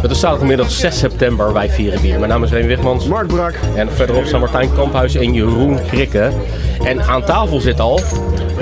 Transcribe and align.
Het 0.00 0.10
is 0.10 0.20
zaterdagmiddag 0.20 0.70
6 0.70 0.98
september, 0.98 1.52
wij 1.52 1.70
vieren 1.70 2.00
bier. 2.00 2.18
Mijn 2.18 2.30
naam 2.30 2.44
is 2.44 2.50
Reen 2.50 2.66
Wigmans. 2.66 3.06
Mark 3.06 3.26
Brak. 3.26 3.54
En 3.74 3.92
verderop 3.92 4.24
staan 4.24 4.40
Martijn 4.40 4.74
Kamphuis 4.74 5.14
en 5.14 5.32
Jeroen 5.32 5.86
Krikke. 5.86 6.32
En 6.84 7.02
aan 7.02 7.24
tafel 7.24 7.60
zit 7.60 7.80
al 7.80 8.00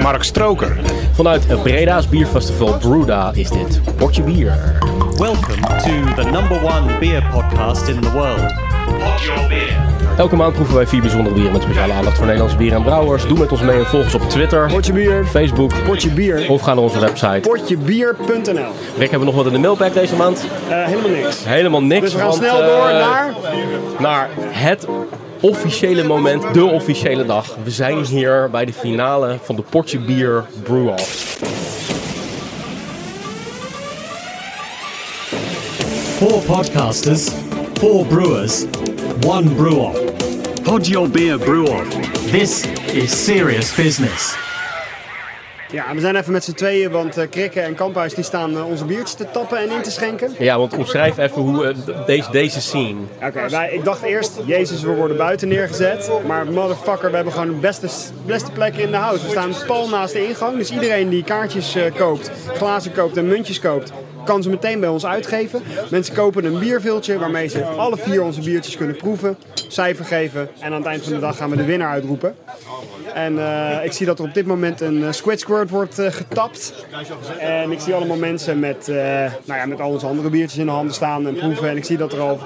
Mark 0.02 0.22
Stroker. 0.22 0.76
vanuit 1.12 1.62
Breda's 1.62 2.08
Bierfestival 2.08 2.78
Bruda 2.78 3.30
is 3.34 3.50
dit 3.50 3.80
Portje 3.96 4.22
Bier. 4.22 4.78
Welcome 5.16 5.60
to 5.60 6.22
the 6.22 6.30
number 6.30 6.62
one 6.62 6.98
beer 6.98 7.22
podcast 7.32 7.88
in 7.88 8.00
the 8.00 8.10
world. 8.10 8.54
Pod 8.98 9.22
your 9.22 9.48
beer. 9.48 9.85
Elke 10.16 10.36
maand 10.36 10.54
proeven 10.54 10.74
wij 10.74 10.86
vier 10.86 11.00
bijzondere 11.00 11.34
bieren 11.34 11.52
met 11.52 11.62
speciale 11.62 11.92
aandacht 11.92 12.16
voor 12.16 12.24
Nederlandse 12.24 12.58
bieren 12.58 12.78
en 12.78 12.84
brouwers. 12.84 13.26
Doe 13.26 13.38
met 13.38 13.52
ons 13.52 13.60
mee 13.60 13.78
en 13.78 13.86
volg 13.86 14.04
ons 14.04 14.14
op 14.14 14.22
Twitter, 14.22 14.66
Potje 14.72 14.92
bier. 14.92 15.24
Facebook 15.24 15.72
Potje 15.84 16.10
bier. 16.10 16.50
of 16.50 16.60
ga 16.60 16.74
naar 16.74 16.82
onze 16.82 17.00
website. 17.00 17.40
Potjebier.nl. 17.40 18.72
Rick, 18.98 19.10
hebben 19.10 19.18
we 19.18 19.24
nog 19.24 19.34
wat 19.34 19.46
in 19.46 19.52
de 19.52 19.58
mailbag 19.58 19.92
deze 19.92 20.16
maand? 20.16 20.46
Eh, 20.68 20.84
helemaal 20.84 21.10
niks. 21.10 21.44
Helemaal 21.44 21.82
niks. 21.82 22.00
Dus 22.00 22.12
we 22.12 22.18
gaan 22.18 22.28
want, 22.28 22.42
snel 22.42 22.62
eh, 22.62 22.66
door 22.66 22.90
naar... 22.92 23.34
naar 23.98 24.28
het 24.50 24.86
officiële 25.40 26.04
moment, 26.04 26.54
de 26.54 26.64
officiële 26.64 27.26
dag. 27.26 27.56
We 27.64 27.70
zijn 27.70 28.04
hier 28.04 28.48
bij 28.50 28.64
de 28.64 28.72
finale 28.72 29.38
van 29.42 29.56
de 29.56 29.62
Portje 29.62 29.98
Bier 29.98 30.44
Brew-Off. 30.62 31.36
Four 36.18 36.42
podcasters, 36.42 37.28
four 37.78 38.06
brewers, 38.06 38.64
one 39.22 39.54
brew 39.54 39.78
off. 39.80 40.64
Pod 40.64 40.88
your 40.88 41.08
beer 41.08 41.38
brew 41.38 41.66
off. 41.66 41.88
This 42.30 42.66
is 42.94 43.10
serious 43.12 43.74
business. 43.76 44.36
Ja, 45.70 45.94
we 45.94 46.00
zijn 46.00 46.16
even 46.16 46.32
met 46.32 46.44
z'n 46.44 46.52
tweeën, 46.52 46.90
want 46.90 47.16
eh 47.16 47.28
Krikke 47.30 47.60
en 47.60 47.74
Kamphuis 47.74 48.14
die 48.14 48.24
staan 48.24 48.56
eh, 48.56 48.66
onze 48.66 48.84
biertjes 48.84 49.14
te 49.14 49.30
tappen 49.30 49.58
en 49.58 49.70
in 49.70 49.82
te 49.82 49.90
schenken. 49.90 50.30
Ja, 50.38 50.58
want 50.58 50.76
omschrijf 50.76 51.18
even 51.18 51.42
hoe 51.42 51.66
eh, 51.66 52.06
deze, 52.06 52.30
deze 52.30 52.60
scene. 52.60 53.00
Oké, 53.22 53.64
ik 53.70 53.84
dacht 53.84 54.02
eerst, 54.02 54.40
jezus, 54.44 54.82
we 54.82 54.94
worden 54.94 55.16
buiten 55.16 55.48
neergezet. 55.48 56.10
Maar 56.26 56.46
motherfucker, 56.46 57.08
we 57.08 57.14
hebben 57.14 57.32
gewoon 57.32 57.48
de 57.48 57.60
beste, 57.60 57.88
beste 58.26 58.50
plekken 58.50 58.82
in 58.82 58.90
de 58.90 58.96
house. 58.96 59.24
We 59.24 59.30
staan 59.30 59.54
pal 59.66 59.88
naast 59.88 60.12
de 60.12 60.26
ingang, 60.26 60.56
dus 60.56 60.70
iedereen 60.70 61.08
die 61.08 61.24
kaartjes 61.24 61.74
eh, 61.74 61.94
koopt, 61.94 62.30
glazen 62.54 62.92
koopt 62.92 63.16
en 63.16 63.26
muntjes 63.26 63.60
koopt, 63.60 63.92
kan 64.26 64.42
ze 64.42 64.50
meteen 64.50 64.80
bij 64.80 64.88
ons 64.88 65.06
uitgeven. 65.06 65.62
Mensen 65.90 66.14
kopen 66.14 66.44
een 66.44 66.58
bierviltje 66.58 67.18
waarmee 67.18 67.48
ze 67.48 67.64
alle 67.64 67.96
vier 67.96 68.22
onze 68.22 68.40
biertjes 68.40 68.76
kunnen 68.76 68.96
proeven, 68.96 69.36
cijfer 69.68 70.04
geven 70.04 70.48
en 70.60 70.72
aan 70.72 70.78
het 70.78 70.86
eind 70.86 71.02
van 71.02 71.12
de 71.12 71.18
dag 71.18 71.36
gaan 71.36 71.50
we 71.50 71.56
de 71.56 71.64
winnaar 71.64 71.90
uitroepen. 71.90 72.34
En 73.16 73.38
eh, 73.38 73.84
ik 73.84 73.92
zie 73.92 74.06
dat 74.06 74.18
er 74.18 74.24
op 74.24 74.34
dit 74.34 74.46
moment 74.46 74.80
een 74.80 75.04
eh, 75.04 75.12
Squid 75.12 75.40
Squirt 75.40 75.70
wordt 75.70 75.98
eh, 75.98 76.12
getapt. 76.12 76.86
En 77.38 77.72
ik 77.72 77.80
zie 77.80 77.94
allemaal 77.94 78.16
mensen 78.16 78.58
met, 78.58 78.86
nou 78.86 79.60
ja, 79.60 79.66
met 79.66 79.80
al 79.80 79.90
onze 79.90 80.06
andere 80.06 80.28
biertjes 80.28 80.58
in 80.58 80.66
de 80.66 80.72
handen 80.72 80.94
staan 80.94 81.26
en 81.26 81.34
proeven. 81.34 81.68
En 81.68 81.76
ik 81.76 81.84
zie 81.84 81.96
dat 81.96 82.12
er 82.12 82.20
al 82.20 82.38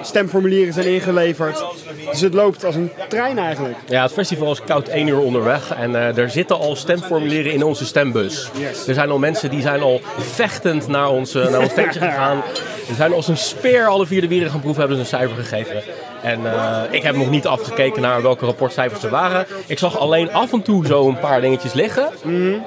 stemformulieren 0.00 0.72
zijn 0.72 0.86
ingeleverd. 0.86 1.64
Dus 2.10 2.20
het 2.20 2.34
loopt 2.34 2.64
als 2.64 2.74
een 2.74 2.90
trein 3.08 3.38
eigenlijk. 3.38 3.76
Ja, 3.88 4.02
het 4.02 4.12
festival 4.12 4.52
is 4.52 4.60
koud 4.60 4.88
1 4.88 5.06
uur 5.06 5.18
onderweg 5.18 5.74
en 5.74 5.94
er 5.94 6.30
zitten 6.30 6.58
al 6.58 6.76
stemformulieren 6.76 7.52
in 7.52 7.62
onze 7.62 7.84
stembus. 7.84 8.50
Yes. 8.58 8.86
Er 8.88 8.94
zijn 8.94 9.10
al 9.10 9.18
mensen 9.18 9.50
die 9.50 9.60
zijn 9.60 9.80
al 9.80 10.00
vechtend 10.18 10.86
naar 10.88 11.10
ons, 11.14 11.34
eh, 11.34 11.48
naar 11.48 11.60
ons 11.60 11.74
tentje 11.74 12.00
gegaan. 12.10 12.42
Er 12.88 12.94
zijn 12.94 13.12
als 13.12 13.28
een 13.28 13.36
speer 13.36 13.86
alle 13.86 14.06
vier 14.06 14.20
de 14.20 14.26
bieren 14.28 14.50
gaan 14.50 14.60
proeven, 14.60 14.80
hebben 14.80 14.96
ze 14.98 15.02
een 15.02 15.18
cijfer 15.18 15.44
gegeven. 15.44 15.82
En 16.22 16.46
eh, 16.46 16.80
ik 16.90 17.02
heb 17.02 17.16
nog 17.16 17.30
niet 17.30 17.46
afgekeken 17.46 18.02
naar 18.02 18.22
welke 18.22 18.44
rapportcijfers 18.46 19.02
er 19.04 19.10
waren. 19.10 19.46
Ik 19.66 19.78
zag 19.78 19.98
alleen 19.98 20.32
af 20.32 20.52
en 20.52 20.62
toe 20.62 20.86
zo 20.86 21.08
een 21.08 21.18
paar 21.18 21.40
dingetjes 21.40 21.72
liggen. 21.72 22.08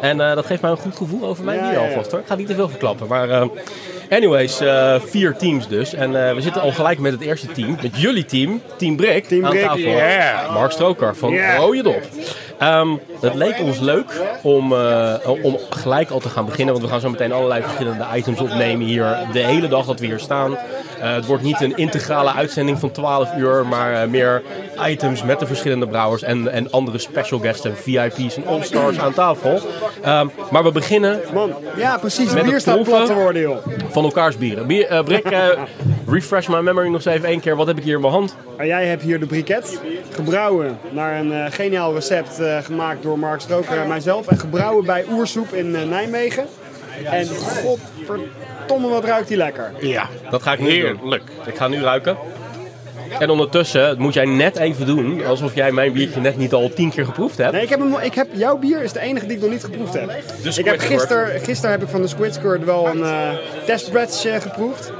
En 0.02 0.22
eh, 0.22 0.36
dat 0.36 0.46
geeft 0.46 0.62
mij 0.62 0.72
een 0.72 0.78
goed 0.78 0.96
gevoel 0.96 1.28
over 1.30 1.44
mijn 1.44 1.60
Mhm. 1.60 1.70
Bier 1.70 1.80
alvast 1.80 2.12
hoor. 2.12 2.20
Ik 2.20 2.28
ga 2.28 2.36
niet 2.36 2.48
te 2.48 2.56
veel 2.56 2.70
verklappen. 2.70 3.08
Maar 3.08 3.30
eh, 3.30 3.46
anyways, 4.10 4.60
eh, 4.60 4.96
vier 5.06 5.36
teams 5.38 5.68
dus. 5.68 5.94
En 5.94 6.28
eh, 6.28 6.34
we 6.34 6.42
zitten 6.42 6.62
al 6.62 6.72
gelijk 6.72 7.00
met 7.00 7.12
het 7.12 7.22
eerste 7.22 7.48
team. 7.48 7.78
Met 7.82 7.98
jullie 8.02 8.26
team, 8.26 8.62
Team 8.78 8.96
Brik, 8.96 9.26
Team 9.26 9.46
aan 9.46 9.50
Brik, 9.52 9.64
tafel. 9.64 9.78
yeah. 9.80 10.54
Mark 10.54 10.72
Stroker 10.72 11.16
van 11.16 11.30
Yeah. 11.32 11.58
Rode 11.58 11.84
Dop. 11.84 12.02
Ehm, 12.60 12.88
het 13.20 13.34
leek 13.34 13.60
ons 13.60 13.80
leuk 13.80 14.22
om, 14.42 14.74
eh, 14.74 15.14
om 15.42 15.58
gelijk 15.70 16.10
al 16.10 16.20
te 16.20 16.30
gaan 16.30 16.46
beginnen. 16.46 16.74
Want 16.74 16.86
we 16.86 16.92
gaan 16.92 17.02
zo 17.02 17.10
meteen 17.10 17.32
allerlei 17.32 17.62
verschillende 17.62 18.06
items 18.16 18.40
opnemen 18.40 18.86
hier. 18.86 19.18
De 19.32 19.40
hele 19.40 19.68
dag 19.68 19.86
dat 19.86 20.00
we 20.00 20.06
hier 20.06 20.20
staan. 20.20 20.58
Eh, 21.02 21.14
het 21.14 21.26
wordt 21.26 21.44
niet 21.44 21.62
een 21.62 21.78
integrale 21.78 22.34
uitzending 22.34 22.80
van 22.80 22.92
12 22.92 23.36
uur. 23.38 23.66
Maar 23.66 23.94
eh, 23.94 24.08
meer 24.08 24.44
items 24.88 25.24
met 25.24 25.40
de 25.40 25.46
verschillende 25.46 25.88
brouwers. 25.88 26.22
En, 26.22 26.52
en 26.52 26.72
andere 26.72 26.98
special 26.98 27.40
guests 27.40 27.66
en 27.66 27.78
VIP's 27.78 28.36
en 28.36 28.48
all-stars 28.48 29.00
aan 29.00 29.14
tafel. 29.14 29.60
Ehm, 30.02 30.28
maar 30.52 30.64
we 30.64 30.72
beginnen 30.72 31.20
Man, 31.34 31.54
ja 31.76 31.98
precies. 31.98 32.34
Met 32.34 32.44
bier 32.44 32.60
staat 32.60 32.84
plat 32.84 33.06
te 33.06 33.14
worden, 33.14 33.42
joh. 33.42 33.58
van 33.90 34.04
elkaars 34.04 34.38
bieren. 34.38 34.68
Bier, 34.68 35.04
Brik, 35.04 35.36
refresh 36.08 36.48
my 36.48 36.60
memory 36.60 36.88
nog 36.88 36.96
eens 36.96 37.16
even 37.16 37.28
één 37.30 37.40
keer. 37.40 37.56
Wat 37.56 37.68
heb 37.68 37.78
ik 37.78 37.84
hier 37.84 37.96
in 37.96 38.02
mijn 38.02 38.14
hand? 38.14 38.36
En 38.58 38.68
jij 38.68 38.86
hebt 38.86 39.02
hier 39.02 39.20
de 39.20 39.26
briket, 39.26 39.82
gebrouwen 40.12 40.78
naar 40.90 41.20
een 41.20 41.32
eh, 41.34 41.46
geniaal 41.52 41.94
recept 41.94 42.40
eh, 42.40 42.58
gemaakt 42.64 43.04
door 43.04 43.20
Mark 43.20 43.42
Stroker 43.42 43.78
en 43.78 43.88
mijzelf. 43.88 44.28
En 44.28 44.40
gebrouwen 44.40 44.86
bij 44.86 45.06
Oersoep 45.12 45.54
in 45.54 45.76
eh, 45.76 45.84
Nijmegen. 45.84 46.46
En 47.04 47.28
godverdomme 47.28 48.88
wat 48.90 49.04
ruikt 49.04 49.28
die 49.28 49.38
lekker. 49.38 49.72
Ja, 49.80 50.10
Dat 50.30 50.44
ga 50.44 50.54
ik 50.54 50.60
nu 50.60 50.66
doen. 50.66 50.76
heerlijk. 50.76 51.24
Ik 51.46 51.56
ga 51.58 51.68
nu 51.68 51.82
ruiken. 51.82 52.18
En 53.20 53.30
ondertussen 53.30 53.96
moet 53.98 54.14
jij 54.14 54.26
net 54.26 54.58
even 54.58 54.86
doen 54.86 55.26
alsof 55.26 55.56
jij 55.56 55.72
mijn 55.72 55.94
biertje 55.94 56.20
net 56.22 56.38
niet 56.38 56.54
al 56.54 56.70
tien 56.70 56.90
keer 56.90 57.06
geproefd 57.06 57.38
hebt. 57.38 57.52
Nee, 57.52 57.62
ik 57.62 57.70
heb, 57.70 57.80
hem, 57.80 57.96
ik 58.02 58.14
heb 58.14 58.28
jouw 58.32 58.58
bier 58.58 58.84
is 58.84 58.92
de 58.92 59.00
enige 59.00 59.26
die 59.26 59.36
ik 59.36 59.42
nog 59.42 59.52
niet 59.52 59.64
geproefd 59.64 59.94
heb. 59.94 60.12
Dus 60.44 60.58
ik 60.58 60.66
heb 60.66 60.80
gister, 60.80 61.28
gisteren 61.44 61.72
heb 61.72 61.82
ik 61.82 61.90
van 61.90 62.02
de 62.02 62.08
Squid 62.08 62.34
Squirt 62.34 62.64
wel 62.64 62.88
een 62.88 63.06
testbatch 63.66 64.26
eh, 64.26 64.42
geproefd. 64.42 64.92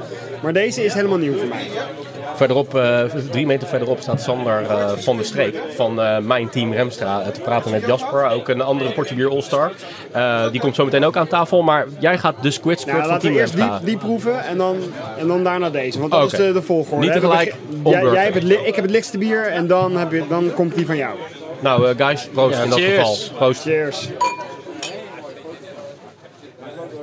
Maar 0.42 0.52
deze 0.52 0.84
is 0.84 0.94
helemaal 0.94 1.18
nieuw 1.18 1.36
voor 1.38 1.46
mij. 1.48 1.66
Verderop, 2.34 2.74
eh, 2.74 3.02
drie 3.30 3.46
meter 3.46 3.68
verderop 3.68 4.00
staat 4.00 4.22
Sander 4.22 4.62
eh, 4.68 4.90
van 4.96 5.16
de 5.16 5.24
Streek 5.24 5.56
van 5.74 6.00
eh, 6.00 6.18
mijn 6.18 6.48
team 6.48 6.72
Remstra 6.72 7.22
te 7.30 7.40
praten 7.40 7.70
met 7.70 7.86
Jasper, 7.86 8.30
ook 8.30 8.48
een 8.48 8.60
andere 8.60 8.90
Portje 8.92 9.14
Bier 9.14 9.30
All-Star. 9.30 9.72
Eh, 10.12 10.50
die 10.50 10.60
komt 10.60 10.74
zo 10.74 10.84
meteen 10.84 11.04
ook 11.04 11.16
aan 11.16 11.26
tafel, 11.26 11.62
maar 11.62 11.86
jij 11.98 12.18
gaat 12.18 12.34
de 12.42 12.50
Squid 12.50 12.86
Nou, 12.86 12.98
van 12.98 13.06
laten 13.08 13.20
Team 13.20 13.34
we 13.34 13.40
eerst 13.40 13.52
die, 13.54 13.62
Remstra. 13.62 13.84
die 13.86 13.96
proeven 13.96 14.44
en 14.44 14.56
dan, 14.56 14.76
en 15.18 15.26
dan 15.26 15.44
daarna 15.44 15.70
deze. 15.70 15.98
Want 15.98 16.10
dat 16.12 16.32
is 16.32 16.38
de, 16.38 16.52
de 16.52 16.62
volgorde. 16.62 17.04
Niet 17.04 17.12
tegelijk, 17.14 17.54
on 17.82 17.92
Jij, 18.12 18.22
hebt 18.24 18.34
het, 18.34 18.44
ik 18.52 18.74
heb 18.74 18.84
het 18.84 18.90
lichtste 18.90 19.18
bier 19.18 19.46
en 19.46 19.66
dan, 19.66 19.96
heb 19.96 20.12
je, 20.12 20.22
dan 20.28 20.52
komt 20.54 20.74
die 20.74 20.86
van 20.86 20.96
jou. 20.96 21.16
Nou 21.60 21.96
guys, 21.96 22.28
proost 22.32 22.56
Ja, 22.56 22.62
in 22.62 22.70
dat 22.70 22.78
cheers. 22.78 22.96
geval. 23.24 23.36
Proost. 23.38 23.62
Cheers. 23.62 24.08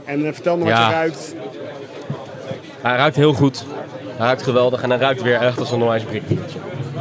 En 0.05 0.33
vertel 0.33 0.57
me 0.57 0.63
wat 0.63 0.73
Ja. 0.73 0.87
je 0.87 0.93
ruikt. 0.93 1.35
Hij 2.85 2.95
ruikt 2.95 3.15
heel 3.15 3.33
goed. 3.33 3.65
Hij 4.17 4.25
ruikt 4.25 4.41
geweldig 4.43 4.81
en 4.81 4.89
hij 4.89 4.99
ruikt 4.99 5.21
weer 5.21 5.41
echt 5.41 5.59
als 5.59 5.71
een 5.71 5.81
onwijs. 5.81 6.03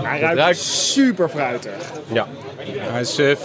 Hij 0.03 0.21
ruikt, 0.21 0.37
ruikt- 0.39 0.59
super 0.59 1.28
fruitig. 1.28 1.72
Ja, 2.12 2.27
Hij 2.67 3.00
is 3.00 3.19
eh, 3.19 3.37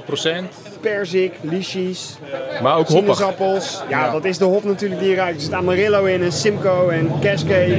4,5 0.00 0.04
procent. 0.04 0.52
Perzik, 0.80 1.32
lychees, 1.40 2.16
maar 2.62 2.76
ook 2.76 2.88
hoppig. 2.88 3.16
sinaasappels. 3.16 3.82
Ja, 3.88 4.10
dat 4.12 4.24
is 4.24 4.38
de 4.38 4.44
hop 4.44 4.64
natuurlijk 4.64 5.00
die 5.00 5.10
je 5.10 5.16
ruikt. 5.16 5.36
Er 5.36 5.42
zit 5.42 5.52
Amarillo 5.52 6.04
in 6.04 6.22
en 6.22 6.32
Simcoe 6.32 6.92
en 6.92 7.10
Cascade. 7.20 7.76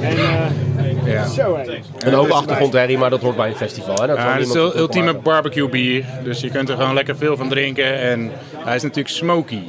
En 0.00 0.16
eh, 0.18 1.12
Ja. 1.12 1.26
zo 1.26 1.56
hé. 1.56 1.78
Een 1.98 2.12
hoop 2.14 2.28
achtergrondherrie, 2.30 2.98
maar 2.98 3.10
dat 3.10 3.20
hoort 3.20 3.36
bij 3.36 3.48
een 3.48 3.56
festival. 3.56 3.94
Hè? 3.94 4.06
Dat 4.06 4.16
Ja, 4.16 4.32
het 4.32 4.46
is 4.46 4.52
de 4.52 4.72
ultieme 4.76 5.14
barbecue 5.14 5.68
bier. 5.68 6.04
Dus 6.24 6.40
je 6.40 6.50
kunt 6.50 6.68
er 6.68 6.76
gewoon 6.76 6.94
lekker 6.94 7.16
veel 7.16 7.36
van 7.36 7.48
drinken. 7.48 7.98
En 8.00 8.30
hij 8.56 8.76
is 8.76 8.82
natuurlijk 8.82 9.14
smoky. 9.14 9.60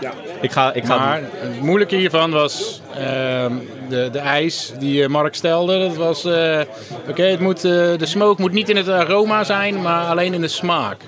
Ja. 0.00 0.12
Ik 0.40 0.52
ga, 0.52 0.72
ik 0.72 0.84
ga 0.84 0.96
Maar 0.96 1.20
het 1.22 1.60
moeilijke 1.60 1.96
hiervan 1.96 2.30
was 2.30 2.80
ehm, 2.94 3.52
de, 3.88 4.08
de 4.12 4.18
ijs 4.18 4.72
die 4.78 5.02
eh, 5.02 5.08
Mark 5.08 5.34
stelde. 5.34 5.78
Dat 5.78 5.96
was, 5.96 6.24
eh, 6.24 6.60
oké, 7.08 7.22
het 7.22 7.40
moet, 7.40 7.64
eh, 7.64 7.70
de 7.72 8.06
smoke 8.06 8.40
moet 8.40 8.52
niet 8.52 8.68
in 8.68 8.76
het 8.76 8.88
aroma 8.88 9.44
zijn, 9.44 9.82
maar 9.82 10.06
alleen 10.06 10.34
in 10.34 10.40
de 10.40 10.48
smaak. 10.48 11.00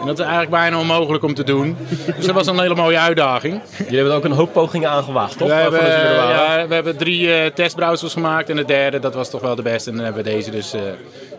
En 0.00 0.06
dat 0.06 0.18
is 0.18 0.24
eigenlijk 0.24 0.50
bijna 0.50 0.78
onmogelijk 0.78 1.24
om 1.24 1.34
te 1.34 1.44
doen. 1.44 1.76
Dus 2.16 2.26
dat 2.26 2.34
was 2.34 2.46
een 2.46 2.60
hele 2.60 2.74
mooie 2.74 2.98
uitdaging. 2.98 3.60
Jullie 3.78 3.94
hebben 3.94 4.12
er 4.12 4.18
ook 4.18 4.24
een 4.24 4.32
hoop 4.32 4.52
pogingen 4.52 4.90
aan 4.90 5.04
gewaagd, 5.04 5.38
toch? 5.38 5.48
We 5.48 5.54
hebben, 5.54 5.86
ja, 5.86 6.66
we 6.68 6.74
hebben 6.74 6.96
drie 6.96 7.32
eh 7.32 7.50
testbrouwsels 7.54 8.12
gemaakt 8.12 8.50
en 8.50 8.56
de 8.56 8.64
derde, 8.64 8.98
dat 8.98 9.14
was 9.14 9.30
toch 9.30 9.40
wel 9.40 9.54
de 9.54 9.62
beste. 9.62 9.90
En 9.90 9.96
dan 9.96 10.04
hebben 10.04 10.24
we 10.24 10.30
deze 10.30 10.50
dus 10.50 10.72
eh, 10.72 10.80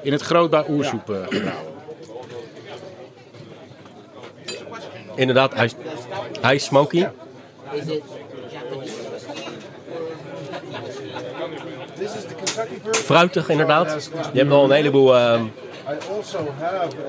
in 0.01 0.11
het 0.11 0.21
groot 0.21 0.49
bij 0.49 0.63
Oersoep 0.69 1.09
eh, 1.09 1.15
gebrouwen. 1.29 1.75
Inderdaad, 5.15 5.53
hij 5.53 5.65
is, 5.65 5.75
hij 6.41 6.57
is 7.73 7.83
smoky. 7.83 9.57
Fruitig, 12.91 13.49
inderdaad. 13.49 14.09
Je 14.31 14.37
hebt 14.37 14.49
wel 14.49 14.63
een 14.63 14.71
heleboel 14.71 15.15
ehm, 15.15 15.43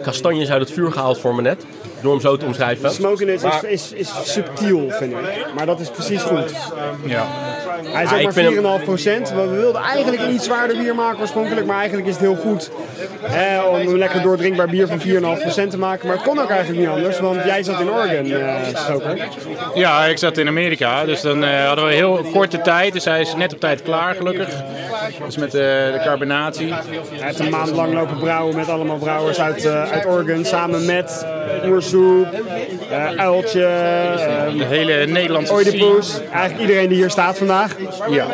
kastanjes 0.02 0.50
uit 0.50 0.60
het 0.60 0.72
vuur 0.72 0.92
gehaald 0.92 1.18
voor 1.20 1.34
me 1.34 1.42
net. 1.42 1.64
Door 2.00 2.12
hem 2.12 2.20
zo 2.20 2.36
te 2.36 2.44
omschrijven. 2.44 2.90
Smokiness 2.90 3.44
is, 3.44 3.62
is, 3.62 3.92
is 3.92 4.32
subtiel, 4.32 4.90
vind 4.90 5.12
ik. 5.12 5.18
Maar 5.54 5.66
dat 5.66 5.80
is 5.80 5.90
precies 5.90 6.22
goed. 6.22 6.52
Ja. 7.04 7.26
Hij 7.82 8.02
is 8.04 8.10
ook 8.10 8.16
ik 8.16 8.22
maar 8.24 8.32
vind 8.32 8.54
hem- 8.54 8.78
4,5 8.80 8.84
procent. 8.84 9.30
We 9.30 9.46
wilden 9.48 9.82
eigenlijk 9.82 10.22
een 10.22 10.34
iets 10.34 10.44
zwaarder 10.44 10.76
bier 10.78 10.94
maken 10.94 11.20
oorspronkelijk, 11.20 11.66
maar 11.66 11.76
eigenlijk 11.78 12.08
is 12.08 12.14
het 12.14 12.22
heel 12.22 12.36
goed 12.36 12.70
eh, 13.22 13.64
om 13.70 13.74
een 13.74 13.98
lekker 13.98 14.22
doordrinkbaar 14.22 14.68
bier 14.68 14.86
van 14.86 15.00
4,5 15.00 15.40
procent 15.42 15.70
te 15.70 15.78
maken. 15.78 16.06
Maar 16.06 16.16
het 16.16 16.26
kon 16.26 16.40
ook 16.40 16.50
eigenlijk 16.50 16.80
niet 16.80 16.88
anders, 16.88 17.20
want 17.20 17.44
jij 17.44 17.62
zat 17.62 17.80
in 17.80 17.90
Oregon, 17.90 18.30
eh 18.30 18.54
Stoker. 18.74 19.28
Ja, 19.74 20.04
ik 20.04 20.18
zat 20.18 20.38
in 20.38 20.48
Amerika, 20.48 21.04
dus 21.04 21.20
dan 21.20 21.44
eh, 21.44 21.66
hadden 21.66 21.86
we 21.86 21.92
heel 21.94 22.24
korte 22.32 22.60
tijd. 22.60 22.92
Dus 22.92 23.04
hij 23.04 23.20
is 23.20 23.34
net 23.34 23.52
op 23.52 23.60
tijd 23.60 23.82
klaar, 23.82 24.14
gelukkig. 24.14 24.48
Dus 25.26 25.36
met 25.36 25.54
eh, 25.54 25.60
de 25.62 26.00
carbonatie. 26.04 26.72
Hij 26.72 26.82
heeft 27.26 27.38
een 27.38 27.50
maand 27.50 27.70
lang 27.70 27.92
lopen 27.94 28.18
brouwen 28.18 28.56
met 28.56 28.67
allemaal 28.68 28.96
brouwers 28.96 29.40
uit, 29.40 29.64
eh, 29.64 29.90
uit 29.90 30.06
Oregon, 30.06 30.44
samen 30.44 30.84
met 30.84 31.26
Oersoep, 31.66 32.26
eh 32.90 33.06
Uiltje, 33.16 33.64
eh 33.64 34.58
De 34.58 34.64
hele 34.64 35.06
Nederlandse. 35.06 35.52
Oedipus. 35.52 36.20
Eigenlijk 36.32 36.60
iedereen 36.60 36.88
die 36.88 36.96
hier 36.96 37.10
staat 37.10 37.38
vandaag. 37.38 37.76
Ja. 38.10 38.26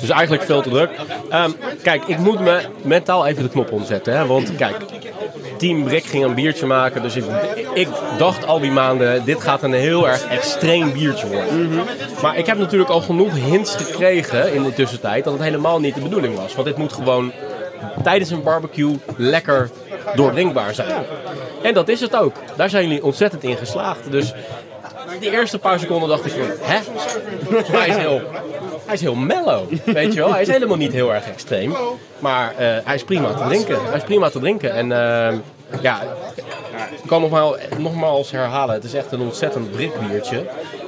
Dus 0.00 0.10
eigenlijk 0.10 0.42
veel 0.42 0.62
te 0.62 0.68
druk. 0.68 0.90
Ehm, 1.30 1.50
kijk, 1.82 2.04
ik 2.06 2.18
moet 2.18 2.40
me 2.40 2.60
mentaal 2.82 3.26
even 3.26 3.42
de 3.42 3.48
knop 3.48 3.72
omzetten. 3.72 4.16
Hè? 4.16 4.26
Want 4.26 4.56
kijk, 4.56 4.76
Team 5.56 5.84
Brick 5.84 6.04
ging 6.04 6.24
een 6.24 6.34
biertje 6.34 6.66
maken. 6.66 7.02
Dus 7.02 7.16
ik, 7.16 7.24
ik 7.74 7.88
dacht 8.18 8.46
al 8.46 8.60
die 8.60 8.70
maanden, 8.70 9.24
dit 9.24 9.40
gaat 9.40 9.62
een 9.62 9.72
heel 9.72 10.08
erg 10.08 10.26
extreem 10.26 10.92
biertje 10.92 11.26
worden. 11.26 11.82
Maar 12.22 12.36
ik 12.38 12.46
heb 12.46 12.58
natuurlijk 12.58 12.90
al 12.90 13.00
genoeg 13.00 13.34
hints 13.34 13.76
gekregen 13.76 14.54
in 14.54 14.62
de 14.62 14.74
tussentijd 14.74 15.24
dat 15.24 15.32
het 15.32 15.42
helemaal 15.42 15.80
niet 15.80 15.94
de 15.94 16.00
bedoeling 16.00 16.36
was. 16.36 16.54
Want 16.54 16.66
dit 16.66 16.76
moet 16.76 16.92
gewoon 16.92 17.32
tijdens 18.02 18.30
een 18.30 18.42
barbecue 18.42 18.98
lekker 19.16 19.70
doordrinkbaar 20.14 20.74
zijn. 20.74 21.04
En 21.62 21.74
dat 21.74 21.88
is 21.88 22.00
het 22.00 22.16
ook. 22.16 22.34
Daar 22.56 22.70
zijn 22.70 22.82
jullie 22.88 23.04
ontzettend 23.04 23.42
in 23.42 23.56
geslaagd. 23.56 24.10
Dus 24.10 24.34
die 25.20 25.30
eerste 25.30 25.58
paar 25.58 25.78
seconden 25.78 26.08
dacht 26.08 26.24
ik 26.24 26.32
van, 26.32 26.40
hè? 26.60 26.78
Hij 27.78 27.88
is 27.88 27.96
heel, 27.96 28.20
hij 28.84 28.94
is 28.94 29.00
heel 29.00 29.14
mellow, 29.14 29.70
weet 29.84 30.12
je 30.14 30.20
wel. 30.20 30.32
Hij 30.32 30.42
is 30.42 30.48
helemaal 30.48 30.76
niet 30.76 30.92
heel 30.92 31.14
erg 31.14 31.26
extreem. 31.26 31.74
Maar 32.18 32.54
eh, 32.56 32.66
hij 32.84 32.94
is 32.94 33.04
prima 33.04 33.34
te 33.34 33.44
drinken. 33.44 33.84
Hij 33.84 33.96
is 33.96 34.02
prima 34.02 34.30
te 34.30 34.38
drinken. 34.38 34.72
En 34.72 34.92
eh, 34.92 35.34
ja, 35.80 36.02
ik 36.90 37.06
kan 37.06 37.20
nogmaals, 37.20 37.56
nogmaals 37.78 38.30
herhalen. 38.30 38.74
Het 38.74 38.84
is 38.84 38.94
echt 38.94 39.12
een 39.12 39.20
ontzettend 39.20 39.70
brikbiertje. 39.70 40.46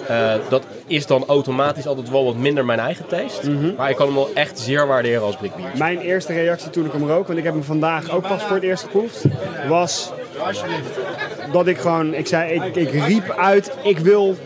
Eh, 0.08 0.34
dat 0.48 0.64
is 0.86 1.06
dan 1.06 1.24
automatisch 1.26 1.86
altijd 1.86 2.10
wel 2.10 2.24
wat 2.24 2.36
minder 2.36 2.64
mijn 2.64 2.78
eigen 2.78 3.06
taste. 3.06 3.50
Maar 3.76 3.90
ik 3.90 3.96
kan 3.96 4.06
hem 4.06 4.14
wel 4.14 4.30
echt 4.34 4.58
zeer 4.58 4.86
waarderen 4.86 5.22
als 5.22 5.36
brikbier. 5.36 5.66
Mijn 5.78 5.98
eerste 5.98 6.32
reactie 6.32 6.70
toen 6.70 6.84
ik 6.84 6.92
hem 6.92 7.06
rook, 7.08 7.26
want 7.26 7.38
ik 7.38 7.44
heb 7.44 7.52
hem 7.52 7.62
vandaag 7.62 8.10
ook 8.10 8.28
pas 8.28 8.42
voor 8.42 8.54
het 8.54 8.64
eerst 8.64 8.82
geproefd, 8.82 9.24
was 9.68 10.12
dat 11.52 11.66
ik 11.66 11.78
gewoon, 11.78 12.14
ik 12.14 12.26
zei, 12.26 12.52
ik, 12.52 12.76
ik 12.76 12.90
riep 12.90 13.30
uit, 13.30 13.72
ik 13.82 13.98
wil 13.98 14.36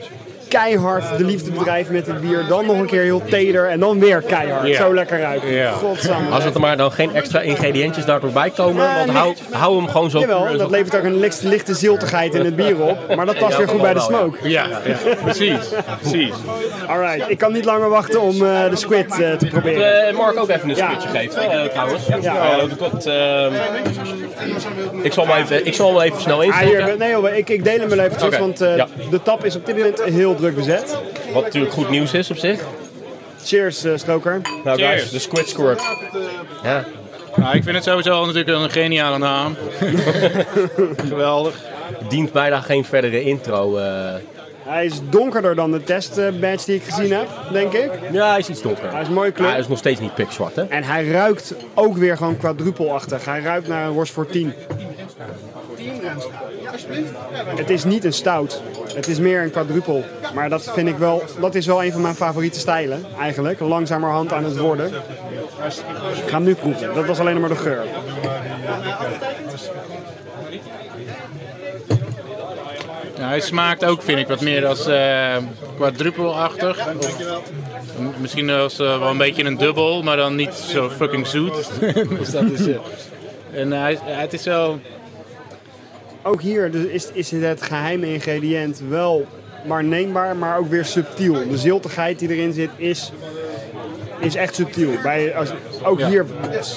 keihard 0.51 1.19
de 1.19 1.25
liefde 1.25 1.51
bedrijven 1.51 1.95
met 1.95 2.05
dit 2.05 2.21
bier. 2.21 2.45
Dan 2.49 2.67
nog 2.67 2.79
een 2.79 2.87
keer 2.87 3.03
heel 3.03 3.23
teder 3.29 3.69
en 3.69 3.81
dan 3.81 3.99
weer 4.01 4.23
keihard. 4.23 4.75
Zo 4.77 4.95
lekker 4.95 5.21
ruiken. 5.21 5.53
Ja. 5.53 5.71
Godsamme. 5.71 6.31
Als 6.31 6.45
er 6.45 6.61
maar 6.61 6.77
dan 6.77 6.93
geen 6.93 7.15
extra 7.15 7.41
ingrediëntjes 7.41 8.05
daardoor 8.05 8.31
bij 8.31 8.51
komen. 8.51 8.85
Ja, 8.85 8.97
Want 8.99 9.11
hou, 9.11 9.35
hou 9.51 9.77
hem 9.77 9.89
gewoon 9.89 10.11
zo 10.11 10.19
Jawel, 10.19 10.57
dat 10.59 10.71
levert 10.71 10.97
ook 10.97 11.03
een 11.05 11.19
lichte, 11.21 11.49
lichte 11.49 11.75
ziltigheid 11.75 12.35
in 12.35 12.45
het 12.45 12.57
bier 12.57 12.81
op. 12.83 13.15
Maar 13.17 13.27
dat 13.27 13.39
past 13.39 13.53
Ja, 13.53 13.59
weer 13.59 13.69
goed 13.69 13.81
bij 13.81 13.95
de 13.95 14.01
smoke. 14.01 14.49
Ja, 14.49 14.67
ja, 14.67 15.15
precies. 15.25 15.69
precies. 16.01 16.35
Alright, 16.87 17.31
ik 17.31 17.39
kan 17.39 17.53
niet 17.53 17.65
langer 17.65 17.89
wachten 17.89 18.21
om 18.21 18.35
eh, 18.47 18.71
de 18.71 18.77
squid 18.77 19.11
eh, 19.21 19.33
te 19.33 19.47
proberen. 19.47 20.07
Eh, 20.09 20.17
Mark 20.17 20.39
ook 20.39 20.49
even 20.49 20.71
een 20.71 20.77
Ja. 20.77 20.89
squidje 20.91 21.09
geven, 21.19 21.51
eh, 21.51 21.65
trouwens. 21.65 22.07
Ja. 22.21 22.35
Eh, 22.51 22.63
dat, 22.79 23.07
ehm, 23.07 23.53
ik, 25.03 25.13
zal 25.13 25.27
hem 25.27 25.43
even, 25.43 25.67
ik 25.67 25.75
zal 25.75 25.95
hem 25.95 26.01
even 26.11 26.21
snel 26.21 26.39
Ah, 26.43 26.59
hier, 26.59 26.95
nee, 26.99 27.11
joh, 27.11 27.37
ik, 27.37 27.49
ik 27.49 27.65
deel 27.65 27.79
hem 27.79 27.89
wel 27.89 27.99
eventjes, 27.99 28.29
Oké, 28.29 28.39
want 28.39 28.61
eh, 28.61 28.77
ja. 28.77 28.87
de 29.11 29.23
tap 29.23 29.45
is 29.45 29.57
op 29.57 29.67
dit 29.67 29.77
moment 29.77 30.03
heel 30.05 30.35
druk 30.41 30.55
bezet. 30.55 30.97
Wat 31.33 31.43
natuurlijk 31.45 31.73
goed 31.73 31.91
nieuws 31.91 32.13
is 32.13 32.31
op 32.31 32.37
zich. 32.37 32.61
Cheers, 33.45 33.85
eh, 33.85 33.93
Stroker. 33.97 34.41
Nou 34.65 34.79
Cheers. 34.79 35.01
guys, 35.01 35.11
de 35.11 35.19
Squid 35.19 35.49
Squirt. 35.49 35.83
Ja. 36.63 36.85
Nou, 37.37 37.57
ik 37.57 37.63
vind 37.63 37.75
het 37.77 37.85
sowieso 37.85 38.27
natuurlijk 38.27 38.49
een 38.59 38.71
geniale 38.71 39.19
naam. 39.19 39.57
Geweldig. 41.09 41.55
Dient 42.09 42.33
bijna 42.33 42.61
geen 42.61 42.85
verdere 42.85 43.23
intro. 43.23 43.77
eh. 43.77 44.15
Hij 44.63 44.85
is 44.85 45.01
donkerder 45.11 45.55
dan 45.55 45.71
de 45.73 45.83
testbadge 45.85 46.65
die 46.67 46.75
ik 46.75 46.83
gezien 46.83 47.13
heb, 47.13 47.29
denk 47.53 47.73
ik. 47.73 47.91
Ja, 48.13 48.31
hij 48.31 48.39
is 48.39 48.49
iets 48.49 48.63
donker. 48.63 48.93
Hij 48.93 49.03
is 49.03 49.09
mooi 49.09 49.31
kleur. 49.31 49.43
Maar 49.43 49.51
hij 49.53 49.61
is 49.61 49.69
nog 49.69 49.79
steeds 49.79 50.01
niet 50.01 50.15
pikzwart, 50.15 50.57
hè? 50.57 50.63
En 50.63 50.83
hij 50.85 51.09
ruikt 51.09 51.55
ook 51.75 51.97
weer 51.97 52.17
gewoon 52.17 52.37
quadrupelachtig. 52.37 53.25
Hij 53.25 53.41
ruikt 53.41 53.69
naar 53.69 53.87
een 53.87 53.93
worst 53.93 54.13
voor 54.13 54.27
10. 54.27 54.55
Het 57.57 57.71
is 57.71 57.85
niet 57.85 58.05
een 58.05 58.13
stout. 58.13 58.63
Het 58.95 59.09
is 59.09 59.19
meer 59.19 59.43
een 59.43 59.51
quadrupel. 59.51 60.05
Maar 60.35 60.49
dat 60.49 60.71
vind 60.75 60.89
ik 60.89 60.97
wel, 60.97 61.23
dat 61.41 61.55
is 61.55 61.67
wel 61.67 61.85
een 61.85 61.93
van 61.93 62.01
mijn 62.01 62.15
favoriete 62.15 62.59
stijlen 62.59 63.05
eigenlijk. 63.21 63.61
Langzamerhand 63.61 64.33
aan 64.33 64.45
het 64.45 64.57
worden. 64.57 64.93
Ik 66.25 66.31
ga 66.31 66.39
nu 66.39 66.55
proeven. 66.55 66.95
Dat 66.95 67.07
was 67.07 67.19
alleen 67.19 67.41
maar 67.41 67.49
de 67.49 67.57
geur. 67.57 67.85
Hij 73.21 73.41
smaakt 73.41 73.85
ook, 73.85 74.03
vind 74.03 74.19
ik, 74.19 74.29
wat 74.29 74.41
meer 74.41 74.67
als 74.67 74.87
eh 74.87 75.37
quadrupelachtig. 75.81 76.87
Misschien 78.21 78.51
als, 78.51 78.79
eh, 78.79 78.99
wel 78.99 79.09
een 79.09 79.17
beetje 79.17 79.45
een 79.45 79.57
dubbel, 79.57 80.03
maar 80.03 80.17
dan 80.17 80.35
niet 80.35 80.55
zo 80.55 80.91
fucking 80.91 81.27
zoet. 81.27 81.71
dus 82.19 82.31
dat 82.31 82.43
is, 82.43 82.67
eh, 82.67 82.77
en 83.53 83.73
hij, 83.73 83.99
het 84.03 84.33
is 84.33 84.43
zo... 84.43 84.79
Ook 86.23 86.43
hier 86.43 86.71
dus 86.71 86.85
is, 86.85 87.11
is 87.13 87.31
het 87.31 87.63
geheime 87.63 88.13
ingrediënt 88.13 88.83
wel 88.89 89.27
waarneembaar, 89.67 90.37
maar 90.37 90.59
ook 90.59 90.69
weer 90.71 90.85
subtiel. 90.85 91.49
De 91.49 91.59
ziltigheid 91.59 92.19
die 92.19 92.29
erin 92.29 92.53
zit 92.53 92.71
is, 92.77 93.13
is 94.21 94.35
echt 94.35 94.55
subtiel. 94.55 94.91
Bij, 95.03 95.35
als, 95.35 95.53
ook 95.83 95.99
Ja. 95.99 96.09
hier, 96.09 96.27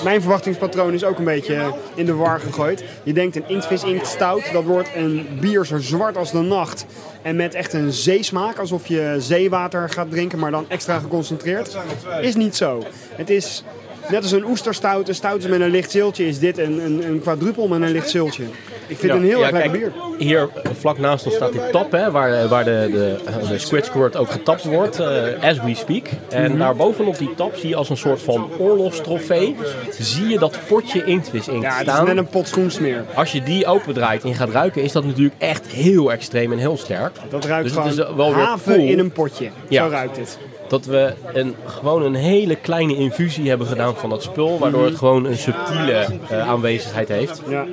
mijn 0.04 0.22
verwachtingspatroon 0.22 0.94
is 0.94 1.04
ook 1.04 1.18
een 1.18 1.24
beetje 1.24 1.74
in 1.96 2.06
de 2.06 2.14
war 2.14 2.40
gegooid. 2.40 2.84
Je 3.04 3.14
denkt 3.14 3.36
een 3.36 3.48
inktvis 3.48 3.84
inkt 3.84 4.08
stout, 4.08 4.50
dat 4.54 4.64
wordt 4.64 4.90
een 4.96 5.28
bier 5.40 5.66
zo 5.66 5.78
zwart 5.78 6.18
als 6.18 6.32
de 6.32 6.42
nacht. 6.42 6.86
En 7.22 7.36
met 7.36 7.54
echt 7.54 7.74
een 7.74 7.92
zeesmaak, 7.92 8.58
alsof 8.58 8.88
je 8.88 9.16
zeewater 9.18 9.90
gaat 9.90 10.12
drinken, 10.12 10.40
maar 10.40 10.52
dan 10.52 10.66
extra 10.68 11.00
geconcentreerd. 11.00 11.78
Is 12.22 12.36
niet 12.36 12.56
zo. 12.56 12.84
Het 13.16 13.30
is 13.30 13.64
net 14.10 14.22
als 14.22 14.32
een 14.32 14.46
oesterstout, 14.46 15.08
een 15.08 15.16
stout 15.16 15.48
met 15.48 15.62
een 15.62 15.70
licht 15.70 15.92
ziltje, 15.92 16.28
is 16.28 16.40
dit 16.40 16.58
een, 16.58 16.80
een, 16.86 17.08
een 17.08 17.22
quadrupel 17.22 17.68
met 17.68 17.82
een 17.82 17.92
licht 17.92 18.10
ziltje. 18.10 18.44
Ik 18.88 18.98
vind 18.98 19.12
het 19.12 19.22
een 19.22 19.28
heel 19.28 19.40
Ja, 19.40 19.44
erg 19.46 19.52
lekker 19.54 19.72
bier. 19.72 19.92
Hier 20.18 20.50
eh, 20.64 20.72
vlak 20.80 20.98
naast 20.98 21.26
ons 21.26 21.36
staat 21.36 21.52
die 21.52 21.62
tap, 21.72 21.92
hè, 21.92 22.12
waar, 22.12 22.48
waar 22.48 22.64
de, 22.64 22.90
de, 22.92 23.16
de 23.48 23.58
Squid 23.58 23.86
Squirt 23.86 24.16
ook 24.18 24.30
getapt 24.32 24.64
wordt, 24.64 25.00
eh, 25.00 25.08
as 25.42 25.62
we 25.62 25.76
speak. 25.76 26.06
En 26.30 26.58
daarbovenop 26.58 27.18
die 27.18 27.36
tap 27.36 27.56
zie 27.56 27.70
je 27.70 27.76
als 27.76 27.90
een 27.90 27.98
soort 27.98 28.22
van 28.22 28.50
oorlogstrofee, 28.58 29.56
zie 30.00 30.28
je 30.28 30.40
dat 30.40 30.60
potje 30.68 31.04
inktvis 31.06 31.48
inkt 31.48 31.64
Ja, 31.66 31.78
het 31.78 31.88
is 31.88 32.02
net 32.06 32.18
een 32.18 32.28
pot 32.28 32.48
schoensmeer. 32.48 33.04
Als 33.14 33.32
je 33.32 33.44
die 33.44 33.66
opendraait 33.66 34.24
en 34.24 34.30
je 34.30 34.36
gaat 34.36 34.50
ruiken, 34.50 34.82
is 34.84 34.92
dat 34.92 35.06
natuurlijk 35.06 35.36
echt 35.38 35.68
heel 35.68 36.12
extreem 36.12 36.52
en 36.52 36.58
heel 36.58 36.78
sterk. 36.78 37.16
Dat 37.30 37.46
ruikt 37.46 37.64
Dus 37.68 37.76
het 37.76 37.94
gewoon 37.96 38.10
is 38.10 38.16
wel 38.16 38.36
weer 38.36 38.44
haven 38.44 38.74
cool. 38.76 38.88
in 38.88 39.00
een 39.00 39.12
potje. 39.12 39.50
Ja. 39.68 39.84
Zo 39.84 39.90
ruikt 39.92 40.18
het. 40.18 40.38
Dat 40.68 40.86
we 40.86 41.14
een, 41.34 41.56
gewoon 41.66 42.04
een 42.04 42.16
hele 42.16 42.56
kleine 42.56 42.96
infusie 42.96 43.50
hebben 43.50 43.68
gedaan 43.68 43.96
van 43.96 44.10
dat 44.10 44.24
spul, 44.24 44.60
waardoor 44.60 44.86
het 44.86 44.96
gewoon 44.96 45.26
een 45.26 45.38
subtiele 45.38 46.06
eh, 46.30 46.50
aanwezigheid 46.50 47.08
heeft. 47.08 47.42
Ja. 47.48 47.66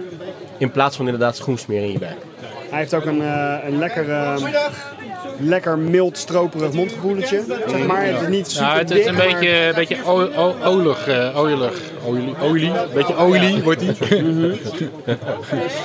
In 0.60 0.70
plaats 0.70 0.96
van 0.96 1.04
inderdaad 1.04 1.36
schoensmeer 1.36 1.82
in 1.82 1.92
je 1.92 1.98
bek. 1.98 2.16
Hij 2.70 2.78
heeft 2.78 2.94
ook 2.94 3.04
een, 3.04 3.22
eh, 3.22 3.56
een 3.64 3.78
lekker, 3.78 4.10
eh, 4.10 4.36
lekker 5.40 5.78
mild 5.78 6.18
stroperig 6.18 6.72
mondgevoeletje. 6.72 7.42
Zeg 7.68 7.86
maar. 7.86 8.04
Het 8.04 8.20
is 8.22 8.28
niet 8.28 8.50
super 8.50 8.66
Ja, 8.66 8.78
het 8.78 8.90
is 8.90 8.96
dik, 8.96 9.06
een 9.06 9.14
maar 9.14 9.26
beetje, 9.26 9.48
een 9.66 9.74
beetje 9.74 9.96
olig, 10.64 11.08
eh, 11.08 11.38
oilig, 11.38 11.72
olie, 12.40 12.70
beetje 12.94 13.16
olie 13.16 13.62
wordt 13.62 13.80
die. 13.80 13.92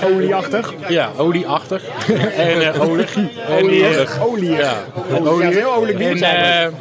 olieachtig. 0.04 0.74
Ja, 0.88 1.12
olieachtig. 1.18 1.82
en 2.38 2.74
eh 2.74 2.82
olig. 2.90 3.16
En 3.16 3.30
Olieig. 3.64 4.20
Olieig. 4.22 4.60
Ja, 4.60 4.84
Olie. 5.24 5.48
Ja, 5.48 5.50
heel 5.56 5.88
eh, 5.88 6.24
eigenlijk. 6.24 6.74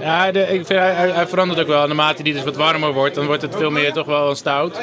ja, 0.00 0.32
de, 0.32 0.40
ik 0.40 0.66
vind, 0.66 0.68
hij, 0.68 0.92
hij- 0.92 1.26
verandert 1.26 1.60
ook 1.60 1.66
wel. 1.66 1.86
Naarmate 1.86 2.22
die 2.22 2.32
dus 2.32 2.44
wat 2.44 2.56
warmer 2.56 2.92
wordt, 2.92 3.14
dan 3.14 3.26
wordt 3.26 3.42
het 3.42 3.56
veel 3.56 3.70
meer 3.70 3.92
toch 3.92 4.06
wel 4.06 4.30
een 4.30 4.36
stout. 4.36 4.74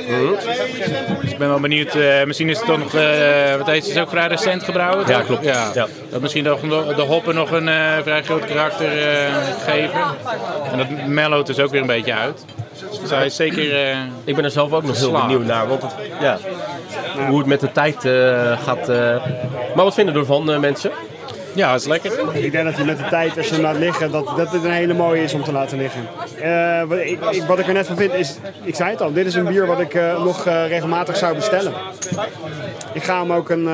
Dus 1.22 1.32
ik 1.32 1.38
ben 1.38 1.48
wel 1.50 1.60
benieuwd. 1.60 1.96
eh, 1.96 2.24
misschien 2.26 2.50
is 2.50 2.58
het 2.58 2.66
toch 2.68 2.78
nog, 2.78 2.94
eh, 2.94 3.56
wat 3.58 3.68
heet 3.68 3.86
het, 3.86 3.96
is 3.96 3.98
ook 4.02 4.10
vrij 4.10 4.28
recent 4.28 4.64
gebrouwen. 4.64 5.08
Ja, 5.08 5.22
klopt. 5.22 5.44
Ja. 5.46 5.72
Ja. 5.74 5.88
Dat 6.10 6.22
misschien 6.22 6.44
toch 6.44 6.60
de, 6.62 6.94
de 6.96 7.02
nog 7.34 7.52
een 7.52 7.68
eh, 7.68 7.98
vrij 8.02 8.24
groot 8.24 8.46
karakter 8.46 8.88
eh, 9.12 9.34
geven. 9.66 10.02
En 10.72 10.78
dat 10.78 10.88
mellowt 11.08 11.46
dus 11.48 11.60
ook 11.60 11.72
weer 11.72 11.82
een 11.82 11.88
beetje 11.88 12.14
uit. 12.14 12.46
Dus 13.02 13.10
hij 13.10 13.26
is 13.26 13.36
zeker... 13.36 13.76
eh, 13.90 13.98
Ik 14.24 14.36
ben 14.36 14.44
er 14.44 14.52
zelf 14.52 14.72
ook 14.74 14.84
nog 14.84 14.98
heel 14.98 15.12
benieuwd 15.12 15.46
naar. 15.46 15.68
Want 15.68 15.82
het, 15.82 15.92
ja, 16.20 16.38
hoe 17.28 17.38
het 17.38 17.48
met 17.48 17.60
de 17.60 17.72
tijd 17.72 17.96
gaat. 18.66 18.88
Maar 19.76 19.84
wat 19.86 19.94
vinden 19.94 20.16
er 20.16 20.26
van 20.26 20.52
eh, 20.52 20.60
mensen? 20.60 20.92
Ja, 21.54 21.74
is 21.74 21.86
lekker. 21.86 22.36
Ik 22.36 22.52
denk 22.52 22.66
dat 22.66 22.76
hij 22.76 22.86
met 22.86 22.98
de 22.98 23.08
tijd, 23.10 23.38
als 23.38 23.48
je 23.48 23.54
hem 23.54 23.64
laat 23.64 23.78
liggen, 23.78 24.12
dat, 24.12 24.34
dat 24.38 24.52
dit 24.52 24.64
een 24.64 24.72
hele 24.72 24.94
mooie 24.94 25.24
is 25.24 25.34
om 25.34 25.44
te 25.44 25.52
laten 25.52 25.78
liggen. 25.78 26.08
Eh, 26.42 26.84
wat, 26.84 26.98
ik, 27.00 27.20
ik- 27.32 27.44
wat 27.48 27.60
ik 27.60 27.68
er 27.68 27.74
net 27.74 27.88
van 27.88 27.98
vind 27.98 28.14
is, 28.14 28.36
ik 28.64 28.76
zei 28.76 28.90
het 28.90 29.02
al, 29.02 29.14
dit 29.14 29.26
is 29.26 29.36
een 29.36 29.46
bier 29.46 29.66
wat 29.66 29.80
ik 29.80 29.94
eh, 29.94 30.24
nog 30.24 30.46
eh, 30.46 30.68
regelmatig 30.68 31.18
zou 31.18 31.36
bestellen. 31.36 31.74
Ik 32.94 33.04
ga 33.04 33.20
hem 33.20 33.32
ook 33.34 33.50
een, 33.50 33.68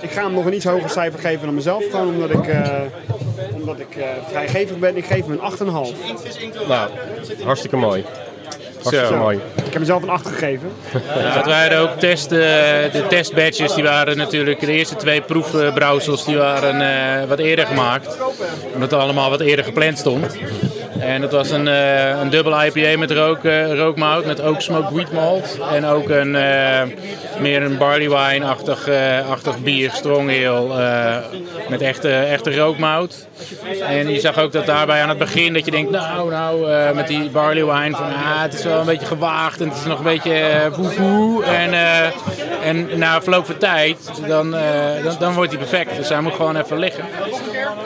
ik 0.00 0.10
ga 0.10 0.22
hem 0.22 0.32
nog 0.32 0.44
een 0.44 0.54
iets 0.54 0.64
hoger 0.64 0.90
cijfer 0.90 1.20
geven 1.20 1.44
dan 1.44 1.54
mezelf, 1.54 1.84
gewoon 1.90 2.08
omdat 2.08 2.30
ik, 2.30 2.54
omdat 3.54 3.78
ik 3.78 3.96
eh, 3.96 4.04
vrijgevig 4.30 4.78
ben, 4.78 4.96
ik 4.96 5.04
geef 5.04 5.26
hem 5.26 5.38
een 5.42 5.52
8,5. 5.52 6.68
Nou, 6.68 6.90
hartstikke 7.44 7.76
mooi. 7.76 8.04
Hartstikke 8.84 9.14
Zo. 9.14 9.20
mooi. 9.20 9.40
Ik 9.54 9.72
heb 9.72 9.78
mezelf 9.78 10.02
een 10.02 10.08
8 10.08 10.26
gegeven. 10.26 10.68
Ja, 10.92 11.36
het 11.36 11.46
waren 11.46 11.78
ook 11.78 11.98
test, 11.98 12.32
eh, 12.32 12.38
de 12.92 13.04
testbatches, 13.08 13.74
die 13.74 13.84
waren 13.84 14.16
natuurlijk 14.16 14.60
de 14.60 14.72
eerste 14.72 14.96
twee 14.96 15.20
proefbrouwsels, 15.20 16.24
die 16.24 16.36
waren 16.36 16.80
eh, 16.80 17.28
wat 17.28 17.38
eerder 17.38 17.66
gemaakt. 17.66 18.18
Omdat 18.74 18.90
het 18.90 19.00
allemaal 19.00 19.30
wat 19.30 19.40
eerder 19.40 19.64
gepland 19.64 19.98
stond. 19.98 20.36
En 21.06 21.22
het 21.22 21.32
was 21.32 21.50
een, 21.50 21.68
eh, 21.68 22.20
een 22.20 22.30
dubbel 22.30 22.64
IPA 22.64 22.98
met 22.98 23.10
rook, 23.10 23.44
eh, 23.44 23.72
rookmout, 23.74 24.24
met 24.24 24.40
ook 24.40 24.60
smoked 24.60 24.90
wheat 24.90 25.12
malt. 25.12 25.58
En 25.72 25.86
ook 25.86 26.08
een, 26.08 26.36
eh, 26.36 26.82
meer 27.38 27.62
een 27.62 27.78
barley 27.78 28.08
wine-achtig 28.08 28.88
achtig 29.30 29.58
bier, 29.58 29.90
strong 29.90 30.46
ale, 30.46 31.22
met 31.68 31.80
echte, 31.80 32.08
echte 32.08 32.56
rookmout. 32.56 33.26
En 33.88 34.10
je 34.10 34.20
zag 34.20 34.38
ook 34.38 34.52
dat 34.52 34.66
daarbij 34.66 35.02
aan 35.02 35.08
het 35.08 35.18
begin 35.18 35.52
dat 35.52 35.64
je 35.64 35.70
denkt, 35.70 35.90
nou, 35.90 36.30
nou, 36.30 36.66
met 36.94 37.06
die 37.06 37.30
barley 37.30 37.64
wine, 37.64 37.96
van, 37.96 38.06
ah, 38.06 38.42
het 38.42 38.54
is 38.54 38.64
wel 38.64 38.80
een 38.80 38.86
beetje 38.86 39.06
gewaagd 39.06 39.60
en 39.60 39.68
het 39.68 39.78
is 39.78 39.84
nog 39.84 39.98
een 39.98 40.04
beetje 40.04 40.32
eh 40.34 40.72
poe 40.96 41.44
En, 41.44 41.74
en 42.64 42.98
na 42.98 43.22
verloop 43.22 43.46
van 43.46 43.56
tijd, 43.58 43.98
dan, 44.26 44.50
dan, 44.50 45.16
dan 45.18 45.34
wordt 45.34 45.50
hij 45.50 45.58
perfect. 45.58 45.96
Dus 45.96 46.08
hij 46.08 46.20
moet 46.20 46.34
gewoon 46.34 46.56
even 46.56 46.78
liggen. 46.78 47.04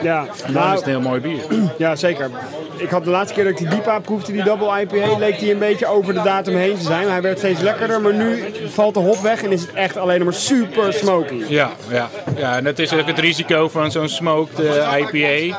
Ja, 0.01 0.25
Dan 0.53 0.63
is 0.63 0.71
het 0.71 0.81
een 0.81 0.89
heel 0.89 1.01
mooi 1.01 1.21
bier. 1.21 1.41
ja, 1.77 1.95
zeker. 1.95 2.29
Ik 2.77 2.89
had 2.89 3.03
de 3.03 3.09
laatste 3.09 3.33
keer 3.33 3.43
dat 3.43 3.51
ik 3.51 3.57
die 3.57 3.67
Diepa 3.67 3.99
proefde, 3.99 4.31
die 4.31 4.43
double 4.43 4.81
IPA, 4.81 5.17
leek 5.17 5.39
die 5.39 5.51
een 5.51 5.59
beetje 5.59 5.85
over 5.85 6.13
de 6.13 6.21
datum 6.21 6.55
heen 6.55 6.77
te 6.77 6.83
zijn. 6.83 7.09
Hij 7.09 7.21
werd 7.21 7.37
steeds 7.37 7.61
lekkerder, 7.61 8.01
maar 8.01 8.13
nu 8.13 8.43
valt 8.67 8.93
de 8.93 8.99
hop 8.99 9.17
weg 9.17 9.43
en 9.43 9.51
is 9.51 9.61
het 9.61 9.73
echt 9.73 9.97
alleen 9.97 10.23
maar 10.23 10.33
super 10.33 10.93
smoky. 10.93 11.43
Ja, 11.47 11.69
ja, 11.89 12.09
ja, 12.37 12.57
en 12.57 12.63
dat 12.63 12.79
is 12.79 12.93
ook 12.93 13.07
het 13.07 13.19
risico 13.19 13.69
van 13.69 13.91
zo'n 13.91 14.09
smoked 14.09 14.59
eh, 14.59 14.93
IPA. 14.97 15.57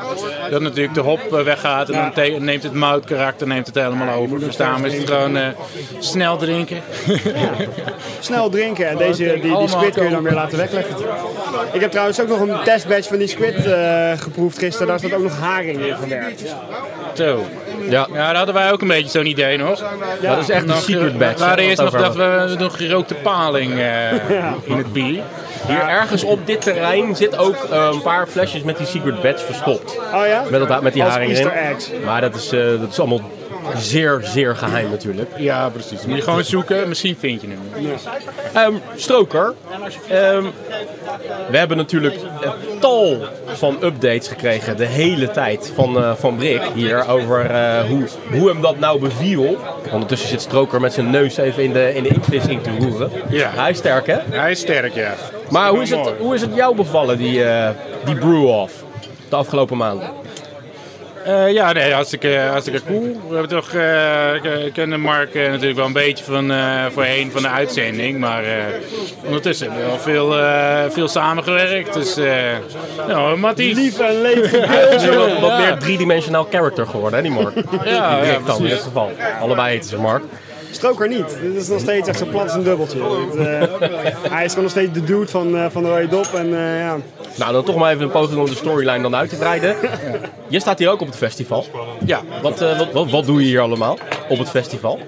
Dat 0.49 0.61
natuurlijk 0.61 0.93
de 0.93 1.01
hop 1.01 1.19
eh, 1.33 1.43
weggaat 1.43 1.89
en 1.89 2.11
dan 2.15 2.43
neemt 2.43 2.63
het 2.63 2.73
moutkarakter 2.73 3.47
neemt 3.47 3.67
het 3.67 3.75
helemaal 3.75 4.15
over. 4.15 4.39
Dus 4.39 4.55
daarom 4.55 4.85
is 4.85 4.97
het 4.97 5.09
gewoon 5.09 5.37
eh, 5.37 5.47
snel 5.99 6.37
drinken. 6.37 6.81
Snel 8.19 8.49
drinken 8.49 8.89
en 8.89 8.97
deze, 8.97 9.39
die, 9.41 9.57
die 9.57 9.67
squid 9.67 9.93
kun 9.93 10.03
je 10.03 10.09
dan 10.09 10.23
weer 10.23 10.33
laten 10.33 10.57
wegleggen. 10.57 10.95
Ik 11.71 11.81
heb 11.81 11.91
trouwens 11.91 12.21
ook 12.21 12.27
nog 12.27 12.39
een 12.39 12.63
testbatch 12.63 13.07
van 13.07 13.17
die 13.17 13.27
squid 13.27 13.55
geproefd 14.17 14.30
gisteren. 14.57 14.87
Daar 14.87 14.99
zat 14.99 15.13
ook 15.13 15.23
nog 15.23 15.39
haring 15.39 15.79
in 15.79 15.95
verwerkt. 15.95 16.55
Zo. 17.13 17.45
Ja, 17.89 18.07
Ja, 18.13 18.25
daar 18.25 18.35
hadden 18.35 18.55
wij 18.55 18.71
ook 18.71 18.81
een 18.81 18.87
beetje 18.87 19.09
zo'n 19.09 19.25
idee 19.25 19.57
nog. 19.57 19.83
dat 20.21 20.37
is 20.37 20.49
echt 20.49 20.61
een 20.61 20.67
Nog, 20.67 20.81
secret 20.81 21.11
eh, 21.11 21.17
batch. 21.17 21.39
We 21.39 21.45
waren 21.45 21.63
hè, 21.63 21.69
eerst 21.69 21.81
nog 21.81 21.91
we 21.91 21.97
dat 21.97 22.15
we 22.15 22.55
nog 22.59 22.77
gerookte 22.77 23.13
paling 23.15 23.79
eh, 23.79 24.11
in 24.63 24.77
het 24.77 24.93
bier. 24.93 25.23
Hier 25.67 25.87
ergens 25.87 26.23
op 26.23 26.45
dit 26.47 26.61
terrein 26.61 27.15
zit 27.15 27.37
ook 27.37 27.55
eh, 27.55 27.89
een 27.93 28.01
paar 28.01 28.27
flesjes 28.27 28.63
met 28.63 28.77
die 28.77 28.87
secret 28.87 29.21
batch 29.21 29.43
verstopt. 29.45 29.97
Oh 30.13 30.25
ja? 30.27 30.43
Met, 30.49 30.67
dat, 30.67 30.81
met 30.81 30.93
die 30.93 31.03
Als 31.03 31.11
haring 31.11 31.31
erin. 31.31 31.49
Eggs. 31.49 31.89
Maar 32.05 32.21
dat 32.21 32.35
is, 32.35 32.51
eh, 32.51 32.59
dat 32.79 32.89
is 32.91 32.99
allemaal 32.99 33.21
zeer, 33.75 34.19
zeer 34.23 34.55
geheim 34.55 34.89
natuurlijk. 34.89 35.29
Ja, 35.37 35.69
precies. 35.69 36.05
Moet 36.05 36.17
je 36.17 36.21
gewoon 36.23 36.43
zoeken, 36.43 36.87
misschien 36.87 37.15
vind 37.19 37.41
je 37.41 37.47
hem. 37.47 37.59
Ehm, 38.53 38.73
Stroker, 38.95 39.53
ehm, 40.09 40.43
we 41.49 41.57
hebben 41.57 41.77
natuurlijk 41.77 42.15
een 42.41 42.79
tal 42.79 43.17
van 43.45 43.77
updates 43.83 44.27
gekregen 44.27 44.77
de 44.77 44.85
hele 44.85 45.31
tijd 45.31 45.71
van, 45.75 45.97
eh, 45.97 46.11
van 46.15 46.35
Brik 46.35 46.61
hier 46.73 47.07
over 47.07 47.45
eh, 47.45 47.83
hoe, 47.89 48.03
hoe 48.31 48.49
hem 48.49 48.61
dat 48.61 48.79
nou 48.79 48.99
beviel. 48.99 49.57
Ondertussen 49.91 50.29
zit 50.29 50.41
Stroker 50.41 50.81
met 50.81 50.93
zijn 50.93 51.09
neus 51.09 51.37
even 51.37 51.63
in 51.63 51.73
de, 51.73 51.93
in 51.95 52.03
de 52.03 52.09
inktvis 52.09 52.43
te 52.43 52.77
roeren. 52.79 53.11
Ja. 53.29 53.49
Hij 53.53 53.69
is 53.69 53.77
sterk 53.77 54.07
hè? 54.07 54.17
Hij 54.29 54.51
is 54.51 54.59
sterk, 54.59 54.93
ja. 54.93 55.13
Maar 55.49 55.69
hoe 55.69 55.81
is, 55.81 55.89
het, 55.89 56.11
hoe 56.19 56.35
is 56.35 56.41
het 56.41 56.55
jou 56.55 56.75
bevallen, 56.75 57.17
die, 57.17 57.43
eh 57.43 57.69
die 58.05 58.15
brew-off, 58.15 58.83
de 59.29 59.35
afgelopen 59.35 59.77
maanden? 59.77 60.20
Eh, 61.25 61.51
ja, 61.51 61.71
nee, 61.71 61.93
hartstikke, 61.93 62.37
hartstikke 62.49 62.81
cool. 62.87 63.01
We 63.27 63.35
hebben 63.35 63.49
toch, 63.49 63.73
eh, 63.73 64.33
ik- 64.35 64.65
ik 64.65 64.73
kende 64.73 64.97
Mark 64.97 65.35
eh, 65.35 65.49
natuurlijk 65.49 65.75
wel 65.77 65.85
een 65.85 65.93
beetje 65.93 66.23
van 66.23 66.51
eh, 66.51 66.85
voorheen 66.93 67.31
van 67.31 67.41
de 67.41 67.47
uitzending. 67.49 68.19
Maar 68.19 68.43
eh, 68.43 68.51
ondertussen 69.25 69.67
hebben 69.67 69.85
we 69.85 69.89
wel 69.91 69.99
veel, 69.99 70.37
eh, 70.39 70.83
veel 70.89 71.07
samengewerkt. 71.07 71.93
Dus, 71.93 72.17
eh 72.17 72.33
nou, 73.07 73.37
Matties. 73.37 73.75
Lief 73.75 73.99
en 73.99 74.21
leed 74.21 74.51
Hij 74.51 74.95
is 74.95 75.05
wat, 75.39 75.57
meer 75.57 75.77
driedimensionaal 75.79 76.47
character 76.51 76.87
geworden, 76.87 77.19
hè, 77.23 77.29
die 77.29 77.41
Mark? 77.41 77.55
Ja, 77.85 78.17
in 78.57 78.63
dit 78.67 78.79
geval. 78.81 79.11
Allebei 79.41 79.69
heten 79.69 79.89
ze 79.89 79.97
Mark. 79.97 80.23
Stroker 80.71 81.07
niet. 81.07 81.37
Dit 81.41 81.55
is 81.55 81.67
nog 81.67 81.79
steeds 81.79 82.07
echt 82.07 82.17
zo 82.17 82.25
plat 82.25 82.43
als 82.43 82.53
een 82.53 82.63
dubbeltje. 82.63 82.99
Het, 83.03 83.35
eh, 83.35 84.31
hij 84.31 84.43
is 84.45 84.49
gewoon 84.49 84.63
nog 84.63 84.71
steeds 84.71 84.93
de 84.93 85.03
dude 85.03 85.27
van, 85.27 85.57
eh, 85.57 85.65
van 85.71 85.83
de 85.83 85.89
rode 85.89 86.07
dop. 86.07 86.25
En, 86.33 86.45
eh, 86.53 86.79
ja. 86.79 86.97
Nou, 87.35 87.51
dan 87.53 87.63
toch 87.63 87.75
maar 87.75 87.91
even 87.91 88.03
een 88.03 88.11
poging 88.11 88.39
om 88.39 88.45
de 88.45 88.55
storyline 88.55 89.01
dan 89.01 89.15
uit 89.15 89.29
te 89.29 89.35
breiden. 89.35 89.75
Je 90.47 90.59
staat 90.59 90.79
hier 90.79 90.89
ook 90.89 91.01
op 91.01 91.07
het 91.07 91.15
festival. 91.17 91.65
Ja, 92.05 92.21
Wat, 92.41 92.61
eh, 92.61 92.77
wat, 92.77 92.91
wat, 92.91 93.09
wat 93.11 93.25
doe 93.25 93.39
je 93.41 93.45
hier 93.47 93.61
allemaal 93.61 93.97
op 94.29 94.37
het 94.37 94.49
festival? 94.49 94.99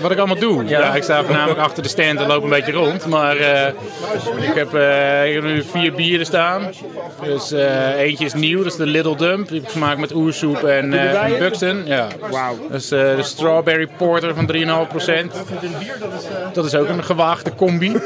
Wat 0.00 0.10
ik 0.10 0.18
allemaal 0.18 0.38
doe. 0.38 0.64
Ja. 0.64 0.80
Ja. 0.80 0.94
ik 0.94 1.02
sta 1.02 1.24
voornamelijk 1.24 1.60
achter 1.60 1.82
de 1.82 1.88
stand 1.88 2.20
en 2.20 2.26
loop 2.26 2.42
een 2.42 2.48
beetje 2.48 2.72
rond. 2.72 3.06
Maar 3.06 3.36
eh, 3.36 3.66
ik, 4.48 4.54
heb, 4.54 4.74
eh, 4.74 5.26
ik 5.28 5.34
heb 5.34 5.42
nu 5.42 5.62
vier 5.62 5.92
bieren 5.92 6.26
staan. 6.26 6.70
Dus 7.24 7.52
eh, 7.52 7.98
eentje 7.98 8.24
is 8.24 8.34
nieuw, 8.34 8.58
dat 8.62 8.66
is 8.66 8.76
de 8.76 8.86
Little 8.86 9.16
Dump. 9.16 9.48
Die 9.48 9.56
heb 9.56 9.66
ik 9.66 9.72
gemaakt 9.72 9.98
met 9.98 10.14
oersoep 10.14 10.62
en, 10.64 10.92
eh, 10.92 11.24
en? 11.24 11.38
Buxton. 11.38 11.82
Ja. 11.86 12.06
Wauw. 12.30 12.56
Dat 12.70 12.80
is 12.80 12.90
eh, 12.90 13.16
de 13.16 13.22
Strawberry 13.22 13.88
Porter 13.96 14.34
van 14.34 14.46
3,5%. 14.46 15.32
Dat 16.52 16.64
is 16.64 16.74
ook 16.74 16.88
een 16.88 17.04
gewaagde 17.04 17.54
combi. 17.54 17.92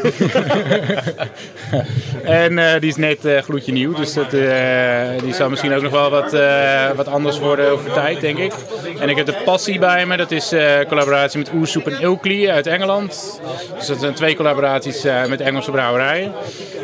en 2.25 2.59
eh, 2.59 2.81
die 2.81 2.91
is 2.91 2.97
net 2.97 3.25
eh, 3.25 3.43
gloedje 3.43 3.73
nieuw. 3.73 3.95
Dus 3.95 4.13
dat, 4.15 4.33
eh, 4.33 5.23
die 5.23 5.35
zal 5.35 5.51
misschien 5.51 5.75
ook 5.75 5.83
nog 5.83 5.93
wel 5.93 6.11
wat, 6.11 6.33
eh, 6.33 6.91
wat 6.97 7.09
anders 7.09 7.39
worden 7.39 7.71
over 7.71 7.93
tijd, 7.93 8.21
denk 8.21 8.39
ik. 8.39 8.53
En 8.99 9.09
ik 9.09 9.17
heb 9.17 9.27
de 9.27 9.37
Passie 9.45 9.79
bij 9.79 10.07
me. 10.07 10.17
Dat 10.17 10.31
is 10.31 10.53
eh 10.53 10.63
collaboratie 10.89 11.39
met 11.39 11.51
Oersoep 11.55 11.64
en 11.73 12.09
Oakley 12.09 12.51
uit 12.51 12.67
Engeland. 12.67 13.41
Dus 13.79 13.87
dat 13.87 14.01
zijn 14.01 14.15
twee 14.15 14.37
collaboraties 14.37 15.05
eh, 15.05 15.27
met 15.27 15.41
Engelse 15.41 15.71
brouwerijen. 15.71 16.33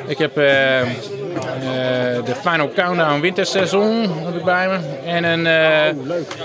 Ik 0.06 0.18
heb 0.18 0.36
eh, 0.36 0.80
de 2.24 2.34
Final 2.34 2.70
Countdown 2.74 3.20
Winterseizoen 3.20 4.02
heb 4.24 4.36
ik 4.36 4.44
bij 4.44 4.68
me. 4.68 4.78
En, 5.04 5.24
een, 5.24 5.46
eh, 5.46 5.86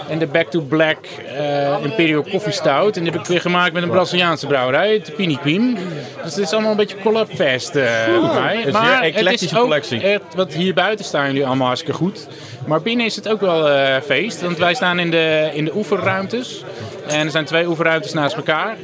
en 0.09 0.19
de 0.19 0.27
Back 0.27 0.49
to 0.49 0.61
Black 0.61 0.97
eh, 1.37 1.83
Imperial 1.83 2.23
Coffee 2.23 2.51
Stout. 2.51 2.97
En 2.97 3.03
die 3.03 3.11
heb 3.11 3.21
ik 3.21 3.27
weer 3.27 3.41
gemaakt 3.41 3.73
met 3.73 3.83
een 3.83 3.89
Braziliaanse 3.89 4.47
brouwerij, 4.47 5.01
de 5.05 5.11
Pini 5.11 5.37
Queen. 5.37 5.77
Dus 6.23 6.35
het 6.35 6.43
is 6.43 6.51
allemaal 6.53 6.71
een 6.71 6.77
beetje 6.77 6.97
collabfest 7.03 7.75
eh 7.75 7.83
bij 8.05 8.33
mij. 8.33 8.57
is 8.57 8.63
weer 8.63 8.73
een 8.73 9.01
eclectische 9.01 9.55
ook 9.55 9.61
collectie. 9.61 10.01
echt, 10.01 10.21
want 10.35 10.53
hier 10.53 10.73
buiten 10.73 11.05
staan 11.05 11.25
jullie 11.25 11.45
allemaal 11.45 11.67
hartstikke 11.67 11.97
goed. 11.97 12.27
Maar 12.65 12.81
binnen 12.81 13.05
is 13.05 13.15
het 13.15 13.29
ook 13.29 13.41
wel 13.41 13.69
eh, 13.69 14.01
feest. 14.01 14.41
Want 14.41 14.57
wij 14.57 14.73
staan 14.73 14.99
in 14.99 15.11
de, 15.11 15.49
in 15.53 15.65
de 15.65 15.75
oefenruimtes. 15.75 16.63
En 17.07 17.25
er 17.25 17.31
zijn 17.31 17.45
twee 17.45 17.67
oefenruimtes 17.67 18.13
naast 18.13 18.35
elkaar. 18.35 18.75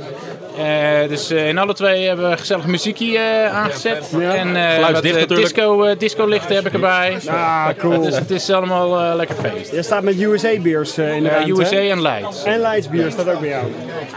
Eh, 0.58 1.08
dus 1.08 1.30
eh, 1.30 1.48
in 1.48 1.58
alle 1.58 1.74
twee 1.74 2.08
hebben 2.08 2.30
we 2.30 2.38
gezellig 2.38 2.66
muziekje 2.66 3.18
eh, 3.18 3.56
aangezet. 3.56 4.10
En 4.14 4.56
eh 4.56 4.74
Geluidsdicht 4.74 5.20
wat, 5.20 5.30
natuurlijk. 5.30 5.56
disco, 5.56 5.96
disco 5.98 6.26
lichten 6.26 6.56
heb 6.56 6.66
ik 6.66 6.74
erbij. 6.74 7.18
Ah, 7.28 7.68
cool. 7.78 8.02
Dus 8.02 8.16
het 8.16 8.32
is 8.32 8.50
allemaal 8.50 9.00
eh, 9.00 9.16
lekker 9.16 9.36
feest. 9.36 9.72
Je 9.72 9.84
staat 9.84 10.04
met 10.04 10.20
USA-beers 10.22 10.98
in 10.98 11.24
de 11.24 11.30
ruimte, 11.30 11.62
USA 11.62 11.76
hè? 11.76 11.90
en 11.90 12.02
Leids. 12.02 12.44
En 12.44 12.60
Leidsbier 12.60 13.12
staat 13.12 13.30
ook 13.30 13.40
bij 13.40 13.50
jou. 13.50 13.64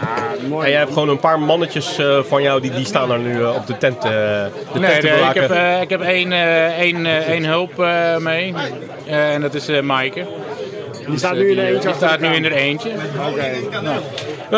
Ah, 0.00 0.49
mooi. 0.49 0.64
En 0.64 0.71
jij 0.71 0.79
hebt 0.79 0.93
gewoon 0.93 1.09
een 1.09 1.19
paar 1.21 1.41
mannetjes 1.41 1.99
eh, 1.99 2.19
van 2.23 2.43
jou, 2.43 2.61
die, 2.61 2.71
die 2.71 2.87
staan 2.87 3.11
er 3.11 3.19
nu 3.19 3.45
op 3.45 3.67
de 3.67 3.79
tent, 3.79 3.97
eh, 3.97 4.11
de 4.11 4.50
tent 4.73 4.87
Nee, 4.87 5.00
te 5.00 5.07
nee, 5.07 5.29
ik 5.29 5.35
heb, 5.35 5.50
eh, 5.50 5.81
ik 5.81 5.91
heb 5.91 6.00
één, 6.00 6.33
eh, 6.33 6.79
één, 6.79 7.07
eh, 7.07 7.29
één 7.29 7.45
hulp 7.45 7.81
eh, 7.81 8.17
mee. 8.17 8.55
Eh, 9.07 9.33
en 9.35 9.41
dat 9.41 9.55
is 9.55 9.69
eh 9.69 9.81
Maaike. 9.81 10.26
die 11.09 11.19
staat 11.19 11.35
nu 11.35 11.49
in 11.50 11.57
de 11.57 11.62
eentje 11.62 11.88
die 11.88 11.95
staat 11.97 12.21
nu 12.21 12.29
in 12.29 12.43
de 12.43 12.49
er 12.49 12.55
eentje. 12.55 12.91
Nou, 13.83 14.00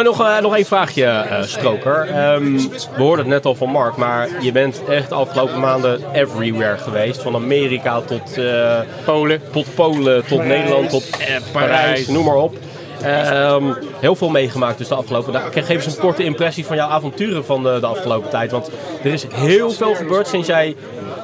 nog, 0.05 0.21
eh, 0.21 0.39
nog 0.39 0.57
één 0.57 0.65
vraagje, 0.65 1.05
eh, 1.05 1.43
Stroker. 1.43 2.09
Ehm, 2.09 2.57
we 2.57 2.97
hoorden 2.97 3.25
het 3.25 3.35
net 3.35 3.45
al 3.45 3.55
van 3.55 3.69
Mark, 3.69 3.97
maar 3.97 4.29
je 4.41 4.53
bent 4.53 4.83
echt 4.89 5.09
de 5.09 5.15
afgelopen 5.15 5.61
maanden 5.61 6.01
everywhere 6.13 6.79
geweest. 6.79 7.23
Van 7.23 7.35
Amerika 7.35 8.01
tot, 8.01 8.39
eh, 8.39 8.79
Polen. 9.05 9.41
tot 9.53 9.75
Polen, 9.75 10.27
tot 10.27 10.45
Nederland, 10.45 10.91
tot 10.91 11.11
Parijs, 11.11 11.43
Parijs. 11.53 12.07
noem 12.07 12.25
maar 12.25 12.37
op. 12.37 12.57
Ehm, 13.03 13.65
heel 14.01 14.15
veel 14.15 14.29
meegemaakt 14.29 14.79
dus 14.79 14.89
de 14.89 14.95
afgelopen 14.95 15.33
dagen. 15.33 15.65
Geef 15.65 15.85
eens 15.85 15.97
een 15.97 16.03
korte 16.03 16.25
impressie 16.25 16.67
van 16.67 16.77
jouw 16.77 16.89
avonturen 16.89 17.45
van 17.45 17.63
de, 17.63 17.77
de 17.81 17.87
afgelopen 17.87 18.31
tijd. 18.31 18.51
Want 18.51 18.71
er 19.03 19.13
is 19.13 19.27
heel 19.35 19.71
veel 19.71 19.95
gebeurd 19.95 20.27
sinds 20.29 20.47
jij 20.47 20.77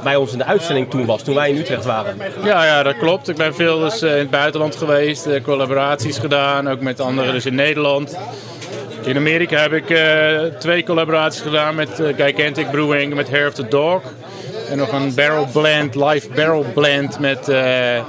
bij 0.02 0.16
ons 0.16 0.32
in 0.32 0.38
de 0.38 0.44
uitzending 0.44 0.90
toen 0.90 1.06
was, 1.06 1.22
toen 1.22 1.34
wij 1.34 1.50
in 1.50 1.56
Utrecht 1.56 1.84
waren. 1.84 2.16
Ja, 2.44 2.64
ja, 2.64 2.82
dat 2.82 2.96
klopt. 2.96 3.28
Ik 3.28 3.36
ben 3.36 3.54
veel 3.54 3.78
dus, 3.78 4.02
in 4.02 4.08
het 4.08 4.30
buitenland 4.30 4.76
geweest, 4.76 5.26
eh, 5.26 5.42
collaboraties 5.42 6.18
gedaan, 6.18 6.68
ook 6.68 6.80
met 6.80 7.00
anderen 7.00 7.32
dus 7.32 7.46
in 7.46 7.54
Nederland. 7.54 8.18
In 9.04 9.16
Amerika 9.16 9.60
heb 9.60 9.72
ik 9.72 9.90
eh, 9.90 10.40
twee 10.58 10.84
collaboraties 10.84 11.40
gedaan 11.40 11.74
met 11.74 12.00
eh, 12.00 12.06
Gigantic 12.16 12.70
Brewing, 12.70 13.14
met 13.14 13.30
Hair 13.30 13.46
of 13.46 13.54
the 13.54 13.68
Dog. 13.68 14.02
En 14.70 14.78
nog 14.78 14.92
een 14.92 15.14
barrel 15.14 15.48
blend, 15.52 15.94
live 15.94 16.28
barrel 16.34 16.64
blend 16.74 17.18
met, 17.18 17.48
eh, 17.48 18.04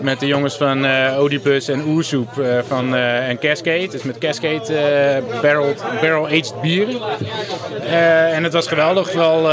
met 0.00 0.20
de 0.20 0.26
jongens 0.26 0.56
van 0.56 0.84
eh 0.84 1.20
Oedipus 1.20 1.68
en 1.68 1.82
Oersoep 1.86 2.28
van, 2.66 2.94
en 2.94 3.38
Cascade. 3.38 3.88
Dus 3.88 4.02
met 4.02 4.18
Cascade 4.18 5.22
barrel, 5.42 5.74
barrel 6.00 6.26
aged 6.26 6.54
bieren. 6.62 7.00
En 8.32 8.44
het 8.44 8.52
was 8.52 8.66
geweldig, 8.66 9.12
wel... 9.12 9.50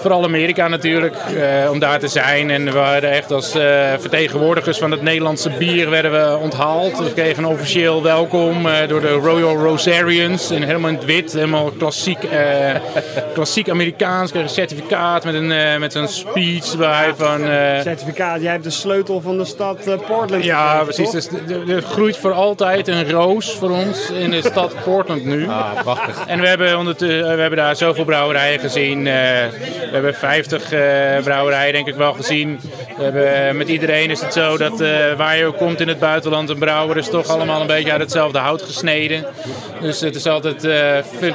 vooral 0.00 0.24
Amerika 0.24 0.68
natuurlijk, 0.68 1.14
eh, 1.16 1.70
om 1.70 1.78
daar 1.78 1.98
te 1.98 2.08
zijn. 2.08 2.50
En 2.50 2.64
we 2.64 2.70
waren 2.72 3.10
echt 3.10 3.30
als 3.32 3.54
eh, 3.54 3.62
vertegenwoordigers 3.98 4.78
van 4.78 4.90
het 4.90 5.02
Nederlandse 5.02 5.50
bier 5.50 5.90
werden 5.90 6.12
we 6.12 6.36
onthaald. 6.40 6.98
We 6.98 7.12
kregen 7.12 7.44
een 7.44 7.50
officieel 7.50 8.02
welkom 8.02 8.66
eh, 8.66 8.88
door 8.88 9.00
de 9.00 9.08
Royal 9.12 9.56
Rosarians. 9.56 10.50
En 10.50 10.62
helemaal 10.62 10.88
in 10.90 10.96
het 10.96 11.04
wit, 11.04 11.32
helemaal 11.32 11.70
klassiek, 11.78 12.22
eh, 12.24 12.40
klassiek 13.34 13.68
Amerikaans. 13.70 14.30
Kregen 14.30 14.48
een 14.48 14.54
certificaat 14.54 15.24
met 15.24 15.34
een, 15.34 15.52
eh, 15.52 15.76
met 15.78 15.94
een 15.94 16.08
speech 16.08 16.72
erbij 16.72 17.12
van... 17.16 17.44
eh, 17.48 17.80
Certificaat, 17.80 18.42
jij 18.42 18.50
hebt 18.52 18.64
de 18.64 18.70
sleutel 18.70 19.20
van 19.20 19.38
de 19.38 19.44
stad 19.44 19.78
Portland. 20.06 20.44
ja, 20.44 20.82
precies. 20.82 21.04
toch? 21.10 21.12
Dus 21.12 21.28
er- 21.68 21.74
er 21.76 21.82
groeit 21.82 22.16
voor 22.16 22.32
altijd 22.32 22.88
een 22.88 23.10
roos 23.10 23.52
voor 23.54 23.70
ons 23.70 24.10
in 24.10 24.30
de 24.30 24.40
stad 24.42 24.74
Portland 24.84 25.24
nu. 25.24 25.48
Ah, 25.48 25.82
prachtig. 25.82 26.24
En 26.26 26.40
we 26.40 26.48
hebben, 26.48 26.78
ondertussen, 26.78 27.34
we 27.34 27.40
hebben 27.40 27.58
daar 27.58 27.76
zoveel 27.76 28.04
brouwerijen 28.04 28.60
gezien. 28.60 29.08
We 29.90 29.96
hebben 29.96 30.14
50 30.14 30.72
eh, 30.72 31.22
brouwerijen 31.22 31.72
denk 31.72 31.86
ik 31.86 31.94
wel 31.94 32.12
gezien. 32.12 32.60
We 32.96 33.02
hebben, 33.02 33.46
eh, 33.48 33.54
met 33.54 33.68
iedereen 33.68 34.10
is 34.10 34.20
het 34.20 34.32
zo 34.32 34.56
dat 34.56 34.80
eh, 34.80 35.12
waar 35.16 35.36
je 35.36 35.44
ook 35.44 35.56
komt 35.56 35.80
in 35.80 35.88
het 35.88 35.98
buitenland, 35.98 36.48
een 36.48 36.58
brouwer 36.58 36.96
is 36.96 37.08
toch 37.08 37.28
allemaal 37.28 37.60
een 37.60 37.66
beetje 37.66 37.90
uit 37.90 38.00
hetzelfde 38.00 38.38
hout 38.38 38.62
gesneden. 38.62 39.26
Dus 39.80 40.00
het 40.00 40.14
is 40.14 40.26
altijd 40.26 40.60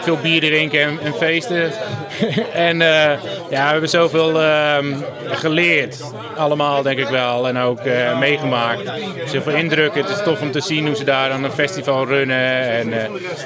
veel, 0.01 0.17
bier 0.21 0.41
drinken 0.41 0.81
en, 0.81 0.99
en 1.03 1.13
feesten. 1.13 1.71
en 2.69 2.77
ja, 2.77 3.19
we 3.49 3.71
hebben 3.71 3.89
zoveel 3.89 4.41
ehm, 4.41 4.93
geleerd. 5.25 6.03
Allemaal 6.37 6.81
denk 6.81 6.99
ik 6.99 7.07
wel. 7.07 7.47
En 7.47 7.57
ook 7.57 7.79
meegemaakt. 8.19 8.91
Zoveel 9.25 9.55
indrukken. 9.55 10.01
Het 10.01 10.09
is 10.09 10.23
tof 10.23 10.41
om 10.41 10.51
te 10.51 10.61
zien 10.61 10.85
hoe 10.85 10.95
ze 10.95 11.03
daar 11.03 11.31
aan 11.31 11.43
een 11.43 11.51
festival 11.51 12.05
runnen. 12.05 12.69
En, 12.69 12.93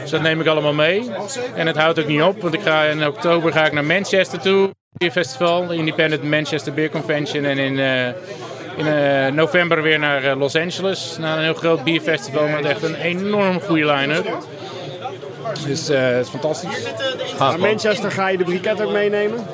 dus 0.01 0.11
dat 0.11 0.21
neem 0.21 0.41
ik 0.41 0.47
allemaal 0.47 0.73
mee. 0.73 1.11
En 1.55 1.67
het 1.67 1.77
houdt 1.77 1.99
ook 1.99 2.07
niet 2.07 2.21
op. 2.21 2.41
Want 2.41 2.53
ik 2.53 2.61
ga 2.61 2.83
in 2.83 3.07
oktober 3.07 3.51
ga 3.51 3.65
ik 3.65 3.71
naar 3.71 3.85
Manchester 3.85 4.39
toe. 4.39 4.69
Bierfestival. 4.99 5.67
De 5.67 5.75
Independent 5.75 6.23
Manchester 6.23 6.73
Beer 6.73 6.89
Convention. 6.89 7.45
En 7.45 7.57
in... 7.57 7.79
eh, 7.79 8.07
in 8.77 8.87
eh, 8.87 9.31
november 9.33 9.81
weer 9.81 9.99
naar 9.99 10.23
eh, 10.23 10.37
Los 10.39 10.55
Angeles. 10.55 11.15
Naar 11.19 11.37
een 11.37 11.43
heel 11.43 11.53
groot 11.53 11.83
bierfestival 11.83 12.47
met 12.47 12.65
echt 12.65 12.83
een 12.83 12.95
enorm 12.95 13.59
goede 13.61 13.85
line-up. 13.85 14.27
Dus 15.67 15.89
eh, 15.89 16.01
het 16.01 16.25
is 16.25 16.29
fantastisch. 16.29 16.83
Naar 17.39 17.51
man. 17.51 17.59
Manchester 17.59 18.11
ga 18.11 18.27
je 18.27 18.37
de 18.37 18.43
briket 18.43 18.81
ook 18.81 18.91
meenemen. 18.91 19.47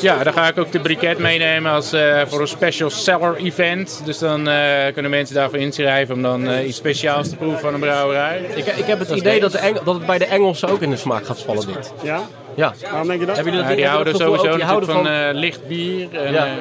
Ja, 0.00 0.22
dan 0.22 0.32
ga 0.32 0.48
ik 0.48 0.58
ook 0.58 0.72
de 0.72 0.80
briket 0.80 1.18
meenemen 1.18 1.72
als, 1.72 1.92
eh, 1.92 2.22
voor 2.26 2.40
een 2.40 2.48
special 2.48 2.90
seller 2.90 3.36
event. 3.36 4.00
Dus 4.04 4.18
dan 4.18 4.48
eh, 4.48 4.92
kunnen 4.92 5.10
mensen 5.10 5.34
daarvoor 5.34 5.58
inschrijven 5.58 6.14
om 6.14 6.22
dan 6.22 6.58
iets 6.58 6.76
speciaals 6.76 7.28
te 7.28 7.36
proeven 7.36 7.60
van 7.60 7.74
een 7.74 7.80
brouwerij. 7.80 8.40
Ik, 8.54 8.66
ik 8.66 8.84
heb 8.86 8.98
het 8.98 9.10
idee 9.10 9.40
dat, 9.40 9.52
de 9.52 9.80
dat 9.84 9.94
het 9.94 10.06
bij 10.06 10.18
de 10.18 10.26
Engelsen 10.26 10.68
ook 10.68 10.80
in 10.80 10.90
de 10.90 10.96
smaak 10.96 11.26
gaat 11.26 11.42
vallen, 11.42 11.66
dit. 11.66 11.92
Ja? 12.02 12.20
Ja. 12.56 12.72
Waarom 12.90 13.08
denk 13.08 13.20
je 13.20 13.26
dat? 13.26 13.34
Hebben 13.36 13.52
jullie 13.54 13.68
dat, 13.68 13.78
Ja, 13.78 13.82
die 13.84 13.92
houden 13.92 14.14
sowieso 14.14 14.32
ook? 14.32 14.56
Die 14.56 14.64
natuurlijk 14.64 14.88
houden 14.88 14.88
van, 14.88 15.04
van 15.04 15.34
eh, 15.34 15.40
licht 15.40 15.66
bier. 15.68 16.08
En, 16.12 16.32
Ja. 16.32 16.44
eh, 16.46 16.52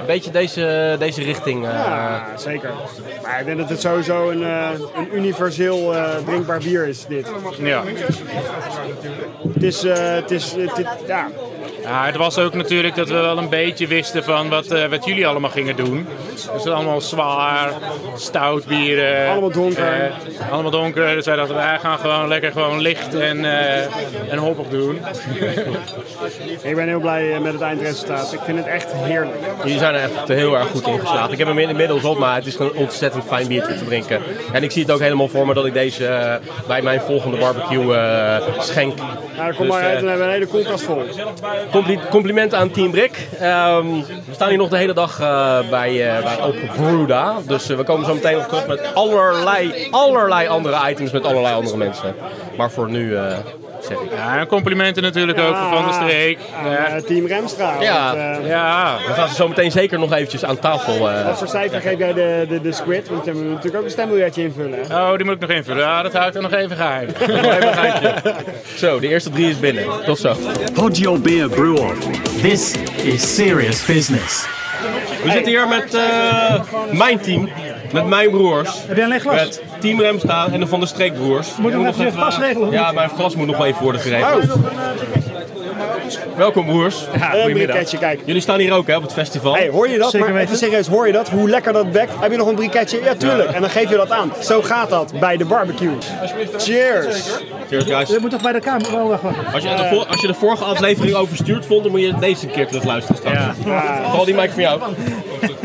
een 0.00 0.06
beetje 0.06 0.30
deze, 0.30 0.96
deze 0.98 1.22
richting. 1.22 1.64
eh, 1.66 1.72
Ja, 1.72 2.26
zeker. 2.36 2.70
Maar 3.22 3.40
ik 3.40 3.46
denk 3.46 3.58
dat 3.58 3.68
het 3.68 3.80
sowieso 3.80 4.30
een, 4.30 4.42
eh, 4.42 4.68
een 4.96 5.08
universeel 5.16 5.94
eh, 5.94 6.04
drinkbaar 6.26 6.58
bier 6.58 6.86
is, 6.88 7.06
dit. 7.06 7.26
ja. 7.58 7.82
Het 9.54 9.62
is, 9.62 9.84
eh, 9.84 10.14
het 10.14 10.30
is, 10.30 10.52
het- 10.58 10.86
ja, 11.06 11.28
Ja, 11.82 12.06
het 12.06 12.16
was 12.16 12.38
ook 12.38 12.54
natuurlijk 12.54 12.94
dat 12.94 13.08
we 13.08 13.14
wel 13.14 13.38
een 13.38 13.48
beetje 13.48 13.86
wisten 13.86 14.24
van 14.24 14.48
wat, 14.48 14.66
eh, 14.70 14.86
wat 14.86 15.04
jullie 15.04 15.26
allemaal 15.26 15.50
gingen 15.50 15.76
doen. 15.76 16.06
Dus 16.32 16.44
het 16.44 16.64
is 16.64 16.70
allemaal 16.70 17.00
zwaar, 17.00 17.70
stout 18.16 18.66
bieren. 18.66 19.30
Allemaal 19.30 19.50
donker. 19.50 20.12
eh, 20.38 20.52
allemaal 20.52 20.70
donker. 20.70 21.14
Dus 21.14 21.24
wij 21.26 21.36
dachten, 21.36 21.54
wij 21.54 21.78
gaan 21.78 21.98
gewoon 21.98 22.28
lekker 22.28 22.52
gewoon 22.52 22.80
licht 22.80 23.14
en, 23.14 23.44
eh, 23.44 24.32
en 24.32 24.38
hoppig 24.38 24.68
doen. 24.68 24.98
ik 26.62 26.74
ben 26.76 26.88
heel 26.88 27.00
blij 27.00 27.40
met 27.40 27.52
het 27.52 27.62
eindresultaat. 27.62 28.32
Ik 28.32 28.40
vind 28.44 28.58
het 28.58 28.66
echt 28.66 28.92
heerlijk. 28.92 29.34
Jullie 29.62 29.78
zijn 29.78 29.94
er 29.94 30.00
echt 30.02 30.28
heel 30.28 30.54
erg 30.58 30.68
goed 30.68 30.86
in 30.86 30.98
geslaagd. 31.00 31.32
Ik 31.32 31.38
heb 31.38 31.46
hem 31.46 31.58
inmiddels 31.58 32.04
op, 32.04 32.18
maar 32.18 32.34
het 32.34 32.46
is 32.46 32.58
een 32.58 32.72
ontzettend 32.74 33.24
fijn 33.24 33.46
biertje 33.48 33.74
te 33.74 33.84
drinken. 33.84 34.20
En 34.52 34.62
ik 34.62 34.70
zie 34.70 34.82
het 34.82 34.90
ook 34.90 35.00
helemaal 35.00 35.28
voor 35.28 35.46
me 35.46 35.54
dat 35.54 35.66
ik 35.66 35.72
deze 35.72 36.40
bij 36.66 36.82
mijn 36.82 37.00
volgende 37.00 37.36
barbecue 37.36 37.94
eh, 37.94 38.42
schenk. 38.58 38.98
Nou, 39.36 39.54
kom 39.54 39.66
Dus, 39.66 39.74
maar 39.74 39.84
uit 39.84 39.96
en 39.98 40.02
we 40.02 40.08
hebben 40.08 40.26
een 40.26 40.32
hele 40.32 40.46
koelkast 40.46 40.84
vol. 40.84 41.02
Compli- 41.70 41.98
compliment 42.10 42.54
aan 42.54 42.70
Team 42.70 42.90
Brik. 42.90 43.28
Ehm, 43.40 43.86
we 44.04 44.34
staan 44.34 44.48
hier 44.48 44.58
nog 44.58 44.68
de 44.68 44.76
hele 44.76 44.92
dag 44.94 45.20
eh, 45.20 45.58
bij, 45.70 46.16
eh 46.16 46.46
Open 46.46 46.70
Bruda. 46.76 47.34
Dus 47.46 47.68
eh, 47.70 47.76
we 47.76 47.84
komen 47.84 48.06
zo 48.06 48.14
meteen 48.14 48.36
nog 48.36 48.46
terug 48.46 48.66
met 48.66 48.94
allerlei, 48.94 49.88
allerlei 49.90 50.48
andere 50.48 50.90
items 50.90 51.10
met 51.10 51.24
allerlei 51.24 51.54
andere 51.54 51.76
mensen. 51.76 52.14
Maar 52.56 52.70
voor 52.70 52.90
nu 52.90 53.16
zeg 53.88 53.98
ik. 53.98 54.10
Ja, 54.16 54.38
en 54.38 54.46
complimenten 54.46 55.02
natuurlijk 55.02 55.38
ook 55.38 55.56
voor 55.56 55.68
Van 55.76 55.84
der 55.84 55.94
Streek. 55.94 56.38
Ja. 56.64 57.00
Team 57.06 57.26
Remstra. 57.26 57.74
Ja. 57.80 58.04
Want, 58.16 58.42
eh, 58.42 58.48
ja, 58.48 58.96
We 59.06 59.12
gaan 59.12 59.28
ze 59.28 59.34
zo 59.34 59.48
meteen 59.48 59.70
zeker 59.70 59.98
nog 59.98 60.12
eventjes 60.12 60.44
aan 60.44 60.58
tafel. 60.58 61.10
eh, 61.10 61.24
Wat 61.26 61.38
voor 61.38 61.48
cijfer 61.48 61.80
geef 61.80 61.98
jij 61.98 62.12
de, 62.12 62.46
de, 62.48 62.60
de 62.60 62.72
squid? 62.72 63.08
Want 63.08 63.24
je 63.24 63.32
moet 63.32 63.44
natuurlijk 63.44 63.76
ook 63.76 63.84
een 63.84 63.90
stembiljartje 63.90 64.42
invullen. 64.42 64.78
oh, 64.90 65.16
die 65.16 65.24
moet 65.24 65.34
ik 65.34 65.40
nog 65.40 65.50
invullen. 65.50 65.82
Ja, 65.82 66.02
dat 66.02 66.12
hou 66.12 66.26
ik 66.26 66.32
dan 66.32 66.42
nog 66.42 66.52
even 66.52 66.76
geheim. 66.76 67.08
even. 67.18 68.22
Zo, 68.76 69.00
de 69.00 69.08
eerste 69.08 69.30
drie 69.30 69.48
is 69.50 69.58
binnen. 69.60 69.84
Tot 70.04 70.18
zo. 70.18 70.34
Your 70.92 71.20
beer 71.20 71.48
brew 71.48 71.78
off. 71.78 71.98
This 72.42 72.74
is 73.02 73.34
serious 73.34 73.84
business. 73.86 74.46
We 75.24 75.30
zitten 75.30 75.52
hier 75.52 75.68
met 75.68 75.94
eh, 75.94 76.60
mijn 76.92 77.20
team. 77.20 77.48
Met 77.92 78.06
mijn 78.06 78.30
broers. 78.30 78.70
Heb 78.86 78.96
jij 78.96 79.04
een 79.04 79.10
leeg 79.10 79.22
glas? 79.22 79.34
Met 79.34 79.62
Team 79.80 80.00
Remstra 80.00 80.48
en 80.52 80.60
de 80.60 80.66
Van 80.66 80.78
der 80.78 80.88
Streek 80.88 81.14
broers. 81.14 81.56
Moet 81.56 81.72
je 81.72 81.78
nog 81.78 81.86
even 81.86 82.04
je 82.04 82.10
glas 82.10 82.38
regelen? 82.38 82.70
Ja, 82.70 82.92
mijn 82.92 83.08
glas 83.08 83.36
moet 83.36 83.46
nog 83.46 83.56
wel 83.56 83.66
even 83.66 83.82
worden 83.82 84.00
geregeld. 84.00 84.44
Welkom 86.36 86.66
broers. 86.66 87.06
een 87.44 87.52
briketje, 87.52 87.98
kijk. 87.98 88.20
Jullie 88.24 88.40
staan 88.40 88.58
hier 88.58 88.72
ook 88.72 88.86
hè, 88.86 88.96
op 88.96 89.02
het 89.02 89.12
festival. 89.12 89.54
Hey, 89.54 89.68
hoor 89.68 89.88
je 89.88 89.98
dat? 89.98 90.10
Zeker 90.10 90.26
maar 90.26 90.36
weten. 90.36 90.54
even 90.54 90.66
serieus, 90.66 90.86
hoor 90.86 91.06
je 91.06 91.12
dat? 91.12 91.28
Hoe 91.28 91.48
lekker 91.48 91.72
dat 91.72 91.92
bekt? 91.92 92.12
Heb 92.20 92.30
je 92.30 92.36
nog 92.36 92.48
een 92.48 92.54
briketje? 92.54 93.00
Ja, 93.04 93.14
tuurlijk. 93.14 93.50
En 93.50 93.60
dan 93.60 93.70
geef 93.70 93.90
je 93.90 93.96
dat 93.96 94.10
aan. 94.10 94.32
Zo 94.40 94.62
gaat 94.62 94.90
dat 94.90 95.12
bij 95.20 95.36
de 95.36 95.44
barbecue. 95.44 95.92
Cheers! 96.58 97.30
Cheers 97.68 97.84
guys. 97.84 98.08
Je 98.08 98.18
moet 98.20 98.30
toch 98.30 98.42
bij 98.42 98.52
de 98.52 98.60
kamer... 98.60 98.94
Oh, 98.94 99.08
wacht, 99.08 99.22
wacht. 99.22 99.36
Als 99.54 99.62
je, 99.62 99.68
de 99.68 99.88
voor- 99.90 100.06
als 100.06 100.20
je 100.20 100.26
de 100.26 100.34
vorige 100.34 100.64
aflevering 100.64 101.14
overstuurd 101.16 101.66
vond, 101.66 101.82
dan 101.82 101.90
moet 101.92 102.00
je 102.00 102.14
deze 102.20 102.46
keer 102.46 102.66
terug 102.66 102.84
luisteren 102.84 103.16
straks. 103.16 103.40
Vooral 104.04 104.24
die 104.24 104.34
mic 104.34 104.50
van 104.50 104.62
jou. 104.62 104.80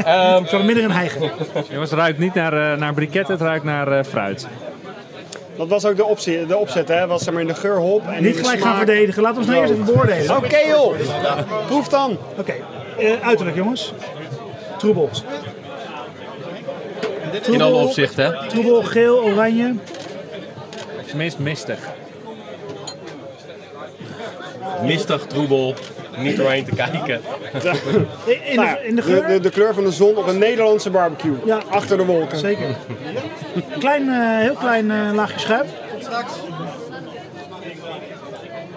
Ehm, 0.04 0.46
Zo 0.46 0.64
midden 0.64 0.84
in 0.84 0.90
hijgen. 0.90 1.32
Jongens, 1.70 1.92
het 1.92 2.00
ruikt 2.00 2.20
niet 2.20 2.34
naar, 2.34 2.72
eh, 2.72 2.78
naar 2.78 2.94
briketten, 2.94 3.34
het 3.34 3.44
ruikt 3.44 3.64
naar 3.64 3.92
eh, 3.92 4.04
fruit. 4.04 4.48
Dat 5.58 5.68
was 5.68 5.86
ook 5.86 5.96
de 5.96 6.06
opzet, 6.06 6.48
de 6.48 6.58
opzet 6.58 6.88
hè? 6.88 7.08
Was 7.08 7.24
zeg 7.24 7.34
maar 7.34 7.42
in 7.42 7.48
de 7.48 7.56
geurhop 7.56 8.08
en 8.08 8.24
Niet 8.24 8.34
de 8.34 8.40
gelijk 8.40 8.58
smaak. 8.60 8.70
gaan 8.70 8.78
verdedigen. 8.86 9.22
Laat 9.22 9.38
ons 9.38 9.46
nou 9.46 9.60
eerst 9.60 9.74
even 9.74 9.86
beoordelen. 9.86 10.36
Oké, 10.36 10.46
Oké 10.46 10.58
joh! 10.58 10.94
Proef 11.68 11.88
dan! 11.88 12.18
eh, 12.98 13.12
uiterlijk 13.22 13.58
jongens. 13.58 13.94
Troebel. 14.78 15.10
in 17.52 17.62
alle 17.62 17.76
opzichten 17.84 18.26
hè. 18.26 18.48
Troebel, 18.50 18.84
geel, 18.84 19.24
oranje. 19.24 19.76
Het 20.98 21.06
is 21.08 21.14
meest 21.14 21.40
mistig. 21.40 21.80
Mistig, 24.84 25.26
troebel, 25.26 25.74
niet 26.18 26.38
doorheen 26.38 26.66
te 26.66 26.72
kijken. 26.76 27.22
In 28.26 28.56
Nou 28.56 28.76
de, 28.76 28.88
in 28.88 28.96
de 28.96 29.02
de, 29.02 29.08
geur? 29.08 29.28
de, 29.28 29.40
de 29.40 29.50
kleur 29.50 29.74
van 29.74 29.84
de 29.84 29.92
zon 29.92 30.16
op 30.18 30.28
een 30.28 30.38
Nederlandse 30.38 30.90
barbecue. 30.90 31.36
Ja. 31.46 31.62
Achter 31.70 31.98
de 31.98 32.06
wolken. 32.06 32.38
Zeker. 32.38 32.76
Klein, 33.80 34.10
eh, 34.10 34.38
heel 34.40 34.54
klein 34.54 34.92
eh, 34.92 35.14
laagje 35.14 35.40
schuim. 35.40 35.66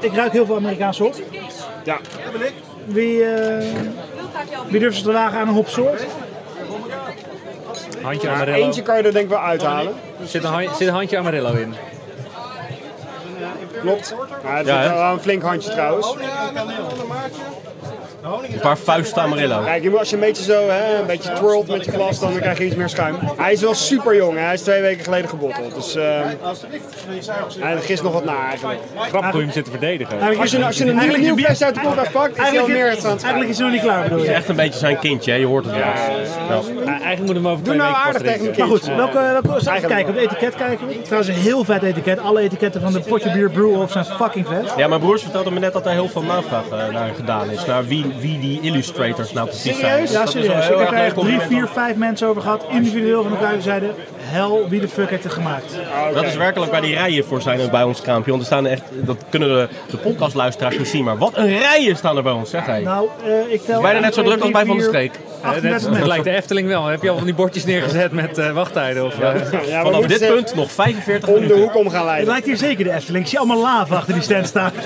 Ik 0.00 0.14
ruik 0.14 0.32
heel 0.32 0.46
veel 0.46 0.56
Amerikaanse 0.56 1.02
hop. 1.02 1.14
Ja. 1.84 1.98
Wie, 2.84 3.24
eh, 3.24 3.66
wie 4.68 4.80
durft 4.80 4.96
zich 4.96 5.04
te 5.04 5.12
wagen 5.12 5.38
aan 5.38 5.48
een 5.48 5.54
hopsoort? 5.54 6.06
Handje 8.02 8.52
eentje 8.52 8.82
kan 8.82 8.96
je 8.96 9.02
er 9.02 9.12
denk 9.12 9.24
ik 9.24 9.30
wel 9.30 9.40
uithalen. 9.40 9.92
Zit 10.24 10.44
een, 10.44 10.68
zit 10.78 10.88
een 10.88 10.94
handje 10.94 11.18
Amarillo 11.18 11.52
in. 11.52 11.74
Klopt. 13.80 14.14
Maar 14.44 14.56
het 14.56 14.66
Ja, 14.66 14.82
is 14.82 14.88
hè? 14.88 14.94
wel 14.94 15.12
een 15.12 15.20
flink 15.20 15.42
handje 15.42 15.70
trouwens. 15.70 16.14
Een 16.14 16.18
paar 18.60 18.78
vuisten 18.78 19.22
Amarillo. 19.22 19.62
Kijk, 19.64 19.82
je 19.82 19.90
moet- 19.90 19.98
als 19.98 20.08
je 20.10 20.14
een 20.14 20.20
beetje 20.22 20.42
zo, 20.42 20.68
hè, 20.68 20.98
een 21.00 21.06
beetje 21.06 21.32
twirlt 21.32 21.68
met 21.68 21.84
je 21.84 21.90
glas, 21.90 22.18
dan 22.20 22.34
krijg 22.38 22.58
je 22.58 22.64
iets 22.64 22.74
meer 22.74 22.88
schuim. 22.88 23.16
Hij 23.36 23.52
is 23.52 23.60
wel 23.60 23.74
super 23.74 24.16
jong, 24.16 24.36
hè. 24.36 24.44
hij 24.44 24.54
is 24.54 24.62
twee 24.62 24.82
weken 24.82 25.04
geleden 25.04 25.28
gebotteld. 25.28 25.74
Dus 25.74 25.94
eh 25.94 26.20
hij 27.60 27.76
gist 27.80 28.02
nog 28.02 28.12
wat 28.12 28.24
na 28.24 28.46
eigenlijk. 28.48 28.80
Grappig 28.96 29.30
hoe 29.30 29.38
je 29.40 29.44
hem 29.44 29.54
zit 29.54 29.64
te 29.64 29.70
verdedigen. 29.70 30.12
Eigenlijk 30.12 30.40
Als 30.40 30.50
je, 30.50 30.64
als 30.64 30.76
je 30.76 30.80
een 30.84 30.88
nieuw, 30.90 30.98
eigenlijk 30.98 31.28
nieuw 31.28 31.36
is 31.36 31.44
flesje 31.44 31.64
uit 31.64 31.74
de 31.74 31.80
koelkast 31.80 32.12
pakt, 32.12 32.30
is 32.30 32.36
hij 32.36 32.46
al 32.46 32.52
Eigenlijk, 32.54 32.78
meer 32.78 33.04
aan 33.04 33.10
het 33.12 33.22
eigenlijk 33.22 33.50
is 33.50 33.56
hij 33.58 33.66
nog 33.66 33.74
niet 33.74 33.84
klaar 33.84 34.02
bedoel 34.02 34.18
Het 34.18 34.26
je? 34.26 34.32
is 34.32 34.38
echt 34.38 34.48
een 34.48 34.56
beetje 34.56 34.78
zijn 34.78 34.98
kindje, 34.98 35.30
hè? 35.32 35.36
je 35.36 35.46
hoort 35.46 35.64
het 35.64 35.74
wel. 35.74 35.82
Ja. 35.84 36.86
Eigenlijk 36.86 37.18
moet 37.26 37.34
hem 37.34 37.48
over 37.48 37.64
Doe 37.64 37.74
nou 37.74 37.94
aardig 37.94 38.22
tegen 38.22 38.54
Maar 38.58 38.66
goed, 38.68 38.84
welke, 38.84 39.40
welke, 39.42 39.56
even 39.74 39.88
kijken, 39.88 40.08
op 40.08 40.14
het 40.20 40.24
etiket 40.24 40.54
kijken. 40.54 41.02
Trouwens 41.02 41.28
een 41.28 41.40
heel 41.42 41.64
vet 41.64 41.82
etiket. 41.82 42.18
Alle 42.20 42.40
etiketten 42.40 42.80
van 42.80 42.92
de 42.92 43.00
Potje 43.00 43.32
Bier 43.32 43.50
Brew 43.50 43.80
Off 43.80 43.92
zijn 43.92 44.04
fucking 44.04 44.46
vet. 44.46 44.72
Ja, 44.76 44.88
mijn 44.88 45.00
broers 45.00 45.22
vertelden 45.22 45.52
me 45.52 45.58
net 45.60 45.72
dat 45.72 45.86
er 45.86 45.92
heel 45.92 46.08
veel 46.08 46.22
navraag 46.22 46.64
eh, 46.68 46.88
naar 46.88 47.10
gedaan 47.14 47.50
is. 47.50 47.64
Naar 47.64 47.84
wie 47.86 48.09
wie 48.18 48.38
die 48.38 48.60
illustrators 48.60 49.32
nou 49.32 49.46
precies 49.46 49.78
zijn. 49.78 49.90
Serieus? 49.90 50.10
Ja, 50.12 50.26
serieus. 50.26 50.68
Ik 50.68 50.78
heb 50.78 50.90
er 50.90 50.98
echt 50.98 51.14
drie, 51.20 51.40
vier, 51.40 51.66
vijf 51.66 51.96
mensen 51.96 52.28
over 52.28 52.42
gehad. 52.42 52.64
Individueel 52.70 53.22
van 53.22 53.32
elkaar 53.32 53.52
die 53.52 53.62
zeiden, 53.62 53.94
hel, 54.18 54.66
wie 54.68 54.80
de 54.80 54.88
fuck 54.88 55.10
heeft 55.10 55.24
het 55.24 55.32
gemaakt? 55.32 55.74
Dat 56.14 56.24
is 56.24 56.36
werkelijk 56.36 56.72
waar 56.72 56.80
die 56.80 56.94
rijen 56.94 57.24
voor 57.24 57.42
zijn 57.42 57.70
bij 57.70 57.82
ons 57.82 58.00
kraampje. 58.00 58.30
Want 58.30 58.42
er 58.42 58.48
staan 58.48 58.66
echt, 58.66 58.82
dat 58.92 59.16
kunnen 59.28 59.48
de, 59.48 59.68
de 59.90 59.96
podcastluisteraars 59.96 60.78
niet 60.78 60.88
zien, 60.88 61.04
maar 61.04 61.18
wat 61.18 61.32
een 61.36 61.58
rijen 61.58 61.96
staan 61.96 62.16
er 62.16 62.22
bij 62.22 62.32
ons, 62.32 62.50
zeg 62.50 62.66
hij. 62.66 62.80
Nou, 62.82 63.08
eh, 63.24 63.52
ik 63.52 63.62
tel... 63.64 63.80
Bijna 63.80 64.00
net 64.00 64.14
zo 64.14 64.20
1, 64.22 64.28
druk 64.30 64.40
als 64.42 64.50
2, 64.50 64.64
bij 64.64 64.66
Van 64.66 64.76
der 64.78 64.90
3, 64.90 65.08
Streek. 65.10 65.18
38 65.42 65.96
Het 65.98 66.06
lijkt 66.06 66.24
de 66.24 66.30
Efteling 66.30 66.68
wel. 66.68 66.86
Heb 66.86 67.02
je 67.02 67.10
al 67.10 67.16
van 67.16 67.24
die 67.26 67.34
bordjes 67.34 67.64
neergezet 67.64 68.12
met 68.12 68.38
eh, 68.38 68.50
wachttijden? 68.52 69.04
Of, 69.04 69.18
eh, 69.20 69.68
Ja, 69.68 69.82
Vanaf 69.82 70.04
dit 70.06 70.26
punt 70.26 70.54
nog 70.54 70.72
45 70.72 71.28
om 71.28 71.34
de 71.34 71.40
minuten. 71.40 71.62
hoek 71.62 71.76
om 71.76 71.88
gaan 71.90 71.96
Het 71.98 72.04
leiden. 72.06 72.28
lijkt 72.28 72.46
hier 72.46 72.56
zeker 72.56 72.84
de 72.84 72.92
Efteling. 72.92 73.24
Ik 73.24 73.30
zie 73.30 73.38
allemaal 73.38 73.60
lava 73.60 73.96
achter 73.96 74.14
die 74.14 74.22
stand 74.22 74.46
staan. 74.46 74.70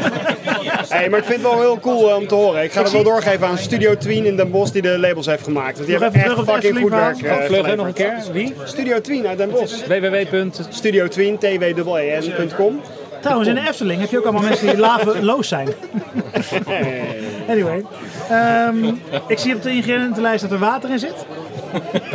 Hey, 0.88 1.09
maar 1.09 1.18
ik 1.18 1.25
vind 1.25 1.42
het 1.42 1.51
wel 1.51 1.61
heel 1.61 1.79
cool 1.81 2.09
eh, 2.11 2.16
om 2.16 2.27
te 2.27 2.35
horen. 2.35 2.62
Ik 2.62 2.73
ga 2.73 2.83
het 2.83 2.92
wel 2.92 3.03
doorgeven 3.03 3.47
aan 3.47 3.59
Studio 3.59 3.97
Tween 3.97 4.25
in 4.27 4.37
Den 4.37 4.51
Bosch 4.51 4.73
die 4.73 4.83
de 4.83 4.99
labels 4.99 5.27
heeft 5.27 5.42
gemaakt. 5.42 5.77
Want 5.77 5.88
die 5.88 5.99
Nog 5.99 6.12
hebben 6.12 6.23
echt 6.23 6.51
fucking 6.51 6.79
goed 6.79 6.90
werk 6.90 7.14
Efteling 7.14 7.40
eh, 7.40 7.62
Vlug, 7.62 7.77
nog 7.77 7.87
een 7.87 7.92
keer. 7.92 8.14
Wie? 8.33 8.55
Studio 8.64 9.01
Tween 9.01 9.27
uit 9.27 9.38
Den 9.38 9.51
Bosch. 9.51 9.87
www. 9.87 10.47
Studio 10.68 11.09
Tween, 11.09 11.38
tween.com. 11.38 12.81
Trouwens, 13.20 13.49
in 13.49 13.55
de 13.55 13.68
Efteling 13.68 14.01
heb 14.01 14.11
je 14.11 14.18
ook 14.18 14.25
allemaal 14.25 14.42
mensen 14.42 14.66
die 14.66 14.79
laveloos 14.79 15.49
zijn. 15.49 15.68
Anyway. 17.49 17.85
Ehm, 18.31 18.85
ik 19.27 19.38
zie 19.38 19.55
op 19.55 19.62
de 19.62 19.70
ingrediëntenlijst 19.70 20.42
dat 20.42 20.51
er 20.51 20.59
water 20.59 20.90
in 20.90 20.99
zit. 20.99 21.27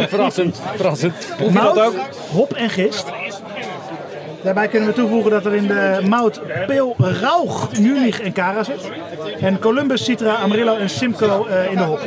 Verrassend. 0.08 0.62
Verrassend. 0.75 1.13
Proef 1.38 1.53
je 1.53 1.60
dat 1.60 1.79
ook? 1.79 1.95
hop 2.32 2.53
en 2.53 2.69
gist. 2.69 3.05
Daarbij 4.43 4.67
kunnen 4.67 4.88
we 4.88 4.93
toevoegen 4.95 5.32
dat 5.32 5.45
er 5.45 5.56
in 5.56 5.67
de 5.67 5.99
mout 6.08 6.41
peel, 6.67 6.95
rauch, 6.97 7.80
Munich 7.80 8.21
en 8.21 8.34
Cara 8.34 8.63
zit. 8.63 8.91
En 9.39 9.60
Columbus, 9.60 10.04
Citra, 10.04 10.36
Amarillo 10.36 10.75
en 10.78 10.89
Simcoe 10.89 11.49
eh, 11.49 11.71
in 11.71 11.78
de 11.78 11.84
hop. 11.84 11.99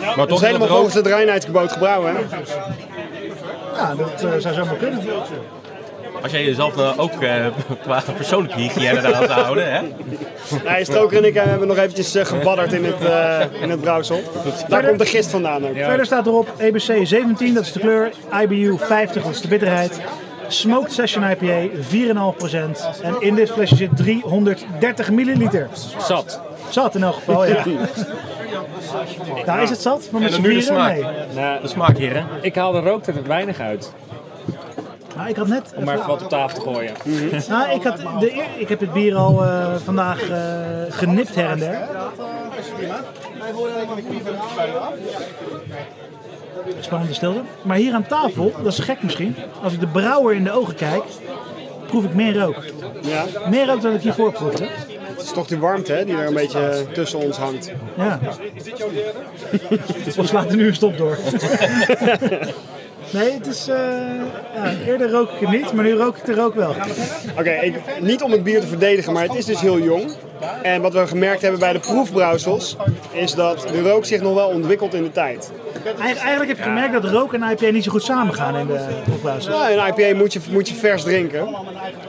Maar 0.00 0.16
Dat 0.16 0.28
toch 0.28 0.40
is 0.40 0.46
helemaal 0.46 0.68
volgens 0.68 0.94
het 0.94 1.06
reinheidsgebod 1.06 1.72
gebrouwen. 1.72 2.14
Hè? 2.14 2.20
Ja, 3.76 3.94
dat 3.94 4.24
eh, 4.24 4.30
zou 4.38 4.54
zomaar 4.54 4.74
kunnen. 4.76 5.00
Als 6.22 6.32
jij 6.32 6.44
jezelf 6.44 6.76
nou 6.76 6.98
ook 6.98 7.22
eh, 7.22 7.46
qua 7.82 8.02
persoonlijke 8.16 8.60
hygiëne 8.60 8.98
eraan 8.98 9.26
zou 9.26 9.40
houden, 9.40 9.72
hè? 9.72 9.80
Nee, 10.64 10.84
Stoker 10.84 11.16
en 11.18 11.24
ik 11.24 11.34
eh, 11.34 11.44
hebben 11.44 11.68
nog 11.68 11.76
eventjes 11.76 12.14
eh, 12.14 12.24
gebadderd 12.24 12.72
in 12.72 12.84
het, 12.84 13.04
eh, 13.04 13.62
in 13.62 13.70
het 13.70 13.80
brouwsel. 13.80 14.20
Daar 14.68 14.86
komt 14.86 14.98
de 14.98 15.06
gist 15.06 15.30
vandaan 15.30 15.68
ook. 15.68 15.74
Verder 15.74 16.06
staat 16.06 16.26
erop 16.26 16.48
EBC 16.58 17.06
17, 17.06 17.54
dat 17.54 17.64
is 17.64 17.72
de 17.72 17.80
kleur. 17.80 18.10
IBU 18.42 18.76
50, 18.78 19.22
dat 19.22 19.32
is 19.32 19.40
de 19.40 19.48
bitterheid. 19.48 20.00
Smoked 20.50 20.92
Session 20.92 21.22
IPA 21.30 21.68
4,5%. 21.76 23.02
En 23.02 23.14
in 23.20 23.34
dit 23.34 23.50
flesje 23.50 23.76
zit 23.76 23.96
330 23.96 25.10
milliliter. 25.10 25.68
Zat. 26.06 26.40
Zat 26.68 26.94
in 26.94 27.02
elk 27.02 27.14
geval, 27.14 27.46
ja. 27.46 27.64
Nou, 29.46 29.60
is 29.62 29.70
het 29.70 29.80
zat? 29.80 30.08
Maar 30.10 30.20
met 30.20 30.30
En 30.30 30.34
z'n 30.36 30.42
nu 30.42 30.54
de 30.54 30.60
vieren? 30.60 30.76
smaak. 30.76 30.92
Nee. 30.94 31.34
Nou, 31.34 31.60
De 31.62 31.68
smaak 31.68 31.96
hier, 31.96 32.14
hè? 32.16 32.22
ik 32.40 32.54
haal 32.54 32.72
de 32.72 32.80
rook 32.80 33.06
er 33.06 33.14
weinig 33.26 33.60
uit. 33.60 33.92
Nou, 35.16 35.28
ik 35.28 35.36
had 35.36 35.46
net... 35.46 35.72
Om 35.76 35.84
maar 35.84 35.94
even 35.94 36.06
wat 36.06 36.22
op 36.22 36.28
tafel 36.28 36.62
te 36.62 36.70
gooien. 36.70 36.92
Nou, 37.48 37.70
ik, 37.70 37.82
had 37.82 37.96
de, 38.20 38.32
eer- 38.34 38.44
ik 38.60 38.68
heb 38.68 38.80
het 38.80 38.92
bier 38.92 39.14
al 39.16 39.44
eh, 39.44 39.74
vandaag 39.84 40.30
eh, 40.30 40.38
genipt 40.88 41.34
her 41.34 41.50
en 41.50 41.58
der. 41.58 41.78
Spannende 46.80 47.14
stilte. 47.14 47.40
Maar 47.62 47.76
hier 47.76 47.92
aan 47.94 48.06
tafel, 48.06 48.52
dat 48.62 48.72
is 48.72 48.78
gek 48.78 49.02
misschien, 49.02 49.36
als 49.62 49.72
ik 49.72 49.80
de 49.80 49.86
brouwer 49.86 50.34
in 50.34 50.44
de 50.44 50.52
ogen 50.52 50.74
kijk, 50.74 51.02
proef 51.86 52.04
ik 52.04 52.14
meer 52.14 52.38
rook. 52.38 52.64
Ja, 53.02 53.24
Meer 53.50 53.66
rook 53.66 53.80
dan 53.80 53.94
ik 53.94 54.00
hiervoor 54.00 54.32
proefde. 54.32 54.64
het 55.08 55.22
is 55.22 55.32
toch 55.32 55.46
die 55.46 55.58
warmte 55.58 55.92
hè, 55.92 56.04
die 56.04 56.16
er 56.16 56.26
een 56.26 56.34
beetje 56.34 56.86
tussen 56.92 57.18
ons 57.18 57.36
hangt. 57.36 57.72
Ja. 57.96 58.18
Of 60.18 60.26
slaat 60.26 60.50
er 60.50 60.56
nu 60.56 60.66
een 60.66 60.74
stop 60.74 60.96
door? 60.96 61.18
Nee, 63.12 63.32
het 63.32 63.46
is... 63.46 63.68
eh, 63.68 63.76
ja, 64.54 64.72
eerder 64.86 65.10
rook 65.10 65.30
ik 65.30 65.40
het 65.40 65.50
niet, 65.50 65.72
maar 65.72 65.84
nu 65.84 65.92
rook 65.94 66.16
ik 66.16 66.24
de 66.24 66.34
rook 66.34 66.54
wel. 66.54 66.74
Oké, 67.38 67.50
ik- 67.50 67.74
niet 68.00 68.22
om 68.22 68.32
het 68.32 68.42
bier 68.42 68.60
te 68.60 68.66
verdedigen, 68.66 69.12
maar 69.12 69.22
het 69.22 69.34
is 69.34 69.44
dus 69.44 69.60
heel 69.60 69.78
jong. 69.78 70.10
En 70.62 70.82
wat 70.82 70.92
we 70.92 71.06
gemerkt 71.06 71.42
hebben 71.42 71.60
bij 71.60 71.72
de 71.72 71.78
proefbrouwsels, 71.78 72.76
is 73.12 73.34
dat 73.34 73.66
de 73.72 73.82
rook 73.82 74.04
zich 74.04 74.20
nog 74.20 74.34
wel 74.34 74.48
ontwikkelt 74.48 74.94
in 74.94 75.02
de 75.02 75.12
tijd. 75.12 75.50
Eigen- 76.00 76.20
Eigenlijk 76.20 76.48
heb 76.48 76.56
je 76.56 76.62
gemerkt 76.62 76.92
dat 76.92 77.04
rook 77.04 77.34
en 77.34 77.42
IPA 77.50 77.70
niet 77.70 77.84
zo 77.84 77.90
goed 77.90 78.02
samengaan 78.02 78.56
in 78.56 78.66
de 78.66 78.78
proefbuizen. 79.04 79.52
Ja, 79.52 79.70
een 79.70 79.94
IPA 79.98 80.16
moet 80.18 80.32
je, 80.32 80.40
moet 80.50 80.68
je 80.68 80.74
vers 80.74 81.02
drinken. 81.02 81.48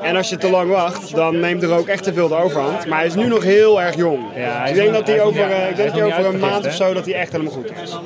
En 0.01 0.15
als 0.15 0.29
je 0.29 0.37
te 0.37 0.49
lang 0.49 0.69
wacht, 0.71 1.15
dan 1.15 1.39
neemt 1.39 1.61
de 1.61 1.67
rook 1.67 1.87
echt 1.87 2.03
te 2.03 2.13
veel 2.13 2.27
de 2.27 2.35
overhand. 2.35 2.85
Maar 2.85 2.97
hij 2.97 3.07
is 3.07 3.15
nu 3.15 3.27
nog 3.27 3.43
heel 3.43 3.81
erg 3.81 3.95
jong. 3.95 4.19
Ja, 4.35 4.61
Dus 4.61 4.69
ik 4.69 4.75
denk 4.75 4.93
dat 4.93 5.07
hij 5.07 5.21
over, 5.21 5.51
eh, 5.51 5.69
ik 5.69 5.75
denk 5.75 5.89
dat 5.93 5.99
hij 5.99 6.07
over 6.19 6.25
een 6.33 6.39
maand 6.39 6.65
of 6.65 6.73
zo 6.73 6.93
dat 6.93 7.05
hij 7.05 7.13
echt 7.13 7.31
helemaal 7.31 7.53
goed 7.53 7.71
is. 7.83 7.97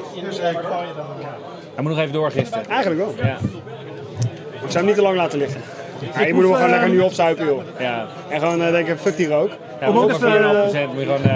Hij 1.75 1.83
moet 1.83 1.91
nog 1.91 2.01
even 2.01 2.13
doorgisten. 2.13 2.65
Eigenlijk 2.69 3.01
wel. 3.01 3.25
Ja. 3.25 3.37
Ik 4.53 4.71
zou 4.71 4.73
hem 4.73 4.85
niet 4.85 4.95
te 4.95 5.01
lang 5.01 5.15
laten 5.15 5.39
liggen. 5.39 5.61
Ja, 6.13 6.25
je 6.25 6.33
moet 6.33 6.43
hem 6.43 6.53
gewoon 6.53 6.69
lekker 6.69 6.89
nu 6.89 6.99
opzuipen, 6.99 7.45
joh. 7.45 7.61
Ja. 7.79 8.07
En 8.29 8.39
gewoon 8.39 8.61
eh, 8.61 8.71
denken, 8.71 8.99
fuck 8.99 9.17
die 9.17 9.27
rook. 9.27 9.49
Ja, 9.81 9.89
Om 9.89 9.97
ook 9.97 10.09
even, 10.09 10.19
4,5% 10.19 10.87
moet 10.87 10.99
je 10.99 11.05
gewoon 11.05 11.23
eh, 11.23 11.35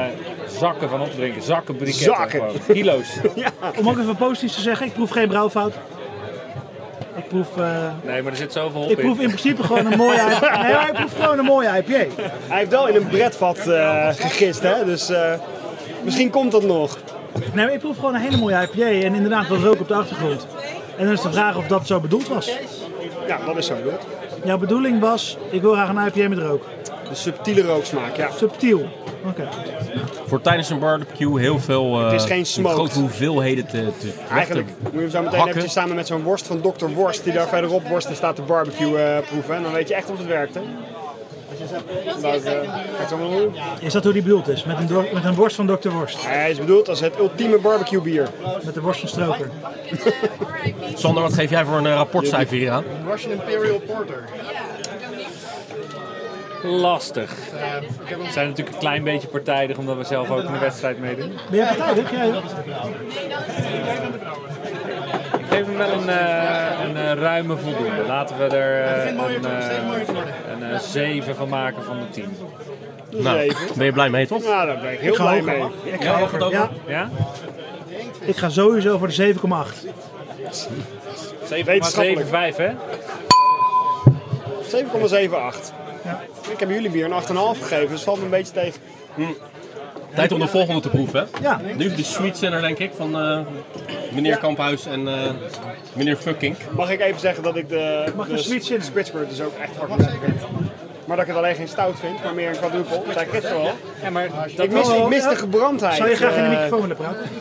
zakken 0.60 0.90
van 0.90 1.02
opdrinken. 1.02 1.42
Zakken 1.42 1.76
briketten. 1.76 2.04
Zakken. 2.04 2.40
gewoon. 2.40 2.56
Kilo's. 2.68 3.18
Om 3.80 3.90
ook 3.90 3.98
even 4.00 4.16
positief 4.16 4.52
te 4.54 4.62
zeggen, 4.62 4.86
ik 4.86 4.94
proef 4.94 5.10
geen 5.10 5.28
brouwfout. 5.28 5.74
Ik 7.16 7.28
proef, 7.28 7.58
eh, 7.58 7.88
Nee, 8.04 8.22
maar 8.22 8.32
er 8.32 8.38
zit 8.38 8.54
zoveel 8.54 8.82
op 8.82 8.90
ik 8.90 8.98
proef 8.98 9.20
in 9.20 9.28
principe 9.28 9.64
gewoon 9.64 9.92
een 9.92 9.98
mooie 9.98 10.20
IPA. 10.20 10.62
Nee, 10.64 10.72
ik 10.88 10.94
proef 10.94 11.14
gewoon 11.20 11.40
een 11.40 11.46
mooie 11.46 11.68
IPA. 11.78 12.22
Hij 12.48 12.58
heeft 12.58 12.72
wel 12.72 12.88
in 12.88 12.96
een 12.96 13.08
bredvat 13.08 13.68
eh, 13.68 14.08
gegist, 14.10 14.62
hè. 14.62 14.86
Dus 14.86 15.10
eh, 15.10 15.34
misschien 16.04 16.30
komt 16.30 16.52
dat 16.52 16.64
nog. 16.64 16.98
Nee, 17.54 17.66
maar 17.66 17.74
ik 17.74 17.80
proef 17.80 17.96
gewoon 17.96 18.16
een 18.16 18.22
hele 18.22 18.38
mooie 18.38 18.68
IPA 18.74 18.86
en 19.06 19.14
inderdaad 19.14 19.48
wat 19.48 19.60
rook 19.60 19.80
op 19.80 19.88
de 19.88 19.94
achtergrond. 19.94 20.48
En 20.98 21.06
dan 21.06 21.14
is 21.14 21.22
de 21.22 21.32
vraag 21.32 21.58
of 21.58 21.68
dat 21.68 21.88
zo 21.88 22.00
bedoeld 22.00 22.28
was. 22.28 22.52
Ja, 23.28 23.40
dat 23.46 23.58
is 23.58 23.66
zo 23.66 23.76
bedoeld. 23.76 24.06
Jouw 24.44 24.58
bedoeling 24.58 25.00
was, 25.00 25.38
ik 25.52 25.62
wil 25.62 25.74
graag 25.74 25.90
een 25.90 26.06
IPA 26.22 26.30
met 26.30 26.38
rook. 26.38 26.64
De 27.10 27.16
subtiele 27.16 27.62
rooksmaak, 27.62 28.16
ja. 28.16 28.30
Subtiel. 28.38 28.86
Oké. 29.28 29.48
Voor 30.28 30.42
tijdens 30.42 30.70
een 30.70 30.80
barbecue 30.80 31.40
heel 31.40 31.60
veel... 31.60 32.00
eh, 32.00 32.04
Het 32.12 32.22
is 32.22 32.28
geen 32.28 32.46
smoked. 32.46 32.74
Grote 32.78 33.00
hoeveelheden 33.00 33.68
te, 33.68 33.92
te 34.00 34.12
Eigenlijk 34.32 34.68
moet 34.82 34.92
je 34.94 35.00
hem 35.00 35.10
zo 35.10 35.22
meteen 35.22 35.48
eventjes 35.48 35.72
samen 35.72 35.96
met 35.96 36.08
zo'n 36.08 36.24
worst 36.24 36.48
van 36.48 36.62
Dr. 36.62 36.86
Worst, 36.86 37.24
die 37.24 37.34
daar 37.34 37.48
verderop 37.48 37.88
worsten 37.88 38.16
staat, 38.16 38.36
de 38.36 38.42
barbecue 38.42 38.98
eh, 38.98 39.28
proeven. 39.28 39.56
En 39.56 39.64
dan 39.64 39.72
weet 39.72 39.88
je 39.88 39.94
echt 39.96 40.10
of 40.12 40.18
het 40.18 40.28
werkt, 40.28 40.54
hè. 40.56 40.62
Maar. 42.22 42.36
Is 43.80 43.94
dat 43.94 44.04
hoe 44.04 44.14
die 44.14 44.22
bedoeld 44.22 44.48
is? 44.48 44.64
Met 44.64 44.78
een, 44.78 45.08
met 45.14 45.24
een 45.24 45.36
worst 45.36 45.56
van 45.56 45.68
Dr. 45.68 45.90
Worst. 45.90 46.26
Hij 46.26 46.52
is 46.52 46.58
bedoeld 46.58 46.90
als 46.90 47.00
het 47.00 47.20
ultieme 47.20 47.58
barbecue 47.60 48.02
bier. 48.02 48.30
Met 48.64 48.74
de 48.74 48.82
worst 48.82 49.00
van 49.00 49.10
Stroker. 49.10 49.50
Sander, 50.96 51.24
wat 51.24 51.34
geef 51.34 51.50
jij 51.50 51.66
voor 51.66 51.78
een 51.78 51.86
eh, 51.86 51.94
rapportcijfer 51.94 52.58
hier 52.58 52.72
aan? 52.72 52.84
Russian 53.08 53.32
Imperial 53.32 53.80
Porter. 53.80 54.24
Lastig. 56.64 57.36
We 58.08 58.32
zijn 58.32 58.48
natuurlijk 58.48 58.76
een 58.76 58.82
klein 58.82 59.04
beetje 59.04 59.28
partijdig 59.28 59.78
omdat 59.78 59.98
we 59.98 60.04
zelf 60.04 60.30
ook 60.30 60.44
in 60.44 60.54
de 60.54 60.60
wedstrijd 60.60 61.00
meedoen. 61.00 61.32
Ben 61.50 61.60
jij 61.60 61.76
partijdig? 61.76 62.12
Jij 62.12 62.42
hem 65.66 65.78
wel 65.78 65.92
een, 65.92 66.10
eh, 66.10 66.80
een 66.84 66.98
eh, 66.98 67.14
ruime 67.14 67.58
voldoende. 67.58 68.04
Laten 68.08 68.38
we 68.38 68.44
er 68.44 68.84
eh, 68.84 69.08
een, 69.10 69.44
een 70.52 70.72
eh, 70.72 70.80
7 70.80 71.36
van 71.36 71.50
maken 71.50 71.84
van 71.84 72.00
de 72.00 72.10
10. 72.10 72.38
Nou, 73.10 73.54
ben 73.76 73.86
je 73.86 73.92
blij 73.92 74.10
mee, 74.10 74.28
toch? 74.28 74.44
Nou, 74.44 74.68
daar 74.68 74.80
ben 74.80 74.92
ik 74.92 75.00
heel 75.00 75.12
Ik 75.12 75.18
ga 75.18 75.24
blij 75.24 75.42
mee. 75.42 75.64
Ik 75.94 76.04
Ja, 76.04 76.12
ga, 76.14 76.20
hoger 76.20 76.40
dan 76.40 76.50
ja, 76.50 76.70
Ja? 76.88 77.10
ik 78.22 78.38
ga 78.38 78.50
sowieso 78.50 78.98
voor 78.98 79.08
de 79.08 79.14
7,8. 79.14 79.86
7,75 81.44 82.28
5 82.30 82.56
hè? 82.56 82.70
7,78. 84.62 85.74
Ik 86.52 86.60
heb 86.60 86.70
jullie 86.70 86.90
bier 86.90 87.06
een 87.06 87.22
8,5 87.56 87.62
gegeven, 87.62 87.90
dus 87.90 88.04
valt 88.04 88.18
me 88.18 88.24
een 88.24 88.30
beetje 88.30 88.54
tegen. 88.54 88.82
Tijd 90.16 90.32
om 90.32 90.40
de 90.40 90.48
volgende 90.48 90.82
te 90.82 90.90
proeven, 90.90 91.20
hè? 91.20 91.42
Ja, 91.42 91.62
Nu 91.76 91.96
de 91.96 92.04
Sweet 92.04 92.38
Sinner, 92.38 92.62
denk 92.62 92.78
ik, 92.80 92.92
van 92.98 93.20
eh, 93.20 93.40
meneer 94.14 94.38
Kamphuis 94.38 94.86
en 94.86 95.08
eh, 95.08 95.14
meneer 95.94 96.16
Fucking. 96.16 96.56
Mag 96.76 96.92
ik 96.92 97.00
even 97.02 97.20
zeggen 97.20 97.44
dat 97.44 97.56
ik 97.56 97.70
de, 97.70 98.04
Mag 98.16 98.28
de 98.28 98.38
sweet? 98.38 98.64
Squidward 98.84 99.30
dus 99.30 99.42
ook 99.42 99.58
echt 99.62 99.72
fucking 99.80 100.00
lekker 100.00 100.20
vind. 100.24 100.42
Maar 101.06 101.18
dat 101.18 101.28
ik 101.28 101.34
het 101.34 101.44
alleen 101.44 101.56
geen 101.56 101.68
stout 101.68 102.00
vind, 102.00 102.24
maar 102.24 102.34
meer 102.34 102.50
een 102.50 102.58
quadruple. 102.58 103.02
Dat 103.06 103.14
zei 103.14 103.26
ik 103.26 103.32
gisteren 103.32 103.58
al. 103.58 103.70
Ja, 104.04 104.10
maar 104.10 104.30
dat 104.56 104.66
Ik 104.66 104.72
mis, 104.72 104.88
wel- 104.88 105.02
ik 105.04 105.08
mis 105.10 105.24
ja. 105.24 105.30
de 105.30 105.36
gebrandheid. 105.36 105.96
zou 105.98 106.10
je 106.10 106.16
graag 106.16 106.36
in 106.36 106.44
de 106.44 106.50
eh, 106.50 106.50
microfoon 106.50 106.82
willen 106.82 106.96
praten? 106.96 107.22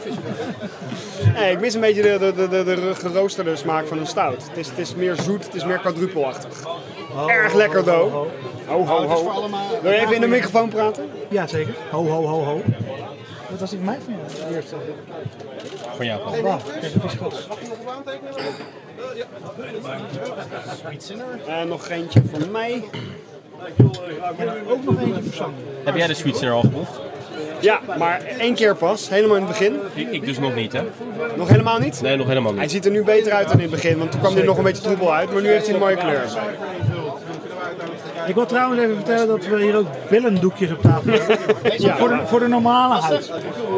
Nee, 1.35 1.53
ik 1.53 1.61
mis 1.61 1.75
een 1.75 1.81
beetje 1.81 2.03
de, 2.03 2.19
de, 2.19 2.33
de, 2.35 2.49
de, 2.49 2.65
de 2.65 2.95
geroosterde 2.95 3.57
smaak 3.57 3.87
van 3.87 3.99
een 3.99 4.07
stout. 4.07 4.49
Het 4.49 4.57
is, 4.57 4.69
het 4.69 4.79
is 4.79 4.95
meer 4.95 5.15
zoet, 5.23 5.45
het 5.45 5.55
is 5.55 5.65
meer 5.65 5.79
quadrupelachtig. 5.79 6.51
Erg 7.29 7.55
lekker, 7.55 7.85
though. 7.85 8.27
Ho, 8.67 8.85
ho, 8.87 9.07
ho. 9.07 9.49
Wil 9.83 9.93
je 9.93 9.99
even 9.99 10.15
in 10.15 10.21
de 10.21 10.27
microfoon 10.27 10.69
praten? 10.69 11.09
Ja, 11.29 11.47
zeker. 11.47 11.75
Ho, 11.91 12.07
ho, 12.09 12.27
ho, 12.27 12.43
ho. 12.45 12.63
Wat 13.51 13.61
was 13.61 13.71
die 13.71 13.79
van 13.79 13.89
mij 13.89 13.99
van 14.05 14.15
jou? 14.15 14.55
Eerst. 14.55 14.75
Van 15.97 16.07
jou. 16.07 16.43
Wauw, 16.43 16.59
kijk, 16.81 16.95
een 16.95 17.01
visglas. 17.01 17.49
En 21.47 21.69
nog 21.69 21.89
eentje 21.89 22.23
voor 22.33 22.49
mij. 22.51 22.85
Ook 24.69 24.85
nog 24.85 25.01
eentje 25.01 25.23
voor 25.23 25.33
Sam. 25.33 25.55
Heb 25.85 25.97
jij 25.97 26.07
de 26.07 26.15
Sweet 26.15 26.37
Sinner 26.37 26.55
al 26.55 26.61
geproefd? 26.61 27.01
Ja, 27.61 27.81
maar 27.99 28.21
één 28.39 28.55
keer 28.55 28.77
pas, 28.77 29.09
helemaal 29.09 29.37
in 29.37 29.43
het 29.43 29.51
begin. 29.51 29.81
Ik, 29.95 30.11
ik 30.11 30.25
dus 30.25 30.39
nog 30.39 30.55
niet, 30.55 30.73
hè? 30.73 30.83
Nog 31.37 31.49
helemaal 31.49 31.79
niet? 31.79 32.01
Nee, 32.03 32.17
nog 32.17 32.27
helemaal 32.27 32.53
Hij 32.53 32.61
niet. 32.63 32.71
ziet 32.71 32.85
er 32.85 32.91
nu 32.91 33.05
beter 33.05 33.33
uit 33.33 33.47
dan 33.49 33.57
in 33.57 33.63
het 33.63 33.71
begin, 33.71 33.99
want 33.99 34.11
toen 34.11 34.21
kwam 34.21 34.35
hij 34.35 34.45
nog 34.45 34.57
een 34.59 34.65
beetje 34.65 34.83
troebel 34.83 35.15
uit. 35.15 35.33
Maar 35.33 35.43
nu 35.43 35.49
heeft 35.49 35.65
hij 35.65 35.75
een 35.75 35.81
mooie 35.81 35.97
kleur. 35.97 36.23
Ik 38.29 38.35
wil 38.35 38.47
trouwens 38.47 38.81
even 38.83 38.95
vertellen 38.95 39.27
dat 39.27 39.47
we 39.47 39.63
hier 39.63 39.77
ook 39.77 39.87
billendoekjes 40.11 40.71
op 40.71 40.83
tafel 40.83 41.13
hebben. 41.13 41.39
Voor, 41.97 42.09
de, 42.09 42.21
voor 42.27 42.41
de 42.41 42.49
normale 42.49 43.01
huid. 43.01 43.31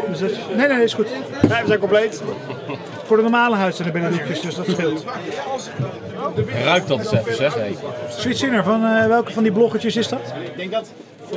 Dus 0.08 0.18
dat- 0.20 0.30
nee, 0.56 0.68
nee, 0.68 0.82
is 0.82 0.94
goed. 0.94 1.06
Nee, 1.48 1.60
we 1.60 1.66
zijn 1.66 1.78
compleet. 1.78 2.22
Voor 3.04 3.16
de 3.16 3.22
normale 3.22 3.56
huid 3.56 3.74
zijn 3.76 3.88
er 3.88 3.94
billendoekjes, 3.94 4.40
dus 4.40 4.54
dat 4.54 4.66
scheelt. 4.70 5.04
Ruikt 6.64 6.88
dat 6.88 6.98
eens 6.98 7.12
even, 7.12 7.34
zeg. 7.34 7.54
Hey. 7.54 7.76
Sweet 8.08 8.36
Sinner, 8.38 8.64
van 8.64 8.84
eh, 8.84 9.06
welke 9.06 9.32
van 9.32 9.42
die 9.42 9.52
bloggetjes 9.52 9.96
is 9.96 10.08
dat? 10.08 10.20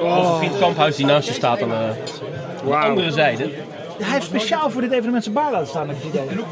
Onze 0.02 0.34
vriend 0.38 0.58
Kamphuis 0.60 0.96
die 0.96 1.06
naast 1.06 1.28
je 1.28 1.34
staat 1.34 1.62
aan 1.62 1.70
de, 1.70 1.76
aan 1.76 1.96
de 2.66 2.76
andere 2.76 3.12
zijde. 3.12 3.44
Hij 4.00 4.12
heeft 4.12 4.26
speciaal 4.26 4.70
voor 4.70 4.82
dit 4.82 4.92
evenement 4.92 5.24
zijn 5.24 5.36
baar 5.36 5.52
laten 5.52 5.68
staan, 5.68 5.88
heb 5.88 5.98
ik 5.98 6.04
het 6.04 6.14
idee. 6.14 6.44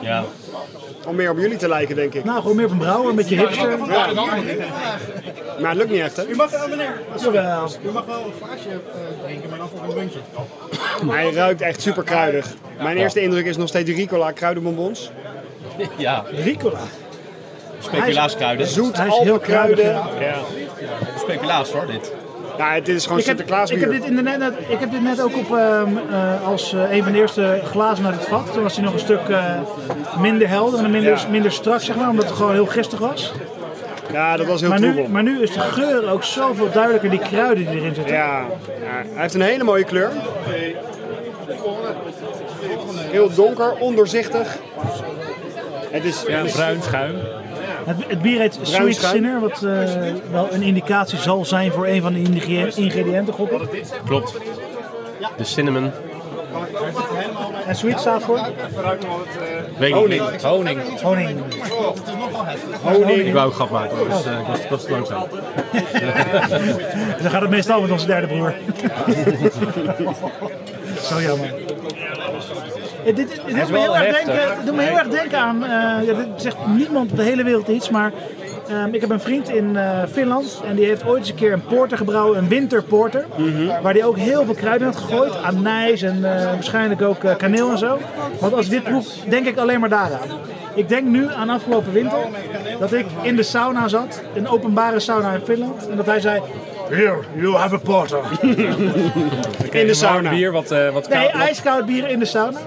Ja. 0.00 0.24
Om 1.06 1.14
meer 1.14 1.30
op 1.30 1.38
jullie 1.38 1.56
te 1.56 1.68
lijken, 1.68 1.96
denk 1.96 2.14
ik. 2.14 2.24
Nou, 2.24 2.40
gewoon 2.40 2.56
meer 2.56 2.64
op 2.64 2.70
een 2.70 2.78
brouwer, 2.78 3.10
een 3.10 3.16
beetje 3.16 3.36
hipster. 3.36 3.78
Maar 5.60 5.70
het 5.70 5.78
lukt 5.78 5.90
niet 5.90 6.00
echt, 6.00 6.16
hè? 6.16 6.22
Jawel. 7.22 7.70
Hij 11.08 11.32
ruikt 11.32 11.60
echt 11.60 11.80
super 11.80 12.02
kruidig. 12.02 12.46
Mijn 12.82 12.96
eerste 12.96 13.20
indruk 13.20 13.46
is 13.46 13.56
nog 13.56 13.68
steeds 13.68 13.90
Ricola 13.90 14.30
kruidenbonbons. 14.30 15.10
ja, 15.96 16.24
Ricola. 16.30 16.80
speculaaskruiden. 17.78 18.66
Zoet, 18.66 18.96
Hij 18.96 19.06
is 19.06 19.18
heel 19.18 19.38
kruidig, 19.38 19.96
Speculaas 21.18 21.70
hoor, 21.70 21.86
dit. 21.86 22.12
Ja, 22.58 22.74
dit 22.74 22.88
is 22.88 23.02
gewoon 23.04 23.18
Ik 23.18 23.24
heb, 23.26 23.36
Sinterklaas 23.36 23.70
ik, 23.70 23.80
heb 23.80 23.90
dit 23.90 24.04
in 24.04 24.16
de 24.16 24.22
net, 24.22 24.52
ik 24.68 24.78
heb 24.80 24.90
dit 24.90 25.02
net 25.02 25.22
ook 25.22 25.36
op, 25.36 25.56
ehm, 25.56 25.88
eh, 26.10 26.46
als 26.46 26.72
eh, 26.74 26.90
een 26.96 27.02
van 27.02 27.12
de 27.12 27.18
eerste 27.18 27.60
glazen 27.64 28.06
uit 28.06 28.14
het 28.14 28.24
vat. 28.28 28.52
Toen 28.52 28.62
was 28.62 28.74
hij 28.74 28.84
nog 28.84 28.92
een 28.92 28.98
stuk 28.98 29.28
eh, 29.28 29.54
minder 30.18 30.48
helder 30.48 30.84
en 30.84 30.90
minder, 30.90 31.10
Ja. 31.10 31.28
minder 31.30 31.52
strak, 31.52 31.80
zeg 31.80 31.96
maar, 31.96 32.08
omdat 32.08 32.24
het 32.24 32.34
gewoon 32.34 32.52
heel 32.52 32.66
gistig 32.66 32.98
was. 32.98 33.32
Ja, 34.12 34.36
dat 34.36 34.46
was 34.46 34.60
heel 34.60 34.70
Maar 34.70 34.80
nu, 34.80 35.08
maar 35.08 35.22
nu 35.22 35.42
is 35.42 35.52
de 35.52 35.60
geur 35.60 36.10
ook 36.10 36.24
zoveel 36.24 36.70
duidelijker, 36.72 37.10
die 37.10 37.18
kruiden 37.18 37.66
die 37.70 37.80
erin 37.80 37.94
zitten. 37.94 38.14
Ja, 38.14 38.38
ja, 38.80 38.84
hij 39.12 39.22
heeft 39.22 39.34
een 39.34 39.40
hele 39.40 39.64
mooie 39.64 39.84
kleur. 39.84 40.10
Heel 43.10 43.34
donker, 43.34 43.72
ondoorzichtig. 43.78 44.56
Het 45.90 46.04
is, 46.04 46.24
Ja, 46.26 46.36
het 46.36 46.46
is- 46.46 46.52
bruin 46.52 46.82
schuim. 46.82 47.14
Het, 47.84 47.96
het 48.08 48.22
bier 48.22 48.40
heet 48.40 48.58
Sweet. 48.62 48.96
Sinner, 48.96 49.40
wat 49.40 49.62
eh, 49.62 49.78
wel 50.30 50.52
een 50.52 50.62
indicatie 50.62 51.18
zal 51.18 51.44
zijn 51.44 51.72
voor 51.72 51.86
een 51.86 52.02
van 52.02 52.12
de 52.12 52.22
ingrediënten, 52.74 53.34
gok 53.34 53.50
ik. 53.50 53.84
Klopt. 54.04 54.34
De 55.36 55.44
cinnamon. 55.44 55.90
En 57.66 57.76
sweet 57.76 58.00
staat 58.00 58.22
voor 58.22 58.40
Weet 59.78 59.88
ik 59.88 59.94
Honing. 59.94 60.30
niet. 60.30 60.42
Honing. 60.42 61.00
honing. 61.00 61.40
honing. 62.82 63.26
Ik 63.26 63.32
wou 63.32 63.46
ook 63.46 63.54
grap 63.54 63.70
maken, 63.70 63.96
maar 63.96 64.08
dat 64.08 64.18
is, 64.18 64.26
eh, 64.26 64.46
dat 64.48 64.58
is, 64.58 64.68
dat 64.68 64.78
is 64.78 64.84
te 64.84 64.90
langzaam. 64.90 65.24
Dan 67.22 67.30
gaat 67.30 67.40
het 67.40 67.50
meestal 67.50 67.80
met 67.80 67.90
onze 67.90 68.06
derde 68.06 68.26
broer. 68.26 68.54
Zo 71.08 71.20
jammer. 71.20 71.54
Eh, 73.04 73.14
Dit, 73.14 73.16
dit, 73.16 73.28
dit 73.46 73.56
doet, 73.56 73.66
me 73.70 73.72
wel 73.72 73.94
heel 73.94 73.96
erg 73.96 74.16
denken, 74.24 74.64
doet 74.64 74.74
me 74.76 74.82
heel 74.82 74.98
erg 74.98 75.08
denken 75.08 75.38
aan, 75.38 75.64
eh, 75.64 76.06
ja, 76.06 76.14
dit 76.14 76.26
zegt 76.36 76.56
niemand 76.66 77.10
op 77.10 77.16
de 77.16 77.22
hele 77.22 77.42
wereld 77.44 77.68
iets, 77.68 77.90
maar 77.90 78.12
ehm, 78.68 78.94
ik 78.94 79.00
heb 79.00 79.10
een 79.10 79.20
vriend 79.20 79.48
in 79.48 79.76
eh, 79.76 79.98
Finland 80.12 80.60
en 80.68 80.74
die 80.76 80.86
heeft 80.86 81.06
ooit 81.06 81.18
eens 81.18 81.28
een 81.28 81.34
keer 81.34 81.52
een 81.52 81.64
porter 81.64 81.96
gebrouwen, 81.98 82.38
een 82.38 82.48
winterporter, 82.48 83.26
waar 83.82 83.92
hij 83.92 84.04
ook 84.04 84.16
heel 84.18 84.44
veel 84.44 84.54
kruiden 84.54 84.86
had 84.86 84.96
gegooid, 84.96 85.42
anijs 85.42 86.02
en 86.02 86.24
eh, 86.38 86.44
waarschijnlijk 86.44 87.02
ook 87.02 87.20
kaneel 87.38 87.70
en 87.70 87.78
zo. 87.78 87.98
Want 88.40 88.54
als 88.54 88.64
ik 88.64 88.70
dit 88.70 88.82
proef, 88.84 89.06
denk 89.28 89.46
ik 89.46 89.56
alleen 89.56 89.80
maar 89.80 89.88
daaraan. 89.88 90.28
Ik 90.74 90.88
denk 90.88 91.06
nu 91.06 91.26
aan 91.36 91.50
afgelopen 91.50 91.92
winter 91.92 92.18
dat 92.80 92.92
ik 92.92 93.06
in 93.22 93.36
de 93.36 93.42
sauna 93.42 93.88
zat, 93.88 94.22
een 94.34 94.48
openbare 94.48 95.00
sauna 95.00 95.32
in 95.32 95.40
Finland, 95.44 95.88
en 95.88 95.96
dat 95.96 96.06
hij 96.06 96.20
zei, 96.20 96.40
Here, 96.90 97.16
you 97.36 97.54
have 97.54 97.74
a 97.74 97.78
porter. 97.78 98.18
In 99.70 99.86
de 99.86 99.94
sauna. 99.94 100.30
Bier 100.30 100.52
wat, 100.52 100.70
eh, 100.70 100.90
wat 100.90 101.08
Nee, 101.08 101.18
koud- 101.18 101.32
wat- 101.32 101.42
ijskoud 101.42 101.86
bier 101.86 102.08
in 102.08 102.18
de 102.18 102.24
sauna. 102.24 102.58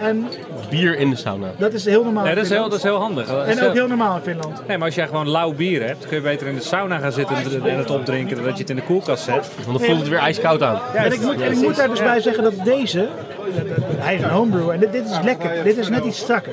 En 0.00 0.28
Bier 0.70 0.98
in 0.98 1.10
de 1.10 1.16
sauna. 1.16 1.46
dat 1.58 1.72
is 1.72 1.84
heel 1.84 2.04
normaal 2.04 2.24
Nee, 2.24 2.34
dat 2.34 2.44
is 2.44 2.50
heel, 2.50 2.68
dat 2.68 2.78
is 2.78 2.82
heel 2.82 2.96
handig. 2.96 3.26
Dat 3.26 3.46
is 3.46 3.56
En 3.56 3.66
ook 3.66 3.72
heel 3.72 3.86
normaal 3.86 4.16
in 4.16 4.22
Finland. 4.22 4.66
Nee, 4.66 4.76
maar 4.76 4.86
als 4.86 4.94
jij 4.94 5.06
gewoon 5.06 5.28
lauw 5.28 5.52
bier 5.52 5.86
hebt, 5.86 6.06
kun 6.06 6.16
je 6.16 6.22
beter 6.22 6.46
in 6.46 6.54
de 6.54 6.60
sauna 6.60 6.98
gaan 6.98 7.12
zitten 7.12 7.36
en 7.64 7.78
het 7.78 7.90
opdrinken 7.90 8.36
dan 8.36 8.44
dat 8.44 8.54
je 8.54 8.60
het 8.60 8.70
in 8.70 8.76
de 8.76 8.82
koelkast 8.82 9.24
zet. 9.24 9.48
Want 9.66 9.78
dan 9.78 9.86
voelt 9.86 9.98
het 10.00 10.08
weer 10.08 10.18
ijskoud 10.18 10.62
aan. 10.62 10.80
En 10.94 11.12
ik 11.12 11.20
moet, 11.20 11.40
en 11.40 11.52
ik 11.52 11.58
moet 11.58 11.76
daar 11.76 11.88
dus 11.88 12.02
bij 12.02 12.20
zeggen 12.20 12.42
dat 12.42 12.64
deze, 12.64 13.08
hij 13.96 14.14
is 14.14 14.22
een 14.22 14.30
homebrewer 14.30 14.74
en 14.74 14.80
dit, 14.80 14.92
dit 14.92 15.04
is 15.04 15.18
lekker. 15.24 15.64
Dit 15.64 15.76
is 15.76 15.88
net 15.88 16.04
iets 16.04 16.18
strakker. 16.18 16.52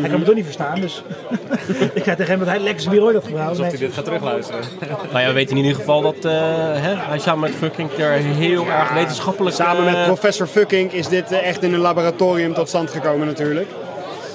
Hij 0.00 0.10
kan 0.10 0.18
me 0.18 0.24
toch 0.24 0.34
niet 0.34 0.44
verstaan, 0.44 0.80
dus 0.80 1.02
ik 1.94 2.04
zei 2.04 2.16
tegen 2.16 2.26
hem 2.26 2.38
dat 2.38 2.48
hij 2.48 2.74
bier 2.90 3.02
ooit 3.02 3.14
had 3.14 3.24
gebrouwen. 3.24 3.56
Alsof 3.56 3.68
hij 3.68 3.78
dit 3.78 3.92
gaat 3.94 4.04
terugluisteren. 4.04 4.60
Nou 5.12 5.20
ja, 5.20 5.26
we 5.26 5.32
weten 5.32 5.56
in 5.56 5.62
ieder 5.62 5.78
geval 5.78 6.00
dat 6.02 6.24
eh, 6.24 6.32
hè, 6.74 6.94
hij 6.94 7.18
samen 7.18 7.40
met 7.40 7.58
Fucking 7.58 7.90
er 7.98 8.10
heel 8.12 8.66
erg 8.66 8.92
wetenschappelijk... 8.92 9.56
Samen 9.56 9.84
met 9.84 9.94
eh, 9.94 10.04
professor 10.04 10.46
Fucking 10.46 10.92
is 10.92 11.08
dit 11.08 11.32
eh, 11.32 11.46
echt 11.48 11.62
in 11.62 11.74
een 11.74 11.80
laboratorium 11.80 12.54
tot 12.54 12.68
stand 12.68 12.90
gekomen 12.90 13.26
natuurlijk. 13.26 13.68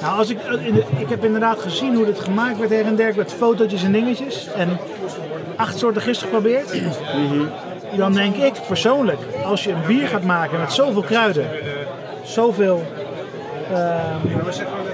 Nou, 0.02 0.18
als 0.18 0.30
ik, 0.30 0.38
in 0.66 0.74
de- 0.74 0.84
ik 0.98 1.10
heb 1.10 1.24
inderdaad 1.26 1.60
gezien 1.60 1.96
hoe 1.96 2.06
dit 2.06 2.20
gemaakt 2.20 2.58
werd 2.58 2.70
her 2.72 2.86
en 2.86 2.96
der 2.96 3.14
met 3.16 3.34
fotootjes 3.34 3.84
en 3.84 3.92
dingetjes. 3.92 4.48
En 4.56 4.78
acht 5.56 5.78
soorten 5.78 6.02
gist 6.02 6.22
geprobeerd. 6.22 6.82
Dan 7.98 8.14
denk 8.14 8.36
ik 8.36 8.54
persoonlijk, 8.68 9.20
als 9.46 9.64
je 9.64 9.72
een 9.72 9.86
bier 9.88 10.08
gaat 10.08 10.24
maken 10.24 10.60
met 10.60 10.74
zoveel 10.74 11.02
kruiden, 11.02 11.46
zoveel 12.24 12.84
ehm, 13.74 14.16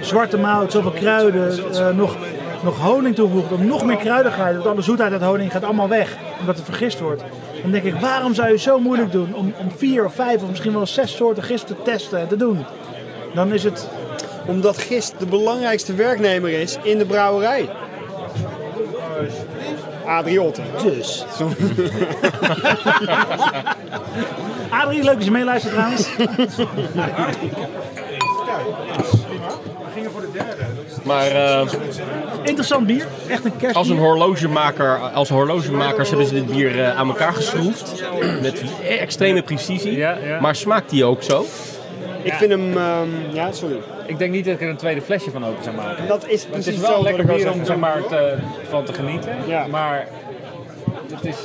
zwarte 0.06 0.38
mout, 0.38 0.72
zoveel 0.72 0.92
kruiden, 0.92 1.74
eh, 1.74 1.90
nog, 1.96 2.16
nog 2.64 2.80
honing 2.80 3.16
toevoegt, 3.16 3.52
om 3.52 3.66
nog 3.66 3.86
meer 3.86 3.98
kruidigheid, 3.98 4.56
want 4.56 4.68
alle 4.68 4.82
zoetheid 4.82 5.12
uit 5.12 5.22
honing 5.22 5.52
gaat 5.52 5.64
allemaal 5.64 5.90
weg, 5.90 6.18
omdat 6.40 6.56
het 6.56 6.66
vergist 6.66 7.00
wordt. 7.00 7.24
Dan 7.62 7.72
denk 7.72 7.84
ik, 7.84 7.96
waarom 7.96 8.34
zou 8.34 8.50
je 8.50 8.58
zo 8.58 8.80
moeilijk 8.80 9.12
doen 9.12 9.34
om, 9.34 9.54
om 9.58 9.72
vier 9.76 10.06
of 10.06 10.14
vijf 10.14 10.42
of 10.42 10.50
misschien 10.50 10.74
wel 10.74 10.86
zes 10.86 11.16
soorten 11.16 11.44
gist 11.44 11.68
te 11.68 11.76
testen 11.84 12.20
en 12.20 12.28
te 12.28 12.36
doen? 12.36 12.66
Dan 13.34 13.54
is 13.54 13.64
het 13.64 13.90
Omdat 14.46 14.78
gist 14.78 15.14
de 15.20 15.26
belangrijkste 15.26 15.94
werknemer 15.94 16.50
is 16.50 16.78
in 16.84 16.98
de 16.98 17.06
brouwerij. 17.06 17.70
Adrie 20.06 20.42
Otten. 20.42 20.64
Dus. 20.84 21.26
Adrie, 24.70 25.04
leuk 25.04 25.16
dat 25.16 25.26
je 25.26 25.32
meeluistert 25.32 25.74
trouwens. 25.74 26.10
Maar 31.06 31.28
eh, 31.28 31.68
Interessant 32.44 32.88
bier. 32.88 33.06
Echt 33.28 33.46
een 33.46 33.52
kerstbier. 33.52 33.74
als 33.76 33.90
een 33.90 33.98
horlogemaker, 33.98 34.98
als 34.98 35.30
horlogemakers 35.30 36.10
hebben 36.10 36.28
ze 36.28 36.34
dit 36.34 36.46
bier 36.46 36.80
eh, 36.84 36.98
aan 36.98 37.08
elkaar 37.08 37.34
geschroefd. 37.34 38.04
Met 38.42 38.64
extreme 39.00 39.42
precisie. 39.42 39.98
Ja, 39.98 40.18
ja. 40.26 40.40
Maar 40.40 40.56
smaakt 40.56 40.90
die 40.90 41.06
ook 41.06 41.24
zo? 41.24 41.46
Ik 42.22 42.34
vind 42.34 42.52
hem... 42.52 42.78
ehm, 42.78 43.08
ja, 43.34 43.52
sorry. 43.52 43.78
Ik 44.06 44.18
denk 44.18 44.32
niet 44.32 44.46
dat 44.46 44.54
ik 44.54 44.62
er 44.62 44.70
een 44.70 44.76
tweede 44.76 45.02
flesje 45.02 45.32
van 45.32 45.46
open 45.46 45.64
zou 45.64 45.76
maken. 45.76 46.08
Dat 46.08 46.28
is 46.28 46.42
Het 46.42 46.52
precies 46.52 46.74
is 46.74 46.80
wel 46.80 47.04
lekker 47.04 47.26
bier 47.26 47.52
om 47.52 47.66
zeg 47.66 47.78
maar, 47.78 48.06
te, 48.10 48.36
van 48.70 48.84
te 48.84 48.94
genieten. 48.94 49.36
Ja. 49.48 49.68
Maar 49.68 50.08
het 51.14 51.26
is... 51.26 51.36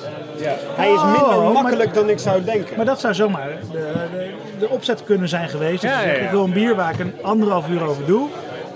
Ja. 0.40 0.54
Hij 0.76 0.92
is 0.92 1.02
minder 1.02 1.20
Oh, 1.36 1.44
maar- 1.44 1.52
makkelijk 1.62 1.94
dan 1.94 2.08
ik 2.08 2.18
zou 2.18 2.44
denken. 2.44 2.76
Maar 2.76 2.84
dat 2.86 3.00
zou 3.00 3.14
zomaar 3.14 3.48
de, 3.72 3.78
de, 4.12 4.30
de 4.58 4.68
opzet 4.68 5.04
kunnen 5.04 5.28
zijn 5.28 5.48
geweest. 5.48 5.82
Ja, 5.82 6.00
ja. 6.00 6.12
ik 6.12 6.30
wil 6.30 6.44
een 6.44 6.52
bier 6.52 6.74
waar 6.76 6.92
ik 6.92 6.98
een 6.98 7.14
anderhalf 7.22 7.68
uur 7.68 7.82
over 7.84 8.04
doe. 8.06 8.28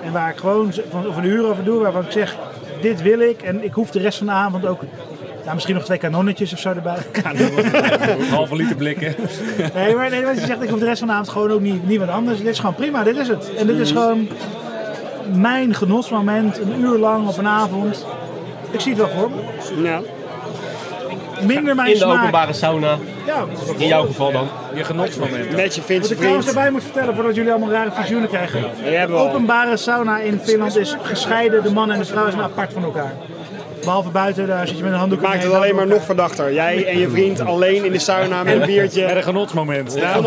En 0.04 0.12
waar 0.12 0.30
ik 0.30 0.36
gewoon, 0.36 0.72
van- 0.90 1.08
of 1.08 1.16
een 1.16 1.24
uur 1.24 1.46
over 1.46 1.64
doe, 1.64 1.80
waarvan 1.82 2.04
ik 2.04 2.10
zeg, 2.10 2.36
dit 2.80 3.02
wil 3.02 3.18
ik. 3.20 3.42
En 3.42 3.64
ik 3.64 3.72
hoef 3.72 3.90
de 3.90 3.98
rest 3.98 4.18
van 4.18 4.26
de 4.26 4.32
avond 4.32 4.66
ook, 4.66 4.80
ja, 5.44 5.54
misschien 5.54 5.74
nog 5.74 5.84
twee 5.84 5.98
kanonnetjes 5.98 6.52
of 6.52 6.58
zo 6.58 6.68
erbij. 6.68 6.96
Halve 8.30 8.56
liter 8.56 8.76
blikken. 8.76 9.14
Nee, 9.74 9.94
maar, 9.94 10.10
nee, 10.10 10.22
maar 10.22 10.34
je 10.34 10.40
zegt, 10.40 10.62
ik 10.62 10.68
hoef 10.68 10.78
de 10.78 10.84
rest 10.84 10.98
van 10.98 11.06
de 11.08 11.12
avond 11.14 11.28
gewoon 11.28 11.50
ook 11.50 11.60
niet, 11.60 11.86
niet 11.88 11.98
wat 11.98 12.08
anders. 12.08 12.38
Dit 12.38 12.46
is 12.46 12.58
gewoon 12.58 12.74
prima, 12.74 13.02
dit 13.02 13.16
is 13.16 13.28
het. 13.28 13.54
En 13.54 13.66
dit 13.66 13.78
is 13.78 13.90
gewoon 13.90 14.28
mijn 15.32 15.74
genotsmoment, 15.74 16.58
een 16.58 16.80
uur 16.80 16.98
lang 16.98 17.28
op 17.28 17.36
een 17.38 17.46
avond. 17.46 18.06
Ik 18.70 18.80
zie 18.80 18.94
het 18.94 19.00
wel 19.00 19.10
voor 19.18 19.30
me. 19.30 19.82
Ja. 19.82 20.00
Minder 21.42 21.74
mijn 21.74 21.88
In 21.88 21.94
de 21.94 21.98
smaak. 22.00 22.18
openbare 22.18 22.52
sauna. 22.52 22.96
Ja, 23.26 23.44
In 23.76 23.86
jouw 23.86 24.06
geval 24.06 24.32
dan. 24.32 24.48
Je 24.74 24.84
genotsmoment. 24.84 25.56
Met 25.56 25.74
je 25.74 25.80
Wat 25.80 25.90
Finse 25.90 26.12
ik 26.12 26.18
trouwens 26.18 26.44
vriend. 26.44 26.56
erbij 26.56 26.70
moet 26.70 26.82
vertellen 26.82 27.14
voordat 27.14 27.34
jullie 27.34 27.50
allemaal 27.50 27.70
rare 27.70 27.90
visioenen 27.92 28.28
krijgen. 28.28 28.64
Die 28.84 28.94
hebben 28.94 29.16
we 29.16 29.22
al. 29.22 29.28
Openbare 29.28 29.76
sauna 29.76 30.18
in 30.18 30.40
Finland 30.40 30.76
is 30.76 30.96
gescheiden. 31.02 31.62
De 31.62 31.72
man 31.72 31.90
en 31.90 31.98
de 31.98 32.04
vrouw 32.04 32.30
zijn 32.30 32.42
apart 32.42 32.72
van 32.72 32.84
elkaar. 32.84 33.12
Behalve 33.84 34.08
buiten, 34.08 34.46
daar 34.46 34.66
zit 34.68 34.76
je 34.76 34.82
met 34.82 34.92
een 34.92 34.98
handdoek 34.98 35.20
Maakt 35.20 35.42
het 35.42 35.52
alleen 35.52 35.74
maar 35.74 35.86
nog 35.86 36.04
verdachter. 36.04 36.52
Jij 36.52 36.86
en 36.86 36.98
je 36.98 37.10
vriend 37.10 37.40
alleen 37.40 37.84
in 37.84 37.92
de 37.92 37.98
sauna 37.98 38.42
met 38.42 38.54
een 38.54 38.60
En 38.60 38.66
biertje. 38.66 39.12
een 39.12 39.22
genotsmoment. 39.22 39.94
Ja, 39.94 40.18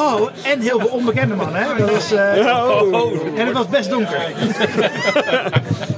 oh, 0.00 0.28
en 0.42 0.60
heel 0.60 0.78
veel 0.80 0.88
onbekende 0.88 1.34
mannen, 1.34 1.62
hè? 1.62 1.68
Dat 1.78 1.90
was, 1.90 2.12
eh, 2.12 2.64
Oh. 2.92 3.12
En 3.36 3.46
het 3.46 3.56
was 3.56 3.68
best 3.68 3.90
donker. 3.90 4.20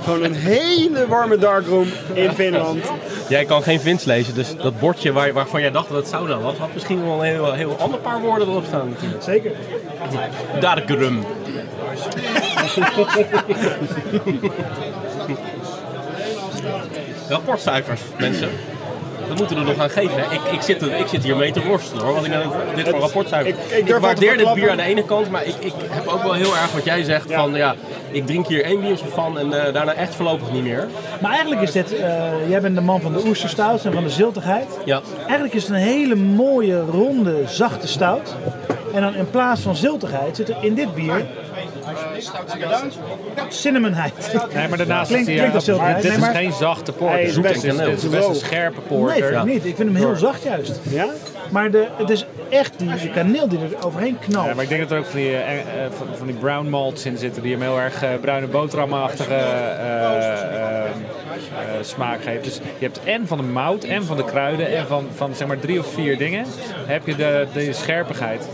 Gewoon 0.04 0.22
een 0.22 0.34
hele 0.34 1.06
warme 1.06 1.36
darkroom 1.38 1.86
in 2.12 2.32
Finland. 2.32 2.84
Jij 3.28 3.44
kan 3.44 3.62
geen 3.62 3.80
Vins 3.80 4.04
lezen, 4.04 4.34
dus 4.34 4.56
dat 4.56 4.78
bordje 4.80 5.12
waar, 5.12 5.32
waarvan 5.32 5.60
jij 5.60 5.70
dacht 5.70 5.88
dat 5.88 5.96
het 5.96 6.08
sauna 6.08 6.38
was, 6.38 6.56
had 6.56 6.68
misschien 6.74 7.04
wel 7.04 7.24
een 7.24 7.30
heel, 7.32 7.52
heel 7.52 7.76
ander 7.78 7.98
paar 7.98 8.20
woorden 8.20 8.48
erop 8.48 8.64
staan. 8.66 8.88
natuurlijk. 8.88 9.22
Zeker. 9.22 9.50
Darkrum. 10.60 11.24
Rapportcijfers, 17.28 18.00
mensen. 18.18 18.48
Dat 19.28 19.38
moeten 19.38 19.56
we 19.56 19.62
er 19.62 19.68
nog 19.68 19.78
aan 19.78 19.90
geven. 19.90 20.18
Ik, 20.30 20.40
ik, 20.52 20.60
zit, 20.62 20.82
er- 20.82 20.96
ik 20.98 21.06
zit 21.06 21.22
hier 21.24 21.36
mee 21.36 21.52
te 21.52 21.62
worstelen 21.66 22.04
hoor. 22.04 22.14
Wat 22.14 22.24
ik 22.24 22.30
nou 22.30 22.44
dit 22.74 22.88
voor 22.88 22.98
rapportcijfers. 22.98 23.54
ik- 23.76 23.96
waardeer 24.00 24.36
dit 24.36 24.54
bier 24.54 24.70
aan 24.70 24.76
de 24.76 24.82
ene 24.82 25.04
kant, 25.04 25.30
maar 25.30 25.44
ik, 25.46 25.54
ik 25.60 25.72
heb 25.88 26.06
ook 26.06 26.22
wel 26.22 26.32
heel 26.32 26.56
erg 26.56 26.72
wat 26.72 26.84
jij 26.84 27.02
zegt 27.04 27.32
van 27.32 27.54
ja, 27.54 27.74
ik 28.10 28.26
drink 28.26 28.46
hier 28.46 28.64
één 28.64 28.80
biertje 28.80 29.06
van 29.06 29.38
en 29.38 29.52
eh, 29.66 29.72
daarna 29.72 29.92
echt 29.94 30.14
voorlopig 30.14 30.52
niet 30.52 30.62
meer. 30.62 30.86
Maar 31.20 31.30
eigenlijk 31.30 31.60
is 31.62 31.72
dit, 31.72 31.94
eh, 31.98 32.22
jij 32.48 32.60
bent 32.60 32.74
de 32.74 32.80
man 32.80 33.00
van 33.00 33.12
de 33.12 33.22
oesterstout 33.26 33.84
en 33.84 33.92
van 33.92 34.02
de 34.02 34.10
ziltigheid. 34.10 34.66
Ja. 34.84 35.00
Eigenlijk 35.24 35.54
is 35.54 35.62
het 35.62 35.70
een 35.70 35.76
hele 35.76 36.14
mooie, 36.14 36.80
ronde, 36.90 37.42
zachte 37.46 37.88
stout. 37.88 38.34
En 38.94 39.00
dan 39.02 39.14
in 39.14 39.30
plaats 39.30 39.60
van 39.60 39.76
ziltigheid 39.76 40.36
zit 40.36 40.48
er 40.48 40.56
in 40.60 40.74
dit 40.74 40.94
bier 40.94 41.26
cinnamonheid. 43.48 44.12
Nee, 44.54 44.68
maar 44.68 44.78
daarnaast 44.78 45.10
Klinkt- 45.10 45.26
klinkt 45.30 45.62
zilverheid. 45.62 46.02
dit 46.02 46.18
Nee, 46.18 46.30
is 46.30 46.36
geen 46.36 46.52
zachte 46.52 46.90
Nee, 46.90 47.00
porter. 47.00 47.18
het 47.18 47.28
is 47.28 48.08
best- 48.10 48.28
een 48.28 48.34
scherpe 48.34 48.78
Nee, 48.78 48.98
porter. 48.98 49.24
vind 49.26 49.36
ik 49.36 49.44
niet. 49.44 49.64
Ik 49.64 49.76
vind 49.76 49.88
hem 49.88 49.94
heel 49.96 50.16
zacht 50.16 50.42
juist. 50.42 50.80
Ja? 50.90 51.06
Maar 51.50 51.70
de, 51.70 51.86
het 51.96 52.10
is 52.10 52.26
echt 52.50 52.78
die, 52.78 52.94
die 52.94 53.10
kaneel 53.10 53.48
die 53.48 53.58
er 53.58 53.86
overheen 53.86 54.18
knalt. 54.18 54.46
Ja, 54.46 54.54
maar 54.54 54.62
ik 54.62 54.68
denk 54.68 54.80
dat 54.80 54.90
er 54.90 54.98
ook 54.98 55.04
van 55.04 55.18
die, 55.20 55.36
eh, 55.36 55.58
eh, 55.58 55.64
van, 55.96 56.06
van 56.16 56.26
die 56.26 56.36
brown 56.36 56.68
malts 56.68 57.04
in 57.06 57.18
zitten 57.18 57.42
die 57.42 57.52
hem 57.52 57.62
heel 57.62 57.78
erg 57.80 58.02
eh, 58.02 58.08
bruine 58.20 58.46
boterhamachtige 58.46 59.34
eh, 59.34 60.82
smaak 61.80 62.22
geeft. 62.22 62.44
Dus 62.44 62.54
je 62.78 62.84
hebt 62.84 63.00
en 63.04 63.26
van 63.26 63.38
de 63.38 63.44
mout 63.44 63.84
en 63.84 64.04
van 64.04 64.16
de 64.16 64.24
kruiden 64.24 64.76
en 64.76 64.86
van, 64.86 65.06
van 65.14 65.34
zeg 65.34 65.48
maar 65.48 65.58
drie 65.58 65.78
of 65.78 65.92
vier 65.92 66.18
dingen 66.18 66.44
heb 66.86 67.06
je 67.06 67.16
de, 67.16 67.46
de 67.52 67.72
scherpigheid. 67.72 68.48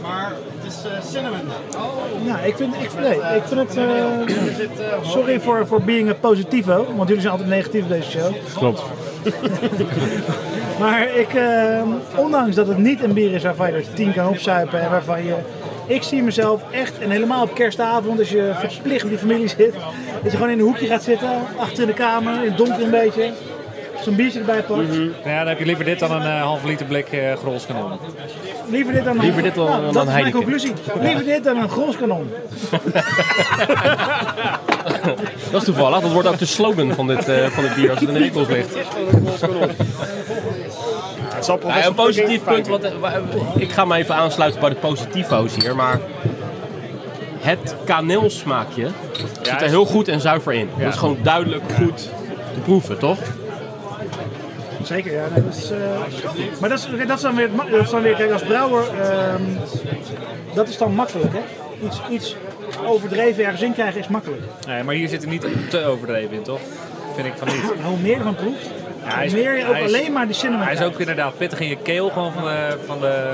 Ja, 2.24 2.38
ik 2.38 2.56
vind, 2.56 2.74
ik, 2.74 2.90
nee, 3.00 3.36
ik 3.36 3.42
vind 3.44 3.60
het... 3.60 3.76
eh, 3.76 3.84
sorry 5.02 5.40
voor, 5.40 5.66
voor 5.66 5.82
being 5.82 6.08
a 6.08 6.14
positivo, 6.14 6.86
want 6.96 7.08
jullie 7.08 7.20
zijn 7.22 7.32
altijd 7.32 7.50
negatief 7.50 7.82
op 7.82 7.88
deze 7.88 8.10
show. 8.10 8.32
Klopt. 8.54 8.82
Maar 10.80 11.16
ik, 11.16 11.34
eh, 11.34 11.82
ondanks 12.16 12.56
dat 12.56 12.68
het 12.68 12.78
niet 12.78 13.02
een 13.02 13.12
bier 13.12 13.32
is 13.32 13.42
waarvan 13.42 13.66
je 13.66 13.72
er 13.72 13.92
tien 13.94 14.12
kan 14.12 14.28
opzuipen 14.28 14.80
en 14.80 14.90
waarvan 14.90 15.24
je... 15.24 15.34
Ik 15.86 16.02
zie 16.02 16.22
mezelf 16.22 16.62
echt, 16.70 16.98
en 16.98 17.10
helemaal 17.10 17.42
op 17.42 17.54
kerstavond, 17.54 18.18
als 18.18 18.30
je 18.30 18.52
verplicht 18.54 19.02
met 19.02 19.10
die 19.10 19.20
familie 19.28 19.48
zit, 19.48 19.72
dat 20.22 20.32
je 20.32 20.36
gewoon 20.36 20.50
in 20.50 20.58
een 20.58 20.64
hoekje 20.64 20.86
gaat 20.86 21.02
zitten, 21.02 21.30
achter 21.56 21.80
in 21.80 21.86
de 21.86 21.94
kamer, 21.94 22.34
in 22.34 22.48
het 22.48 22.56
donker 22.56 22.82
een 22.82 22.90
beetje, 22.90 23.32
zo'n 24.04 24.14
biertje 24.16 24.38
erbij 24.38 24.62
pakt. 24.62 24.88
Nou 24.88 25.10
ja, 25.24 25.38
dan 25.38 25.48
heb 25.48 25.58
je 25.58 25.64
liever 25.64 25.84
dit 25.84 25.98
dan 25.98 26.10
een 26.12 26.22
eh, 26.22 26.42
halve 26.42 26.66
liter 26.66 26.86
blik 26.86 27.08
eh 27.12 27.36
grolskanon. 27.36 27.90
Liever 28.70 28.92
dit 28.92 29.04
dan 29.04 29.16
een, 29.16 29.22
Liever 29.22 29.42
dit 29.42 29.54
dan- 29.54 29.66
Nou, 29.66 29.82
dan 29.82 29.92
dat 29.92 30.06
is 30.06 30.12
mijn 30.12 30.32
conclusie. 30.32 30.72
Liever 31.00 31.24
dit 31.24 31.44
dan 31.44 31.56
een 31.56 31.68
groskanon. 31.68 32.30
Dat 35.50 35.60
is 35.60 35.64
toevallig. 35.64 36.00
Dat 36.00 36.12
wordt 36.12 36.28
ook 36.28 36.38
de 36.38 36.44
slogan 36.46 36.92
van 36.94 37.06
dit, 37.06 37.28
eh, 37.28 37.46
van 37.46 37.62
dit 37.62 37.74
bier 37.74 37.90
als 37.90 37.98
het 38.00 38.08
in 38.08 38.14
de 38.14 38.20
winkels 38.20 38.48
ligt. 38.48 38.74
Ja, 41.62 41.86
een 41.86 41.94
positief 41.94 42.44
punt, 42.44 42.68
wat, 42.68 42.82
eh, 42.84 42.90
wa- 43.00 43.20
ik 43.56 43.72
ga 43.72 43.84
me 43.84 43.96
even 43.96 44.14
aansluiten 44.14 44.60
bij 44.60 44.68
de 44.70 44.76
positivo's 44.76 45.54
hier, 45.54 45.76
maar 45.76 46.00
het 47.40 47.74
kaneelsmaakje 47.84 48.88
zit 49.42 49.60
er 49.62 49.68
heel 49.68 49.84
goed 49.86 50.08
en 50.08 50.20
zuiver 50.20 50.52
in. 50.52 50.68
Dat 50.78 50.92
is 50.92 50.98
gewoon 50.98 51.18
duidelijk 51.22 51.62
goed 51.76 51.96
te 52.54 52.60
proeven, 52.64 52.98
toch? 52.98 53.18
Zeker, 54.84 55.12
ja. 55.12 55.26
nee, 55.34 55.44
dat 55.44 55.54
is, 55.54 55.70
eh, 55.70 55.78
maar 56.60 56.68
dat 56.68 56.78
is, 56.78 57.06
dat 57.06 57.16
is 57.16 57.22
dan 57.22 57.34
weer, 57.34 57.50
dat 57.70 57.80
is 57.80 57.90
dan 57.90 58.02
weer 58.02 58.14
kijk, 58.14 58.30
als 58.32 58.42
brouwer, 58.42 58.84
ehm, 59.00 59.42
dat 60.54 60.68
is 60.68 60.78
dan 60.78 60.94
makkelijk, 60.94 61.32
hè. 61.32 61.40
Iets, 61.86 62.00
iets 62.10 62.36
overdreven 62.86 63.44
ergens 63.44 63.62
in 63.62 63.72
krijgen 63.72 64.00
is 64.00 64.08
makkelijk. 64.08 64.42
Nee, 64.66 64.82
maar 64.82 64.94
hier 64.94 65.08
zit 65.08 65.22
er 65.22 65.28
niet 65.28 65.46
te 65.70 65.84
overdreven 65.84 66.32
in, 66.36 66.42
toch? 66.42 66.60
Vind 67.14 67.26
ik 67.26 67.32
van 67.36 67.48
niet. 67.48 67.62
Maar 67.80 67.86
hoe 67.88 67.98
meer 67.98 68.16
je 68.16 68.22
van 68.22 68.34
proeft, 68.34 68.70
hij 69.02 69.26
is- 69.26 69.32
hoe 69.32 69.42
meer 69.42 69.56
je 69.56 69.66
ook 69.68 69.74
is- 69.76 69.82
alleen 69.94 70.12
maar 70.12 70.26
die 70.26 70.34
cinnamon 70.34 70.66
Hij 70.66 70.74
is 70.74 70.82
ook 70.82 70.98
inderdaad 71.00 71.36
pittig 71.38 71.60
in 71.60 71.68
je 71.68 71.76
keel, 71.82 72.08
gewoon 72.10 72.32
van 72.32 72.42
de, 72.44 72.76
van 72.86 73.00
de 73.00 73.32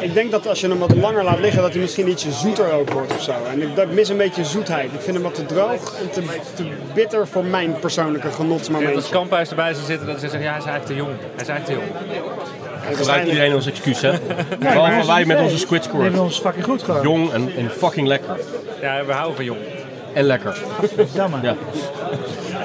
Ik 0.00 0.14
denk 0.14 0.30
dat 0.30 0.48
als 0.48 0.60
je 0.60 0.68
hem 0.68 0.78
wat 0.78 0.94
langer 0.94 1.24
laat 1.24 1.38
liggen, 1.38 1.62
dat 1.62 1.72
hij 1.72 1.80
misschien 1.80 2.08
ietsje 2.08 2.32
zoeter 2.32 2.72
ook 2.72 2.90
wordt 2.90 3.14
of 3.14 3.22
zo. 3.22 3.32
En 3.52 3.62
ik, 3.62 3.76
ik 3.76 3.94
mis 3.94 4.08
een 4.08 4.16
beetje 4.16 4.44
zoetheid. 4.44 4.92
Ik 4.92 5.00
vind 5.00 5.14
hem 5.16 5.22
wat 5.22 5.34
te 5.34 5.46
droog 5.46 5.94
en 6.00 6.10
te, 6.10 6.22
te 6.54 6.64
bitter 6.94 7.28
voor 7.28 7.44
mijn 7.44 7.78
persoonlijke 7.80 8.28
En 8.28 8.94
als. 8.94 9.08
Kamphuis 9.08 9.50
erbij 9.50 9.74
zou 9.74 9.86
zitten, 9.86 10.06
dat 10.06 10.20
ze 10.20 10.28
zeggen, 10.28 10.42
ja, 10.42 10.50
hij 10.50 10.58
is 10.58 10.64
eigenlijk 10.66 10.86
te 10.86 11.04
jong. 11.06 11.18
Hij 11.34 11.42
is 11.42 11.48
eigenlijk 11.48 11.66
te 11.66 11.72
jong. 11.72 12.96
Gebruikt 12.96 13.26
iedereen 13.26 13.52
als 13.52 13.66
excuus, 13.66 14.00
hè? 14.00 14.12
Behalve 14.58 15.06
wij 15.06 15.24
met 15.24 15.40
onze 15.40 15.58
squid 15.58 15.82
Die 15.82 15.90
hebben 15.90 16.10
score. 16.10 16.24
ons 16.24 16.38
fucking 16.38 16.64
goed 16.64 16.82
gewoon. 16.82 17.02
Jong 17.02 17.32
en, 17.32 17.52
en 17.56 17.70
fucking 17.70 18.06
lekker. 18.06 18.36
Ja, 18.80 19.04
we 19.04 19.12
houden 19.12 19.36
van 19.36 19.44
jong. 19.44 19.58
En 20.12 20.24
lekker. 20.24 20.58
Jammer. 21.14 21.42
Ja. 21.42 21.56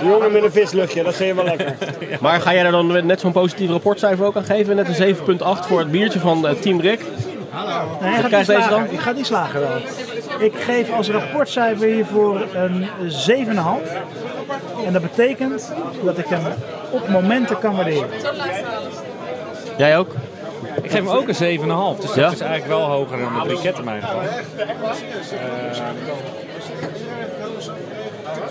Jongen 0.04 0.32
met 0.32 0.44
een 0.44 0.52
visluchtje, 0.52 1.04
dat 1.04 1.16
vind 1.16 1.30
je 1.30 1.36
wel 1.36 1.44
lekker. 1.46 1.76
Maar 2.22 2.42
ga 2.42 2.54
jij 2.54 2.66
er 2.66 2.72
dan 2.72 3.06
net 3.06 3.20
zo'n 3.20 3.32
positief 3.32 3.70
rapportcijfer 3.70 4.26
ook 4.26 4.36
aan 4.36 4.44
geven? 4.44 4.76
Net 4.76 5.00
een 5.00 5.16
7,8 5.16 5.22
voor 5.68 5.80
het 5.80 5.92
biertje 5.92 6.20
van 6.20 6.48
eh, 6.48 6.54
Team 6.54 6.80
Rick. 6.82 7.00
Nee, 8.02 8.12
hij 8.12 8.22
gaat 8.22 8.30
die 8.30 8.44
slagen. 8.44 8.70
dan? 8.70 8.84
Ik 8.90 9.00
ga 9.00 9.14
die 9.14 9.26
slagen 9.26 9.60
wel. 9.60 9.70
Ik 10.40 10.54
geef 10.56 10.92
als 10.94 11.10
rapportcijfer 11.10 11.88
hiervoor 11.88 12.42
een 12.54 12.88
7,5. 13.48 13.88
En 14.86 14.94
dat 14.94 15.02
betekent 15.02 15.72
dat 16.04 16.18
ik 16.18 16.26
hem 16.26 16.42
op 16.92 17.08
momenten 17.08 17.60
kan 17.60 17.76
waarderen. 17.76 18.10
Jij 19.78 19.98
ook? 19.98 20.14
Ik 20.82 20.92
geef 20.92 21.00
hem 21.00 21.10
ook 21.10 21.28
een 21.28 21.60
7,5. 21.96 22.02
Dus 22.02 22.14
Ja? 22.16 22.22
dat 22.22 22.32
is 22.34 22.40
eigenlijk 22.40 22.68
wel 22.68 22.82
hoger 22.82 23.18
dan 23.20 23.34
de 23.34 23.48
briket 23.48 23.78
in 23.78 23.84
mijn 23.84 24.02
geval. 24.02 24.22
Eh, 24.22 24.28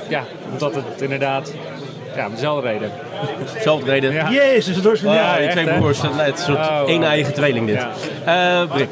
ja, 0.08 0.24
omdat 0.52 0.74
het 0.74 1.02
inderdaad... 1.02 1.52
Ja, 2.16 2.26
om 2.26 2.34
dezelfde 2.34 2.68
reden. 2.68 2.90
Zelfde 3.60 3.90
reden. 3.90 4.12
Ja. 4.12 4.30
Jezus, 4.30 4.76
het 4.76 4.84
wordt 4.84 5.00
Ja, 5.00 5.14
Ja, 5.14 5.36
die 5.36 5.46
echt, 5.46 5.52
twee 5.52 5.78
broers. 5.78 6.02
Het 6.02 6.38
is 6.38 6.46
een 6.46 6.54
soort 6.54 6.68
Oh, 6.68 6.82
één 6.86 7.02
oh. 7.02 7.08
eigen 7.08 7.34
tweeling 7.34 7.66
dit. 7.66 7.86
Eh 8.24 8.62
Rick. 8.74 8.88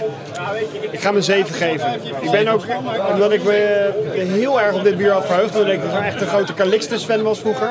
Ik 0.91 1.01
ga 1.01 1.07
hem 1.07 1.17
een 1.17 1.23
7 1.23 1.55
geven. 1.55 1.95
Ik 2.21 2.31
ben 2.31 2.49
ook, 2.49 2.65
omdat 3.13 3.33
ik 3.33 3.45
me 3.45 3.91
heel 4.15 4.61
erg 4.61 4.75
op 4.75 4.85
dit 4.85 4.97
bier 4.97 5.13
had 5.13 5.27
verheugd, 5.27 5.57
omdat 5.57 5.73
ik 5.73 5.81
gewoon 5.81 6.03
echt 6.03 6.21
een 6.21 6.27
grote 6.27 6.55
Calixtus 6.55 7.05
fan 7.05 7.23
was 7.23 7.39
vroeger. 7.39 7.71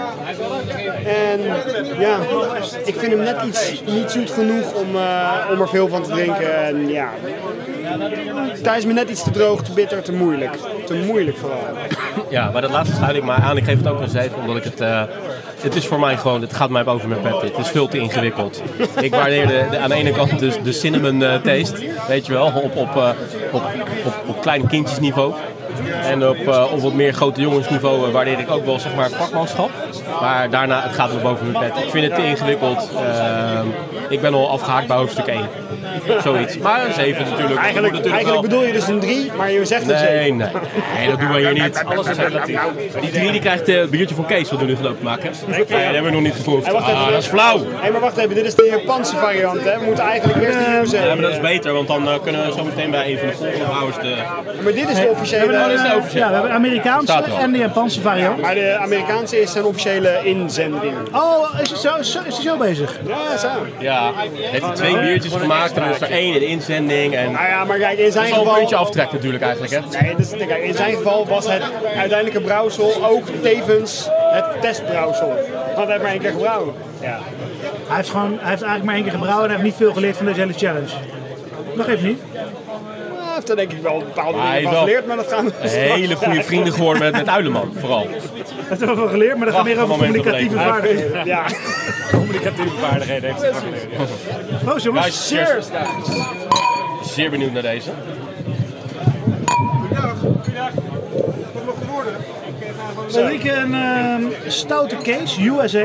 En 1.05 1.41
ja, 1.99 2.19
ik 2.85 2.95
vind 2.97 3.11
hem 3.11 3.23
net 3.23 3.41
iets 3.45 3.81
niet 3.85 4.11
zoet 4.11 4.31
genoeg 4.31 4.73
om, 4.73 4.95
eh, 4.95 5.49
om 5.51 5.61
er 5.61 5.69
veel 5.69 5.87
van 5.87 6.03
te 6.03 6.09
drinken. 6.09 6.65
En 6.65 6.89
ja, 6.89 7.09
hij 8.63 8.77
is 8.77 8.85
me 8.85 8.93
net 8.93 9.09
iets 9.09 9.23
te 9.23 9.31
droog, 9.31 9.63
te 9.63 9.71
bitter, 9.71 10.01
te 10.01 10.13
moeilijk. 10.13 10.55
Te 10.85 10.93
moeilijk 10.93 11.37
vooral. 11.37 11.67
Ja, 12.29 12.51
bij 12.51 12.61
dat 12.61 12.71
laatste 12.71 12.95
sluit 12.95 13.15
ik 13.15 13.23
maar 13.23 13.37
aan. 13.41 13.57
Ik 13.57 13.63
geef 13.63 13.77
het 13.77 13.87
ook 13.87 14.01
een 14.01 14.09
7, 14.09 14.37
omdat 14.39 14.55
ik 14.57 14.63
het... 14.63 14.81
eh, 14.81 15.01
het 15.61 15.75
is 15.75 15.87
voor 15.87 15.99
mij 15.99 16.17
gewoon, 16.17 16.41
het 16.41 16.53
gaat 16.55 16.69
mij 16.69 16.83
boven 16.83 17.09
mijn 17.09 17.21
pet. 17.21 17.41
Het 17.41 17.57
is 17.57 17.67
veel 17.69 17.87
te 17.87 17.97
ingewikkeld. 17.99 18.61
Ik 19.01 19.11
waardeer 19.15 19.47
de, 19.47 19.65
de- 19.71 19.77
aan 19.77 19.89
de 19.89 19.95
ene 19.95 20.11
kant 20.11 20.39
dus 20.39 20.55
de 20.63 20.71
cinnamon 20.71 21.23
eh, 21.23 21.35
taste, 21.35 21.89
weet 22.07 22.25
je 22.25 22.33
wel, 22.33 22.45
op, 22.63 22.75
op, 22.75 22.95
eh, 22.95 23.09
op, 23.51 23.63
op, 24.05 24.13
op 24.27 24.41
klein 24.41 24.67
kindjesniveau. 24.67 25.33
En 26.03 26.27
op, 26.27 26.37
eh, 26.47 26.71
op 26.73 26.79
wat 26.81 26.93
meer 26.93 27.13
grote 27.13 27.41
jongensniveau 27.41 28.05
eh, 28.07 28.11
waardeer 28.13 28.39
ik 28.39 28.51
ook 28.51 28.65
wel 28.65 28.79
zeg 28.79 28.95
maar 28.95 29.09
vakmanschap. 29.09 29.69
Maar 30.21 30.49
daarna, 30.49 30.81
het 30.81 30.93
gaat 30.93 31.13
me 31.13 31.19
boven 31.19 31.51
mijn 31.51 31.63
pet. 31.71 31.83
Ik 31.83 31.89
vind 31.89 32.05
het 32.05 32.15
te 32.15 32.25
ingewikkeld. 32.25 32.89
Ehm, 32.95 33.65
ik 34.09 34.21
ben 34.21 34.33
al 34.33 34.49
afgehaakt 34.49 34.87
bij 34.87 34.97
hoofdstuk 34.97 35.27
1. 35.27 35.47
Zoiets. 36.23 36.57
Maar 36.57 36.85
een 36.85 36.93
7 36.93 37.23
natuurlijk. 37.29 37.59
Eigenlijk, 37.59 37.93
natuurlijk 37.93 38.15
eigenlijk 38.15 38.25
wel- 38.25 38.41
bedoel 38.41 38.63
je 38.65 38.71
dus 38.73 38.87
een 38.87 38.99
3, 38.99 39.31
maar 39.37 39.51
je 39.51 39.65
zegt 39.65 39.89
een 39.89 39.97
7. 39.97 40.13
Nee, 40.15 40.33
nee. 40.33 40.47
Nee, 40.97 41.09
dat 41.09 41.19
doen 41.19 41.31
we 41.31 41.39
hier 41.39 41.53
niet. 41.53 41.83
Alles 41.85 42.07
is 42.07 42.17
relatief. 42.17 42.59
Die 43.01 43.11
drie 43.11 43.31
die 43.31 43.39
krijgt 43.39 43.67
eh, 43.67 43.79
het 43.79 43.89
biertje 43.89 44.15
van 44.15 44.25
Kees 44.25 44.49
wat 44.51 44.59
we 44.59 44.65
nu 44.65 44.75
gelopen 44.75 45.03
maken. 45.03 45.31
Nee, 45.47 45.59
dat 45.59 45.67
hebben 45.79 46.03
we 46.03 46.09
nog 46.11 46.21
niet 46.21 46.33
geproefd. 46.35 46.63
Hey, 46.65 46.73
wacht 46.73 46.87
even, 46.87 46.99
Ah, 46.99 47.09
dat 47.09 47.21
is 47.21 47.27
flauw. 47.27 47.57
Hé, 47.75 47.91
maar 47.91 48.01
wacht 48.01 48.17
even, 48.17 48.35
dit 48.35 48.45
is 48.45 48.55
de 48.55 48.77
Japanse 48.79 49.15
variant, 49.15 49.63
hè? 49.63 49.79
We 49.79 49.85
moeten 49.85 50.03
eigenlijk 50.03 50.41
eerst 50.41 50.57
de 50.59 50.65
nieuwe 50.71 51.07
Ja, 51.07 51.13
maar 51.13 51.21
dat 51.21 51.31
is 51.31 51.39
beter, 51.39 51.73
want 51.73 51.87
dan 51.87 52.07
eh, 52.07 52.13
kunnen 52.23 52.45
we 52.45 52.51
zo 52.51 52.63
meteen 52.63 52.91
bij 52.91 53.11
een 53.11 53.17
van 53.17 53.27
de 53.27 53.33
volgende 53.33 53.65
brouwers 53.65 53.95
de... 53.97 54.15
Maar 54.63 54.73
dit 54.73 54.89
is 54.89 54.95
de 54.95 55.07
officiële. 55.07 55.45
De 55.89 56.17
ja, 56.17 56.27
we 56.27 56.33
hebben 56.33 56.51
de 56.51 56.55
Amerikaanse 56.57 57.13
er 57.13 57.33
en 57.33 57.51
de 57.51 57.57
Japanse 57.57 58.01
variant. 58.01 58.41
Maar 58.41 58.55
de 58.55 58.77
Amerikaanse 58.77 59.41
is 59.41 59.53
een 59.53 59.65
officiële 59.65 60.19
inzending. 60.23 60.93
Oh, 61.11 61.59
is 61.61 61.69
hij 61.69 61.79
zo, 61.79 62.01
zo, 62.01 62.19
is 62.25 62.33
hij 62.33 62.43
zo 62.43 62.57
bezig? 62.57 62.99
Ja, 63.05 63.37
zo. 63.37 63.49
Ja, 63.77 64.11
heeft 64.33 64.65
hij 64.65 64.75
twee 64.75 64.99
biertjes 64.99 65.33
gemaakt 65.33 65.73
en 65.73 65.83
er 65.83 65.89
is 65.89 66.01
er 66.01 66.11
één 66.11 66.35
in 66.35 66.47
inzending. 66.47 67.15
En 67.15 67.31
Nou 67.31 67.47
ja, 67.47 67.63
maar 67.63 67.77
kijk, 67.77 67.97
in 67.99 68.11
zijn 68.11 68.13
dat 68.13 68.23
is 68.23 68.29
wel 68.29 68.39
een 68.39 68.45
geval... 68.45 68.57
puntje 68.57 68.75
aftrek 68.75 69.11
natuurlijk 69.11 69.43
eigenlijk, 69.43 69.73
hè. 69.73 70.01
Nee, 70.01 70.15
dus, 70.15 70.29
kijk, 70.29 70.63
in 70.63 70.73
zijn 70.73 70.95
geval 70.95 71.27
was 71.27 71.47
het 71.47 71.63
uiteindelijke 71.97 72.41
brouwsel 72.41 73.05
ook 73.05 73.23
tevens 73.41 74.09
het 74.31 74.61
testbrouwsel. 74.61 75.27
Want 75.75 75.75
hij 75.75 75.87
heeft 75.87 76.01
maar 76.01 76.11
één 76.11 76.19
keer 76.19 76.31
gebrouwen. 76.31 76.73
Ja. 77.01 77.19
Hij 77.87 77.95
heeft, 77.95 78.09
gewoon, 78.09 78.37
hij 78.39 78.49
heeft 78.49 78.61
eigenlijk 78.61 78.83
maar 78.83 78.95
één 78.95 79.03
keer 79.03 79.13
gebrouwen 79.13 79.43
en 79.43 79.55
hij 79.55 79.63
heeft 79.63 79.69
niet 79.69 79.87
veel 79.87 79.93
geleerd 79.93 80.17
van 80.17 80.25
deze 80.25 80.39
hele 80.39 80.53
challenge. 80.53 80.93
Nog 81.75 81.87
even 81.87 82.07
niet. 82.07 82.21
Heeft 83.47 83.59
er 83.59 83.67
denk 83.67 83.79
ik 83.79 83.83
wel 83.83 83.99
een 83.99 84.05
bepaalde 84.05 84.37
Maar 84.37 84.55
dingen 84.55 84.71
van 84.71 84.79
geleerd, 84.79 85.07
maar 85.07 85.15
dat 85.15 85.27
gaan 85.27 85.45
we 85.45 85.67
Hele 85.69 86.15
goede 86.15 86.43
vrienden 86.43 86.73
geworden 86.73 87.03
met, 87.03 87.11
met 87.11 87.27
Uileman, 87.27 87.73
vooral. 87.79 88.07
Dat 88.69 88.77
hebben 88.77 88.95
we 88.95 88.95
wel 88.95 89.07
geleerd, 89.07 89.37
maar 89.37 89.45
dat 89.45 89.55
gaat 89.55 89.63
meer 89.63 89.81
over 89.81 89.95
communicatieve 89.95 90.55
vaardigheden. 90.55 91.25
Ja, 91.25 91.45
Communicatieve 92.11 92.75
vaardigheden 92.79 93.29
heeft 93.29 93.41
hij 93.41 93.51
nog 93.51 93.59
geleerd. 93.59 94.09
ja. 94.65 94.71
Oh, 94.71 94.79
jongens. 94.79 95.05
Guys, 95.05 95.27
cheers. 95.27 95.67
Zeer 97.13 97.29
benieuwd 97.29 97.51
naar 97.51 97.61
deze. 97.61 97.89
We 103.07 103.11
drinken 103.11 103.61
een 103.61 103.73
ehm, 103.73 104.23
stoute 104.47 104.95
case, 104.95 105.41
USA. 105.41 105.83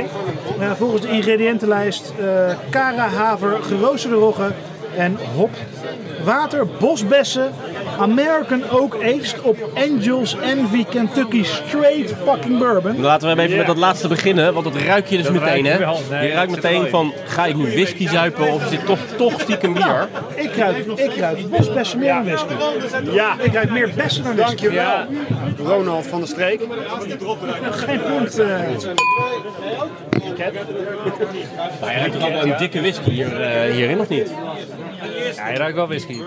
Eh, 0.61 0.71
volgens 0.77 1.03
de 1.03 1.09
ingrediëntenlijst 1.09 2.13
eh 2.21 2.55
kara, 2.71 3.09
haver, 3.09 3.63
geroosterde 3.63 4.17
rogge 4.17 4.53
en 4.97 5.19
hop. 5.35 5.51
Water, 6.25 6.67
bosbessen, 6.79 7.53
American 7.99 8.63
Oak 8.71 8.95
Aged 8.95 9.41
op 9.43 9.57
Angels 9.75 10.37
Envy 10.43 10.85
Kentucky 10.85 11.43
Straight 11.45 12.15
fucking 12.25 12.59
Bourbon. 12.59 13.01
Laten 13.01 13.37
we 13.37 13.43
even 13.43 13.57
met 13.57 13.67
dat 13.67 13.77
laatste 13.77 14.09
beginnen, 14.09 14.53
want 14.55 14.65
dat 14.65 14.77
ruik 14.83 15.07
je 15.07 15.17
dus 15.17 15.27
Dat 15.27 15.35
meteen, 15.35 15.65
hè? 15.65 15.73
je 15.73 15.79
wel. 15.79 16.01
Nee, 16.11 16.29
je 16.29 16.35
ruikt 16.35 16.51
meteen 16.51 16.87
van, 16.89 17.13
ga 17.27 17.47
ik 17.47 17.57
nu 17.57 17.63
whisky 17.65 18.09
zuipen 18.09 18.53
of 18.53 18.65
is 18.65 18.71
dit 18.71 18.87
toch, 18.87 18.99
toch 19.17 19.41
stiekem 19.41 19.73
bier? 19.75 20.09
Ik 20.35 20.57
ruik, 20.57 20.77
ik 20.87 21.17
ruik 21.17 21.49
bosbessen 21.51 21.99
meer 21.99 22.13
dan 22.15 22.25
whisky. 22.25 22.55
ja. 23.11 23.35
Ik 23.41 23.53
ruik 23.53 23.71
meer 23.71 23.91
bessen 23.97 24.25
dan 24.25 24.37
whisky. 24.37 24.57
dankjewel. 24.57 24.97
Ronald 25.67 26.07
van 26.07 26.19
der 26.19 26.29
Streek. 26.29 26.61
Geen 27.71 28.01
punt. 28.03 28.39
eh. 28.39 28.49
Maar 31.81 31.93
je 31.93 31.99
ruikt 31.99 32.21
toch 32.21 32.29
wel 32.31 32.43
een 32.43 32.57
dikke 32.59 32.81
whisky 32.81 33.11
hier, 33.11 33.41
eh, 33.41 33.73
hierin, 33.73 34.01
of 34.01 34.09
niet? 34.09 34.33
Ja, 35.37 35.49
ruikt 35.73 35.77
wel 35.77 35.87
whisky. 35.89 36.23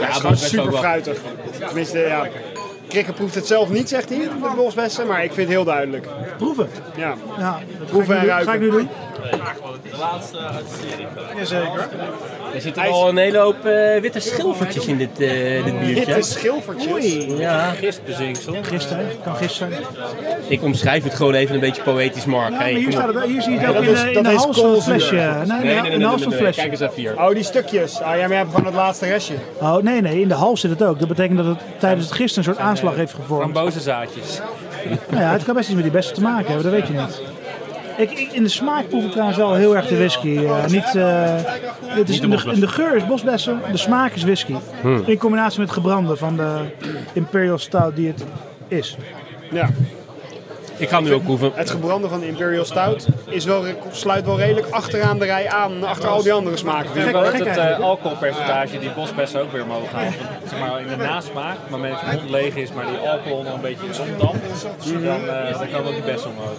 Ja, 0.00 0.30
is 0.30 0.48
super 0.48 0.70
wel- 0.70 0.80
fruitig. 0.80 1.18
Tenminste, 1.66 1.98
ja. 1.98 2.28
Krikke 2.88 3.12
proeft 3.12 3.34
het 3.34 3.46
zelf 3.46 3.68
niet, 3.68 3.88
zegt 3.88 4.08
hij, 4.08 4.18
met 4.40 4.54
bosbessen, 4.56 5.06
maar 5.06 5.24
ik 5.24 5.32
vind 5.32 5.46
het 5.48 5.56
heel 5.56 5.64
duidelijk. 5.64 6.06
Proeven. 6.38 6.68
Ja. 6.96 7.14
Ja, 7.38 7.52
dat 7.52 7.58
ga 7.78 7.84
Proeven 7.90 8.14
ik 8.14 8.20
en 8.20 8.26
nu 8.26 8.30
doen. 8.30 8.44
Ga 8.44 8.52
ik 8.52 8.60
nu 8.60 8.70
doen. 8.70 8.88
Jazeker. 11.36 11.88
Er 12.54 12.60
zitten 12.60 12.82
wel 12.82 13.08
een 13.08 13.16
hele 13.16 13.38
hoop 13.38 13.64
eh, 13.64 14.00
witte 14.00 14.20
schilfertjes 14.20 14.86
in 14.86 14.96
dit, 14.98 15.20
eh, 15.20 15.64
dit 15.64 15.80
biertje. 15.80 16.04
Witte 16.04 16.22
schilfertjes. 16.22 16.92
Oei. 16.92 17.36
Ja, 17.38 17.70
Gistbezinksel. 17.70 18.54
Gisteren, 18.62 19.06
kan 19.24 19.36
gisteren. 19.36 19.72
ik 20.48 20.62
omschrijf 20.62 21.04
het 21.04 21.14
gewoon 21.14 21.34
even 21.34 21.54
een 21.54 21.60
beetje 21.60 21.82
poëtisch, 21.82 22.24
Mark. 22.24 22.52
Hey, 22.58 22.70
hier, 22.72 22.78
kom 22.78 22.86
op. 22.86 22.92
staat 22.92 23.14
het, 23.14 23.24
hier 23.24 23.42
zie 23.42 23.52
je 23.52 23.58
het 23.58 23.68
ook 23.68 23.74
dat 23.74 23.84
in, 23.84 23.90
is- 23.92 24.00
de- 24.02 24.10
in 24.10 24.24
hals 24.24 24.40
van 24.42 24.48
het 24.50 24.60
koolzuur. 24.60 24.82
flesje. 24.82 25.14
Nee, 25.14 25.24
Nee, 25.24 25.58
in 25.58 25.64
nee, 25.66 25.74
de- 25.74 25.80
nee, 25.82 25.90
in 25.90 25.98
de 25.98 26.04
hals 26.04 26.20
nee, 26.20 26.28
van 26.28 26.38
flesje. 26.38 26.60
Kijk 26.60 26.72
eens 26.72 26.80
even 26.80 26.94
hier. 26.94 27.14
Oh, 27.20 27.28
die 27.34 27.42
stukjes. 27.44 28.00
Ah, 28.00 28.06
ja, 28.16 28.20
maar 28.20 28.28
je 28.28 28.34
hebt 28.34 28.50
gewoon 28.50 28.66
het 28.66 28.74
laatste 28.74 29.06
restje. 29.06 29.34
Oh, 29.60 29.76
nee, 29.76 30.00
nee, 30.00 30.20
in 30.20 30.28
de 30.28 30.34
hals 30.34 30.60
zit 30.60 30.70
het 30.70 30.82
ook. 30.82 30.98
Dat 30.98 31.08
betekent 31.08 31.36
dat 31.38 31.46
het 31.46 31.58
tijdens 31.78 32.04
het 32.04 32.14
gisteren 32.14 32.48
een 32.48 32.54
soort 32.54 32.66
aanslag 32.66 32.94
heeft 32.96 33.14
gevormd. 33.14 33.42
Frambozenzaadjes. 33.52 34.40
Nou 35.10 35.22
ja, 35.22 35.32
het 35.32 35.44
kan 35.44 35.54
best 35.54 35.66
iets 35.66 35.74
met 35.74 35.84
die 35.84 35.92
bessen 35.92 36.14
te 36.14 36.20
maken 36.20 36.46
hebben, 36.46 36.62
dat 36.64 36.72
weet 36.72 36.86
je 36.86 36.92
niet. 36.92 37.22
Ik, 37.96 38.10
ik- 38.10 38.32
in 38.32 38.42
de 38.42 38.48
smaak 38.48 38.88
proef 38.88 39.04
ik 39.04 39.10
trouwens 39.10 39.38
wel 39.38 39.54
heel 39.54 39.76
erg 39.76 39.86
de 39.86 39.96
whisky. 39.96 40.36
Eh, 40.36 40.66
niet, 40.66 40.94
eh, 40.96 41.34
het 41.86 42.08
is, 42.08 42.20
de 42.20 42.26
in, 42.26 42.30
de, 42.30 42.50
in 42.52 42.60
de 42.60 42.68
geur 42.68 42.96
is 42.96 43.06
bosbessen, 43.06 43.60
de 43.70 43.76
smaak 43.76 44.12
is 44.12 44.22
whisky. 44.22 44.54
Hmm. 44.80 45.02
In 45.06 45.18
combinatie 45.18 45.60
met 45.60 45.70
gebrande 45.70 46.16
van 46.16 46.36
de 46.36 46.60
Imperial 47.12 47.58
Stout 47.58 47.96
die 47.96 48.06
het 48.08 48.24
is. 48.68 48.96
Ja. 49.50 49.68
Ik 50.82 50.88
ga 50.88 51.00
nu 51.00 51.12
ook 51.14 51.22
proeven. 51.22 51.52
Het 51.54 51.70
gebrande 51.70 52.08
van 52.08 52.20
de 52.20 52.26
Imperial 52.26 52.64
Stout 52.64 53.06
is 53.28 53.44
wel, 53.44 53.64
sluit 53.90 54.24
wel 54.24 54.38
redelijk 54.38 54.66
achteraan 54.70 55.18
de 55.18 55.24
rij 55.24 55.48
aan, 55.50 55.84
achter 55.84 56.08
al 56.08 56.22
die 56.22 56.32
andere 56.32 56.56
smaken. 56.56 56.90
vind 56.90 56.96
Ik 56.98 57.06
ik. 57.06 57.12
wel 57.12 57.22
dat 57.22 57.32
het 57.32 57.56
eh, 57.56 57.78
alcoholpercentage 57.80 58.78
die 58.78 58.90
bosbessen 58.90 59.40
ook 59.40 59.52
weer 59.52 59.62
omhoog 59.62 59.90
gaat. 59.90 60.02
Want, 60.02 60.50
zeg 60.50 60.58
maar 60.58 60.80
in 60.80 60.86
de 60.86 60.96
nasmaak, 60.96 61.56
maar 61.68 61.78
met 61.80 61.90
je 62.00 62.16
mond 62.16 62.30
leeg 62.30 62.54
is, 62.54 62.72
maar 62.72 62.86
die 62.86 63.08
alcohol 63.08 63.42
nog 63.42 63.54
een 63.54 63.60
beetje 63.60 63.86
rondampt, 63.98 64.62
dan, 64.84 65.28
eh, 65.28 65.58
dan 65.58 65.70
kan 65.70 65.86
ook 65.86 65.92
die 65.92 66.02
bessen 66.02 66.30
omhoog. 66.30 66.58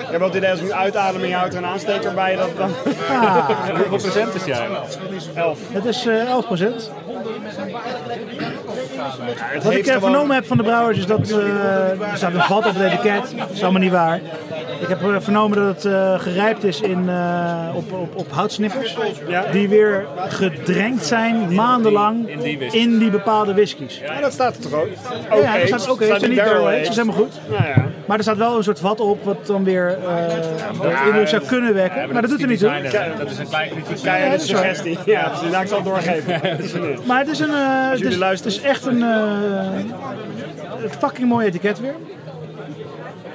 Ik 0.00 0.10
heb 0.10 0.18
wel 0.18 0.28
het 0.28 0.36
idee 0.36 0.50
als 0.50 0.58
ik 0.58 0.64
nu 0.64 0.72
uitadem 0.72 1.22
en 1.22 1.28
je 1.28 1.34
houdt 1.34 1.52
er 1.54 1.58
een 1.58 1.66
aansteker 1.66 2.14
bij, 2.14 2.36
dat 2.36 2.56
dan 2.56 2.70
Ah, 3.10 3.48
Hoeveel 3.68 3.96
procent 4.10 4.34
is 4.34 4.44
jij? 4.44 4.66
11. 5.34 5.58
het 5.72 5.84
is 5.84 6.06
eh 6.06 6.28
11 6.30 6.46
procent. 6.46 6.90
Het 8.96 9.64
Wat 9.64 9.72
ik 9.72 9.86
eh, 9.86 10.00
vernomen 10.00 10.34
heb 10.34 10.46
van 10.46 10.56
de 10.56 10.62
brouwers 10.62 10.98
is 10.98 11.06
dat 11.06 11.30
eh, 11.30 11.90
er 11.90 12.16
staat 12.16 12.34
een 12.34 12.40
vat 12.40 12.66
op 12.66 12.74
het 12.74 12.92
etiket. 12.92 13.34
Dat 13.38 13.50
is 13.52 13.62
allemaal 13.62 13.80
niet 13.80 13.90
waar. 13.90 14.20
Ik 14.80 14.88
heb 14.88 15.02
eh, 15.02 15.16
vernomen 15.18 15.58
dat 15.58 15.82
het 15.82 16.22
gerijpt 16.22 16.64
is 16.64 16.80
in, 16.80 17.10
op, 17.74 17.92
op, 17.92 18.16
op 18.16 18.32
houtsnippers. 18.32 18.96
Ja. 19.28 19.44
Die 19.52 19.68
weer 19.68 20.06
gedrenkt 20.28 21.06
zijn 21.06 21.54
maandenlang 21.54 22.28
In 22.28 22.40
die 22.40 22.58
whisky. 22.58 22.78
in 22.78 22.98
die 22.98 23.10
bepaalde 23.10 23.54
whiskies. 23.54 23.98
Ja, 23.98 24.20
dat 24.20 24.32
staat 24.32 24.56
er 24.56 24.60
toch 24.60 24.72
ook? 24.72 24.88
Ja, 25.30 25.36
ja, 25.36 25.58
er 25.58 25.66
staat 25.66 25.88
ook 25.88 26.02
Staat 26.02 26.10
aged 26.10 26.22
en 26.22 26.30
niet 26.30 26.38
barrel 26.38 26.66
aged. 26.66 26.78
Dat 26.78 26.88
is 26.88 26.96
helemaal 26.96 27.16
goed. 27.16 27.40
Nou 27.48 27.62
ja. 27.62 27.86
Maar 28.06 28.16
er 28.16 28.22
staat 28.22 28.36
wel 28.36 28.56
een 28.56 28.62
soort 28.64 28.80
vat 28.80 29.00
op 29.00 29.24
wat 29.24 29.46
dan 29.46 29.64
weer 29.64 29.98
uh, 30.82 31.06
indruk 31.06 31.28
zou 31.28 31.42
kunnen 31.46 31.74
wekken. 31.74 32.12
Maar 32.12 32.22
dat 32.22 32.30
doet 32.30 32.42
er 32.42 32.48
niet 32.48 32.58
toe. 32.58 32.68
Dat 33.18 33.30
is 33.30 33.38
een 33.38 33.48
klein 33.48 34.30
dat 34.30 34.40
is 34.40 34.46
suggestie. 34.46 34.98
Ja, 35.04 35.28
precies. 35.28 35.50
Nou, 35.50 35.64
ik 35.64 35.70
het 35.70 35.84
doorgeven. 35.84 36.40
Maar 37.06 37.18
het 37.18 37.28
is, 37.28 37.38
een, 37.38 37.50
het, 37.50 37.98
jullie 37.98 38.06
is, 38.06 38.10
het 38.10 38.16
luisteren. 38.16 38.56
is 38.56 38.62
echt 38.62 38.83
een 38.86 39.02
eh, 39.02 40.90
fucking 40.98 41.28
mooi 41.28 41.46
etiket 41.46 41.80
weer. 41.80 41.94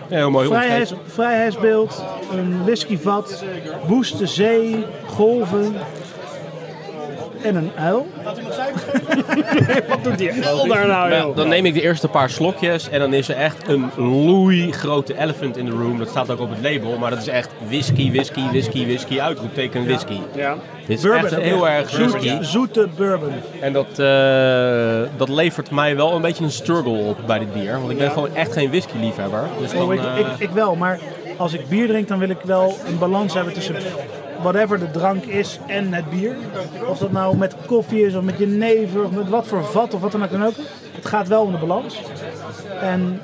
Ja, 0.10 0.16
heel 0.16 0.32
mooi 0.32 0.48
Vrijheids, 0.48 0.94
vrijheidsbeeld, 1.06 2.04
een 2.32 2.64
whiskyvat, 2.64 3.44
woeste 3.88 4.28
zee, 4.28 4.86
golven 5.08 5.76
en 7.44 7.56
een 7.56 7.72
uil. 7.78 8.08
Wat 9.90 10.04
doet 10.04 10.18
die 10.18 10.32
hel 10.32 10.68
daar 10.68 10.88
nou, 10.88 11.12
Ja, 11.12 11.18
joh? 11.18 11.36
dan 11.36 11.48
neem 11.48 11.66
ik 11.66 11.74
de 11.74 11.82
eerste 11.82 12.08
paar 12.08 12.30
slokjes 12.30 12.90
en 12.90 13.00
dan 13.00 13.14
is 13.14 13.30
er 13.30 13.36
echt 13.36 13.68
een 13.68 13.90
loei 13.96 14.72
grote 14.72 15.18
elephant 15.18 15.58
in 15.58 15.66
the 15.66 15.72
room. 15.72 15.98
Dat 15.98 16.10
staat 16.10 16.30
ook 16.30 16.40
op 16.40 16.50
het 16.50 16.62
label, 16.62 16.98
maar 16.98 17.10
dat 17.10 17.20
is 17.20 17.28
echt 17.28 17.50
whisky, 17.68 18.12
whisky, 18.12 18.42
whisky, 18.50 18.86
whisky, 18.86 19.20
uitroepteken 19.20 19.86
whisky. 19.86 20.18
Ja. 20.36 20.56
Dit 20.88 20.98
is 20.98 21.04
Bourbon. 21.04 21.26
echt 21.30 21.36
heel 21.42 21.70
erg 21.70 21.90
Zoete, 21.90 22.18
whisky. 22.20 22.38
zoete 22.44 22.88
bourbon. 22.98 23.34
En 23.62 23.74
dat, 23.74 24.00
eh, 24.00 25.10
dat 25.18 25.30
levert 25.30 25.72
mij 25.72 25.96
wel 25.96 26.16
een 26.16 26.22
beetje 26.22 26.44
een 26.44 26.52
struggle 26.52 26.92
op 26.98 27.18
bij 27.26 27.40
dit 27.40 27.54
bier. 27.54 27.80
Want 27.80 27.92
ik 27.92 27.98
ben 27.98 28.12
gewoon 28.12 28.36
echt 28.36 28.54
geen 28.54 28.70
whisky 28.70 28.98
liefhebber. 29.00 29.44
Dus 29.60 29.72
dan, 29.72 29.82
Oh, 29.82 29.94
ik, 29.94 30.00
eh, 30.00 30.18
ik, 30.20 30.26
ik 30.38 30.50
wel, 30.50 30.76
maar 30.76 31.00
als 31.38 31.54
ik 31.54 31.68
bier 31.70 31.88
drink, 31.88 32.08
dan 32.08 32.20
wil 32.20 32.30
ik 32.30 32.42
wel 32.44 32.78
een 32.88 32.98
balans 32.98 33.34
hebben 33.34 33.54
tussen 33.54 33.76
whatever 34.42 34.80
de 34.80 34.92
drank 34.92 35.24
is 35.26 35.60
en 35.68 35.94
het 35.94 36.10
bier. 36.10 36.36
Of 36.88 36.98
dat 36.98 37.12
nou 37.12 37.38
met 37.38 37.56
koffie 37.66 38.06
is, 38.06 38.16
of 38.16 38.24
met 38.24 38.38
jenever, 38.38 39.04
of 39.04 39.12
met 39.12 39.30
wat 39.30 39.48
voor 39.48 39.66
vat, 39.66 39.94
of 39.94 40.02
wat 40.02 40.12
dan 40.12 40.24
ook 40.24 40.32
dan 40.32 40.46
ook. 40.46 40.54
Het 40.96 41.06
gaat 41.06 41.28
wel 41.28 41.42
om 41.42 41.52
de 41.52 41.58
balans. 41.58 42.02
En 42.82 43.22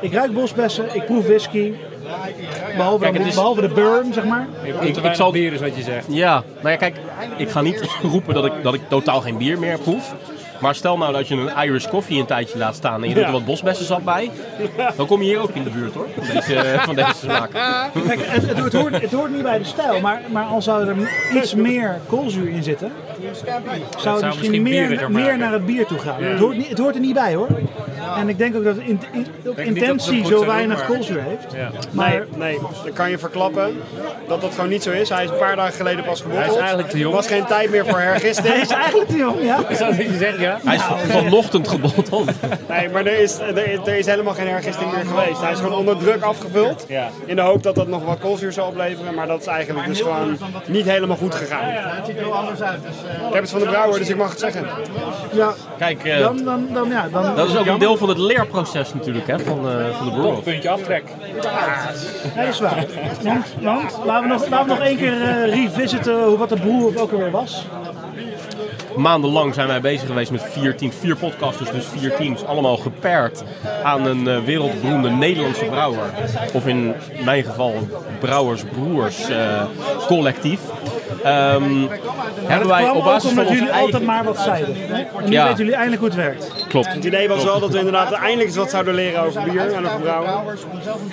ik 0.00 0.12
ruik 0.12 0.32
bosbessen, 0.32 0.94
ik 0.94 1.04
proef 1.04 1.26
whisky. 1.26 1.72
Behalve, 2.76 2.98
Kijk, 3.02 3.12
dan- 3.12 3.22
het 3.22 3.30
is- 3.30 3.34
behalve 3.34 3.60
de 3.60 3.68
burn, 3.68 4.12
zeg 4.12 4.24
maar. 4.24 4.46
Ik- 4.82 4.96
ik 4.96 5.14
zal- 5.14 5.32
bier 5.32 5.52
is 5.52 5.60
wat 5.60 5.76
je 5.76 5.82
zegt. 5.82 6.06
Ja, 6.08 6.42
nou 6.56 6.68
ja, 6.70 6.76
kijk, 6.76 6.96
ik 7.36 7.50
ga 7.50 7.60
niet 7.60 7.80
roepen 8.12 8.34
dat 8.34 8.44
ik, 8.44 8.52
dat 8.62 8.74
ik 8.74 8.80
totaal 8.88 9.20
geen 9.20 9.36
bier 9.36 9.58
meer 9.58 9.78
proef. 9.78 10.14
Maar 10.60 10.74
stel 10.74 10.98
nou 10.98 11.12
dat 11.12 11.28
je 11.28 11.34
een 11.34 11.64
Irish 11.64 11.86
coffee 11.86 12.18
een 12.18 12.26
tijdje 12.26 12.58
laat 12.58 12.74
staan 12.74 13.02
en 13.02 13.08
je 13.08 13.14
doet 13.14 13.24
er 13.24 13.32
wat 13.32 13.44
bosbessensap 13.44 14.04
bij. 14.04 14.30
Dan 14.96 15.06
kom 15.06 15.22
je 15.22 15.28
hier 15.28 15.40
ook 15.40 15.50
in 15.50 15.64
de 15.64 15.70
buurt 15.70 15.94
hoor, 15.94 16.06
van 16.16 16.34
deze, 16.34 16.74
van 16.88 16.94
deze 16.94 17.14
smaak. 17.14 17.50
Kijk, 17.50 18.20
het, 18.22 18.46
het, 18.46 18.56
het 18.56 18.72
hoort, 18.72 19.00
het 19.00 19.12
hoort 19.12 19.32
niet 19.32 19.42
bij 19.42 19.58
de 19.58 19.64
stijl, 19.64 20.00
maar, 20.00 20.22
maar 20.32 20.44
al 20.44 20.62
zou 20.62 20.88
er 20.88 20.96
iets 21.34 21.54
meer 21.54 22.00
koolzuur 22.06 22.48
in 22.48 22.62
zitten, 22.62 22.92
zou 23.98 24.16
het 24.16 24.24
misschien, 24.24 24.62
misschien 24.62 25.12
meer, 25.12 25.38
naar 25.38 25.52
het 25.52 25.66
bier 25.66 25.86
toe 25.86 25.98
gaan. 25.98 26.22
Het, 26.22 26.38
hoort 26.38 26.56
niet, 26.56 26.68
het 26.68 26.78
hoort 26.78 26.94
er 26.94 27.00
niet 27.00 27.14
bij 27.14 27.34
hoor. 27.34 27.48
En 28.16 28.28
ik 28.28 28.38
denk 28.38 28.56
ook 28.56 28.64
dat 28.64 28.76
in, 28.76 29.00
in- 29.12 29.26
op 29.46 29.56
dat 29.56 29.64
intentie 29.64 30.26
zo 30.26 30.46
weinig 30.46 30.86
koolzuur 30.86 31.22
heeft. 31.22 31.52
Ja. 31.56 31.70
Maar 31.90 32.08
Nee, 32.10 32.20
nee, 32.36 32.58
dan 32.84 32.92
kan 32.92 33.10
je 33.10 33.18
verklappen 33.18 33.80
dat 34.28 34.40
dat 34.40 34.54
gewoon 34.54 34.68
niet 34.70 34.82
zo 34.82 34.90
is. 34.90 35.08
Hij 35.08 35.24
is 35.24 35.30
een 35.30 35.36
paar 35.36 35.56
dagen 35.56 35.72
geleden 35.74 36.04
pas 36.04 36.20
gebotteld. 36.20 36.46
Hij 36.46 36.54
is 36.54 36.60
eigenlijk 36.60 36.90
te 36.90 36.98
jong. 36.98 37.10
Er 37.10 37.16
was 37.16 37.26
geen 37.26 37.44
tijd 37.44 37.70
meer 37.70 37.86
voor 37.86 37.98
hij 38.00 38.06
hergisting. 38.06 38.54
is 38.54 38.68
eigenlijk 38.70 39.08
te 39.08 39.16
jong, 39.16 39.42
ja. 39.42 39.58
Is 39.68 39.78
dat 39.78 39.88
wat 39.88 39.96
je 40.06 40.16
zegt, 40.18 40.38
ja? 40.38 40.58
Hij 40.64 40.74
is 40.76 40.82
vanochtend 41.08 41.68
gebotteld. 41.68 42.30
Nee, 42.68 42.88
maar 42.88 43.06
er 43.06 43.18
is, 43.18 43.38
er, 43.38 43.68
is- 43.70 43.78
er 43.84 43.96
is 43.98 44.06
helemaal 44.06 44.34
geen 44.34 44.48
hergisting 44.48 44.92
meer 44.92 45.04
geweest. 45.06 45.40
Hij 45.40 45.52
is 45.52 45.58
gewoon 45.58 45.78
onder 45.78 45.96
druk 45.98 46.22
afgevuld. 46.22 46.84
Ja. 46.88 47.08
In 47.26 47.36
de 47.36 47.42
hoop 47.42 47.62
dat 47.62 47.74
dat 47.74 47.88
nog 47.88 48.04
wat 48.04 48.18
koolzuur 48.18 48.52
zou 48.52 48.68
opleveren. 48.68 49.14
Maar 49.14 49.26
dat 49.26 49.40
is 49.40 49.46
eigenlijk 49.46 49.86
dus 49.86 50.00
gewoon 50.00 50.38
niet 50.66 50.84
helemaal 50.90 51.16
goed 51.16 51.34
gegaan. 51.34 51.64
Het 51.64 52.06
ziet 52.06 52.16
er 52.16 52.22
heel 52.22 52.34
anders 52.34 52.62
uit. 52.62 52.82
Dus, 52.82 52.96
Ik 53.28 53.32
heb 53.32 53.42
het 53.42 53.50
van 53.50 53.60
de 53.60 53.66
brouwer, 53.66 53.98
dus 53.98 54.08
ik 54.08 54.16
mag 54.16 54.30
het 54.30 54.38
zeggen. 54.38 54.66
ja, 55.32 55.54
Kijk, 55.78 56.04
eh, 56.04 56.18
dan, 56.18 56.44
dan, 56.44 56.68
dan, 56.72 56.88
ja, 56.90 57.08
dan, 57.12 57.36
dat 57.36 57.48
is 57.48 57.56
ook 57.56 57.66
een 57.66 57.78
deel 57.78 57.89
van 57.96 58.08
het 58.08 58.18
leerproces 58.18 58.94
natuurlijk 58.94 59.26
hè, 59.26 59.38
van, 59.38 59.68
eh, 59.68 59.96
van 59.96 60.06
de 60.06 60.12
brewer. 60.12 60.42
Puntje 60.42 60.68
aftrek. 60.68 61.04
Ja, 61.42 61.86
dat 62.36 62.48
is 62.48 62.60
waar. 62.60 62.86
Want, 63.22 63.46
want 63.62 63.98
laten, 64.04 64.28
we 64.28 64.34
nog, 64.34 64.48
laten 64.48 64.68
we 64.68 64.74
nog 64.74 64.84
één 64.86 64.96
keer 64.96 65.22
eh, 65.22 65.44
revisiten 65.44 66.24
hoe 66.24 66.38
wat 66.38 66.48
de 66.48 66.56
broer 66.60 67.00
ook 67.00 67.12
alweer 67.12 67.30
was. 67.30 67.64
Maandenlang 68.96 69.54
zijn 69.54 69.66
wij 69.66 69.80
bezig 69.80 70.06
geweest 70.06 70.30
met 70.30 70.42
vier 70.42 70.76
teams, 70.76 70.94
vier 70.96 71.16
podcasters, 71.16 71.70
dus 71.70 71.86
vier 71.86 72.16
teams. 72.16 72.44
Allemaal 72.44 72.76
gepaard 72.76 73.44
aan 73.82 74.06
een 74.06 74.28
eh, 74.28 74.44
wereldberoemde 74.44 75.10
Nederlandse 75.10 75.64
brouwer. 75.64 76.04
Of 76.52 76.66
in 76.66 76.94
mijn 77.24 77.44
geval 77.44 77.74
Brouwersbroers 78.20 79.28
eh 79.28 79.62
collectief. 80.06 80.60
Ehm, 81.22 81.86
hebben 82.44 82.68
wij 82.68 82.88
op 82.90 82.96
ook 82.96 83.04
basis 83.04 83.32
van 83.32 83.44
jullie 83.46 83.60
altijd 83.72 83.80
eigen... 83.82 84.04
maar 84.04 84.24
wat 84.24 84.38
zeiden. 84.38 84.74
En 84.90 85.06
nu 85.24 85.30
Ja. 85.32 85.42
weten 85.44 85.58
jullie 85.58 85.74
eindelijk 85.74 86.00
hoe 86.02 86.10
het 86.10 86.18
werkt. 86.18 86.64
Klopt. 86.68 86.92
Het 86.92 87.04
idee 87.04 87.28
was 87.28 87.44
wel 87.44 87.60
dat 87.60 87.70
we 87.70 87.78
inderdaad 87.78 88.12
eindelijk 88.12 88.46
eens 88.48 88.56
wat 88.56 88.70
zouden 88.70 88.94
leren 88.94 89.22
over 89.22 89.42
bier 89.42 89.72
en 89.74 89.86
over 89.86 90.00
brouwen. 90.00 90.30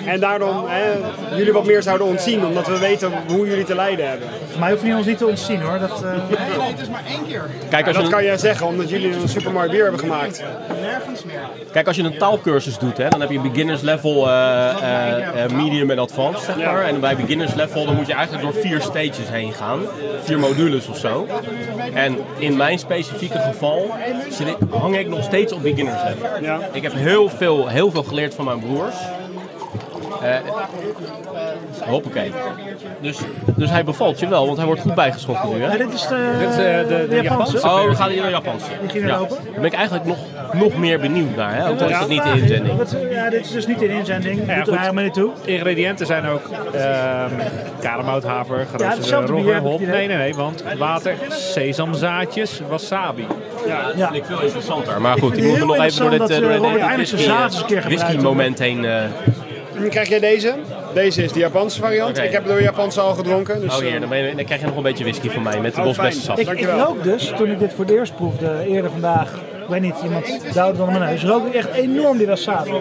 En 0.06 0.20
daardoor 0.20 0.64
hè, 0.68 0.90
jullie 1.36 1.52
wat 1.52 1.64
meer 1.66 1.82
zouden 1.82 2.06
ontzien, 2.06 2.46
omdat 2.46 2.66
we 2.66 2.78
weten 2.78 3.12
hoe 3.28 3.46
jullie 3.48 3.64
te 3.64 3.74
lijden 3.74 4.08
hebben. 4.08 4.28
Voor 4.50 4.60
mij 4.60 4.70
hoeft 4.70 4.82
niet 4.82 4.94
ons 4.94 5.06
niet 5.06 5.18
te 5.18 5.26
ontzien 5.26 5.60
hoor. 5.60 5.78
Dat, 5.78 6.02
eh, 6.04 6.10
Kijk, 7.70 7.86
als 7.86 7.96
je 7.96 8.02
Dat 8.02 8.02
een- 8.02 8.10
kan 8.16 8.24
jij 8.24 8.36
zeggen, 8.38 8.66
omdat 8.66 8.88
jullie 8.90 9.12
een 9.14 9.28
supermooi 9.28 9.70
bier 9.70 9.82
hebben 9.82 10.00
gemaakt. 10.00 10.42
Kijk, 11.72 11.86
als 11.86 11.96
je 11.96 12.02
een 12.02 12.18
taalkursus 12.18 12.78
doet, 12.78 12.96
hè, 12.96 13.08
dan 13.08 13.20
heb 13.20 13.30
je 13.30 13.40
beginners 13.40 13.80
level, 13.80 14.28
eh, 14.28 15.44
eh, 15.44 15.50
medium 15.50 15.90
en 15.90 15.98
advanced, 15.98 16.42
zeg 16.42 16.56
maar. 16.56 16.84
En 16.84 17.00
bij 17.00 17.16
beginners 17.16 17.54
level 17.54 17.84
dan 17.84 17.94
moet 17.94 18.06
je 18.06 18.12
eigenlijk 18.14 18.44
door 18.44 18.62
vier 18.62 18.80
stages 18.80 19.28
heen 19.30 19.52
gaan. 19.52 19.80
Vier 20.22 20.38
modules 20.38 20.88
of 20.88 20.96
zo. 20.96 21.26
En 21.94 22.16
in 22.38 22.56
mijn 22.56 22.78
specifieke 22.78 23.38
geval 23.38 23.90
hang 24.70 24.98
ik 24.98 25.08
nog 25.08 25.22
steeds 25.22 25.52
op 25.52 25.62
beginners 25.62 26.02
level. 26.02 26.42
Ja. 26.42 26.60
Ik 26.72 26.82
heb 26.82 26.92
heel 26.92 27.28
veel, 27.28 27.68
heel 27.68 27.90
veel 27.90 28.02
geleerd 28.02 28.34
van 28.34 28.44
mijn 28.44 28.58
broers. 28.58 28.96
Eh 30.22 30.36
hoppakee. 31.88 32.32
Dus, 33.00 33.18
dus 33.56 33.70
hij 33.70 33.84
bevalt 33.84 34.18
je 34.18 34.28
wel, 34.28 34.44
want 34.46 34.56
hij 34.56 34.66
wordt 34.66 34.80
goed 34.80 34.94
bijgeschonken 34.94 35.48
nu, 35.48 35.62
hè? 35.62 35.70
ja, 35.72 35.76
dit 35.76 35.92
is 35.92 36.06
de, 36.06 36.36
Dit 36.38 36.48
is, 36.48 36.56
eh, 36.56 36.88
de- 36.88 37.06
de 37.10 37.22
Japanse. 37.22 37.56
Oh, 37.62 37.84
we 37.88 37.94
gaan 37.94 38.10
hier 38.10 38.20
naar 38.22 38.30
Japans. 38.30 38.62
Die 38.80 38.88
ging 38.88 39.04
er 39.04 39.10
Ja. 39.10 39.16
open. 39.16 39.36
Daar 39.44 39.54
ben 39.54 39.64
ik 39.64 39.72
eigenlijk 39.72 40.04
nog, 40.04 40.18
nog 40.52 40.76
meer 40.76 41.00
benieuwd 41.00 41.36
naar, 41.36 41.54
hè? 41.54 41.68
Ook 41.68 41.80
al 41.80 41.88
is 41.88 41.96
het 41.98 42.08
niet 42.08 42.22
de 42.22 42.28
inzending. 42.40 42.76
Wat, 42.76 42.92
eh, 42.92 43.12
ja, 43.12 43.30
dit 43.30 43.44
is 43.44 43.50
dus 43.50 43.66
niet 43.66 43.82
in 43.82 43.90
inzending. 43.90 44.46
Ja, 44.46 44.52
ja, 44.52 44.58
Doet 44.58 44.66
er 44.74 44.78
eigenlijk 44.80 45.06
niet 45.06 45.14
toe. 45.24 45.30
Ingrediënten 45.44 46.06
zijn 46.06 46.26
ook 46.26 46.42
ehm 46.74 47.30
karambout, 47.80 48.24
haver, 48.24 48.66
geroosterde 48.76 49.32
rogge, 49.32 49.50
ik 49.50 49.56
hop. 49.62 49.80
Nee, 49.80 50.06
nee, 50.06 50.16
nee, 50.16 50.34
want 50.34 50.64
water, 50.78 51.14
sesamzaadjes, 51.28 52.60
wasabi. 52.68 53.26
Ja. 53.66 54.06
vind 54.06 54.14
ik 54.14 54.24
veel 54.24 54.40
interessanter. 54.42 55.00
Maar 55.00 55.18
goed, 55.18 55.36
ik 55.36 55.44
moet 55.44 55.58
nog 55.58 55.78
even 55.84 56.00
door 56.00 56.10
dit, 56.10 56.30
eh, 56.30 56.36
eh, 56.36 56.42
dit 56.42 56.56
Robert 56.56 56.80
eindelijk 56.80 57.08
zijn 57.08 57.20
zaad 57.22 57.44
eens 57.52 57.60
een 57.60 57.66
keer 57.66 57.82
gebruikt. 57.82 58.02
whisky 58.04 58.22
moment 58.24 58.58
heen. 58.58 58.86
En 59.78 59.84
dan 59.84 59.92
krijg 59.92 60.08
jij 60.08 60.20
deze. 60.20 60.54
Deze 60.94 61.22
is 61.22 61.32
de 61.32 61.38
Japanse 61.38 61.80
variant. 61.80 62.18
Ik 62.18 62.30
heb 62.32 62.46
de 62.46 62.62
Japanse 62.62 63.00
al 63.00 63.14
gedronken. 63.14 63.60
Dus, 63.60 63.74
oh 63.76 63.80
hier, 63.80 63.94
eh, 64.02 64.08
dan, 64.08 64.18
je- 64.18 64.34
dan 64.34 64.44
krijg 64.44 64.60
je 64.60 64.66
nog 64.66 64.76
een 64.76 64.82
beetje 64.82 65.04
whisky 65.04 65.28
van 65.28 65.42
mij 65.42 65.60
met 65.60 65.74
de 65.74 65.80
Oh, 65.80 65.86
bosbessensap. 65.86 66.38
Ik, 66.38 66.48
ik 66.50 66.66
rook 66.66 67.02
dus, 67.02 67.32
toen 67.36 67.50
ik 67.50 67.58
dit 67.58 67.72
voor 67.72 67.84
het 67.84 67.94
eerst 67.94 68.14
proefde, 68.16 68.64
eerder 68.68 68.90
vandaag, 68.90 69.34
ik 69.68 69.74
weet 69.74 69.82
niet, 69.82 70.02
iemand 70.04 70.26
duwde 70.54 70.76
dan 70.76 70.86
mijn 70.86 71.00
neus, 71.00 71.24
rook 71.24 71.46
ik 71.46 71.54
echt 71.54 71.72
enorm 71.72 72.18
die 72.18 72.26
wasabi. 72.26 72.72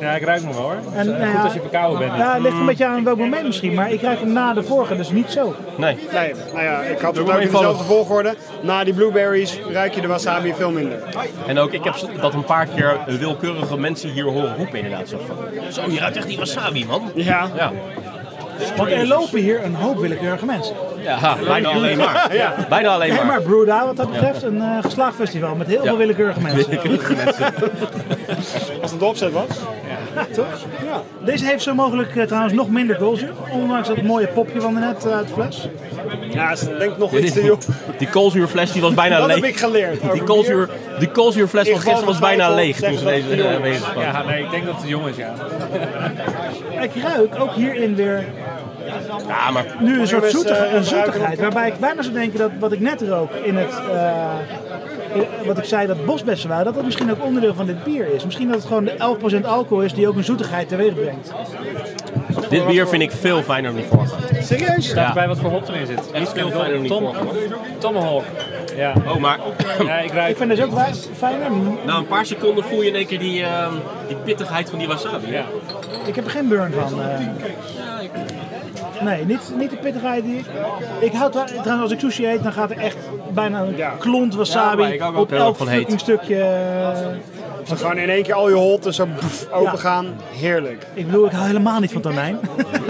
Ja, 0.00 0.14
ik 0.14 0.22
ruik 0.24 0.40
hem 0.40 0.52
wel 0.52 0.62
hoor. 0.62 0.76
En, 0.94 1.06
nou 1.06 1.20
ja, 1.20 1.26
Goed 1.26 1.44
als 1.44 1.52
je 1.52 1.60
verkouden 1.60 1.98
bent. 1.98 2.16
Ja, 2.16 2.32
het 2.32 2.42
ligt 2.42 2.54
een 2.54 2.66
beetje 2.66 2.86
aan 2.86 3.04
welk 3.04 3.18
moment 3.18 3.46
misschien, 3.46 3.74
maar 3.74 3.92
ik 3.92 4.02
ruik 4.02 4.18
hem 4.18 4.32
na 4.32 4.52
de 4.54 4.62
vorige, 4.62 4.96
dus 4.96 5.10
niet 5.10 5.30
zo. 5.30 5.54
Nee. 5.76 5.96
Nee, 6.12 6.32
nou 6.52 6.64
ja, 6.64 6.80
ik 6.82 6.98
had 6.98 7.16
het 7.16 7.30
ook 7.30 7.38
in 7.38 7.50
dezelfde 7.50 7.84
volgorde. 7.84 8.34
Na 8.62 8.84
die 8.84 8.94
blueberries 8.94 9.60
ruik 9.72 9.94
je 9.94 10.00
de 10.00 10.06
wasabi 10.06 10.54
veel 10.54 10.70
minder. 10.70 11.02
En 11.46 11.58
ook, 11.58 11.72
ik 11.72 11.84
heb 11.84 11.94
dat 12.20 12.34
een 12.34 12.44
paar 12.44 12.66
keer 12.66 12.98
willekeurige 13.06 13.78
mensen 13.78 14.10
hier 14.10 14.24
horen 14.24 14.56
roepen 14.56 14.78
inderdaad. 14.78 15.08
Zo 15.08 15.18
van, 15.26 15.36
zo, 15.72 15.82
je 15.90 15.98
ruikt 15.98 16.16
echt 16.16 16.26
die 16.26 16.38
wasabi, 16.38 16.86
man. 16.86 17.10
Ja, 17.14 17.50
Ja, 17.56 17.72
Want 18.76 18.90
er 18.90 19.06
lopen 19.06 19.40
hier 19.40 19.64
een 19.64 19.74
hoop 19.74 19.98
willekeurige 19.98 20.46
mensen. 20.46 20.74
ja 21.02 21.36
bijna 21.46 21.68
alleen 21.68 21.96
maar. 21.98 22.30
Bijna 22.68 22.88
alleen 22.88 23.08
Nee, 23.08 23.16
maar. 23.16 23.26
maar 23.26 23.42
Brewda 23.42 23.86
wat 23.86 23.96
dat 23.96 24.10
betreft, 24.10 24.42
een 24.42 24.60
eh, 24.60 24.78
geslaagd 24.80 25.16
festival 25.16 25.54
met 25.54 25.66
heel 25.66 25.82
veel 25.84 25.96
willekeurige 25.96 26.40
mensen. 26.40 26.78
als 28.82 28.90
het 28.90 29.00
de 29.00 29.04
opzet 29.06 29.32
was. 29.32 29.46
Ja, 30.14 30.26
toch? 30.34 30.46
Ja. 30.84 31.02
Deze 31.24 31.44
heeft 31.44 31.62
zo 31.62 31.74
mogelijk 31.74 32.16
eh, 32.16 32.26
trouwens 32.26 32.52
nog 32.54 32.70
minder 32.70 32.96
koolzuur, 32.96 33.32
ondanks 33.52 33.88
dat 33.88 34.02
mooie 34.02 34.26
popje 34.26 34.60
van 34.60 34.74
net 34.74 35.04
eh, 35.04 35.16
uit 35.16 35.26
de 35.26 35.32
fles. 35.34 35.68
Ja, 36.30 36.50
is 36.50 36.60
denk 36.60 36.82
ik 36.82 36.98
nog 36.98 37.16
iets 37.16 37.32
te 37.32 37.44
jong. 37.44 37.62
Die 37.98 38.08
koolzuurfles 38.08 38.72
die 38.72 38.82
was 38.82 38.94
bijna 38.94 39.18
Dat 39.18 39.26
leeg. 39.26 39.36
heb 39.36 39.44
ik 39.44 39.56
geleerd. 39.56 40.12
Die, 40.12 40.22
koolzuur, 40.22 40.68
die 40.98 41.08
koolzuurfles 41.08 41.68
van 41.68 41.80
gisteren 41.80 42.04
was 42.04 42.18
bijna 42.18 42.54
leeg 42.54 42.80
toen 42.80 42.98
ze 42.98 43.04
deze 43.04 43.28
dat 43.28 43.38
uh. 43.38 43.74
Ja, 43.96 44.22
nee, 44.22 44.42
ik 44.42 44.50
denk 44.50 44.66
dat 44.66 44.74
het 44.76 44.88
jong 44.88 45.06
is, 45.06 45.16
ja. 45.16 45.32
Ik 46.80 47.02
ruik 47.02 47.40
ook 47.40 47.52
hierin 47.52 47.94
weer 47.94 48.24
Ja, 49.28 49.50
maar 49.50 49.64
nu 49.80 50.00
een 50.00 50.06
soort 50.08 50.22
eens, 50.22 50.32
zoetig- 50.32 50.56
eh, 50.58 50.72
een 50.74 50.84
zoetigheid. 50.84 51.40
Waarbij 51.40 51.68
ik 51.68 51.78
bijna 51.78 52.02
zou 52.02 52.14
denken 52.14 52.38
dat 52.38 52.50
wat 52.58 52.72
ik 52.72 52.80
net 52.80 53.02
rook 53.02 53.30
in 53.32 53.56
het. 53.56 53.80
eh, 53.92 54.30
in- 55.14 55.46
wat 55.46 55.58
ik 55.58 55.64
zei, 55.64 55.86
dat 55.86 56.04
bosbessen 56.04 56.48
waren, 56.48 56.64
dat 56.64 56.74
dat 56.74 56.84
misschien 56.84 57.10
ook 57.10 57.24
onderdeel 57.24 57.54
van 57.54 57.66
dit 57.66 57.84
bier 57.84 58.14
is. 58.14 58.24
Misschien 58.24 58.46
dat 58.48 58.56
het 58.56 58.66
gewoon 58.66 58.84
de 58.84 58.94
11% 58.98 59.46
alcohol 59.46 59.82
is 59.84 59.92
die 59.94 60.08
ook 60.08 60.16
een 60.16 60.24
zoetigheid 60.24 60.68
teweeg 60.68 60.94
brengt. 60.94 61.32
Dit 62.48 62.66
bier 62.66 62.88
vind 62.88 63.02
ik 63.02 63.10
veel 63.10 63.42
fijner 63.42 63.72
dan 63.72 63.80
die 63.80 63.90
vorige. 63.90 64.14
Serieus? 64.42 64.88
Staat 64.88 65.06
Ja. 65.06 65.12
bij 65.12 65.28
wat 65.28 65.38
voor 65.38 65.50
hop 65.50 65.68
erin 65.68 65.86
zit. 65.86 66.10
Echt 66.12 66.32
veel 66.32 66.50
fijner 66.50 66.70
dan 66.72 66.80
die 66.80 66.90
Tom, 66.90 67.02
vorige. 67.14 67.54
Tomahawk. 67.78 68.24
Ja. 68.76 68.92
Oh, 69.08 69.16
maar 69.16 69.38
ja, 69.84 69.98
ik 69.98 70.12
ruik 70.12 70.30
Ik 70.30 70.36
vind 70.36 70.50
deze 70.50 70.64
ook 70.64 70.72
fijner. 71.16 71.50
na 71.86 71.96
een 71.96 72.06
paar 72.06 72.26
seconden 72.26 72.64
voel 72.64 72.82
je 72.82 72.88
in 72.88 72.94
één 72.94 73.06
keer 73.06 73.18
die, 73.18 73.42
ehm, 73.44 73.72
die 74.06 74.16
pittigheid 74.16 74.70
van 74.70 74.78
die 74.78 74.88
wasabi. 74.88 75.30
Ja. 75.32 75.44
Ik 76.06 76.14
heb 76.14 76.24
er 76.24 76.30
geen 76.30 76.48
burn 76.48 76.72
van. 76.72 77.02
eh. 77.02 77.18
Nee, 79.00 79.24
niet, 79.24 79.52
niet 79.58 79.70
de 79.70 79.76
pittigheid 79.76 80.24
die 80.24 80.36
ik... 80.38 80.44
Ik 81.00 81.12
houd 81.12 81.34
wel- 81.34 81.44
trouwens, 81.44 81.80
als 81.82 81.92
ik 81.92 82.00
sushi 82.00 82.26
eet, 82.26 82.42
dan 82.42 82.52
gaat 82.52 82.70
er 82.70 82.78
echt 82.78 82.96
bijna 83.32 83.60
een 83.60 83.76
Ja. 83.76 83.92
klont 83.98 84.32
Ja, 84.32 84.38
wasabi 84.38 85.02
ook 85.02 85.16
op 85.16 85.32
elk 85.32 85.56
fucking 85.56 86.00
stukje. 86.00 86.44
Als 87.70 87.80
gewoon 87.80 87.98
in 87.98 88.10
één 88.10 88.22
keer 88.22 88.34
al 88.34 88.48
je 88.48 88.54
holten 88.54 88.94
zo 88.94 89.06
boef, 89.06 89.46
open 89.52 89.78
gaan. 89.78 90.16
Heerlijk. 90.30 90.86
Ik 90.94 91.06
bedoel, 91.06 91.26
ik 91.26 91.32
hou 91.32 91.46
helemaal 91.46 91.80
niet 91.80 91.92
van 91.92 92.00
tonijn. 92.00 92.38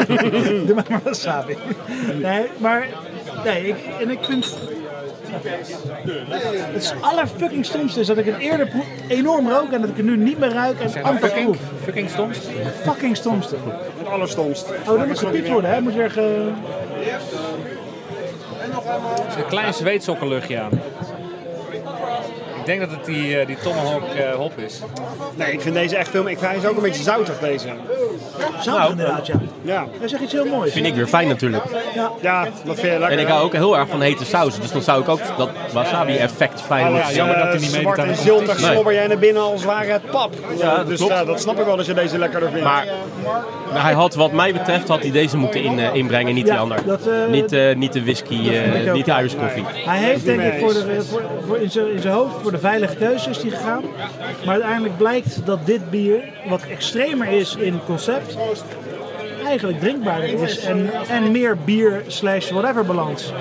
Doe 0.66 0.74
maar 0.74 0.84
maar 0.88 1.00
wasabi. 1.02 1.56
Nee, 2.20 2.46
maar... 2.56 2.86
Nee, 3.44 3.68
ik, 3.68 3.76
en 4.00 4.10
ik 4.10 4.18
vind... 4.22 4.56
Het 6.72 6.94
allerfucking 7.00 7.64
stomste 7.64 8.00
is 8.00 8.06
dat 8.06 8.18
ik 8.18 8.24
het 8.24 8.38
eerder 8.38 8.72
enorm 9.08 9.48
rook 9.48 9.72
en 9.72 9.80
dat 9.80 9.90
ik 9.90 9.96
het 9.96 10.06
nu 10.06 10.16
niet 10.16 10.38
meer 10.38 10.52
ruik 10.52 10.80
en 10.80 11.02
amper 11.02 11.28
fucking, 11.28 11.50
proef. 11.50 11.60
fucking 11.82 12.10
stomst. 12.10 12.48
Fucking 12.82 13.16
stomste. 13.16 13.56
Het 13.98 14.08
allerstomst. 14.08 14.66
Oh, 14.88 14.98
dat 14.98 15.06
moet 15.06 15.18
gepiept 15.18 15.48
worden, 15.48 15.70
hè? 15.70 15.80
Moet 15.80 15.94
weer 15.94 16.10
ge... 16.10 16.50
Er 19.26 19.32
zit 19.32 19.42
een 19.42 19.48
klein 19.48 19.74
zweetsokkenluchtje 19.74 20.60
aan. 20.60 20.70
Ik 22.70 22.78
denk 22.78 22.90
dat 22.90 22.98
het 22.98 23.06
die, 23.06 23.38
eh, 23.38 23.46
die 23.46 23.56
Tomahawk 23.56 24.14
eh, 24.14 24.34
hop 24.34 24.58
is. 24.58 24.80
Nee, 25.34 25.52
ik 25.52 25.60
vind 25.60 25.74
deze 25.74 25.96
echt 25.96 26.08
veel 26.08 26.22
meer. 26.22 26.32
Ik 26.32 26.38
vind, 26.38 26.50
hij 26.50 26.60
is 26.60 26.66
ook 26.66 26.76
een 26.76 26.82
beetje 26.82 27.02
zoutig, 27.02 27.38
deze. 27.38 27.66
Zout 28.60 28.90
inderdaad, 28.90 29.26
ja. 29.26 29.34
Ja, 29.62 29.86
Hij 29.98 30.08
zegt 30.08 30.22
iets 30.22 30.32
heel 30.32 30.44
moois. 30.44 30.72
Vind 30.72 30.86
ik 30.86 30.94
weer 30.94 31.06
fijn 31.06 31.28
natuurlijk. 31.28 31.64
ja 32.20 32.48
dat 32.64 32.80
vind 32.80 32.92
je 32.92 32.98
lekker. 32.98 33.18
En 33.18 33.18
ik 33.18 33.26
hou 33.26 33.44
ook 33.44 33.52
heel 33.52 33.76
erg 33.76 33.88
van 33.88 34.00
hete 34.00 34.24
saus. 34.24 34.60
Dus 34.60 34.72
dan 34.72 34.82
zou 34.82 35.00
ik 35.02 35.08
ook 35.08 35.20
dat 35.36 35.50
wasabi-effect 35.72 36.60
fijn 36.60 36.86
Alles, 36.86 36.98
moeten 36.98 37.14
jammer 37.14 37.36
eh, 37.36 37.42
dat 37.42 37.52
hij 37.52 37.60
niet 37.60 37.72
meedoet 37.72 37.94
zwart 37.94 38.08
en 38.08 38.16
ziltig 38.16 38.58
slobber 38.58 38.92
jij 38.92 39.06
naar 39.06 39.18
binnen 39.18 39.42
als 39.42 39.64
ware 39.64 39.92
het 39.92 40.10
pap. 40.10 40.34
Ja, 40.56 40.76
dat 40.76 40.86
dus 40.86 40.98
klopt. 40.98 41.12
ja, 41.12 41.24
dat 41.24 41.40
snap 41.40 41.58
ik 41.58 41.64
wel 41.64 41.76
als 41.76 41.86
je 41.86 41.94
deze 41.94 42.18
lekkerder 42.18 42.50
vindt. 42.50 42.64
Maar 42.64 42.86
maar 43.72 43.82
hij 43.82 43.92
had, 43.92 44.14
wat 44.14 44.32
mij 44.32 44.52
betreft, 44.52 44.88
had 44.88 45.02
hij 45.02 45.10
deze 45.10 45.36
moeten 45.36 45.62
in, 45.62 45.78
eh, 45.78 45.94
inbrengen, 45.94 46.34
niet 46.34 46.44
die 46.44 46.54
Ja, 46.54 46.60
ander. 46.60 46.84
dat, 46.86 47.06
eh, 47.06 47.14
niet, 47.30 47.52
eh, 47.52 47.76
niet 47.76 47.92
de 47.92 48.02
whisky, 48.02 48.50
eh 48.50 48.92
niet 48.92 49.04
de 49.04 49.12
Irish 49.12 49.34
coffee. 49.34 49.64
Hij 49.86 49.98
heeft 49.98 50.24
denk 50.24 50.38
mee 50.38 50.52
ik 50.52 50.58
voor 50.60 50.72
de, 50.72 51.02
voor, 51.08 51.22
voor 51.46 51.56
in 51.56 51.70
zijn 51.70 51.92
in 51.92 52.00
zijn 52.00 52.14
hoofd 52.14 52.34
voor 52.42 52.50
de 52.50 52.58
veilige 52.60 52.96
keuze 52.96 53.30
is 53.30 53.42
hij 53.42 53.50
gegaan. 53.50 53.82
Maar 54.44 54.54
uiteindelijk 54.54 54.96
blijkt 54.96 55.46
dat 55.46 55.66
dit 55.66 55.90
bier, 55.90 56.24
wat 56.48 56.62
extremer 56.62 57.28
is 57.28 57.56
in 57.56 57.80
concept, 57.86 58.36
eigenlijk 59.44 59.80
drinkbaarder 59.80 60.42
is. 60.42 60.58
En, 60.58 60.90
en 61.08 61.30
meer 61.30 61.56
bier 61.64 62.02
slash 62.06 62.50
whatever 62.50 62.84
balans. 62.84 63.32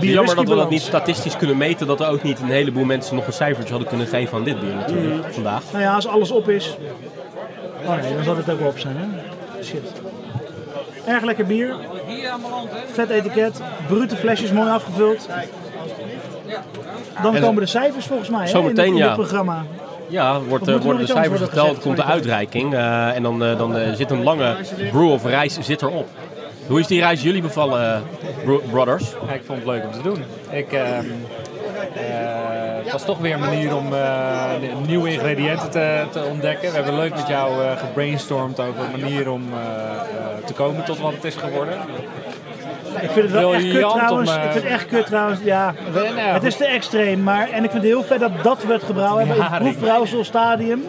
Bier 0.00 0.12
Jammer 0.12 0.34
dat 0.34 0.48
we 0.48 0.54
dat 0.54 0.70
niet 0.70 0.82
statistisch 0.82 1.36
kunnen 1.36 1.56
meten, 1.56 1.86
dat 1.86 2.00
er 2.00 2.08
ook 2.08 2.22
niet 2.22 2.40
een 2.40 2.50
heleboel 2.50 2.84
mensen 2.84 3.14
nog 3.16 3.26
een 3.26 3.32
cijfertje 3.32 3.70
hadden 3.70 3.88
kunnen 3.88 4.06
geven 4.06 4.38
aan 4.38 4.44
dit 4.44 4.60
bier 4.60 4.74
natuurlijk, 4.74 5.34
vandaag. 5.34 5.62
Nou 5.72 5.84
ja, 5.84 5.94
als 5.94 6.06
alles 6.06 6.30
op 6.30 6.48
is. 6.48 6.76
Oh 7.84 7.96
nee, 8.02 8.14
dan 8.14 8.24
zal 8.24 8.36
het 8.36 8.50
ook 8.50 8.58
wel 8.58 8.68
op 8.68 8.78
zijn, 8.78 8.96
hè? 8.96 9.06
Shit. 9.64 9.92
Erg 11.06 11.22
lekker 11.22 11.46
bier. 11.46 11.76
Vet 12.92 13.10
etiket. 13.10 13.60
Brute 13.86 14.16
flesjes, 14.16 14.52
mooi 14.52 14.70
afgevuld. 14.70 15.28
Dan 17.22 17.34
En- 17.36 17.42
komen 17.42 17.62
de 17.62 17.68
cijfers 17.68 18.06
volgens 18.06 18.28
mij 18.28 18.38
hè, 18.40 18.44
in, 18.44 18.50
Zometeen, 18.50 18.74
dit, 18.76 18.86
in 18.86 18.94
ja. 18.96 19.06
dit 19.06 19.14
programma. 19.16 19.64
Ja, 20.08 20.40
wordt, 20.40 20.68
eh, 20.68 20.76
worden 20.76 21.00
de 21.00 21.06
cijfers 21.12 21.28
worden 21.28 21.48
geteld, 21.48 21.78
komt 21.80 21.96
de 21.96 22.04
uitreiking 22.04 22.74
eh, 22.74 23.16
en 23.16 23.22
dan, 23.22 23.44
eh, 23.44 23.58
dan 23.58 23.76
zit 23.96 24.10
een 24.10 24.22
lange 24.22 24.54
brew 24.92 25.10
of 25.10 25.24
reis 25.24 25.58
zit 25.60 25.82
erop. 25.82 26.08
Hoe 26.66 26.80
is 26.80 26.86
die 26.86 27.00
reis 27.00 27.22
jullie 27.22 27.42
bevallen, 27.42 27.94
eh, 27.94 28.00
bro- 28.44 28.62
brothers? 28.70 29.04
Ja, 29.26 29.32
ik 29.32 29.42
vond 29.46 29.58
het 29.58 29.66
leuk 29.68 29.84
om 29.84 29.92
te 29.92 30.02
doen. 30.02 30.24
Ik, 30.50 30.72
ehm, 30.72 30.84
eh, 31.94 32.04
het 32.82 32.92
was 32.92 33.04
toch 33.04 33.18
weer 33.18 33.32
een 33.34 33.40
manier 33.40 33.76
om 33.76 33.94
eh, 33.94 34.44
nieuwe 34.86 35.12
ingrediënten 35.12 35.70
te, 35.70 36.04
te 36.12 36.22
ontdekken. 36.30 36.68
We 36.68 36.74
hebben 36.74 36.94
leuk 36.96 37.14
met 37.14 37.28
jou 37.28 37.62
eh, 37.64 37.76
gebrainstormd 37.76 38.60
over 38.60 38.84
een 38.94 39.00
manier 39.00 39.30
om 39.30 39.42
te 40.44 40.52
komen 40.52 40.84
tot 40.84 40.98
wat 40.98 41.12
het 41.12 41.24
is 41.24 41.34
geworden. 41.36 41.74
Ik 43.00 43.10
vind 43.10 43.14
het 43.14 43.30
wel 43.30 43.54
echt 43.54 43.70
kut 43.70 43.84
om, 43.84 43.90
trouwens. 43.90 44.30
eh, 44.30 44.36
Ik 44.44 44.50
vind 44.50 44.54
het 44.64 44.72
echt 44.72 44.86
kut 44.86 45.06
trouwens. 45.06 45.40
Ja, 45.44 45.74
nou 45.94 46.06
ja, 46.16 46.32
het 46.32 46.44
is 46.44 46.56
te 46.56 46.64
extreem. 46.64 47.22
Maar, 47.22 47.48
en 47.50 47.64
ik 47.64 47.70
vind 47.70 47.82
het 47.82 47.92
heel 47.92 48.02
vet 48.04 48.20
dat 48.20 48.30
dat 48.42 48.64
we 48.64 48.72
het 48.72 48.82
gebrouwen 48.82 49.18
hebben 49.18 49.36
in 49.36 49.42
het 49.42 49.50
Haring. 49.50 49.70
proefbrouwselstadium. 49.70 50.82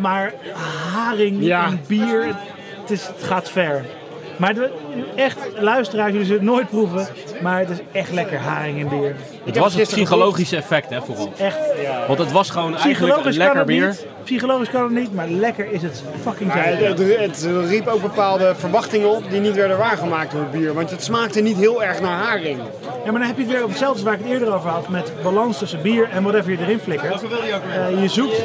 Maar 0.00 0.32
haring 0.94 1.42
Ja. 1.44 1.64
en 1.66 1.80
bier, 1.86 2.24
het, 2.80 2.90
is, 2.90 3.06
het 3.06 3.22
gaat 3.24 3.50
ver. 3.50 3.84
Maar 4.36 4.54
de- 4.54 4.70
echt, 5.16 5.38
luisteraars, 5.58 6.10
jullie 6.12 6.26
zullen 6.26 6.42
het 6.42 6.50
nooit 6.50 6.68
proeven. 6.68 7.06
Maar 7.42 7.58
het 7.58 7.70
is 7.70 7.78
echt 7.92 8.12
lekker 8.12 8.38
haring 8.38 8.80
en 8.80 8.88
bier. 8.88 9.14
Het 9.44 9.58
was 9.58 9.74
het 9.74 9.88
psychologische 9.88 10.56
effect, 10.56 10.90
hè, 10.90 11.02
vooral. 11.02 11.32
Echt, 11.38 11.58
Want 12.06 12.18
het 12.18 12.32
was 12.32 12.50
gewoon 12.50 12.76
eigenlijk 12.76 13.24
een 13.26 13.32
lekker 13.36 13.64
bier. 13.64 13.86
niet. 13.88 14.06
Psychologisch 14.24 14.70
kan 14.70 14.82
het 14.82 14.92
niet, 14.92 15.14
maar 15.14 15.28
lekker 15.28 15.72
is 15.72 15.82
het 15.82 16.02
fucking 16.20 16.52
zijn. 16.52 16.76
het, 16.76 16.98
het, 16.98 17.18
het 17.18 17.68
riep 17.68 17.86
ook 17.86 18.02
bepaalde 18.02 18.54
verwachtingen 18.56 19.08
op 19.08 19.30
die 19.30 19.40
niet 19.40 19.54
werden 19.54 19.78
waargemaakt 19.78 20.30
door 20.32 20.40
het 20.40 20.50
bier. 20.50 20.74
Want 20.74 20.90
het 20.90 21.02
smaakte 21.02 21.40
niet 21.40 21.56
heel 21.56 21.82
erg 21.82 22.00
naar 22.00 22.18
haring. 22.24 22.58
Ja, 23.04 23.10
maar 23.10 23.20
dan 23.20 23.28
heb 23.28 23.36
je 23.36 23.42
het 23.42 23.52
weer 23.52 23.62
op 23.62 23.68
hetzelfde 23.68 24.02
waar 24.02 24.14
ik 24.14 24.20
het 24.20 24.28
eerder 24.28 24.54
over 24.54 24.70
had. 24.70 24.88
Met 24.88 25.12
balans 25.22 25.58
tussen 25.58 25.82
bier 25.82 26.08
en 26.10 26.22
whatever 26.22 26.50
je 26.50 26.58
erin 26.58 26.78
flikkert. 26.78 27.22
Eh, 27.22 28.02
je, 28.02 28.08
zoekt, 28.08 28.42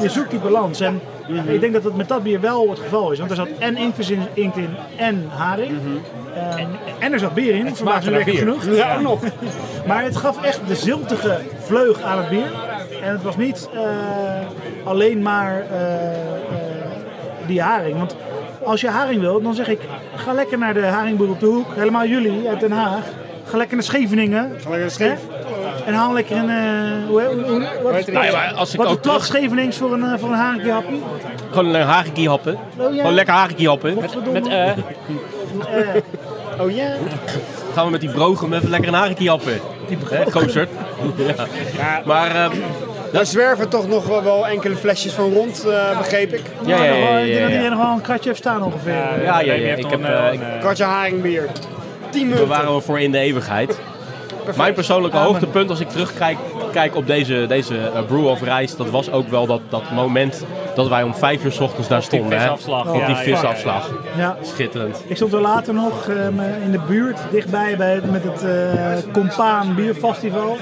je 0.00 0.08
zoekt 0.08 0.30
die 0.30 0.38
balans. 0.38 0.80
En 0.80 1.00
ik 1.46 1.60
denk 1.60 1.72
dat 1.72 1.84
het 1.84 1.96
met 1.96 2.08
dat 2.08 2.22
bier 2.22 2.40
wel 2.40 2.70
het 2.70 2.78
geval 2.78 3.12
is. 3.12 3.18
Want 3.18 3.30
er 3.30 3.36
zat 3.36 3.48
en 3.58 3.76
inktvis 3.76 4.10
in, 4.10 4.22
inkt 4.34 4.56
in 4.56 4.76
en 4.96 5.28
haring. 5.28 5.78
Eh, 6.34 6.64
en 6.98 7.12
er 7.12 7.18
zat 7.18 7.34
bier 7.34 7.54
in. 7.54 7.60
Vandaag 7.60 7.76
smaakte 7.76 8.10
lekker 8.10 8.34
genoeg. 8.34 8.64
Ja, 8.64 8.94
ook 8.94 9.00
nog. 9.00 9.20
Maar 9.86 10.02
het 10.02 10.16
gaf 10.16 10.42
echt 10.42 10.60
de 10.66 10.74
ziltige 10.74 11.38
vleug 11.58 12.02
aan 12.02 12.18
het 12.18 12.28
bier. 12.28 12.50
En 13.02 13.10
het 13.12 13.22
was 13.22 13.36
niet 13.36 13.68
eh, 13.74 13.80
alleen 14.84 15.22
maar 15.22 15.64
eh, 15.70 15.94
eh, 16.12 16.18
die 17.46 17.60
haring. 17.62 17.98
Want 17.98 18.16
als 18.64 18.80
je 18.80 18.88
haring 18.88 19.20
wil, 19.20 19.42
dan 19.42 19.54
zeg 19.54 19.68
ik, 19.68 19.80
ga 20.16 20.32
lekker 20.32 20.58
naar 20.58 20.74
de 20.74 20.84
haringboer 20.84 21.28
op 21.30 21.40
de 21.40 21.46
hoek. 21.46 21.66
Helemaal 21.74 22.06
jullie 22.06 22.48
uit 22.48 22.60
Den 22.60 22.72
Haag. 22.72 23.04
Ga 23.44 23.56
lekker 23.56 23.76
naar 23.76 23.84
Scheveningen. 23.84 24.52
Ga 24.62 24.70
lekker 24.70 24.90
scheef. 24.90 25.20
Hè? 25.28 25.84
En 25.86 25.94
haal 25.94 26.12
lekker 26.12 26.36
een... 26.36 26.50
eh, 26.50 27.08
hoe, 27.08 27.22
hoe, 27.22 27.42
hoe- 27.44 27.66
wat 27.82 27.94
is 27.94 28.06
Nou 28.06 28.24
ja, 28.24 28.32
maar 28.32 28.52
als 28.54 28.72
ik 28.72 28.78
wat 28.78 28.86
ook 28.88 29.02
terug... 29.02 29.24
Schevenings 29.24 29.76
voor 29.76 29.92
een, 29.92 30.18
voor 30.18 30.28
een 30.28 30.34
haringje 30.34 30.70
happie? 30.72 31.02
Gewoon 31.50 31.74
een 31.74 31.82
hagekie 31.86 32.28
happen. 32.28 32.56
Oh, 32.78 32.92
ja. 32.94 32.96
Gewoon 33.00 33.14
lekker 33.14 33.34
hagekie 33.34 33.68
happen. 33.68 33.94
Met 34.32 34.48
eh, 34.48 34.70
Oh 36.60 36.70
ja. 36.70 36.86
Gaan 37.74 37.84
we 37.84 37.90
met 37.90 38.00
die 38.00 38.10
brogen 38.10 38.52
even 38.52 38.70
lekker 38.70 38.88
een 38.88 38.94
hagekie 38.94 39.28
happen. 39.28 39.60
Hè, 40.10 40.30
Koosert. 40.30 40.70
ja. 41.78 42.02
Maar... 42.04 42.30
eh, 42.44 42.50
Daar 43.12 43.26
zwerven 43.26 43.68
toch 43.68 43.88
nog 43.88 44.06
wel- 44.22 44.46
enkele 44.46 44.76
flesjes 44.76 45.12
van 45.12 45.32
rond, 45.32 45.64
eh, 45.66 45.98
begreep 45.98 46.32
ik. 46.32 46.42
ja, 46.66 46.76
ja, 46.76 46.84
ja, 46.84 46.94
ja, 46.94 47.18
Ik 47.18 47.26
denk 47.26 47.40
dat 47.40 47.48
ja. 47.48 47.48
iedereen 47.48 47.70
nog 47.70 47.80
wel 47.86 47.92
een 47.92 48.00
kratje 48.00 48.28
heeft 48.28 48.40
staan 48.40 48.62
ongeveer. 48.62 48.92
ja, 48.92 49.40
ja, 49.40 49.52
ja, 49.52 49.74
ik 49.74 49.86
heb, 49.90 49.92
een, 49.92 50.04
eh, 50.06 50.32
een, 50.32 50.40
Kwartje 50.60 50.84
haringbier. 50.84 51.48
10 52.10 52.20
Daar 52.20 52.28
munten. 52.28 52.48
waren 52.48 52.74
we 52.74 52.80
voor 52.80 53.00
in 53.00 53.12
de 53.12 53.18
eeuwigheid. 53.18 53.80
Mijn 54.56 54.74
persoonlijke 54.74 55.16
Amen. 55.16 55.28
hoogtepunt 55.30 55.70
als 55.70 55.80
ik 55.80 55.88
terugkijk 55.88 56.36
kijk 56.72 56.96
op 56.96 57.06
deze, 57.06 57.44
deze 57.48 57.76
eh, 57.76 58.02
Brew 58.06 58.26
of 58.26 58.42
Reis, 58.42 58.76
dat 58.76 58.90
was 58.90 59.10
ook 59.10 59.28
wel 59.28 59.46
dat, 59.46 59.60
dat 59.68 59.90
moment 59.90 60.44
dat 60.74 60.88
wij 60.88 61.02
om 61.02 61.14
vijf 61.14 61.44
uur 61.44 61.52
s 61.52 61.60
ochtends 61.60 61.88
daar 61.88 62.02
stonden. 62.02 62.38
hè. 62.38 62.44
visafslag. 62.44 62.88
Op 62.88 62.96
Ja, 63.00 63.06
die 63.06 63.16
visafslag. 63.16 63.90
Ja. 64.16 64.36
Schitterend. 64.42 65.04
Ik 65.06 65.16
stond 65.16 65.32
er 65.32 65.40
later 65.40 65.74
nog 65.74 66.08
eh, 66.08 66.26
in 66.64 66.70
de 66.70 66.80
buurt, 66.88 67.18
dichtbij 67.30 67.76
bij, 67.76 68.00
met 68.10 68.24
het 68.24 68.42
eh 68.44 69.12
Compaan 69.12 69.74
Bierfestival. 69.74 70.56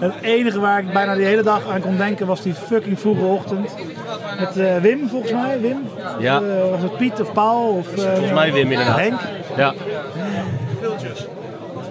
Het 0.00 0.14
enige 0.22 0.60
waar 0.60 0.78
ik 0.78 0.92
bijna 0.92 1.14
die 1.14 1.24
hele 1.24 1.42
dag 1.42 1.60
aan 1.72 1.80
kon 1.80 1.96
denken 1.96 2.26
was 2.26 2.42
die 2.42 2.54
fucking 2.54 3.00
vroege 3.00 3.24
ochtend. 3.24 3.74
Met 4.38 4.56
eh, 4.58 4.76
Wim, 4.76 5.08
volgens 5.08 5.32
mij. 5.32 5.60
Wim? 5.60 5.88
Ja. 6.18 6.38
Of, 6.38 6.70
was 6.70 6.82
het 6.82 6.96
Piet 6.96 7.20
of 7.20 7.32
Paul? 7.32 7.68
Of, 7.68 7.96
eh, 7.96 8.10
Volgens 8.12 8.32
mij 8.32 8.52
Wim 8.52 8.70
inderdaad. 8.70 8.98
Henk. 8.98 9.20
Ja. 9.56 9.74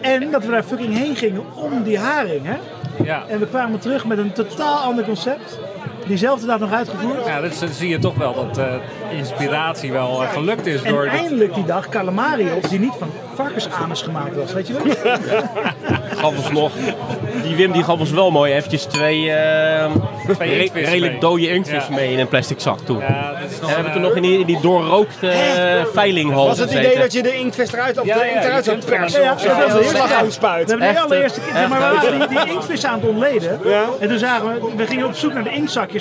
En 0.02 0.32
dat 0.32 0.46
we 0.46 0.52
daar 0.52 0.64
fucking 0.64 0.98
heen 0.98 1.16
gingen 1.16 1.42
om 1.56 1.84
die 1.84 2.00
haring. 2.00 2.42
Hè? 2.46 2.56
Ja. 3.04 3.28
En 3.28 3.40
we 3.40 3.48
kwamen 3.48 3.80
terug 3.80 4.06
met 4.06 4.18
een 4.18 4.34
totaal 4.34 4.78
ander 4.78 5.06
concept. 5.06 5.60
Diezelfde 6.08 6.46
dag 6.48 6.60
nog 6.60 6.72
uitgevoerd. 6.74 7.26
Ja, 7.26 7.42
dan 7.42 7.52
zie 7.72 7.90
je 7.90 8.00
toch 8.00 8.16
wel 8.16 8.34
dat 8.34 8.58
eh, 8.58 8.66
inspiratie 9.18 9.92
wel 9.92 10.24
eh, 10.24 10.32
gelukt 10.32 10.66
is 10.66 10.82
En 10.82 10.94
door 10.94 11.04
dit. 11.04 11.12
eindelijk 11.20 11.54
die 11.54 11.66
dag 11.66 11.90
calamari 11.90 12.52
op, 12.56 12.70
die 12.70 12.80
niet 12.80 12.94
van 13.00 13.10
varkensanus 13.36 14.02
gemaakt 14.02 14.36
was, 14.36 14.54
weet 14.54 14.68
je 14.68 14.74
wel? 14.74 14.84
Gaf 16.16 16.38
ons 16.38 16.52
nog. 16.52 16.72
Die 17.44 17.56
Wim 17.56 17.72
die 17.72 17.84
gaf 17.84 18.00
ons 18.00 18.12
wel 18.12 18.32
mooi 18.32 18.54
eventjes 18.54 18.84
twee, 18.84 19.32
eh, 19.32 19.92
Twee 20.34 20.58
re- 20.58 20.70
redelijk 20.80 21.12
mee. 21.12 21.20
dode 21.22 21.50
inktvis 21.50 21.88
Ja. 21.90 21.96
mee 21.96 22.12
in 22.12 22.20
een 22.20 22.28
plastic 22.28 22.60
zak 22.60 22.80
toen. 22.80 22.98
Ja, 23.00 23.32
dat 23.42 23.50
is 23.52 23.60
nog 23.60 23.62
En 23.62 23.68
we 23.68 23.74
hebben 23.74 23.92
toen 23.92 24.02
nog 24.02 24.16
in 24.16 24.22
die, 24.22 24.40
in 24.40 24.46
die 24.46 24.60
doorrookte 24.62 25.28
uh, 25.28 25.86
veilinghal 25.94 26.48
Was 26.48 26.60
het 26.60 26.72
idee 26.72 26.98
dat 26.98 27.14
je 27.14 27.22
de 27.24 27.36
inktvis 27.38 27.74
eruit, 27.74 28.00
of 28.00 28.06
Ja, 28.06 28.18
de 28.18 28.30
inkt 28.30 28.46
eruit 28.46 28.64
zou 28.66 28.78
kunt 28.78 28.90
persen? 28.90 29.22
Ja, 29.22 29.34
of 29.34 29.42
zo? 29.42 29.48
ja, 29.48 29.60
dat 29.60 29.72
was. 29.72 30.38
We 30.40 30.48
hebben 30.48 30.94
de 30.94 31.00
allereerste 31.00 31.40
keer, 31.42 31.54
zeg 31.54 31.68
maar, 31.70 31.80
we 31.80 31.96
waren 32.08 32.20
die, 32.30 32.38
die 32.44 32.54
inktvis 32.54 32.86
aan 32.86 33.00
het 33.00 33.10
ontleden. 33.10 33.60
Ja. 33.64 33.84
En 34.00 34.08
toen 34.10 34.18
zagen 34.20 34.48
we, 34.48 34.72
we 34.76 34.86
gingen 34.88 35.06
op 35.06 35.14
zoek 35.16 35.34
naar 35.34 35.44
de 35.44 35.50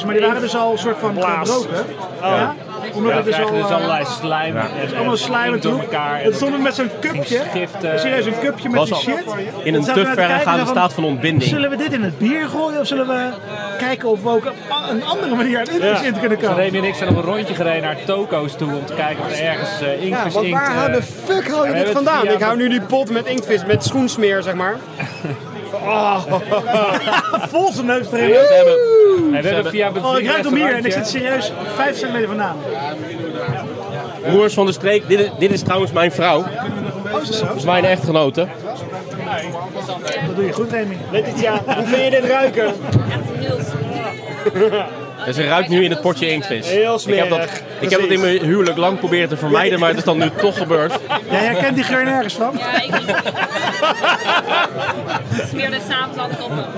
maar 0.04 0.14
die 0.14 0.26
waren 0.26 0.40
dus 0.40 0.56
al 0.56 0.72
een 0.72 0.78
soort 0.78 0.96
van 0.98 1.12
Blaas. 1.14 1.50
gebroken. 1.50 1.84
Ja. 2.22 2.54
Omdat 2.94 3.10
Ja, 3.10 3.16
het 3.16 3.24
dus 3.26 3.40
al, 3.40 3.50
dus 3.50 3.60
eh, 3.64 3.74
allerlei 3.74 4.04
slijm. 4.20 4.56
en- 4.56 4.66
en 4.90 4.96
allemaal 4.96 5.16
slijm 5.16 5.52
en 5.52 5.60
troep. 5.60 5.80
elkaar. 5.80 6.22
Het 6.22 6.34
stond 6.34 6.62
met 6.62 6.74
zo'n 6.74 6.90
cupje, 7.00 7.38
eh, 7.38 7.98
serieus 7.98 8.26
een 8.26 8.38
cupje 8.40 8.68
met 8.68 8.84
die 8.84 8.94
shit. 8.94 9.24
in 9.62 9.74
een 9.74 9.84
te 9.84 9.92
verregaande 10.06 10.66
staat 10.66 10.92
van 10.92 11.04
ontbinding. 11.04 11.50
Zullen 11.50 11.70
we 11.70 11.76
dit 11.76 11.92
in 11.92 12.02
het 12.02 12.18
bier 12.18 12.48
gooien 12.48 12.80
of 12.80 12.86
zullen 12.86 13.06
we 13.06 13.28
kijken 13.78 14.08
of 14.08 14.22
we 14.22 14.28
ook 14.28 14.52
een 14.90 15.04
andere 15.04 15.34
manier 15.34 15.58
aan 15.58 15.64
inktvis 15.74 16.02
in 16.02 16.12
te 16.12 16.20
kunnen 16.20 16.38
komen? 16.38 16.56
Remy 16.56 16.78
en 16.78 16.84
ik 16.84 16.94
zijn 16.94 17.08
op 17.10 17.16
een 17.16 17.22
rondje 17.22 17.54
gereden 17.54 17.82
naar 17.82 17.96
Toko's 18.06 18.54
toe 18.56 18.74
om 18.76 18.84
te 18.86 18.94
kijken 18.94 19.24
of 19.24 19.30
er 19.38 19.44
ergens 19.44 19.80
eh 19.80 19.86
Ja, 19.86 20.00
inktvis 20.06 20.34
want 20.34 20.46
inkt... 20.46 20.58
waar 20.58 20.70
eh, 20.70 20.76
hou 20.76 20.92
de 20.92 21.02
fuck 21.02 21.48
hou 21.50 21.68
je 21.68 21.74
dit 21.84 21.90
vandaan? 21.90 22.26
Ik 22.28 22.40
hou 22.42 22.56
nu 22.56 22.68
die 22.68 22.80
pot 22.80 23.10
met 23.10 23.26
inktvis, 23.26 23.64
met 23.64 23.84
schoensmeer, 23.84 24.42
zeg 24.42 24.54
maar. 24.54 24.76
Oh, 25.86 26.22
Vol 27.50 27.72
zijn 27.72 27.86
neus 27.86 28.12
erin. 28.12 28.34
Ze 28.34 28.54
hebben, 28.54 29.30
nee, 29.32 29.42
we 29.42 29.48
hebben 29.48 29.72
via 29.72 29.90
Oh, 30.02 30.18
ik 30.18 30.26
ruik 30.26 30.44
hem 30.44 30.54
hier 30.54 30.74
en 30.74 30.84
ik 30.84 30.92
zit 30.92 31.08
serieus 31.08 31.52
5 31.74 31.96
centimeter 31.98 32.28
vandaan. 32.28 32.56
broers 34.30 34.54
van 34.54 34.66
de 34.66 34.72
streek, 34.72 35.08
dit 35.08 35.20
is, 35.20 35.28
dit 35.38 35.52
is 35.52 35.62
trouwens 35.62 35.92
mijn 35.92 36.12
vrouw. 36.12 36.38
Oh, 36.38 37.22
is 37.22 37.40
dat 37.40 37.56
is 37.56 37.64
mijn 37.64 37.84
echtgenote. 37.84 38.46
Dat 40.26 40.36
doe 40.36 40.44
je 40.44 40.52
goed, 40.52 40.70
Remy. 40.72 40.96
Letitia, 41.10 41.62
hoe 41.64 41.86
vind 41.86 42.04
je 42.04 42.10
dit 42.20 42.24
ruiken? 42.30 42.74
En 45.26 45.34
ze 45.34 45.44
ruikt 45.46 45.68
nu 45.68 45.84
in 45.84 45.90
het 45.90 46.00
potje 46.00 46.30
inktvis. 46.30 46.68
Heel 46.68 47.00
ik 47.06 47.14
heb, 47.14 47.28
dat, 47.28 47.62
ik 47.80 47.90
heb 47.90 48.00
dat 48.00 48.10
in 48.10 48.20
mijn 48.20 48.38
huwelijk 48.44 48.76
lang 48.76 48.98
proberen 48.98 49.28
te 49.28 49.36
vermijden, 49.36 49.78
maar 49.78 49.88
het 49.88 49.98
is 49.98 50.04
dan 50.04 50.18
nu 50.18 50.30
toch 50.40 50.56
gebeurd. 50.58 50.98
Jij 51.30 51.44
herkent 51.44 51.74
die 51.74 51.84
geur 51.84 52.04
nergens 52.04 52.34
van? 52.34 52.58
Ja, 52.58 52.82
ik 52.82 52.94
smeerde 55.48 55.76
s'avonds 55.88 56.18
altijd 56.18 56.42
op 56.42 56.50
me. 56.50 56.64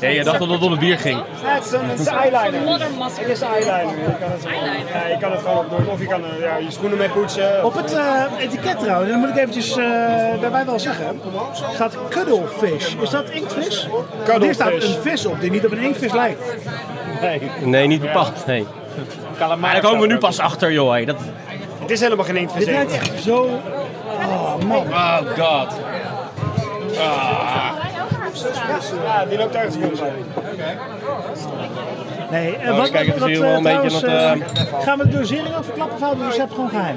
Ja, 0.00 0.08
je 0.08 0.24
dacht 0.24 0.38
dat 0.38 0.48
het 0.48 0.62
om 0.62 0.70
het 0.70 0.80
bier 0.80 0.98
ging. 0.98 1.22
Het 1.42 1.64
is 1.64 1.72
een, 1.72 1.88
het 1.88 2.00
is 2.00 2.06
eyeliner. 2.06 2.60
Modern 2.60 2.98
mustard. 2.98 3.26
Het 3.26 3.36
is 3.36 3.40
eyeliner. 3.40 3.98
Je 3.98 4.16
kan 4.20 4.30
het, 4.30 4.44
Eyeliner. 4.44 4.86
ja, 4.94 5.06
je 5.06 5.16
kan 5.20 5.30
het 5.32 5.40
gewoon 5.40 5.58
opdoen. 5.58 5.88
Of 5.88 6.00
je 6.00 6.06
kan 6.06 6.24
er 6.24 6.40
ja, 6.40 6.56
je 6.56 6.70
schoenen 6.70 6.98
mee 6.98 7.08
poetsen. 7.08 7.64
Op 7.64 7.74
het 7.74 7.92
eh, 7.92 8.24
etiket 8.38 8.78
trouwens, 8.78 9.10
dan 9.10 9.20
moet 9.20 9.28
ik 9.28 9.36
eventjes 9.36 9.70
eh, 9.70 9.84
daarbij 10.40 10.64
wel 10.64 10.78
zeggen, 10.78 11.20
staat 11.74 11.96
cuddlefish. 12.08 12.94
Is 13.02 13.10
dat 13.10 13.30
inktvis? 13.30 13.88
Want 14.26 14.42
Hier 14.42 14.54
staat 14.54 14.68
Cuddlefish. 14.68 14.96
een 14.96 15.02
vis 15.02 15.26
op 15.26 15.40
die 15.40 15.50
niet 15.50 15.64
op 15.64 15.72
een 15.72 15.78
inktvis 15.82 16.11
lijkt. 16.12 16.40
Nee, 17.20 17.40
Nee, 17.60 17.86
niet 17.86 18.00
bepaald. 18.00 18.46
Nee. 18.46 18.66
Maar 19.58 19.72
daar 19.72 19.82
komen 19.82 20.00
we 20.00 20.06
nu 20.06 20.18
pas 20.18 20.38
achter, 20.38 20.72
joh. 20.72 20.94
hé. 20.94 21.04
Dat... 21.04 21.16
Het 21.80 21.90
is 21.90 22.00
helemaal 22.00 22.24
geen 22.24 22.36
inktvis. 22.36 22.64
Dit 22.64 22.74
ruikt 22.74 22.92
echt 22.92 23.22
zo... 23.22 23.48
Oh 24.28 24.54
man. 24.66 24.86
Oh 24.92 25.18
god. 25.18 25.80
Ja, 29.04 29.24
die 29.28 29.38
loopt 29.38 29.54
ergens 29.54 29.76
rond. 29.76 30.02
Nee, 32.30 32.56
en 32.56 32.72
Oh, 32.72 32.78
wat, 32.78 32.90
kijk, 32.90 33.06
het 33.06 33.14
is 33.14 33.20
wat, 33.20 33.28
hier 33.28 33.42
eh, 33.42 33.48
wel 33.48 33.56
een 33.56 33.62
beetje 33.62 33.98
trouwens, 33.98 34.54
dat, 34.54 34.68
eh, 34.68 34.82
gaan 34.82 34.98
we 34.98 35.08
de 35.08 35.16
dosering 35.16 35.56
ook 35.56 35.64
verklappen 35.64 35.94
of 35.94 36.00
houden 36.00 36.20
we 36.24 36.28
het 36.30 36.34
recept 36.36 36.54
gewoon 36.54 36.70
geheim? 36.70 36.96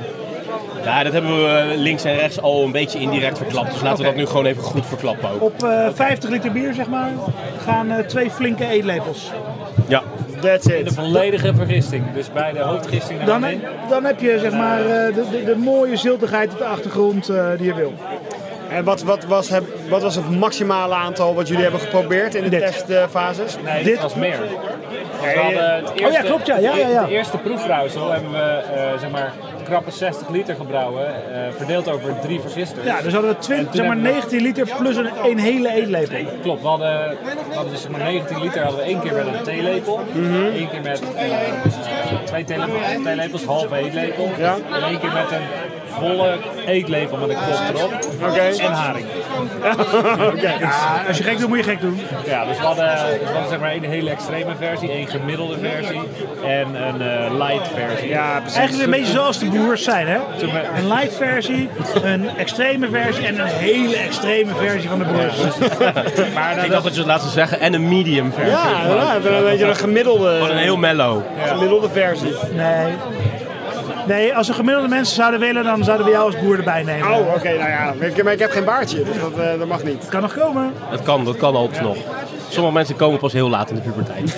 Ja, 0.83 1.03
dat 1.03 1.13
hebben 1.13 1.43
we 1.43 1.47
eh, 1.71 1.77
links 1.77 2.03
en 2.03 2.15
rechts 2.15 2.41
al 2.41 2.63
een 2.63 2.71
beetje 2.71 2.99
indirect 2.99 3.37
verklapt. 3.37 3.71
Dus 3.71 3.81
laten 3.81 3.97
we 3.97 4.03
dat 4.03 4.15
nu 4.15 4.25
gewoon 4.25 4.45
even 4.45 4.63
goed 4.63 4.85
verklappen 4.85 5.29
ook. 5.29 5.41
Op 5.41 5.63
eh, 5.63 5.87
50 5.93 6.29
liter 6.29 6.51
bier, 6.51 6.73
zeg 6.73 6.87
maar, 6.87 7.09
gaan 7.65 7.91
eh, 7.91 8.05
twee 8.05 8.29
flinke 8.31 8.65
eetlepels. 8.67 9.31
Ja. 9.87 10.01
That's 10.41 10.65
De 10.65 10.77
it. 10.79 10.93
volledige 10.93 11.53
vergisting. 11.55 12.03
Dus 12.13 12.31
bij 12.33 12.51
de 12.51 12.59
hoofdgisting 12.59 13.23
Dan, 13.23 13.45
in. 13.45 13.61
dan 13.89 14.03
heb 14.03 14.19
je 14.19 14.39
zeg 14.39 14.51
maar 14.51 14.79
eh, 14.79 14.85
de, 15.15 15.23
de, 15.31 15.43
de 15.43 15.55
mooie 15.55 15.95
ziltigheid 15.97 16.51
op 16.51 16.57
de 16.57 16.65
achtergrond 16.65 17.29
eh, 17.29 17.45
die 17.57 17.65
je 17.67 17.73
wil. 17.73 17.93
En 18.69 18.83
wat, 18.83 19.03
wat, 19.03 19.23
was 19.25 19.49
het, 19.49 19.63
wat 19.89 20.01
was 20.01 20.15
het 20.15 20.29
maximale 20.39 20.93
aantal 20.93 21.35
wat 21.35 21.47
jullie 21.47 21.63
hebben 21.63 21.79
geprobeerd 21.81 22.35
in 22.35 22.43
de 22.43 22.49
Dit. 22.49 22.85
testfases? 22.87 23.57
Nee, 23.63 23.83
dit 23.83 24.01
was 24.01 24.15
meer. 24.15 24.37
Want 25.19 25.33
we 25.33 25.39
hadden 25.39 25.73
het 25.75 26.05
Oh 26.05 26.11
ja, 26.11 26.21
klopt, 26.21 26.45
ja. 26.47 26.57
Ja, 26.57 26.75
ja, 26.75 26.87
ja. 26.87 27.03
De 27.05 27.11
eerste 27.11 27.37
proefbrouwsel 27.37 28.11
hebben 28.11 28.31
we 28.31 28.37
eh, 28.75 28.99
zeg 28.99 29.09
maar 29.09 29.33
krappe 29.65 29.91
60 29.91 30.29
liter 30.29 30.55
gebrouwen, 30.55 31.07
eh, 31.07 31.51
verdeeld 31.57 31.89
over 31.89 32.19
drie 32.21 32.39
vergisters. 32.39 32.85
Ja, 32.85 33.01
dus 33.01 33.13
hadden 33.13 33.31
we 33.31 33.37
20, 33.37 33.57
En 33.65 33.71
toen 33.71 33.75
zeg 33.75 33.85
maar 33.85 33.95
hebben 33.95 34.13
we- 34.13 34.19
19 34.19 34.41
liter 34.41 34.75
plus 34.79 34.95
een, 34.97 35.09
een 35.23 35.37
hele 35.39 35.69
eetlepel. 35.73 36.19
Klopt, 36.41 36.61
we 36.61 36.67
hadden, 36.67 37.09
we 37.49 37.53
hadden 37.53 37.71
dus 37.71 37.81
zeg 37.81 37.91
maar 37.91 37.99
19 38.03 38.41
liter 38.41 38.61
hadden 38.61 38.79
we 38.79 38.85
één 38.85 38.99
keer 38.99 39.13
met 39.13 39.25
een 39.27 39.43
theelepel, 39.43 39.99
één 40.53 40.69
keer 40.69 40.81
met 40.81 41.01
eh, 41.15 41.27
twee 42.25 42.43
theelepels, 42.43 42.79
theelepels, 43.03 43.43
halve 43.45 43.75
eetlepel 43.75 44.31
Ja. 44.37 44.55
en 44.71 44.83
één 44.83 44.99
keer 44.99 45.13
met 45.13 45.31
een 45.31 45.73
volle 45.99 46.37
eetlepel 46.65 47.17
met 47.17 47.29
een 47.29 47.35
kop 47.35 47.75
erop 47.77 47.93
Oké. 48.29 48.39
en 48.39 48.71
haring. 48.71 49.05
Ja, 50.41 50.53
als 51.07 51.17
je 51.17 51.23
gek 51.23 51.37
doet, 51.39 51.47
moet 51.47 51.57
je 51.57 51.63
gek 51.63 51.81
doen. 51.81 51.99
Ja, 52.25 52.45
dus 52.45 52.57
we 52.57 52.63
hadden, 52.63 52.85
dus 52.85 53.19
we 53.19 53.25
hadden 53.25 53.49
zeg 53.49 53.59
maar 53.59 53.73
een 53.73 53.83
hele 53.83 54.09
extreme 54.09 54.51
versie, 54.59 54.91
één 54.91 55.07
gemiddelde 55.07 55.57
versie 55.61 56.01
en 56.45 56.67
een 56.87 57.01
eh, 57.01 57.31
light 57.47 57.67
versie. 57.75 58.09
Ja, 58.09 58.39
precies. 58.39 58.57
Eigenlijk 58.57 58.91
een 58.91 58.99
beetje 58.99 59.13
zoals 59.13 59.39
de 59.39 59.45
boers 59.45 59.83
zijn, 59.83 60.07
hè? 60.07 60.17
Een 60.77 60.87
light 60.87 61.15
versie, 61.15 61.69
een 62.03 62.29
extreme 62.37 62.89
versie 62.89 63.25
en 63.25 63.39
een 63.39 63.47
hele 63.47 63.95
extreme 63.97 64.51
versie 64.55 64.89
van 64.89 64.99
de 64.99 65.05
boers. 65.05 65.33
Maar 66.35 66.65
Ik 66.65 66.71
dacht 66.71 66.83
dat 66.83 66.93
je 66.93 66.99
het 66.99 67.09
laatste 67.09 67.29
zeggen. 67.31 67.59
En 67.59 67.73
een 67.73 67.87
medium 67.89 68.31
versie. 68.33 68.51
Ja, 68.53 68.81
inderdaad. 68.81 69.25
Een 69.25 69.43
beetje 69.43 69.65
een 69.65 69.75
gemiddelde, 69.75 70.33
Gewoon 70.33 70.49
een 70.51 70.57
heel 70.57 70.77
mellow. 70.77 71.21
gemiddelde 71.45 71.89
versie. 71.95 72.33
Nee. 72.53 72.93
Nee, 74.07 74.35
als 74.35 74.47
we 74.47 74.53
gemiddelde 74.53 74.87
mensen 74.87 75.15
zouden 75.15 75.39
willen, 75.39 75.63
dan 75.63 75.83
zouden 75.83 76.05
we 76.05 76.11
jou 76.11 76.25
als 76.25 76.39
boer 76.39 76.57
erbij 76.57 76.83
nemen. 76.83 77.07
Oh, 77.07 77.33
oké, 77.35 77.49
nou 77.49 77.69
ja. 77.69 77.93
Ik, 77.99 78.23
maar 78.23 78.33
ik 78.33 78.39
heb 78.39 78.51
geen 78.51 78.63
baardje, 78.63 79.03
dus 79.03 79.19
dat, 79.19 79.37
eh, 79.37 79.59
dat 79.59 79.67
mag 79.67 79.83
niet. 79.83 80.07
Kan 80.09 80.21
nog 80.21 80.33
komen. 80.33 80.73
Dat 80.91 81.03
kan, 81.03 81.25
dat 81.25 81.37
kan 81.37 81.55
altijd 81.55 81.81
nog. 81.81 81.97
Sommige 82.49 82.73
mensen 82.73 82.95
komen 82.95 83.19
pas 83.19 83.33
heel 83.33 83.49
laat 83.49 83.69
in 83.69 83.75
de 83.75 83.81
puberteit. 83.81 84.37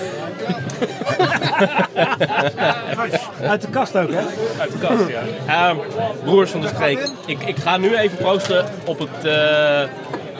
Uit 3.42 3.62
de 3.62 3.68
kast 3.70 3.96
ook, 3.96 4.10
hè? 4.10 4.20
uit 4.60 4.72
de 4.72 4.78
kast, 4.78 5.08
ja. 5.08 5.20
Ehm, 5.46 5.76
broers 6.24 6.50
van 6.50 6.60
de 6.60 6.68
streek, 6.68 7.10
ik, 7.26 7.42
ik 7.44 7.56
ga 7.56 7.76
nu 7.76 7.96
even 7.96 8.16
proosten 8.16 8.64
op 8.84 8.98
het, 8.98 9.24
eh, 9.24 9.80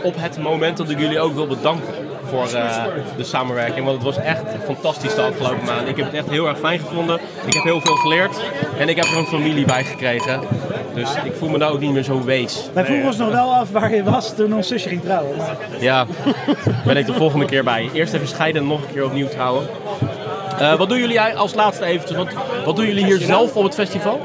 op 0.03 0.14
het 0.16 0.39
moment 0.39 0.77
dat 0.77 0.91
ik 0.91 0.99
jullie 0.99 1.21
ook 1.21 1.35
wil 1.35 1.47
bedanken 1.47 1.95
voor 2.29 2.53
eh, 2.53 2.85
de 3.16 3.24
samenwerking. 3.24 3.85
Want 3.85 3.97
het 3.97 4.05
was 4.05 4.24
echt 4.24 4.43
fantastisch 4.64 5.14
de 5.14 5.22
afgelopen 5.22 5.64
maanden. 5.64 5.89
Ik 5.89 5.97
heb 5.97 6.07
het 6.07 6.14
echt 6.14 6.31
heel 6.31 6.49
erg 6.49 6.59
fijn 6.59 6.79
gevonden. 6.79 7.20
Ik 7.47 7.55
heb 7.55 7.62
heel 7.62 7.81
veel 7.81 7.95
geleerd 7.95 8.41
en 8.79 8.89
ik 8.89 8.97
heb 8.97 9.05
er 9.05 9.16
een 9.16 9.26
familie 9.26 9.64
bij 9.64 9.85
gekregen. 9.85 10.41
Dus 10.95 11.11
ik 11.24 11.33
voel 11.35 11.49
me 11.49 11.59
nou 11.59 11.72
ook 11.72 11.81
niet 11.81 11.93
meer 11.93 12.03
zo 12.03 12.24
wees. 12.24 12.70
Wij 12.72 12.85
vroegen 12.85 13.07
ons 13.07 13.16
nog 13.16 13.31
wel 13.31 13.55
af 13.55 13.70
waar 13.70 13.95
je 13.95 14.03
was 14.03 14.35
toen 14.35 14.55
ons 14.55 14.68
zusje 14.68 14.89
ging 14.89 15.03
trouwen. 15.03 15.37
Maar 15.37 15.57
Ja, 15.81 16.07
ben 16.85 16.97
ik 16.97 17.07
de 17.07 17.14
volgende 17.14 17.45
keer 17.45 17.64
bij. 17.64 17.91
Eerst 17.93 18.12
even 18.12 18.29
scheiden 18.29 18.62
en 18.62 18.68
nog 18.68 18.81
een 18.81 18.93
keer 18.93 19.05
opnieuw 19.05 19.29
trouwen. 19.29 19.66
Eh, 20.59 20.74
wat 20.74 20.89
doen 20.89 20.99
jullie 20.99 21.20
als 21.20 21.55
laatste 21.55 21.85
eventjes? 21.85 22.16
Wat, 22.16 22.29
wat 22.64 22.76
doen 22.76 22.87
jullie 22.87 23.05
hier 23.05 23.20
zelf 23.20 23.57
op 23.57 23.64
het 23.64 23.74
festival? 23.74 24.20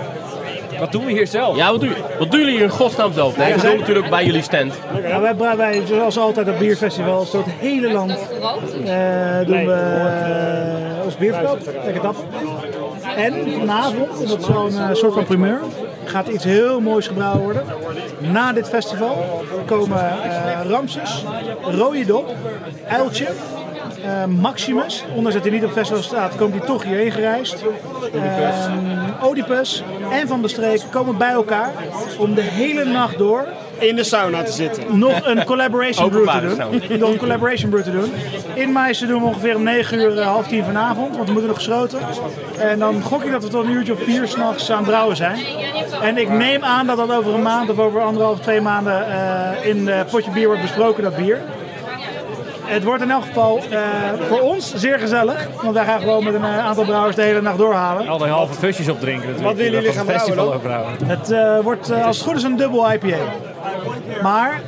Wat 0.83 0.91
doen 0.91 1.05
we 1.05 1.11
hier 1.11 1.27
zelf? 1.27 1.55
Ja, 1.55 1.71
wat, 1.71 1.81
doen, 1.81 1.93
wat 2.19 2.31
doen 2.31 2.39
jullie 2.39 2.55
hier 2.55 2.63
in 2.63 2.69
godsnaam 2.69 3.13
zelf? 3.13 3.37
Nee, 3.37 3.53
we 3.53 3.61
doen 3.61 3.77
natuurlijk 3.77 4.09
bij 4.09 4.25
jullie 4.25 4.41
stand. 4.41 4.73
ja, 5.03 5.21
wij, 5.21 5.55
wij, 5.57 5.81
zoals 5.85 6.17
altijd 6.17 6.49
op 6.49 6.59
bierfestivals, 6.59 7.31
door 7.31 7.43
het 7.43 7.53
hele 7.59 7.91
land 7.91 8.11
eh, 8.11 9.45
doen 9.45 9.65
we 9.65 9.73
eh, 9.73 11.05
ons 11.05 11.17
bierverkoop. 11.17 11.59
Lekker 11.83 12.01
dat. 12.01 12.15
En 13.15 13.33
vanavond, 13.59 14.21
en 14.21 14.27
dat 14.27 14.39
is 14.39 14.47
wel 14.47 14.65
een 14.65 14.89
eh, 14.89 14.93
soort 14.95 15.13
van 15.13 15.25
primeur, 15.25 15.59
gaat 16.05 16.27
iets 16.27 16.43
heel 16.43 16.79
moois 16.79 17.07
gebrouwen 17.07 17.41
worden. 17.41 17.63
Na 18.19 18.53
dit 18.53 18.69
festival 18.69 19.43
komen 19.65 20.23
eh, 20.23 20.69
Ramses, 20.69 21.23
Rode 21.61 22.05
Dop, 22.05 22.35
Uiltje, 22.87 23.27
eh, 24.03 24.25
Maximus. 24.25 25.03
Ondanks 25.15 25.33
dat 25.33 25.43
hij 25.43 25.53
niet 25.53 25.63
op 25.63 25.71
festival 25.71 26.03
staat, 26.03 26.35
komt 26.35 26.53
hij 26.53 26.65
toch 26.65 26.83
hierheen 26.83 27.11
gereisd. 27.11 27.63
Ehm, 28.13 29.25
Oedipus 29.25 29.83
en 30.11 30.27
Van 30.27 30.41
der 30.41 30.49
Streek 30.49 30.81
komen 30.91 31.17
bij 31.17 31.31
elkaar 31.31 31.71
om 32.17 32.33
de 32.33 32.41
hele 32.41 32.85
nacht 32.85 33.17
door 33.17 33.45
In 33.77 33.95
de 33.95 34.03
sauna 34.03 34.43
te 34.43 34.51
zitten. 34.51 34.99
nog 34.99 35.25
een 35.25 35.45
collaboration 35.45 36.09
brew 36.09 36.29
te 36.29 36.39
doen. 36.39 36.99
Nog 36.99 37.09
een 37.09 37.17
collaboration 37.17 37.69
brew 37.69 37.83
te 37.83 37.91
doen. 37.91 38.11
In 38.53 38.71
Meissen 38.71 39.07
doen 39.07 39.21
we 39.21 39.27
ongeveer 39.27 39.55
om 39.55 39.63
9 39.63 39.99
uur, 39.99 40.19
eh, 40.19 40.25
half 40.25 40.47
10 40.47 40.63
vanavond, 40.63 41.15
want 41.15 41.27
we 41.27 41.31
moeten 41.31 41.49
nog 41.49 41.57
gesloten. 41.57 41.99
En 42.57 42.79
dan 42.79 43.01
gok 43.01 43.23
ik 43.23 43.31
dat 43.31 43.43
we 43.43 43.49
tot 43.49 43.65
een 43.65 43.71
uurtje 43.71 43.93
of 43.93 44.03
vier 44.03 44.27
s'nachts 44.27 44.71
aan 44.71 44.77
het 44.77 44.87
brouwen 44.87 45.15
zijn. 45.15 45.39
En 46.01 46.17
ik 46.17 46.29
neem 46.29 46.63
aan 46.63 46.87
dat 46.87 46.97
dat 46.97 47.11
over 47.11 47.33
een 47.33 47.41
maand 47.41 47.69
of 47.69 47.79
over 47.79 48.01
anderhalf, 48.01 48.39
twee 48.39 48.61
maanden 48.61 49.07
eh, 49.07 49.69
in 49.69 49.87
uh, 49.87 49.99
potje 50.11 50.31
bier 50.31 50.45
wordt 50.47 50.61
besproken, 50.61 51.03
dat 51.03 51.15
bier. 51.15 51.41
Het 52.65 52.83
wordt 52.83 53.03
in 53.03 53.11
elk 53.11 53.23
geval 53.23 53.61
eh, 53.69 53.79
voor 54.27 54.39
ons 54.39 54.73
zeer 54.73 54.99
gezellig. 54.99 55.47
Want 55.61 55.73
wij 55.73 55.85
gaan 55.85 55.99
gewoon 55.99 56.23
met 56.23 56.33
een 56.33 56.43
eh, 56.43 56.65
aantal 56.65 56.83
brouwers 56.83 57.15
de 57.15 57.21
hele 57.21 57.41
nacht 57.41 57.57
doorhalen. 57.57 58.07
Al 58.07 58.17
die 58.17 58.27
halve 58.27 58.53
fusjes 58.53 58.89
opdrinken 58.89 59.29
natuurlijk. 59.29 59.47
Wat 59.47 59.65
willen 59.65 59.81
jullie 59.81 59.97
gaan 59.97 60.05
festival 60.05 60.59
brouwen. 60.59 60.93
Het 61.05 61.31
eh, 61.31 61.59
wordt 61.59 61.91
als 61.91 62.17
het 62.17 62.27
goed 62.27 62.35
is 62.35 62.43
een 62.43 62.55
dubbel 62.55 62.91
IPA. 62.91 63.17
Maar, 64.21 64.61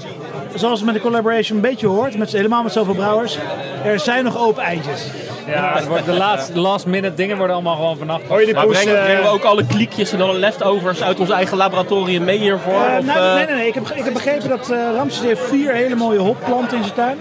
zoals 0.53 0.77
het 0.77 0.85
met 0.85 0.95
de 0.95 1.01
collaboration 1.01 1.55
een 1.57 1.63
beetje 1.63 1.87
hoort, 1.87 2.17
met, 2.17 2.31
helemaal 2.31 2.63
met 2.63 2.71
zoveel 2.71 2.93
brouwers, 2.93 3.37
er 3.83 3.99
zijn 3.99 4.23
nog 4.23 4.37
open 4.37 4.63
eindjes. 4.63 5.07
Ja, 5.47 5.73
het 5.75 5.87
wordt 5.87 6.05
de 6.05 6.13
laatste, 6.13 6.59
last 6.59 6.85
minute 6.85 7.15
dingen 7.15 7.37
worden 7.37 7.55
allemaal 7.55 7.75
gewoon 7.75 7.97
vannacht. 7.97 8.23
Hoor 8.27 8.39
je 8.39 8.45
de 8.45 8.53
Maar 8.53 8.65
poes? 8.65 8.75
brengen, 8.75 8.97
eh, 8.97 9.03
brengen 9.03 9.23
we 9.23 9.29
ook 9.29 9.43
alle 9.43 9.65
kliekjes 9.65 10.11
en 10.11 10.21
alle 10.21 10.33
leftovers 10.37 11.03
uit 11.03 11.19
ons 11.19 11.29
eigen 11.29 11.57
laboratorium 11.57 12.23
mee 12.23 12.37
hiervoor? 12.37 12.73
Of, 12.99 13.05
nou, 13.05 13.19
eh, 13.19 13.33
nee, 13.35 13.45
nee, 13.45 13.55
nee. 13.55 13.67
Ik 13.67 13.73
heb, 13.73 13.89
ik 13.89 14.03
heb 14.03 14.13
begrepen 14.13 14.49
dat 14.49 14.69
eh 14.69 14.77
Ramses 14.95 15.21
heeft 15.21 15.41
vier 15.41 15.73
hele 15.73 15.95
mooie 15.95 16.19
hopplanten 16.19 16.77
in 16.77 16.83
zijn 16.83 16.95
tuin. 16.95 17.17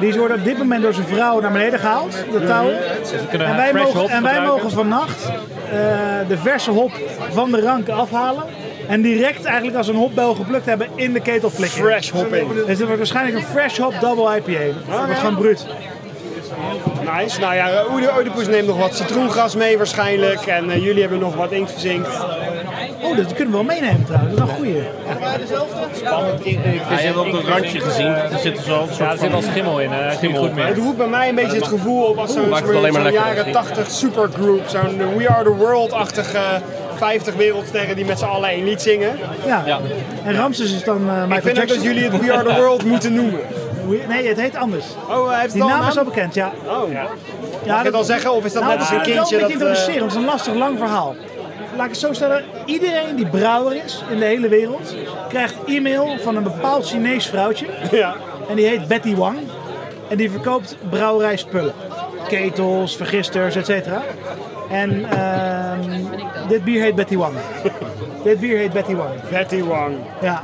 Die 0.00 0.14
worden 0.18 0.36
op 0.36 0.44
dit 0.44 0.58
moment 0.58 0.82
door 0.82 0.94
zijn 0.94 1.06
vrouw 1.06 1.40
naar 1.40 1.52
beneden 1.52 1.78
gehaald, 1.78 2.24
de 2.32 2.44
touwen. 2.46 2.76
Dus 3.00 3.40
En 3.40 3.56
wij, 3.56 3.72
mogen, 3.72 4.08
en 4.08 4.22
wij 4.22 4.40
mogen 4.40 4.70
vannacht 4.70 5.24
eh, 5.24 5.78
de 6.28 6.38
verse 6.38 6.70
hop 6.70 6.90
van 7.30 7.50
de 7.50 7.60
ranken 7.60 7.94
afhalen. 7.94 8.42
En 8.88 9.02
direct 9.02 9.44
eigenlijk 9.44 9.76
als 9.76 9.88
een 9.88 9.96
hopbel 9.96 10.34
geplukt 10.34 10.66
hebben 10.66 10.88
in 10.94 11.12
de 11.12 11.20
ketel 11.20 11.50
flikken. 11.50 11.78
Fresh 11.78 12.10
hopping. 12.10 12.52
Dus 12.52 12.66
het 12.66 12.78
wordt 12.78 12.96
waarschijnlijk 12.96 13.36
een 13.36 13.42
fresh 13.42 13.78
hop 13.78 13.94
double 14.00 14.36
IPA. 14.36 14.78
Dat 14.90 15.04
wordt 15.06 15.18
gewoon 15.18 15.36
bruut. 15.36 15.66
Nice. 17.16 17.40
Nou 17.40 17.54
ja, 17.54 17.84
Oede- 17.92 18.12
Oedipus 18.16 18.46
neemt 18.46 18.66
nog 18.66 18.78
wat 18.78 18.94
citroengras 18.96 19.54
mee 19.54 19.76
waarschijnlijk. 19.76 20.46
En 20.46 20.70
eh, 20.70 20.84
jullie 20.84 21.00
hebben 21.00 21.18
nog 21.18 21.34
wat 21.34 21.52
inkt 21.52 21.70
verzinkt. 21.70 22.08
Oh, 23.02 23.16
dat 23.16 23.26
kunnen 23.34 23.46
we 23.58 23.64
wel 23.64 23.76
meenemen 23.76 24.04
trouwens. 24.04 24.36
Dat 24.36 24.48
is 24.48 24.48
wel 24.48 24.48
een 24.48 26.38
goeie. 26.38 26.58
Ja, 26.90 26.98
je 26.98 27.06
hebt 27.06 27.16
op 27.16 27.32
het 27.32 27.44
randje 27.46 27.80
gezien. 27.80 28.06
Er 28.06 28.38
zit 28.42 28.56
dus 28.56 28.70
al 28.70 28.82
een 28.82 28.88
Ja, 28.98 29.10
er 29.10 29.18
zit 29.18 29.30
wel 29.30 29.42
schimmel 29.42 29.80
in. 29.80 29.90
hè. 29.90 30.12
Schimmel. 30.14 30.40
Goed 30.42 30.54
meer. 30.54 30.66
Het 30.66 30.76
roept 30.78 30.96
bij 30.96 31.06
mij 31.06 31.28
een 31.28 31.34
beetje 31.34 31.56
het 31.56 31.66
gevoel 31.66 32.04
op 32.04 32.18
als 32.18 32.32
zo'n 32.32 32.48
lekker, 32.48 33.12
jaren 33.12 33.34
misschien. 33.34 33.52
80 33.52 33.90
supergroup. 33.90 34.68
Zo'n 34.68 35.16
We 35.16 35.28
Are 35.28 35.44
The 35.44 35.50
World-achtige 35.54 36.38
50 36.96 37.34
wereldsterren 37.34 37.96
die 37.96 38.04
met 38.04 38.18
z'n 38.18 38.24
allen 38.24 38.48
één 38.48 38.64
lied 38.64 38.82
zingen. 38.82 39.18
Ja. 39.46 39.62
Ja. 39.66 39.80
En 40.24 40.34
Ramses 40.36 40.72
is 40.72 40.84
dan 40.84 40.96
eh, 41.08 41.22
Michael 41.22 41.36
Ik 41.36 41.42
vind 41.42 41.60
ook 41.60 41.68
dat 41.68 41.82
jullie 41.82 42.02
het 42.10 42.20
We 42.20 42.32
Are 42.32 42.44
The 42.48 42.54
World 42.54 42.84
moeten 42.84 43.14
noemen. 43.14 43.40
Nee, 44.08 44.28
het 44.28 44.40
heet 44.40 44.56
anders. 44.56 44.86
Oh, 45.08 45.28
hij 45.28 45.40
heeft 45.40 45.52
Die 45.52 45.62
al 45.62 45.68
naam 45.68 45.88
is 45.88 45.98
al 45.98 46.04
bekend, 46.04 46.34
ja. 46.34 46.52
Oh. 46.66 46.92
ja 46.92 47.06
Mag 47.66 47.78
ik 47.78 47.84
het 47.84 47.94
al 47.94 48.04
zeggen 48.04 48.32
of 48.32 48.44
is 48.44 48.52
dat 48.52 48.62
Nou, 48.62 48.74
net 48.78 48.82
als 48.82 48.90
een 48.96 49.02
kindje 49.02 49.14
dat... 49.20 49.30
beetje 49.30 49.46
eh, 49.46 49.52
introduceren, 49.52 49.98
want 49.98 50.12
het 50.12 50.20
is 50.20 50.26
een 50.26 50.30
lastig 50.30 50.54
lang 50.54 50.78
verhaal. 50.78 51.14
Laat 51.76 51.84
ik 51.84 51.90
het 51.90 52.00
zo 52.00 52.12
stellen, 52.12 52.44
iedereen 52.64 53.16
die 53.16 53.26
brouwer 53.26 53.84
is 53.84 54.04
in 54.10 54.18
de 54.18 54.24
hele 54.24 54.48
wereld, 54.48 54.94
krijgt 55.28 55.54
e-mail 55.66 56.18
van 56.18 56.36
een 56.36 56.42
bepaald 56.42 56.86
Chinees 56.86 57.26
vrouwtje. 57.26 57.66
ja. 57.90 58.14
En 58.48 58.56
die 58.56 58.66
heet 58.66 58.88
Betty 58.88 59.14
Wang. 59.14 59.38
En 60.08 60.16
die 60.16 60.30
verkoopt 60.30 60.76
brouwerijspullen. 60.90 61.72
Ketels, 62.28 62.96
vergisters, 62.96 63.56
etc. 63.56 63.86
En 64.70 65.10
ehm, 65.10 65.80
dit 66.48 66.64
bier 66.64 66.82
heet 66.82 66.94
Betty 66.94 67.16
Wang. 67.16 67.34
dit 68.24 68.40
bier 68.40 68.58
heet 68.58 68.72
Betty 68.72 68.94
Wang. 68.94 69.10
Betty 69.30 69.62
Wang. 69.62 69.94
Ja. 70.20 70.42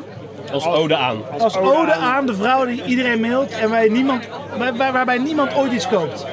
Als 0.53 0.67
ode 0.67 0.97
aan. 0.97 1.17
Als 1.39 1.57
ode 1.57 1.93
aan 1.93 2.27
de 2.27 2.35
vrouw 2.35 2.65
die 2.67 2.85
iedereen 2.85 3.21
mailt 3.21 3.51
en 3.53 3.71
wij 3.71 3.89
niemand, 3.89 4.29
waar- 4.59 4.77
waar- 4.77 4.93
waarbij 4.93 5.19
niemand 5.19 5.55
ooit 5.57 5.73
iets 5.73 5.89
koopt. 5.89 6.27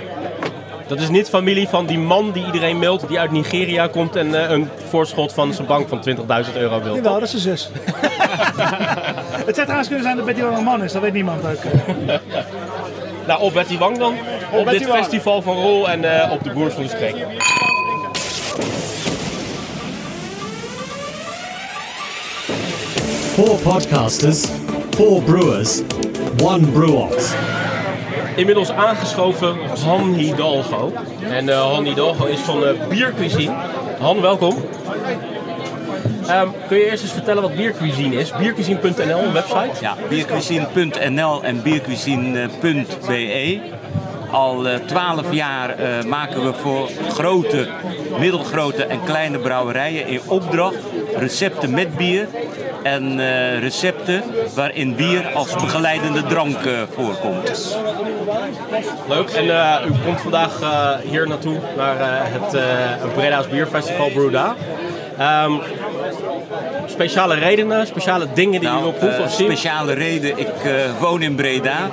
Dat 0.88 1.00
is 1.00 1.10
niet 1.10 1.30
familie 1.30 1.68
van 1.68 1.86
die 1.86 1.98
man 2.00 2.32
die 2.32 2.46
iedereen 2.46 2.80
mailt, 2.80 3.08
die 3.08 3.20
uit 3.20 3.32
Nigeria 3.32 3.88
komt 3.88 4.16
en 4.16 4.44
eh, 4.44 4.50
een 4.50 4.70
voorschot 4.90 5.34
van 5.34 5.54
zijn 5.54 5.68
bank 5.68 5.88
van 5.90 6.02
20.000 6.02 6.56
euro 6.58 6.82
wil. 6.82 6.96
Jawel, 6.96 7.14
dat 7.14 7.22
is 7.24 7.30
zijn 7.30 7.42
zus. 7.58 7.70
het 9.48 9.56
zou 9.56 9.62
trouwens 9.62 9.88
kunnen 9.88 10.04
zijn 10.04 10.16
dat 10.18 10.26
Betty 10.26 10.42
Wang 10.42 10.58
een 10.58 10.64
man 10.64 10.84
is, 10.84 10.92
dat 10.92 11.02
weet 11.02 11.14
niemand 11.14 11.46
ook. 11.46 11.58
Nou, 13.28 13.42
op 13.42 13.54
Betty 13.54 13.78
Wang 13.78 13.98
dan. 13.98 14.14
Op, 14.52 14.70
dit 14.70 14.88
Wang. 14.88 15.00
festival 15.00 15.42
van 15.42 15.56
Rol 15.56 15.90
en 15.90 16.22
eh, 16.24 16.32
op 16.32 16.44
de 16.44 16.50
Boers 16.52 16.74
van 16.74 16.84
de 16.84 16.90
Streek. 16.90 17.16
Four 23.42 23.58
podcasters, 23.58 24.46
four 24.96 25.20
brewers, 25.24 25.82
one 26.44 26.72
brew 26.72 26.96
off. 26.96 27.36
Inmiddels 28.36 28.72
aangeschoven 28.72 29.58
Han 29.86 30.14
Hidalgo. 30.14 30.92
En 31.22 31.50
eh 31.50 31.62
Han 31.62 31.86
Hidalgo 31.86 32.26
is 32.26 32.40
van 32.40 32.66
eh 32.66 32.88
Biercuisine. 32.88 33.54
Han, 34.00 34.22
welkom. 34.22 34.56
Ehm, 36.28 36.48
kun 36.68 36.78
je 36.78 36.90
eerst 36.90 37.04
eens 37.04 37.12
vertellen 37.12 37.42
wat 37.42 37.56
Biercuisine 37.56 38.16
is? 38.16 38.32
Biercuisine.nl, 38.38 39.24
een 39.24 39.34
website. 39.34 39.82
Ja, 39.82 39.96
biercuisine.nl 40.10 41.44
en 41.44 41.62
biercuisine.be. 41.62 43.60
Al 44.32 44.66
twaalf 44.86 45.34
jaar 45.34 45.70
eh, 45.70 46.04
maken 46.04 46.44
we 46.44 46.54
voor 46.54 46.90
grote, 47.10 47.68
middelgrote 48.20 48.84
en 48.84 49.04
kleine 49.04 49.40
brouwerijen 49.40 50.08
in 50.08 50.20
opdracht 50.28 50.78
recepten 51.16 51.72
met 51.74 51.98
bier 51.98 52.28
en 52.84 53.20
eh, 53.20 53.60
recepten 53.60 54.24
waarin 54.56 54.96
bier 54.96 55.28
als 55.34 55.54
begeleidende 55.54 56.24
drank 56.24 56.66
eh, 56.66 56.74
voorkomt. 56.96 57.78
Leuk. 59.08 59.30
En 59.30 59.50
eh, 59.50 59.86
u 59.86 59.92
komt 60.06 60.22
vandaag 60.22 60.60
hier 61.04 61.28
naartoe, 61.28 61.58
naar 61.78 61.98
het 62.00 63.14
Breda's 63.14 63.48
Bierfestival 63.48 64.10
Bruda. 64.10 64.56
Ehm 65.18 65.54
speciale 66.86 67.36
redenen, 67.36 67.88
speciale 67.88 68.28
dingen 68.34 68.60
die 68.60 68.70
je 68.70 68.82
wil 68.82 68.92
proeven 68.92 69.18
eh, 69.18 69.26
of 69.26 69.34
zien? 69.34 69.46
speciale 69.46 69.94
reden. 69.94 70.38
Ik 70.38 70.48
woon 71.00 71.22
in 71.22 71.36
Breda. 71.36 71.90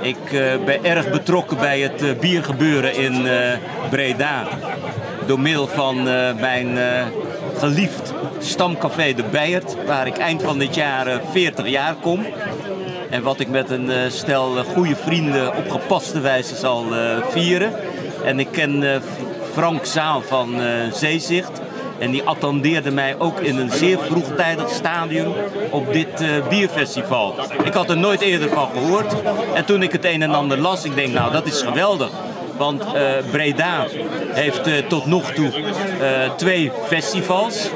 Ik 0.00 0.16
ben 0.64 0.84
erg 0.84 1.10
betrokken 1.10 1.56
bij 1.56 1.80
het 1.80 2.20
biergebeuren 2.20 2.94
in 2.94 3.26
Breda. 3.90 4.44
Door 5.26 5.40
middel 5.40 5.66
van 5.66 6.02
mijn 6.40 6.78
geliefd 7.58 8.12
stamcafé 8.38 9.14
De 9.14 9.24
Beiert, 9.30 9.76
waar 9.86 10.06
ik 10.06 10.16
eind 10.16 10.42
van 10.42 10.58
dit 10.58 10.74
jaar 10.74 11.06
eh, 11.06 11.18
40 11.30 11.68
jaar 11.68 11.94
kom. 11.94 12.26
En 13.10 13.22
wat 13.22 13.40
ik 13.40 13.48
met 13.48 13.70
een 13.70 13.90
eh, 13.90 13.98
stel 14.08 14.58
eh, 14.58 14.64
goede 14.64 14.96
vrienden 14.96 15.56
op 15.56 15.70
gepaste 15.70 16.20
wijze 16.20 16.56
zal 16.56 16.94
eh, 16.94 17.16
vieren. 17.28 17.72
En 18.24 18.38
ik 18.40 18.48
ken 18.50 18.92
eh, 18.94 19.00
Frank 19.52 19.84
Zaal 19.84 20.22
van 20.22 20.60
eh, 20.60 20.92
Zeezicht. 20.92 21.60
En 21.98 22.10
die 22.10 22.22
attendeerde 22.22 22.90
mij 22.90 23.14
ook 23.18 23.40
in 23.40 23.58
een 23.58 23.70
zeer 23.70 23.98
vroegtijdig 23.98 24.70
stadium 24.70 25.32
op 25.70 25.92
dit 25.92 26.20
eh, 26.20 26.28
bierfestival. 26.48 27.34
Ik 27.64 27.72
had 27.72 27.90
er 27.90 27.96
nooit 27.96 28.20
eerder 28.20 28.48
van 28.48 28.68
gehoord. 28.72 29.14
En 29.54 29.64
toen 29.64 29.82
ik 29.82 29.92
het 29.92 30.04
een 30.04 30.22
en 30.22 30.34
ander 30.34 30.58
las, 30.58 30.84
ik 30.84 30.94
denk 30.94 31.12
nou 31.12 31.32
dat 31.32 31.46
is 31.46 31.62
geweldig. 31.62 32.10
Want 32.56 32.82
eh, 32.82 33.10
Breda 33.30 33.86
heeft 34.28 34.66
eh, 34.66 34.74
tot 34.88 35.06
nog 35.06 35.32
toe 35.32 35.50
eh, 36.00 36.34
twee 36.36 36.72
festivals. 36.86 37.70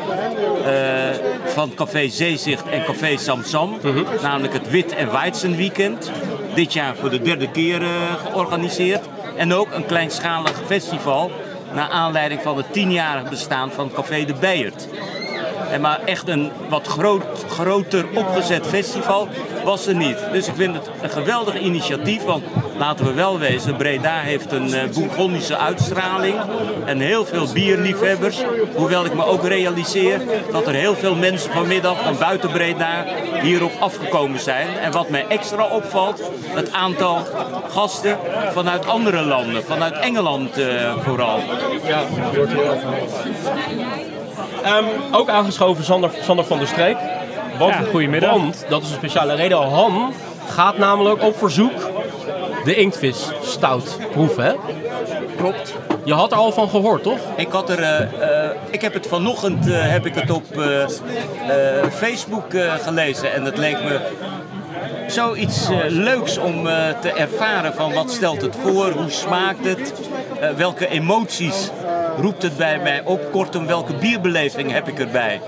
van 1.44 1.74
Café 1.74 2.08
Zeezicht 2.08 2.68
en 2.68 2.84
Café 2.84 3.16
Samsam. 3.16 3.78
Namelijk 4.22 4.52
het 4.52 4.70
Wit 4.70 4.94
en 4.94 5.12
Weizen 5.12 5.56
Weekend. 5.56 6.10
Dit 6.54 6.72
jaar 6.72 6.96
voor 6.96 7.10
de 7.10 7.22
derde 7.22 7.50
keer 7.50 7.82
georganiseerd. 8.24 9.04
En 9.36 9.54
ook 9.54 9.72
een 9.72 9.86
kleinschalig 9.86 10.62
festival. 10.66 11.30
Naar 11.72 11.88
aanleiding 11.88 12.40
van 12.42 12.56
het 12.56 12.72
tienjarig 12.72 13.30
bestaan 13.30 13.70
van 13.70 13.90
Café 13.94 14.24
de 14.24 14.34
Beiert. 14.34 14.88
En 15.70 15.80
maar 15.80 16.00
echt 16.04 16.28
een 16.28 16.50
wat 16.68 16.86
groot, 16.86 17.44
groter 17.48 18.06
opgezet 18.14 18.66
festival 18.66 19.28
was 19.64 19.86
er 19.86 19.94
niet. 19.94 20.18
Dus 20.32 20.48
ik 20.48 20.54
vind 20.54 20.74
het 20.74 20.90
een 21.02 21.10
geweldig 21.10 21.58
initiatief. 21.60 22.22
Want 22.22 22.44
laten 22.78 23.04
we 23.04 23.12
wel 23.12 23.38
wezen, 23.38 23.76
Breda 23.76 24.18
heeft 24.20 24.52
een 24.52 24.74
Bourgondische 24.94 25.56
uitstraling. 25.56 26.34
En 26.84 27.00
heel 27.00 27.24
veel 27.24 27.52
bierliefhebbers. 27.52 28.42
Hoewel 28.74 29.04
ik 29.04 29.14
me 29.14 29.24
ook 29.24 29.46
realiseer 29.46 30.20
dat 30.52 30.66
er 30.66 30.74
heel 30.74 30.94
veel 30.94 31.14
mensen 31.14 31.52
vanmiddag 31.52 32.02
van 32.02 32.18
buiten 32.18 32.50
Breda 32.50 33.04
hierop 33.42 33.72
afgekomen 33.80 34.40
zijn. 34.40 34.78
En 34.78 34.92
wat 34.92 35.08
mij 35.08 35.26
extra 35.28 35.66
opvalt, 35.66 36.22
het 36.48 36.72
aantal 36.72 37.18
gasten 37.68 38.18
vanuit 38.52 38.86
andere 38.86 39.22
landen. 39.22 39.64
Vanuit 39.64 39.94
Engeland 39.98 40.58
eh, 40.58 40.96
vooral. 41.04 41.40
Ja, 41.86 42.02
wordt 42.34 42.52
Ehm, 44.66 44.84
ook 45.12 45.28
aangeschoven 45.28 45.84
Sander, 45.84 46.10
Sander 46.22 46.44
van 46.44 46.58
der 46.58 46.66
Streek. 46.66 46.96
Want, 47.58 47.74
Ja, 47.74 47.80
goedemiddag. 47.90 48.30
Want, 48.30 48.64
dat 48.68 48.82
is 48.82 48.88
een 48.88 48.94
speciale 48.94 49.34
reden, 49.34 49.58
Han 49.58 50.12
gaat 50.48 50.78
namelijk 50.78 51.22
op 51.22 51.38
verzoek 51.38 51.90
de 52.64 52.74
inktvis 52.74 53.28
stout 53.42 53.98
proeven, 54.10 54.44
hè? 54.44 54.52
Klopt. 55.36 55.74
Je 56.04 56.14
had 56.14 56.32
er 56.32 56.38
al 56.38 56.52
van 56.52 56.68
gehoord, 56.68 57.02
toch? 57.02 57.18
Ik, 57.36 57.48
had 57.50 57.70
er, 57.70 57.82
eh, 57.82 58.00
eh, 58.44 58.50
ik 58.70 58.80
heb 58.80 58.92
het 58.94 59.06
vanochtend 59.06 59.66
eh, 59.70 59.74
heb 59.80 60.06
ik 60.06 60.14
het 60.14 60.30
op 60.30 60.56
eh, 60.58 60.82
eh, 60.82 60.88
Facebook 61.92 62.54
eh, 62.54 62.74
gelezen 62.74 63.34
en 63.34 63.44
het 63.44 63.56
leek 63.58 63.82
me 63.82 64.00
zoiets 65.06 65.68
leuks 65.88 66.38
om 66.38 66.66
eh, 66.66 66.74
te 67.00 67.12
ervaren 67.12 67.74
van 67.74 67.92
wat 67.94 68.10
stelt 68.10 68.40
het 68.42 68.56
voor, 68.62 68.90
hoe 68.90 69.10
smaakt 69.10 69.64
het, 69.66 69.92
welke 70.56 70.88
emoties 70.88 71.70
roept 72.16 72.42
het 72.42 72.56
bij 72.56 72.78
mij 72.78 73.02
op, 73.04 73.30
kortom 73.32 73.66
welke 73.66 73.94
bierbeleving 73.94 74.70
heb 74.72 74.88
ik 74.88 74.98
erbij. 74.98 75.40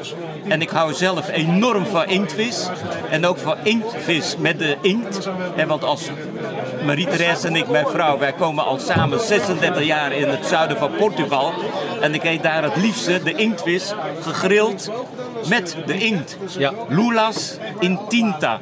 En 0.48 0.60
ik 0.60 0.68
hou 0.70 0.94
zelf 0.94 1.28
enorm 1.28 1.86
van 1.86 2.06
inktvis 2.06 2.68
en 3.10 3.26
ook 3.26 3.38
van 3.38 3.56
inktvis 3.62 4.36
met 4.36 4.58
de 4.58 4.76
inkt. 4.80 5.28
En 5.56 5.68
want 5.68 5.84
als 5.84 6.10
Marie-Therese 6.84 7.46
en 7.46 7.56
ik, 7.56 7.68
mijn 7.68 7.86
vrouw, 7.86 8.18
wij 8.18 8.32
komen 8.32 8.64
al 8.64 8.78
samen 8.78 9.20
36 9.20 9.84
jaar 9.84 10.12
in 10.12 10.28
het 10.28 10.46
zuiden 10.46 10.76
van 10.76 10.90
Portugal. 10.98 11.52
En 12.00 12.14
ik 12.14 12.24
eet 12.24 12.42
daar 12.42 12.62
het 12.62 12.76
liefste 12.76 13.22
de 13.22 13.34
inktvis 13.34 13.94
gegrild 14.20 14.90
met 15.48 15.76
de 15.86 15.98
inkt. 15.98 16.38
Ja. 16.58 16.72
Lulas 16.88 17.58
in 17.78 17.98
tinta. 18.08 18.58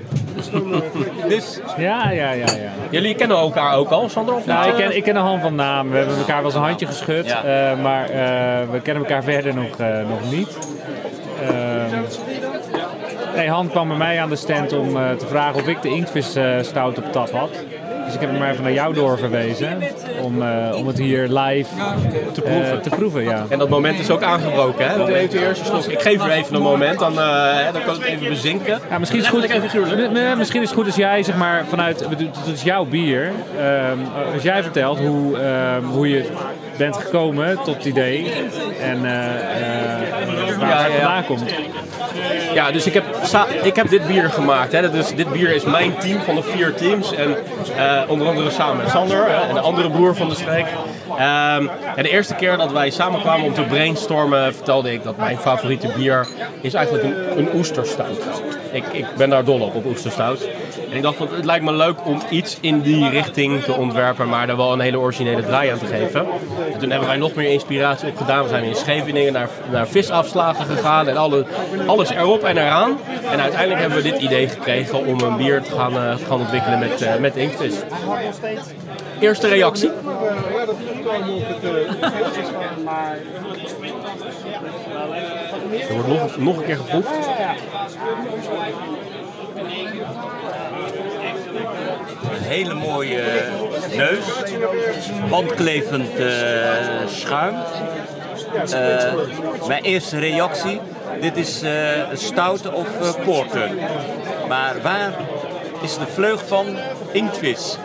dus 1.29 1.61
Ja, 1.77 2.11
ja, 2.11 2.31
ja, 2.31 2.47
ja. 2.47 2.71
Jullie 2.91 3.15
kennen 3.15 3.37
elkaar 3.37 3.77
ook 3.77 3.91
al, 3.91 4.09
Sander? 4.09 4.35
Of 4.35 4.47
Nou, 4.47 4.69
ik 4.69 4.75
ken, 4.75 4.97
ik 4.97 5.03
ken 5.03 5.17
Han 5.17 5.41
van 5.41 5.55
naam. 5.55 5.91
We 5.91 5.97
hebben 5.97 6.17
elkaar 6.17 6.37
wel 6.37 6.45
eens 6.45 6.55
een 6.55 6.63
handje 6.63 6.87
geschud. 6.87 7.27
Ja. 7.27 7.45
eh, 7.45 7.83
maar 7.83 8.05
eh, 8.05 8.71
we 8.71 8.81
kennen 8.83 9.03
elkaar 9.03 9.23
verder 9.23 9.55
nog, 9.55 9.79
eh, 9.79 9.89
nog 10.09 10.31
niet. 10.31 10.59
Ehm, 11.43 12.01
nee, 13.37 13.49
Han 13.49 13.69
kwam 13.69 13.89
bij 13.89 13.97
mij 13.97 14.21
aan 14.21 14.29
de 14.29 14.37
stand 14.37 14.73
om 14.73 14.97
eh, 14.97 15.11
te 15.11 15.27
vragen 15.27 15.61
of 15.61 15.69
ik 15.69 15.83
de 15.83 15.89
inktvis 15.89 16.35
eh, 16.35 16.57
stout 16.61 16.99
op 16.99 17.13
tap 17.13 17.31
had. 17.31 17.51
Ik 18.17 18.23
heb 18.23 18.31
hem 18.31 18.39
maar 18.39 18.51
even 18.51 18.63
naar 18.63 18.73
jou 18.73 18.95
doorverwezen. 18.95 19.83
Om, 20.23 20.43
eh, 20.43 20.77
om 20.77 20.87
het 20.87 20.99
hier 20.99 21.29
live 21.29 21.69
te 22.33 22.41
proeven. 22.41 22.83
te 22.83 22.89
proeven 22.89 23.23
ja. 23.25 23.47
En 23.49 23.59
dat 23.59 23.69
moment 23.69 23.99
is 23.99 24.11
ook 24.11 24.23
aangebroken, 24.23 24.89
hè? 24.89 25.05
Neemt 25.05 25.35
u 25.35 25.39
eerst 25.39 25.67
slok. 25.67 25.85
Ik 25.85 26.01
geef 26.03 26.27
u 26.27 26.31
even 26.31 26.55
een 26.55 26.63
moment, 26.63 26.99
dan, 26.99 27.21
eh, 27.21 27.27
hè, 27.53 27.73
dan 27.73 27.83
kan 27.83 27.95
het 27.95 28.05
even 28.05 28.29
bezinken. 28.29 28.81
Ja, 28.91 28.99
misschien 28.99 29.21
is 29.21 29.27
het 29.27 29.35
goed. 29.35 29.49
Misschien 30.37 30.63
is 30.63 30.71
het 30.71 30.85
als 30.85 30.97
jij 30.97 31.23
zeg 31.23 31.37
maar 31.37 31.65
vanuit 31.69 32.01
het 32.09 32.47
is 32.53 32.63
jouw 32.63 32.85
bier. 32.85 33.33
ehm, 33.59 33.99
als 34.35 34.43
jij 34.43 34.63
vertelt 34.63 34.99
hoe, 34.99 35.39
ehm, 35.39 35.85
hoe 35.85 36.09
je 36.09 36.25
bent 36.77 36.97
gekomen 36.97 37.57
tot 37.65 37.75
het 37.75 37.85
idee 37.85 38.33
en 38.81 39.05
eh, 39.05 39.27
eh, 40.03 40.59
waar 40.59 40.85
het 40.85 40.93
vandaan 40.93 41.25
komt. 41.25 41.45
Ja, 42.55 42.71
dus 42.71 42.87
ik 42.87 42.95
heb, 42.95 43.05
ik 43.63 43.77
heb 43.77 43.89
dit 43.89 44.07
bier 44.07 44.31
gemaakt. 44.31 44.73
Hè. 44.73 44.91
Dus 44.91 45.15
dit 45.15 45.33
bier 45.33 45.55
is 45.55 45.65
mijn 45.65 45.97
team 45.99 46.21
van 46.21 46.35
de 46.35 46.43
vier 46.43 46.75
teams. 46.75 47.15
En 47.15 47.37
eh, 47.77 48.03
onder 48.09 48.29
andere 48.29 48.51
samen 48.51 48.77
met 48.77 48.91
Sander 48.91 49.27
hè, 49.29 49.53
de 49.53 49.61
andere 49.61 49.91
broer 49.91 50.17
van 50.17 50.29
de 50.29 50.35
streek. 50.35 50.67
Ehm, 51.19 51.67
en 51.97 52.03
de 52.03 52.11
eerste 52.11 52.35
keer 52.35 52.57
dat 52.57 52.73
wij 52.73 52.91
samenkwamen 52.91 53.47
om 53.47 53.55
te 53.55 53.63
brainstormen, 53.63 54.55
vertelde 54.55 54.93
ik 54.93 55.03
dat 55.03 55.17
mijn 55.17 55.39
favoriete 55.39 55.93
bier 55.97 56.29
is 56.61 56.75
eigenlijk 56.75 57.05
een, 57.05 57.39
een 57.39 57.49
oesterstout. 57.55 58.43
Ik, 58.73 58.85
ik 58.93 59.07
ben 59.17 59.31
daar 59.31 59.45
dol 59.45 59.61
op, 59.61 59.75
op 59.75 59.85
oesterstout. 59.85 60.49
En 60.91 60.97
ik 60.97 61.03
dacht, 61.03 61.17
van, 61.17 61.29
het 61.35 61.45
lijkt 61.45 61.65
me 61.65 61.73
leuk 61.73 62.07
om 62.07 62.21
iets 62.31 62.59
in 62.61 62.81
die 62.81 63.09
richting 63.09 63.63
te 63.63 63.73
ontwerpen, 63.73 64.29
maar 64.29 64.47
daar 64.47 64.57
wel 64.57 64.73
een 64.73 64.81
hele 64.81 64.99
originele 64.99 65.43
draai 65.43 65.71
aan 65.71 65.79
te 65.79 65.87
geven. 65.87 66.27
En 66.73 66.79
toen 66.79 66.91
hebben 66.91 67.09
wij 67.09 67.17
nog 67.17 67.35
meer 67.35 67.51
inspiratie 67.51 68.09
opgedaan. 68.09 68.43
We 68.43 68.49
zijn 68.49 68.65
in 68.65 68.75
Scheveningen 68.75 69.33
naar, 69.33 69.49
naar 69.71 69.89
visafslagen 69.89 70.67
gegaan 70.67 71.09
en 71.09 71.17
alle, 71.17 71.47
erop 72.11 72.45
en 72.45 72.57
eraan. 72.57 72.99
En 73.31 73.41
uiteindelijk 73.41 73.81
hebben 73.81 74.03
we 74.03 74.11
dit 74.11 74.21
idee 74.21 74.49
gekregen 74.49 75.07
om 75.07 75.21
een 75.21 75.37
bier 75.37 75.63
te 75.63 75.73
gaan, 75.73 75.97
eh, 75.97 76.15
gaan 76.29 76.41
ontwikkelen 76.41 76.79
met, 76.79 77.03
eh, 77.03 77.17
met 77.17 77.37
inktvis. 77.37 77.75
Eerste 79.21 79.49
reactie? 79.49 79.91
Er 85.89 85.95
wordt 85.95 86.09
nog, 86.09 86.37
nog 86.37 86.57
een 86.57 86.65
keer 86.65 86.77
geproefd. 86.77 87.11
een 92.37 92.43
hele 92.43 92.75
mooie 92.75 93.23
neus. 93.97 94.25
Wandklevend 95.29 96.19
eh, 96.19 96.27
schuim. 97.07 97.55
Mijn 99.69 99.83
eerste 99.83 100.19
reactie. 100.19 100.81
Dit 101.21 101.37
is 101.37 101.63
eh, 101.63 101.71
stout 102.13 102.73
of 102.73 102.87
eh, 103.01 103.25
porter. 103.25 103.71
Maar 104.49 104.75
waar 104.83 105.13
is 105.83 105.99
de 105.99 106.07
vleug 106.15 106.47
van 106.47 106.67
inktvis? 107.13 107.79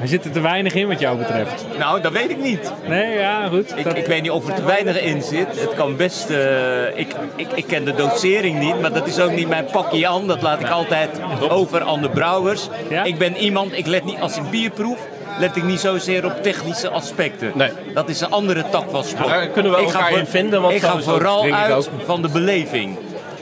Er 0.00 0.08
zit 0.08 0.24
er 0.24 0.30
te 0.30 0.40
weinig 0.40 0.74
in 0.74 0.88
wat 0.88 1.00
jou 1.00 1.18
betreft. 1.18 1.64
Nou, 1.78 2.00
dat 2.00 2.12
weet 2.12 2.30
ik 2.30 2.38
niet. 2.38 2.72
Nee, 2.88 3.18
ja, 3.18 3.46
goed. 3.48 3.76
Ik, 3.76 3.84
Dat- 3.84 3.96
ik 3.96 4.06
weet 4.06 4.22
niet 4.22 4.30
of 4.30 4.48
er 4.48 4.54
te 4.54 4.64
weinig 4.64 5.00
in 5.00 5.22
zit. 5.22 5.60
Het 5.60 5.74
kan 5.74 5.96
best. 5.96 6.30
eh, 6.30 6.98
ik, 6.98 7.14
ik, 7.36 7.48
ik 7.54 7.66
ken 7.66 7.84
de 7.84 7.94
dosering 7.94 8.58
niet, 8.58 8.80
maar 8.80 8.92
dat 8.92 9.06
is 9.06 9.20
ook 9.20 9.32
niet 9.32 9.48
mijn 9.48 9.64
pakje 9.72 10.08
aan. 10.08 10.26
Dat 10.26 10.42
laat 10.42 10.60
ik 10.60 10.70
altijd 10.70 11.20
over 11.48 11.82
aan 11.82 12.00
de 12.02 12.08
brouwers. 12.08 12.68
Ja? 12.90 13.04
Ik 13.04 13.18
ben 13.18 13.36
iemand, 13.36 13.78
ik 13.78 13.86
let 13.86 14.04
niet 14.04 14.20
als 14.20 14.36
ik 14.36 14.50
bier 14.50 14.70
proef. 14.70 14.98
Let 15.38 15.56
ik 15.56 15.62
niet 15.62 15.80
zozeer 15.80 16.24
op 16.24 16.42
technische 16.42 16.88
aspecten. 16.90 17.52
Nee. 17.54 17.70
Dat 17.94 18.08
is 18.08 18.20
een 18.20 18.30
andere 18.30 18.64
tak 18.70 18.84
van 18.90 19.04
sport. 19.04 19.28
Daar 19.28 19.46
kunnen 19.48 19.72
we 19.72 19.78
Ik 19.80 19.88
ga 19.88 19.92
elkaar 19.92 20.08
voor- 20.10 20.18
in 20.18 20.26
vinden, 20.26 20.62
want 20.62 20.74
ik 20.74 20.82
ga 20.82 21.00
vooral 21.00 21.52
uit 21.52 21.72
ook. 21.74 21.84
van 22.04 22.22
de 22.22 22.28
beleving. 22.28 22.96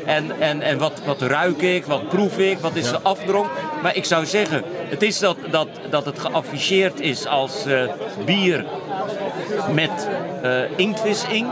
En, 0.07 0.40
en, 0.40 0.62
en 0.62 0.78
wat, 0.78 1.01
wat 1.07 1.20
ruik 1.22 1.62
ik, 1.62 1.84
wat 1.84 2.09
proef 2.09 2.38
ik, 2.38 2.59
wat 2.59 2.74
is 2.74 2.90
de 2.90 2.99
afdronk. 3.03 3.47
Maar 3.82 3.97
ik 3.97 4.05
zou 4.05 4.26
zeggen, 4.26 4.62
het 4.88 5.03
is 5.03 5.18
dat, 5.18 5.36
dat, 5.51 5.68
dat 5.90 6.05
het 6.05 6.18
geafficheerd 6.18 7.01
is 7.01 7.26
als 7.26 7.66
eh, 7.66 7.82
bier 8.24 8.64
met 9.72 10.09
eh 10.42 10.51
inktvis 10.76 11.24
in. 11.28 11.47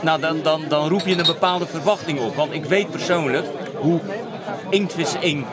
Nou, 0.00 0.20
dan, 0.20 0.40
dan, 0.42 0.62
dan 0.68 0.88
roep 0.88 1.02
je 1.06 1.18
een 1.18 1.26
bepaalde 1.26 1.66
verwachting 1.66 2.20
op. 2.20 2.36
Want 2.36 2.52
ik 2.52 2.64
weet 2.64 2.90
persoonlijk 2.90 3.46
hoe 3.78 4.00
inktvis 4.70 5.14
in 5.20 5.46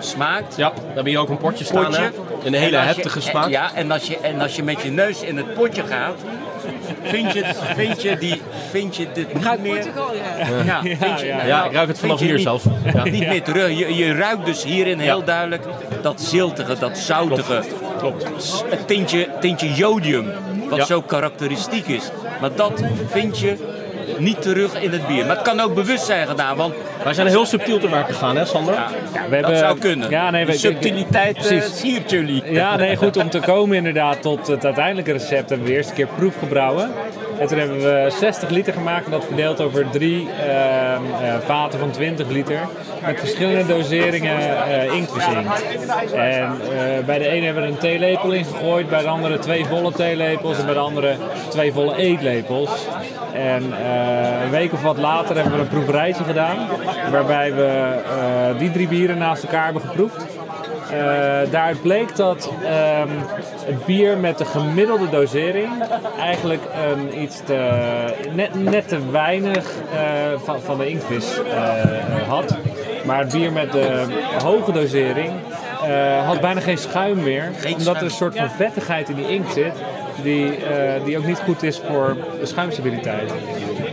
smaakt. 0.00 0.56
Ja, 0.56 0.72
dan 0.76 0.96
heb 0.96 1.06
je 1.06 1.18
ook 1.18 1.28
een 1.28 1.36
potje 1.38 1.64
staan, 1.64 1.84
Potje. 1.84 2.10
Een 2.44 2.54
hele 2.54 2.70
je- 2.78 2.84
heftige 2.84 3.20
smaak. 3.20 3.48
Ja, 3.48 3.74
en 3.74 3.90
als, 3.90 4.06
je, 4.06 4.18
en 4.18 4.40
als 4.40 4.56
je 4.56 4.62
met 4.62 4.82
je 4.82 4.90
neus 4.90 5.22
in 5.22 5.36
het 5.36 5.54
potje 5.54 5.82
gaat, 5.86 6.14
Vind 7.02 7.32
je, 7.32 7.44
vind 7.76 8.02
je, 8.02 8.16
die, 8.18 8.42
vind 8.70 8.96
je 8.96 9.06
dit 9.14 9.34
niet 9.34 9.60
meer... 9.60 9.74
Portugal, 9.74 10.10
ja. 10.14 10.62
Ja, 10.64 10.80
vind 10.82 11.20
je, 11.20 11.26
ja. 11.26 11.44
Ja, 11.44 11.64
ik 11.64 11.72
ruik 11.72 11.88
het 11.88 11.98
vanaf 11.98 12.20
hier 12.20 12.32
niet- 12.32 12.42
zelfs. 12.42 12.64
Ja. 12.94 13.04
Niet 13.04 13.28
meer 13.28 13.42
terug. 13.42 13.78
Je, 13.78 13.94
je 13.96 14.14
ruikt 14.14 14.44
dus 14.44 14.64
hierin 14.64 14.98
heel 14.98 15.24
duidelijk 15.24 15.64
dat 16.02 16.20
ziltige, 16.20 16.78
dat 16.78 16.98
zoutige. 16.98 17.62
Klopt. 17.98 18.24
Het 18.70 18.86
tintje, 18.86 19.28
tintje 19.40 19.72
jodium, 19.74 20.30
wat 20.68 20.78
Ja. 20.78 20.84
zo 20.84 21.00
karakteristiek 21.02 21.86
is. 21.86 22.10
Maar 22.40 22.54
dat 22.54 22.82
vind 23.08 23.38
je 23.38 23.56
niet 24.18 24.42
terug 24.42 24.82
in 24.82 24.90
het 24.92 25.06
bier. 25.06 25.26
Maar 25.26 25.36
het 25.36 25.44
kan 25.44 25.60
ook 25.60 25.74
bewust 25.74 26.04
zijn 26.04 26.26
gedaan, 26.26 26.56
want 26.56 26.74
Wij 27.04 27.14
zijn 27.14 27.26
heel 27.26 27.46
subtiel 27.46 27.78
te 27.78 27.88
werk 27.88 28.06
gegaan, 28.06 28.36
hè 28.36 28.44
Sander? 28.44 28.74
Ja, 28.74 28.88
we 29.12 29.18
hebben, 29.20 29.42
dat 29.42 29.58
zou 29.58 29.78
kunnen. 29.78 30.10
Ja, 30.10 30.30
nee, 30.30 30.46
we, 30.46 30.52
subtiliteit 30.52 31.36
eh, 31.36 31.42
precies. 31.46 31.78
siert 31.78 32.10
jullie. 32.10 32.52
Ja, 32.52 32.76
nee, 32.76 32.96
goed. 32.96 33.16
Om 33.16 33.30
te 33.30 33.38
komen 33.38 33.76
inderdaad 33.76 34.22
tot 34.22 34.46
het 34.46 34.64
uiteindelijke 34.64 35.12
recept 35.12 35.48
hebben 35.48 35.66
we 35.66 35.72
de 35.72 35.76
eerste 35.76 35.92
keer 35.92 36.06
proef 36.06 36.38
gebrouwen. 36.38 36.90
En 37.40 37.46
toen 37.46 37.58
hebben 37.58 37.78
we 37.78 38.06
60 38.18 38.48
liter 38.48 38.72
gemaakt 38.72 39.04
en 39.04 39.10
dat 39.10 39.24
verdeeld 39.24 39.60
over 39.60 39.90
drie 39.90 40.28
ehm, 40.30 41.02
eh, 41.22 41.34
vaten 41.44 41.78
van 41.78 41.90
20 41.90 42.28
liter. 42.28 42.60
Met 43.06 43.18
verschillende 43.18 43.66
doseringen 43.66 44.66
eh 44.66 44.94
inktvisinkt. 44.94 45.64
En 46.14 46.42
eh, 46.44 47.04
bij 47.06 47.18
de 47.18 47.28
ene 47.28 47.44
hebben 47.44 47.62
we 47.62 47.68
een 47.68 47.78
theelepel 47.78 48.32
in 48.32 48.44
gegooid, 48.44 48.88
bij 48.88 49.02
de 49.02 49.08
andere 49.08 49.38
twee 49.38 49.64
volle 49.64 49.92
theelepels 49.92 50.58
en 50.58 50.64
bij 50.64 50.74
de 50.74 50.80
andere 50.80 51.14
twee 51.48 51.72
volle 51.72 51.96
eetlepels. 51.96 52.86
En 53.32 53.62
een 54.42 54.50
week 54.50 54.72
of 54.72 54.82
wat 54.82 54.98
later 54.98 55.34
hebben 55.34 55.54
we 55.54 55.60
een 55.60 55.68
proeverijtje 55.68 56.24
gedaan. 56.24 56.56
Waarbij 57.10 57.54
we 57.54 57.92
die 58.58 58.70
drie 58.70 58.88
bieren 58.88 59.18
naast 59.18 59.42
elkaar 59.42 59.64
hebben 59.64 59.82
geproefd. 59.82 60.29
Eh, 60.90 61.50
daaruit 61.50 61.82
bleek 61.82 62.16
dat 62.16 62.50
ehm, 62.64 63.08
het 63.64 63.84
bier 63.84 64.18
met 64.18 64.38
de 64.38 64.44
gemiddelde 64.44 65.10
dosering 65.10 65.68
eigenlijk 66.20 66.62
een 66.88 67.22
iets 67.22 67.40
te, 67.44 67.68
net, 68.32 68.64
net 68.70 68.88
te 68.88 69.10
weinig 69.10 69.64
eh, 69.92 70.40
van, 70.44 70.60
van 70.60 70.78
de 70.78 70.88
inktvis 70.88 71.38
eh, 71.42 72.28
had. 72.28 72.56
Maar 73.04 73.18
het 73.18 73.32
bier 73.32 73.52
met 73.52 73.72
de 73.72 74.04
hoge 74.42 74.72
dosering 74.72 75.30
eh, 75.82 76.26
had 76.26 76.40
bijna 76.40 76.60
geen 76.60 76.78
schuim 76.78 77.22
meer. 77.22 77.50
Geen 77.56 77.76
omdat 77.76 77.96
er 77.96 78.02
een 78.02 78.10
soort 78.10 78.36
van 78.36 78.50
vettigheid 78.50 79.08
in 79.08 79.16
die 79.16 79.28
inkt 79.28 79.52
zit. 79.52 79.72
Die, 80.22 80.56
eh, 80.56 81.04
die 81.04 81.18
ook 81.18 81.26
niet 81.26 81.38
goed 81.38 81.62
is 81.62 81.80
voor 81.88 82.16
de 82.40 82.46
schuimstabiliteit. 82.46 83.32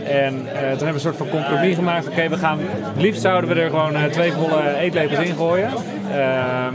En 0.04 0.34
eh, 0.34 0.60
toen 0.60 0.68
hebben 0.68 0.78
we 0.78 0.86
een 0.86 1.00
soort 1.00 1.16
van 1.16 1.28
compromis 1.28 1.74
gemaakt. 1.74 2.08
Oké, 2.08 2.28
we 2.28 2.36
gaan. 2.36 2.58
het 2.60 3.02
Liefst 3.02 3.20
zouden 3.20 3.50
we 3.50 3.60
er 3.60 3.70
gewoon 3.70 3.94
eh, 3.96 4.04
twee 4.04 4.32
volle 4.32 4.76
eetlepels 4.76 5.18
in 5.18 5.34
gooien. 5.34 5.70
Ehm, 6.12 6.74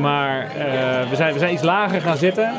maar 0.00 0.40
eh, 0.40 1.10
we, 1.10 1.16
zijn, 1.16 1.32
we 1.32 1.38
zijn 1.38 1.52
iets 1.52 1.62
lager 1.62 2.00
gaan 2.00 2.16
zitten. 2.16 2.52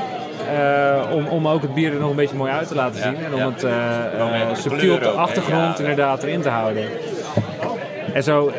eh, 0.54 1.12
om, 1.12 1.28
om 1.28 1.48
ook 1.48 1.62
het 1.62 1.74
bier 1.74 1.94
er 1.94 2.00
nog 2.00 2.10
een 2.10 2.16
beetje 2.16 2.36
mooi 2.36 2.52
uit 2.52 2.68
te 2.68 2.76
laten 2.76 3.02
zien. 3.02 3.26
en 3.26 3.34
om 3.34 3.40
ja. 3.40 3.46
het 3.46 4.58
subtiel 4.58 4.80
kleur 4.80 4.94
op 4.96 5.02
de 5.02 5.10
achtergrond 5.10 5.80
inderdaad 5.80 6.24
erin 6.24 6.42
te 6.42 6.50
houden. 6.50 6.88
En 8.14 8.24
zo, 8.24 8.52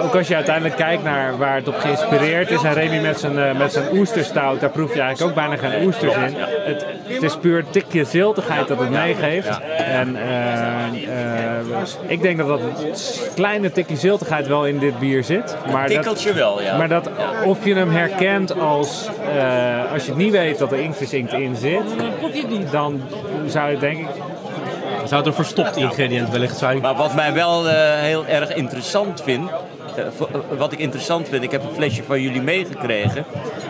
ook 0.00 0.14
als 0.14 0.28
je 0.28 0.34
uiteindelijk 0.34 0.76
kijkt 0.76 1.02
naar 1.02 1.38
waar 1.38 1.54
het 1.54 1.68
op 1.68 1.78
geïnspireerd 1.78 2.50
is. 2.50 2.62
En 2.62 2.74
Remy 2.74 3.00
met 3.00 3.20
zijn, 3.20 3.38
eh, 3.38 3.58
met 3.58 3.72
zijn 3.72 3.84
oesterstout, 3.92 4.60
daar 4.60 4.70
proef 4.70 4.94
je 4.94 5.00
eigenlijk 5.00 5.30
ook 5.30 5.48
bijna 5.48 5.68
geen 5.68 5.86
oesters 5.86 6.14
in. 6.14 6.34
Het, 6.38 6.86
het 7.06 7.22
is 7.22 7.36
puur 7.36 7.58
een 7.58 7.70
tikje 7.70 8.04
ziltigheid 8.04 8.68
dat 8.68 8.78
het 8.78 8.90
meegeeft. 8.90 9.60
En 9.76 10.16
eh, 10.16 10.84
eh, 10.84 11.86
ik 12.06 12.22
denk 12.22 12.38
dat 12.38 12.48
dat 12.48 12.60
kleine 13.34 13.72
tikje 13.72 13.96
ziltigheid 13.96 14.46
wel 14.46 14.66
in 14.66 14.78
dit 14.78 14.98
bier 14.98 15.24
zit. 15.24 15.56
Maar 15.72 15.82
dat, 15.82 15.90
Tikkeltje 15.90 16.32
wel, 16.32 16.62
ja. 16.62 16.76
maar 16.76 16.88
dat 16.88 17.10
of 17.44 17.64
je 17.64 17.74
hem 17.74 17.90
herkent 17.90 18.60
als, 18.60 19.08
eh, 19.36 19.92
als 19.92 20.04
je 20.04 20.08
het 20.08 20.18
niet 20.18 20.32
weet 20.32 20.58
dat 20.58 20.72
er 20.72 20.78
inktvisinkt 20.78 21.32
in 21.32 21.56
zit, 21.56 21.82
dan 22.70 23.02
zou 23.46 23.70
je 23.70 23.78
denk 23.78 23.98
ik 23.98 24.06
Zou 25.04 25.16
het 25.16 25.26
een 25.26 25.34
verstopt 25.34 25.76
ingrediënt 25.76 26.30
wellicht 26.30 26.56
zijn? 26.56 26.80
Maar 26.80 26.94
wat 26.94 27.14
mij 27.14 27.32
wel 27.32 27.66
heel 28.00 28.26
erg 28.26 28.54
interessant 28.54 29.22
vind, 29.22 29.50
voor- 29.50 29.58
eh, 29.58 29.73
wat 30.56 30.72
ik 30.72 30.78
interessant 30.78 31.28
vind, 31.28 31.42
ik 31.42 31.50
heb 31.50 31.62
een 31.62 31.74
flesje 31.74 32.02
van 32.02 32.20
jullie 32.20 32.42
meegekregen. 32.42 33.24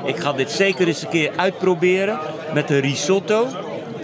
Ik 0.05 0.17
ga 0.17 0.33
dit 0.33 0.51
zeker 0.51 0.87
eens 0.87 1.03
een 1.03 1.09
keer 1.09 1.33
uitproberen 1.37 2.19
met 2.53 2.71
een 2.71 2.81
risotto. 2.81 3.47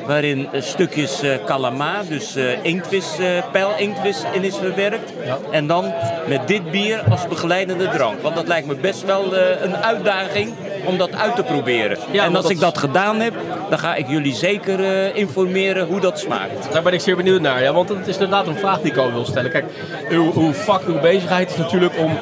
Waarin 0.06 0.48
eh, 0.52 0.62
stukjes 0.62 1.22
eh 1.22 1.44
calamar, 1.44 2.06
dus 2.08 2.36
eh 2.36 2.64
inktvis, 2.64 3.18
eh 3.18 3.78
inktvis 3.78 4.22
in 4.32 4.44
is 4.44 4.56
verwerkt. 4.56 5.12
En 5.50 5.66
dan 5.66 5.92
met 6.26 6.48
dit 6.48 6.70
bier 6.70 7.02
als 7.10 7.28
begeleidende 7.28 7.88
drank. 7.88 8.22
Want 8.22 8.34
dat 8.34 8.48
lijkt 8.48 8.66
me 8.66 8.74
best 8.74 9.04
wel 9.04 9.36
eh, 9.36 9.62
een 9.62 9.76
uitdaging 9.76 10.54
om 10.84 10.98
dat 10.98 11.14
uit 11.14 11.36
te 11.36 11.42
proberen. 11.42 11.98
Ja, 12.10 12.24
en 12.24 12.34
als 12.34 12.42
dat- 12.42 12.50
ik 12.52 12.60
dat 12.60 12.78
gedaan 12.78 13.20
heb, 13.20 13.34
dan 13.68 13.78
ga 13.78 13.94
ik 13.94 14.08
jullie 14.08 14.34
zeker 14.34 14.84
eh, 14.84 15.16
informeren 15.16 15.86
hoe 15.86 16.00
dat 16.00 16.18
smaakt. 16.18 16.72
Daar 16.72 16.82
ben 16.82 16.92
ik 16.92 17.00
zeer 17.00 17.16
benieuwd 17.16 17.40
naar. 17.40 17.62
Ja, 17.62 17.72
want 17.72 17.88
het 17.88 18.06
is 18.06 18.14
inderdaad 18.14 18.46
een 18.46 18.56
vraag 18.56 18.80
die 18.80 18.90
ik 18.92 18.96
al 18.98 19.12
wil 19.12 19.24
stellen. 19.24 19.50
Kijk, 19.50 19.64
uw, 20.10 20.32
uw 20.34 20.52
vak, 20.52 20.82
uw 20.86 21.00
bezigheid 21.00 21.50
is 21.50 21.56
natuurlijk 21.56 21.98
om 21.98 22.18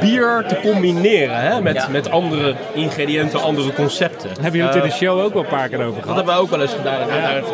bier 0.00 0.44
te 0.48 0.56
combineren 0.62 1.36
hè, 1.36 1.60
met, 1.60 1.74
Ja. 1.74 1.86
met 1.90 2.10
andere 2.10 2.54
ingrediënten, 2.72 3.42
andere 3.42 3.72
concepten. 3.72 4.30
Hebben 4.30 4.60
jullie 4.60 4.66
het 4.74 4.82
in 4.84 4.88
de 4.90 4.96
show 4.96 5.20
ook 5.20 5.32
wel 5.32 5.42
een 5.42 5.48
paar 5.48 5.68
keer 5.68 5.78
over 5.78 5.92
Dat 5.94 6.02
gehad? 6.02 6.16
hebben 6.16 6.34
we 6.34 6.40
ook 6.40 6.50
wel 6.50 6.60
eens 6.60 6.72
gedaan. 6.72 7.10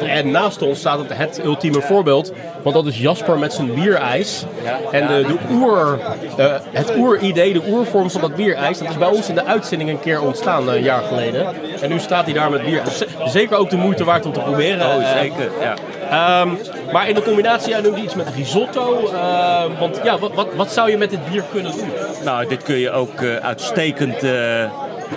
En 0.06 0.30
naast 0.30 0.62
ons 0.62 0.78
staat 0.78 0.98
het, 0.98 1.16
het 1.16 1.40
ultieme 1.44 1.80
voorbeeld. 1.80 2.32
Want 2.62 2.74
dat 2.74 2.86
is 2.86 2.98
Jasper 2.98 3.38
met 3.38 3.52
zijn 3.52 3.74
bierijs. 3.74 4.44
En 4.90 5.06
de, 5.06 5.24
de 5.26 5.36
oer, 5.54 5.98
eh, 6.36 6.46
het 6.72 6.96
oeridee, 6.96 7.52
de 7.52 7.62
oervorm 7.68 8.10
van 8.10 8.20
dat 8.20 8.34
bierijs, 8.36 8.78
dat 8.78 8.88
is 8.88 8.98
bij 8.98 9.08
ons 9.08 9.28
in 9.28 9.34
de 9.34 9.44
uitzending 9.44 9.90
een 9.90 10.00
keer 10.00 10.20
ontstaan, 10.22 10.68
eh, 10.68 10.74
een 10.74 10.82
jaar 10.82 11.02
geleden. 11.02 11.46
En 11.80 11.88
nu 11.88 11.98
staat 11.98 12.24
hij 12.24 12.34
daar 12.34 12.50
met 12.50 12.64
bier. 12.64 12.82
Z- 12.90 13.02
Zeker 13.32 13.56
ook 13.56 13.70
de 13.70 13.76
moeite 13.76 14.04
waard 14.04 14.26
om 14.26 14.32
te 14.32 14.40
proberen. 14.40 14.86
Oh, 14.86 15.02
Eh, 15.02 15.18
zeker. 15.20 15.50
Ja. 15.60 15.74
Ehm, 16.10 16.50
maar 16.92 17.08
in 17.08 17.14
de 17.14 17.22
combinatie, 17.22 17.70
jij 17.70 17.82
iets 17.98 18.14
met 18.14 18.28
risotto. 18.36 19.10
eh, 19.12 19.78
want 19.78 20.00
ja, 20.04 20.18
wat, 20.18 20.34
wat, 20.34 20.54
wat 20.54 20.72
zou 20.72 20.90
je 20.90 20.96
met 20.96 21.10
dit 21.10 21.30
bier 21.30 21.44
kunnen 21.52 21.72
doen? 21.72 21.90
Nou, 22.24 22.46
dit 22.48 22.62
kun 22.62 22.76
je 22.76 22.90
ook 22.90 23.22
eh, 23.22 23.36
uitstekend 23.36 24.22
eh, 24.22 24.70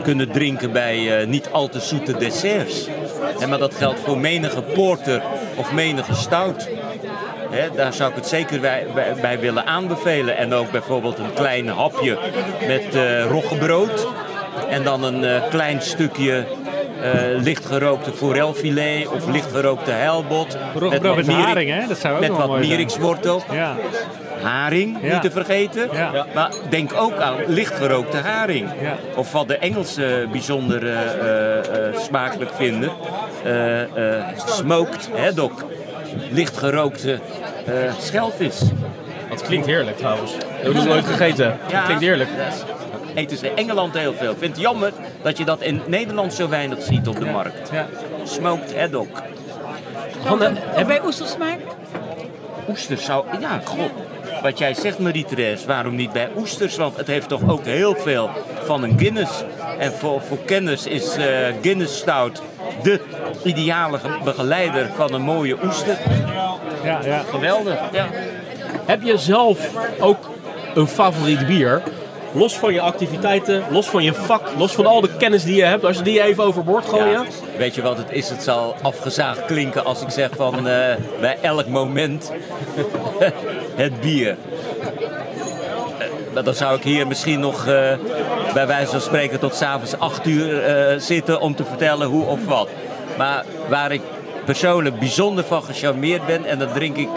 kunnen 0.04 0.32
drinken 0.32 0.72
bij 0.72 1.20
eh, 1.20 1.28
niet 1.28 1.50
al 1.52 1.70
te 1.70 1.80
zoete 1.80 2.18
desserts. 2.18 2.88
Hè, 3.40 3.48
maar 3.48 3.60
dat 3.60 3.76
geldt 3.76 4.00
voor 4.00 4.18
menige 4.18 4.62
porter 4.62 5.22
of 5.56 5.72
menige 5.72 6.14
stout. 6.16 6.70
Daar 7.76 7.94
zou 7.94 8.10
ik 8.10 8.16
het 8.16 8.28
zeker 8.28 8.60
bij, 9.22 9.40
willen 9.40 9.66
aanbevelen. 9.66 10.38
En 10.38 10.54
ook 10.54 10.72
bijvoorbeeld 10.72 11.18
een 11.18 11.34
klein 11.34 11.68
hapje 11.68 12.18
met 12.68 12.96
eh 12.96 13.26
roggebrood. 13.26 14.08
En 14.70 14.84
dan 14.84 15.04
een 15.04 15.42
klein 15.50 15.82
stukje 15.82 16.46
eh, 17.04 17.42
lichtgerookte 17.44 18.12
forelfilet 18.12 19.08
of 19.08 19.28
lichtgerookte 19.28 19.92
heilbot. 19.92 20.58
Met 20.90 21.02
mierik- 21.02 21.30
haring, 21.30 21.70
hè? 21.72 21.88
Dat 21.88 21.98
zou 22.00 22.14
ook 22.14 22.20
Met 22.20 22.30
wat 22.30 22.60
mierikswortel. 22.60 23.44
Ja. 23.52 23.76
Haring, 24.42 24.98
Ja. 25.02 25.14
niet 25.14 25.22
te 25.22 25.32
vergeten. 25.32 25.90
Ja. 25.94 26.26
Maar 26.34 26.52
denk 26.70 26.92
ook 26.96 27.18
aan 27.18 27.36
lichtgerookte 27.48 28.18
haring. 28.18 28.70
Ja. 28.82 28.96
Of 29.16 29.32
wat 29.32 29.48
de 29.48 29.58
Engelsen 29.58 30.32
bijzonder 30.32 30.88
eh, 30.88 30.94
eh, 31.02 31.58
eh, 31.88 31.96
smakelijk 32.00 32.52
vinden. 32.56 32.90
eh, 33.44 33.82
eh, 34.18 34.24
smoked 34.46 35.10
haddock. 35.18 35.66
Lichtgerookte 36.32 37.20
eh 37.66 37.74
schelvis. 38.00 38.60
Dat 39.30 39.42
klinkt 39.42 39.66
heerlijk 39.68 39.98
trouwens. 39.98 40.32
Dat 40.34 40.44
heb 40.62 40.68
ik 40.68 40.74
nog 40.74 40.86
nooit 40.86 41.06
gegeten. 41.06 41.58
Ja. 41.72 41.82
Klinkt 41.84 42.04
heerlijk. 42.04 42.30
Eten 43.14 43.38
ze 43.38 43.48
in 43.50 43.56
Engeland 43.56 43.98
heel 43.98 44.14
veel. 44.14 44.32
Ik 44.32 44.38
vind 44.40 44.52
het 44.56 44.62
jammer 44.62 44.92
dat 45.22 45.38
je 45.38 45.46
dat 45.46 45.62
in 45.62 45.82
Nederland 45.88 46.34
zo 46.34 46.50
weinig 46.50 46.82
ziet 46.82 47.08
op 47.08 47.20
de 47.20 47.26
markt. 47.26 47.70
Ja. 47.72 47.88
Smoked 48.24 48.80
haddock. 48.80 49.22
Hanne, 50.24 50.52
Heb 50.56 50.88
bij 50.88 51.02
oestersmaak? 51.06 51.58
Oesters 52.70 53.06
zou... 53.06 53.26
Ja, 53.40 53.62
god. 53.64 53.90
Wat 54.42 54.58
jij 54.58 54.74
zegt 54.74 55.00
Marie-Therese, 55.00 55.68
waarom 55.68 55.96
niet 55.96 56.12
bij 56.12 56.30
oesters? 56.38 56.76
Want 56.78 56.98
het 56.98 57.08
heeft 57.08 57.28
toch 57.30 57.50
ook 57.50 57.66
heel 57.66 57.96
veel 57.96 58.30
van 58.64 58.84
een 58.84 59.00
Guinness. 59.00 59.44
En 59.80 59.92
voor, 59.94 60.22
voor 60.22 60.38
kennis 60.46 60.86
is 60.88 61.16
eh, 61.16 61.26
Guinness 61.62 61.98
Stout 61.98 62.42
de 62.84 63.00
ideale 63.44 63.98
ge- 63.98 64.18
begeleider 64.24 64.90
van 64.96 65.14
een 65.14 65.22
mooie 65.22 65.58
oester. 65.64 65.98
Ja, 66.84 67.00
ja. 67.04 67.24
Geweldig. 67.30 67.80
Ja. 67.92 68.08
Heb 68.86 69.02
je 69.04 69.18
zelf 69.18 69.70
ook 70.00 70.30
een 70.76 70.88
favoriet 70.88 71.48
bier? 71.48 71.82
Los 72.32 72.58
van 72.58 72.74
je 72.74 72.82
activiteiten, 72.82 73.64
los 73.70 73.90
van 73.90 74.04
je 74.04 74.14
vak, 74.14 74.42
los 74.58 74.72
van 74.72 74.86
al 74.86 75.02
de 75.02 75.10
kennis 75.18 75.44
die 75.44 75.56
je 75.56 75.64
hebt. 75.64 75.86
Als 75.86 75.98
je 75.98 76.04
die 76.04 76.22
even 76.22 76.44
overboord 76.44 76.86
gooien. 76.86 77.12
Ja, 77.12 77.26
weet 77.58 77.76
je 77.76 77.82
wat 77.82 77.98
het 77.98 78.12
is? 78.12 78.30
Het 78.30 78.44
zal 78.44 78.76
afgezaagd 78.82 79.46
klinken 79.46 79.86
als 79.86 80.02
ik 80.02 80.10
zeg 80.10 80.30
van 80.36 80.56
eh, 80.68 80.96
bij 81.20 81.38
elk 81.42 81.68
moment 81.68 82.32
het 83.76 84.02
bier. 84.02 84.38
Eh, 86.34 86.44
dan 86.44 86.54
zou 86.54 86.78
ik 86.78 86.84
hier 86.84 87.08
misschien 87.08 87.40
nog 87.40 87.68
eh, 87.68 87.94
bij 88.54 88.68
wijze 88.68 88.92
van 88.92 89.02
spreken 89.02 89.40
tot 89.40 89.56
s'avonds 89.56 90.00
8 90.00 90.28
uur 90.28 90.64
zitten 90.98 91.42
om 91.42 91.56
te 91.56 91.64
vertellen 91.64 92.08
hoe 92.08 92.26
of 92.26 92.46
wat. 92.46 92.70
Maar 93.18 93.46
waar 93.70 93.92
ik 93.92 94.02
persoonlijk 94.46 95.00
bijzonder 95.00 95.44
van 95.44 95.64
gecharmeerd 95.64 96.26
ben, 96.26 96.46
en 96.46 96.60
dat 96.60 96.74
drink 96.74 96.98
ik, 96.98 97.10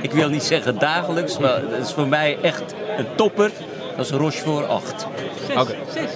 ik 0.00 0.12
wil 0.12 0.28
niet 0.28 0.42
zeggen 0.42 0.78
dagelijks, 0.78 1.38
maar 1.38 1.60
dat 1.70 1.86
is 1.86 1.92
voor 1.92 2.08
mij 2.08 2.38
echt 2.42 2.74
een 2.96 3.06
topper. 3.14 3.50
Dat 3.96 4.04
is 4.04 4.10
Rochefort 4.10 4.68
8. 4.68 5.06
Oké. 5.56 5.74
Zes. 5.92 6.10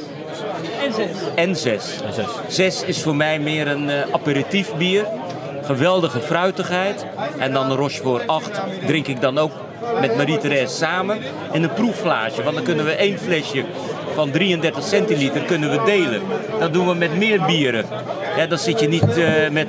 En 0.84 0.92
zes. 0.92 1.10
En 1.34 1.56
6. 1.56 1.84
zes. 2.12 2.26
6 2.48 2.82
is 2.82 3.02
voor 3.02 3.16
mij 3.16 3.38
meer 3.38 3.68
een 3.68 3.90
eh, 3.90 4.02
aperitief 4.12 4.74
bier. 4.74 5.06
geweldige 5.62 6.20
fruitigheid. 6.20 7.06
En 7.38 7.52
dan 7.52 7.72
Rochefort 7.72 8.26
8 8.26 8.50
drink 8.86 9.06
ik 9.06 9.20
dan 9.20 9.38
ook 9.38 9.52
met 10.00 10.16
Marie-Thérèse 10.16 10.74
samen 10.74 11.18
in 11.52 11.62
een 11.62 11.72
proefflaasje. 11.72 12.42
Want 12.42 12.54
dan 12.54 12.64
kunnen 12.64 12.84
we 12.84 12.92
één 12.92 13.18
flesje 13.18 13.64
van 14.14 14.30
33 14.30 14.84
centiliter 14.84 15.42
kunnen 15.42 15.70
we 15.70 15.80
delen. 15.84 16.22
Dat 16.58 16.72
doen 16.72 16.86
we 16.86 16.94
met 16.94 17.16
meer 17.16 17.44
bieren. 17.44 17.84
Ja, 18.36 18.46
dan 18.46 18.58
zit 18.58 18.80
je 18.80 18.88
niet 18.88 19.16
eh, 19.16 19.50
met 19.50 19.68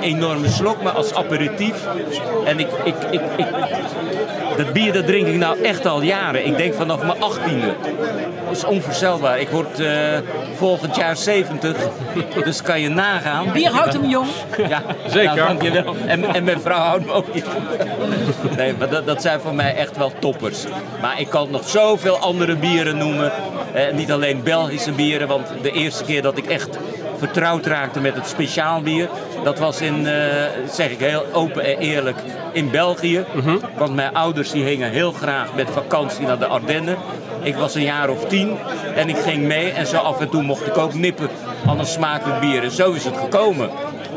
enorme 0.00 0.48
slok, 0.48 0.82
maar 0.82 0.92
als 0.92 1.14
aperitief. 1.14 1.86
En 2.44 2.58
ik, 2.58 2.68
ik, 2.84 2.94
ik, 3.10 3.20
ik, 3.36 3.46
dat 4.58 4.72
bier 4.72 4.92
dat 4.92 5.06
drink 5.06 5.26
ik 5.26 5.36
nou 5.36 5.62
echt 5.62 5.86
al 5.86 6.02
jaren. 6.02 6.46
Ik 6.46 6.56
denk 6.56 6.74
vanaf 6.74 7.02
mijn 7.02 7.20
achttiende. 7.20 7.74
Dat 8.44 8.56
is 8.56 8.64
onvoorstelbaar. 8.64 9.40
Ik 9.40 9.48
word 9.48 9.80
eh, 9.80 9.92
volgend 10.56 10.96
jaar 10.96 11.16
70. 11.16 11.76
Dus 12.44 12.62
kan 12.62 12.80
je 12.80 12.88
nagaan. 12.88 13.52
Bier 13.52 13.70
houdt 13.70 13.92
hem 13.92 14.04
jong. 14.04 14.28
Ja, 14.68 14.82
Zeker. 15.06 15.34
nou, 15.34 15.48
dankjewel. 15.48 15.96
En, 16.06 16.34
en 16.34 16.44
mijn 16.44 16.60
vrouw 16.60 16.78
houdt 16.78 17.06
me 17.06 17.12
ook 17.12 17.34
niet. 17.34 17.44
Nee, 18.56 18.74
maar 18.78 18.88
dat, 18.88 19.06
dat 19.06 19.22
zijn 19.22 19.40
voor 19.40 19.54
mij 19.54 19.74
echt 19.74 19.96
wel 19.96 20.12
toppers. 20.18 20.64
Maar 21.00 21.20
ik 21.20 21.28
kan 21.28 21.50
nog 21.50 21.68
zoveel 21.68 22.16
andere 22.18 22.56
bieren 22.56 22.96
noemen. 22.96 23.32
Eh, 23.72 23.92
niet 23.92 24.12
alleen 24.12 24.42
Belgische 24.42 24.92
bieren, 24.92 25.28
want 25.28 25.46
de 25.62 25.70
eerste 25.70 26.04
keer 26.04 26.22
dat 26.22 26.38
ik 26.38 26.46
echt 26.46 26.78
vertrouwd 27.18 27.66
raakte 27.66 28.00
met 28.00 28.14
het 28.14 28.26
speciaal 28.26 28.80
bier. 28.80 29.08
Dat 29.44 29.58
was 29.58 29.80
in, 29.80 30.06
eh, 30.06 30.14
zeg 30.70 30.90
ik 30.90 30.98
heel 30.98 31.24
open 31.32 31.64
en 31.64 31.78
eerlijk, 31.78 32.18
in 32.52 32.70
België. 32.70 33.24
Want 33.76 33.94
mijn 33.94 34.14
ouders 34.14 34.50
die 34.50 34.64
gingen 34.64 34.90
heel 34.90 35.12
graag 35.12 35.54
met 35.54 35.70
vakantie 35.70 36.26
naar 36.26 36.38
de 36.38 36.46
Ardennen. 36.46 36.96
Ik 37.42 37.56
was 37.56 37.74
een 37.74 37.82
jaar 37.82 38.10
of 38.10 38.24
tien 38.24 38.58
en 38.94 39.08
ik 39.08 39.16
ging 39.16 39.42
mee 39.42 39.70
en 39.70 39.86
zo 39.86 39.96
af 39.96 40.20
en 40.20 40.28
toe 40.28 40.42
mocht 40.42 40.66
ik 40.66 40.78
ook 40.78 40.94
nippen 40.94 41.28
aan 41.66 41.78
een 41.78 41.86
smakelijk 41.86 42.40
bier. 42.40 42.62
En 42.62 42.70
zo 42.70 42.92
is 42.92 43.04
het 43.04 43.16
gekomen. 43.16 43.70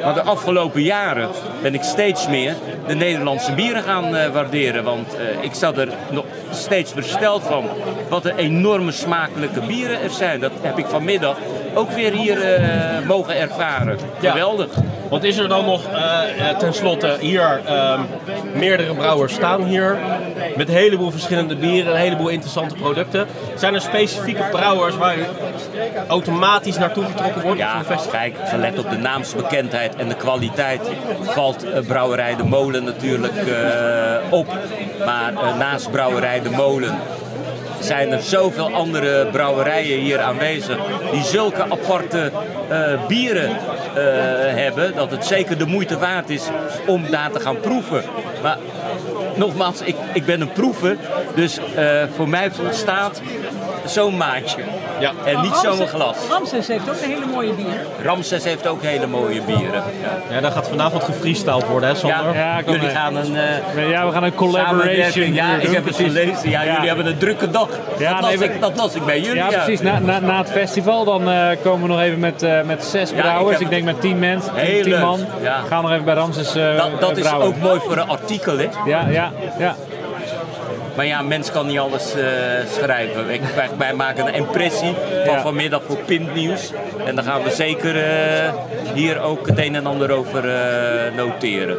Maar 0.04 0.14
de 0.14 0.22
afgelopen 0.22 0.82
jaren 0.82 1.30
ben 1.62 1.74
ik 1.74 1.84
steeds 1.84 2.28
meer 2.28 2.56
de 2.88 2.96
Nederlandse 2.96 3.54
bieren 3.54 3.84
gaan 3.84 4.16
eh, 4.16 4.32
waarderen. 4.32 4.84
Want 4.84 5.16
eh, 5.16 5.44
ik 5.44 5.54
zat 5.54 5.78
er 5.78 5.90
nog 6.12 6.26
steeds 6.52 6.92
versteld 6.92 7.44
van 7.44 7.66
wat 8.10 8.26
een 8.26 8.38
enorme 8.38 8.92
smakelijke 8.92 9.62
bieren 9.62 10.02
er 10.02 10.10
zijn. 10.10 10.40
Dat 10.40 10.52
heb 10.62 10.78
ik 10.78 10.86
vanmiddag 10.86 11.38
ook 11.74 11.92
weer 11.92 12.12
hier 12.12 12.42
eh, 12.42 13.08
mogen 13.08 13.36
ervaren. 13.36 13.98
Ja. 14.20 14.32
Geweldig. 14.32 14.70
Want 15.10 15.24
is 15.24 15.38
er 15.38 15.48
dan 15.48 15.66
nog 15.66 15.86
eh, 15.86 16.50
eh, 16.50 16.58
tenslotte 16.58 17.18
hier 17.20 17.62
ehm, 17.66 18.02
meerdere 18.54 18.94
brouwers 18.94 19.34
staan 19.34 19.64
hier 19.64 19.98
met 20.56 20.68
een 20.68 20.76
heleboel 20.76 21.12
verschillende 21.12 21.56
bieren, 21.56 21.94
een 21.94 22.00
heleboel 22.00 22.28
interessante 22.28 22.76
producten. 22.76 23.28
Zijn 23.56 23.74
er 23.74 23.82
specifieke 23.82 24.44
brouwers 24.52 24.96
waar 24.96 25.18
u 25.18 25.24
automatisch 26.08 26.78
naartoe 26.78 27.04
getrokken 27.04 27.42
wordt? 27.42 27.60
Ja, 27.60 27.82
kijk, 28.12 28.36
gelet 28.44 28.80
op 28.80 28.90
de 28.90 28.98
naamsbekendheid 28.98 29.96
en 29.96 30.08
de 30.08 30.16
kwaliteit 30.16 30.90
valt 31.22 31.66
Brouwerij 31.88 32.36
de 32.36 32.44
Molen 32.44 32.84
natuurlijk 32.84 33.34
op. 34.30 34.48
Maar 35.06 35.34
naast 35.58 35.92
Brouwerij 35.92 36.42
de 36.42 36.50
Molen 36.50 37.00
zijn 37.84 38.12
er 38.12 38.22
zoveel 38.22 38.74
andere 38.74 39.28
brouwerijen 39.28 40.00
hier 40.00 40.20
aanwezig 40.20 40.78
die 41.12 41.24
zulke 41.24 41.64
aparte 41.64 42.32
eh, 42.70 43.08
bieren 43.08 43.50
eh, 43.50 43.56
hebben 44.44 44.96
dat 44.96 45.12
het 45.12 45.26
zeker 45.26 45.58
de 45.58 45.66
moeite 45.66 45.98
waard 45.98 46.30
is 46.30 46.44
om 46.88 47.10
daar 47.10 47.32
te 47.32 47.40
gaan 47.40 47.60
proeven. 47.60 48.04
Maar 48.42 48.58
nogmaals, 49.36 49.82
ik, 49.82 49.96
ik 50.14 50.26
ben 50.26 50.42
een 50.42 50.52
proever, 50.52 50.98
dus 51.36 51.60
eh, 51.76 52.04
voor 52.16 52.30
mij 52.30 52.52
volstaat 52.52 53.22
zo'n 53.86 54.18
maatje. 54.18 54.62
Ja. 55.00 55.12
En 55.26 55.42
niet 55.42 55.56
zo'n 55.56 55.88
glas. 55.88 56.18
Ramses 56.30 56.68
heeft 56.68 56.90
ook 56.90 56.96
een 57.04 57.10
hele 57.10 57.26
mooie 57.26 57.54
bier. 57.54 57.86
Ramses 58.04 58.44
heeft 58.44 58.68
ook 58.68 58.82
hele 58.84 59.08
mooie 59.08 59.42
bieren. 59.42 59.84
Ja, 60.30 60.36
Ja, 60.36 60.42
daar 60.42 60.52
gaat 60.52 60.68
vanavond 60.68 61.04
gefreestyled 61.04 61.68
worden, 61.68 61.90
hè 61.90 61.96
Sander? 61.96 62.34
Ja, 62.36 62.60
jullie 62.66 62.80
mee. 62.82 62.90
gaan 62.90 63.16
een 63.16 63.36
uh, 63.76 63.90
Ja, 63.90 64.06
we 64.06 64.12
gaan 64.12 64.24
een 64.24 64.36
collaboration 64.36 65.34
Ja, 65.34 65.56
ik 65.56 65.62
doen, 65.66 65.74
heb 65.74 65.86
het 65.86 65.96
precies. 65.96 66.14
gelezen. 66.14 66.50
Ja, 66.50 66.62
Ja. 66.64 66.72
jullie 66.74 66.88
hebben 66.88 67.06
een 67.06 67.18
drukke 67.18 67.50
dag. 67.52 67.70
Ja, 67.98 68.12
dat, 68.14 68.22
nee, 68.22 68.38
las 68.38 68.48
we- 68.48 68.54
ik, 68.54 68.62
dat 68.62 68.76
las 68.76 68.94
ik 68.96 69.06
bij 69.06 69.20
jullie. 69.20 69.36
Ja, 69.36 69.48
precies. 69.48 69.82
Na, 69.82 70.00
na, 70.00 70.20
na 70.20 70.38
het 70.38 70.52
festival 70.52 71.04
dan 71.04 71.30
eh, 71.30 71.48
komen 71.64 71.82
we 71.82 71.88
nog 71.88 72.00
even 72.02 72.20
met, 72.20 72.44
eh, 72.44 72.62
met 72.62 72.84
zes 72.84 73.12
ik 73.12 73.18
brouwers. 73.18 73.52
heb 73.58 73.62
ik, 73.62 73.70
denk 73.70 73.84
met 73.84 74.02
tien 74.02 74.20
mensen, 74.20 74.52
tien, 74.84 75.00
man. 75.00 75.20
Ja. 75.42 75.60
Gaan 75.68 75.82
nog 75.84 75.92
even 75.92 76.06
bij 76.06 76.14
Ramses 76.14 76.56
eh 76.56 76.78
Dat, 76.78 77.00
dat 77.02 77.12
eh, 77.12 77.18
is 77.18 77.32
ook 77.34 77.58
mooi 77.58 77.80
voor 77.80 77.98
een 77.98 78.10
artikel, 78.10 78.58
hè? 78.58 78.68
Ja, 78.86 79.06
ja, 79.10 79.32
ja. 79.60 79.76
Maar 80.96 81.06
ja, 81.06 81.20
een 81.20 81.28
mens 81.28 81.52
kan 81.52 81.68
niet 81.68 81.80
alles 81.80 82.16
eh, 82.16 82.24
schrijven. 82.72 83.30
Ik, 83.30 83.42
wij, 83.56 83.70
wij 83.78 83.94
maken 83.94 84.28
een 84.28 84.34
impressie 84.34 84.94
van 85.26 85.34
Ja. 85.36 85.42
vanmiddag 85.42 85.82
voor 85.88 85.98
Pintnieuws. 85.98 86.72
En 87.06 87.16
daar 87.16 87.24
gaan 87.24 87.44
we 87.44 87.50
zeker 87.52 87.96
eh, 88.04 88.54
hier 88.94 89.20
ook 89.22 89.48
het 89.48 89.58
een 89.58 89.76
en 89.76 89.86
ander 89.86 90.12
over 90.12 90.50
eh, 90.50 91.16
noteren. 91.16 91.78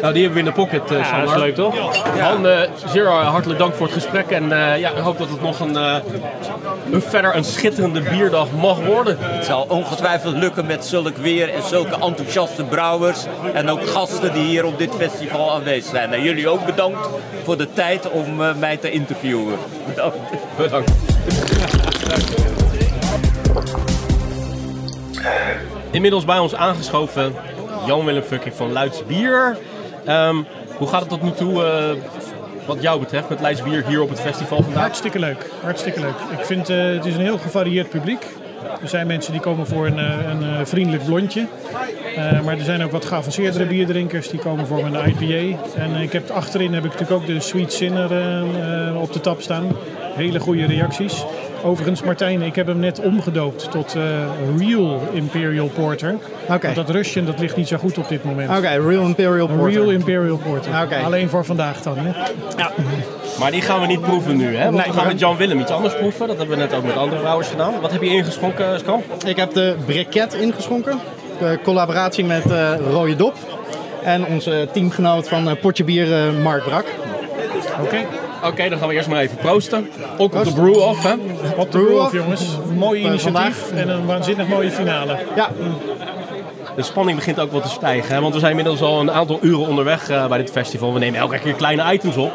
Nou, 0.00 0.12
die 0.14 0.22
hebben 0.22 0.32
we 0.32 0.38
in 0.38 0.44
de 0.44 0.52
pocket, 0.52 0.90
eh 0.90 0.98
Ja, 0.98 1.20
dat 1.20 1.30
is 1.30 1.36
leuk 1.36 1.54
toch? 1.54 1.74
Han, 2.18 2.46
eh, 2.46 2.60
zeer 2.86 3.06
hartelijk 3.08 3.58
dank 3.58 3.74
voor 3.74 3.86
het 3.86 3.94
gesprek. 3.94 4.30
En 4.30 4.52
eh, 4.52 4.78
ja, 4.78 4.90
ik 4.90 4.96
hoop 4.98 5.18
dat 5.18 5.28
het 5.28 5.42
nog 5.42 5.60
een, 5.60 5.76
eh, 5.76 5.96
een 6.92 7.02
verder 7.02 7.36
een 7.36 7.44
schitterende 7.44 8.00
bierdag 8.00 8.46
mag 8.60 8.78
worden. 8.84 9.16
Het 9.20 9.44
zal 9.44 9.66
ongetwijfeld 9.68 10.36
lukken 10.36 10.66
met 10.66 10.84
zulk 10.84 11.16
weer 11.16 11.54
en 11.54 11.62
zulke 11.62 11.94
enthousiaste 12.00 12.64
brouwers. 12.64 13.24
En 13.54 13.70
ook 13.70 13.86
gasten 13.88 14.32
die 14.32 14.44
hier 14.44 14.64
op 14.64 14.78
dit 14.78 14.90
festival 14.98 15.52
aanwezig 15.52 15.90
zijn. 15.90 16.12
En 16.12 16.22
jullie 16.22 16.48
ook 16.48 16.66
bedankt 16.66 17.08
voor 17.44 17.56
de 17.56 17.72
tijd 17.72 18.10
om 18.10 18.41
eh, 18.44 18.54
mij 18.56 18.76
te 18.76 18.90
interviewen. 18.90 19.58
Bedankt. 19.86 20.16
Bedankt. 20.56 20.92
Inmiddels 25.90 26.24
bij 26.24 26.38
ons 26.38 26.54
aangeschoven 26.54 27.34
Jan-Willem 27.86 28.22
Fucking 28.22 28.54
van 28.54 28.72
Luids 28.72 29.06
Bier. 29.06 29.56
Ehm, 30.04 30.36
hoe 30.78 30.88
gaat 30.88 31.00
het 31.00 31.08
tot 31.08 31.22
nu 31.22 31.30
toe, 31.30 31.64
eh, 31.64 31.90
wat 32.66 32.82
jou 32.82 33.00
betreft, 33.00 33.28
met 33.28 33.40
Leids 33.40 33.62
Bier 33.62 33.86
hier 33.86 34.02
op 34.02 34.08
het 34.08 34.20
festival 34.20 34.62
vandaag? 34.62 34.82
Hartstikke 34.82 35.18
leuk, 35.18 35.50
hartstikke 35.62 36.00
leuk. 36.00 36.14
Ik 36.38 36.44
vind 36.44 36.68
eh, 36.68 36.84
het 36.84 37.04
is 37.04 37.14
een 37.14 37.20
heel 37.20 37.38
gevarieerd 37.38 37.88
publiek. 37.88 38.26
Er 38.80 38.88
zijn 38.88 39.06
mensen 39.06 39.32
die 39.32 39.40
komen 39.40 39.66
voor 39.66 39.86
een, 39.86 39.98
eh, 39.98 40.30
een 40.30 40.42
eh, 40.42 40.64
vriendelijk 40.64 41.04
blondje. 41.04 41.46
Eh, 42.16 42.40
maar 42.40 42.58
er 42.58 42.64
zijn 42.64 42.82
ook 42.82 42.90
wat 42.90 43.04
geavanceerdere 43.04 43.66
bierdrinkers 43.66 44.28
die 44.28 44.40
komen 44.40 44.66
voor 44.66 44.84
een 44.84 45.08
IPA. 45.08 45.58
En 45.76 45.94
ik 45.96 46.12
heb 46.12 46.30
achterin 46.30 46.74
heb 46.74 46.84
ik 46.84 46.90
natuurlijk 46.90 47.20
ook 47.20 47.26
de 47.26 47.40
Sweet 47.40 47.72
Sinner 47.72 48.10
op 48.96 49.12
de 49.12 49.20
tap 49.20 49.40
staan. 49.40 49.66
Hele 50.14 50.40
goede 50.40 50.66
reacties. 50.66 51.24
Overigens, 51.62 52.02
Martijn, 52.02 52.42
ik 52.42 52.54
heb 52.54 52.66
hem 52.66 52.78
net 52.78 53.00
omgedoopt 53.00 53.70
tot 53.70 53.94
eh, 53.94 54.02
Real 54.58 55.00
Imperial 55.12 55.68
Porter. 55.68 56.14
Oké. 56.48 56.60
Want 56.62 56.74
dat 56.74 56.90
Russian 56.90 57.24
dat 57.24 57.38
ligt 57.38 57.56
niet 57.56 57.68
zo 57.68 57.76
goed 57.76 57.98
op 57.98 58.08
dit 58.08 58.24
moment. 58.24 58.50
Oké, 58.50 58.68
Real 58.68 59.04
Imperial 59.04 59.46
Porter. 59.46 59.70
Real 59.70 59.90
Imperial 59.90 60.36
Porter. 60.36 60.82
Oké. 60.82 60.96
Alleen 61.04 61.28
voor 61.28 61.44
vandaag 61.44 61.82
dan. 61.82 61.96
Hè? 61.98 62.12
Maar 63.38 63.50
die 63.50 63.60
gaan 63.60 63.80
we 63.80 63.86
niet 63.86 64.00
proeven 64.00 64.36
nu, 64.36 64.56
hè? 64.56 64.64
Want 64.64 64.76
Nee, 64.76 64.86
we 64.86 64.92
gaan 64.92 65.06
met 65.06 65.18
Jan-Willem 65.18 65.60
iets 65.60 65.70
anders 65.70 65.94
proeven. 65.96 66.26
Dat 66.26 66.38
hebben 66.38 66.56
we 66.56 66.62
net 66.62 66.74
ook 66.74 66.84
met 66.84 66.96
andere 66.96 67.20
brouwers 67.20 67.48
gedaan. 67.48 67.72
Wat 67.80 67.92
heb 67.92 68.02
je 68.02 68.08
ingeschonken, 68.08 68.78
Skan? 68.78 69.02
Ik 69.26 69.36
heb 69.36 69.52
de 69.52 69.74
briquet 69.86 70.34
ingeschonken. 70.34 70.98
De 71.38 71.58
collaboratie 71.62 72.24
met 72.24 72.50
eh 72.50 72.72
Rode 72.90 73.16
Dop. 73.16 73.34
En 74.02 74.26
onze 74.26 74.68
teamgenoot 74.72 75.28
van 75.28 75.48
eh, 75.48 75.60
Potje 75.60 75.84
Bier, 75.84 76.12
eh, 76.12 76.42
Mark 76.42 76.64
Brak. 76.64 76.84
Oké. 77.82 77.96
Oké, 78.44 78.68
dan 78.68 78.78
gaan 78.78 78.88
we 78.88 78.94
eerst 78.94 79.08
maar 79.08 79.20
even 79.20 79.36
proosten. 79.36 79.88
Ook 80.18 80.34
op 80.34 80.44
de 80.44 80.52
Proost. 80.52 80.54
brew-off, 80.54 81.02
hè? 81.02 81.12
Op 81.12 81.72
de 81.72 81.78
Brew 81.78 81.86
Brew-Off, 81.86 82.04
Off. 82.06 82.12
jongens. 82.12 82.42
Mooi 82.76 83.00
Eh, 83.00 83.06
initiatief 83.06 83.56
vandaag. 83.56 83.82
en 83.84 83.88
een 83.88 84.06
waanzinnig 84.06 84.48
mooie 84.48 84.70
finale. 84.70 85.16
Ja, 85.36 85.48
De 86.76 86.82
spanning 86.82 87.16
begint 87.18 87.40
ook 87.40 87.52
wat 87.52 87.62
te 87.62 87.68
stijgen. 87.68 88.14
Hè? 88.14 88.20
Want 88.20 88.32
we 88.34 88.38
zijn 88.40 88.50
inmiddels 88.50 88.80
al 88.82 89.00
een 89.00 89.10
aantal 89.10 89.38
uren 89.42 89.66
onderweg 89.66 90.08
eh, 90.08 90.26
bij 90.26 90.38
dit 90.38 90.50
festival. 90.50 90.92
We 90.92 90.98
nemen 90.98 91.20
elke 91.20 91.38
keer 91.38 91.52
kleine 91.54 91.92
items 91.92 92.16
op. 92.16 92.32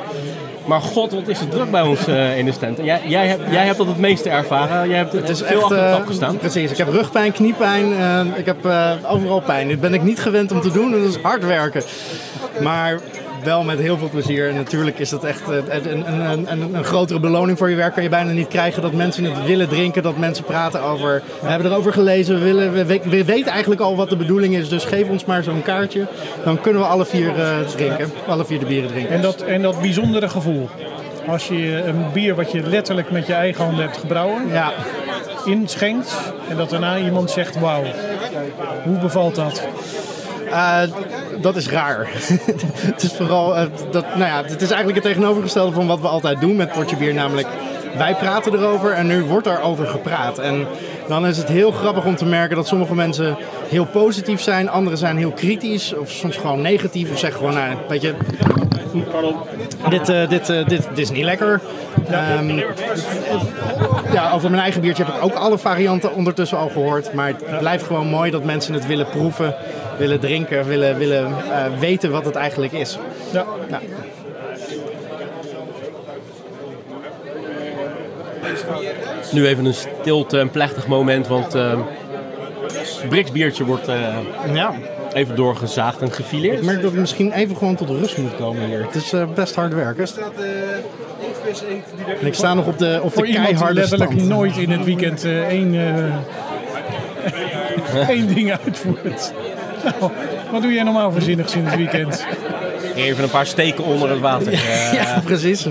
Maar 0.66 0.82
god, 0.82 1.12
wat 1.12 1.28
is 1.28 1.40
het 1.40 1.52
druk 1.52 1.72
bij 1.72 1.82
ons 1.82 2.08
eh, 2.08 2.38
in 2.38 2.46
de 2.46 2.52
stand. 2.52 2.78
Jij, 2.84 3.02
jij, 3.06 3.28
hebt, 3.28 3.42
jij 3.52 3.66
hebt 3.66 3.78
dat 3.78 3.88
het 3.88 3.98
meeste 3.98 4.30
ervaren. 4.30 4.88
Jij 4.90 4.98
hebt 4.98 5.14
het 5.14 5.30
is 5.30 5.38
veel 5.40 5.48
echt... 5.48 5.62
achter 5.64 5.78
de 5.78 5.92
tap 5.98 6.06
gestaan. 6.06 6.38
precies, 6.38 6.72
ik 6.72 6.78
heb 6.78 6.88
rugpijn, 6.90 7.32
kniepijn. 7.32 7.94
eh, 7.94 8.20
ik 8.40 8.46
heb 8.46 8.66
eh, 8.66 8.92
overal 9.08 9.40
pijn. 9.42 9.68
Dit 9.68 9.80
ben 9.82 9.94
ik 9.94 10.04
niet 10.04 10.20
gewend 10.20 10.52
om 10.52 10.62
te 10.62 10.72
doen. 10.72 10.94
en 10.94 11.02
Dat 11.04 11.10
is 11.10 11.22
hard 11.22 11.46
werken. 11.46 11.84
Maar 12.62 13.00
wel 13.48 13.64
met 13.64 13.80
heel 13.80 13.98
veel 13.98 14.10
plezier. 14.10 14.50
En 14.50 14.56
natuurlijk 14.56 15.00
is 15.00 15.10
dat 15.10 15.24
echt 15.24 15.42
eh, 15.50 15.58
een, 15.92 16.14
een, 16.14 16.52
een, 16.52 16.76
een, 16.76 16.84
grotere 16.84 17.20
beloning 17.20 17.58
voor 17.58 17.70
je 17.70 17.76
werk. 17.76 17.94
Kan 17.94 18.04
je 18.04 18.10
bijna 18.10 18.32
niet 18.32 18.48
krijgen 18.48 18.82
dat 18.82 18.92
mensen 18.94 19.24
het 19.24 19.46
willen 19.46 19.68
drinken. 19.70 20.04
Dat 20.04 20.18
mensen 20.18 20.44
praten 20.44 20.82
over... 20.82 21.22
We 21.42 21.48
hebben 21.48 21.72
erover 21.72 21.94
gelezen. 21.94 22.40
We, 22.40 22.44
willen, 22.46 22.74
we, 22.74 22.86
we- 22.86 23.02
we 23.10 23.26
weten 23.26 23.52
eigenlijk 23.52 23.82
al 23.82 23.96
wat 23.96 24.10
de 24.10 24.16
bedoeling 24.16 24.56
is. 24.56 24.70
Dus 24.70 24.86
geef 24.86 25.10
ons 25.10 25.26
maar 25.26 25.44
zo'n 25.44 25.62
kaartje. 25.62 26.08
Dan 26.44 26.62
kunnen 26.62 26.82
we 26.82 26.88
alle 26.88 27.06
vier 27.06 27.40
eh, 27.40 27.60
drinken. 27.76 28.12
Alle 28.28 28.46
vier 28.46 28.60
de 28.60 28.66
bieren 28.66 28.90
drinken. 28.90 29.16
En 29.16 29.22
dat, 29.22 29.42
en 29.42 29.62
dat 29.62 29.82
bijzondere 29.82 30.30
gevoel. 30.30 30.70
Als 31.28 31.48
je 31.48 31.84
een 31.86 32.06
bier 32.14 32.36
wat 32.36 32.52
je 32.52 32.62
letterlijk 32.62 33.12
met 33.12 33.28
je 33.28 33.34
eigen 33.34 33.64
handen 33.66 33.84
hebt 33.84 33.98
gebrouwen, 33.98 34.48
Ja, 34.52 34.72
inschenkt 35.46 36.16
en 36.50 36.58
dat 36.58 36.70
daarna 36.70 36.98
iemand 36.98 37.32
zegt 37.32 37.60
wauw. 37.60 37.84
Hoe 38.84 38.98
bevalt 38.98 39.36
dat? 39.36 39.62
Eh, 40.52 40.82
dat 41.42 41.56
is 41.56 41.70
raar. 41.70 42.08
het 42.94 43.04
is 43.04 43.14
vooral, 43.14 43.56
eh, 43.56 43.66
dat, 43.92 44.06
nou 44.16 44.26
ja, 44.26 44.44
het 44.44 44.62
is 44.62 44.72
eigenlijk 44.72 45.04
het 45.04 45.14
tegenovergestelde 45.14 45.72
van 45.72 45.88
wat 45.88 46.00
we 46.00 46.08
altijd 46.08 46.42
doen 46.42 46.56
met 46.56 46.72
Potje 46.72 46.98
Bier. 46.98 47.14
Namelijk, 47.14 47.48
wij 47.98 48.16
praten 48.16 48.54
erover 48.54 48.92
en 48.92 49.08
nu 49.08 49.24
wordt 49.24 49.48
er 49.48 49.62
over 49.62 49.88
gepraat. 49.88 50.40
En 50.40 50.68
dan 51.08 51.28
is 51.28 51.38
het 51.38 51.48
heel 51.48 51.72
grappig 51.72 52.06
om 52.06 52.16
te 52.16 52.26
merken 52.26 52.56
dat 52.56 52.68
sommige 52.68 52.96
mensen 52.96 53.38
heel 53.70 53.86
positief 53.86 54.42
zijn, 54.42 54.70
anderen 54.70 54.98
zijn 54.98 55.18
heel 55.18 55.32
kritisch 55.32 55.94
of 55.94 56.10
soms 56.12 56.38
gewoon 56.38 56.62
negatief 56.62 57.12
of 57.12 57.20
zeggen 57.20 57.40
gewoon, 57.40 57.56
nou, 57.56 57.76
weet 57.88 58.02
je, 58.02 58.16
dit, 59.90 60.10
eh, 60.10 60.30
dit, 60.30 60.48
dit, 60.48 60.68
dit 60.68 60.98
is 60.98 61.10
niet 61.10 61.24
lekker. 61.24 61.62
Ehm, 62.10 62.62
ja, 64.12 64.32
over 64.32 64.50
mijn 64.50 64.62
eigen 64.62 64.82
biertje 64.82 65.04
heb 65.04 65.16
ik 65.16 65.24
ook 65.24 65.34
alle 65.34 65.58
varianten 65.58 66.14
ondertussen 66.14 66.58
al 66.58 66.70
gehoord. 66.70 67.14
Maar 67.14 67.28
het 67.28 67.60
blijft 67.60 67.86
gewoon 67.86 68.08
mooi 68.08 68.32
dat 68.32 68.44
mensen 68.44 68.74
het 68.74 68.88
willen 68.88 69.08
proeven, 69.10 69.56
willen 69.98 70.20
drinken, 70.20 70.66
willen, 70.66 70.98
willen 70.98 71.26
eh, 71.26 71.66
weten 71.80 72.12
wat 72.12 72.26
het 72.26 72.36
eigenlijk 72.36 72.74
is. 72.74 72.98
Ja. 73.32 73.46
Ja. 73.70 73.82
Nu 79.32 79.48
even 79.48 79.66
een 79.66 79.74
stilte 79.74 80.40
en 80.40 80.50
plechtig 80.50 80.88
moment, 80.88 81.28
want 81.28 81.56
uh, 81.56 81.80
Brix 83.10 83.32
biertje 83.32 83.66
wordt 83.66 83.88
eh, 83.88 84.18
Ja. 84.54 84.74
even 85.14 85.36
doorgezaagd 85.36 86.02
en 86.02 86.12
gefileerd. 86.12 86.58
Ik 86.60 86.66
merk 86.66 86.82
dat 86.82 86.92
ik 86.92 86.98
misschien 87.00 87.32
even 87.32 87.58
gewoon 87.58 87.76
tot 87.76 87.90
rust 87.90 88.18
moet 88.18 88.36
komen 88.36 88.66
hier. 88.66 88.86
Het 88.86 88.96
is 88.96 89.14
eh, 89.14 89.24
best 89.36 89.56
hard 89.56 89.74
werken. 89.74 90.08
En 92.22 92.28
ik 92.28 92.34
sta 92.34 92.54
nog 92.54 92.68
op 92.68 92.78
de, 92.78 93.00
op 93.04 93.14
Voor 93.14 93.26
de 93.26 93.32
keiharde 93.34 93.74
letterlijk 93.74 94.16
nooit 94.16 94.58
in 94.58 94.72
het 94.72 94.86
weekend 94.86 95.24
eh, 95.24 95.48
één, 95.48 95.74
eh, 95.76 96.16
één 98.10 98.34
ding 98.36 98.52
uitvoert. 98.52 99.34
Wat 100.52 100.62
doe 100.62 100.74
jij 100.74 100.84
normaal 100.84 101.12
voor 101.12 101.22
zinnigs 101.22 101.56
in 101.56 101.66
het 101.66 101.76
weekend? 101.76 102.26
Even 102.96 103.24
een 103.24 103.30
paar 103.30 103.46
steken 103.46 103.84
onder 103.84 104.10
het 104.10 104.20
water. 104.20 104.54
Eh, 104.54 104.94
Ja, 104.94 105.22
precies. 105.26 105.68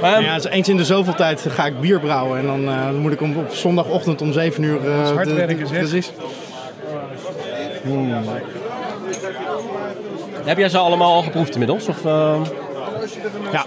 Maar, 0.00 0.22
Ja, 0.22 0.34
dus 0.34 0.44
eens 0.46 0.68
in 0.68 0.76
de 0.76 0.84
zoveel 0.84 1.14
tijd 1.14 1.44
ga 1.48 1.66
ik 1.66 1.80
bier 1.80 2.00
brouwen. 2.00 2.38
En 2.38 2.46
dan 2.46 2.68
eh, 2.68 2.90
moet 2.90 3.12
ik 3.12 3.20
om, 3.20 3.36
op 3.36 3.54
zondagochtend 3.54 4.22
om 4.22 4.32
7 4.32 4.62
uur... 4.62 4.88
eh, 4.90 5.02
is 5.02 5.10
hard 5.10 5.24
de- 5.24 5.30
de- 5.34 5.36
werken, 5.46 5.66
zeg. 5.66 5.78
Precies. 5.78 6.12
Heb 10.44 10.58
jij 10.58 10.68
ze 10.68 10.78
allemaal 10.78 11.12
al 11.14 11.22
geproefd 11.22 11.52
inmiddels? 11.52 11.86
Of, 11.88 12.04
eh, 12.04 12.40
Ja. 13.52 13.64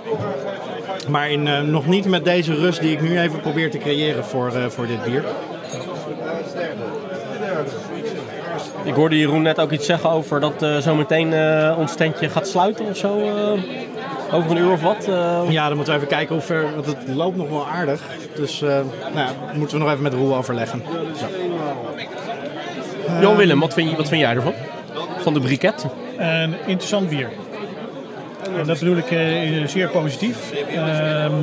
Maar 1.09 1.31
in, 1.31 1.71
nog 1.71 1.87
niet 1.87 2.05
met 2.05 2.23
deze 2.25 2.53
rust 2.53 2.81
die 2.81 2.91
ik 2.91 3.01
nu 3.01 3.19
even 3.19 3.39
probeer 3.39 3.71
te 3.71 3.77
creëren 3.77 4.25
voor, 4.25 4.47
eh, 4.55 4.65
voor 4.67 4.87
dit 4.87 5.03
bier. 5.03 5.23
Ik 8.83 8.93
hoorde 8.93 9.17
Jeroen 9.17 9.41
net 9.41 9.59
ook 9.59 9.71
iets 9.71 9.85
zeggen 9.85 10.09
over 10.09 10.39
dat 10.39 10.61
eh 10.63 10.77
zometeen 10.77 11.33
eh 11.33 11.75
ons 11.77 11.95
tentje 11.95 12.29
gaat 12.29 12.47
sluiten 12.47 12.85
of 12.85 12.97
zo. 12.97 13.19
eh, 13.19 14.33
over 14.33 14.51
een 14.51 14.57
uur 14.57 14.71
of 14.71 14.81
wat. 14.81 15.07
eh. 15.07 15.41
Ja, 15.49 15.67
dan 15.67 15.75
moeten 15.75 15.93
we 15.93 15.99
even 15.99 16.15
kijken 16.15 16.35
hoe 16.35 16.43
ver... 16.43 16.73
Want 16.73 16.85
het 16.85 16.97
loopt 17.15 17.37
nog 17.37 17.49
wel 17.49 17.67
aardig. 17.67 18.01
Dus 18.35 18.61
eh, 18.61 18.67
nou 19.13 19.15
ja, 19.15 19.27
moeten 19.53 19.77
we 19.77 19.83
nog 19.83 19.91
even 19.91 20.03
met 20.03 20.13
Roel 20.13 20.35
overleggen. 20.35 20.83
Jan 23.21 23.35
Willem, 23.35 23.59
wat 23.59 23.73
vind, 23.73 23.89
je, 23.89 23.95
wat 23.95 24.07
vind 24.07 24.21
jij 24.21 24.35
ervan? 24.35 24.53
Van 25.17 25.33
de 25.33 25.39
briket? 25.39 25.85
Een 26.17 26.55
interessant 26.65 27.09
bier. 27.09 27.29
En 28.57 28.65
dat 28.67 28.79
bedoel 28.79 28.97
ik 28.97 29.11
eh, 29.11 29.67
zeer 29.67 29.89
positief. 29.89 30.37
Ehm, 30.75 31.33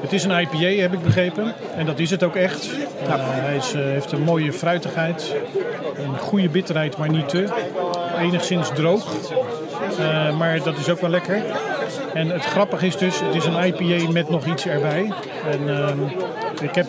het 0.00 0.12
is 0.12 0.24
een 0.24 0.40
IPA, 0.40 0.80
heb 0.82 0.92
ik 0.92 1.02
begrepen. 1.02 1.54
En 1.76 1.86
dat 1.86 1.98
is 1.98 2.10
het 2.10 2.22
ook 2.22 2.36
echt. 2.36 2.70
Hij 3.08 3.56
is, 3.56 3.72
heeft 3.72 4.12
een 4.12 4.22
mooie 4.22 4.52
fruitigheid. 4.52 5.34
Een 5.98 6.18
goede 6.18 6.48
bitterheid, 6.48 6.96
maar 6.96 7.08
niet 7.08 7.28
te. 7.28 7.48
Enigszins 8.18 8.70
droog. 8.74 9.14
Eh, 9.98 10.38
maar 10.38 10.62
dat 10.62 10.78
is 10.78 10.88
ook 10.88 11.00
wel 11.00 11.10
lekker. 11.10 11.42
En 12.14 12.28
het 12.28 12.44
grappige 12.44 12.86
is 12.86 12.96
dus, 12.96 13.20
het 13.20 13.34
is 13.34 13.44
een 13.44 13.64
IPA 13.64 14.12
met 14.12 14.28
nog 14.28 14.46
iets 14.46 14.66
erbij. 14.66 15.12
En 15.50 15.68
ehm, 15.68 15.98
ik 16.62 16.74
heb 16.74 16.86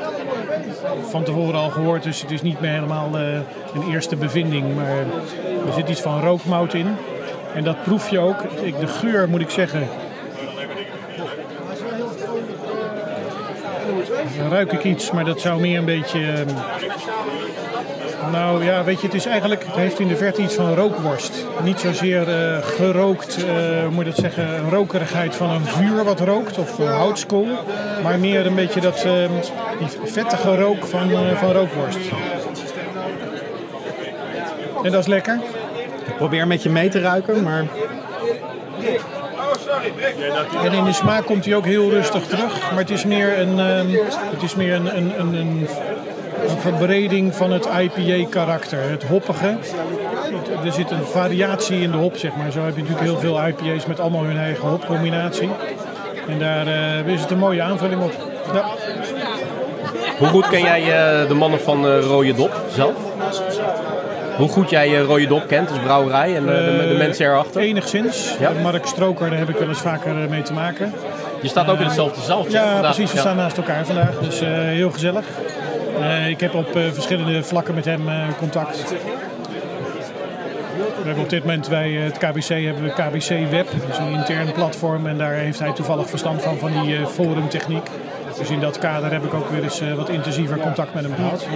van 1.09 1.23
tevoren 1.23 1.59
al 1.59 1.69
gehoord, 1.69 2.03
dus 2.03 2.21
het 2.21 2.31
is 2.31 2.41
niet 2.41 2.59
meer 2.59 2.71
helemaal 2.71 3.09
eh, 3.17 3.33
een 3.73 3.91
eerste 3.91 4.15
bevinding. 4.15 4.75
Maar 4.75 4.97
er 5.67 5.73
zit 5.75 5.89
iets 5.89 6.01
van 6.01 6.21
rookmout 6.21 6.73
in. 6.73 6.95
En 7.55 7.63
dat 7.63 7.83
proef 7.83 8.09
je 8.09 8.19
ook. 8.19 8.43
Ik, 8.43 8.79
de 8.79 8.87
geur 8.87 9.29
moet 9.29 9.41
ik 9.41 9.49
zeggen. 9.49 9.87
Ruik 14.49 14.71
ik 14.71 14.83
iets, 14.83 15.11
maar 15.11 15.25
dat 15.25 15.41
zou 15.41 15.59
meer 15.59 15.77
een 15.77 15.85
beetje. 15.85 16.19
ehm, 16.19 16.47
nou 18.31 18.63
ja, 18.63 18.83
weet 18.83 19.01
je, 19.01 19.05
het 19.05 19.15
is 19.15 19.25
eigenlijk. 19.25 19.65
Het 19.65 19.75
heeft 19.75 19.99
in 19.99 20.07
de 20.07 20.15
verte 20.15 20.41
iets 20.41 20.55
van 20.55 20.73
rookworst. 20.73 21.45
Niet 21.63 21.79
zozeer 21.79 22.29
eh, 22.29 22.57
gerookt, 22.63 23.37
eh, 23.37 23.53
hoe 23.81 23.89
moet 23.89 24.05
je 24.05 24.11
dat 24.11 24.19
zeggen, 24.19 24.69
rokerigheid 24.69 25.35
van 25.35 25.49
een 25.49 25.65
vuur 25.65 26.03
wat 26.03 26.19
rookt 26.19 26.57
of 26.57 26.77
houtskool. 26.77 27.47
Maar 28.03 28.19
meer 28.19 28.45
een 28.45 28.55
beetje 28.55 28.81
dat, 28.81 29.03
ehm, 29.03 29.31
die 29.79 29.87
vettige 30.03 30.55
rook 30.55 30.85
van, 30.85 31.11
eh, 31.11 31.35
van 31.35 31.51
rookworst. 31.51 31.99
En 34.83 34.91
dat 34.91 35.01
is 35.01 35.07
lekker. 35.07 35.39
Ik 36.05 36.15
probeer 36.15 36.47
met 36.47 36.63
je 36.63 36.69
mee 36.69 36.89
te 36.89 36.99
ruiken, 36.99 37.43
maar... 37.43 37.65
En 40.63 40.73
in 40.73 40.83
de 40.83 40.93
smaak 40.93 41.25
komt 41.25 41.45
hij 41.45 41.55
ook 41.55 41.65
heel 41.65 41.89
rustig 41.89 42.23
terug. 42.27 42.69
Maar 42.69 42.79
het 42.79 42.89
is 42.89 43.05
meer 43.05 43.39
een, 43.39 43.59
ehm, 43.59 43.87
het 44.09 44.43
is 44.43 44.55
meer 44.55 44.73
een, 44.73 44.97
een, 44.97 45.19
een, 45.19 45.33
een, 45.33 45.67
verbreding 46.59 47.35
van 47.35 47.51
het 47.51 47.67
IPA-karakter. 47.79 48.89
Het 48.89 49.03
hoppige. 49.03 49.57
Er 50.65 50.71
zit 50.71 50.91
een 50.91 51.05
variatie 51.05 51.81
in 51.81 51.91
de 51.91 51.97
hop, 51.97 52.17
zeg 52.17 52.35
maar. 52.35 52.51
Zo 52.51 52.59
heb 52.59 52.75
je 52.75 52.81
natuurlijk 52.81 53.07
heel 53.07 53.19
veel 53.19 53.47
IPA's 53.47 53.85
met 53.85 53.99
allemaal 53.99 54.23
hun 54.23 54.37
eigen 54.37 54.67
hopcombinatie. 54.67 55.49
En 56.27 56.39
daar 56.39 56.67
eh, 56.67 57.07
is 57.07 57.21
het 57.21 57.31
een 57.31 57.37
mooie 57.37 57.61
aanvulling 57.61 58.01
op. 58.01 58.13
Ja. 58.53 58.65
Hoe 60.17 60.27
goed 60.27 60.47
ken 60.47 60.61
jij 60.61 60.81
eh, 60.81 61.27
de 61.27 61.33
mannen 61.33 61.61
van 61.61 61.87
eh 61.87 61.99
Rode 62.01 62.33
Dop 62.33 62.61
zelf? 62.73 63.08
Hoe 64.39 64.49
goed 64.49 64.69
jij 64.69 64.95
eh, 64.95 65.01
Rode 65.01 65.27
Dop 65.27 65.47
kent, 65.47 65.69
dus 65.69 65.77
brouwerij 65.79 66.35
en 66.35 66.49
eh, 66.49 66.65
de, 66.65 66.87
de 66.87 66.95
mensen 66.97 67.25
erachter? 67.25 67.61
Enigszins. 67.61 68.35
Ja. 68.39 68.51
Mark 68.61 68.85
Stroker, 68.85 69.29
daar 69.29 69.39
heb 69.39 69.49
ik 69.49 69.57
wel 69.57 69.67
eens 69.67 69.79
vaker 69.81 70.23
eh, 70.23 70.29
mee 70.29 70.41
te 70.41 70.53
maken. 70.53 70.93
Je 71.41 71.47
staat 71.47 71.69
ook 71.69 71.79
in 71.79 71.85
hetzelfde 71.85 72.21
zaaltje 72.21 72.51
Ja, 72.57 72.71
vandaag. 72.71 72.95
precies. 72.95 73.13
We 73.13 73.19
staan 73.19 73.35
naast 73.35 73.57
elkaar 73.57 73.85
vandaag. 73.85 74.19
Dus 74.19 74.41
eh, 74.41 74.49
heel 74.51 74.91
gezellig. 74.91 75.25
Eh, 76.01 76.27
ik 76.29 76.39
heb 76.39 76.53
op 76.55 76.75
eh, 76.75 76.81
verschillende 76.91 77.43
vlakken 77.43 77.75
met 77.75 77.85
hem 77.85 78.09
eh, 78.09 78.15
contact. 78.37 78.93
We 81.01 81.05
hebben 81.05 81.23
op 81.23 81.29
dit 81.29 81.43
moment 81.45 81.69
bij 81.69 81.91
het 81.91 82.17
KBC 82.17 82.47
hebben 82.47 82.83
we 82.83 82.89
KBC 82.89 83.49
Web, 83.49 83.67
dat 83.71 83.89
is 83.91 83.97
een 83.97 84.11
intern 84.13 84.51
platform. 84.51 85.07
En 85.07 85.17
daar 85.17 85.33
heeft 85.33 85.59
hij 85.59 85.71
toevallig 85.71 86.09
verstand 86.09 86.41
van, 86.41 86.57
van 86.57 86.71
die 86.81 86.95
eh, 86.97 87.05
forumtechniek. 87.05 87.87
Dus 88.39 88.49
in 88.49 88.59
dat 88.59 88.77
kader 88.77 89.11
heb 89.11 89.23
ik 89.23 89.33
ook 89.33 89.49
weer 89.49 89.63
eens 89.63 89.79
eh, 89.81 89.93
wat 89.93 90.09
intensiever 90.09 90.57
contact 90.57 90.93
met 90.93 91.03
hem 91.03 91.13
gehad. 91.15 91.47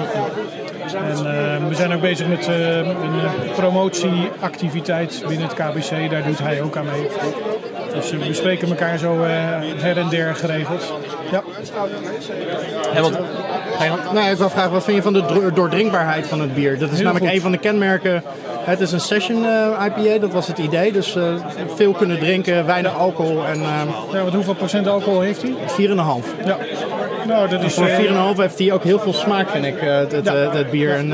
En 0.96 1.18
eh, 1.18 1.68
we 1.68 1.76
zijn 1.76 1.94
ook 1.94 2.02
bezig 2.02 2.28
met 2.28 2.48
eh, 2.48 2.78
een 2.78 2.92
promotieactiviteit 3.56 5.24
binnen 5.28 5.48
het 5.48 5.56
KBC. 5.56 6.12
Daar 6.12 6.24
doet 6.24 6.40
hij 6.40 6.62
ook 6.62 6.78
aan 6.78 6.86
mee. 6.86 7.08
Dus 7.94 8.12
we 8.12 8.18
bespreken 8.18 8.68
elkaar 8.68 8.98
zo 8.98 9.22
her 9.78 9.98
en 9.98 10.10
der 10.10 10.36
geregeld. 10.36 10.94
Ja. 11.32 11.44
En 12.94 13.02
wat, 13.02 13.20
Nou, 14.14 14.30
ik 14.30 14.38
wil 14.38 14.50
vragen, 14.50 14.72
wat 14.72 14.84
vind 14.84 14.98
je 14.98 15.04
van 15.04 15.14
de 15.14 15.52
doordrinkbaarheid 15.54 16.28
van 16.28 16.42
het 16.42 16.54
bier? 16.54 16.80
Dat 16.80 16.90
is 16.92 16.96
Heel 16.96 17.06
namelijk 17.06 17.26
goed. 17.26 17.36
een 17.36 17.42
van 17.42 17.52
de 17.52 17.58
kenmerken. 17.58 18.24
Het 18.64 18.80
is 18.80 18.92
een 18.92 19.00
session 19.00 19.46
eh, 19.46 19.86
IPA, 19.86 20.20
dat 20.20 20.32
was 20.32 20.48
het 20.48 20.58
idee. 20.58 20.92
Dus 20.92 21.16
eh, 21.16 21.24
veel 21.76 21.92
kunnen 21.92 22.20
drinken, 22.20 22.66
weinig 22.66 22.98
alcohol 22.98 23.46
en 23.46 23.62
eh, 23.62 23.82
ja, 24.12 24.22
want 24.22 24.34
hoeveel 24.34 24.54
procent 24.56 24.88
alcohol 24.88 25.22
heeft 25.22 25.42
hij? 25.42 25.52
4,5. 25.52 26.46
Ja. 26.46 26.58
Nou, 27.28 27.50
dat 27.50 27.64
is... 27.64 27.74
voor 27.74 27.88
4,5 27.88 27.94
eh, 27.96 28.38
heeft 28.38 28.60
hij 28.60 28.72
ook 28.72 28.84
heel 28.84 29.00
veel 29.00 29.14
smaak, 29.14 29.50
vind 29.50 29.66
ik, 29.66 29.76
het, 29.80 30.12
het, 30.12 30.26
Ja. 30.26 30.34
eh, 30.34 30.54
het 30.54 30.72
bier. 30.72 30.96
En, 30.96 31.10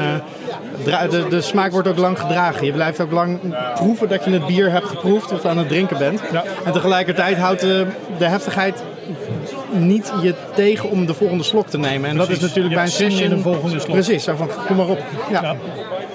de, 1.09 1.25
de 1.29 1.41
smaak 1.41 1.71
wordt 1.71 1.87
ook 1.87 1.97
lang 1.97 2.19
gedragen. 2.19 2.65
Je 2.65 2.71
blijft 2.71 2.99
ook 3.01 3.11
lang 3.11 3.39
proeven 3.75 4.09
dat 4.09 4.23
je 4.23 4.31
het 4.31 4.45
bier 4.45 4.71
hebt 4.71 4.85
geproefd 4.85 5.31
of 5.31 5.45
aan 5.45 5.57
het 5.57 5.67
drinken 5.67 5.97
bent. 5.97 6.21
Ja. 6.31 6.43
En 6.65 6.71
tegelijkertijd 6.71 7.37
houdt 7.37 7.61
de, 7.61 7.85
de 8.17 8.25
heftigheid 8.25 8.83
niet 9.71 10.13
je 10.21 10.33
tegen 10.55 10.89
om 10.89 11.05
de 11.05 11.13
volgende 11.13 11.43
slok 11.43 11.67
te 11.67 11.77
nemen. 11.77 12.09
En 12.09 12.17
dat 12.17 12.29
is 12.29 12.39
natuurlijk 12.39 12.75
bij 12.75 12.91
een 12.99 13.11
in 13.11 13.31
een 13.31 13.41
volgende 13.41 13.79
slok. 13.79 13.91
Precies, 13.91 14.23
van, 14.23 14.49
kom 14.67 14.75
maar 14.75 14.87
op. 14.87 14.99
Ja. 15.31 15.41
Ja. 15.41 15.55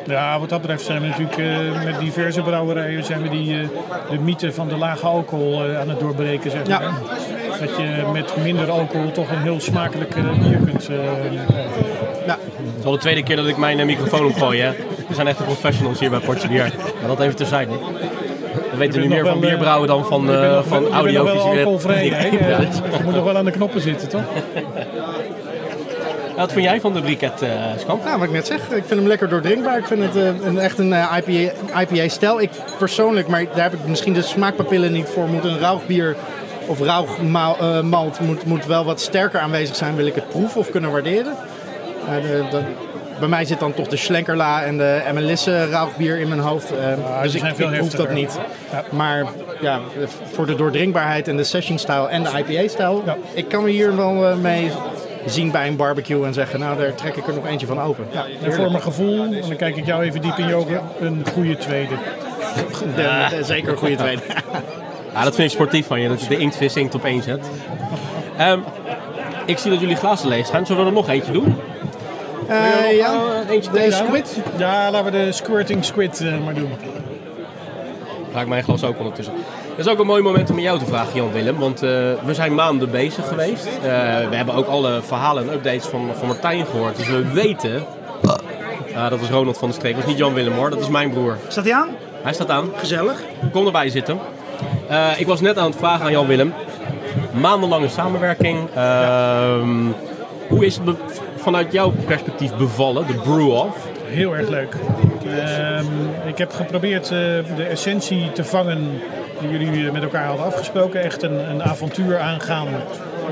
ja, 0.07 0.39
wat 0.39 0.49
dat 0.49 0.61
betreft 0.61 0.85
zijn 0.85 1.01
we 1.01 1.07
natuurlijk 1.07 1.39
eh, 1.39 1.85
met 1.85 2.01
diverse 2.01 2.43
brouwerijen 2.43 3.05
zijn 3.05 3.23
we 3.23 3.29
die, 3.29 3.61
eh, 3.61 3.69
de 4.11 4.19
mythe 4.19 4.53
van 4.53 4.69
de 4.69 4.77
lage 4.77 5.07
alcohol 5.07 5.65
eh, 5.65 5.81
aan 5.81 5.89
het 5.89 6.01
doorbreken. 6.01 6.51
Zeg 6.51 6.67
Ja. 6.67 6.79
maar. 6.79 6.93
Dat 7.61 7.77
je 7.77 8.03
met 8.13 8.37
minder 8.43 8.71
alcohol 8.71 9.11
toch 9.13 9.31
een 9.31 9.43
heel 9.43 9.61
smakelijk 9.61 10.15
bier 10.15 10.59
kunt 10.65 10.89
eh. 10.89 10.97
Ja. 12.27 12.39
Het 12.57 12.79
is 12.79 12.85
al 12.85 12.93
de 12.93 12.99
tweede 12.99 13.23
keer 13.23 13.37
dat 13.37 13.47
ik 13.47 13.57
mijn 13.57 13.87
microfoon 13.87 14.25
opgooi. 14.27 14.61
Hè. 14.61 14.71
We 15.09 15.15
zijn 15.15 15.27
echt 15.27 15.39
de 15.39 15.45
professionals 15.45 16.01
hier 16.01 16.11
bij 16.11 16.19
Portje 16.19 16.49
Bier. 16.49 16.73
Maar 16.99 17.09
dat 17.09 17.21
even 17.21 17.37
terzijde. 17.37 17.73
We 18.75 18.81
weten 18.81 19.01
nu 19.01 19.09
meer 19.09 19.27
van 19.27 19.41
bierbrouwen 19.41 19.89
dan 19.89 20.05
van, 20.05 20.31
eh 20.31 20.61
van 20.67 20.83
je 20.83 20.89
nog 20.89 21.25
wel 21.25 21.35
audiovisuele 21.37 21.61
Je 22.99 23.05
moet 23.05 23.15
nog 23.15 23.25
wel 23.25 23.37
aan 23.37 23.45
de 23.45 23.51
knoppen 23.51 23.81
zitten, 23.81 24.09
toch? 24.09 24.23
Wat 26.37 26.53
vind 26.53 26.65
jij 26.65 26.81
van 26.81 26.93
de 26.93 27.01
briket, 27.01 27.43
eh 27.43 27.49
Skamp? 27.79 28.05
Nou, 28.05 28.19
wat 28.19 28.27
ik 28.27 28.33
net 28.33 28.47
zeg, 28.47 28.59
ik 28.59 28.69
vind 28.87 28.89
hem 29.01 29.07
lekker 29.07 29.29
doordrinkbaar. 29.29 29.79
Ik 29.79 29.87
vind 29.87 30.03
het 30.03 30.17
eh, 30.17 30.47
een, 30.47 30.59
echt 30.59 30.79
een 30.79 30.93
eh, 30.93 31.17
IPA, 31.27 31.53
IPA-stijl. 31.81 32.41
Ik 32.41 32.51
persoonlijk, 32.79 33.29
maar 33.29 33.45
daar 33.55 33.63
heb 33.63 33.73
ik 33.73 33.87
misschien 33.87 34.13
de 34.13 34.23
smaakpapillen 34.23 34.93
niet 34.93 35.09
voor, 35.09 35.27
moet 35.29 35.45
een 35.45 35.59
rauw 35.59 35.81
bier 35.87 36.17
of 36.67 36.81
rauw 36.81 37.07
ma- 37.31 37.57
eh, 37.61 37.81
malt 37.81 38.21
moet, 38.21 38.45
moet 38.45 38.67
wel 38.67 38.85
wat 38.85 39.01
sterker 39.01 39.41
aanwezig 39.41 39.77
zijn. 39.77 39.97
Wil 39.97 40.07
ik 40.07 40.15
het 40.15 40.29
proeven 40.29 40.61
of 40.61 40.71
kunnen 40.71 40.91
waarderen? 40.91 41.35
Eh, 42.09 42.23
de- 42.23 42.45
de- 42.51 42.63
bij 43.25 43.37
mij 43.37 43.45
zit 43.45 43.61
dan 43.61 43.75
toch 43.75 43.89
de 43.89 43.97
Schlenkerla 43.97 44.63
en 44.63 44.77
de 44.77 45.03
Emelisse 45.09 45.69
rauwbier 45.69 46.19
in 46.19 46.29
mijn 46.29 46.41
hoofd. 46.41 46.71
eh, 46.71 46.87
die 47.23 47.23
dus 47.23 47.35
ik, 47.35 47.59
ik 47.59 47.79
hoef 47.79 47.91
dat 47.93 48.11
niet. 48.13 48.39
Maar 48.91 49.25
ja, 49.61 49.81
voor 50.33 50.47
de 50.47 50.55
doordrinkbaarheid 50.55 51.29
en 51.29 51.37
de 51.37 51.45
session-stijl 51.45 52.09
en 52.11 52.23
de 52.23 52.31
IPA-stijl... 52.47 53.03
ik 53.35 53.49
kan 53.49 53.63
me 53.63 53.71
hier 53.71 53.97
wel 53.97 54.29
eh, 54.29 54.37
mee 54.37 54.71
zien 55.27 55.51
bij 55.51 55.67
een 55.67 55.77
barbecue 55.77 56.25
en 56.27 56.35
zeggen... 56.35 56.61
nou, 56.61 56.79
daar 56.79 56.95
trek 56.95 57.17
ik 57.17 57.27
er 57.27 57.35
nog 57.35 57.47
eentje 57.47 57.67
van 57.67 57.81
open. 57.81 58.07
Ja, 58.11 58.25
En 58.43 58.53
voor 58.53 58.71
mijn 58.71 58.83
gevoel, 58.83 59.23
en 59.23 59.41
dan 59.41 59.57
kijk 59.57 59.77
ik 59.77 59.87
jou 59.87 60.03
even 60.03 60.21
diep 60.21 60.39
in 60.39 60.47
je 60.47 60.55
ogen, 60.55 60.81
een 61.01 61.25
goede 61.33 61.57
tweede. 61.57 61.95
De- 62.97 63.27
de- 63.31 63.45
zeker 63.55 63.71
een 63.73 63.79
goede 63.79 63.97
tweede. 63.97 64.23
Ja, 65.15 65.25
dat 65.25 65.35
vind 65.35 65.49
ik 65.51 65.55
sportief 65.55 65.87
van 65.87 66.01
je, 66.01 66.09
dat 66.09 66.23
je 66.23 66.29
de 66.29 66.37
inktvis 66.37 66.77
inkt 66.77 66.95
op 66.95 67.05
één 67.05 67.23
zet. 67.23 67.47
Ehm, 68.37 68.59
ik 69.47 69.59
zie 69.59 69.71
dat 69.71 69.81
jullie 69.81 69.97
glazen 69.97 70.29
leeg 70.29 70.47
zijn. 70.47 70.67
Zullen 70.67 70.83
we 70.83 70.89
er 70.89 70.95
nog 70.95 71.09
eentje 71.09 71.33
doen? 71.33 71.57
Eh, 72.49 72.97
ja, 72.97 73.43
eentje 73.49 73.71
de 73.71 73.91
squid. 73.91 74.39
Ja, 74.57 74.91
laten 74.91 75.13
we 75.13 75.19
de 75.19 75.33
squirting 75.33 75.85
squid 75.85 76.21
eh, 76.21 76.45
maar 76.45 76.55
doen. 76.55 76.73
Raak 78.33 78.47
mijn 78.47 78.63
glas 78.63 78.85
ook 78.85 78.99
ondertussen. 78.99 79.35
Dat 79.77 79.87
is 79.87 79.93
ook 79.93 79.99
een 79.99 80.07
mooi 80.07 80.23
moment 80.23 80.51
om 80.51 80.59
jou 80.59 80.79
te 80.79 80.85
vragen, 80.85 81.15
Jan 81.15 81.33
Willem. 81.33 81.59
Want 81.59 81.83
eh, 81.83 81.91
we 82.25 82.35
zijn 82.35 82.55
maanden 82.55 82.91
bezig 82.91 83.29
geweest. 83.29 83.67
Eh, 83.67 83.83
we 84.29 84.37
hebben 84.37 84.55
ook 84.55 84.67
alle 84.67 85.01
verhalen 85.03 85.49
en 85.49 85.55
updates 85.55 85.87
van, 85.87 86.11
van 86.15 86.27
Martijn 86.27 86.67
gehoord. 86.67 86.97
Dus 86.97 87.09
we 87.09 87.33
weten. 87.33 87.85
Ah, 88.95 89.11
dat 89.11 89.21
is 89.21 89.29
Ronald 89.29 89.59
van 89.59 89.69
de 89.69 89.75
Streek. 89.75 89.95
Dat 89.95 90.03
is 90.03 90.09
niet 90.09 90.19
Jan 90.19 90.35
Willem 90.35 90.53
hoor, 90.53 90.71
dat 90.71 90.81
is 90.81 90.89
mijn 90.89 91.11
broer. 91.11 91.37
Staat 91.49 91.65
hij 91.65 91.75
aan? 91.75 91.89
Hij 92.23 92.33
staat 92.33 92.51
aan. 92.51 92.71
Gezellig. 92.77 93.23
Kom 93.53 93.67
erbij 93.67 93.89
zitten. 93.89 94.19
Eh, 94.89 95.21
ik 95.21 95.27
was 95.27 95.41
net 95.41 95.59
aan 95.59 95.71
het 95.71 95.77
vragen 95.79 96.05
aan 96.05 96.11
Jan 96.11 96.27
Willem. 96.27 96.55
Maandenlange 97.41 97.89
samenwerking. 97.89 98.59
Ehm, 98.75 99.69
hoe 100.49 100.67
is 100.67 100.79
het 100.85 101.21
vanuit 101.45 101.73
jouw 101.73 101.93
perspectief 102.07 102.57
bevallen, 102.57 103.07
de 103.07 103.15
brew-off? 103.15 103.87
Heel 104.05 104.37
erg 104.37 104.49
leuk. 104.49 104.77
Ehm, 105.27 105.87
ik 106.27 106.39
heb 106.39 106.53
geprobeerd 106.53 107.05
eh, 107.05 107.11
de 107.57 107.67
essentie 107.71 108.33
te 108.33 108.45
vangen 108.45 109.01
die 109.41 109.51
jullie 109.51 109.93
met 109.93 110.03
elkaar 110.03 110.27
hadden 110.27 110.47
afgesproken. 110.47 111.03
Echt 111.03 111.23
een, 111.23 111.51
een 111.51 111.63
avontuur 111.63 112.19
aangaan 112.19 112.69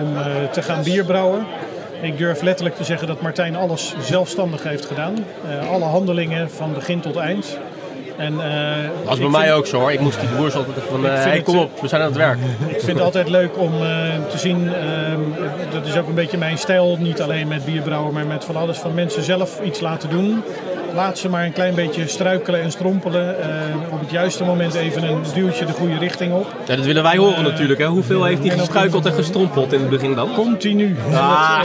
om 0.01 0.17
eh, 0.17 0.51
te 0.51 0.63
gaan 0.63 0.83
bierbrouwen. 0.83 1.47
Ik 2.03 2.19
durf 2.19 2.43
letterlijk 2.43 2.77
te 2.77 2.85
zeggen 2.85 3.07
dat 3.07 3.21
Martijn 3.21 3.57
alles 3.57 3.95
zelfstandig 4.01 4.63
heeft 4.63 4.87
gedaan. 4.87 5.15
Eh, 5.49 5.71
alle 5.71 5.85
handelingen 5.85 6.51
van 6.51 6.75
begin 6.75 7.01
tot 7.01 7.17
eind. 7.17 7.59
En, 8.23 8.37
Dat 9.05 9.13
is 9.13 9.19
bij 9.19 9.29
mij 9.29 9.43
vind- 9.43 9.55
ook 9.55 9.67
zo 9.67 9.79
hoor. 9.81 9.93
Ik 9.93 10.01
moest 10.01 10.21
die 10.21 10.29
broers 10.29 10.55
altijd 10.55 10.77
van, 10.91 11.05
Ik 11.05 11.11
eh 11.11 11.23
hey, 11.23 11.43
kom 11.43 11.59
op, 11.59 11.81
we 11.81 11.89
zijn 11.89 12.01
aan 12.01 12.07
het 12.09 12.17
werk. 12.17 12.39
Ik 12.67 12.81
vind 12.81 12.87
het 12.87 13.01
altijd 13.01 13.29
leuk 13.29 13.59
om 13.59 13.73
eh, 13.75 13.89
te 14.31 14.39
zien, 14.39 14.75
ehm, 14.75 15.21
dat 15.73 15.87
is 15.87 15.97
ook 15.97 16.09
een 16.09 16.15
beetje 16.15 16.39
mijn 16.39 16.59
stijl, 16.59 16.97
niet 17.01 17.23
alleen 17.23 17.49
met 17.49 17.65
bierbrouwen, 17.65 18.13
maar 18.13 18.27
met 18.27 18.45
van 18.45 18.57
alles 18.57 18.79
van 18.79 18.95
mensen 18.95 19.23
zelf 19.23 19.61
iets 19.63 19.81
laten 19.81 20.11
doen. 20.11 20.43
Laat 20.95 21.19
ze 21.19 21.29
maar 21.29 21.45
een 21.45 21.53
klein 21.53 21.75
beetje 21.75 22.07
struikelen 22.09 22.63
en 22.63 22.71
strompelen. 22.71 23.41
eh, 23.43 23.49
op 23.93 24.01
het 24.01 24.11
juiste 24.11 24.45
moment 24.45 24.75
even 24.75 25.03
een 25.03 25.23
duwtje 25.35 25.65
de 25.65 25.73
goede 25.73 25.99
richting 25.99 26.33
op. 26.33 26.47
Ja, 26.67 26.77
dat 26.77 26.85
willen 26.85 27.03
wij 27.03 27.17
horen 27.17 27.43
natuurlijk. 27.43 27.81
Hè. 27.81 27.87
Hoeveel 27.87 28.25
heeft 28.25 28.47
hij 28.47 28.59
gestruikeld 28.59 29.07
en 29.07 29.13
gestrompeld 29.13 29.73
in 29.73 29.81
het 29.81 29.89
begin 29.91 30.15
dan? 30.15 30.35
Continu. 30.35 30.97
Ah, 31.13 31.61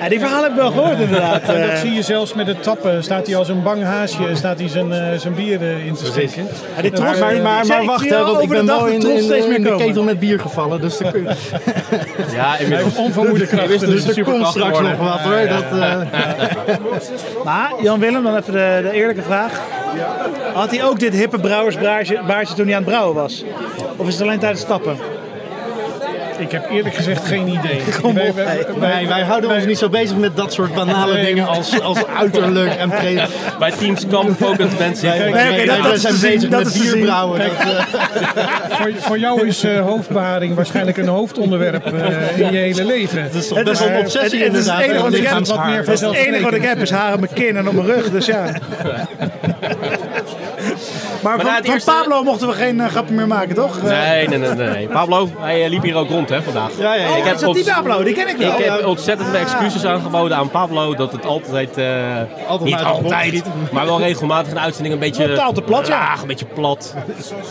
Ja, 0.00 0.08
die 0.08 0.18
verhalen 0.18 0.42
heb 0.42 0.52
ik 0.52 0.58
wel 0.58 0.70
gehoord 0.70 0.98
inderdaad. 1.00 1.42
En 1.42 1.60
dat 1.60 1.70
Eh, 1.70 1.76
zie 1.78 1.92
je 1.92 2.02
zelfs 2.02 2.34
met 2.34 2.46
het 2.46 2.62
tappen. 2.62 3.02
Staat 3.04 3.26
hij 3.26 3.36
als 3.36 3.48
een 3.48 3.62
bang 3.62 3.82
haasje 3.82 4.22
staat 4.34 4.58
hij 4.58 4.68
zijn, 4.68 4.92
eh, 4.92 5.18
zijn 5.18 5.34
bier 5.34 5.60
eh, 5.62 5.86
in 5.86 5.94
te 5.94 6.04
schenken. 6.04 6.46
Ja, 6.76 6.82
dit 6.82 6.90
Maar, 6.98 7.00
trots- 7.00 7.20
maar, 7.20 7.42
maar, 7.42 7.62
ik 7.62 7.68
maar 7.68 7.84
wacht, 7.84 8.08
hè, 8.10 8.24
want 8.24 8.42
ik 8.42 8.48
ben 8.48 8.60
de 8.60 8.66
dag 8.66 8.78
wel 8.78 8.86
in, 8.88 8.94
in, 9.10 9.22
steeds 9.22 9.44
in 9.46 9.62
meer 9.62 9.70
de 9.70 9.76
ketel 9.84 10.02
met 10.02 10.18
bier 10.18 10.40
gevallen. 10.40 10.80
Dus 10.80 10.96
kun- 11.12 11.26
Ja, 12.34 12.56
inmiddels. 12.62 12.96
Onvermoede 12.96 13.46
krachten. 13.46 13.90
dus 13.90 14.16
er 14.16 14.24
komt 14.24 14.46
straks 14.46 14.80
nog 14.80 14.96
wat 14.96 15.20
hoor. 15.20 15.48
Dat, 15.48 15.80
eh, 15.80 15.96
Maar 17.44 17.72
Jan 17.82 18.00
Willem, 18.00 18.22
dan 18.22 18.36
even 18.36 18.52
de, 18.52 18.71
de 18.80 18.90
eerlijke 18.90 19.22
vraag. 19.22 19.60
Had 20.54 20.70
hij 20.70 20.84
ook 20.84 20.98
dit 20.98 21.14
hippe 21.14 21.38
brouwersbaardje 21.38 22.22
baardje 22.26 22.54
toen 22.54 22.66
hij 22.66 22.74
aan 22.74 22.82
het 22.82 22.90
brouwen 22.90 23.14
was? 23.14 23.44
Of 23.96 24.06
is 24.06 24.12
het 24.12 24.22
alleen 24.22 24.38
tijdens 24.38 24.60
stappen? 24.60 24.96
Ik 26.42 26.50
heb 26.52 26.70
eerlijk 26.70 26.94
gezegd 26.94 27.26
geen 27.26 27.48
idee. 27.48 27.82
Kom 28.02 28.14
Wij- 28.14 28.32
wij- 28.34 28.44
hey. 28.44 28.64
wij- 28.66 28.78
wij, 28.90 29.06
wij 29.08 29.20
houden 29.22 29.50
ons 29.54 29.64
niet 29.64 29.78
zo 29.78 29.88
bezig 29.88 30.16
met 30.16 30.36
dat 30.36 30.52
soort 30.52 30.74
banale 30.74 31.12
Nee. 31.14 31.24
dingen 31.24 31.46
als, 31.48 31.80
als 31.90 32.06
uiterlijk 32.06 32.74
en 32.74 32.88
pre. 32.88 33.22
Bij 33.58 33.70
Teams 33.70 34.06
Camp 34.06 34.36
Focus 34.36 34.76
mensen. 34.78 35.08
Nee, 35.08 35.20
oké, 35.20 35.32
wij- 35.32 35.66
dat- 35.66 35.78
wij 35.80 35.90
dat 35.90 36.00
zijn 36.00 36.14
is 36.14 36.20
te 36.20 36.26
zien, 36.26 36.34
bezig 36.34 36.50
dat 36.50 36.58
met 36.64 36.74
is 36.74 36.80
te 36.80 36.86
zien. 36.86 36.92
bierbrouwen. 36.92 37.40
Eh, 37.40 37.50
voor, 38.78 38.90
voor 38.98 39.18
jou 39.18 39.46
is 39.46 39.64
eh, 39.64 39.80
hoofdbaring 39.80 40.54
waarschijnlijk 40.54 40.96
een 40.96 41.08
hoofdonderwerp 41.08 41.86
eh, 41.86 42.38
in 42.38 42.52
je 42.52 42.58
hele 42.58 42.84
leven. 42.84 43.22
dat 43.22 43.34
is 43.34 43.48
toch 43.48 43.62
best 43.62 43.78
wel 43.80 43.88
een 43.88 43.98
obsessie 43.98 44.42
het- 44.42 44.52
het 44.52 44.60
is 44.60 44.66
het 44.66 44.80
inderdaad. 44.80 44.80
enige 44.82 45.02
wat 45.02 45.14
ik 45.14 45.26
heb. 45.26 45.86
het 45.86 46.26
enige 46.26 46.42
wat 46.44 46.54
ik 46.54 46.62
heb 46.62 46.78
is 46.78 46.90
haar 46.90 47.12
op 47.12 47.20
mijn 47.20 47.32
kin 47.32 47.56
en 47.56 47.68
op 47.68 47.74
mijn 47.74 47.86
rug, 47.86 48.10
dus 48.10 48.26
ja. 48.26 48.44
Maar, 51.22 51.40
van, 51.40 51.80
Pablo 51.84 52.22
mochten 52.22 52.48
we 52.48 52.54
geen 52.54 52.80
eh, 52.80 52.88
grappen 52.88 53.14
meer 53.14 53.26
maken, 53.26 53.54
toch? 53.54 53.82
Nee, 53.82 54.28
nee, 54.28 54.38
nee, 54.38 54.54
nee. 54.54 54.88
Pablo, 54.98 55.28
hij 55.38 55.64
eh, 55.64 55.70
liep 55.70 55.82
hier 55.82 55.96
ook 55.96 56.08
rond 56.08 56.28
hè, 56.28 56.42
vandaag. 56.42 56.70
Ja, 56.78 56.94
ja, 56.94 57.08
ja. 57.08 57.16
Ik 57.16 57.24
heb 57.24 57.38
dat 57.38 57.54
die 57.54 57.64
Pablo? 57.64 58.02
Die 58.02 58.14
ken 58.14 58.28
ik 58.28 58.36
wel. 58.36 58.58
Ik 58.58 58.64
heb 58.64 58.86
ontzettend 58.86 59.28
veel 59.28 59.38
excuses 59.38 59.84
aangeboden 59.84 60.36
aan 60.36 60.50
Pablo 60.50 60.94
dat 60.94 61.12
het 61.12 61.26
altijd, 61.26 61.76
eh, 61.76 61.86
Altijd 62.48 62.70
niet 62.70 62.84
altijd, 62.84 63.44
maar 63.72 63.86
wel 63.86 63.98
regelmatig 63.98 64.52
een 64.52 64.60
uitzending 64.60 64.94
een 64.94 65.00
beetje 65.00 65.28
Totaal 65.28 65.52
te 65.52 65.62
plat, 65.62 65.86
ja. 65.86 66.16
een 66.20 66.26
beetje 66.26 66.46
plat. 66.46 66.94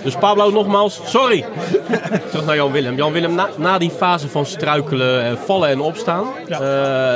Dus 0.04 0.16
Pablo 0.16 0.50
nogmaals, 0.50 1.00
sorry. 1.06 1.46
Terug 2.30 2.46
naar 2.46 2.56
Jan 2.56 2.72
Willem. 2.72 2.96
Jan 2.96 3.12
Willem, 3.12 3.36
na, 3.36 3.48
na 3.58 3.78
die 3.78 3.92
fase 3.92 4.28
van 4.28 4.46
struikelen, 4.46 5.38
vallen 5.38 5.70
en 5.70 5.80
opstaan, 5.80 6.26
eh, 6.48 6.58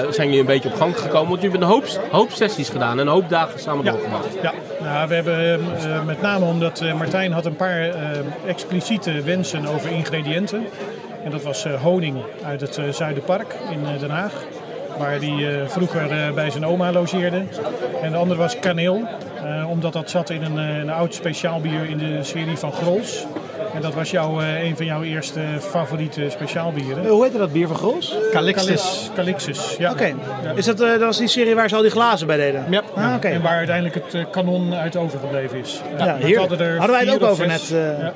zijn 0.10 0.28
jullie 0.28 0.40
een 0.40 0.46
beetje 0.46 0.70
op 0.70 0.76
gang 0.76 1.00
gekomen. 1.00 1.30
Want 1.30 1.42
jullie 1.42 1.58
hebben 1.60 1.62
een 1.62 1.74
hoop, 1.74 2.12
hoop 2.12 2.32
sessies 2.32 2.70
gedaan 2.70 2.92
en 2.92 3.00
een 3.00 3.14
hoop 3.14 3.30
dagen 3.30 3.60
samen 3.60 3.86
Ja. 3.86 3.92
doorgemaakt. 3.92 4.28
Ja, 4.42 4.54
nou, 4.84 5.08
we 5.08 5.14
hebben 5.16 6.06
met 6.06 6.22
name 6.22 6.45
omdat 6.46 6.82
eh, 6.82 6.98
Martijn 6.98 7.32
had 7.32 7.46
een 7.46 7.56
paar 7.56 7.90
eh, 7.90 8.20
expliciete 8.46 9.22
wensen 9.22 9.66
over 9.66 9.92
ingrediënten. 9.92 10.66
En 11.24 11.32
dat 11.32 11.44
was 11.44 11.66
eh, 11.66 11.82
honing 11.82 12.18
uit 12.46 12.62
het 12.62 12.80
Zuiderpark 12.96 13.56
in 13.72 14.00
Den 14.00 14.10
Haag. 14.10 14.44
Waar 14.98 15.20
hij 15.20 15.68
vroeger 15.68 16.34
bij 16.34 16.50
zijn 16.50 16.66
oma 16.66 16.92
logeerde. 16.92 17.44
En 18.02 18.12
de 18.12 18.18
andere 18.18 18.40
was 18.40 18.60
kaneel. 18.60 19.08
omdat 19.70 19.94
dat 19.94 20.10
zat 20.10 20.30
in 20.30 20.44
een, 20.44 20.58
een 20.58 20.90
oud 20.90 21.14
speciaalbier 21.14 21.90
in 21.90 21.98
de 21.98 22.24
serie 22.24 22.58
van 22.58 22.72
Grols. 22.72 23.26
En 23.76 23.82
dat 23.82 23.94
was 23.94 24.12
jouw, 24.12 24.42
eh, 24.42 24.64
een 24.64 24.76
van 24.78 24.86
jouw 24.86 25.04
eerste 25.04 25.40
favoriete 25.60 26.30
speciaalbieren. 26.30 27.04
Eh, 27.04 27.10
Hoe 27.10 27.24
heette 27.24 27.38
dat 27.38 27.52
bier 27.52 27.68
van 27.68 27.76
Grols? 27.76 28.16
Calixtus. 28.32 29.10
Calixtus, 29.16 29.76
ja. 29.78 29.92
Oké. 29.92 30.14
Is 30.56 30.66
dat, 30.66 30.82
eh, 30.82 30.90
dat 30.90 31.00
was 31.00 31.18
die 31.18 31.28
serie 31.28 31.56
waar 31.56 31.70
ze 31.70 31.76
al 31.76 31.82
die 31.82 31.92
glazen 31.92 32.28
bij 32.28 32.38
deden? 32.38 32.66
Ja. 32.70 32.82
Ah, 32.96 33.14
oké. 33.16 33.28
En 33.28 33.42
waar 33.42 33.58
uiteindelijk 33.58 33.96
het 34.12 34.30
kanon 34.30 34.74
uit 34.76 34.96
overgebleven 34.96 35.60
is. 35.60 35.82
Ja, 35.98 36.18
hier 36.22 36.40
hadden 36.40 36.60
er 36.60 36.78
hadden 36.78 36.96
wij 36.96 37.06
het 37.06 37.24
ook 37.24 37.30
over 37.30 37.50
zes. 37.50 37.70
net. 37.70 37.82
eh. 37.82 38.00
Ja. 38.00 38.14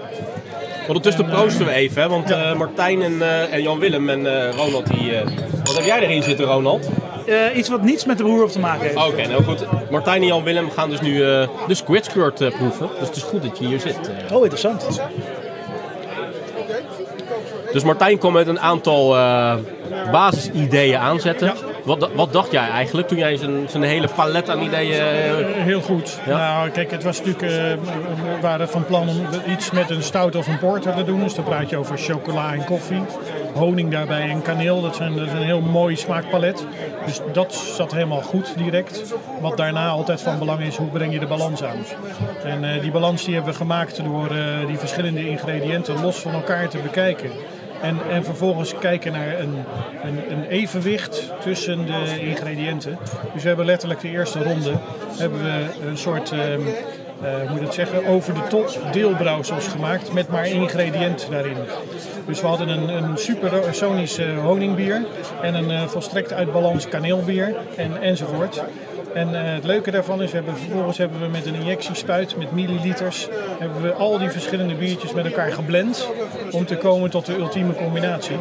Ondertussen 0.88 1.26
proosten 1.26 1.66
we 1.66 1.72
even, 1.72 2.02
hè, 2.02 2.10
want 2.10 2.32
eh, 2.32 2.54
Martijn 2.56 3.02
en, 3.02 3.22
eh, 3.22 3.54
en 3.54 3.62
Jan 3.62 3.80
Willem 3.80 4.10
en 4.10 4.26
eh, 4.48 4.56
Ronald, 4.56 4.88
die, 4.88 5.16
eh, 5.16 5.28
wat 5.64 5.76
heb 5.76 5.86
jij 5.86 6.00
erin 6.00 6.24
zitten 6.24 6.46
Ronald? 6.46 6.90
Eh, 7.26 7.58
iets 7.58 7.70
wat 7.70 7.82
niets 7.82 8.06
met 8.06 8.18
de 8.18 8.24
broer 8.24 8.50
te 8.52 8.60
maken 8.60 8.82
heeft. 8.82 8.96
Oké, 9.08 9.28
nou 9.28 9.44
goed. 9.44 9.66
Martijn 9.92 10.22
en 10.22 10.28
Jan 10.28 10.44
Willem 10.44 10.72
gaan 10.72 10.90
dus 10.90 11.02
nu 11.02 11.24
eh, 11.24 11.48
de 11.68 11.74
Squid 11.76 12.08
eh, 12.08 12.14
proeven. 12.58 12.90
Dus 13.00 13.08
het 13.08 13.16
is 13.16 13.24
goed 13.24 13.44
dat 13.44 13.58
je 13.58 13.66
hier 13.68 13.80
zit. 13.80 14.00
Oh, 14.32 14.40
interessant. 14.44 15.02
Dus 17.74 17.84
Martijn 17.84 18.18
komt 18.18 18.34
met 18.34 18.48
een 18.48 18.60
aantal 18.60 19.16
eh, 19.18 19.56
basisideeën 20.12 20.98
aanzetten. 20.98 21.54
Wat, 21.84 22.10
wat 22.16 22.34
dacht 22.34 22.52
jij 22.52 22.70
eigenlijk 22.70 23.08
toen 23.08 23.18
jij 23.18 23.38
zijn, 23.68 23.84
hele 23.84 24.08
palet 24.16 24.50
aan 24.50 24.62
ideeën... 24.62 24.94
eh, 25.02 25.64
Heel 25.64 25.82
goed. 25.82 26.20
Ja? 26.26 26.38
Nou, 26.38 26.70
kijk, 26.70 26.92
het 26.92 27.04
was 27.04 27.18
natuurlijk, 27.18 27.42
eh, 27.44 27.50
we 27.50 28.42
waren 28.42 28.70
van 28.70 28.86
plan 28.86 29.10
om 29.10 29.28
iets 29.48 29.72
met 29.72 29.90
een 29.90 30.04
stout 30.04 30.36
of 30.36 30.48
een 30.48 30.60
porter 30.60 30.96
te 30.96 31.04
doen. 31.04 31.20
Dus 31.24 31.36
dan 31.36 31.44
praat 31.44 31.70
je 31.70 31.78
over 31.78 31.98
chocola 31.98 32.54
en 32.54 32.64
koffie. 32.66 33.02
Honing 33.54 33.92
daarbij 33.92 34.30
en 34.30 34.42
kaneel. 34.42 34.82
Dat, 34.82 34.96
zijn, 34.96 35.16
dat 35.16 35.26
is 35.26 35.32
een 35.32 35.42
heel 35.42 35.62
mooi 35.62 35.96
smaakpalet. 35.96 36.66
Dus 37.06 37.20
dat 37.34 37.54
zat 37.54 37.92
helemaal 37.92 38.22
goed 38.22 38.54
direct. 38.58 39.14
Wat 39.42 39.58
daarna 39.58 39.88
altijd 39.90 40.22
van 40.22 40.40
belang 40.40 40.60
is, 40.62 40.76
hoe 40.78 40.88
breng 40.90 41.14
je 41.14 41.20
de 41.20 41.28
balans 41.28 41.64
aan? 41.64 41.78
En 42.44 42.74
eh, 42.74 42.82
die 42.82 42.92
balans 42.92 43.24
die 43.26 43.34
hebben 43.34 43.52
we 43.52 43.58
gemaakt 43.58 44.04
door 44.04 44.28
eh, 44.36 44.68
die 44.68 44.78
verschillende 44.78 45.30
ingrediënten 45.30 46.02
los 46.02 46.16
van 46.18 46.32
elkaar 46.34 46.68
te 46.70 46.78
bekijken. 46.78 47.30
En, 47.82 47.98
en 48.10 48.24
vervolgens 48.24 48.78
kijken 48.80 49.12
naar 49.12 49.40
een, 49.40 49.56
een, 50.04 50.32
een 50.32 50.44
evenwicht 50.44 51.32
tussen 51.42 51.86
de 51.86 52.20
ingrediënten. 52.20 52.98
Dus 53.34 53.42
we 53.42 53.48
hebben 53.48 53.66
letterlijk 53.66 54.02
de 54.02 54.10
eerste 54.10 54.44
ronde 54.44 54.74
hebben 55.18 55.44
we 55.44 55.66
een 55.88 55.98
soort, 55.98 56.32
ehm, 56.32 56.62
eh, 57.22 57.40
hoe 57.40 57.50
moet 57.50 57.62
dat 57.62 57.74
zeggen, 57.74 58.06
over 58.06 58.34
de 58.34 58.48
top 58.50 58.80
deelbrouwsels 58.92 59.68
gemaakt 59.68 60.14
met 60.14 60.28
maar 60.28 60.48
ingrediënt 60.48 61.28
daarin. 61.30 61.58
Dus 62.26 62.42
we 62.42 62.48
hadden 62.48 62.68
een, 62.70 62.90
een 62.90 63.18
supersonisch 63.18 64.18
eh, 64.18 64.40
honingbier 64.40 65.06
en 65.42 65.54
een 65.54 65.72
eh, 65.72 65.88
volstrekt 65.88 66.34
uit 66.34 66.52
balans 66.52 66.88
kaneelbier 66.88 67.56
en, 67.76 68.02
enzovoort. 68.02 68.64
En 69.14 69.46
eh, 69.46 69.54
het 69.54 69.64
leuke 69.64 69.92
daarvan 69.92 70.22
is, 70.22 70.30
we 70.30 70.36
hebben, 70.36 70.58
vervolgens 70.58 70.98
hebben 70.98 71.20
we 71.22 71.28
met 71.28 71.46
een 71.46 71.56
injectiespuit 71.56 72.38
met 72.38 72.52
milliliters, 72.52 73.28
hebben 73.60 73.82
we 73.82 73.94
al 73.94 74.18
die 74.18 74.30
verschillende 74.30 74.76
biertjes 74.76 75.14
met 75.14 75.26
elkaar 75.26 75.52
geblend 75.52 76.10
om 76.52 76.66
te 76.66 76.78
komen 76.78 77.10
tot 77.10 77.26
de 77.26 77.36
ultieme 77.38 77.74
combinatie. 77.74 78.38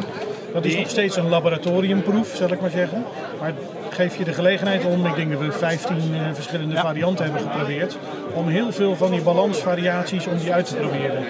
Dat 0.53 0.65
is 0.65 0.77
nog 0.77 0.89
steeds 0.89 1.15
een 1.15 1.29
laboratoriumproef, 1.29 2.35
zal 2.35 2.51
ik 2.51 2.61
maar 2.61 2.69
zeggen. 2.69 3.05
Maar 3.39 3.53
geef 3.89 4.17
je 4.17 4.23
de 4.23 4.33
gelegenheid 4.33 4.85
om, 4.85 5.05
ik 5.05 5.15
denk 5.15 5.31
dat 5.31 5.41
we 5.41 5.51
15 5.51 5.95
eh, 5.95 6.01
verschillende 6.33 6.75
varianten 6.75 7.25
hebben 7.25 7.41
geprobeerd, 7.41 7.97
om 8.33 8.47
heel 8.47 8.71
veel 8.71 8.95
van 8.95 9.11
die 9.11 9.21
balansvariaties 9.21 10.27
om 10.27 10.37
die 10.37 10.53
uit 10.53 10.65
te 10.65 10.75
proberen. 10.75 11.25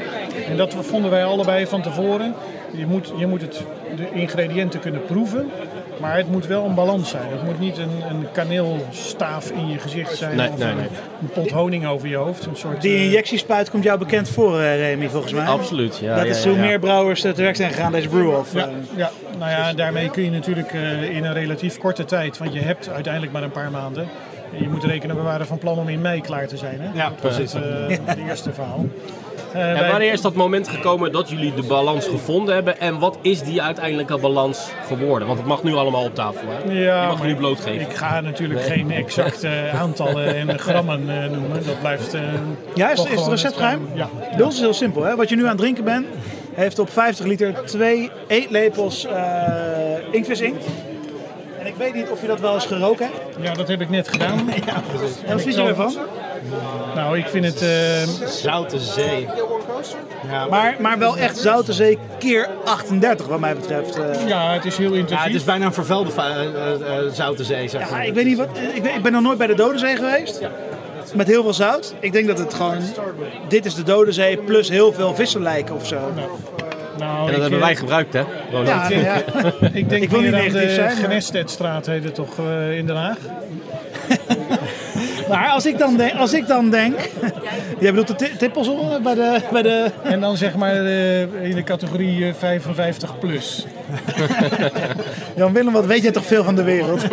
En 0.49 0.57
dat 0.57 0.75
vonden 0.79 1.11
wij 1.11 1.25
allebei 1.25 1.67
van 1.67 1.81
tevoren. 1.81 2.33
Je 2.71 2.85
moet, 2.85 3.13
je 3.17 3.27
moet 3.27 3.41
het, 3.41 3.63
de 3.95 4.11
ingrediënten 4.11 4.79
kunnen 4.79 5.05
proeven, 5.05 5.51
maar 5.99 6.17
het 6.17 6.31
moet 6.31 6.47
wel 6.47 6.65
een 6.65 6.76
balans 6.76 7.09
zijn. 7.09 7.31
Het 7.31 7.43
moet 7.43 7.59
niet 7.59 7.77
een, 7.77 8.03
een 8.09 8.31
kaneelstaaf 8.31 9.49
in 9.51 9.67
je 9.69 9.77
gezicht 9.77 10.17
zijn 10.17 10.35
Nee, 10.35 10.49
of 10.49 10.57
nee, 10.57 10.69
een, 10.69 10.76
nee. 10.76 10.88
een 11.21 11.30
pot 11.30 11.51
honing 11.51 11.85
over 11.88 12.07
je 12.07 12.15
hoofd. 12.15 12.45
Een 12.45 12.55
soort, 12.55 12.81
Die 12.81 12.95
eh, 12.95 13.03
injectiespuit 13.03 13.69
komt 13.69 13.84
jou 13.84 13.99
bekend 13.99 14.30
voor, 14.30 14.59
eh, 14.59 14.76
Remy, 14.76 15.09
volgens 15.09 15.34
mij. 15.34 15.45
Absoluut, 15.45 15.97
ja, 15.97 16.15
Dat 16.15 16.26
ja, 16.26 16.31
is 16.31 16.43
hoe 16.43 16.53
ja. 16.53 16.59
meer 16.59 16.80
brouwers 16.80 17.21
te 17.21 17.34
werk 17.34 17.55
zijn 17.55 17.71
gegaan 17.71 17.91
deze 17.91 18.09
brew-off. 18.09 18.53
Ja, 18.53 18.67
eh. 18.67 18.73
ja, 18.95 19.11
nou 19.38 19.51
ja, 19.51 19.73
daarmee 19.73 20.09
kun 20.09 20.23
je 20.23 20.30
natuurlijk 20.30 20.73
eh, 20.73 21.15
in 21.15 21.26
een 21.26 21.34
relatief 21.34 21.77
korte 21.77 22.05
tijd, 22.05 22.38
want 22.38 22.53
je 22.53 22.59
hebt 22.59 22.89
uiteindelijk 22.89 23.34
maar 23.34 23.43
een 23.43 23.51
paar 23.51 23.71
maanden. 23.71 24.07
En 24.53 24.61
je 24.61 24.69
moet 24.69 24.84
rekenen, 24.84 25.15
we 25.15 25.21
waren 25.21 25.45
van 25.45 25.57
plan 25.57 25.77
om 25.77 25.89
in 25.89 26.01
mei 26.01 26.21
klaar 26.21 26.47
te 26.47 26.57
zijn. 26.57 26.81
Hè? 26.81 26.89
Ja, 26.93 27.11
precies. 27.21 27.51
Dat, 27.51 27.63
eh, 27.63 27.97
het 28.05 28.17
eerste 28.27 28.53
verhaal. 28.53 28.85
Eh, 29.53 29.69
En 29.69 29.73
wij- 29.80 29.89
wanneer 29.91 30.11
is 30.13 30.21
dat 30.21 30.34
moment 30.34 30.67
gekomen 30.67 31.11
dat 31.11 31.30
jullie 31.30 31.53
de 31.53 31.63
balans 31.63 32.07
gevonden 32.07 32.53
hebben? 32.53 32.80
En 32.80 32.99
wat 32.99 33.17
is 33.21 33.41
die 33.41 33.61
uiteindelijke 33.61 34.17
balans 34.17 34.69
geworden? 34.88 35.27
Want 35.27 35.39
het 35.39 35.47
mag 35.47 35.63
nu 35.63 35.73
allemaal 35.76 36.03
op 36.03 36.15
tafel, 36.15 36.47
hè? 36.47 36.71
Ja, 36.73 37.01
Je 37.01 37.07
mag 37.07 37.17
maar 37.17 37.27
nu 37.27 37.35
blootgeven. 37.35 37.81
Ik 37.81 37.93
ga 37.95 38.21
natuurlijk 38.21 38.59
Nee. 38.59 38.69
geen 38.69 38.91
exacte 38.91 39.49
aantallen 39.81 40.35
en 40.35 40.59
grammen 40.59 41.09
eh, 41.09 41.30
noemen. 41.30 41.65
Dat 41.65 41.80
blijft. 41.80 42.13
eh, 42.13 42.21
Ja, 42.76 42.91
is, 42.91 43.03
is 43.03 43.19
het 43.19 43.27
recept 43.27 43.57
geheim? 43.57 43.88
Ja. 43.93 44.09
Bij 44.35 44.45
ons 44.45 44.53
is 44.55 44.59
heel 44.61 44.73
simpel. 44.73 45.03
Hè? 45.03 45.15
Wat 45.15 45.30
je 45.30 45.35
nu 45.35 45.41
aan 45.43 45.49
het 45.49 45.57
drinken 45.57 45.84
bent, 45.84 46.05
heeft 46.53 46.80
op 46.80 46.89
50 46.89 47.26
liter 47.26 47.53
twee 47.65 48.09
eetlepels 48.27 49.05
eh 49.05 49.23
inktvis 50.11 50.41
inkt. 50.41 50.65
Weet 51.80 51.93
niet 51.93 52.10
of 52.10 52.22
je 52.22 52.27
dat 52.27 52.39
wel 52.39 52.53
eens 52.53 52.65
geroken 52.65 53.06
hebt. 53.06 53.35
Ja, 53.47 53.53
dat 53.53 53.68
heb 53.68 53.81
ik 53.81 53.89
net 53.89 54.07
gedaan. 54.07 54.49
ja, 54.65 54.81
precies. 54.97 55.18
En 55.26 55.34
wat 55.34 55.41
vind 55.41 55.56
je 55.56 55.61
ervan? 55.61 55.93
Nou, 56.95 57.18
ik 57.18 57.27
vind 57.27 57.45
het... 57.45 57.61
eh, 57.61 58.27
Zoute 58.27 58.80
zee. 58.80 59.27
Ja. 60.30 60.45
Maar, 60.45 60.76
maar 60.80 60.97
wel 60.99 61.18
echt 61.18 61.38
Zoute 61.38 61.73
Zee 61.73 61.97
keer 62.19 62.49
38 62.65 63.27
wat 63.27 63.39
mij 63.39 63.56
betreft. 63.56 63.95
eh. 63.99 64.27
Ja, 64.27 64.53
het 64.53 64.65
is 64.65 64.77
heel 64.77 64.91
intensief. 64.93 65.18
Ja, 65.18 65.23
het 65.23 65.35
is 65.35 65.43
bijna 65.43 65.65
een 65.65 65.73
vervuilde 65.73 66.11
va- 66.11 66.30
eh, 66.30 66.43
zoute 67.14 67.43
zee, 67.43 67.68
zeg 67.68 67.81
Ja, 67.81 67.89
maar. 67.95 68.06
ik 68.06 68.14
weet 68.14 68.26
niet 68.26 68.38
wat. 68.38 68.47
Ik, 68.73 68.84
weet- 68.84 68.95
ik 68.95 69.01
ben 69.03 69.11
nog 69.11 69.22
nooit 69.22 69.38
bij 69.38 69.47
de 69.47 69.56
Dode 69.56 69.77
Zee 69.77 69.95
geweest. 69.95 70.39
Met 71.15 71.27
heel 71.27 71.43
veel 71.43 71.53
zout. 71.53 71.93
Ik 71.99 72.11
denk 72.11 72.27
dat 72.27 72.38
het 72.38 72.53
gewoon. 72.53 72.77
Dit 73.47 73.65
is 73.65 73.76
de 73.76 73.84
Dode 73.84 74.11
Zee 74.11 74.38
plus 74.38 74.69
heel 74.69 74.93
veel 74.93 75.15
vissen 75.15 75.41
lijken 75.41 75.76
of 75.76 75.88
zo. 75.88 75.95
Nou, 76.15 76.30
En 77.01 77.26
dat 77.26 77.35
ik, 77.35 77.41
hebben 77.41 77.59
eh, 77.59 77.65
wij 77.65 77.76
gebruikt, 77.76 78.13
hè? 78.13 78.19
Ja, 78.63 78.89
ja. 78.89 79.15
Ik 79.73 79.89
denk 79.89 80.03
Ik 80.03 80.09
wil 80.09 80.21
niet 80.21 80.31
negatief 80.31 80.61
de 80.61 80.69
zijn, 80.73 80.85
maar- 80.88 80.95
Genestedstraat 80.95 81.85
heet 81.85 82.03
het 82.03 82.15
toch 82.15 82.39
eh, 82.39 82.77
in 82.77 82.85
Den 82.85 82.95
Haag? 82.95 83.17
Maar 85.30 85.47
als 85.47 85.65
ik 85.65 85.77
dan 85.77 85.97
denk. 85.97 86.13
Als 86.13 86.34
ik 86.34 86.47
dan 86.47 86.69
denk 86.69 86.95
jij 87.80 87.89
bedoelt 87.93 88.07
de 88.07 88.15
ti- 88.15 88.38
tippelzone 88.38 89.01
bij 89.01 89.13
de, 89.15 89.39
bij 89.51 89.61
de. 89.61 89.91
En 90.03 90.19
dan 90.19 90.38
zeg 90.38 90.55
maar 90.55 90.76
eh, 90.85 91.21
in 91.21 91.55
de 91.55 91.63
categorie 91.63 92.27
eh, 92.27 92.34
55 92.38 93.19
plus. 93.19 93.65
Jan 95.35 95.53
Willem, 95.53 95.73
wat 95.73 95.85
weet 95.85 96.01
jij 96.01 96.11
toch 96.11 96.26
veel 96.26 96.43
van 96.43 96.55
de 96.55 96.63
wereld? 96.63 97.03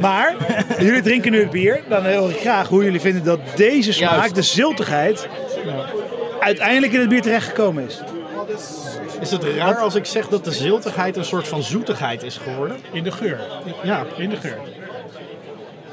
maar 0.00 0.34
jullie 0.78 1.02
drinken 1.02 1.30
nu 1.32 1.40
het 1.40 1.50
bier. 1.50 1.80
Dan 1.88 2.02
wil 2.02 2.28
ik 2.28 2.36
graag 2.40 2.68
hoe 2.68 2.84
jullie 2.84 3.00
vinden 3.00 3.24
dat 3.24 3.38
deze 3.56 3.92
smaak, 3.92 4.16
Juist. 4.16 4.34
de 4.34 4.42
ziltigheid, 4.42 5.28
uiteindelijk 6.40 6.92
in 6.92 7.00
het 7.00 7.08
bier 7.08 7.22
terechtgekomen 7.22 7.84
is. 7.86 8.00
Is 9.20 9.30
het 9.30 9.44
raar 9.44 9.76
als 9.76 9.94
ik 9.94 10.04
zeg 10.06 10.28
dat 10.28 10.44
de 10.44 10.52
ziltigheid 10.52 11.16
een 11.16 11.24
soort 11.24 11.48
van 11.48 11.62
zoetigheid 11.62 12.22
is 12.22 12.36
geworden? 12.36 12.76
In 12.92 13.02
de 13.02 13.10
geur. 13.12 13.40
Ja. 13.82 14.04
In 14.16 14.30
de 14.30 14.36
geur. 14.36 14.58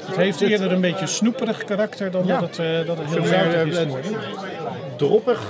Het 0.06 0.16
heeft 0.16 0.40
eerder 0.40 0.72
een 0.72 0.80
beetje 0.80 1.06
snoeperig 1.06 1.64
karakter 1.64 2.10
dan 2.10 2.26
Ja. 2.26 2.40
dat 2.40 2.48
het, 2.48 2.58
eh, 2.58 2.86
dat 2.86 2.98
het 2.98 3.06
heel 3.10 3.24
zoutig 3.24 3.64
is 3.64 3.76
eh, 3.76 3.82
geworden. 3.82 4.16
Droppig. 4.96 5.40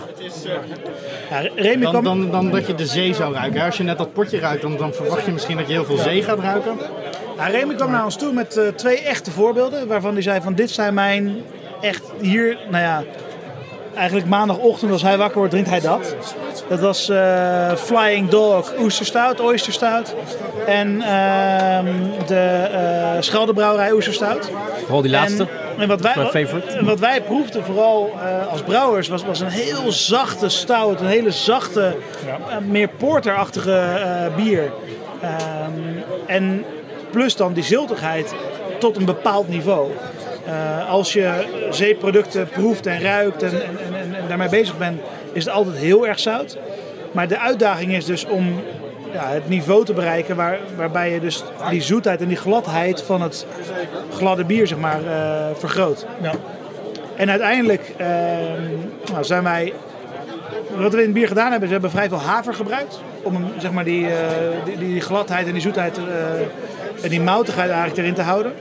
Ja, 1.31 1.41
Remy 1.55 1.83
Dan, 1.83 1.91
kwam... 1.91 2.05
dan, 2.05 2.31
dan 2.31 2.51
dat 2.51 2.67
je 2.67 2.75
de 2.75 2.87
zee 2.87 3.15
zou 3.15 3.35
ruiken. 3.35 3.63
Als 3.63 3.77
je 3.77 3.83
net 3.83 3.99
dat 3.99 4.13
potje 4.13 4.39
ruikt, 4.39 4.63
dan, 4.63 4.77
dan 4.77 4.93
verwacht 4.95 5.25
je 5.25 5.33
misschien 5.33 5.57
dat 5.57 5.67
je 5.67 5.73
heel 5.73 5.85
veel 5.85 5.97
zee 5.97 6.23
gaat 6.23 6.39
ruiken. 6.39 6.79
Ja, 7.37 7.47
Remy 7.47 7.75
kwam 7.75 7.91
naar 7.91 8.05
ons 8.05 8.17
toe 8.17 8.33
met 8.33 8.57
eh, 8.57 8.69
twee 8.69 9.01
echte 9.01 9.31
voorbeelden. 9.31 9.87
Waarvan 9.87 10.13
hij 10.13 10.23
zei 10.23 10.41
van 10.41 10.55
dit 10.55 10.71
zijn 10.71 10.95
mijn 10.95 11.43
echt 11.81 12.03
hier, 12.21 12.59
nou 12.71 12.83
ja, 12.85 13.03
eigenlijk 13.95 14.27
maandagochtend 14.27 14.93
als 14.93 15.03
hij 15.03 15.17
wakker 15.17 15.37
wordt 15.37 15.51
drinkt 15.53 15.71
hij 15.71 15.81
dat. 15.81 16.15
Dat 16.69 16.81
was 16.81 17.09
eh, 17.09 17.75
Flying 17.75 18.29
Dog 18.29 18.73
Oesterstout, 18.79 19.41
Oysterstout. 19.41 20.15
En 20.67 21.03
ehm, 21.03 21.95
de 22.27 22.69
eh 22.73 23.21
Scheldebrouwerij 23.21 23.93
Oesterstout. 23.93 24.51
Vooral 24.83 25.03
die 25.03 25.11
laatste. 25.11 25.43
En, 25.43 25.83
en 25.83 25.89
wat, 25.89 26.01
wij, 26.01 26.47
wat 26.81 26.99
wij 26.99 27.23
proefden 27.23 27.65
vooral 27.65 28.11
eh, 28.23 28.53
als 28.53 28.63
brouwers 28.63 29.09
was, 29.09 29.25
was 29.25 29.41
een 29.41 29.49
heel 29.49 29.93
zachte 29.93 30.49
stout. 30.49 31.01
Een 31.01 31.07
hele 31.07 31.31
zachte, 31.31 31.97
meer 32.69 32.89
porterachtige 32.89 33.99
bier. 34.37 34.73
Ehm, 35.21 35.73
en 36.27 36.65
plus 37.11 37.37
dan 37.37 37.53
die 37.53 37.65
ziltigheid 37.65 38.35
tot 38.79 38.97
een 38.97 39.05
bepaald 39.05 39.49
niveau. 39.49 39.91
Eh, 40.47 40.91
als 40.91 41.13
je 41.13 41.31
zeeproducten 41.71 42.49
proeft 42.49 42.87
en 42.87 43.01
ruikt 43.01 43.43
en, 43.43 43.53
en, 43.53 43.61
en, 43.95 44.15
en- 44.15 44.29
daarmee 44.29 44.49
bezig 44.49 44.79
bent, 44.79 45.01
is 45.33 45.45
het 45.45 45.55
altijd 45.55 45.77
heel 45.77 46.07
erg 46.07 46.19
zout. 46.19 46.59
Maar 47.13 47.29
de 47.29 47.39
uitdaging 47.39 47.93
is 47.93 48.05
dus 48.05 48.25
om 48.27 48.61
ja, 49.13 49.29
het 49.29 49.49
niveau 49.49 49.85
te 49.85 49.93
bereiken 49.93 50.37
waar, 50.37 50.59
waarbij 50.77 51.13
je 51.13 51.21
dus 51.21 51.45
die 51.71 51.83
zoetheid 51.83 52.21
en 52.21 52.29
die 52.29 52.37
gladheid 52.37 53.03
van 53.03 53.23
het 53.23 53.47
gladde 54.13 54.45
bier 54.45 54.67
zeg 54.67 54.79
maar, 54.79 55.01
eh, 55.07 55.47
vergroot. 55.55 56.07
Ja. 56.23 56.33
En 57.17 57.31
uiteindelijk 57.31 57.93
ehm, 57.97 58.63
nou, 59.13 59.25
zijn 59.25 59.43
wij. 59.43 59.73
Wat 60.77 60.93
we 60.93 60.99
in 60.99 61.05
het 61.05 61.15
bier 61.15 61.29
gedaan 61.29 61.51
hebben, 61.51 61.67
we 61.69 61.73
hebben 61.73 61.91
vrij 61.91 62.09
veel 62.09 62.21
haver 62.21 62.55
gebruikt. 62.55 63.01
Om 63.23 63.45
zeg 63.59 63.71
maar, 63.73 63.85
die, 63.85 64.07
eh, 64.07 64.15
die, 64.65 64.79
die 64.79 65.01
gladheid 65.01 65.47
en 65.47 65.53
die 65.53 65.63
zoetheid 65.63 65.99
eh, 65.99 66.05
en 67.03 67.09
die 67.09 67.21
moutigheid 67.21 67.69
eigenlijk 67.71 67.99
erin 67.99 68.15
te 68.15 68.23
houden. 68.23 68.53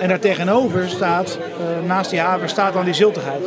En 0.00 0.08
daartegenover 0.08 0.88
staat, 0.88 1.38
eh, 1.40 1.86
naast 1.88 2.10
die 2.10 2.20
haver, 2.20 2.48
staat 2.48 2.72
dan 2.72 2.84
die 2.84 2.94
ziltigheid. 2.94 3.42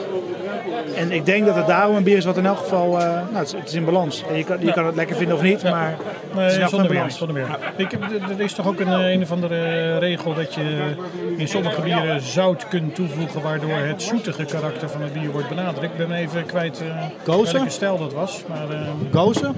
En 0.96 1.12
ik 1.12 1.26
denk 1.26 1.46
dat 1.46 1.56
het 1.56 1.68
daarom 1.68 1.96
een 1.96 2.04
bier 2.04 2.18
is 2.18 2.26
wat 2.26 2.38
in 2.38 2.46
elk 2.46 2.58
geval, 2.58 3.00
eh, 3.00 3.06
nou, 3.06 3.26
het, 3.36 3.48
is, 3.48 3.54
het 3.54 3.68
is 3.68 3.74
in 3.74 3.86
balans. 3.86 4.24
En 4.30 4.38
je 4.38 4.44
kan, 4.44 4.60
je 4.60 4.66
Ja. 4.66 4.72
kan 4.72 4.86
het 4.86 4.96
lekker 4.96 5.16
vinden 5.16 5.36
of 5.36 5.42
niet, 5.42 5.64
maar 5.64 5.96
het 6.36 6.46
is 6.48 6.54
in 6.54 6.60
Nee, 6.60 6.70
zonder 6.70 6.88
balans. 6.94 7.18
Zonder 7.18 7.36
meer. 7.36 7.58
Ik 7.76 7.92
heb, 7.92 8.02
er 8.38 8.42
is 8.44 8.54
toch 8.54 8.68
ook 8.68 8.80
een, 8.80 8.88
eh, 8.94 9.12
een 9.12 9.22
of 9.22 9.32
andere 9.32 9.98
regel 9.98 10.34
dat 10.34 10.54
je 10.54 10.96
in 11.38 11.48
sommige 11.48 11.82
bieren 11.82 12.22
zout 12.22 12.68
kunt 12.68 12.96
toevoegen, 12.96 13.42
waardoor 13.42 13.76
het 13.78 14.02
zoetige 14.02 14.46
karakter 14.46 14.90
van 14.90 15.02
het 15.02 15.14
bier 15.14 15.32
wordt 15.32 15.50
benadrukt. 15.50 16.00
Ik 16.00 16.08
ben 16.08 16.12
even 16.18 16.46
kwijt 16.46 16.82
Gozen? 17.26 17.54
welke 17.56 17.70
stijl 17.70 17.98
dat 17.98 18.14
was. 18.14 18.44
Maar, 18.48 18.78
Gozen? 19.12 19.56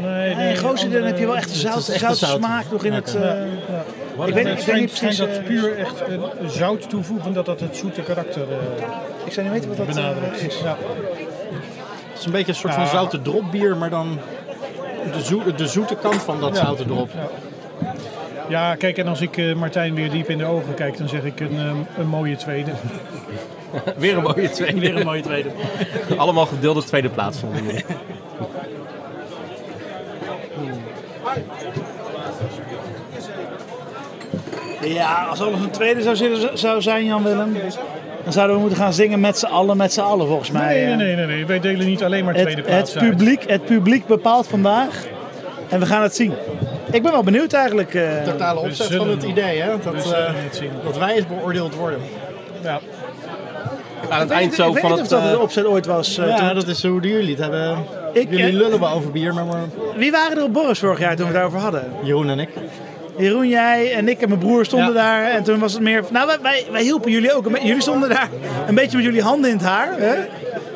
Nee, 0.00 0.34
Nee, 0.34 0.52
die 0.54 0.56
gozer, 0.64 0.90
dan 0.90 1.02
heb 1.02 1.18
je 1.18 1.26
wel 1.26 1.36
echt 1.36 1.50
een 1.50 1.56
zout, 1.56 1.82
zout. 1.82 2.16
smaak 2.16 2.64
nog 2.70 2.84
in 2.84 2.92
het... 2.92 3.16
Ja. 3.20 3.34
eh, 3.34 3.40
Ja. 4.18 4.24
Ik 4.26 4.34
weet, 4.34 4.44
het 4.48 4.58
ik 4.60 4.66
weet 4.66 4.80
niet 4.80 4.98
precies... 4.98 5.16
dat 5.18 5.28
eh, 5.28 5.42
puur 5.44 5.78
echt 5.78 6.02
eh, 6.02 6.18
zout 6.48 6.88
toevoegen, 6.90 7.32
dat 7.32 7.46
dat 7.46 7.60
het 7.60 7.76
zoete 7.76 8.00
karakter 8.02 8.42
eh, 8.42 8.56
ik 9.24 9.32
zou 9.32 9.46
niet 9.46 9.54
weten 9.54 9.68
wat 9.68 9.76
dat 9.76 9.86
benadrukt. 9.86 10.46
is. 10.46 10.58
Ja. 10.62 10.76
Het 12.10 12.18
is 12.18 12.24
een 12.24 12.32
beetje 12.32 12.48
een 12.52 12.58
soort 12.58 12.74
Ja. 12.74 12.78
van 12.80 12.88
zoute 12.88 13.22
dropbier, 13.22 13.76
maar 13.76 13.90
dan 13.90 14.18
de, 15.12 15.22
zoe- 15.22 15.54
de 15.54 15.66
zoete 15.66 15.94
kant 15.94 16.22
van 16.22 16.40
dat 16.40 16.56
Ja. 16.56 16.64
zoute 16.64 16.84
drop. 16.84 17.10
ja, 18.48 18.74
kijk, 18.74 18.98
en 18.98 19.06
als 19.08 19.20
ik 19.20 19.36
eh, 19.36 19.54
Martijn 19.54 19.94
weer 19.94 20.10
diep 20.10 20.30
in 20.30 20.38
de 20.38 20.44
ogen 20.44 20.74
kijk, 20.74 20.98
dan 20.98 21.08
zeg 21.08 21.22
ik 21.22 21.40
een, 21.40 21.56
eh, 21.58 21.70
een 21.98 22.08
mooie 22.08 22.36
tweede. 22.36 22.70
Weer 23.96 24.16
een 24.16 24.22
mooie 24.22 24.50
tweede. 24.50 24.80
Weer 24.80 24.96
een 24.96 25.04
mooie 25.04 25.22
tweede. 25.22 25.48
Allemaal 26.16 26.46
gedeelde 26.46 26.84
tweede 26.84 27.08
plaats 27.08 27.38
vonden 27.38 27.64
jullie. 27.64 27.84
Ja, 34.94 35.26
als 35.30 35.40
alles 35.40 35.60
een 35.60 35.70
tweede 35.70 36.02
zou, 36.02 36.16
zitten- 36.16 36.58
zou 36.58 36.82
zijn, 36.82 37.04
Jan 37.04 37.22
Willem, 37.22 37.56
dan 38.24 38.32
zouden 38.32 38.54
we 38.56 38.60
moeten 38.62 38.78
gaan 38.78 38.92
zingen 38.92 39.20
met 39.20 39.38
z'n 39.38 39.46
allen, 39.46 39.76
met 39.76 39.92
z'n 39.92 40.00
allen 40.00 40.26
volgens 40.26 40.50
mij. 40.50 40.74
Nee, 40.74 40.84
nee, 40.84 40.92
eh. 40.92 40.96
nee, 40.98 41.16
nee, 41.16 41.26
nee. 41.26 41.46
Wij 41.46 41.60
delen 41.60 41.86
niet 41.86 42.04
alleen 42.04 42.24
maar 42.24 42.34
tweede 42.34 42.54
Het, 42.60 42.64
plaats 42.66 42.92
het, 42.94 43.02
uit. 43.02 43.10
publiek, 43.10 43.44
het 43.50 43.64
publiek 43.64 44.06
bepaalt 44.06 44.46
vandaag 44.46 45.04
en 45.68 45.80
we 45.80 45.86
gaan 45.86 46.02
het 46.02 46.14
zien. 46.16 46.32
Ik 46.92 47.02
ben 47.02 47.12
wel 47.12 47.22
benieuwd 47.22 47.52
eigenlijk. 47.52 47.94
eh. 47.94 48.22
Totale 48.24 48.60
opzet 48.60 48.94
van 48.94 49.08
het 49.10 49.22
idee, 49.22 49.60
hè? 49.60 49.68
Dat, 49.84 50.12
eh, 50.12 50.28
dat 50.84 50.98
wij 50.98 51.14
eens 51.14 51.26
beoordeeld 51.26 51.74
worden. 51.74 52.00
Ja. 52.62 52.80
Aan 54.08 54.20
het 54.20 54.30
ik 54.30 54.36
eind 54.36 54.48
weet, 54.50 54.58
zo 54.58 54.66
ik 54.66 54.72
weet 54.72 54.80
van 54.82 54.90
niet 54.90 55.00
het... 55.00 55.12
of 55.12 55.20
dat 55.22 55.30
de 55.30 55.38
opzet 55.40 55.64
ooit 55.66 55.86
was. 55.86 56.18
eh, 56.18 56.28
ja, 56.28 56.36
toen- 56.36 56.54
dat 56.54 56.66
is 56.68 56.82
hoe 56.82 57.00
jullie 57.00 57.30
het 57.30 57.38
hebben. 57.38 57.84
Ik, 58.12 58.30
jullie 58.30 58.52
lullen 58.52 58.80
wel 58.80 58.90
over 58.90 59.10
bier, 59.10 59.34
maar, 59.34 59.44
maar 59.44 59.64
Wie 59.96 60.10
waren 60.10 60.36
er 60.36 60.42
op 60.42 60.52
Boris 60.52 60.78
vorig 60.78 60.98
jaar 60.98 61.08
toen 61.16 61.18
we 61.18 61.24
het 61.24 61.34
daarover 61.34 61.58
hadden? 61.60 61.84
Jeroen 62.02 62.28
en 62.28 62.38
ik. 62.38 62.48
Jeroen, 63.18 63.48
jij 63.48 63.92
en 63.94 64.08
ik 64.08 64.20
en 64.20 64.28
mijn 64.28 64.40
broer 64.40 64.64
stonden 64.64 64.88
Ja. 64.88 64.94
daar. 64.94 65.30
En 65.30 65.42
toen 65.42 65.58
was 65.58 65.72
het 65.72 65.82
meer... 65.82 66.02
Nou, 66.10 66.26
wij, 66.26 66.38
wij, 66.42 66.66
wij 66.70 66.82
hielpen 66.82 67.10
jullie 67.10 67.32
ook. 67.34 67.58
Jullie 67.62 67.82
stonden 67.82 68.08
daar 68.08 68.28
een 68.66 68.74
beetje 68.74 68.96
met 68.96 69.06
jullie 69.06 69.22
handen 69.22 69.50
in 69.50 69.56
het 69.56 69.66
haar. 69.66 69.98
Hè? 69.98 70.14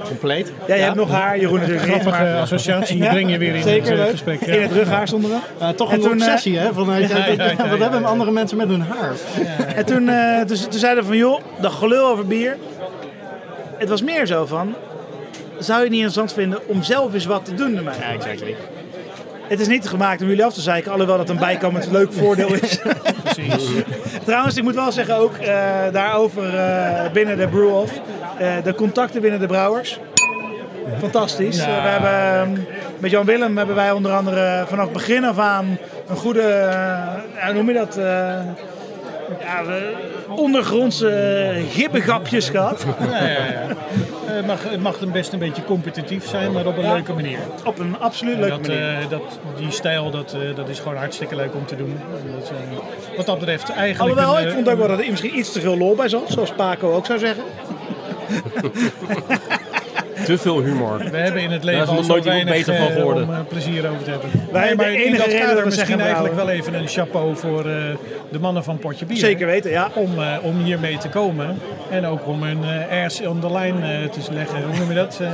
compleet. 0.06 0.52
Ja, 0.66 0.74
je 0.74 0.82
hebt 0.82 0.94
nog 0.96 1.10
haar, 1.10 1.38
Jeroen 1.38 1.58
natuurlijk 1.58 1.86
niet. 1.86 2.00
Grappige 2.00 2.22
maar- 2.24 2.40
associatie, 2.40 2.94
die 2.94 3.04
Ja, 3.04 3.10
breng 3.10 3.30
je 3.30 3.38
weer 3.38 3.54
in 3.54 3.62
zeker 3.62 3.90
het 3.90 4.00
eh, 4.00 4.10
gesprek. 4.10 4.44
ja. 4.44 4.52
In 4.52 4.62
het 4.62 4.72
rughaar 4.72 5.06
stonden 5.08 5.30
we. 5.30 5.74
Toch 5.74 5.88
En 5.90 5.94
een 5.96 6.00
toen, 6.02 6.10
eh, 6.10 6.16
obsessie, 6.26 6.58
hè? 6.58 6.72
Van, 6.72 6.92
eh, 6.92 7.08
ja, 7.08 7.16
ja, 7.26 7.26
ja, 7.26 7.56
wat 7.56 7.78
ja. 7.78 7.90
hebben 7.90 8.04
andere 8.04 8.30
mensen 8.30 8.56
met 8.56 8.68
hun 8.68 8.80
haar? 8.80 9.12
En 9.76 9.84
toen, 9.86 10.08
eh, 10.08 10.36
toen, 10.40 10.56
toen 10.68 10.78
zeiden 10.80 11.02
we 11.02 11.08
van, 11.08 11.18
joh, 11.18 11.40
dat 11.60 11.72
gelul 11.72 12.06
over 12.06 12.26
bier. 12.26 12.56
Het 13.76 13.88
was 13.88 14.02
meer 14.02 14.26
zo 14.26 14.46
van, 14.46 14.74
zou 15.58 15.78
je 15.78 15.84
het 15.84 15.92
niet 15.92 16.02
interessant 16.02 16.32
vinden 16.32 16.58
om 16.68 16.82
zelf 16.82 17.14
eens 17.14 17.26
wat 17.26 17.44
te 17.44 17.54
doen 17.54 17.76
ermee? 17.76 17.94
Ja, 18.00 18.12
exactly. 18.14 18.56
Het 19.50 19.60
is 19.60 19.66
niet 19.68 19.88
gemaakt 19.88 20.22
om 20.22 20.28
jullie 20.28 20.44
af 20.44 20.52
te 20.54 20.60
zeiken, 20.60 20.92
alhoewel 20.92 21.16
dat 21.16 21.28
een 21.28 21.38
bijkomend 21.38 21.90
leuk 21.90 22.12
voordeel 22.12 22.54
is. 22.54 22.78
Precies. 23.24 23.68
Trouwens, 24.24 24.56
ik 24.56 24.62
moet 24.62 24.74
wel 24.74 24.92
zeggen 24.92 25.16
ook 25.16 25.36
eh, 25.36 25.54
daarover 25.92 26.56
eh, 26.56 27.10
binnen 27.12 27.36
de 27.38 27.48
Brew-Off, 27.48 27.92
eh, 28.38 28.52
de 28.64 28.74
contacten 28.74 29.20
binnen 29.20 29.40
de 29.40 29.46
brouwers. 29.46 29.98
Fantastisch. 30.98 31.56
Ja. 31.56 31.82
We 31.82 31.88
hebben, 31.88 32.10
ehm, 32.10 32.66
met 32.98 33.10
Jan 33.10 33.24
Willem 33.24 33.56
hebben 33.56 33.74
wij 33.76 33.90
onder 33.90 34.12
andere 34.12 34.64
vanaf 34.68 34.84
het 34.84 34.92
begin 34.92 35.24
af 35.24 35.38
aan 35.38 35.78
een 36.08 36.16
goede, 36.16 36.68
hoe 37.44 37.52
noem 37.52 37.66
je 37.68 37.74
dat, 37.74 37.94
ja, 39.40 39.64
we- 39.66 39.92
ondergrondse 40.28 41.64
gibbegapjes 41.70 42.48
gehad. 42.48 42.84
Ja, 43.10 43.16
ja, 43.22 43.28
ja. 43.28 43.66
Eh, 44.30 44.36
Het 44.36 44.46
mag, 44.46 44.70
het 44.70 44.80
mag 44.82 44.98
dan 44.98 45.12
best 45.12 45.32
een 45.32 45.38
beetje 45.38 45.64
competitief 45.64 46.28
zijn, 46.28 46.52
maar 46.52 46.66
op 46.66 46.76
een 46.76 46.82
Ja. 46.84 46.92
leuke 46.92 47.12
manier. 47.12 47.38
Op 47.64 47.78
een 47.78 47.98
absoluut 47.98 48.36
leuke 48.38 48.50
dat, 48.50 48.66
manier. 48.66 48.98
eh, 48.98 49.08
dat, 49.10 49.38
die 49.56 49.70
stijl, 49.70 50.10
dat, 50.10 50.32
eh, 50.34 50.56
dat 50.56 50.68
is 50.68 50.78
gewoon 50.78 50.96
hartstikke 50.96 51.36
leuk 51.36 51.54
om 51.54 51.66
te 51.66 51.76
doen. 51.76 52.00
En 52.24 52.32
Dat, 52.40 52.50
wat 53.16 53.26
dat 53.26 53.38
betreft 53.38 53.68
eigenlijk... 53.70 54.18
Alhoewel, 54.18 54.46
ik 54.48 54.54
vond 54.54 54.68
ook 54.70 54.78
wel 54.78 54.88
dat 54.88 54.98
er 55.00 55.10
misschien 55.10 55.38
iets 55.38 55.52
te 55.52 55.60
veel 55.60 55.76
lol 55.78 55.94
bij 55.94 56.08
zat, 56.08 56.22
zoals 56.28 56.52
Paco 56.52 56.92
ook 56.94 57.06
zou 57.06 57.18
zeggen. 57.18 57.44
Te 60.24 60.38
veel 60.38 60.60
humor. 60.62 60.98
We 61.10 61.16
hebben 61.16 61.42
in 61.42 61.50
het 61.50 61.64
leven 61.64 61.86
al 61.88 62.02
zo 62.02 62.08
nooit 62.08 62.24
weinig 62.24 62.54
beter 62.54 62.76
van 62.76 62.86
eh, 62.86 62.94
geworden. 62.94 63.22
om 63.24 63.30
eh, 63.34 63.38
plezier 63.48 63.88
over 63.90 64.02
te 64.02 64.10
hebben. 64.10 64.30
Wij- 64.52 64.64
Nee, 64.66 64.74
maar 64.74 64.84
de 64.86 64.92
in 64.92 65.00
enige 65.00 65.30
dat 65.30 65.38
kader 65.40 65.64
misschien 65.64 65.86
zeggen 65.86 66.00
eigenlijk 66.04 66.34
wel 66.34 66.48
even 66.50 66.74
een 66.74 66.88
chapeau 66.88 67.36
voor 67.36 67.58
eh, 67.58 67.74
de 68.30 68.38
mannen 68.38 68.64
van 68.64 68.78
Potje 68.78 69.06
Bier. 69.06 69.16
Zeker 69.16 69.46
weten, 69.46 69.70
ja. 69.70 69.88
Om, 69.94 70.10
eh, 70.18 70.26
om 70.42 70.62
hiermee 70.62 70.98
te 70.98 71.08
komen. 71.08 71.58
En 71.90 72.06
ook 72.06 72.26
om 72.26 72.42
hun 72.42 72.58
eh 72.90 73.04
ass 73.04 73.20
on 73.26 73.40
the 73.40 73.46
line 73.52 73.92
eh, 74.02 74.08
te 74.08 74.32
leggen. 74.32 74.62
Hoe 74.70 74.78
noem 74.78 74.88
je 74.88 74.94
dat? 74.94 75.18
Eh, 75.20 75.28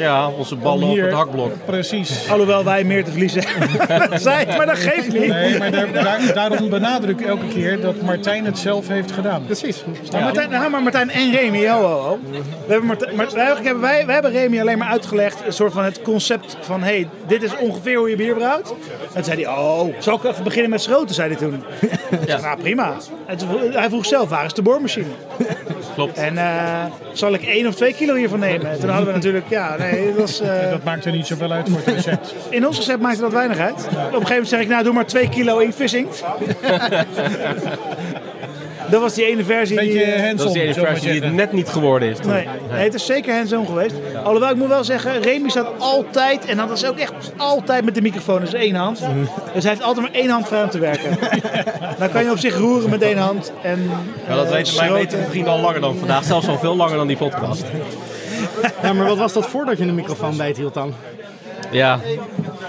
Ja, 0.00 0.28
onze 0.28 0.56
ballen 0.56 0.88
op 0.88 0.96
het 0.96 1.12
hakblok. 1.12 1.52
Precies. 1.64 2.30
Alhoewel 2.30 2.64
wij 2.64 2.84
meer 2.84 3.04
te 3.04 3.10
verliezen 3.10 3.42
hebben. 3.46 4.20
Zij, 4.20 4.46
maar 4.56 4.66
dat 4.66 4.78
geeft 4.78 5.12
niet. 5.12 5.26
Nee, 5.28 5.58
maar 5.58 5.70
daar, 5.70 5.92
daar- 5.92 6.30
daarom 6.34 6.68
benadruk 6.68 7.20
ik 7.20 7.26
elke 7.26 7.46
keer 7.48 7.80
dat 7.80 8.00
Martijn 8.02 8.44
het 8.44 8.58
zelf 8.58 8.88
heeft 8.88 9.12
gedaan. 9.12 9.44
Precies. 9.44 9.84
Maar 10.12 10.22
Martijn, 10.22 10.50
nou, 10.50 10.70
maar 10.70 10.82
Martijn 10.82 11.10
en 11.10 11.30
Remy, 11.32 11.68
ho, 11.68 11.80
ho, 11.82 11.98
ho. 12.00 12.18
We 12.66 12.72
hebben, 12.72 12.86
Martijn, 12.86 13.16
maar, 13.16 13.26
wij, 13.34 13.44
hebben, 13.46 13.80
wij, 13.80 14.06
wij 14.06 14.14
hebben 14.14 14.32
Remy 14.42 14.60
alleen 14.60 14.78
maar 14.78 14.88
uitgelegd, 14.88 15.42
een 15.46 15.52
soort 15.52 15.72
van 15.72 15.84
het 15.84 16.02
concept 16.02 16.56
van, 16.60 16.82
hey, 16.82 17.08
dit 17.26 17.42
is 17.42 17.56
ongeveer 17.56 17.96
hoe 17.98 18.10
je 18.10 18.16
bier 18.16 18.34
brouwt. 18.34 18.70
En 18.70 18.76
toen 19.14 19.24
zei 19.24 19.44
hij, 19.44 19.52
oh, 19.54 19.94
zal 19.98 20.16
ik 20.16 20.24
even 20.24 20.44
beginnen 20.44 20.70
met 20.70 20.82
schroten, 20.82 21.14
zei 21.14 21.28
hij 21.28 21.36
toen. 21.38 21.62
Ja. 22.26 22.40
Nou, 22.40 22.60
prima. 22.60 22.92
En 23.26 23.36
toen 23.36 23.48
hij 23.72 23.88
vroeg 23.88 24.06
zelf, 24.06 24.28
waar 24.28 24.44
is 24.44 24.52
de 24.54 24.62
boormachine? 24.62 25.06
Klopt. 25.94 26.16
En 26.16 26.38
eh, 26.38 26.84
zal 27.12 27.32
ik 27.34 27.42
één 27.42 27.66
of 27.66 27.74
twee 27.74 27.94
kilo 27.94 28.14
hiervan 28.14 28.38
nemen? 28.38 28.70
En 28.70 28.80
toen 28.80 28.88
hadden 28.88 29.06
we 29.06 29.12
natuurlijk, 29.12 29.44
ja, 29.48 29.76
nee, 29.76 30.06
dat 30.06 30.16
was... 30.20 30.40
eh, 30.40 30.70
Dat 30.70 30.84
maakt 30.84 31.04
er 31.04 31.12
niet 31.12 31.26
zoveel 31.26 31.50
uit 31.50 31.68
voor 31.68 31.78
het 31.84 31.94
recept. 31.94 32.34
in 32.48 32.66
ons 32.66 32.76
recept 32.76 33.00
maakte 33.02 33.20
dat 33.20 33.32
weinig 33.32 33.58
uit. 33.58 33.74
Op 33.74 33.84
een 33.86 34.02
gegeven 34.02 34.28
moment 34.28 34.48
zeg 34.48 34.60
ik, 34.60 34.68
nou, 34.68 34.82
doe 34.84 34.92
maar 34.92 35.06
twee 35.06 35.28
kilo 35.28 35.58
inkvisinkt. 35.58 36.22
dat 38.92 39.00
was 39.00 39.14
die 39.14 39.24
ene 39.24 39.44
versie 39.44 39.78
die... 39.78 39.92
Beetje 39.92 40.04
eh, 40.04 40.36
Dat 40.36 40.46
is 40.46 40.52
de 40.52 40.62
ene 40.62 40.74
versie 40.74 41.12
die 41.12 41.22
het 41.22 41.32
net 41.32 41.52
niet 41.52 41.68
geworden 41.68 42.08
is. 42.08 42.18
Nee, 42.20 42.48
nee, 42.70 42.84
het 42.84 42.94
is 42.94 43.06
zeker 43.06 43.34
hands-on 43.34 43.66
geweest. 43.66 43.94
Alhoewel, 44.24 44.50
ik 44.50 44.56
moet 44.56 44.68
wel 44.68 44.84
zeggen, 44.84 45.22
Remy 45.22 45.48
staat 45.48 45.68
altijd, 45.78 46.44
en 46.44 46.56
dat 46.56 46.70
is 46.70 46.86
ook 46.86 46.98
echt 46.98 47.12
altijd 47.36 47.84
met 47.84 47.94
de 47.94 48.02
microfoon, 48.02 48.40
dus 48.40 48.52
één 48.52 48.74
hand. 48.74 49.00
Dus 49.54 49.62
hij 49.62 49.72
heeft 49.72 49.82
altijd 49.82 50.06
maar 50.06 50.20
één 50.20 50.30
hand 50.30 50.46
vrij 50.46 50.62
om 50.62 50.70
te 50.70 50.78
werken. 50.78 51.18
Dan 51.98 52.10
kan 52.10 52.24
je 52.24 52.30
op 52.30 52.38
zich 52.38 52.58
roeren 52.58 52.90
met 52.90 53.02
één 53.02 53.18
hand. 53.18 53.52
En, 53.62 53.90
Maar 54.28 54.36
dat 54.36 54.50
weten 54.50 54.76
mijn 54.76 54.92
weten 54.92 55.26
vrienden 55.28 55.52
al 55.52 55.60
langer 55.60 55.80
dan 55.80 55.96
vandaag. 55.96 56.24
Zelfs 56.24 56.48
al 56.48 56.58
veel 56.58 56.76
langer 56.76 56.96
dan 56.96 57.06
die 57.06 57.16
podcast. 57.16 57.64
Ja, 58.82 58.92
maar 58.92 59.06
wat 59.06 59.18
was 59.18 59.32
dat 59.32 59.46
voordat 59.46 59.78
je 59.78 59.86
de 59.86 59.92
microfoon 59.92 60.36
beethield 60.36 60.74
dan? 60.74 60.94
Ja, 61.72 62.00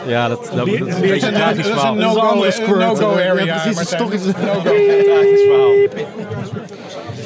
ja 0.06 0.28
dat, 0.28 0.52
dat, 0.56 0.68
is 0.68 0.80
een 0.80 1.02
beetje 1.02 1.28
een 1.28 1.34
tragisch 1.34 1.68
verhaal. 1.68 1.96
Dat 1.96 2.04
is 2.48 2.58
een 2.58 2.64
no-go 2.64 2.78
no-go 2.78 3.20
Ja, 3.20 3.30
area. 3.30 3.62
precies, 3.62 3.80
het 3.80 3.92
is 3.92 3.98
toch 3.98 4.12
No-go. 4.12 4.74
Een 4.74 5.04
tragisch 5.04 5.42
verhaal. 5.42 5.72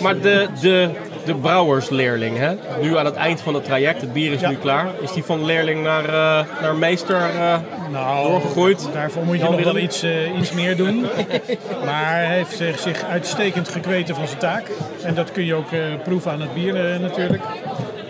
Maar 0.02 0.20
de, 0.20 0.48
de, 0.62 0.90
de 1.26 1.36
brouwersleerling, 1.36 2.38
hè? 2.38 2.56
nu 2.82 2.98
aan 2.98 3.06
het 3.06 3.16
eind 3.16 3.42
van 3.42 3.54
het 3.54 3.64
traject, 3.64 4.02
het 4.02 4.14
bier 4.14 4.32
is 4.32 4.42
nu 4.42 4.56
klaar. 4.56 4.88
Is 5.02 5.12
die 5.12 5.24
van 5.24 5.46
leerling 5.46 5.84
naar, 5.84 6.06
eh, 6.06 6.46
naar 6.62 6.76
meester 6.76 7.16
eh, 7.16 7.58
Nou, 7.92 8.28
doorgegroeid? 8.28 8.90
Daarvoor 8.94 9.24
moet 9.24 9.38
je 9.38 9.44
nog 9.44 9.64
wel 9.64 9.78
iets, 9.78 10.04
eh, 10.04 10.38
iets 10.40 10.52
meer 10.52 10.78
doen. 10.78 11.06
Maar 11.86 12.16
hij 12.16 12.26
heeft 12.26 12.58
zich, 12.58 12.80
zich 12.80 13.04
uitstekend 13.04 13.70
gekweten 13.70 14.16
van 14.16 14.28
zijn 14.28 14.40
taak. 14.40 14.72
En 15.04 15.14
dat 15.16 15.32
kun 15.32 15.46
je 15.46 15.54
ook 15.54 15.72
eh, 15.72 15.80
proeven 16.04 16.32
aan 16.32 16.42
het 16.42 16.54
bier 16.54 17.00
natuurlijk. 17.00 17.44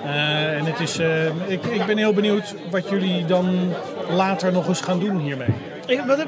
Eh, 0.08 0.58
en 0.58 0.66
het 0.66 0.80
is, 0.80 0.98
eh, 1.00 1.26
ik, 1.26 1.66
ik 1.66 1.86
ben 1.86 1.98
heel 1.98 2.14
benieuwd 2.14 2.56
wat 2.70 2.90
jullie 2.90 3.26
dan 3.26 3.74
later 4.10 4.52
nog 4.52 4.68
eens 4.68 4.82
gaan 4.82 5.00
doen 5.00 5.20
hiermee. 5.20 5.48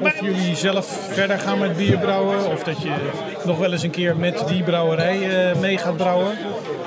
Of 0.02 0.20
jullie 0.20 0.56
zelf 0.56 1.08
verder 1.12 1.38
gaan 1.38 1.58
met 1.58 1.76
bier 1.76 1.98
brouwen. 1.98 2.50
Of 2.50 2.62
dat 2.62 2.82
je 2.82 2.90
nog 3.44 3.58
wel 3.58 3.72
eens 3.72 3.82
een 3.82 3.90
keer 3.90 4.16
met 4.16 4.44
die 4.48 4.62
brouwerij 4.62 5.50
eh, 5.50 5.60
mee 5.60 5.78
gaat 5.78 5.96
brouwen. 5.96 6.38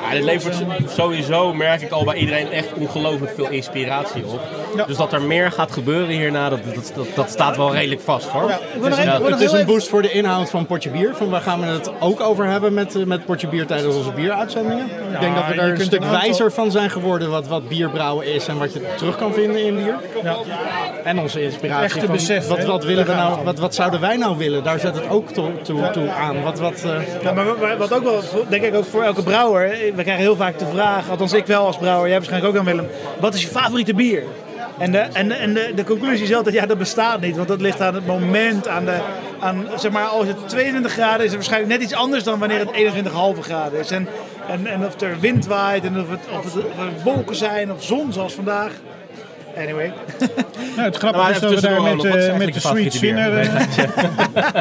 Ja, 0.01 0.11
dit 0.11 0.23
levert 0.23 0.55
sowieso, 0.87 1.53
merk 1.53 1.81
ik 1.81 1.91
al 1.91 2.03
bij 2.03 2.15
iedereen, 2.15 2.51
echt 2.51 2.73
ongelooflijk 2.73 3.31
veel 3.35 3.49
inspiratie 3.49 4.25
op. 4.25 4.41
Ja. 4.75 4.85
Dus 4.85 4.97
dat 4.97 5.13
er 5.13 5.21
meer 5.21 5.51
gaat 5.51 5.71
gebeuren 5.71 6.07
hierna, 6.07 6.49
dat, 6.49 6.59
dat, 6.75 6.91
dat, 6.95 7.07
dat 7.15 7.29
staat 7.29 7.57
wel 7.57 7.73
redelijk 7.73 8.01
vast 8.01 8.27
hoor. 8.27 8.49
Ja. 8.49 8.59
Het 8.81 9.39
is 9.41 9.51
heel 9.51 9.59
een 9.59 9.65
boost 9.65 9.89
voor 9.89 10.01
de 10.01 10.11
inhoud 10.11 10.49
van 10.49 10.65
Potje 10.65 10.89
Bier. 10.89 11.11
Van 11.15 11.29
waar 11.29 11.41
gaan 11.41 11.59
we 11.59 11.65
het 11.65 11.91
ook 11.99 12.21
over 12.21 12.45
hebben 12.45 12.73
met, 12.73 12.95
eh, 12.95 13.03
met 13.03 13.25
Potje 13.25 13.47
Bier 13.47 13.65
tijdens 13.65 13.95
onze 13.95 14.11
bieruitzendingen? 14.11 14.85
ik 15.13 15.19
denk 15.19 15.35
dat 15.35 15.45
we 15.47 15.53
er 15.53 15.69
een 15.69 15.81
stuk 15.81 15.99
een 15.99 16.05
aantal- 16.05 16.21
wijzer 16.21 16.51
van 16.51 16.71
zijn 16.71 16.89
geworden 16.89 17.29
wat, 17.29 17.47
wat 17.47 17.67
bierbrouwen 17.67 18.33
is 18.33 18.47
en 18.47 18.57
wat 18.57 18.73
je 18.73 18.81
terug 18.97 19.15
kan 19.15 19.33
vinden 19.33 19.63
in 19.65 19.75
bier. 19.75 19.95
Ja. 20.23 20.35
En 21.03 21.19
onze 21.19 21.41
inspiratie 21.43 21.83
Echte 21.83 21.99
van 21.99 22.15
besef, 22.15 22.47
wat, 22.47 22.63
wat, 22.65 22.83
willen 22.83 23.05
we 23.05 23.11
Daar 23.13 23.29
nou, 23.29 23.43
wat, 23.43 23.59
wat 23.59 23.75
zouden 23.75 23.99
wij 23.99 24.17
nou 24.17 24.37
willen? 24.37 24.63
Daar 24.63 24.79
zet 24.79 24.95
het 24.95 25.09
ook 25.09 25.29
toe, 25.29 25.49
toe, 25.61 25.89
toe 25.91 26.09
aan. 26.09 26.43
Wat, 26.43 26.59
wat, 26.59 26.83
eh, 26.83 27.21
Ja, 27.23 27.31
maar 27.31 27.45
wa- 27.59 27.77
wat 27.77 27.93
ook 27.93 28.03
wel, 28.03 28.19
denk 28.47 28.63
ik 28.63 28.75
ook 28.75 28.85
voor 28.85 29.03
elke 29.03 29.23
brouwer, 29.23 29.69
we 29.69 30.01
krijgen 30.03 30.23
heel 30.23 30.35
vaak 30.35 30.59
de 30.59 30.65
vraag, 30.73 31.09
althans 31.09 31.33
ik 31.33 31.45
wel 31.45 31.65
als 31.65 31.77
brouwer, 31.77 32.07
jij 32.07 32.17
waarschijnlijk 32.17 32.53
ook 32.53 32.59
aan 32.59 32.65
Willem, 32.65 32.87
wat 33.19 33.33
is 33.33 33.41
je 33.41 33.47
favoriete 33.47 33.93
bier? 33.93 34.23
En, 34.77 34.91
de, 34.91 34.97
en, 34.97 35.27
de, 35.27 35.33
en 35.33 35.53
de, 35.53 35.71
de 35.75 35.83
conclusie 35.83 36.25
is 36.25 36.33
altijd, 36.33 36.55
ja 36.55 36.65
dat 36.65 36.77
bestaat 36.77 37.21
niet, 37.21 37.35
want 37.35 37.47
dat 37.47 37.61
ligt 37.61 37.81
aan 37.81 37.95
het 37.95 38.05
moment, 38.05 38.67
aan 38.67 38.85
de, 38.85 38.99
aan, 39.39 39.67
zeg 39.77 39.91
maar 39.91 40.05
als 40.05 40.27
het 40.27 40.49
22 40.49 40.91
graden 40.91 41.19
is, 41.19 41.25
is 41.25 41.31
het 41.31 41.35
waarschijnlijk 41.35 41.73
net 41.73 41.81
iets 41.81 41.93
anders 41.93 42.23
dan 42.23 42.39
wanneer 42.39 42.59
het 42.59 42.95
21,5 43.35 43.39
graden 43.39 43.79
is. 43.79 43.91
En, 43.91 44.07
en, 44.47 44.67
en 44.67 44.85
of 44.85 45.01
er 45.01 45.19
wind 45.19 45.45
waait, 45.45 45.83
en 45.83 45.99
of, 45.99 46.09
het, 46.09 46.19
of, 46.37 46.53
het, 46.53 46.63
of 46.65 46.79
er 46.79 47.03
wolken 47.03 47.35
zijn, 47.35 47.71
of 47.71 47.83
zon 47.83 48.13
zoals 48.13 48.33
vandaag. 48.33 48.71
Anyway. 49.57 49.93
Nou, 50.75 50.87
het 50.87 50.97
grappige 50.97 51.23
Nou, 51.23 51.33
is 51.33 51.39
dat 51.39 51.53
we 51.53 51.61
daar 51.61 51.81
met, 51.81 52.03
is 52.03 52.27
eh, 52.27 52.37
met 52.37 52.53
de 52.53 52.59
Sweet 52.59 52.93
Sinner, 52.93 53.37
eh, 53.37 53.53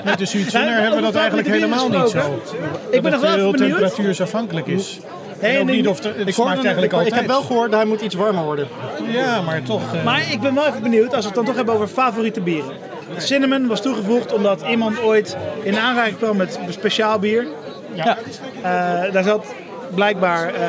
met 0.05 0.19
de 0.19 0.27
Sweet 0.27 0.51
Sinner 0.51 0.81
hebben 0.81 0.97
we 0.97 1.03
dat 1.03 1.15
eigenlijk 1.15 1.49
helemaal 1.49 1.89
niet 1.89 2.09
zo. 2.09 2.43
Ik 2.91 3.03
ben 3.03 3.11
dat 3.11 3.21
nog 3.21 3.35
wel 3.35 3.51
benieuwd. 3.51 3.79
temperatuursafhankelijk 3.79 4.67
is. 4.67 5.01
Ook 5.43 5.49
en 5.49 5.67
niet 5.67 5.85
ik- 5.85 5.91
of 5.91 6.01
de, 6.01 6.09
het 6.17 6.29
ik, 6.29 6.35
smaakt 6.35 6.59
ik, 6.59 6.65
eigenlijk 6.65 6.93
ik 6.93 6.99
altijd. 6.99 7.15
heb 7.15 7.27
wel 7.27 7.43
gehoord, 7.43 7.73
hij 7.75 7.85
moet 7.85 8.01
iets 8.01 8.15
warmer 8.15 8.45
worden. 8.45 8.69
Ja, 9.07 9.41
maar 9.41 9.63
toch. 9.63 9.95
eh, 9.95 10.05
Maar 10.05 10.33
ik 10.33 10.41
ben 10.41 10.55
wel 10.55 10.67
even 10.67 10.83
benieuwd, 10.83 11.15
als 11.15 11.21
we 11.21 11.27
het 11.27 11.35
dan 11.35 11.45
toch 11.45 11.55
hebben 11.57 11.75
over 11.75 11.87
favoriete 11.89 12.41
bieren. 12.41 12.71
Cinnamon 13.17 13.67
was 13.67 13.83
toegevoegd 13.83 14.33
omdat 14.33 14.63
iemand 14.71 15.03
ooit 15.03 15.37
in 15.63 15.79
aanraking 15.79 16.17
kwam 16.19 16.37
met 16.37 16.59
speciaal 16.69 17.19
bier. 17.19 17.47
Ja. 17.95 18.17
Eh, 18.63 19.13
daar 19.13 19.23
zat 19.25 19.47
blijkbaar 19.95 20.55
eh, 20.55 20.63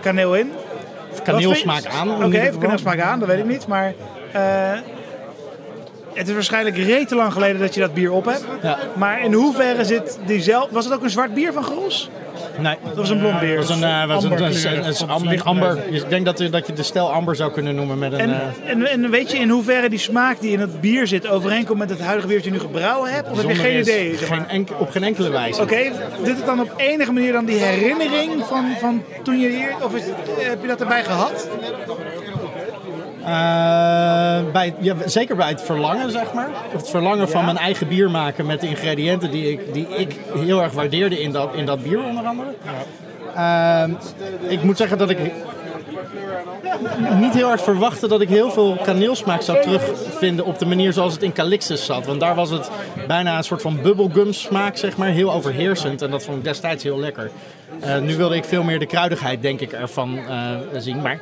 kaneel 0.00 0.34
in. 0.36 0.52
Kaneelsmaak 1.24 1.82
Wat 1.82 1.92
vind- 1.92 1.94
aan. 2.10 2.14
Oké, 2.16 2.24
even 2.26 2.40
geval. 2.44 2.60
kaneelsmaak 2.60 3.00
aan, 3.00 3.18
dat 3.18 3.28
weet 3.28 3.38
ik 3.38 3.44
niet. 3.44 3.66
Maar 3.66 3.94
eh, 4.32 4.42
het 6.14 6.28
is 6.28 6.34
waarschijnlijk 6.34 6.76
rete 6.76 7.14
lang 7.14 7.32
geleden 7.32 7.60
dat 7.60 7.74
je 7.74 7.80
dat 7.80 7.94
bier 7.94 8.12
op 8.12 8.24
hebt. 8.24 8.44
Ja. 8.62 8.78
Maar 8.94 9.22
in 9.24 9.32
hoeverre 9.32 9.84
zit 9.84 10.18
die 10.26 10.42
zelf... 10.42 10.68
Was 10.70 10.84
het 10.84 10.94
ook 10.94 11.02
een 11.02 11.10
zwart 11.10 11.34
bier 11.34 11.52
van 11.52 11.62
Gros? 11.64 12.10
Nee. 12.58 12.76
Dat 12.84 12.94
was 12.96 13.10
een 13.10 13.18
blond 13.18 13.40
bier. 13.40 13.56
Dat 13.56 13.68
was 13.68 13.76
een, 13.76 13.84
eh, 13.84 14.06
was 14.06 14.24
een, 14.24 14.30
Amberkleurig, 14.30 15.40
een- 15.40 15.42
amber. 15.46 15.78
Ik 15.90 16.08
denk 16.08 16.24
dat, 16.24 16.38
je- 16.38 16.50
dat 16.50 16.66
je 16.66 16.72
de 16.72 16.82
stijl 16.82 17.12
amber 17.12 17.36
zou 17.36 17.52
kunnen 17.52 17.74
noemen 17.74 17.98
met 17.98 18.12
een... 18.12 18.18
En, 18.18 18.30
eh, 18.30 18.70
en, 18.70 18.86
en 18.86 19.10
weet 19.10 19.30
je 19.30 19.38
in 19.38 19.48
hoeverre 19.48 19.88
die 19.88 19.98
smaak 19.98 20.40
die 20.40 20.52
in 20.52 20.60
het 20.60 20.80
bier 20.80 21.06
zit 21.06 21.26
overeenkomt 21.28 21.78
met 21.78 21.90
het 21.90 22.00
huidige 22.00 22.26
bier 22.26 22.36
dat 22.36 22.44
je 22.46 22.50
nu 22.52 22.58
gebrouwen 22.58 23.12
hebt? 23.12 23.30
Of 23.30 23.36
heb 23.36 23.48
je 23.50 23.54
geen 23.54 23.72
is. 23.76 23.88
idee? 23.88 24.16
zeg 24.16 24.28
maar? 24.28 24.44
Geen 24.48 24.68
op 24.78 24.90
geen 24.90 25.02
enkele 25.04 25.30
wijze. 25.30 25.62
Oké, 25.62 25.82
doet 26.18 26.26
het 26.36 26.46
dan 26.46 26.60
op 26.60 26.72
enige 26.76 27.12
manier 27.12 27.32
dan 27.32 27.44
die 27.44 27.56
herinnering 27.58 28.44
van, 28.44 28.64
van 28.80 29.02
toen 29.22 29.40
je 29.40 29.48
hier, 29.48 29.74
of 29.82 29.94
is, 29.94 30.02
heb 30.38 30.60
je 30.62 30.68
dat 30.68 30.80
erbij 30.80 31.04
gehad? 31.04 31.48
Eh, 33.24 34.52
bij, 34.52 34.74
ja, 34.78 34.94
zeker 35.04 35.36
bij 35.36 35.48
het 35.48 35.62
verlangen, 35.62 36.10
zeg 36.10 36.32
maar. 36.32 36.48
Het 36.72 36.90
verlangen 36.90 37.28
van 37.28 37.44
mijn 37.44 37.56
eigen 37.56 37.88
bier 37.88 38.10
maken 38.10 38.46
met 38.46 38.60
de 38.60 38.68
ingrediënten 38.68 39.30
die 39.30 39.52
ik, 39.52 39.72
die 39.72 39.86
ik 39.88 40.16
heel 40.34 40.62
erg 40.62 40.72
waardeerde 40.72 41.20
in 41.20 41.32
dat, 41.32 41.54
in 41.54 41.66
dat 41.66 41.82
bier, 41.82 42.02
onder 42.02 42.24
andere. 42.24 42.48
Ehm, 43.34 43.90
ik 44.48 44.62
moet 44.62 44.76
zeggen 44.76 44.98
dat 44.98 45.10
ik 45.10 45.18
niet 47.20 47.34
heel 47.34 47.50
erg 47.50 47.62
verwachten 47.62 48.08
dat 48.08 48.20
ik 48.20 48.28
heel 48.28 48.50
veel 48.50 48.76
kaneelsmaak 48.82 49.42
zou 49.42 49.62
terugvinden 49.62 50.44
op 50.44 50.58
de 50.58 50.66
manier 50.66 50.92
zoals 50.92 51.12
het 51.12 51.22
in 51.22 51.32
Calixtus 51.32 51.84
zat. 51.84 52.06
Want 52.06 52.20
daar 52.20 52.34
was 52.34 52.50
het 52.50 52.70
bijna 53.06 53.36
een 53.36 53.44
soort 53.44 53.62
van 53.62 53.82
bubblegum 53.82 54.32
smaak, 54.32 54.76
zeg 54.76 54.96
maar, 54.96 55.08
heel 55.08 55.32
overheersend. 55.32 56.02
En 56.02 56.10
dat 56.10 56.24
vond 56.24 56.38
ik 56.38 56.44
destijds 56.44 56.82
heel 56.82 56.98
lekker. 56.98 57.30
Eh, 57.84 57.98
nu 57.98 58.16
wilde 58.16 58.36
ik 58.36 58.44
veel 58.44 58.62
meer 58.62 58.78
de 58.78 58.86
kruidigheid, 58.86 59.42
denk 59.42 59.60
ik, 59.60 59.72
ervan 59.72 60.18
eh, 60.28 60.50
zien. 60.76 61.00
Maar 61.02 61.18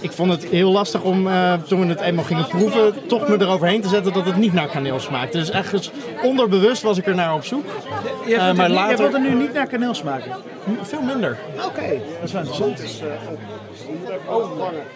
ik 0.00 0.12
vond 0.12 0.30
het 0.30 0.44
heel 0.46 0.70
lastig 0.70 1.02
om, 1.02 1.28
eh, 1.28 1.52
toen 1.68 1.80
we 1.80 1.86
het 1.86 2.00
eenmaal 2.00 2.24
gingen 2.24 2.46
proeven, 2.48 2.94
toch 3.06 3.28
me 3.28 3.36
eroverheen 3.40 3.80
te 3.80 3.88
zetten 3.88 4.12
dat 4.12 4.24
het 4.26 4.36
niet 4.36 4.52
naar 4.52 4.68
kaneel 4.68 5.00
smaakte. 5.00 5.38
Dus 5.38 5.50
echt 5.50 5.90
onderbewust 6.22 6.82
was 6.82 6.98
ik 6.98 7.06
er 7.06 7.14
naar 7.14 7.34
op 7.34 7.44
zoek. 7.44 7.64
Je 8.26 8.34
Eh, 8.36 8.40
maar 8.40 8.48
er, 8.48 8.54
niet- 8.70 8.78
later- 8.78 8.90
je 8.90 8.96
wilt 8.96 9.14
er 9.14 9.20
nu 9.20 9.34
niet 9.34 9.52
naar 9.52 9.66
kaneel 9.66 9.94
smaken? 9.94 10.32
Veel 10.82 11.02
minder. 11.02 11.36
Oké, 11.66 11.82
dat 11.88 12.22
is 12.24 12.32
wel 12.32 12.42
interessant. 12.42 13.02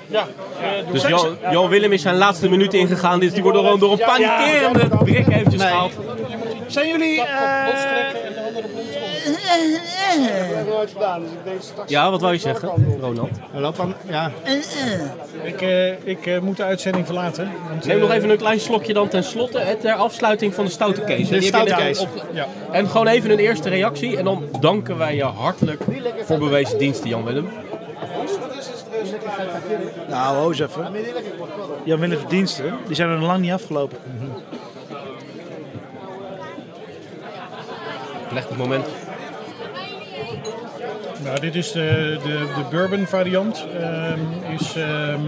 Ja. 0.06 0.24
Dus 0.92 1.02
Jan, 1.06 1.36
Jan 1.50 1.68
Willem 1.68 1.92
is 1.92 2.02
zijn 2.02 2.16
laatste 2.16 2.48
minuut 2.48 2.74
ingegaan. 2.74 3.20
Dus 3.20 3.32
die 3.32 3.42
wordt 3.42 3.58
gewoon 3.58 3.78
door 3.78 3.92
een 3.92 3.98
panikerende 3.98 4.88
Brik 5.04 5.28
eventjes 5.28 5.62
gehaald. 5.62 5.92
Zijn 6.66 6.88
jullie... 6.88 7.22
eh, 9.60 10.48
Dat 10.48 10.56
heb 10.56 10.66
ik 10.66 10.72
nooit 10.72 10.90
gedaan, 10.92 11.20
dus 11.20 11.30
ik 11.30 11.38
denk 11.44 11.62
straks... 11.62 11.90
Ja, 11.90 12.10
wat 12.10 12.20
wou 12.20 12.32
je 12.32 12.38
zeggen, 12.38 12.68
Ronald? 13.00 13.30
Loop 13.52 13.80
aan, 13.80 13.94
ja. 14.08 14.30
Ik, 15.42 15.62
eh, 15.62 16.06
ik 16.08 16.26
eh, 16.26 16.38
moet 16.40 16.56
de 16.56 16.62
uitzending 16.64 17.06
verlaten. 17.06 17.50
Want, 17.68 17.84
Neem 17.84 17.98
nog 17.98 18.10
eh, 18.10 18.16
even 18.16 18.30
een 18.30 18.36
klein 18.36 18.60
slokje 18.60 18.92
dan 18.92 19.08
ten 19.08 19.24
slotte 19.24 19.58
hè, 19.58 19.74
ter 19.76 19.92
afsluiting 19.94 20.54
van 20.54 20.64
de 20.64 20.70
stoute 20.70 21.00
case. 21.04 21.30
De 21.30 21.40
stoute 21.42 21.98
op- 22.00 22.24
Ja. 22.32 22.46
En 22.70 22.88
gewoon 22.88 23.06
even 23.06 23.30
een 23.30 23.38
eerste 23.38 23.68
reactie 23.68 24.16
en 24.16 24.24
dan 24.24 24.44
danken 24.60 24.98
wij 24.98 25.14
je 25.14 25.24
hartelijk 25.24 25.82
voor 26.24 26.38
bewezen 26.38 26.78
diensten, 26.78 27.08
Jan 27.08 27.24
Willem. 27.24 27.48
Nou, 30.08 30.36
ho 30.36 30.48
eens 30.48 30.58
even. 30.60 30.86
Jan 31.84 31.98
Willem 32.00 32.18
verdiensten, 32.18 32.74
die 32.86 32.96
zijn 32.96 33.08
er 33.08 33.18
nog 33.18 33.26
lang 33.26 33.40
niet 33.40 33.52
afgelopen. 33.52 33.98
Leg 38.32 38.48
het 38.48 38.56
moment. 38.56 38.86
Nou, 41.22 41.40
dit 41.40 41.54
is 41.54 41.72
de, 41.72 42.18
de, 42.22 42.38
de 42.56 42.64
bourbon 42.70 43.06
variant. 43.06 43.66
Ehm, 43.80 44.20
is 44.58 44.74
ehm, 44.76 45.20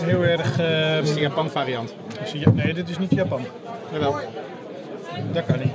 heel 0.00 0.22
erg... 0.22 0.56
Dat 0.96 1.08
is 1.08 1.14
de 1.14 1.20
Japan 1.20 1.50
variant. 1.50 1.94
is 2.24 2.32
nee, 2.52 2.74
dit 2.74 2.88
is 2.88 2.98
niet 2.98 3.14
Japan. 3.14 3.46
Jawel. 3.92 4.16
Dat 5.32 5.46
kan 5.46 5.58
niet. 5.58 5.72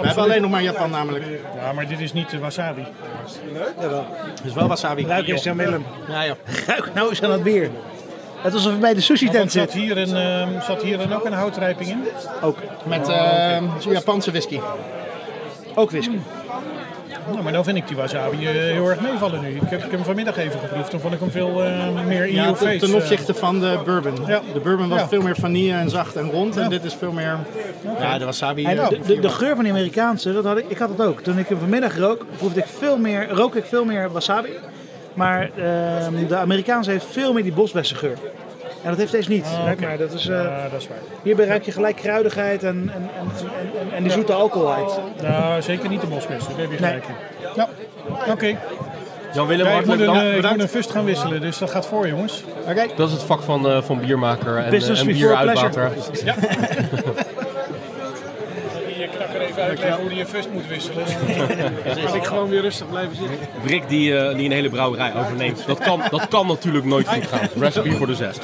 We 0.00 0.06
hebben 0.06 0.24
alleen 0.24 0.42
nog 0.42 0.50
maar 0.50 0.62
Japan 0.62 0.90
namelijk. 0.90 1.24
Ja, 1.56 1.72
maar 1.72 1.88
dit 1.88 2.00
is 2.00 2.12
niet 2.12 2.30
de 2.30 2.38
wasabi. 2.38 2.86
Jawel. 3.80 4.06
Het 4.34 4.44
is 4.44 4.52
wel 4.52 4.68
wasabi. 4.68 5.06
Ruik 5.06 5.28
eens 5.28 5.42
Jan 5.42 5.56
Willem. 5.56 5.84
Ja, 6.08 6.22
ja. 6.22 6.36
Ruik 6.66 6.94
nou 6.94 7.08
eens 7.08 7.22
aan 7.22 7.30
het 7.30 7.42
bier. 7.42 7.70
Het 8.36 8.54
is 8.54 8.60
alsof 8.60 8.72
je 8.72 8.78
bij 8.78 8.94
de 8.94 9.00
sushi 9.00 9.28
tent 9.28 9.52
zat 9.52 9.70
zit. 9.70 9.82
hier, 9.82 9.98
een, 9.98 10.16
ehm, 10.16 10.60
zat 10.60 10.82
hier 10.82 10.98
dan 10.98 11.12
ook 11.12 11.24
een 11.24 11.32
houtrijping 11.32 11.88
in? 11.88 12.04
Ook. 12.42 12.58
Met 12.84 13.08
eh, 13.08 13.62
Japanse 13.90 14.30
whisky. 14.30 14.60
Ook 15.78 15.90
whisky. 15.90 16.18
Nou, 17.30 17.42
maar 17.42 17.52
nou 17.52 17.64
vind 17.64 17.76
ik 17.76 17.86
die 17.88 17.96
wasabi 17.96 18.46
eh, 18.46 18.52
heel 18.52 18.88
erg 18.90 19.00
meevallen 19.00 19.40
nu. 19.40 19.48
Ik 19.48 19.60
heb, 19.64 19.84
ik 19.84 19.90
hem 19.90 20.04
vanmiddag 20.04 20.36
even 20.36 20.60
geproefd. 20.60 20.90
Toen 20.90 21.00
vond 21.00 21.14
ik 21.14 21.20
hem 21.20 21.30
veel 21.30 21.64
eh, 21.64 22.04
meer 22.06 22.26
in 22.26 22.34
Ja, 22.34 22.42
your 22.42 22.58
ten, 22.58 22.66
face. 22.66 22.78
ten 22.78 22.88
eh. 22.88 22.94
opzichte 22.94 23.34
van 23.34 23.60
de 23.60 23.78
bourbon. 23.84 24.14
Ja. 24.26 24.40
De 24.52 24.60
bourbon 24.60 24.88
was 24.88 25.00
Ja. 25.00 25.08
veel 25.08 25.22
meer 25.22 25.36
vanille 25.36 25.72
en 25.72 25.90
zacht 25.90 26.16
en 26.16 26.30
rond. 26.30 26.56
En 26.56 26.70
dit 26.70 26.84
is 26.84 26.94
veel 26.94 27.12
meer... 27.12 27.38
Ja, 27.98 28.18
de 28.18 28.24
wasabi... 28.24 28.64
De, 28.64 28.98
de, 29.06 29.18
de 29.20 29.28
geur 29.28 29.54
van 29.54 29.64
die 29.64 29.72
Amerikaanse, 29.72 30.32
dat 30.32 30.44
had 30.44 30.58
ik, 30.58 30.64
ik 30.68 30.78
had 30.78 30.88
het 30.88 31.00
ook. 31.00 31.20
Toen 31.20 31.38
ik 31.38 31.48
hem 31.48 31.58
vanmiddag 31.58 31.98
rook, 31.98 32.24
proefde 32.36 32.60
ik 32.60 32.66
veel 32.78 32.98
meer, 32.98 33.28
rook 33.30 33.54
ik 33.54 33.64
veel 33.64 33.84
meer 33.84 34.10
wasabi. 34.10 34.48
Maar 35.14 35.50
ehm, 35.56 36.26
de 36.28 36.36
Amerikaanse 36.36 36.90
heeft 36.90 37.06
veel 37.10 37.32
meer 37.32 37.42
die 37.42 37.52
bosbessengeur. 37.52 38.18
En 38.86 38.92
dat 38.92 39.00
heeft 39.00 39.12
deze 39.12 39.30
niet. 39.30 39.46
Maar, 39.80 39.98
dat 39.98 40.12
is, 40.12 40.28
eh, 40.28 40.42
Ja, 40.42 40.68
dat 40.70 40.80
is 40.80 40.88
waar. 40.88 40.98
hierbij 41.22 41.46
ruik 41.46 41.64
je 41.64 41.72
gelijk 41.72 41.96
kruidigheid 41.96 42.62
en, 42.62 42.90
en, 42.94 43.10
en, 43.18 43.92
en, 43.94 44.02
die 44.02 44.12
zoete 44.12 44.32
alcoholheid. 44.32 44.98
Nou, 45.22 45.62
zeker 45.62 45.88
niet 45.88 46.00
de 46.00 46.06
bosbessen. 46.06 46.52
Daar 46.52 46.60
heb 46.60 46.70
je 46.72 46.80
Nee. 46.80 46.90
gelijk 46.90 47.06
in. 47.08 47.14
Ja, 47.56 47.68
oké. 48.32 48.56
Jan 49.34 49.46
Willem, 49.46 49.66
Ja, 49.66 49.78
ik 49.78 49.86
moet 49.86 50.00
een, 50.00 50.14
eh, 50.14 50.36
ik 50.36 50.50
moet 50.50 50.60
een 50.60 50.68
fust 50.68 50.90
gaan 50.90 51.04
wisselen, 51.04 51.40
dus 51.40 51.58
dat 51.58 51.70
gaat 51.70 51.86
voor, 51.86 52.08
jongens. 52.08 52.44
Oké. 52.68 52.86
Dat 52.96 53.08
is 53.08 53.14
het 53.14 53.22
vak 53.22 53.42
van, 53.42 53.68
eh, 53.68 53.82
van 53.82 54.00
biermaker 54.00 54.56
en, 54.56 54.72
eh, 54.72 54.88
en. 55.00 55.14
Ja. 56.24 56.34
Uitleggen 59.66 60.00
hoe 60.00 60.08
die 60.08 60.18
je 60.18 60.26
fust 60.26 60.48
moet 60.52 60.66
wisselen. 60.66 61.04
Dan 61.84 62.04
kan 62.04 62.14
ik 62.14 62.24
gewoon 62.24 62.48
weer 62.48 62.60
rustig 62.60 62.88
blijven 62.88 63.16
zitten. 63.16 63.38
Brik 63.62 63.88
die, 63.88 64.18
eh, 64.18 64.36
die 64.36 64.44
een 64.44 64.52
hele 64.52 64.68
brouwerij 64.68 65.14
overneemt. 65.14 65.66
Dat 65.66 65.78
kan, 65.78 66.02
dat 66.10 66.28
kan 66.28 66.46
natuurlijk 66.46 66.84
nooit 66.84 67.08
goed 67.08 67.26
gaan. 67.26 67.48
Recipe 67.58 67.90
voor 67.90 68.06
de 68.06 68.14
zest. 68.14 68.40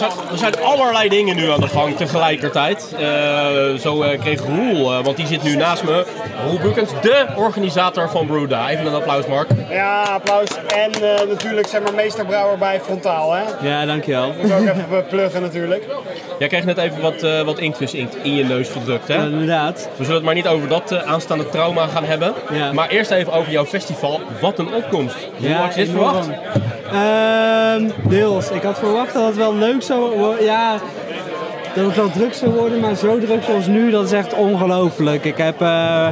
Er 0.00 0.08
zijn, 0.10 0.28
er 0.32 0.38
zijn 0.38 0.62
allerlei 0.62 1.08
dingen 1.08 1.36
nu 1.36 1.50
aan 1.50 1.60
de 1.60 1.68
gang 1.68 1.96
tegelijkertijd. 1.96 2.94
Eh, 2.98 3.74
zo 3.80 4.02
eh, 4.02 4.20
kreeg 4.20 4.40
Roel, 4.40 4.92
eh, 4.92 5.04
want 5.04 5.16
die 5.16 5.26
zit 5.26 5.42
nu 5.42 5.56
naast 5.56 5.84
me. 5.84 6.04
Roel 6.46 6.58
Bukens, 6.58 6.90
de 7.02 7.26
organisator 7.36 8.10
van 8.10 8.26
Brewda. 8.26 8.70
Even 8.70 8.86
een 8.86 8.94
applaus, 8.94 9.26
Mark. 9.26 9.48
Ja, 9.70 10.02
applaus. 10.02 10.48
En 10.76 10.92
eh, 10.92 11.28
natuurlijk 11.28 11.66
zeg 11.66 11.82
maar 11.82 11.94
meesterbrouwer 11.94 12.58
bij 12.58 12.80
Frontaal, 12.80 13.32
hè? 13.32 13.42
Ja, 13.68 13.86
dankjewel. 13.86 14.26
Moet 14.26 14.50
ik 14.50 14.58
ook 14.58 14.66
even 14.66 15.06
pluggen 15.08 15.42
natuurlijk. 15.42 15.84
Jij 16.38 16.48
kreeg 16.48 16.64
net 16.64 16.78
even 16.78 17.00
wat, 17.00 17.22
eh 17.22 17.40
wat 17.40 17.58
inktvis 17.58 17.94
inkt 17.94 18.16
in 18.22 18.34
je 18.34 18.44
neus 18.44 18.68
gedrukt, 18.68 19.08
hè? 19.08 19.24
Inderdaad. 19.24 19.88
We 19.96 20.04
zullen 20.04 20.14
het 20.14 20.24
maar 20.24 20.34
niet 20.34 20.48
over 20.48 20.68
dat 20.68 21.04
aanstaande 21.04 21.48
trauma 21.48 21.86
gaan 21.86 22.04
hebben. 22.04 22.34
Ja. 22.52 22.72
Maar 22.72 22.88
eerst 22.88 23.10
even 23.10 23.32
over 23.32 23.52
jouw 23.52 23.66
festival. 23.66 24.20
Wat 24.40 24.58
een 24.58 24.74
opkomst. 24.74 25.16
Hoe 25.38 25.52
had 25.52 25.74
je 25.74 25.80
dit 25.80 25.90
verwacht? 25.90 26.28
Ehm, 26.92 27.90
deels. 28.08 28.50
Ik 28.50 28.62
had 28.62 28.78
verwacht 28.78 29.12
dat 29.12 29.26
het 29.26 29.36
wel 29.36 29.54
leuk 29.54 29.82
zou 29.82 30.18
worden. 30.18 30.44
Ja, 30.44 30.72
dat 31.74 31.84
het 31.86 31.96
wel 31.96 32.10
druk 32.10 32.34
zou 32.34 32.50
worden, 32.50 32.80
maar 32.80 32.94
zo 32.94 33.18
druk 33.18 33.42
zoals 33.42 33.66
nu, 33.66 33.90
dat 33.90 34.04
is 34.04 34.12
echt 34.12 34.34
ongelooflijk. 34.34 35.24
Ik, 35.24 35.36
heb, 35.36 35.60
eh, 35.60 36.08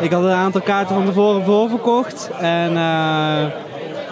ik 0.00 0.12
had 0.12 0.22
een 0.24 0.30
aantal 0.30 0.60
kaarten 0.60 0.94
van 0.94 1.04
tevoren 1.04 1.44
voorverkocht. 1.44 2.30
En 2.40 2.68
eh, 2.76 3.44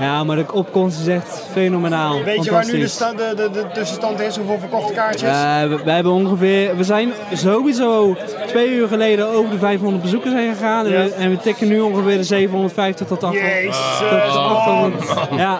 ja, 0.00 0.24
maar 0.24 0.36
de 0.36 0.44
opkomst 0.52 1.00
is 1.00 1.06
echt 1.06 1.42
fenomenaal. 1.52 2.22
Weet 2.22 2.44
je 2.44 2.50
waar 2.50 2.66
nu 2.66 2.78
de, 2.80 2.88
sta- 2.88 3.12
de, 3.12 3.32
de, 3.36 3.50
de 3.52 3.64
tussenstand 3.74 4.20
is? 4.20 4.36
Hoeveel 4.36 4.58
verkochte 4.58 4.92
kaartjes? 4.92 5.30
Eh, 5.30 5.60
we, 5.62 5.78
we 5.84 5.90
hebben 5.90 6.12
ongeveer, 6.12 6.76
we 6.76 6.84
zijn 6.84 7.12
sowieso 7.32 8.16
twee 8.46 8.68
uur 8.70 8.88
geleden 8.88 9.28
over 9.28 9.50
de 9.50 9.58
500 9.58 10.02
bezoekers 10.02 10.34
heen 10.34 10.54
gegaan. 10.54 10.86
En, 10.86 10.92
we, 10.92 11.12
en 11.18 11.30
we 11.30 11.36
tikken 11.36 11.68
nu 11.68 11.80
ongeveer 11.80 12.16
de 12.16 12.24
750 12.24 13.06
tot 13.06 13.24
800. 13.24 13.54
Jezus, 13.54 13.98
tot 14.10 14.36
800. 14.36 15.30
man. 15.30 15.38
Ja, 15.38 15.58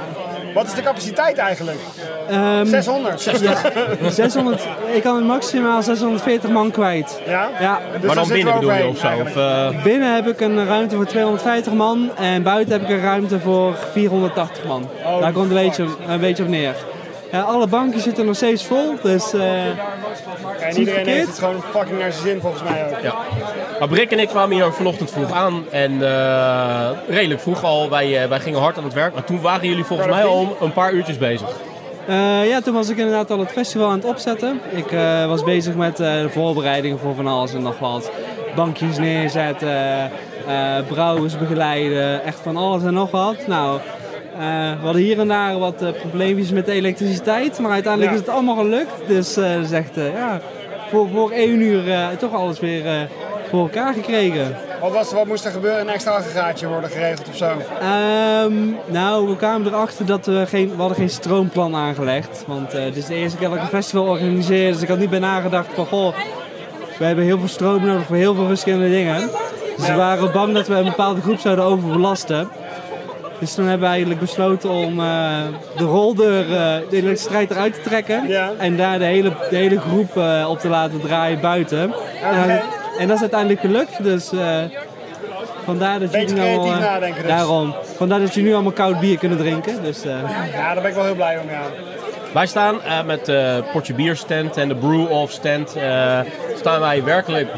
Wat 0.57 0.67
is 0.67 0.75
de 0.75 0.83
capaciteit 0.83 1.39
eigenlijk? 1.39 1.79
Ehm, 2.29 2.67
600. 2.67 3.23
Ja, 3.41 3.57
600, 4.11 4.67
ik 4.95 5.03
kan 5.03 5.23
maximaal 5.23 5.83
640 5.83 6.51
man 6.51 6.71
kwijt. 6.71 7.21
Ja? 7.27 7.49
Ja. 7.61 7.81
Dus 7.93 8.07
maar 8.07 8.15
dan 8.15 8.29
binnen 8.29 8.55
we 8.55 8.61
bedoel 8.61 8.75
je 8.75 8.83
overheen 8.85 8.89
of 8.91 8.99
zo? 8.99 9.07
Of, 9.07 9.37
eigenlijk. 9.37 9.77
eh, 9.77 9.83
Binnen 9.83 10.15
heb 10.15 10.27
ik 10.29 10.41
een 10.41 10.67
ruimte 10.67 10.97
voor 10.97 11.07
250 11.07 11.73
man 11.73 12.11
en 12.19 12.43
buiten 12.43 12.73
heb 12.73 12.83
ik 12.83 12.89
een 12.97 13.03
ruimte 13.03 13.41
voor 13.41 13.75
480 13.93 14.65
man. 14.65 14.89
Oh, 15.07 15.21
Daar 15.21 15.33
komt 15.33 15.49
een 15.49 15.55
beetje, 15.55 15.87
een 16.09 16.21
beetje 16.21 16.43
op 16.43 16.49
neer. 16.49 16.75
Ja, 17.33 17.41
alle 17.41 17.67
banken 17.67 18.01
zitten 18.01 18.27
nog 18.27 18.37
steeds 18.37 18.65
vol, 18.65 18.95
dus 19.03 19.33
eh 19.33 19.67
en 19.67 19.77
niet 20.67 20.77
iedereen 20.77 21.07
heeft 21.07 21.07
verkeerd. 21.07 21.27
het 21.27 21.39
gewoon 21.39 21.63
fucking 21.71 21.99
naar 21.99 22.13
zijn 22.13 22.25
zin 22.25 22.41
volgens 22.41 22.63
mij 22.63 22.87
ook. 22.87 23.03
Ja. 23.03 23.15
Maar 23.79 23.89
Brik 23.89 24.11
en 24.13 24.19
ik 24.19 24.29
kwamen 24.29 24.57
hier 24.57 24.73
vanochtend 24.73 25.11
vroeg 25.11 25.33
aan. 25.33 25.65
En 25.71 26.03
eh, 26.03 26.91
redelijk 27.09 27.41
vroeg 27.41 27.65
al. 27.65 27.91
Wij, 27.91 28.23
eh, 28.23 28.29
wij 28.29 28.41
gingen 28.41 28.61
hard 28.61 28.79
aan 28.79 28.85
het 28.85 28.93
werk. 28.93 29.15
Maar 29.15 29.25
toen 29.25 29.41
waren 29.41 29.69
jullie 29.69 29.85
volgens 29.85 30.09
mij 30.09 30.25
al 30.25 30.57
een 30.61 30.73
paar 30.73 30.93
uurtjes 30.93 31.19
bezig. 31.19 31.49
Eh, 32.07 32.49
ja, 32.49 32.61
toen 32.61 32.75
was 32.75 32.89
ik 32.89 32.97
inderdaad 32.97 33.31
al 33.31 33.39
het 33.39 33.51
festival 33.53 33.89
aan 33.89 33.99
het 33.99 34.05
opzetten. 34.05 34.61
Ik 34.71 34.93
eh, 34.93 35.27
was 35.27 35.45
bezig 35.45 35.75
met 35.75 36.01
eh, 36.01 36.21
de 36.21 36.29
voorbereidingen 36.29 36.99
voor 36.99 37.15
van 37.15 37.27
alles 37.27 37.55
en 37.55 37.63
nog 37.63 37.79
wat. 37.79 38.11
Bankjes 38.55 38.99
neerzetten, 38.99 40.11
eh 40.47 40.77
brouwers 40.89 41.39
begeleiden, 41.39 42.23
echt 42.25 42.41
van 42.43 42.57
alles 42.57 42.83
en 42.83 42.95
nog 42.95 43.11
wat. 43.11 43.47
Nou, 43.47 43.81
eh, 44.39 44.71
we 44.81 44.85
hadden 44.85 45.03
hier 45.03 45.19
en 45.19 45.29
daar 45.29 45.59
wat 45.59 45.83
eh, 45.83 45.89
probleempjes 46.01 46.51
met 46.51 46.67
de 46.67 46.73
elektriciteit, 46.73 47.59
maar 47.59 47.71
uiteindelijk 47.71 48.13
Ja. 48.13 48.19
is 48.19 48.27
het 48.27 48.35
allemaal 48.35 48.57
gelukt. 48.57 48.93
Dus 49.07 49.37
echt, 49.73 49.97
eh, 49.97 50.13
ja, 50.13 50.41
voor, 50.91 51.09
voor 51.15 51.31
één 51.31 51.61
uur 51.61 51.83
toch 52.19 52.35
alles 52.35 52.61
weer 52.61 53.09
voor 53.51 53.61
elkaar 53.61 53.95
gekregen. 53.95 54.57
Wat, 54.81 54.93
was, 54.93 55.13
wat 55.13 55.27
moest 55.27 55.45
er 55.45 55.51
gebeuren? 55.51 55.81
Een 55.81 55.89
extra 55.89 56.13
aggregaatje 56.13 56.69
worden 56.69 56.91
geregeld 56.91 57.29
of 57.29 57.37
zo? 57.37 57.51
Ehm, 57.81 58.55
nou, 58.87 59.29
we 59.29 59.37
kwamen 59.37 59.67
erachter 59.67 60.07
dat 60.07 60.27
we 60.27 60.45
geen, 60.49 60.69
we 60.71 60.77
hadden 60.77 60.97
geen 60.97 61.11
stroomplan 61.11 61.75
aangelegd. 61.75 62.45
Want 62.47 62.73
het 62.73 62.97
is 62.97 63.07
de 63.07 63.15
eerste 63.15 63.39
keer 63.39 63.49
dat 63.49 63.57
ik 63.57 63.63
een 63.63 63.69
festival 63.69 64.07
organiseer. 64.07 64.73
Dus 64.73 64.83
ik 64.83 64.89
had 64.89 64.99
niet 64.99 65.11
bij 65.11 65.19
nagedacht 65.19 65.69
van, 65.75 65.87
goh, 65.87 66.15
we 66.99 67.05
hebben 67.05 67.25
heel 67.25 67.39
veel 67.39 67.49
stroom 67.49 67.87
nodig 67.87 68.07
voor 68.07 68.17
heel 68.17 68.35
veel 68.35 68.47
verschillende 68.47 68.91
dingen. 68.91 69.31
Dus 69.77 69.87
we 69.87 69.95
waren 69.95 70.33
bang 70.33 70.55
dat 70.55 70.69
we 70.69 70.75
een 70.75 70.85
bepaalde 70.85 71.21
groep 71.21 71.39
zouden 71.39 71.65
overbelasten. 71.65 72.49
Dus 73.39 73.55
toen 73.55 73.65
hebben 73.67 73.87
we 73.87 73.93
eigenlijk 73.93 74.21
besloten 74.21 74.71
om 74.71 75.01
eh, 75.01 75.43
de 75.77 75.85
roldeur, 75.85 76.41
eh, 76.41 76.89
de 76.91 76.97
elektriciteit 76.97 77.51
eruit 77.51 77.75
te 77.75 77.81
trekken. 77.81 78.29
Ja. 78.29 78.51
En 78.59 78.77
daar 78.77 78.99
de 78.99 79.05
hele, 79.05 79.33
de 79.51 79.57
hele 79.57 79.81
groep 79.81 80.17
eh, 80.17 80.47
op 80.49 80.59
te 80.59 80.69
laten 80.69 81.01
draaien 81.01 81.41
buiten. 81.41 81.95
En, 82.23 82.61
en 82.99 83.07
dat 83.07 83.17
is 83.17 83.21
uiteindelijk 83.21 83.61
gelukt. 83.61 84.03
Dus 84.03 84.31
vandaar 85.65 86.01
dat 86.01 86.11
Beetje 86.11 86.35
jullie 86.35 86.59
nou, 86.59 86.81
nadenken 86.81 87.23
dus. 87.23 87.31
Daarom. 87.31 87.75
Vandaar 87.97 88.21
dat 88.21 88.35
jullie 88.35 88.49
nu 88.49 88.55
allemaal 88.55 88.73
koud 88.73 89.01
bier 89.01 89.19
kunnen 89.19 89.39
drinken. 89.39 89.83
Dus, 89.83 90.03
Ja, 90.03 90.75
daar 90.75 90.83
ben 90.83 90.91
ik 90.91 90.97
wel 90.97 91.05
heel 91.05 91.15
blij 91.15 91.39
om, 91.39 91.51
ja. 91.51 91.63
Wij 92.37 92.47
staan 92.47 92.83
eh, 92.83 93.03
met 93.05 93.25
de 93.25 93.65
Portje 93.73 93.95
Bier 93.95 94.17
stand 94.17 94.57
en 94.57 94.69
de 94.69 94.75
Brew 94.75 95.11
Off 95.11 95.33
stand. 95.33 95.77
eh, 95.77 96.21
staan 96.57 96.81
wij 96.81 97.05
werkelijk, 97.05 97.49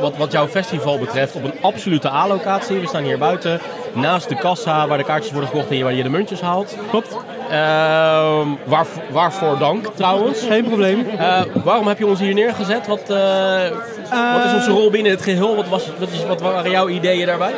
wat, 0.00 0.16
wat 0.16 0.32
jouw 0.32 0.48
festival 0.48 0.98
betreft, 0.98 1.34
op 1.34 1.44
een 1.44 1.54
absolute 1.60 2.08
A-locatie. 2.08 2.78
We 2.78 2.86
staan 2.86 3.02
hier 3.02 3.18
buiten, 3.18 3.60
naast 3.92 4.28
de 4.28 4.34
kassa 4.34 4.86
waar 4.86 4.98
de 4.98 5.04
kaartjes 5.04 5.32
worden 5.32 5.50
gekocht 5.50 5.68
en 5.68 5.74
hier 5.74 5.84
waar 5.84 5.92
je 5.92 6.02
de 6.02 6.08
muntjes 6.08 6.40
haalt. 6.40 6.76
Klopt. 6.90 7.16
waar, 8.64 8.86
waarvoor 9.10 9.58
dank 9.58 9.86
trouwens. 9.94 10.42
Geen 10.42 10.64
probleem. 10.64 11.06
Eh, 11.18 11.40
waarom 11.64 11.86
heb 11.86 11.98
je 11.98 12.06
ons 12.06 12.20
hier 12.20 12.34
neergezet? 12.34 12.86
Wat, 12.86 13.08
wat 14.34 14.44
is 14.44 14.54
onze 14.54 14.70
rol 14.70 14.90
binnen 14.90 15.12
het 15.12 15.22
geheel? 15.22 15.56
Wat, 15.56 15.68
was, 15.68 15.90
wat, 15.98 16.08
is, 16.10 16.24
wat 16.26 16.40
waren 16.40 16.70
jouw 16.70 16.88
ideeën 16.88 17.26
daarbij? 17.26 17.52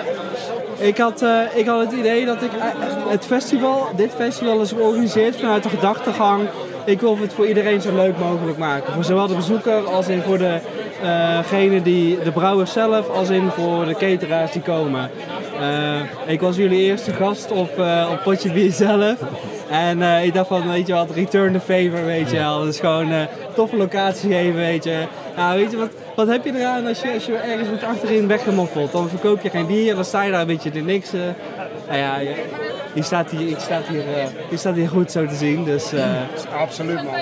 Ik 0.83 0.99
had, 0.99 1.23
eh, 1.23 1.41
ik 1.55 1.67
had 1.67 1.81
het 1.81 1.93
idee 1.93 2.27
dat 2.27 2.43
ik 2.43 2.53
eh, 2.53 2.65
het 3.09 3.25
festival, 3.27 3.89
dit 3.97 4.11
festival 4.17 4.61
is 4.61 4.73
georganiseerd 4.73 5.37
vanuit 5.37 5.63
de 5.63 5.69
gedachtegang. 5.69 6.49
Ik 6.85 7.01
wil 7.01 7.19
het 7.19 7.33
voor 7.33 7.47
iedereen 7.47 7.81
zo 7.81 7.95
leuk 7.95 8.19
mogelijk 8.19 8.59
maken. 8.59 8.93
Voor 8.93 9.05
zowel 9.05 9.27
de 9.27 9.35
bezoeker 9.35 9.85
als 9.87 10.09
in 10.09 10.23
voor 10.23 10.39
de, 10.39 10.59
eh, 11.03 11.37
degene 11.37 11.83
die, 11.83 12.19
de 12.23 12.33
brouwers 12.33 12.73
zelf, 12.73 13.09
als 13.09 13.31
in 13.31 13.51
voor 13.51 13.85
de 13.85 13.95
cateraars 13.95 14.53
die 14.53 14.63
komen. 14.63 15.11
Ik 16.27 16.41
was 16.41 16.57
jullie 16.57 16.81
eerste 16.81 17.13
gast 17.13 17.51
op, 17.51 17.71
op 18.11 18.21
Potje 18.25 18.53
Bier 18.53 18.73
zelf. 18.73 19.17
En 19.71 20.03
ik 20.25 20.35
dacht 20.35 20.49
van, 20.49 20.69
weet 20.69 20.87
je 20.87 20.93
wat, 20.93 21.11
return 21.11 21.53
the 21.53 21.61
favor, 21.61 22.05
weet 22.05 22.31
je 22.31 22.37
wel. 22.37 22.63
Dus 22.63 22.81
gewoon 22.81 23.09
toffe 23.55 23.77
locatie 23.77 24.33
geven, 24.33 24.55
weet 24.55 24.85
je. 24.85 25.07
Nou, 25.37 25.59
weet 25.59 25.71
je, 25.71 25.77
wat, 25.77 25.91
wat 26.15 26.27
heb 26.29 26.45
je 26.45 26.53
eraan 26.59 26.87
als 26.87 27.01
je, 27.01 27.13
als 27.15 27.27
je 27.27 27.35
ergens 27.37 27.69
wordt 27.69 27.85
achterin 27.85 28.27
weggemoffeld? 28.29 28.93
Dan 28.93 29.09
verkoop 29.09 29.43
je 29.43 29.51
geen 29.51 29.67
bier, 29.67 29.95
dan 29.95 30.05
sta 30.05 30.23
je 30.23 30.31
daar 30.31 30.41
een 30.41 30.47
beetje 30.47 30.71
de 30.71 30.81
niks. 30.81 31.13
nou 31.13 31.99
ja, 31.99 32.19
je, 32.19 32.35
je 32.95 33.03
staat 33.03 33.31
hier, 33.31 33.49
ik 33.49 33.59
staat 33.59 33.87
hier, 33.89 34.01
eh, 34.17 34.25
je 34.51 34.57
staat 34.57 34.75
hier 34.75 34.89
goed 34.89 35.13
zo 35.13 35.27
te 35.27 35.35
zien, 35.35 35.65
dus... 35.65 35.93
eh, 35.93 36.05
Absoluut, 36.61 37.03
man. 37.03 37.15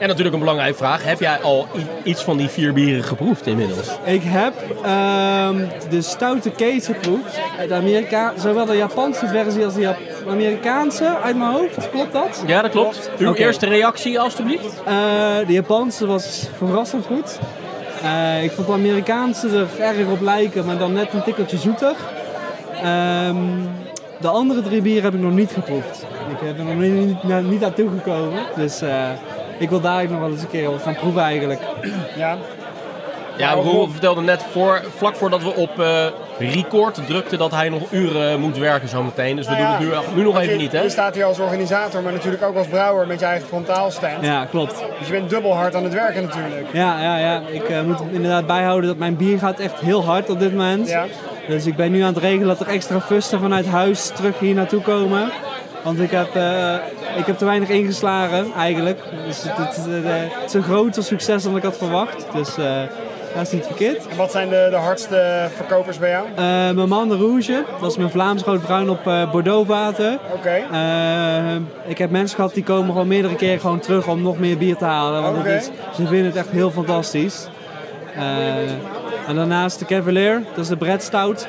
En 0.00 0.06
natuurlijk 0.08 0.34
een 0.34 0.40
belangrijke 0.40 0.76
vraag. 0.76 1.04
Heb 1.04 1.20
jij 1.20 1.38
al 1.40 1.66
iets 2.02 2.22
van 2.22 2.36
die 2.36 2.48
vier 2.48 2.72
bieren 2.72 3.04
geproefd 3.04 3.46
inmiddels? 3.46 3.86
Ik 4.04 4.22
heb 4.24 4.52
ehm, 4.84 5.56
de 5.90 6.02
stoute 6.02 6.50
case 6.50 6.92
geproefd. 6.94 7.38
De 7.68 7.74
Amerika 7.74 8.32
zowel 8.36 8.64
de 8.64 8.76
Japanse 8.76 9.26
versie 9.26 9.64
als 9.64 9.74
de 9.74 9.80
Jap- 9.80 9.96
Amerikaanse 10.28 11.16
uit 11.22 11.36
mijn 11.36 11.50
hoofd. 11.52 11.90
Klopt 11.90 12.12
dat? 12.12 12.42
Ja, 12.46 12.62
dat 12.62 12.70
klopt. 12.70 13.10
Uw 13.18 13.34
eerste 13.34 13.66
reactie 13.66 14.20
alstublieft? 14.20 14.82
Eh, 14.84 14.94
de 15.46 15.52
Japanse 15.52 16.06
was 16.06 16.48
verrassend 16.56 17.06
goed. 17.06 17.38
Eh, 18.02 18.42
ik 18.42 18.50
vond 18.50 18.66
de 18.66 18.72
Amerikaanse 18.72 19.48
er 19.48 19.80
erg 19.80 20.08
op 20.08 20.20
lijken, 20.20 20.64
maar 20.66 20.78
dan 20.78 20.92
net 20.92 21.12
een 21.12 21.22
tikkeltje 21.22 21.58
zoeter. 21.58 21.94
Ehm, 22.82 23.36
de 24.20 24.28
andere 24.28 24.62
drie 24.62 24.82
bieren 24.82 25.02
heb 25.02 25.14
ik 25.14 25.20
nog 25.20 25.32
niet 25.32 25.50
geproefd. 25.52 26.06
Ik 26.30 26.46
heb 26.46 26.58
er 26.58 26.64
nog 26.64 26.74
niet, 26.74 27.48
niet 27.50 27.60
naartoe 27.60 27.88
gekomen. 27.90 28.42
Dus 28.56 28.80
eh, 28.80 29.10
ik 29.58 29.70
wil 29.70 29.80
daar 29.80 30.10
nog 30.10 30.20
wel 30.20 30.30
eens 30.30 30.42
een 30.42 30.48
keer 30.48 30.68
gaan 30.82 30.94
proeven 30.94 31.22
eigenlijk. 31.22 31.60
Ja. 32.16 32.36
Ja, 33.38 33.52
Roel 33.52 33.88
vertelde 33.88 34.20
net 34.20 34.44
voor, 34.52 34.82
vlak 34.96 35.16
voordat 35.16 35.42
we 35.42 35.54
op 35.54 35.80
eh, 35.80 36.04
record 36.38 37.06
drukten 37.06 37.38
dat 37.38 37.50
hij 37.50 37.68
nog 37.68 37.82
uren 37.90 38.40
moet 38.40 38.58
werken 38.58 38.88
zometeen. 38.88 39.36
Dus 39.36 39.46
we 39.46 39.52
Nou 39.52 39.64
ja, 39.64 39.78
doen 39.78 39.90
het 39.90 40.06
nu, 40.10 40.16
nu 40.16 40.22
nog 40.22 40.38
even 40.38 40.52
je- 40.52 40.58
niet, 40.60 40.72
hè? 40.72 40.80
Je 40.82 40.88
staat 40.90 41.14
hier 41.14 41.24
als 41.24 41.38
organisator, 41.38 42.02
maar 42.02 42.12
natuurlijk 42.12 42.42
ook 42.42 42.56
als 42.56 42.66
brouwer 42.66 43.06
met 43.06 43.20
je 43.20 43.26
eigen 43.26 43.48
frontaalstand. 43.48 44.24
Ja, 44.24 44.44
klopt. 44.44 44.74
Dus 44.98 45.06
je 45.06 45.12
bent 45.12 45.30
dubbel 45.30 45.54
hard 45.54 45.74
aan 45.74 45.84
het 45.84 45.92
werken 45.94 46.22
natuurlijk. 46.22 46.66
Ja, 46.72 47.00
ja, 47.02 47.18
ja. 47.18 47.42
ik 47.50 47.62
eh, 47.68 47.82
moet 47.82 48.00
inderdaad 48.12 48.46
bijhouden 48.46 48.88
dat 48.88 48.98
mijn 48.98 49.16
bier 49.16 49.38
gaat 49.38 49.58
echt 49.58 49.80
heel 49.80 50.04
hard 50.04 50.30
op 50.30 50.38
dit 50.38 50.50
moment. 50.52 50.88
Ja. 50.88 51.04
Dus 51.48 51.66
ik 51.66 51.76
ben 51.76 51.90
nu 51.90 52.00
aan 52.00 52.14
het 52.14 52.22
regelen 52.22 52.46
dat 52.46 52.60
er 52.60 52.66
extra 52.68 53.00
fusten 53.00 53.40
vanuit 53.40 53.66
huis 53.66 54.06
terug 54.14 54.38
hier 54.38 54.54
naartoe 54.54 54.82
komen. 54.82 55.30
Want 55.82 56.00
ik 56.00 56.10
heb, 56.10 56.34
eh, 56.34 56.74
ik 57.16 57.26
heb 57.26 57.38
te 57.38 57.44
weinig 57.44 57.68
ingeslagen 57.68 58.52
eigenlijk. 58.56 59.00
Dus 59.26 59.42
het, 59.42 59.56
het, 59.56 59.76
het, 59.76 60.04
het 60.04 60.44
is 60.46 60.54
een 60.54 60.62
groter 60.62 61.02
succes 61.02 61.42
dan 61.42 61.56
ik 61.56 61.62
had 61.62 61.76
verwacht. 61.76 62.26
Dus 62.34 62.56
eh, 62.58 62.64
dat 63.38 63.46
is 63.46 63.52
niet 63.52 63.66
verkeerd. 63.66 64.06
En 64.06 64.16
wat 64.16 64.30
zijn 64.30 64.48
de, 64.48 64.66
de 64.70 64.76
hardste 64.76 65.48
verkopers 65.56 65.98
bij 65.98 66.10
jou? 66.10 66.26
Eh, 66.28 66.34
mijn 66.76 66.88
man 66.88 67.08
de 67.08 67.16
Rouge, 67.16 67.64
dat 67.80 67.90
is 67.90 67.96
mijn 67.96 68.10
Vlaams 68.10 68.42
roodbruin 68.42 68.90
op 68.90 69.06
eh 69.06 69.30
Bordeaux 69.30 69.68
water. 69.68 70.18
Oké. 70.34 70.64
Eh, 70.72 71.54
ik 71.86 71.98
heb 71.98 72.10
mensen 72.10 72.36
gehad 72.36 72.54
die 72.54 72.62
komen 72.62 72.92
gewoon 72.92 73.08
meerdere 73.08 73.36
keren 73.36 73.60
gewoon 73.60 73.80
terug 73.80 74.06
om 74.08 74.22
nog 74.22 74.38
meer 74.38 74.58
bier 74.58 74.76
te 74.76 74.84
halen. 74.84 75.22
Want 75.22 75.46
is, 75.46 75.64
ze 75.94 76.06
vinden 76.06 76.24
het 76.24 76.36
echt 76.36 76.50
heel 76.50 76.70
fantastisch. 76.70 77.46
En 79.26 79.34
daarnaast 79.34 79.78
de 79.78 79.84
Cavalier, 79.84 80.42
dat 80.54 80.64
is 80.64 80.68
de 80.68 80.76
Brett 80.76 81.02
Stout. 81.02 81.48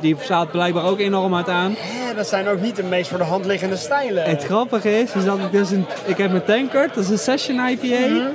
Die 0.00 0.16
staat 0.20 0.50
blijkbaar 0.50 0.84
ook 0.84 0.98
enorm 0.98 1.32
hard 1.32 1.48
aan. 1.48 1.76
Dat 2.16 2.28
zijn 2.28 2.48
ook 2.48 2.60
niet 2.60 2.76
de 2.76 2.82
meest 2.82 3.08
voor 3.08 3.18
de 3.18 3.24
hand 3.24 3.44
liggende 3.44 3.76
stijlen. 3.76 4.24
Het 4.24 4.44
grappige 4.44 5.00
is, 5.00 5.12
is 5.14 5.24
dat 5.24 5.38
ik 5.38 5.52
dus 5.52 5.70
een, 5.70 5.86
ik 6.04 6.16
heb 6.16 6.30
mijn 6.30 6.44
tankard, 6.44 6.94
dat 6.94 7.04
is 7.04 7.10
een 7.10 7.18
Session 7.18 7.68
IPA. 7.68 8.30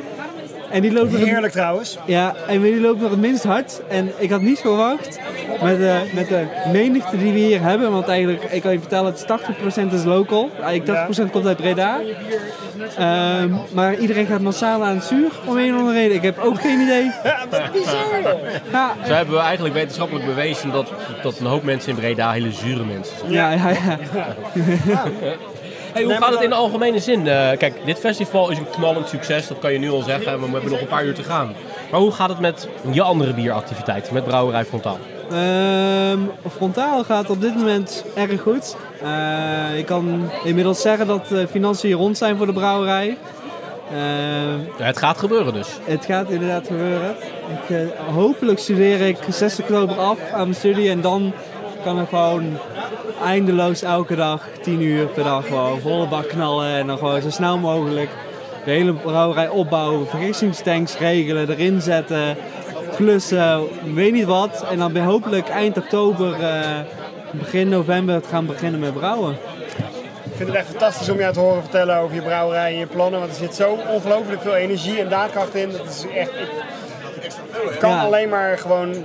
En 0.76 0.82
die 0.82 0.92
loopt 0.94 1.12
nog 1.12 1.20
het- 1.20 1.30
Heerlijk 1.30 1.54
trouwens. 1.54 1.98
Ja, 2.06 2.34
en 2.48 2.62
die 2.62 2.80
loopt 2.82 3.02
nog 3.02 3.10
het 3.10 3.20
minst 3.20 3.44
hard. 3.44 3.82
En 3.88 4.12
ik 4.18 4.30
had 4.30 4.42
niet 4.42 4.60
verwacht, 4.60 5.20
met 5.64 5.78
de, 5.78 6.00
met 6.14 6.28
de 6.28 6.46
menigte 6.72 7.18
die 7.18 7.32
we 7.32 7.40
hier 7.40 7.62
hebben, 7.62 7.92
want 7.92 8.08
eigenlijk, 8.08 8.44
ik 8.44 8.62
kan 8.62 8.72
je 8.72 8.80
vertellen, 8.80 9.06
het 9.12 9.20
is 9.20 9.26
80% 9.26 9.94
is 9.94 10.04
local. 10.04 10.50
Eigenlijk 10.64 11.08
80% 11.28 11.32
komt 11.32 11.46
uit 11.48 11.58
Breda. 11.58 12.00
Ehm, 12.98 13.50
maar 13.74 13.96
iedereen 13.98 14.26
gaat 14.26 14.42
massaal 14.42 14.84
aan 14.84 14.96
het 14.96 15.04
zuur, 15.06 15.32
om 15.46 15.58
een 15.58 15.74
of 15.74 15.80
andere 15.80 15.98
reden. 15.98 16.16
Ik 16.16 16.22
heb 16.22 16.38
ook 16.40 16.62
geen 16.62 16.80
idee. 16.82 17.04
Ja, 17.24 17.38
wat 17.50 17.72
bizar 17.72 18.22
joh. 18.24 18.40
Ja, 18.72 18.94
Zo 19.08 19.14
hebben 19.14 19.36
we 19.36 19.42
eigenlijk 19.42 19.76
wetenschappelijk 19.76 20.26
bewezen 20.26 20.72
dat, 20.72 20.92
dat 21.24 21.40
een 21.40 21.46
hoop 21.46 21.64
mensen 21.64 21.90
in 21.90 21.96
Breda 21.96 22.32
hele 22.32 22.52
zure 22.52 22.84
mensen 22.84 23.18
zijn. 23.20 23.32
ja, 23.32 23.52
ja. 23.52 23.70
ja. 23.74 25.04
Hey, 25.96 26.04
hoe 26.04 26.14
gaat 26.14 26.34
het 26.34 26.42
in 26.42 26.50
de 26.50 26.56
algemene 26.56 27.00
zin? 27.00 27.28
Eh, 27.28 27.58
kijk, 27.58 27.86
dit 27.86 28.00
festival 28.00 28.50
is 28.52 28.58
een 28.58 28.70
knallend 28.70 29.10
succes, 29.10 29.48
dat 29.48 29.60
kan 29.60 29.72
je 29.74 29.80
nu 29.80 29.90
al 29.90 30.02
zeggen. 30.02 30.40
maar 30.40 30.48
We 30.50 30.54
hebben 30.54 30.72
nog 30.72 30.82
een 30.82 30.88
paar 30.88 31.06
uur 31.06 31.14
te 31.14 31.24
gaan. 31.24 31.54
Maar 31.92 32.00
hoe 32.00 32.12
gaat 32.12 32.30
het 32.30 32.40
met 32.40 32.68
je 32.92 33.02
andere 33.02 33.34
bieractiviteiten, 33.34 34.14
met 34.14 34.24
Brouwerij 34.24 34.66
Frontaal? 34.66 34.98
Ehm, 35.32 36.20
frontaal 36.56 37.04
gaat 37.04 37.30
op 37.30 37.42
dit 37.42 37.56
moment 37.56 38.06
erg 38.16 38.42
goed. 38.42 38.76
Eh, 39.02 39.78
ik 39.78 39.86
kan 39.86 40.30
inmiddels 40.44 40.82
zeggen 40.82 41.08
dat 41.08 41.28
de 41.28 41.48
financiën 41.48 41.92
rond 41.92 42.18
zijn 42.18 42.38
voor 42.38 42.46
de 42.46 42.54
brouwerij. 42.54 43.18
Ehm, 43.92 44.60
Ja, 44.78 44.86
het 44.86 44.98
gaat 44.98 45.18
gebeuren 45.18 45.54
dus. 45.54 45.68
Het 45.84 46.06
gaat 46.06 46.30
inderdaad 46.30 46.68
gebeuren. 46.68 47.16
Ik, 47.64 47.70
eh, 47.76 48.14
hopelijk 48.14 48.60
studeer 48.60 49.02
ik 49.02 49.18
6 49.30 49.60
oktober 49.60 49.98
af 50.00 50.18
aan 50.32 50.42
mijn 50.42 50.56
studie 50.56 50.90
en 50.90 51.02
dan 51.02 51.34
kan 51.84 52.02
ik 52.02 52.08
gewoon 52.10 52.58
eindeloos 53.24 53.82
elke 53.82 54.16
dag, 54.16 54.48
10 54.62 54.82
uur 54.82 55.06
per 55.06 55.24
dag, 55.24 55.48
gewoon 55.48 55.80
volle 55.80 56.08
bak 56.08 56.28
knallen 56.28 56.70
en 56.70 56.88
dan 56.88 56.98
gewoon 56.98 57.22
zo 57.22 57.30
snel 57.30 57.58
mogelijk 57.58 58.10
de 58.66 58.72
hele 58.72 58.94
brouwerij 58.94 59.48
opbouwen, 59.50 60.08
vergissingstanks 60.08 60.98
regelen, 60.98 61.50
erin 61.50 61.82
zetten, 61.82 62.38
klussen, 62.96 63.64
weet 63.94 64.12
niet 64.14 64.26
wat. 64.26 64.66
En 64.72 64.78
dan 64.78 64.94
ben 64.94 65.04
hopelijk 65.04 65.50
eind 65.50 65.78
oktober, 65.78 66.44
eh, 66.44 66.80
begin 67.32 67.70
november 67.70 68.16
het 68.16 68.28
gaan 68.28 68.46
beginnen 68.46 68.80
met 68.80 68.94
brouwen. 68.94 69.38
Ik 70.24 70.42
vind 70.42 70.50
het 70.50 70.58
echt 70.58 70.68
fantastisch 70.70 71.10
om 71.10 71.18
jou 71.18 71.34
te 71.34 71.40
horen 71.40 71.62
vertellen 71.62 71.98
over 71.98 72.16
je 72.16 72.22
brouwerij 72.22 72.72
en 72.72 72.78
je 72.78 72.86
plannen. 72.86 73.20
Want 73.20 73.32
er 73.32 73.38
zit 73.38 73.56
zo 73.56 73.78
ongelooflijk 73.90 74.42
veel 74.42 74.56
energie 74.56 75.00
en 75.00 75.10
daadkracht 75.10 75.56
in. 75.56 75.72
Dat 75.72 75.86
is 75.86 76.06
echt... 76.16 76.32
Ik, 77.72 77.80
kan 77.80 77.90
Ja. 77.90 78.04
alleen 78.04 78.30
maar 78.30 78.58
gewoon 78.58 78.96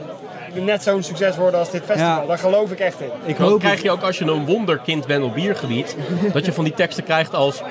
net 0.55 0.83
zo'n 0.83 1.03
succes 1.03 1.37
worden 1.37 1.61
als 1.61 1.71
dit 1.71 1.83
festival. 1.85 2.21
Ja. 2.21 2.27
Daar 2.27 2.39
geloof 2.39 2.71
ik 2.71 2.79
echt 2.79 3.01
in. 3.01 3.11
Ik 3.25 3.39
Dan 3.39 3.49
hoop 3.49 3.59
krijg 3.61 3.83
je 3.83 3.91
ook 3.91 4.03
als 4.03 4.19
je 4.19 4.25
een 4.25 4.47
wonderkind 4.47 5.07
bent 5.07 5.25
op 5.25 5.35
biergebied, 5.35 5.97
dat 6.33 6.45
je 6.45 6.53
van 6.53 6.65
die 6.65 6.75
teksten 6.75 7.05
krijgt 7.05 7.35
als 7.35 7.63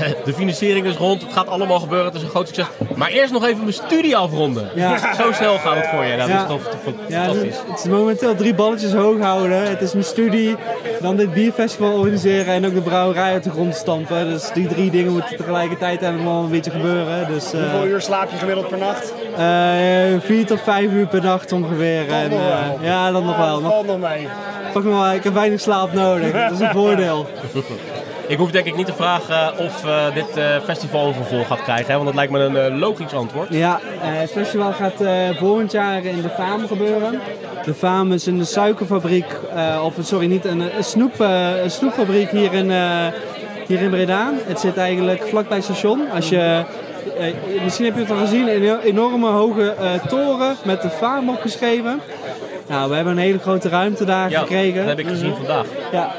de 0.24 0.32
financiering 0.34 0.86
is 0.86 0.96
rond, 0.96 1.22
het 1.22 1.32
gaat 1.32 1.48
allemaal 1.48 1.80
gebeuren, 1.80 2.06
het 2.06 2.14
is 2.14 2.22
een 2.22 2.28
groot 2.28 2.46
succes. 2.46 2.66
Maar 2.94 3.08
eerst 3.08 3.32
nog 3.32 3.44
even 3.44 3.58
mijn 3.60 3.72
studie 3.72 4.16
afronden. 4.16 4.70
Ja. 4.74 5.14
Zo 5.14 5.32
snel 5.32 5.58
gaat 5.58 5.74
het 5.76 5.86
voor 5.86 6.04
je. 6.04 6.16
Dat 6.16 6.28
Ja. 6.28 6.42
is 6.42 6.48
toch 6.48 6.62
toch 6.62 6.92
Ja, 7.08 7.16
het 7.22 7.24
fantastisch. 7.26 7.50
is, 7.50 7.56
het 7.68 7.78
is 7.78 7.84
momenteel 7.84 8.34
drie 8.34 8.54
balletjes 8.54 8.92
hoog 8.92 9.20
houden. 9.20 9.68
Het 9.68 9.80
is 9.80 9.92
mijn 9.92 10.04
studie, 10.04 10.56
dan 11.00 11.16
dit 11.16 11.32
bierfestival 11.32 11.92
organiseren 11.92 12.54
en 12.54 12.66
ook 12.66 12.74
de 12.74 12.80
brouwerij 12.80 13.32
uit 13.32 13.44
de 13.44 13.50
grond 13.50 13.74
stampen. 13.74 14.28
Dus 14.28 14.50
die 14.54 14.66
drie 14.66 14.90
dingen 14.90 15.12
moeten 15.12 15.36
tegelijkertijd 15.36 16.02
allemaal 16.02 16.42
een 16.44 16.50
beetje 16.50 16.70
gebeuren. 16.70 17.26
Dus, 17.28 17.52
eh, 17.52 17.60
Hoeveel 17.60 17.86
uur 17.86 18.00
slaap 18.00 18.30
je 18.30 18.36
gemiddeld 18.36 18.68
per 18.68 18.78
nacht? 18.78 19.12
eh, 19.36 20.20
vier 20.20 20.46
tot 20.46 20.60
vijf 20.60 20.90
uur 20.90 21.06
per 21.06 21.22
nacht 21.22 21.52
ongeveer. 21.52 22.08
En, 22.08 22.30
eh, 22.30 22.38
ja, 22.80 23.10
dat 23.10 23.24
nog 23.24 23.36
wel. 23.36 23.52
Dat 23.52 23.62
Nog, 23.62 23.72
valt 23.72 23.86
nog 23.86 23.98
mee. 23.98 24.28
pak 24.72 24.84
nog 24.84 25.00
wel. 25.02 25.12
Ik 25.12 25.24
heb 25.24 25.34
weinig 25.34 25.60
slaap 25.60 25.92
nodig. 25.92 26.32
Dat 26.32 26.52
is 26.52 26.60
een 26.60 26.70
voordeel. 26.80 27.26
Ik 28.26 28.38
hoef 28.38 28.50
denk 28.50 28.66
ik 28.66 28.76
niet 28.76 28.86
te 28.86 28.92
vragen 28.92 29.58
of 29.58 29.84
eh, 29.84 30.14
dit 30.14 30.36
eh, 30.36 30.44
festival 30.64 31.06
een 31.06 31.14
vervolg 31.14 31.46
gaat 31.46 31.62
krijgen, 31.62 31.86
hè, 31.86 31.92
want 31.92 32.04
dat 32.04 32.14
lijkt 32.14 32.32
me 32.32 32.38
een 32.38 32.56
eh, 32.56 32.78
logisch 32.78 33.14
antwoord. 33.14 33.48
Ja, 33.50 33.80
het 33.98 34.30
festival 34.30 34.72
gaat 34.72 35.02
volgend 35.38 35.72
jaar 35.72 36.04
in 36.04 36.22
de 36.22 36.28
Faam 36.28 36.66
gebeuren. 36.66 37.20
De 37.64 37.74
Faam 37.74 38.12
is 38.12 38.26
een 38.26 38.46
suikerfabriek, 38.46 39.26
of 39.84 39.94
sorry, 40.00 40.26
niet 40.26 40.44
een, 40.44 40.60
een, 40.60 40.84
snoep, 40.84 41.20
een 41.62 41.70
snoepfabriek 41.70 42.30
hier 42.30 42.52
in, 42.52 42.70
hier 43.66 43.80
in 43.80 43.90
Breda. 43.90 44.32
Het 44.46 44.60
zit 44.60 44.76
eigenlijk 44.76 45.22
vlakbij 45.22 45.56
het 45.56 45.64
station. 45.64 46.10
Als 46.14 46.28
je, 46.28 46.62
misschien 47.62 47.84
heb 47.84 47.94
je 47.94 48.00
het 48.00 48.10
al 48.10 48.16
gezien, 48.16 48.48
een 48.48 48.78
enorme 48.80 49.28
hoge 49.28 49.74
toren 50.08 50.56
met 50.64 50.82
de 50.82 50.90
Faam 50.90 51.28
opgeschreven. 51.28 52.00
Nou, 52.68 52.88
we 52.88 52.94
hebben 52.94 53.12
een 53.12 53.18
hele 53.18 53.38
grote 53.38 53.68
ruimte 53.68 54.04
daar 54.04 54.30
Ja, 54.30 54.40
gekregen. 54.40 54.78
dat 54.78 54.88
heb 54.88 54.98
ik 54.98 55.08
gezien 55.08 55.34
vandaag. 55.34 55.66
Ja, 55.92 56.14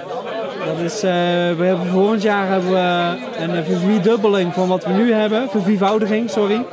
dat 0.65 0.79
is, 0.79 0.95
eh, 0.95 1.11
we 1.57 1.65
hebben 1.65 1.87
volgend 1.87 2.21
jaar 2.21 2.47
hebben 2.47 2.71
we 2.71 3.15
een 3.39 3.55
eh, 3.55 3.63
ververdubbeling 3.63 4.53
van 4.53 4.67
wat 4.67 4.85
we 4.85 4.91
nu 4.91 5.13
hebben. 5.13 5.49
Verviervoudiging, 5.49 6.29
sorry. 6.29 6.65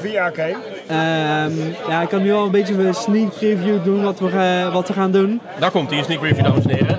VR, 0.00 0.06
oké. 0.28 0.56
Ehm, 0.86 1.52
ja, 1.88 2.02
ik 2.02 2.08
kan 2.08 2.22
nu 2.22 2.32
al 2.32 2.44
een 2.44 2.50
beetje 2.50 2.74
een 2.74 2.94
sneak 2.94 3.34
preview 3.34 3.84
doen 3.84 4.02
wat 4.02 4.18
we, 4.18 4.28
eh, 4.28 4.72
wat 4.72 4.88
we 4.88 4.94
gaan 4.94 5.10
doen. 5.10 5.40
Daar 5.58 5.70
komt 5.70 5.90
hij, 5.90 5.98
een 5.98 6.04
sneak 6.04 6.20
preview, 6.20 6.44
dames 6.44 6.64
en 6.64 6.70
heren. 6.70 6.96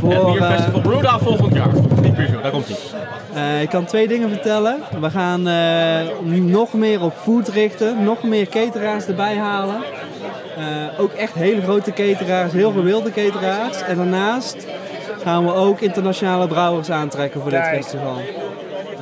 Voor, 0.00 0.12
het 0.12 0.22
eh, 0.22 0.32
Bierfestival 0.32 0.80
Brewda 0.80 1.18
volgend 1.18 1.54
jaar. 1.54 1.70
Sneak 1.98 2.14
preview, 2.14 2.42
daar 2.42 2.50
komt 2.50 2.66
hij. 2.66 2.76
Eh, 3.34 3.62
ik 3.62 3.68
kan 3.68 3.84
twee 3.84 4.08
dingen 4.08 4.28
vertellen. 4.28 4.78
We 5.00 5.10
gaan 5.10 5.48
eh, 5.48 6.00
nog 6.32 6.72
meer 6.72 7.02
op 7.02 7.14
food 7.22 7.48
richten, 7.48 8.04
nog 8.04 8.22
meer 8.22 8.48
cateraars 8.48 9.06
erbij 9.06 9.36
halen. 9.36 9.76
Eh, 10.56 11.00
ook 11.00 11.12
echt 11.12 11.34
hele 11.34 11.62
grote 11.62 11.92
cateraars, 11.92 12.52
heel 12.52 12.70
gewilde 12.70 13.10
cateraars. 13.10 13.82
En 13.82 13.96
daarnaast 13.96 14.56
gaan 15.22 15.44
we 15.46 15.54
ook 15.54 15.80
internationale 15.80 16.46
brouwers 16.46 16.90
aantrekken 16.90 17.40
voor 17.40 17.50
dit 17.50 17.62
festival. 17.62 18.16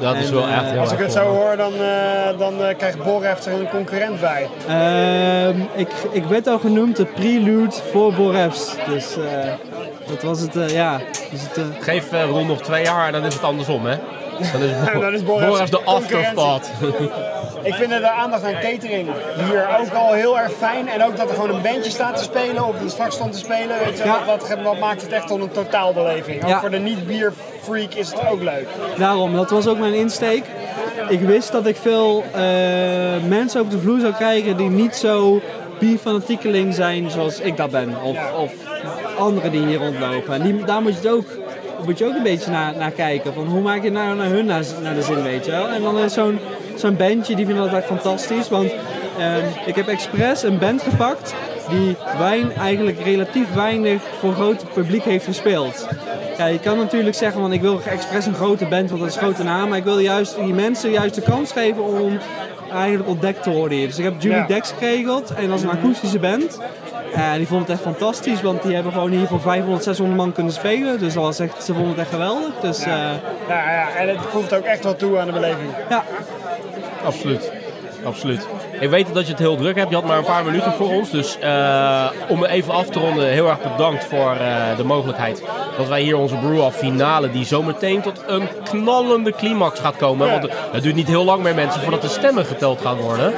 Dat 0.01 0.17
is 0.17 0.31
wel 0.31 0.49
echt 0.49 0.71
heel 0.71 0.81
Als 0.81 0.93
ik 0.93 0.99
het 0.99 1.13
zo 1.13 1.21
hoor, 1.25 1.57
dan, 1.57 1.73
eh, 1.73 2.39
dan 2.39 2.63
eh, 2.63 2.77
krijgt 2.77 3.05
Borref 3.05 3.47
er 3.47 3.53
een 3.53 3.69
concurrent 3.69 4.21
bij. 4.21 4.49
Ehm, 4.69 5.61
ik, 5.75 5.89
ik 6.11 6.25
werd 6.25 6.47
al 6.47 6.59
genoemd 6.59 6.97
de 6.97 7.05
prelude 7.05 7.75
voor 7.93 8.13
Borefs. 8.13 8.75
Dus 8.89 9.17
eh, 9.17 9.53
dat 10.09 10.23
was 10.23 10.41
het, 10.41 10.57
eh, 10.57 10.69
ja. 10.69 11.01
Dus 11.31 11.41
het, 11.41 11.61
Geef 11.81 12.13
eh, 12.13 12.25
Ron 12.25 12.47
nog 12.47 12.63
twee 12.63 12.85
jaar 12.85 13.07
en 13.07 13.13
dan 13.13 13.25
is 13.25 13.35
het 13.35 13.43
andersom, 13.43 13.87
hè? 13.87 13.97
Dan 14.53 14.63
is, 14.63 14.71
En 14.93 15.01
dan 15.01 15.15
is 15.63 15.71
de 15.71 15.81
afterthought. 15.85 16.71
Ik 17.63 17.75
vind 17.75 17.91
de 17.91 18.11
aandacht 18.11 18.45
aan 18.45 18.53
catering 18.53 19.09
hier 19.49 19.69
ook 19.81 19.93
al 19.93 20.13
heel 20.13 20.39
erg 20.39 20.53
fijn. 20.53 20.89
En 20.89 21.05
ook 21.05 21.17
dat 21.17 21.29
er 21.29 21.35
gewoon 21.35 21.55
een 21.55 21.63
bandje 21.63 21.91
staat 21.91 22.17
te 22.17 22.23
spelen 22.23 22.65
of 22.67 22.83
er 22.83 22.91
straks 22.91 23.15
stond 23.15 23.33
te 23.33 23.39
spelen. 23.39 23.79
Weet 23.85 23.99
je, 23.99 24.05
Ja. 24.05 24.19
wat, 24.27 24.49
wat, 24.49 24.63
wat 24.63 24.79
maakt 24.79 25.03
het 25.03 25.13
echt 25.13 25.27
tot 25.27 25.41
een 25.41 25.51
totaalbeleving. 25.51 26.43
Ook 26.43 26.49
Ja. 26.49 26.61
voor 26.61 26.71
de 26.71 26.79
niet-bierfreak 26.79 27.95
is 27.95 28.09
het 28.11 28.21
ook 28.31 28.43
leuk. 28.43 28.67
Daarom, 28.99 29.35
dat 29.37 29.51
was 29.51 29.67
ook 29.67 29.79
mijn 29.79 29.95
insteek. 29.95 30.45
Ik 31.09 31.21
wist 31.21 31.53
dat 31.53 31.67
ik 31.67 31.77
veel 31.77 32.25
eh, 32.33 32.41
mensen 33.29 33.61
over 33.61 33.73
de 33.73 33.79
vloer 33.79 34.01
zou 34.01 34.13
krijgen 34.13 34.57
die 34.57 34.71
niet 34.71 34.95
zo 34.97 35.41
bierfanatiekeling 35.79 36.75
zijn 36.75 37.11
zoals 37.11 37.41
ik 37.41 37.57
dat 37.57 37.71
ben. 37.71 37.97
Of, 38.03 38.19
of 38.37 38.53
anderen 39.19 39.51
die 39.51 39.67
hier 39.67 39.79
rondlopen. 39.79 40.35
En 40.35 40.43
die, 40.43 40.65
daar 40.65 40.83
moet 40.83 40.93
je 40.93 40.99
het 41.09 41.09
ook, 41.17 41.27
moet 41.85 41.99
je 41.99 42.07
ook 42.07 42.15
een 42.15 42.23
beetje 42.23 42.51
naar, 42.51 42.77
naar 42.77 42.91
kijken. 42.91 43.35
Van 43.35 43.47
hoe 43.47 43.61
maak 43.61 43.83
je 43.83 43.91
nou 43.91 44.17
naar 44.17 44.27
hun 44.27 44.47
naar, 44.47 44.65
naar 44.83 44.95
de 44.95 45.03
zin, 45.03 45.23
weet 45.23 45.45
je 45.45 45.51
wel. 45.51 45.69
En 45.69 45.83
dan 45.83 45.99
is 45.99 46.13
zo'n 46.13 46.39
zo'n 46.75 46.97
bandje, 46.97 47.37
die 47.37 47.47
vinden 47.47 47.65
dat 47.65 47.75
echt 47.75 47.87
fantastisch. 47.87 48.49
Want 48.49 48.73
ehm, 49.19 49.45
ik 49.67 49.75
heb 49.75 49.89
expres 49.89 50.43
een 50.43 50.59
band 50.59 50.83
gepakt 50.83 51.35
die 51.69 51.97
wijn 52.19 52.53
eigenlijk 52.53 53.01
relatief 53.01 53.55
weinig 53.55 54.03
voor 54.21 54.33
groot 54.33 54.73
publiek 54.73 55.03
heeft 55.03 55.25
gespeeld. 55.25 55.89
Ja, 56.39 56.47
je 56.47 56.61
kan 56.61 56.77
natuurlijk 56.77 57.17
zeggen, 57.17 57.41
van 57.41 57.53
ik 57.53 57.61
wil 57.61 57.81
expres 57.85 58.27
een 58.27 58.35
grote 58.35 58.67
band, 58.67 58.89
want 58.89 59.01
dat 59.01 59.11
is 59.11 59.17
een 59.17 59.23
grote 59.23 59.43
naam. 59.43 59.69
Maar 59.69 59.79
ik 59.79 59.85
wil 59.85 59.99
juist 59.99 60.37
die 60.37 60.55
mensen 60.55 60.91
juist 60.91 61.15
de 61.15 61.23
kans 61.23 61.53
geven 61.53 61.85
om 61.85 62.19
eigenlijk 62.73 63.09
ontdekt 63.09 63.43
te 63.43 63.51
worden 63.51 63.79
hier. 63.79 63.87
Dus 63.87 63.99
ik 63.99 64.05
heb 64.05 64.23
Julie 64.23 64.37
Ja. 64.37 64.47
Dex 64.47 64.73
geregeld 64.79 65.35
en 65.35 65.49
dat 65.49 65.59
is 65.59 65.65
een 65.65 65.71
akoestische 65.71 66.19
band. 66.19 66.59
En 67.15 67.39
die 67.39 67.47
vonden 67.47 67.67
het 67.67 67.75
echt 67.77 67.83
fantastisch, 67.83 68.43
want 68.43 68.63
die 68.63 68.75
hebben 68.75 68.93
gewoon 68.93 69.11
hier 69.11 69.27
voor 69.27 69.41
500, 69.41 69.83
600 69.85 70.17
man 70.19 70.33
kunnen 70.33 70.53
spelen. 70.53 70.99
Dus 70.99 71.15
dat 71.15 71.23
was 71.23 71.39
echt, 71.39 71.65
ze 71.65 71.73
vonden 71.73 71.91
het 71.91 71.99
echt 71.99 72.11
geweldig. 72.11 72.51
Dus 72.61 72.85
Ja. 72.85 72.97
ja, 72.97 73.11
Ja, 73.49 73.71
ja, 73.73 73.87
en 73.97 74.09
het 74.09 74.19
voegt 74.29 74.55
ook 74.55 74.65
echt 74.65 74.85
wel 74.85 74.97
toe 74.97 75.19
aan 75.19 75.27
de 75.27 75.33
beleving. 75.33 75.71
ja. 75.89 76.05
Absoluut. 77.05 77.53
Absoluut. 78.05 78.47
Ik 78.81 78.91
weet 78.91 79.15
dat 79.15 79.25
je 79.25 79.31
het 79.31 79.39
heel 79.41 79.57
druk 79.57 79.77
hebt. 79.77 79.89
Je 79.89 79.95
had 79.95 80.05
maar 80.05 80.19
een 80.19 80.25
paar 80.25 80.45
minuten 80.45 80.73
voor 80.73 80.89
ons. 80.89 81.11
Dus 81.11 81.39
eh, 81.39 82.07
om 82.29 82.45
even 82.45 82.73
af 82.75 82.87
te 82.87 82.99
ronden, 82.99 83.29
heel 83.29 83.49
erg 83.49 83.63
bedankt 83.63 84.05
voor 84.05 84.33
eh, 84.33 84.77
de 84.77 84.85
mogelijkheid 84.85 85.43
dat 85.77 85.89
wij 85.89 86.01
hier 86.01 86.17
onze 86.17 86.35
Brew-Off 86.35 86.77
finale, 86.79 87.31
die 87.31 87.45
zometeen 87.45 88.01
tot 88.01 88.23
een 88.27 88.49
knallende 88.65 89.33
climax 89.33 89.81
gaat 89.81 89.97
komen. 89.97 90.27
Ja. 90.27 90.33
Want 90.33 90.43
het- 90.45 90.53
het 90.73 90.83
duurt 90.83 90.95
niet 90.95 91.07
heel 91.09 91.25
lang 91.25 91.43
meer 91.43 91.55
mensen 91.55 91.81
voordat 91.81 92.03
de 92.03 92.09
stemmen 92.09 92.45
geteld 92.45 92.81
gaan 92.81 92.97
worden. 92.97 93.33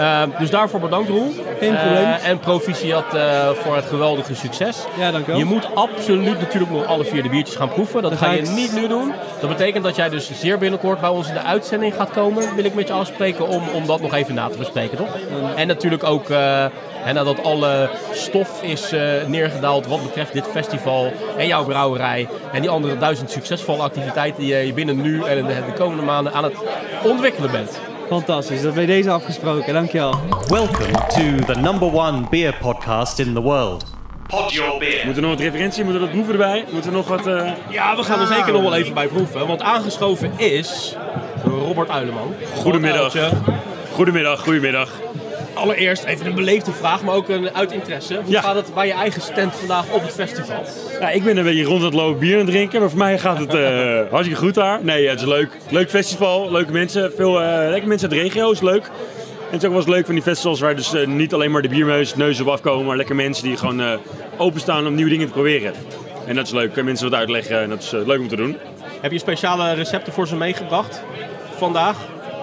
Eh, 0.00 0.22
dus 0.38 0.50
daarvoor 0.50 0.80
bedankt 0.80 1.08
Roel. 1.08 1.32
Geen 1.58 1.74
Eh, 1.76 1.80
probleem. 1.82 2.04
en 2.24 2.38
proficiat 2.38 3.14
eh, 3.14 3.48
voor 3.54 3.76
het 3.76 3.84
geweldige 3.84 4.34
succes. 4.34 4.84
Ja, 4.98 5.10
dankjewel. 5.10 5.38
Je 5.38 5.44
moet 5.44 5.68
absoluut 5.74 6.38
natuurlijk 6.40 6.72
nog 6.72 6.84
alle 6.86 7.04
vier 7.04 7.22
de 7.22 7.28
biertjes 7.28 7.56
gaan 7.56 7.68
proeven. 7.68 8.02
Dat 8.02 8.10
Dat 8.10 8.20
ga 8.20 8.30
je 8.30 8.38
ik- 8.38 8.50
niet 8.50 8.72
nu 8.74 8.88
doen. 8.88 9.12
Dat 9.40 9.48
betekent 9.48 9.84
dat 9.84 9.96
jij 9.96 10.08
dus 10.08 10.30
zeer 10.40 10.58
binnenkort 10.58 11.00
bij 11.00 11.10
ons 11.10 11.28
in 11.28 11.34
de 11.34 11.42
uitzending 11.42 11.94
gaat 11.94 12.10
komen. 12.10 12.54
Wil 12.54 12.64
ik 12.64 12.74
met 12.74 12.86
je 12.88 12.92
afspreken 12.94 13.48
om, 13.48 13.62
om 13.74 13.86
dat 13.86 14.00
nog 14.00 14.14
even 14.14 14.34
na 14.34 14.48
te 14.48 14.58
bespreken, 14.58 14.96
toch? 14.96 15.16
En 15.56 15.66
natuurlijk 15.66 16.04
ook 16.04 16.28
nadat 17.14 17.42
alle 17.44 17.88
stof 18.12 18.62
is 18.62 18.90
neergedaald 19.26 19.86
wat 19.86 20.02
betreft 20.02 20.32
dit 20.32 20.46
festival 20.52 21.12
en 21.36 21.46
jouw 21.46 21.64
brouwerij. 21.64 22.28
En 22.52 22.60
die 22.60 22.70
andere 22.70 22.98
duizend 22.98 23.30
succesvolle 23.30 23.82
activiteiten 23.82 24.42
die 24.42 24.56
je 24.56 24.72
binnen 24.72 25.00
nu 25.02 25.22
en 25.24 25.46
de 25.46 25.72
komende 25.76 26.02
maanden 26.02 26.32
aan 26.32 26.44
het 26.44 26.54
ontwikkelen 27.04 27.50
bent. 27.50 27.80
Fantastisch. 28.10 28.62
Dat 28.62 28.74
bij 28.74 28.86
deze 28.86 29.10
afgesproken, 29.10 29.74
dankjewel. 29.74 30.14
Welcome 30.48 30.92
to 30.92 31.52
the 31.52 31.60
number 31.60 31.94
one 31.94 32.26
beer 32.30 32.54
podcast 32.60 33.18
in 33.18 33.34
the 33.34 33.40
world. 33.40 33.84
Pod 34.26 34.52
Your 34.52 34.78
Beer. 34.78 35.00
Moeten 35.04 35.22
we 35.22 35.28
nog 35.28 35.30
wat 35.30 35.40
referentie? 35.40 35.84
Moeten 35.84 36.00
we 36.02 36.06
wat 36.06 36.14
proeven 36.16 36.32
erbij? 36.44 36.64
Moeten 36.72 36.90
we 36.90 36.96
nog 36.96 37.08
wat... 37.08 37.26
eh, 37.26 37.50
Ja, 37.68 37.96
we 37.96 38.02
gaan 38.02 38.20
er 38.20 38.26
zeker 38.26 38.52
nog 38.52 38.62
wel 38.62 38.74
even 38.74 38.94
bij 38.94 39.06
proeven. 39.06 39.46
Want 39.46 39.60
aangeschoven 39.62 40.32
is 40.38 40.96
Robert 41.44 41.88
Uileman. 41.88 42.34
Goedemiddag. 42.56 43.14
Goedemiddag, 43.92 44.40
goedemiddag. 44.40 44.88
Allereerst 45.60 46.04
even 46.04 46.26
een 46.26 46.34
beleefde 46.34 46.72
vraag, 46.72 47.02
maar 47.02 47.14
ook 47.14 47.28
een 47.28 47.54
uit 47.54 47.72
interesse. 47.72 48.14
Hoe 48.14 48.32
Ja. 48.32 48.40
gaat 48.40 48.54
het 48.54 48.74
bij 48.74 48.86
je 48.86 48.92
eigen 48.92 49.22
stand 49.22 49.54
vandaag 49.54 49.84
op 49.90 50.02
het 50.02 50.12
festival? 50.12 50.62
Ja, 51.00 51.10
ik 51.10 51.24
ben 51.24 51.36
een 51.36 51.44
beetje 51.44 51.64
rond 51.64 51.82
het 51.82 51.94
lopen 51.94 52.18
bier 52.18 52.32
aan 52.32 52.40
het 52.40 52.50
drinken, 52.50 52.80
maar 52.80 52.88
voor 52.88 52.98
mij 52.98 53.18
gaat 53.18 53.38
het 53.38 53.54
eh, 53.54 54.00
hartstikke 54.10 54.40
goed 54.42 54.54
daar. 54.54 54.78
Nee, 54.84 55.08
het 55.08 55.20
is 55.20 55.26
leuk. 55.26 55.48
Leuk 55.68 55.90
festival, 55.90 56.50
leuke 56.50 56.72
mensen. 56.72 57.12
Veel 57.16 57.32
lekker 57.70 57.88
mensen 57.88 58.08
uit 58.10 58.18
de 58.18 58.22
regio, 58.24 58.50
is 58.50 58.60
leuk. 58.60 58.82
En 58.84 59.56
het 59.56 59.62
is 59.62 59.64
ook 59.68 59.74
wel 59.74 59.80
eens 59.82 59.90
leuk 59.90 60.04
van 60.06 60.14
die 60.14 60.22
festivals 60.24 60.60
waar 60.60 60.76
dus 60.76 60.94
eh, 60.94 61.06
niet 61.06 61.34
alleen 61.34 61.50
maar 61.50 61.62
de 61.62 61.68
biermeus 61.68 62.14
neus 62.16 62.40
op 62.40 62.48
afkomen, 62.48 62.86
maar 62.86 62.96
lekker 62.96 63.14
mensen 63.14 63.44
die 63.44 63.56
gewoon 63.56 63.98
openstaan 64.36 64.86
om 64.86 64.94
nieuwe 64.94 65.10
dingen 65.10 65.26
te 65.26 65.32
proberen. 65.32 65.72
En 66.26 66.34
dat 66.34 66.46
is 66.46 66.52
leuk. 66.52 66.66
Kunnen 66.66 66.84
mensen 66.84 67.10
wat 67.10 67.18
uitleggen 67.18 67.60
en 67.60 67.68
dat 67.68 67.82
is 67.82 67.90
leuk 67.90 68.18
om 68.20 68.28
te 68.28 68.36
doen. 68.36 68.56
Heb 69.00 69.12
je 69.12 69.18
speciale 69.18 69.72
recepten 69.74 70.12
voor 70.12 70.26
ze 70.26 70.36
meegebracht 70.36 71.02
vandaag? 71.58 71.96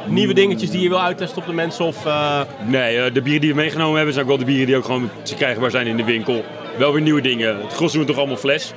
Nieuwe 0.09 0.33
dingetjes 0.33 0.69
die 0.69 0.81
je 0.81 0.89
wil 0.89 1.01
uittesten 1.01 1.37
op 1.37 1.47
de 1.47 1.53
mensen? 1.53 1.85
Of, 1.85 2.05
eh, 2.05 2.41
Nee, 2.65 2.97
eh, 2.97 3.13
de 3.13 3.21
bieren 3.21 3.41
die 3.41 3.49
we 3.49 3.55
meegenomen 3.55 3.95
hebben 3.95 4.13
zijn 4.13 4.25
ook 4.25 4.31
wel 4.31 4.39
de 4.39 4.45
bieren 4.45 4.65
die 4.65 4.75
ook 4.75 4.85
gewoon 4.85 5.09
krijgbaar 5.37 5.71
zijn 5.71 5.87
in 5.87 5.97
de 5.97 6.03
winkel. 6.03 6.43
Wel 6.77 6.93
weer 6.93 7.01
nieuwe 7.01 7.21
dingen. 7.21 7.61
Het 7.61 7.73
gros 7.73 7.93
doen 7.93 8.05
toch 8.05 8.17
allemaal 8.17 8.37
fles. 8.37 8.73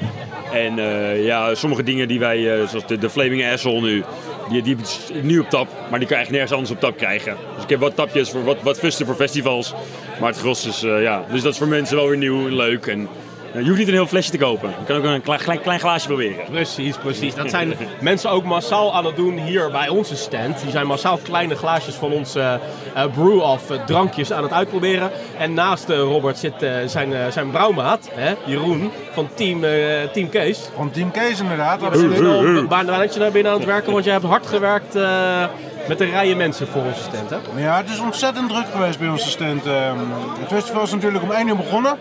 En 0.53 0.79
eh, 0.79 1.25
ja, 1.25 1.55
sommige 1.55 1.83
dingen 1.83 2.09
die 2.09 2.19
wij, 2.19 2.67
zoals 2.69 2.87
de, 2.87 2.99
de 2.99 3.11
Flaming 3.11 3.53
Asshole 3.53 3.81
nu, 3.81 4.05
die, 4.51 4.63
die 4.63 4.77
nu 5.23 5.39
op 5.39 5.49
tap, 5.49 5.69
maar 5.91 5.99
die 5.99 6.09
kan 6.09 6.19
je 6.19 6.25
eigenlijk 6.25 6.31
nergens 6.31 6.53
anders 6.53 6.71
op 6.71 6.81
tap 6.81 6.97
krijgen. 6.97 7.37
Dus 7.55 7.63
ik 7.63 7.71
heb 7.71 7.81
wat 7.81 7.97
tapjes 7.97 8.31
voor 8.31 8.45
wat, 8.45 8.63
wat 8.63 8.79
voor 8.79 9.15
festivals. 9.15 9.75
Maar 10.21 10.29
het 10.29 10.39
gros 10.39 10.67
is, 10.67 10.81
ja, 10.81 11.25
dus 11.31 11.43
dat 11.43 11.53
is 11.53 11.59
voor 11.59 11.69
mensen 11.69 11.97
wel 11.97 12.09
weer 12.09 12.19
nieuw 12.19 12.47
en 12.47 12.57
leuk. 12.57 12.87
En 12.87 13.09
je 13.53 13.65
hoeft 13.65 13.79
niet 13.79 13.89
een 13.89 13.95
heel 13.95 14.07
flesje 14.07 14.31
te 14.31 14.39
kopen. 14.39 14.69
Je 14.69 14.85
kan 14.87 14.97
ook 14.97 15.05
een 15.05 15.23
klein, 15.23 15.61
klein, 15.61 15.81
glaasje 15.81 16.07
proberen. 16.07 16.45
Precies, 16.51 16.97
precies. 16.97 17.35
Dat 17.35 17.51
zijn 17.57 17.75
mensen 18.01 18.31
ook 18.31 18.45
massaal 18.45 18.95
aan 18.95 19.05
het 19.05 19.17
doen 19.17 19.39
hier 19.39 19.71
bij 19.71 19.89
onze 19.89 20.17
stand. 20.17 20.61
Die 20.63 20.71
zijn 20.71 20.87
massaal 20.87 21.19
kleine 21.23 21.55
glaasjes 21.55 21.95
van 21.95 22.13
onze 22.13 22.59
eh, 22.95 23.05
brew-off 23.15 23.71
eh, 23.71 23.85
drankjes 23.85 24.33
aan 24.33 24.43
het 24.43 24.53
uitproberen. 24.53 25.11
En 25.39 25.55
naast 25.55 25.89
eh, 25.89 25.99
Robert 25.99 26.39
zit 26.39 26.63
eh, 26.63 26.73
zijn, 26.87 27.13
eh, 27.15 27.21
zijn 27.31 27.51
brouwmaat, 27.51 28.09
hè, 28.13 28.35
Jeroen, 28.47 28.91
van 29.13 29.29
Team, 29.35 29.65
eh, 29.65 29.71
team 30.13 30.29
Kees. 30.29 30.61
Van 30.77 30.91
Team 30.91 31.11
Kees 31.11 31.41
inderdaad. 31.41 31.81
Waar 31.81 31.91
waar 31.91 33.13
je 33.13 33.19
naar 33.19 33.31
binnen 33.31 33.53
aan 33.53 33.59
het 33.59 33.67
werken, 33.67 33.93
want 33.93 34.05
je 34.05 34.11
hebt 34.11 34.25
hard 34.25 34.47
gewerkt 34.47 34.95
eh, 34.95 35.45
met 35.89 36.01
een 36.01 36.11
rijen 36.11 36.37
mensen 36.37 36.67
voor 36.67 36.83
onze 36.83 37.03
stand, 37.03 37.31
hè? 37.31 37.63
Ja, 37.63 37.77
het 37.77 37.91
is 37.91 38.01
ontzettend 38.01 38.49
druk 38.49 38.67
geweest 38.73 38.99
bij 38.99 39.09
onze 39.09 39.31
stand. 39.31 39.67
Ehm, 39.67 39.97
Het 40.41 40.49
festival 40.49 40.83
is 40.83 40.91
natuurlijk 40.91 41.23
om 41.23 41.31
1 41.31 41.49
uur 41.49 41.57
begonnen. 41.57 41.97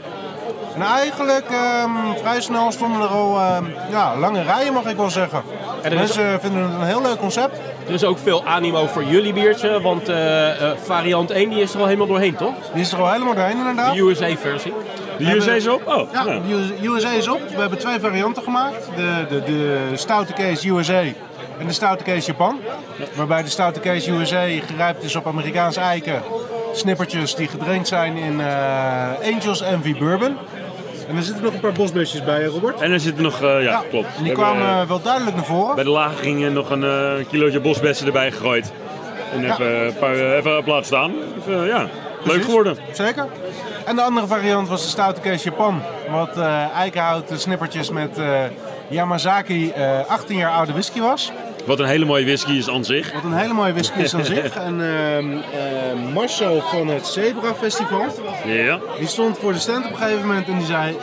En 0.80 0.85
eigenlijk 0.85 1.45
ehm, 1.49 1.89
vrij 2.22 2.41
snel 2.41 2.72
stonden 2.72 3.01
er 3.01 3.07
al 3.07 3.38
ehm, 3.39 3.65
ja, 3.91 4.18
lange 4.18 4.41
rijen, 4.43 4.73
mag 4.73 4.85
ik 4.85 4.95
wel 4.97 5.10
zeggen. 5.10 5.41
is- 5.84 5.93
Mensen 5.93 6.39
vinden 6.41 6.64
het 6.64 6.73
een 6.81 6.85
heel 6.88 7.01
leuk 7.01 7.18
concept. 7.18 7.57
Er 7.88 7.93
is 7.93 8.03
ook 8.03 8.18
veel 8.18 8.45
animo 8.45 8.88
voor 8.88 9.03
jullie 9.03 9.34
biertje, 9.34 9.81
want 9.81 10.10
eh, 10.10 10.49
eh, 10.72 10.77
variant 10.84 11.31
1 11.31 11.49
die 11.49 11.61
is 11.61 11.73
er 11.73 11.80
al 11.80 11.85
helemaal 11.85 12.07
doorheen, 12.07 12.35
toch? 12.35 12.53
Die 12.73 12.81
is 12.81 12.91
er 12.91 12.99
al 12.99 13.11
helemaal 13.11 13.34
doorheen 13.35 13.57
inderdaad. 13.57 13.93
De 13.93 13.99
USA-versie. 14.01 14.73
We 15.18 15.23
hebben- 15.26 15.43
Oh, 15.85 16.11
ja, 16.14 16.23
de 16.23 16.76
USA 16.88 17.10
is 17.11 17.27
op. 17.27 17.41
We 17.49 17.60
hebben 17.60 17.80
twee 17.80 17.99
varianten 17.99 18.43
gemaakt. 18.43 18.89
De, 18.95 19.26
de, 19.30 19.43
de 19.43 19.77
stoute 19.93 20.34
case 20.34 20.69
USA 20.69 21.01
en 21.60 21.68
de 21.68 21.73
stoute 21.73 22.03
case 22.03 22.27
Japan. 22.27 22.60
Waarbij 23.15 23.43
de 23.43 23.49
stoute 23.49 23.80
case 23.80 24.11
USA 24.11 24.45
gerijpt 24.68 25.03
is 25.03 25.15
op 25.15 25.27
Amerikaanse 25.27 25.80
eiken. 25.80 26.22
Snippertjes 26.73 27.35
die 27.35 27.47
gedrenkt 27.47 27.88
zijn 27.88 28.18
in 28.18 28.41
eh, 28.41 29.34
Angels 29.34 29.61
Envy 29.61 29.97
Bourbon. 29.97 30.38
En 31.10 31.15
er 31.15 31.23
zitten 31.23 31.44
nog 31.44 31.53
een 31.53 31.60
paar 31.60 31.72
bosbusjes 31.72 32.23
bij, 32.23 32.45
Robert. 32.45 32.81
En 32.81 32.91
er 32.91 32.99
zitten 32.99 33.23
nog, 33.23 33.41
eh, 33.41 33.64
ja, 33.64 33.84
klopt. 33.90 34.07
En 34.07 34.23
die 34.23 34.26
hebben, 34.26 34.44
kwamen 34.44 34.81
eh, 34.81 34.88
wel 34.88 35.02
duidelijk 35.02 35.36
naar 35.36 35.45
voren. 35.45 35.76
Bij 35.76 35.84
de 35.84 35.90
lagering 35.90 36.53
nog 36.53 36.69
een 36.69 36.84
eh, 36.84 37.27
kilootje 37.30 37.60
bosbessen 37.60 38.06
erbij 38.06 38.31
gegooid. 38.31 38.72
En 39.34 39.52
even, 39.52 39.86
een 39.86 39.94
paar, 39.94 40.15
even 40.15 40.57
op 40.57 40.65
laten 40.65 40.86
staan. 40.86 41.14
Even, 41.40 41.65
ja. 41.65 41.88
Precies. 42.23 42.45
geworden. 42.45 42.77
Zeker. 42.91 43.27
En 43.86 43.95
de 43.95 44.02
andere 44.02 44.27
variant 44.27 44.68
was 44.68 44.81
de 44.81 44.90
stoute 44.90 45.22
Kees 45.22 45.44
Japan. 45.44 45.81
Wat 46.10 46.38
eh 46.38 46.76
eikenhouten 46.76 47.40
snippertjes 47.40 47.90
met 47.90 48.18
eh, 48.18 48.41
Yamazaki 48.88 49.72
eh 49.72 50.06
18 50.07 50.38
jaar 50.38 50.52
oude 50.52 50.72
whisky 50.72 50.99
was. 50.99 51.31
Wat 51.65 51.80
een 51.80 51.86
hele 51.86 52.06
mooie 52.06 52.26
whisky 52.26 52.52
is 52.52 52.69
aan 52.69 52.86
zich. 52.86 53.14
Wat 53.14 53.23
een 53.23 53.34
hele 53.34 53.53
mooie 53.53 53.73
whisky 53.73 53.99
is 53.99 54.14
aan 54.15 54.26
zich. 54.36 54.56
En 54.56 54.81
ehm, 54.81 55.31
eh, 55.31 56.14
Marcel 56.14 56.61
van 56.61 56.88
het 56.88 57.07
Zebra 57.07 57.53
Festival, 57.56 58.06
Ja. 58.45 58.80
die 58.98 59.07
stond 59.07 59.38
voor 59.38 59.53
de 59.53 59.60
stand 59.60 59.86
op 59.86 59.91
een 59.91 59.98
gegeven 59.98 60.27
moment 60.27 60.48
en 60.48 60.57
die 60.57 60.65
zei... 60.65 60.95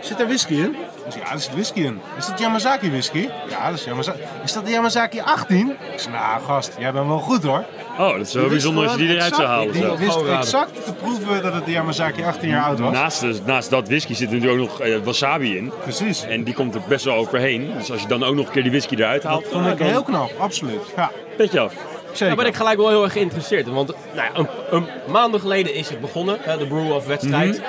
Zit 0.00 0.20
er 0.20 0.26
whisky 0.26 0.54
in? 0.54 0.76
Ik 1.10 1.16
zei, 1.16 1.24
ja, 1.28 1.32
er 1.32 1.40
zit 1.40 1.52
whisky 1.52 1.80
in. 1.80 2.00
Is 2.18 2.26
dat 2.26 2.38
Yamazaki 2.38 2.90
whisky? 2.90 3.28
Ja, 3.48 3.70
dat 3.70 3.78
is 3.78 3.84
Yamazaki. 3.84 4.18
Is 4.44 4.52
dat 4.52 4.64
de 4.64 4.70
Yamazaki 4.70 5.20
18? 5.20 5.68
Ik 5.92 5.98
zei, 6.00 6.14
nou 6.14 6.42
gast, 6.42 6.72
jij 6.78 6.92
bent 6.92 7.06
wel 7.06 7.18
goed 7.18 7.42
hoor. 7.42 7.64
Oh, 7.98 8.12
dat 8.16 8.26
is 8.26 8.32
wel 8.34 8.48
bijzonder 8.48 8.84
als 8.84 8.92
je 8.92 8.98
die 8.98 9.14
eruit 9.16 9.34
zou 9.34 9.48
halen. 9.48 9.72
Die 9.72 9.82
zo. 9.82 9.96
wist 9.96 10.16
exact 10.26 10.84
te 10.84 10.92
proeven 10.92 11.42
dat 11.42 11.54
het 11.54 11.64
de 11.64 11.70
Yamazaki 11.70 12.24
18 12.24 12.48
jaar 12.48 12.64
oud 12.64 12.78
was. 12.78 12.92
Naast, 12.92 13.20
de- 13.20 13.40
naast 13.44 13.70
dat 13.70 13.88
whisky 13.88 14.14
zit 14.14 14.28
er 14.28 14.34
natuurlijk 14.38 14.62
ook 14.62 14.68
nog 14.68 14.80
eh, 14.80 14.96
wasabi 15.04 15.56
in. 15.56 15.72
Precies. 15.82 16.24
En 16.24 16.44
die 16.44 16.54
komt 16.54 16.74
er 16.74 16.80
best 16.88 17.04
wel 17.04 17.14
overheen. 17.14 17.70
Dus 17.78 17.90
als 17.90 18.00
je 18.02 18.08
dan 18.08 18.24
ook 18.24 18.34
nog 18.34 18.46
een 18.46 18.52
keer 18.52 18.62
die 18.62 18.70
whisky 18.70 18.94
eruit 18.94 19.22
haalt... 19.22 19.42
Dat 19.42 19.52
vond 19.52 19.66
ik 19.66 19.78
dan- 19.78 19.86
heel 19.86 20.02
knap, 20.02 20.30
absoluut. 20.38 20.80
Ja. 20.96 21.10
Petje 21.36 21.60
af. 21.60 21.72
Zeker. 22.12 22.26
Daar 22.26 22.36
ben 22.36 22.46
ik 22.46 22.54
gelijk 22.54 22.76
wel 22.78 22.88
heel 22.88 23.02
erg 23.04 23.12
geïnteresseerd 23.12 23.66
in. 23.66 23.72
Want 23.74 23.88
nou 24.14 24.28
ja, 24.32 24.38
een, 24.38 24.48
een 24.70 24.86
maanden 25.12 25.40
geleden 25.40 25.74
is 25.74 25.88
het 25.88 26.00
begonnen, 26.00 26.36
hè, 26.40 26.58
de 26.58 26.66
Brew 26.66 26.92
of 26.92 27.06
wedstrijd. 27.06 27.56
Mhm. 27.58 27.66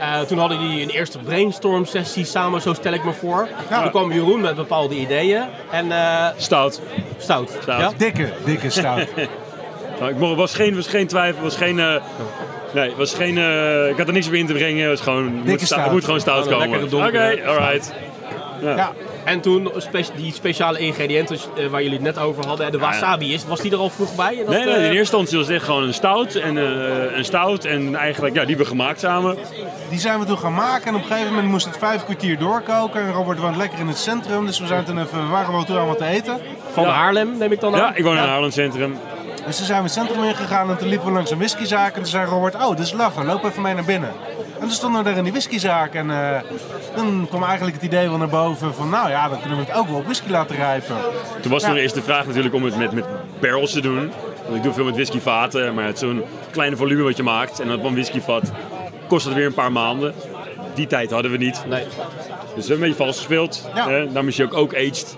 Eh, 0.00 0.20
toen 0.20 0.38
hadden 0.38 0.58
die 0.58 0.82
een 0.82 0.88
eerste 0.90 1.18
brainstorm 1.18 1.84
sessie 1.84 2.24
samen, 2.24 2.60
zo 2.60 2.72
stel 2.74 2.92
ik 2.92 3.04
me 3.04 3.12
voor. 3.12 3.48
Toen 3.82 3.90
kwam 3.90 4.12
Jeroen 4.12 4.40
met 4.40 4.54
bepaalde 4.54 4.94
ideeën. 4.94 5.42
En, 5.70 5.92
eh, 5.92 6.26
Stout. 6.36 6.80
Stout. 7.18 7.50
Stout. 7.62 7.80
Ja? 7.80 7.92
Dikke, 7.96 8.28
dikke 8.44 8.70
stout. 8.70 9.06
Nou, 10.00 10.10
ik 10.10 10.18
mocht, 10.18 10.36
was, 10.36 10.54
geen, 10.54 10.74
was 10.74 10.86
geen 10.86 11.06
twijfel, 11.06 11.42
was 11.42 11.56
geen... 11.56 11.80
eh, 11.80 11.94
nee, 12.72 12.92
was 12.96 13.14
geen... 13.14 13.38
eh, 13.38 13.88
ik 13.88 13.96
had 13.96 14.06
er 14.06 14.12
niks 14.12 14.26
op 14.26 14.32
in 14.32 14.46
te 14.46 14.52
brengen. 14.52 14.80
Het 14.80 14.90
was 14.90 15.00
gewoon... 15.00 15.24
Het 15.36 15.44
moet, 15.46 15.60
stout. 15.60 15.82
het 15.82 15.92
moet 15.92 16.04
gewoon 16.04 16.20
stout 16.20 16.48
komen. 16.48 16.78
Oké, 16.78 16.88
donkere 16.88 17.42
alright. 17.46 17.92
Ja. 18.62 18.92
En 19.24 19.40
toen 19.40 19.70
spe- 19.76 20.04
die 20.16 20.32
speciale 20.32 20.78
ingrediënten 20.78 21.38
eh, 21.56 21.66
waar 21.66 21.82
jullie 21.82 21.96
het 21.96 22.06
net 22.06 22.18
over 22.18 22.46
hadden, 22.46 22.72
de 22.72 22.78
wasabi 22.78 23.34
is, 23.34 23.44
was 23.46 23.60
die 23.60 23.72
er 23.72 23.78
al 23.78 23.90
vroeg 23.90 24.14
bij? 24.14 24.38
En 24.38 24.44
dat, 24.44 24.48
Nee, 24.48 24.64
nee, 24.64 24.74
in 24.74 24.80
eh, 24.80 24.82
eerste 24.82 24.98
instantie 24.98 25.36
was 25.38 25.46
het 25.46 25.56
echt 25.56 25.64
gewoon 25.64 25.82
een 25.82 25.94
stout. 25.94 26.34
En, 26.34 26.58
eh, 26.58 27.16
een 27.16 27.24
stout 27.24 27.64
en 27.64 27.94
eigenlijk, 27.94 28.34
ja, 28.34 28.40
die 28.40 28.48
hebben 28.56 28.66
we 28.66 28.78
gemaakt 28.78 29.00
samen. 29.00 29.36
Die 29.90 29.98
zijn 29.98 30.18
we 30.20 30.26
toen 30.26 30.38
gaan 30.38 30.54
maken 30.54 30.86
en 30.86 30.94
op 30.94 31.00
een 31.00 31.06
gegeven 31.06 31.32
moment 31.32 31.50
moest 31.50 31.66
het 31.66 31.78
vijf 31.78 32.04
kwartier 32.04 32.38
doorkoken. 32.38 33.00
En 33.00 33.12
Robert 33.12 33.38
woont 33.38 33.56
lekker 33.56 33.78
in 33.78 33.86
het 33.88 33.98
centrum, 33.98 34.46
dus 34.46 34.58
we, 34.58 34.66
zijn 34.66 34.84
toen 34.84 34.98
even, 34.98 35.22
we 35.24 35.30
waren 35.30 35.52
wel 35.52 35.64
toe 35.64 35.78
aan 35.78 35.86
wat 35.86 35.98
te 35.98 36.04
eten. 36.04 36.38
Van 36.72 36.84
Haarlem 36.84 37.38
neem 37.38 37.52
ik 37.52 37.60
dan 37.60 37.72
aan? 37.74 37.80
Ja, 37.80 37.94
ik 37.94 38.02
woon 38.04 38.12
in 38.14 38.20
het 38.20 38.28
Haarlem 38.28 38.50
Centrum. 38.50 38.98
Dus 39.46 39.56
toen 39.56 39.66
zijn 39.66 39.78
we 39.78 39.84
het 39.84 39.92
centrum 39.92 40.22
ingegaan 40.24 40.70
en 40.70 40.76
toen 40.76 40.88
liepen 40.88 41.06
we 41.06 41.12
langs 41.12 41.30
een 41.30 41.38
whiskyzaak. 41.38 41.94
En 41.94 42.00
toen 42.00 42.10
zei 42.10 42.26
Robert, 42.26 42.54
oh, 42.54 42.68
dit 42.70 42.78
is 42.78 42.92
lachen, 42.92 43.26
loop 43.26 43.44
even 43.44 43.62
mee 43.62 43.74
naar 43.74 43.84
binnen. 43.84 44.12
En 44.64 44.70
toen 44.70 44.78
stonden 44.78 45.02
we 45.02 45.08
daar 45.08 45.16
in 45.18 45.22
die 45.22 45.32
whiskyzaak 45.32 45.94
en 45.94 46.10
eh, 46.10 46.40
toen 46.96 47.26
kwam 47.28 47.42
eigenlijk 47.42 47.74
het 47.76 47.84
idee 47.84 48.08
wel 48.08 48.18
naar 48.18 48.28
boven 48.28 48.74
van, 48.74 48.88
nou 48.90 49.08
ja, 49.08 49.28
dan 49.28 49.40
kunnen 49.40 49.58
we 49.58 49.64
het 49.64 49.74
ook 49.74 49.88
wel 49.88 49.96
op 49.96 50.04
whisky 50.04 50.30
laten 50.30 50.56
rijpen. 50.56 50.96
Toen 51.40 51.50
was 51.52 51.62
Ja. 51.62 51.68
nog 51.68 51.76
eerst 51.76 51.94
de 51.94 52.02
vraag 52.02 52.26
natuurlijk 52.26 52.54
om 52.54 52.64
het 52.64 52.76
met, 52.76 52.92
met 52.92 53.04
barrels 53.40 53.72
te 53.72 53.80
doen. 53.80 54.12
Want 54.44 54.56
ik 54.56 54.62
doe 54.62 54.72
veel 54.72 54.84
met 54.84 54.94
whiskyvaten, 54.94 55.74
maar 55.74 55.84
het 55.86 55.98
zo'n 55.98 56.22
kleine 56.50 56.76
volume 56.76 57.02
wat 57.02 57.16
je 57.16 57.22
maakt. 57.22 57.60
En 57.60 57.68
dat 57.68 57.84
een 57.84 57.92
whiskyvat 57.92 58.52
kost 59.08 59.24
het 59.24 59.34
weer 59.34 59.46
een 59.46 59.54
paar 59.54 59.72
maanden. 59.72 60.14
Die 60.74 60.86
tijd 60.86 61.10
hadden 61.10 61.30
we 61.30 61.36
niet. 61.36 61.62
Nee. 61.68 61.84
Dus 61.84 61.92
we 62.44 62.52
hebben 62.54 62.72
een 62.72 62.80
beetje 62.80 62.94
vals 63.04 63.16
gespeeld. 63.16 63.68
Ja. 63.74 63.80
Eh, 63.88 64.04
daarom 64.04 64.28
is 64.28 64.36
hij 64.36 64.46
ook, 64.46 64.54
ook 64.54 64.74
aged 64.74 65.16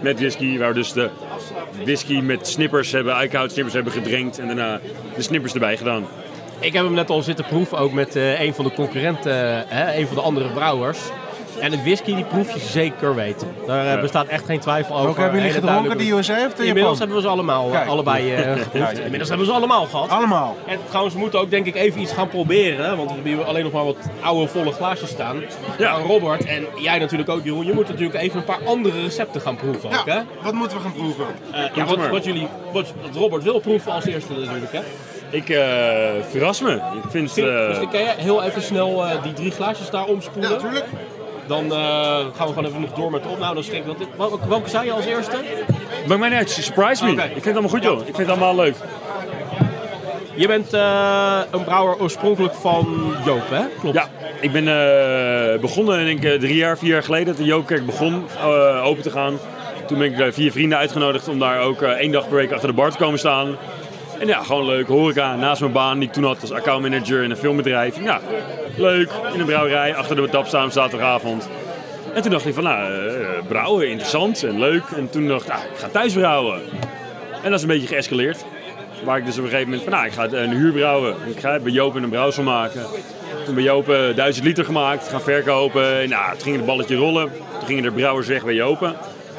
met 0.00 0.18
whisky. 0.18 0.58
Waar 0.58 0.68
we 0.68 0.74
dus 0.74 0.92
de 0.92 1.10
whisky 1.84 2.20
met 2.20 2.46
snippers 2.46 2.92
hebben, 2.92 3.14
eikenhout 3.14 3.50
snippers 3.50 3.74
hebben 3.74 3.92
gedrenkt. 3.92 4.38
En 4.38 4.46
daarna 4.46 4.80
de 5.16 5.22
snippers 5.22 5.52
erbij 5.54 5.76
gedaan. 5.76 6.06
Ik 6.60 6.72
heb 6.72 6.84
hem 6.84 6.94
net 6.94 7.10
al 7.10 7.22
zitten 7.22 7.44
proeven, 7.44 7.78
ook 7.78 7.92
met 7.92 8.16
eh, 8.16 8.40
een 8.40 8.54
van 8.54 8.64
de 8.64 8.72
concurrenten, 8.72 9.32
eh, 9.70 9.76
hè, 9.78 9.98
een 9.98 10.06
van 10.06 10.16
de 10.16 10.22
andere 10.22 10.48
brouwers. 10.48 10.98
En 11.60 11.70
de 11.70 11.82
whisky, 11.82 12.14
die 12.14 12.24
proef 12.24 12.52
je 12.52 12.60
zeker 12.60 13.14
weten. 13.14 13.48
Daar 13.66 13.86
eh, 13.86 13.92
Ja. 13.92 14.00
bestaat 14.00 14.26
echt 14.26 14.44
geen 14.44 14.58
twijfel 14.60 14.96
over. 14.96 15.08
Ook 15.08 15.16
hebben 15.16 15.34
jullie 15.40 15.54
Hele 15.54 15.66
gedronken, 15.66 15.98
de 15.98 16.10
USA 16.10 16.34
de 16.34 16.42
Inmiddels 16.42 16.76
Japan? 16.76 16.98
hebben 16.98 17.16
we 17.16 17.22
ze 17.22 17.28
allemaal, 17.28 17.68
Kijk. 17.70 17.88
allebei 17.88 18.34
eh, 18.34 18.52
geproefd. 18.52 18.72
Ja, 18.72 18.90
ja. 18.90 18.98
Inmiddels 19.02 19.28
hebben 19.28 19.46
we 19.46 19.52
ze 19.52 19.58
allemaal 19.58 19.86
gehad. 19.86 20.08
Allemaal. 20.08 20.56
En 20.66 20.78
trouwens, 20.88 21.14
we 21.14 21.20
moeten 21.20 21.40
ook 21.40 21.50
denk 21.50 21.66
ik 21.66 21.74
even 21.74 22.00
iets 22.00 22.12
gaan 22.12 22.28
proberen. 22.28 22.84
hè, 22.84 22.96
Want 22.96 23.10
we 23.22 23.28
hebben 23.28 23.46
alleen 23.46 23.62
nog 23.62 23.72
maar 23.72 23.84
wat 23.84 23.96
oude 24.20 24.48
volle 24.48 24.72
glaasjes 24.72 25.10
staan. 25.10 25.42
Ja. 25.78 25.92
Robert 25.92 26.44
en 26.44 26.66
jij 26.80 26.98
natuurlijk 26.98 27.28
ook, 27.30 27.44
Jeroen. 27.44 27.66
Je 27.66 27.72
moet 27.72 27.88
natuurlijk 27.88 28.20
even 28.22 28.38
een 28.38 28.44
paar 28.44 28.60
andere 28.64 29.00
recepten 29.00 29.40
gaan 29.40 29.56
proeven 29.56 29.88
ook, 29.90 30.06
hè? 30.06 30.14
Ja, 30.14 30.24
wat 30.42 30.52
moeten 30.54 30.76
we 30.76 30.82
gaan 30.82 30.92
proeven? 30.92 31.24
Eh, 31.52 31.60
ja, 31.74 31.84
wat, 31.84 32.08
wat, 32.08 32.24
jullie, 32.24 32.48
wat, 32.72 32.92
wat 33.02 33.14
Robert 33.16 33.42
wil 33.42 33.58
proeven 33.60 33.92
als 33.92 34.04
eerste 34.04 34.32
natuurlijk, 34.32 34.72
hè? 34.72 34.80
Ik 35.30 35.48
eh, 35.48 35.64
verras 36.30 36.60
me. 36.60 36.72
Ik 36.74 37.10
vind 37.10 37.34
het... 37.34 37.38
eh, 37.44 37.66
Dus 37.66 37.76
dan 37.76 37.90
kan 37.90 38.00
je 38.00 38.12
heel 38.16 38.42
even 38.42 38.62
snel 38.62 39.04
eh, 39.06 39.22
die 39.22 39.32
drie 39.32 39.50
glaasjes 39.50 39.90
daar 39.90 40.04
omspoelen. 40.04 40.50
Ja, 40.50 40.56
natuurlijk. 40.56 40.84
Dan 41.46 41.72
eh, 41.72 41.78
gaan 42.36 42.46
we 42.46 42.52
gewoon 42.52 42.64
even 42.64 42.80
nog 42.80 42.92
door 42.92 43.10
met 43.10 43.22
de 43.22 43.28
opname. 43.28 43.54
Dan 43.54 43.62
schenk 43.64 43.80
ik 43.84 43.86
dat 43.86 44.00
in. 44.00 44.48
Welke, 44.48 44.68
zei 44.68 44.84
je 44.84 44.92
als 44.92 45.04
eerste? 45.04 45.36
Maakt 46.06 46.20
mij 46.20 46.28
niet 46.28 46.38
uit. 46.38 46.50
Surprise 46.50 47.04
me. 47.04 47.10
Ik 47.10 47.18
vind 47.18 47.34
het 47.44 47.52
allemaal 47.52 47.70
goed, 47.70 47.82
joh. 47.82 47.98
Ik 47.98 48.04
vind 48.04 48.16
het 48.16 48.28
allemaal 48.28 48.54
leuk. 48.54 48.74
Je 50.34 50.46
bent 50.46 50.72
eh, 50.72 51.38
een 51.50 51.64
brouwer 51.64 52.00
oorspronkelijk 52.00 52.54
van 52.54 53.14
Joop, 53.24 53.50
hè? 53.50 53.62
Klopt. 53.80 53.96
Ja, 53.96 54.08
ik 54.40 54.52
ben 54.52 54.68
eh, 54.68 55.60
begonnen, 55.60 56.04
denk 56.04 56.24
ik, 56.24 56.40
drie 56.40 56.54
jaar, 56.56 56.78
vier 56.78 56.88
jaar 56.90 57.02
geleden, 57.02 57.26
dat 57.26 57.36
de 57.36 57.44
Joopkerk 57.44 57.86
begon 57.86 58.24
eh, 58.38 58.86
open 58.86 59.02
te 59.02 59.10
gaan. 59.10 59.38
Toen 59.86 59.98
ben 59.98 60.14
ik 60.26 60.32
vier 60.34 60.52
vrienden 60.52 60.78
uitgenodigd 60.78 61.28
om 61.28 61.38
daar 61.38 61.60
ook 61.60 61.82
één 61.82 62.12
dag 62.12 62.28
per 62.28 62.36
week 62.36 62.52
achter 62.52 62.68
de 62.68 62.74
bar 62.74 62.90
te 62.90 62.96
komen 62.98 63.18
staan. 63.18 63.56
En 64.18 64.26
ja, 64.26 64.42
gewoon 64.42 64.66
leuk. 64.66 64.86
Horeca 64.86 65.36
naast 65.36 65.60
mijn 65.60 65.72
baan 65.72 65.98
die 65.98 66.08
ik 66.08 66.14
toen 66.14 66.24
had 66.24 66.40
als 66.40 66.52
accountmanager 66.52 67.22
in 67.22 67.30
een 67.30 67.36
filmbedrijf. 67.36 68.02
Ja, 68.02 68.20
leuk. 68.76 69.10
In 69.32 69.40
een 69.40 69.46
brouwerij, 69.46 69.94
achter 69.94 70.16
de 70.16 70.28
tap 70.28 70.46
staan 70.46 70.72
zaterdagavond. 70.72 71.48
En 72.14 72.22
toen 72.22 72.30
dacht 72.30 72.46
ik 72.46 72.54
van, 72.54 72.62
nou, 72.62 73.08
eh, 73.08 73.46
brouwen, 73.48 73.88
interessant 73.88 74.42
en 74.42 74.58
leuk. 74.58 74.82
En 74.96 75.10
toen 75.10 75.28
dacht 75.28 75.44
ik, 75.44 75.52
ah, 75.52 75.58
ik 75.72 75.78
ga 75.78 75.88
thuis 75.88 76.12
brouwen. 76.12 76.60
En 77.42 77.50
dat 77.50 77.52
is 77.52 77.62
een 77.62 77.68
beetje 77.68 77.86
geëscaleerd. 77.86 78.44
Waar 79.04 79.18
ik 79.18 79.24
dus 79.24 79.38
op 79.38 79.44
een 79.44 79.50
gegeven 79.50 79.70
moment 79.70 79.88
van, 79.88 79.92
nou, 79.92 80.06
ik 80.06 80.12
ga 80.12 80.28
een 80.30 80.50
huur 80.50 80.72
brouwen. 80.72 81.14
Ik 81.26 81.40
ga 81.40 81.58
bij 81.58 81.72
Joop 81.72 81.94
een 81.94 82.08
brouwsel 82.08 82.42
maken. 82.42 82.82
Toen 83.44 83.54
bij 83.54 83.64
Joop 83.64 83.88
eh, 83.88 84.14
1000 84.14 84.44
liter 84.44 84.64
gemaakt, 84.64 85.08
gaan 85.08 85.20
verkopen. 85.20 86.00
En, 86.00 86.08
nou, 86.08 86.32
toen 86.32 86.42
ging 86.42 86.56
het 86.56 86.66
balletje 86.66 86.96
rollen. 86.96 87.32
Toen 87.58 87.66
gingen 87.66 87.84
er 87.84 87.92
brouwers 87.92 88.26
weg 88.26 88.44
bij 88.44 88.54
Jopen. 88.54 88.96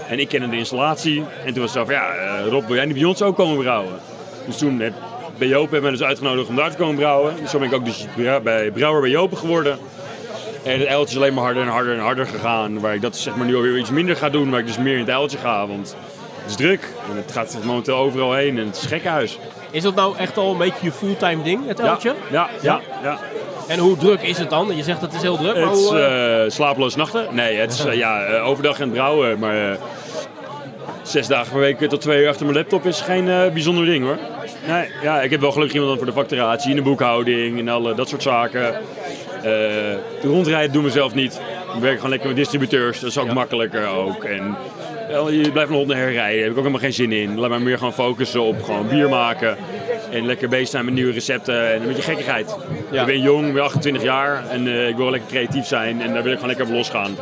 En 0.07 0.19
ik 0.19 0.27
kende 0.27 0.49
de 0.49 0.57
installatie. 0.57 1.23
En 1.45 1.53
toen 1.53 1.61
was 1.61 1.73
het 1.73 1.79
zo 1.79 1.85
van, 1.85 1.93
ja, 1.93 2.13
eh, 2.13 2.47
Rob, 2.47 2.65
wil 2.67 2.75
jij 2.75 2.85
niet 2.85 2.95
bij 2.95 3.03
ons 3.03 3.21
ook 3.21 3.35
komen 3.35 3.57
brouwen? 3.57 3.93
Dus 4.49 4.57
toen 4.57 4.79
heb, 4.79 4.93
bij 5.37 5.47
Jopen 5.47 5.71
hebben 5.71 5.91
we 5.91 5.97
dus 5.97 6.07
uitgenodigd 6.07 6.49
om 6.49 6.55
daar 6.55 6.71
te 6.71 6.77
komen 6.77 6.95
brouwen. 6.95 7.33
Dus 7.41 7.51
zo 7.51 7.59
ben 7.59 7.67
ik 7.67 7.73
ook 7.73 7.85
dus 7.85 8.05
bij 8.43 8.71
brouwer 8.71 9.01
bij 9.01 9.09
Jopen 9.09 9.37
geworden. 9.37 9.77
En 10.63 10.79
het 10.79 10.87
eiltje 10.87 11.15
is 11.15 11.21
alleen 11.21 11.33
maar 11.33 11.43
harder 11.43 11.63
en 11.63 11.69
harder 11.69 11.93
en 11.93 11.99
harder 11.99 12.25
gegaan. 12.25 12.79
Waar 12.79 12.93
ik 12.93 13.01
dat 13.01 13.17
zeg 13.17 13.35
maar 13.35 13.45
nu 13.45 13.55
alweer 13.55 13.77
iets 13.77 13.89
minder 13.89 14.15
ga 14.15 14.29
doen. 14.29 14.49
Waar 14.49 14.59
ik 14.59 14.65
dus 14.65 14.77
meer 14.77 14.93
in 14.93 14.99
het 14.99 15.09
eiltje 15.09 15.37
ga. 15.37 15.67
Want 15.67 15.95
het 16.41 16.49
is 16.49 16.55
druk. 16.55 16.93
En 17.11 17.15
het 17.17 17.31
gaat 17.31 17.57
momenteel 17.63 17.95
overal 17.95 18.33
heen. 18.33 18.57
En 18.57 18.65
het 18.65 18.75
is 18.75 18.85
gekhuis. 18.85 19.39
Is 19.71 19.83
dat 19.83 19.95
nou 19.95 20.17
echt 20.17 20.37
al 20.37 20.51
een 20.51 20.57
beetje 20.57 20.85
je 20.85 20.91
fulltime 20.91 21.43
ding, 21.43 21.67
het 21.67 21.79
eltje? 21.79 22.13
Ja, 22.31 22.49
ja, 22.61 22.79
ja. 23.03 23.19
En 23.67 23.79
hoe 23.79 23.97
druk 23.97 24.21
is 24.21 24.37
het 24.37 24.49
dan? 24.49 24.75
Je 24.75 24.83
zegt 24.83 24.99
dat 24.99 25.09
het 25.09 25.17
is 25.17 25.21
heel 25.21 25.37
druk, 25.37 25.55
Het 25.55 25.75
is 25.77 25.87
hoe... 25.87 25.97
eh, 25.97 26.43
eh, 26.43 26.51
slapeloze 26.51 26.97
nachten. 26.97 27.27
Nee, 27.31 27.57
het 27.57 27.73
is 27.73 27.85
eh, 27.85 27.93
ja, 27.93 28.37
overdag 28.39 28.77
het 28.77 28.91
brouwen. 28.91 29.39
Maar 29.39 29.77
zes 31.03 31.27
dagen 31.27 31.51
per 31.51 31.59
week 31.59 31.79
tot 31.79 32.01
twee 32.01 32.21
uur 32.21 32.29
achter 32.29 32.45
mijn 32.45 32.57
laptop 32.57 32.85
is 32.85 33.01
geen 33.01 33.25
bijzonder 33.53 33.85
ding 33.85 34.03
hoor. 34.03 34.17
Nee, 34.67 34.87
ja, 35.01 35.21
ik 35.21 35.29
heb 35.29 35.41
wel 35.41 35.51
gelukkig 35.51 35.75
iemand 35.75 35.97
voor 35.97 36.07
de 36.07 36.13
facturatie, 36.13 36.69
in 36.69 36.75
de 36.75 36.81
boekhouding 36.81 37.59
en 37.59 37.67
alle, 37.67 37.95
dat 37.95 38.09
soort 38.09 38.23
zaken. 38.23 38.75
De 39.41 39.99
rondrijden 40.23 40.73
doen 40.73 40.83
we 40.83 40.89
zelf 40.89 41.13
niet. 41.13 41.41
We 41.73 41.79
werken 41.79 41.95
gewoon 41.95 42.09
lekker 42.09 42.27
met 42.27 42.37
distributeurs, 42.37 42.99
dat 42.99 43.09
is 43.09 43.17
ook 43.17 43.33
makkelijker 43.33 43.87
ook. 43.87 44.23
En 44.23 44.57
je 45.29 45.51
blijft 45.51 45.69
nog 45.69 45.79
hond 45.79 45.91
en 45.91 45.97
her 45.97 46.11
rijden, 46.11 46.35
daar 46.35 46.41
heb 46.41 46.51
ik 46.51 46.57
ook 46.57 46.57
helemaal 46.57 46.79
geen 46.79 46.93
zin 46.93 47.11
in. 47.11 47.39
Laat 47.39 47.49
maar 47.49 47.61
meer 47.61 47.77
gewoon 47.77 47.93
focussen 47.93 48.41
op 48.41 48.63
gewoon 48.63 48.87
bier 48.87 49.09
maken. 49.09 49.57
En 50.11 50.25
lekker 50.25 50.49
bezig 50.49 50.67
zijn 50.67 50.85
met 50.85 50.93
nieuwe 50.93 51.11
recepten 51.11 51.73
en 51.73 51.81
een 51.81 51.87
beetje 51.87 52.01
gekkigheid. 52.01 52.55
Ik 52.91 53.05
ben 53.05 53.21
jong, 53.21 53.47
ik 53.47 53.53
ben 53.53 53.63
28 53.63 54.03
jaar 54.03 54.49
en 54.49 54.67
eh, 54.67 54.87
ik 54.87 54.95
wil 54.95 55.03
wel 55.03 55.11
lekker 55.11 55.29
creatief 55.29 55.65
zijn 55.65 56.01
en 56.01 56.13
daar 56.13 56.23
wil 56.23 56.31
ik 56.31 56.39
gewoon 56.39 56.55
lekker 56.55 56.65
op 56.65 56.71
losgaan. 56.71 57.15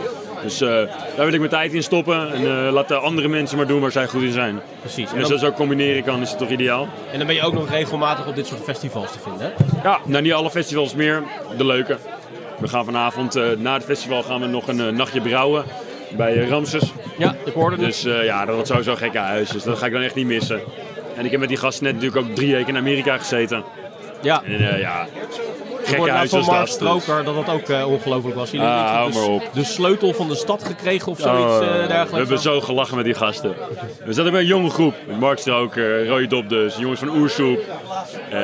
Dus 0.48 0.62
eh, 0.62 0.70
daar 1.16 1.26
wil 1.26 1.34
ik 1.34 1.40
mijn 1.40 1.50
tijd 1.52 1.74
in 1.74 1.84
stoppen 1.84 2.34
en 2.34 2.66
eh 2.66 2.72
laat 2.72 2.88
de 2.88 2.96
andere 2.96 3.28
mensen 3.28 3.58
maar 3.58 3.68
doen 3.68 3.82
waar 3.82 3.92
zij 3.92 4.08
goed 4.08 4.22
in 4.22 4.32
zijn. 4.32 4.60
Precies. 4.80 5.10
En 5.10 5.16
En 5.16 5.20
als 5.22 5.30
dat 5.30 5.40
zo 5.40 5.52
combineren 5.52 6.04
kan, 6.04 6.22
is 6.22 6.30
het 6.30 6.38
toch 6.40 6.50
ideaal? 6.50 6.88
En 7.12 7.18
dan 7.18 7.28
ben 7.28 7.36
je 7.36 7.42
ook 7.42 7.54
nog 7.54 7.70
regelmatig 7.70 8.28
op 8.28 8.36
dit 8.36 8.48
soort 8.48 8.64
festivals 8.64 9.12
te 9.12 9.20
vinden, 9.20 9.42
hè? 9.42 9.80
Ja, 9.90 10.00
nou 10.06 10.24
niet 10.24 10.34
alle 10.34 10.50
festivals 10.50 10.96
meer, 10.96 11.24
de 11.58 11.66
leuke. 11.66 11.98
We 12.60 12.68
gaan 12.68 12.86
vanavond, 12.86 13.36
eh, 13.36 13.44
na 13.58 13.74
het 13.74 13.84
festival, 13.84 14.24
gaan 14.24 14.42
we 14.42 14.48
nog 14.48 14.68
een 14.68 14.96
nachtje 14.96 15.22
brouwen 15.22 15.64
bij 16.18 16.48
Ramses. 16.48 16.94
Ja, 17.18 17.36
ik 17.46 17.54
hoorde 17.54 17.76
het. 17.76 17.86
Dus 17.86 18.02
ja, 18.02 18.46
dat 18.46 18.54
wordt 18.54 18.70
sowieso 18.70 18.92
een 18.92 18.98
gekke 18.98 19.18
huis, 19.18 19.50
dus 19.50 19.64
dat 19.64 19.78
ga 19.78 19.86
ik 19.86 19.92
dan 19.92 20.02
echt 20.02 20.16
niet 20.16 20.28
missen. 20.28 20.62
En 21.18 21.26
ik 21.26 21.32
heb 21.32 21.40
met 21.40 21.50
die 21.50 21.58
gasten 21.58 21.84
net 21.84 21.94
natuurlijk 21.94 22.28
ook 22.28 22.36
drie 22.36 22.54
weken 22.54 22.68
in 22.68 22.78
Amerika 22.78 23.18
gezeten. 23.18 23.64
Ja. 24.22 24.44
En 24.44 24.80
ja, 24.80 25.08
Hoorde 25.96 26.12
nou 26.12 26.28
van 26.28 26.40
Mark 26.40 26.52
dat. 26.58 26.66
dus. 26.66 26.74
Stroker 26.76 27.24
dat 27.24 27.36
dat 27.46 27.50
ook 27.56 27.70
eh, 27.70 27.88
ongelooflijk 27.92 28.36
was. 28.36 28.52
Jullie 28.52 28.68
Ah, 28.68 28.92
hou 28.92 29.08
dus 29.12 29.16
maar 29.20 29.28
op. 29.30 29.50
de 29.54 29.64
sleutel 29.64 30.14
van 30.14 30.28
de 30.28 30.36
stad 30.36 30.64
gekregen 30.64 31.12
of 31.12 31.20
zoiets 31.20 31.44
Oh, 31.54 31.62
eh, 31.62 31.72
dergelijks. 31.74 32.12
we 32.12 32.18
hebben 32.18 32.40
zo 32.40 32.62
gelachen 32.62 32.96
met 32.96 33.06
die 33.06 33.14
gasten. 33.14 33.56
We 34.06 34.14
zaten 34.14 34.32
bij 34.32 34.42
een 34.42 34.48
jonge 34.48 34.70
groep. 34.70 34.94
Mark 35.20 35.40
Stroker, 35.40 36.08
Roy 36.08 36.28
Dop 36.28 36.50
dus, 36.50 36.76
jongens 36.78 37.00
van 37.00 37.10
Oersoep. 37.10 37.60
eh 38.30 38.36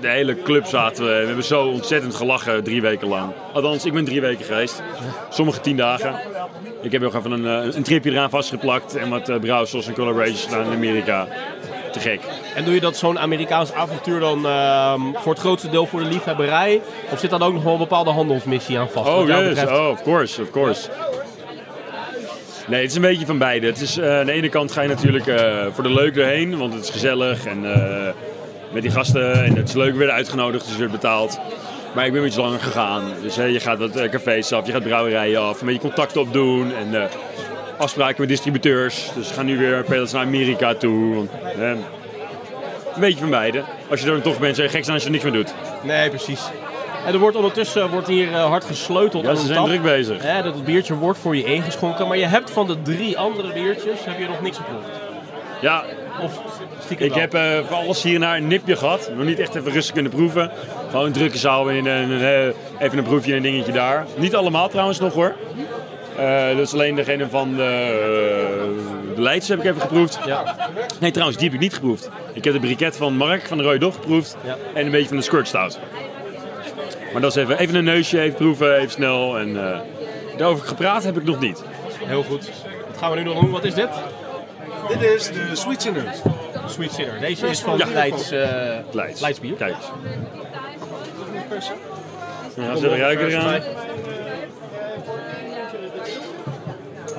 de 0.00 0.08
hele 0.08 0.42
club 0.42 0.66
zaten 0.66 1.04
we. 1.04 1.10
We 1.20 1.26
hebben 1.26 1.44
zo 1.44 1.64
ontzettend 1.66 2.14
gelachen 2.14 2.64
drie 2.64 2.82
weken 2.82 3.08
lang. 3.08 3.32
Althans, 3.52 3.84
ik 3.84 3.92
ben 3.92 4.04
drie 4.04 4.20
weken 4.20 4.44
geweest. 4.44 4.82
Sommige 5.30 5.60
tien 5.60 5.76
dagen. 5.76 6.14
Ik 6.82 6.92
heb 6.92 7.00
nog 7.02 7.14
even 7.14 7.30
een, 7.30 7.46
eh, 7.68 7.74
een 7.76 7.82
tripje 7.82 8.10
eraan 8.10 8.30
vastgeplakt 8.30 8.96
en 8.96 9.08
wat 9.10 9.28
uh, 9.28 9.36
brouwsels 9.40 9.86
en 9.86 9.94
collaborations 9.94 10.42
gedaan 10.44 10.64
in 10.66 10.72
Amerika. 10.72 11.26
Te 11.92 12.00
gek. 12.00 12.20
En 12.54 12.64
doe 12.64 12.74
je 12.74 12.80
dat 12.80 12.96
zo'n 12.96 13.18
Amerikaans 13.18 13.72
avontuur 13.72 14.20
dan 14.20 14.46
ehm, 14.46 15.00
voor 15.14 15.32
het 15.32 15.40
grootste 15.40 15.70
deel 15.70 15.86
voor 15.86 16.00
de 16.00 16.06
liefhebberij? 16.06 16.80
Of 17.10 17.18
zit 17.18 17.30
dan 17.30 17.42
ook 17.42 17.52
nog 17.52 17.62
wel 17.62 17.72
een 17.72 17.78
bepaalde 17.78 18.10
handelsmissie 18.10 18.78
aan 18.78 18.88
vast? 18.88 19.08
Oh, 19.08 19.26
yes. 19.26 19.48
betreft? 19.48 19.72
Oh, 19.72 19.88
of 19.88 20.02
course, 20.02 20.42
of 20.42 20.50
course. 20.50 20.88
Nee, 22.66 22.80
het 22.80 22.90
is 22.90 22.96
een 22.96 23.02
beetje 23.02 23.26
van 23.26 23.38
beide. 23.38 23.66
Het 23.66 23.80
is, 23.80 23.98
eh, 23.98 24.18
aan 24.18 24.26
de 24.26 24.32
ene 24.32 24.48
kant 24.48 24.72
ga 24.72 24.82
je 24.82 24.88
natuurlijk 24.88 25.26
eh, 25.26 25.66
voor 25.72 25.82
de 25.82 25.92
leuk 25.92 26.16
erheen, 26.16 26.58
want 26.58 26.74
het 26.74 26.82
is 26.82 26.90
gezellig 26.90 27.46
en 27.46 27.74
eh, 27.74 28.12
met 28.72 28.82
die 28.82 28.90
gasten 28.90 29.44
en 29.44 29.56
het 29.56 29.68
is 29.68 29.74
leuk 29.74 29.94
weer 29.94 30.10
uitgenodigd, 30.10 30.66
dus 30.66 30.76
weer 30.76 30.90
betaald. 30.90 31.40
Maar 31.94 32.06
ik 32.06 32.12
ben 32.12 32.26
iets 32.26 32.36
langer 32.36 32.60
gegaan. 32.60 33.02
Dus 33.22 33.34
je 33.34 33.60
gaat 33.60 33.78
wat 33.78 34.08
cafés 34.10 34.52
af, 34.52 34.66
je 34.66 34.72
gaat 34.72 34.82
brouwerijen 34.82 35.40
af, 35.40 35.60
een 35.60 35.66
beetje 35.66 35.80
contacten 35.80 36.20
opdoen 36.20 36.72
en 36.74 37.08
afspraken 37.82 38.20
met 38.20 38.28
distributeurs. 38.28 39.10
Dus 39.14 39.28
we 39.28 39.34
gaan 39.34 39.46
nu 39.46 39.58
weer 39.58 39.84
pedals 39.84 40.12
naar 40.12 40.22
Amerika 40.24 40.74
toe. 40.74 41.14
want, 41.14 41.30
eh, 41.58 41.68
een 41.68 43.00
beetje 43.00 43.18
van 43.18 43.30
beide. 43.30 43.62
Als 43.90 44.00
je 44.00 44.06
er 44.06 44.12
dan 44.12 44.22
toch 44.22 44.38
bent, 44.38 44.56
je 44.56 44.68
gek 44.68 44.82
zijn 44.84 44.92
als 44.94 45.00
je 45.02 45.04
er 45.06 45.10
niks 45.10 45.24
meer 45.24 45.32
doet. 45.32 45.54
Nee, 45.82 46.08
precies. 46.08 46.40
En 47.06 47.12
er 47.12 47.18
wordt 47.18 47.36
ondertussen 47.36 47.90
wordt 47.90 48.08
hier 48.08 48.32
eh, 48.32 48.44
hard 48.44 48.64
gesleuteld 48.64 49.24
Ja, 49.24 49.34
ze 49.34 49.44
zijn 49.46 49.58
tap. 49.58 49.66
druk 49.66 49.82
bezig. 49.82 50.22
Hè, 50.22 50.42
dat 50.42 50.54
het 50.54 50.64
biertje 50.64 50.94
wordt 50.94 51.18
voor 51.18 51.36
je 51.36 51.44
ingeschonken. 51.44 52.08
Maar 52.08 52.16
je 52.18 52.26
hebt 52.26 52.50
van 52.50 52.66
de 52.66 52.82
drie 52.82 53.18
andere 53.18 53.52
biertjes 53.52 54.04
heb 54.04 54.18
je 54.18 54.26
nog 54.26 54.42
niks 54.42 54.56
geproefd. 54.56 54.86
Ja, 55.60 55.82
Of 56.22 56.40
stiekem 56.84 57.06
Ik 57.06 57.12
wel. 57.12 57.20
heb 57.20 57.34
eh, 57.34 57.68
voor 57.68 57.76
alles 57.76 58.02
hier 58.02 58.18
naar 58.18 58.36
een 58.36 58.46
nipje 58.46 58.76
gehad. 58.76 59.10
Nog 59.16 59.26
niet 59.26 59.38
echt 59.38 59.54
even 59.54 59.72
rustig 59.72 59.94
kunnen 59.94 60.12
proeven. 60.12 60.50
Gewoon 60.90 61.06
een 61.06 61.12
drukke 61.12 61.38
zaal 61.38 61.70
en 61.70 61.86
eh, 61.86 62.46
even 62.78 62.98
een 62.98 63.04
proefje 63.04 63.30
en 63.30 63.36
een 63.36 63.42
dingetje 63.42 63.72
daar. 63.72 64.06
Niet 64.16 64.34
allemaal 64.34 64.68
trouwens 64.68 65.00
nog 65.00 65.12
hoor. 65.14 65.34
Eh 66.16 66.48
dat 66.56 66.66
is 66.66 66.72
alleen 66.72 66.94
degene 66.94 67.28
van 67.28 67.54
de, 67.56 69.12
de 69.14 69.20
Leidse 69.22 69.52
heb 69.52 69.60
ik 69.60 69.66
even 69.66 69.80
geproefd. 69.80 70.18
Nee 71.00 71.10
trouwens, 71.10 71.38
die 71.38 71.46
heb 71.46 71.56
ik 71.56 71.62
niet 71.62 71.74
geproefd. 71.74 72.08
Ik 72.32 72.44
heb 72.44 72.52
de 72.52 72.60
briket 72.60 72.96
van 72.96 73.16
Mark 73.16 73.46
van 73.46 73.56
de 73.58 73.62
Rode 73.64 73.78
Dog 73.78 73.94
geproefd. 73.94 74.36
En 74.74 74.84
een 74.84 74.90
beetje 74.90 75.08
van 75.08 75.16
de 75.16 75.22
Squirt 75.22 75.48
Stout. 75.48 75.78
Maar 77.12 77.20
dat 77.22 77.36
is 77.36 77.42
even, 77.42 77.58
even 77.58 77.74
een 77.74 77.84
neusje, 77.84 78.20
even 78.20 78.36
proeven, 78.36 78.76
even 78.76 78.90
snel. 78.90 79.38
En 79.38 79.72
eh, 79.72 79.78
daarover 80.36 80.66
gepraat 80.66 81.04
heb 81.04 81.16
ik 81.16 81.24
nog 81.24 81.40
niet. 81.40 81.62
Heel 82.04 82.22
goed. 82.22 82.50
Wat 82.88 82.98
gaan 82.98 83.10
we 83.10 83.16
nu 83.16 83.22
nog 83.24 83.40
doen? 83.40 83.50
Wat 83.50 83.64
is 83.64 83.74
dit? 83.74 83.88
Dit 84.88 85.02
is 85.02 85.26
de 85.26 85.48
Sweet 85.52 85.82
Sinner. 85.82 86.04
Sweet 86.66 86.92
Sinner. 86.92 87.20
Deze 87.20 87.46
is 87.46 87.60
van 87.60 87.78
Ja. 87.78 87.86
Leids, 87.92 88.30
eh 88.30 88.48
Leids. 88.90 89.20
Leidsbier. 89.20 89.54
Kijk 89.54 89.74
eens. 89.74 89.90
Ja, 92.56 92.76
ze 92.76 92.88
ruiken 92.88 93.26
eraan. 93.26 93.60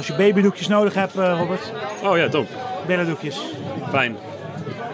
Als 0.03 0.11
je 0.11 0.23
babydoekjes 0.23 0.67
nodig 0.67 0.93
hebt, 0.93 1.15
eh, 1.15 1.35
Robert. 1.37 1.71
Oh 2.03 2.17
ja, 2.17 2.29
top. 2.29 2.47
Billendoekjes. 2.85 3.41
Fijn. 3.89 4.17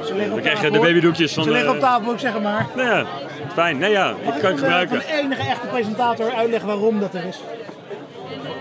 Ze 0.06 0.14
liggen 0.14 0.30
Dan 0.30 0.38
op 0.38 0.40
krijg 0.40 0.62
je 0.62 0.64
tafel, 0.64 0.82
de 0.82 0.88
babydoekjes 0.88 1.34
van... 1.34 1.44
Ze 1.44 1.52
liggen 1.52 1.72
op 1.72 1.80
tafel, 1.80 2.14
ik 2.14 2.20
zeg 2.20 2.34
het 2.34 2.44
maar. 2.44 2.68
Nou 2.76 2.88
ja, 2.88 3.06
fijn. 3.54 3.78
Nee 3.78 3.92
ja, 3.92 4.10
ik 4.10 4.42
kan 4.42 4.52
het 4.52 4.60
gebruiken. 4.60 5.00
de 5.00 5.22
enige 5.24 5.42
echte 5.42 5.68
presentator 5.68 6.34
uitleggen 6.34 6.68
waarom 6.68 7.00
dat 7.00 7.14
er 7.14 7.26
is. 7.26 7.40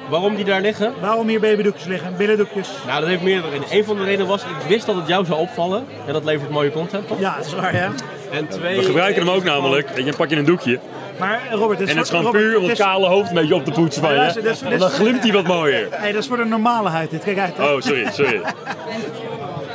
Waarom 0.09 0.35
die 0.35 0.45
daar 0.45 0.61
liggen? 0.61 0.95
Waarom 1.01 1.29
hier 1.29 1.41
babydoekjes 1.41 1.87
liggen, 1.87 2.17
billendoekjes. 2.17 2.69
Nou, 2.87 3.01
dat 3.01 3.09
heeft 3.09 3.23
meerdere 3.23 3.53
redenen. 3.53 3.77
Eén 3.77 3.85
van 3.85 3.97
de 3.97 4.05
redenen 4.05 4.27
was, 4.27 4.43
ik 4.43 4.69
wist 4.69 4.87
dat 4.87 4.95
het 4.95 5.07
jou 5.09 5.25
zou 5.25 5.41
opvallen. 5.41 5.85
En 6.07 6.13
dat 6.13 6.25
levert 6.25 6.51
mooie 6.51 6.71
content 6.71 7.11
op. 7.11 7.19
Ja, 7.21 7.37
dat 7.37 7.47
is 7.47 7.55
waar, 7.55 7.75
ja. 7.75 7.93
En 8.31 8.49
twee... 8.49 8.77
We 8.77 8.85
gebruiken 8.85 9.27
hem 9.27 9.35
ook 9.35 9.45
namelijk. 9.45 9.97
Je, 9.97 10.05
dan 10.05 10.17
pak 10.17 10.29
je 10.29 10.37
een 10.37 10.45
doekje. 10.45 10.79
Maar 11.19 11.41
eh, 11.51 11.55
Robert, 11.55 11.79
dit 11.79 11.89
En 11.89 11.97
het 11.97 12.05
is 12.05 12.11
gewoon 12.11 12.25
Robert, 12.25 12.45
puur 12.45 12.59
om 12.59 12.69
het 12.69 12.79
kale 12.79 13.07
hoofd 13.07 13.29
een 13.29 13.35
beetje 13.35 13.55
op 13.55 13.65
te 13.65 13.71
poetsen 13.71 14.03
van 14.03 14.15
je. 14.15 14.55
En 14.71 14.79
dan 14.79 14.91
glimt 14.91 15.23
hij 15.23 15.33
wat 15.33 15.47
mooier. 15.47 15.89
Nee, 16.01 16.13
dat 16.13 16.23
is 16.23 16.29
voor 16.29 16.37
de 16.37 16.45
normale 16.45 16.89
huid 16.89 17.11
dit. 17.11 17.25
Kijk 17.25 17.39
uit. 17.39 17.57
hè. 17.57 17.73
Oh, 17.73 17.81
sorry, 17.81 18.11
sorry. 18.13 18.41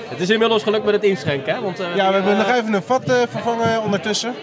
Het 0.10 0.20
is 0.20 0.30
inmiddels 0.30 0.64
gelukt 0.64 0.86
met 0.86 0.94
het 0.94 1.04
inschenken, 1.04 1.54
hè? 1.56 1.62
Want, 1.62 1.80
eh, 1.80 1.96
Ja, 1.96 2.08
we 2.08 2.14
hebben 2.14 2.38
nog 2.38 2.56
even 2.56 2.74
een 2.74 2.84
vat 2.84 3.04
eh, 3.04 3.16
vervangen 3.30 3.82
ondertussen. 3.84 4.34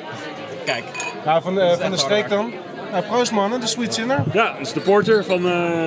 Kijk. 0.65 0.85
Nou, 1.25 1.43
van, 1.43 1.61
van 1.81 1.91
de 1.91 1.97
streek 1.97 2.29
dan. 2.29 2.53
Nou, 2.93 3.05
proost 3.05 3.33
mannen, 3.33 3.61
de 3.61 3.67
Sweet 3.67 3.95
Sinner. 3.95 4.23
Ja, 4.33 4.45
dat 4.53 4.61
is 4.61 4.73
de 4.73 4.81
porter 4.81 5.25
van 5.25 5.47
eh 5.49 5.85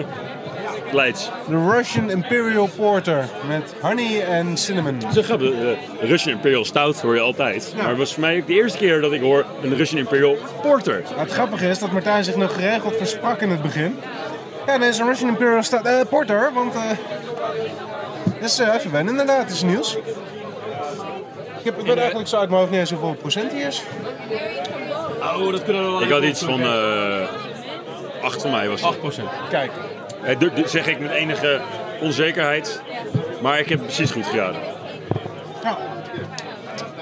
Leids. 0.94 1.30
De 1.48 1.70
Russian 1.72 2.10
Imperial 2.10 2.70
Porter 2.76 3.26
met 3.48 3.74
honey 3.82 4.24
en 4.24 4.58
cinnamon. 4.58 5.00
Dat 5.00 5.10
is 5.12 5.16
een 5.18 5.24
grappig. 5.24 5.50
eh, 5.52 6.10
Russian 6.10 6.36
Imperial 6.36 6.66
Stout 6.66 7.02
hoor 7.02 7.16
je 7.16 7.22
altijd. 7.22 7.74
Maar 7.78 7.88
het 7.90 7.98
was 7.98 8.12
voor 8.14 8.22
mij 8.22 8.38
ook 8.40 8.48
de 8.48 8.54
eerste 8.54 8.78
keer 8.78 9.02
dat 9.02 9.12
ik 9.12 9.22
hoor 9.22 9.46
een 9.64 9.76
Russian 9.76 10.00
Imperial 10.00 10.38
Porter. 10.62 11.02
Nou, 11.10 11.20
het 11.20 11.32
grappige 11.32 11.68
is 11.70 11.80
dat 11.80 11.92
Martijn 11.92 12.24
zich 12.24 12.36
nog 12.36 12.54
geregeld 12.54 12.96
versprak 12.98 13.42
in 13.42 13.50
het 13.50 13.62
begin. 13.62 14.00
Ja, 14.66 14.78
dit 14.78 14.88
is 14.90 14.98
een 14.98 15.08
Russian 15.08 15.30
Imperial 15.30 15.64
Stout, 15.64 15.86
eh, 15.86 16.00
Porter, 16.10 16.52
want... 16.54 16.76
eh 16.76 16.82
dus 18.42 18.60
eh, 18.60 18.74
even 18.74 18.92
wennen 18.92 19.12
inderdaad, 19.14 19.44
het 19.44 19.52
is 19.52 19.62
nieuws. 19.64 19.96
Ik, 21.60 21.64
heb, 21.64 21.80
ik 21.80 21.86
weet 21.86 21.98
eigenlijk 21.98 22.28
zo 22.30 22.38
uit 22.38 22.48
mijn 22.50 22.60
hoofd 22.62 22.72
niet 22.72 22.80
eens 22.82 22.90
hoeveel 22.92 23.14
procent 23.14 23.52
hij 23.52 23.62
is. 23.62 23.84
Oh, 25.22 25.52
dat 25.52 25.64
kunnen 25.64 25.84
we 25.84 25.90
wel 25.92 26.02
Ik 26.02 26.10
had 26.10 26.24
iets 26.24 26.40
van 26.44 26.54
opzoeken. 26.54 27.22
eh 27.22 28.24
8 28.24 28.42
van 28.42 28.52
mij 28.52 28.70
was 28.70 28.80
het. 28.82 28.90
8 28.90 29.00
procent. 29.00 29.28
Kijk. 29.50 29.72
Eh, 30.26 30.40
dit 30.40 30.70
zeg 30.70 30.88
ik 30.88 31.00
met 31.00 31.12
enige 31.12 31.62
onzekerheid. 32.02 32.82
Maar 33.42 33.60
ik 33.60 33.70
heb 33.70 33.78
het 33.78 33.88
precies 33.88 34.12
goed 34.12 34.26
geraden. 34.26 34.62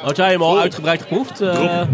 Had 0.02 0.16
jij 0.16 0.32
hem 0.32 0.42
al 0.42 0.60
uitgebreid 0.60 1.02
geproefd? 1.02 1.42
eh? 1.42 1.54
Drop. 1.54 1.88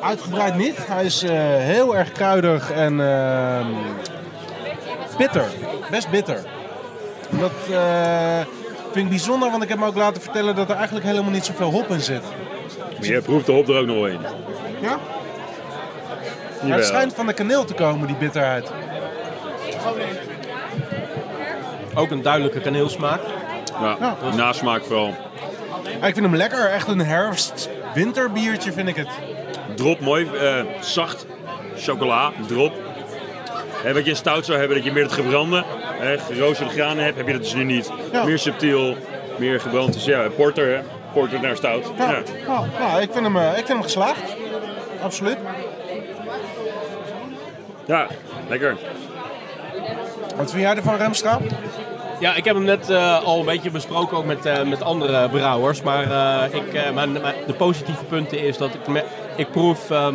Uitgebreid 0.00 0.56
niet. 0.56 0.86
Hij 0.86 1.04
is 1.04 1.22
eh, 1.22 1.30
heel 1.56 1.96
erg 1.96 2.12
kruidig 2.12 2.70
en 2.70 3.00
ehm, 3.00 3.66
bitter. 5.18 5.44
Best 5.90 6.10
bitter. 6.10 6.40
Dat 7.30 7.52
eh, 7.70 8.40
vind 8.92 9.04
ik 9.04 9.08
bijzonder, 9.08 9.50
want 9.50 9.62
ik 9.62 9.68
heb 9.68 9.78
me 9.78 9.86
ook 9.86 9.96
laten 9.96 10.22
vertellen 10.22 10.54
dat 10.54 10.68
er 10.70 10.76
eigenlijk 10.76 11.06
helemaal 11.06 11.30
niet 11.30 11.44
zoveel 11.44 11.70
hop 11.70 11.88
in 11.90 12.00
zit. 12.00 12.22
Maar 12.98 13.06
je 13.06 13.20
proeft 13.22 13.46
de 13.46 13.52
hop 13.52 13.68
er 13.68 13.76
ook 13.78 13.86
nog 13.86 13.96
wel 13.96 14.06
in. 14.06 14.20
Ja? 14.80 14.98
Jawel. 16.60 16.76
Het 16.76 16.86
schijnt 16.86 17.14
van 17.14 17.26
de 17.26 17.32
kaneel 17.32 17.64
te 17.64 17.74
komen, 17.74 18.06
die 18.06 18.16
bitterheid. 18.16 18.70
Ook 21.96 22.10
een 22.10 22.22
duidelijke 22.22 22.60
kaneelsmaak. 22.60 23.20
Ja, 23.80 24.16
nasmaak 24.34 24.84
vooral. 24.84 25.14
Ah, 26.00 26.08
ik 26.08 26.14
vind 26.14 26.26
hem 26.26 26.36
lekker. 26.36 26.70
Echt 26.70 26.88
een 26.88 27.00
herfst-winterbiertje 27.00 28.72
vind 28.72 28.88
ik 28.88 28.96
het. 28.96 29.08
Drop 29.74 30.00
mooi, 30.00 30.28
eh, 30.40 30.64
zacht. 30.80 31.26
Chocola, 31.76 32.32
drop. 32.46 32.72
Hè, 33.82 33.92
wat 33.94 34.04
je 34.04 34.10
in 34.10 34.16
stout 34.16 34.44
zou 34.44 34.58
hebben, 34.58 34.76
dat 34.76 34.86
je 34.86 34.92
meer 34.92 35.02
het 35.02 35.12
gebrande, 35.12 35.64
hè, 35.98 36.18
geroosterde 36.18 36.72
granen 36.72 37.04
hebt, 37.04 37.16
heb 37.16 37.26
je 37.26 37.32
dat 37.32 37.42
dus 37.42 37.54
nu 37.54 37.64
niet. 37.64 37.90
Meer 38.24 38.38
subtiel, 38.38 38.96
meer 39.38 39.60
gebrand. 39.60 39.92
Dus 39.92 40.04
ja, 40.04 40.28
porter, 40.28 40.74
hè. 40.74 40.80
porter 41.12 41.40
naar 41.40 41.56
stout. 41.56 41.92
Ja. 41.98 42.22
Ja. 42.46 42.64
Nou, 42.78 43.00
ik, 43.02 43.12
vind 43.12 43.24
hem, 43.24 43.36
eh, 43.36 43.48
ik 43.48 43.54
vind 43.54 43.68
hem 43.68 43.82
geslaagd. 43.82 44.36
Absoluut. 45.02 45.36
ja, 47.86 48.06
lekker. 48.48 48.76
Wat 50.36 50.50
vind 50.50 50.62
jij 50.62 50.76
ervan, 50.76 50.96
Remstra? 50.96 51.38
Ja, 52.20 52.34
ik 52.34 52.44
heb 52.44 52.54
hem 52.54 52.64
net 52.64 52.90
eh, 52.90 53.22
al 53.24 53.38
een 53.38 53.44
beetje 53.44 53.70
besproken 53.70 54.16
ook 54.16 54.24
met, 54.24 54.46
eh, 54.46 54.62
met 54.62 54.82
andere 54.82 55.28
brouwers. 55.28 55.82
Maar 55.82 56.02
eh, 56.10 56.54
ik, 56.54 56.74
eh, 56.74 56.90
mijn, 56.94 57.12
mijn- 57.12 57.34
de 57.46 57.52
positieve 57.52 58.04
punten 58.04 58.38
is 58.38 58.56
dat 58.58 58.74
ik, 58.74 58.86
me, 58.86 59.02
ik 59.36 59.50
proef 59.50 59.90
ehm, 59.90 60.14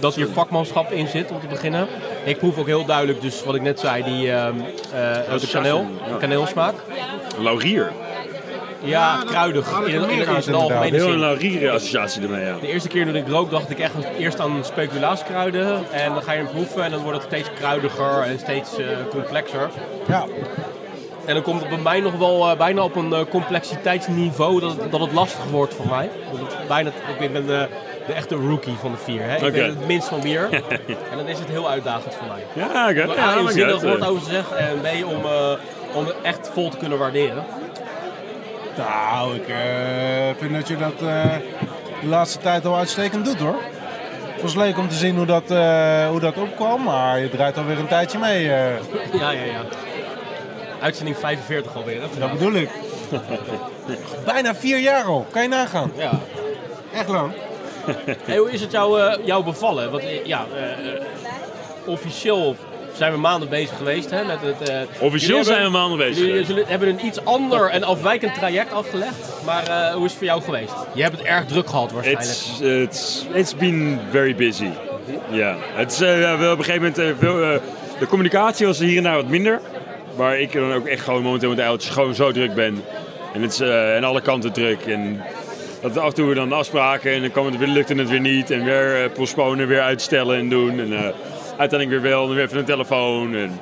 dat 0.00 0.14
hier 0.14 0.28
vakmanschap 0.32 0.92
in 0.92 1.06
zit 1.08 1.30
om 1.30 1.40
te 1.40 1.46
beginnen. 1.46 1.86
Ik 2.24 2.38
proef 2.38 2.58
ook 2.58 2.66
heel 2.66 2.84
duidelijk, 2.84 3.20
dus 3.20 3.44
wat 3.44 3.54
ik 3.54 3.62
net 3.62 3.80
zei, 3.80 4.02
die 4.02 4.32
ehm, 4.32 4.54
eh, 4.92 5.38
de 5.40 5.48
kaneel, 5.52 5.86
Ja. 6.08 6.16
kaneelsmaak. 6.16 6.74
Laurier. 7.38 7.92
Ja, 8.80 9.18
kruidig. 9.26 9.80
In, 9.86 9.94
in, 9.94 10.10
in, 10.10 10.10
in 10.10 10.42
de 10.44 10.52
algemene 10.52 10.96
Heel 10.96 11.04
een 11.04 11.10
zin. 11.10 11.18
laurier 11.18 11.70
associatie 11.70 12.22
ermee, 12.22 12.44
ja. 12.44 12.56
De 12.60 12.66
eerste 12.72 12.88
keer 12.88 13.06
toen 13.06 13.16
ik 13.16 13.28
rook 13.28 13.50
dacht 13.50 13.70
ik 13.70 13.78
echt 13.78 13.94
eerst 14.18 14.40
aan 14.40 14.64
speculaaskruiden. 14.64 15.84
En 15.90 16.12
dan 16.12 16.22
ga 16.22 16.32
je 16.32 16.38
hem 16.38 16.48
proeven 16.48 16.84
en 16.84 16.90
dan 16.90 17.00
wordt 17.02 17.18
het 17.18 17.26
steeds 17.26 17.48
kruidiger 17.58 18.20
en 18.22 18.38
steeds 18.38 18.76
eh, 18.78 18.86
complexer. 19.10 19.70
Ja. 20.08 20.24
En 21.26 21.34
dan 21.34 21.42
komt 21.42 21.60
het 21.60 21.68
bij 21.68 21.78
mij 21.78 22.00
nog 22.00 22.14
wel 22.16 22.50
eh, 22.50 22.56
bijna 22.56 22.82
op 22.82 22.96
een 22.96 23.12
eh, 23.12 23.20
complexiteitsniveau 23.30 24.60
dat, 24.60 24.76
het- 24.76 24.90
dat 24.90 25.00
het 25.00 25.12
lastig 25.12 25.44
wordt 25.50 25.74
voor 25.74 25.86
mij. 25.88 26.10
Bijna, 26.68 26.90
ik 27.18 27.32
ben 27.32 27.46
de, 27.46 27.68
de 28.06 28.12
echte 28.12 28.34
rookie 28.34 28.76
van 28.80 28.90
de 28.90 28.96
vier. 28.96 29.20
Hè? 29.22 29.46
Ik 29.46 29.52
ben 29.52 29.64
het 29.68 29.86
minst 29.86 30.08
van 30.08 30.20
bier. 30.20 30.48
en 31.10 31.16
dan 31.16 31.26
is 31.26 31.38
het 31.38 31.48
heel 31.48 31.70
uitdagend 31.70 32.14
voor 32.14 32.26
mij. 32.26 32.42
Ja, 32.52 32.88
oké. 32.90 33.02
Om 33.10 33.16
Ja, 33.16 33.22
A, 33.28 33.40
niet 33.52 33.62
uit, 33.62 33.82
woord 33.82 34.00
eh. 34.00 34.08
over 34.10 34.22
te 34.22 34.30
zeggen 34.30 34.58
en 34.58 34.80
B, 34.80 34.86
om, 35.06 35.24
eh, 35.24 35.52
om 35.94 36.04
het 36.06 36.14
echt 36.22 36.50
vol 36.52 36.68
te 36.70 36.76
kunnen 36.76 36.98
waarderen. 36.98 37.44
Nou, 38.76 39.34
ik 39.34 39.48
eh, 39.48 39.56
vind 40.38 40.52
dat 40.54 40.68
je 40.68 40.76
dat 40.76 40.92
eh, 41.02 41.24
de 42.00 42.06
laatste 42.06 42.38
tijd 42.38 42.66
al 42.66 42.76
uitstekend 42.76 43.24
doet 43.24 43.38
hoor. 43.40 43.56
Het 44.32 44.42
was 44.42 44.54
leuk 44.54 44.78
om 44.78 44.88
te 44.88 44.94
zien 44.94 45.16
hoe 45.16 45.26
dat, 45.26 45.50
eh, 45.50 46.08
hoe 46.08 46.20
dat 46.20 46.36
opkwam, 46.36 46.82
maar 46.82 47.18
je 47.20 47.30
draait 47.30 47.56
alweer 47.58 47.78
een 47.78 47.86
tijdje 47.86 48.18
mee. 48.18 48.52
eh. 48.52 48.56
Ja, 49.20 49.30
ja, 49.30 49.42
ja. 49.44 49.60
Uitzending 50.84 51.16
45 51.16 51.76
alweer. 51.76 52.00
Hè, 52.00 52.06
dat 52.18 52.32
bedoel 52.32 52.52
ik. 52.54 52.68
Bijna 54.32 54.54
vier 54.54 54.78
jaar 54.78 55.04
al, 55.04 55.26
kan 55.30 55.42
je 55.42 55.48
nagaan. 55.48 55.92
Ja. 55.96 56.10
Echt 56.94 57.08
lang. 57.08 57.32
Hey, 58.26 58.36
hoe 58.38 58.50
is 58.50 58.60
het 58.60 58.70
jou, 58.72 59.00
eh, 59.00 59.26
jou 59.26 59.44
bevallen? 59.44 59.90
Want 59.90 60.02
eh, 60.02 60.24
ja, 60.26 60.46
eh, 60.54 60.62
eh, 60.94 61.00
officieel 61.86 62.56
zijn 62.96 63.12
we 63.12 63.18
maanden 63.18 63.48
bezig 63.48 63.76
geweest 63.76 64.10
hè, 64.10 64.24
met 64.24 64.38
het... 64.40 64.68
eh, 64.68 64.76
Officieel 65.00 65.30
jullie 65.36 65.44
zijn 65.52 65.62
we 65.64 65.70
maanden 65.70 65.98
bezig 65.98 66.16
Jullie 66.16 66.30
geweest. 66.30 66.48
zullen- 66.48 66.66
hebben 66.66 66.88
een 66.88 67.06
iets 67.06 67.24
ander 67.24 67.68
en 67.70 67.82
afwijkend 67.82 68.34
traject 68.34 68.72
afgelegd. 68.72 69.16
Maar 69.44 69.66
eh, 69.68 69.94
hoe 69.94 70.04
is 70.04 70.10
het 70.10 70.18
voor 70.18 70.26
jou 70.26 70.42
geweest? 70.42 70.72
Je 70.92 71.02
hebt 71.02 71.18
het 71.18 71.26
erg 71.26 71.46
druk 71.46 71.68
gehad 71.68 71.92
waarschijnlijk. 71.92 72.28
It's, 72.30 72.60
it's, 72.60 73.26
it's 73.32 73.56
been 73.56 74.00
very 74.10 74.34
busy. 74.34 74.68
Ja, 75.30 75.56
het 75.74 75.92
is 75.92 75.98
ja, 75.98 76.38
wel 76.38 76.52
op 76.52 76.58
een 76.58 76.64
gegeven 76.64 76.92
moment 76.96 77.18
veel, 77.18 77.60
de 77.98 78.06
communicatie 78.06 78.66
was 78.66 78.78
hier 78.78 78.96
en 78.96 79.02
daar 79.02 79.14
wat 79.16 79.26
minder. 79.28 79.60
Waar 80.16 80.40
ik 80.40 80.52
dan 80.52 80.72
ook 80.72 80.86
echt 80.86 81.02
gewoon 81.04 81.22
momenteel 81.22 81.48
met 81.48 81.58
de 81.58 81.92
gewoon 81.92 82.14
zo 82.14 82.32
druk 82.32 82.54
ben. 82.54 82.82
En 83.32 83.42
het 83.42 83.52
is 83.52 83.60
eh, 83.60 84.02
alle 84.02 84.20
kanten 84.20 84.52
druk. 84.52 84.80
En 84.86 85.22
dat 85.80 85.98
af 85.98 86.08
en 86.08 86.14
toe 86.14 86.34
dan 86.34 86.52
afspraken 86.52 87.12
en 87.12 87.30
dan 87.34 87.46
het, 87.46 87.58
weer- 87.58 87.68
lukte 87.68 87.94
het 87.94 88.08
weer 88.08 88.20
niet. 88.20 88.50
En 88.50 88.64
weer 88.64 89.02
eh, 89.02 89.10
postponen, 89.10 89.66
weer 89.68 89.80
uitstellen 89.80 90.38
en 90.38 90.48
doen. 90.48 90.80
En 90.80 90.92
eh, 90.92 91.08
uiteindelijk 91.56 91.90
weer 91.90 92.10
wel, 92.10 92.28
en 92.28 92.34
weer 92.34 92.44
even 92.44 92.58
een 92.58 92.64
telefoon. 92.64 93.34
En, 93.34 93.60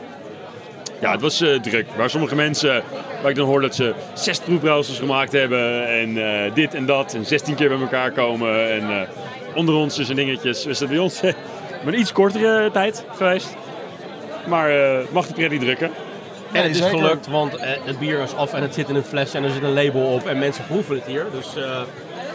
ja, 1.00 1.10
het 1.12 1.20
was 1.20 1.36
druk. 1.62 1.86
Waar 1.96 2.10
sommige 2.10 2.34
mensen, 2.34 2.82
waar 3.20 3.30
ik 3.30 3.36
dan 3.36 3.46
hoor 3.46 3.60
dat 3.60 3.74
ze 3.74 3.94
zes 4.14 4.38
proefbrouwsels 4.38 4.98
gemaakt 4.98 5.32
hebben. 5.32 5.88
En 5.88 6.18
dit 6.54 6.74
en 6.74 6.86
dat. 6.86 7.14
En 7.14 7.24
16 7.24 7.54
keer 7.54 7.68
bij 7.68 7.80
elkaar 7.80 8.10
komen. 8.10 8.70
En 8.70 9.08
onder 9.54 9.74
ons 9.74 9.96
dus 9.96 10.08
en 10.08 10.16
dingetjes. 10.16 10.62
Dus 10.62 10.78
dat 10.78 10.88
bij 10.88 10.98
ons 10.98 11.22
een 11.86 11.98
iets 11.98 12.12
kortere 12.12 12.70
tijd 12.70 13.04
geweest. 13.16 13.56
Maar 14.46 14.70
mag 15.12 15.26
de 15.26 15.34
pret 15.34 15.50
niet 15.50 15.60
drukken. 15.60 15.90
En 16.52 16.62
het 16.62 16.76
is 16.76 16.80
gelukt, 16.80 17.26
want 17.26 17.56
eh, 17.56 17.70
het 17.84 17.98
bier 17.98 18.18
is 18.18 18.34
af 18.34 18.52
en 18.52 18.62
het 18.62 18.74
zit 18.74 18.88
in 18.88 18.94
een 18.94 19.04
fles 19.04 19.34
en 19.34 19.44
er 19.44 19.50
zit 19.50 19.62
een 19.62 19.72
label 19.72 20.02
op 20.02 20.26
en 20.26 20.38
mensen 20.38 20.66
proeven 20.66 20.94
het 20.94 21.04
hier. 21.04 21.26
Dus 21.32 21.56
eh, 21.56 21.80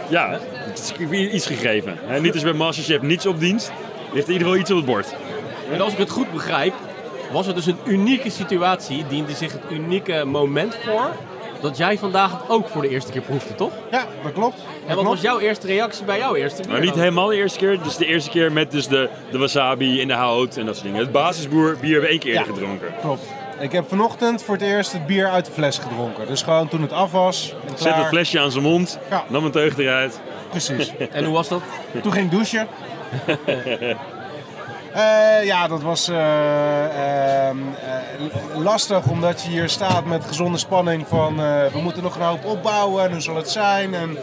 Ja, 0.10 0.40
het 0.50 0.96
is 1.10 1.10
iets 1.10 1.46
gegeven. 1.46 1.98
Hè, 2.06 2.20
niet 2.20 2.34
als 2.34 2.44
bij 2.44 2.54
Masterchef 2.54 3.02
niets 3.02 3.26
op 3.26 3.40
dienst. 3.40 3.68
Er 3.68 3.74
ligt 4.14 4.28
in 4.28 4.34
ieder 4.34 4.48
geval 4.48 4.62
iets 4.62 4.72
op 4.72 4.78
het 4.78 4.86
bord. 4.86 5.16
En 5.72 5.82
als 5.82 5.92
ik 5.92 5.98
het 5.98 6.10
goed 6.10 6.32
begrijp, 6.32 6.74
was 7.32 7.46
het 7.46 7.56
dus 7.56 7.66
een 7.66 7.78
unieke 7.86 8.30
situatie. 8.30 9.06
Diende 9.08 9.34
zich 9.34 9.52
het 9.52 9.62
unieke 9.72 10.24
moment 10.26 10.76
voor 10.86 11.10
dat 11.62 11.78
jij 11.78 11.98
vandaag 11.98 12.32
het 12.32 12.50
ook 12.50 12.68
voor 12.68 12.82
de 12.82 12.90
eerste 12.90 13.12
keer 13.12 13.22
proefde, 13.22 13.56
toch? 13.56 13.72
Ja, 13.92 14.06
dat 14.24 14.34
klopt. 14.34 14.62
En 14.88 14.96
wat 14.96 15.06
was 15.06 15.22
jouw 15.22 15.40
eerste 15.40 15.68
reactie 15.68 16.06
bij 16.06 16.18
jouw 16.18 16.36
eerste 16.36 16.62
bier? 16.62 16.72
Maar 16.72 16.82
niet 16.82 16.96
helemaal 16.96 17.28
de 17.28 17.36
eerste 17.36 17.60
keer. 17.60 17.84
Dus 17.84 17.96
de 17.96 18.06
eerste 18.06 18.30
keer 18.30 18.52
met 18.52 18.72
dus 18.72 18.88
de, 18.88 19.10
de 19.32 19.38
wasabi 19.38 20.02
in 20.02 20.08
de 20.08 20.14
hout 20.14 20.58
en 20.58 20.66
dat 20.66 20.76
soort 20.76 20.86
dingen. 20.88 21.02
Het 21.02 21.12
basisboer 21.12 21.78
bier 21.82 21.92
hebben 21.92 22.02
we 22.02 22.08
één 22.08 22.20
keer 22.20 22.34
eerder 22.34 22.54
gedronken. 22.54 22.88
Klopt. 23.02 23.22
Ik 23.60 23.72
heb 23.72 23.90
vanochtend 23.90 24.44
voor 24.44 24.54
het 24.54 24.64
eerst 24.64 24.92
het 24.92 25.06
bier 25.06 25.28
uit 25.30 25.46
de 25.46 25.52
fles 25.52 25.78
gedronken. 25.78 26.28
Dus 26.28 26.42
gewoon 26.42 26.68
toen 26.68 26.82
het 26.82 26.92
af 26.92 27.12
was. 27.12 27.56
Zet 27.66 27.78
klaar. 27.78 27.98
het 27.98 28.08
flesje 28.08 28.40
aan 28.40 28.52
zijn 28.52 28.64
mond, 28.64 29.00
nam 29.28 29.46
een 29.46 29.52
teug 29.52 29.78
eruit. 29.78 30.20
Precies. 30.50 30.92
En 31.12 31.24
hoe 31.24 31.34
was 31.34 31.48
dat? 31.48 31.62
Toen 32.02 32.12
ging 32.12 32.26
ik 32.26 32.32
douchen. 32.32 32.68
Eh, 34.94 35.46
ja, 35.46 35.68
dat 35.68 35.82
was 35.82 36.10
eh, 36.10 37.48
ehm, 37.48 37.58
eh, 37.58 38.58
lastig 38.58 39.06
omdat 39.06 39.42
je 39.42 39.50
hier 39.50 39.70
staat 39.70 40.06
met 40.06 40.26
gezonde 40.26 40.58
spanning 40.58 41.08
van 41.08 41.42
eh, 41.42 41.66
we 41.66 41.80
moeten 41.82 42.04
nog 42.04 42.16
een 42.16 42.22
hoop 42.22 42.46
opbouwen 42.46 43.04
en 43.04 43.12
hoe 43.12 43.22
zal 43.22 43.36
het 43.36 43.50
zijn. 43.50 43.94
En 43.94 44.18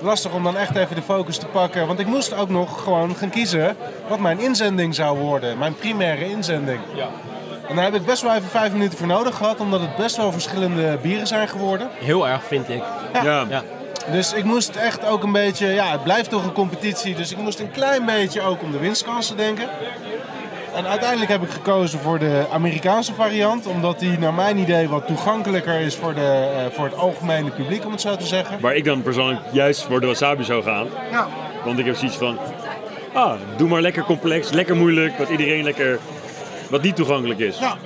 lastig 0.00 0.32
om 0.32 0.42
dan 0.42 0.56
echt 0.56 0.76
even 0.76 0.96
de 0.96 1.02
focus 1.02 1.38
te 1.38 1.46
pakken. 1.46 1.86
Want 1.86 1.98
ik 1.98 2.06
moest 2.06 2.34
ook 2.34 2.48
nog 2.48 2.82
gewoon 2.82 3.16
gaan 3.16 3.30
kiezen 3.30 3.76
wat 4.08 4.18
mijn 4.18 4.40
inzending 4.40 4.94
zou 4.94 5.18
worden. 5.18 5.58
Mijn 5.58 5.74
primaire 5.74 6.30
inzending. 6.30 6.80
Ja. 6.94 7.08
En 7.68 7.76
daar 7.76 7.84
heb 7.84 7.94
ik 7.94 8.04
best 8.04 8.22
wel 8.22 8.34
even 8.34 8.48
vijf 8.48 8.72
minuten 8.72 8.98
voor 8.98 9.06
nodig 9.06 9.36
gehad, 9.36 9.60
omdat 9.60 9.80
het 9.80 9.96
best 9.96 10.16
wel 10.16 10.32
verschillende 10.32 10.98
bieren 11.02 11.26
zijn 11.26 11.48
geworden. 11.48 11.88
Heel 11.98 12.28
erg, 12.28 12.44
vind 12.44 12.68
ik. 12.68 12.82
Ja. 13.22 13.44
Ja. 13.48 13.62
Dus 14.10 14.32
ik 14.32 14.44
moest 14.44 14.76
echt 14.76 15.06
ook 15.06 15.22
een 15.22 15.32
beetje, 15.32 15.66
ja, 15.66 15.90
het 15.90 16.02
blijft 16.02 16.30
toch 16.30 16.44
een 16.44 16.52
competitie, 16.52 17.14
dus 17.14 17.32
ik 17.32 17.38
moest 17.38 17.60
een 17.60 17.70
klein 17.70 18.04
beetje 18.04 18.42
ook 18.42 18.62
om 18.62 18.72
de 18.72 18.78
winstkansen 18.78 19.36
denken. 19.36 19.68
En 20.74 20.86
uiteindelijk 20.86 21.30
heb 21.30 21.42
ik 21.42 21.50
gekozen 21.50 21.98
voor 21.98 22.18
de 22.18 22.44
Amerikaanse 22.52 23.14
variant, 23.14 23.66
omdat 23.66 23.98
die 23.98 24.18
naar 24.18 24.34
mijn 24.34 24.58
idee 24.58 24.88
wat 24.88 25.06
toegankelijker 25.06 25.80
is 25.80 25.96
voor, 25.96 26.14
de, 26.14 26.50
eh, 26.56 26.74
voor 26.74 26.84
het 26.84 26.96
algemene 26.96 27.50
publiek, 27.50 27.84
om 27.84 27.92
het 27.92 28.00
zo 28.00 28.16
te 28.16 28.26
zeggen. 28.26 28.60
Waar 28.60 28.76
ik 28.76 28.84
dan 28.84 29.02
persoonlijk 29.02 29.40
juist 29.52 29.82
voor 29.82 30.00
de 30.00 30.06
wasabi 30.06 30.44
zou 30.44 30.62
gaan. 30.62 30.86
Ja. 31.10 31.28
Want 31.64 31.78
ik 31.78 31.84
heb 31.84 31.96
zoiets 31.96 32.16
van, 32.16 32.38
ah, 33.12 33.32
doe 33.56 33.68
maar 33.68 33.80
lekker 33.80 34.04
complex, 34.04 34.50
lekker 34.50 34.76
moeilijk, 34.76 35.18
wat 35.18 35.28
iedereen 35.28 35.64
lekker, 35.64 35.98
wat 36.68 36.82
niet 36.82 36.96
toegankelijk 36.96 37.40
is. 37.40 37.58
Ja. 37.58 37.76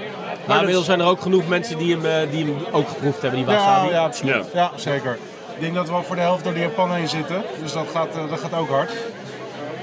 Maar 0.46 0.58
inmiddels 0.58 0.86
zijn 0.86 1.00
er 1.00 1.06
ook 1.06 1.20
genoeg 1.20 1.48
mensen 1.48 1.78
die 1.78 1.96
hem, 1.96 2.04
eh, 2.04 2.30
die 2.30 2.44
hem 2.44 2.56
ook 2.70 2.88
geproefd 2.88 3.22
hebben, 3.22 3.44
die 3.44 3.54
wasabi. 3.54 3.86
Ja, 3.86 3.92
ja, 3.92 4.04
absoluut. 4.04 4.44
Ja. 4.54 4.70
zeker. 4.74 5.18
Ik 5.54 5.60
denk 5.60 5.74
dat 5.74 5.88
we 5.88 5.94
al 5.94 6.02
voor 6.02 6.16
de 6.16 6.22
helft 6.22 6.44
door 6.44 6.54
de 6.54 6.60
Japan 6.60 6.94
heen 6.94 7.08
zitten, 7.08 7.42
dus 7.62 7.72
dat 7.72 7.86
gaat, 7.92 8.16
eh, 8.16 8.28
dat 8.30 8.40
gaat 8.40 8.54
ook 8.54 8.68
hard. 8.68 8.90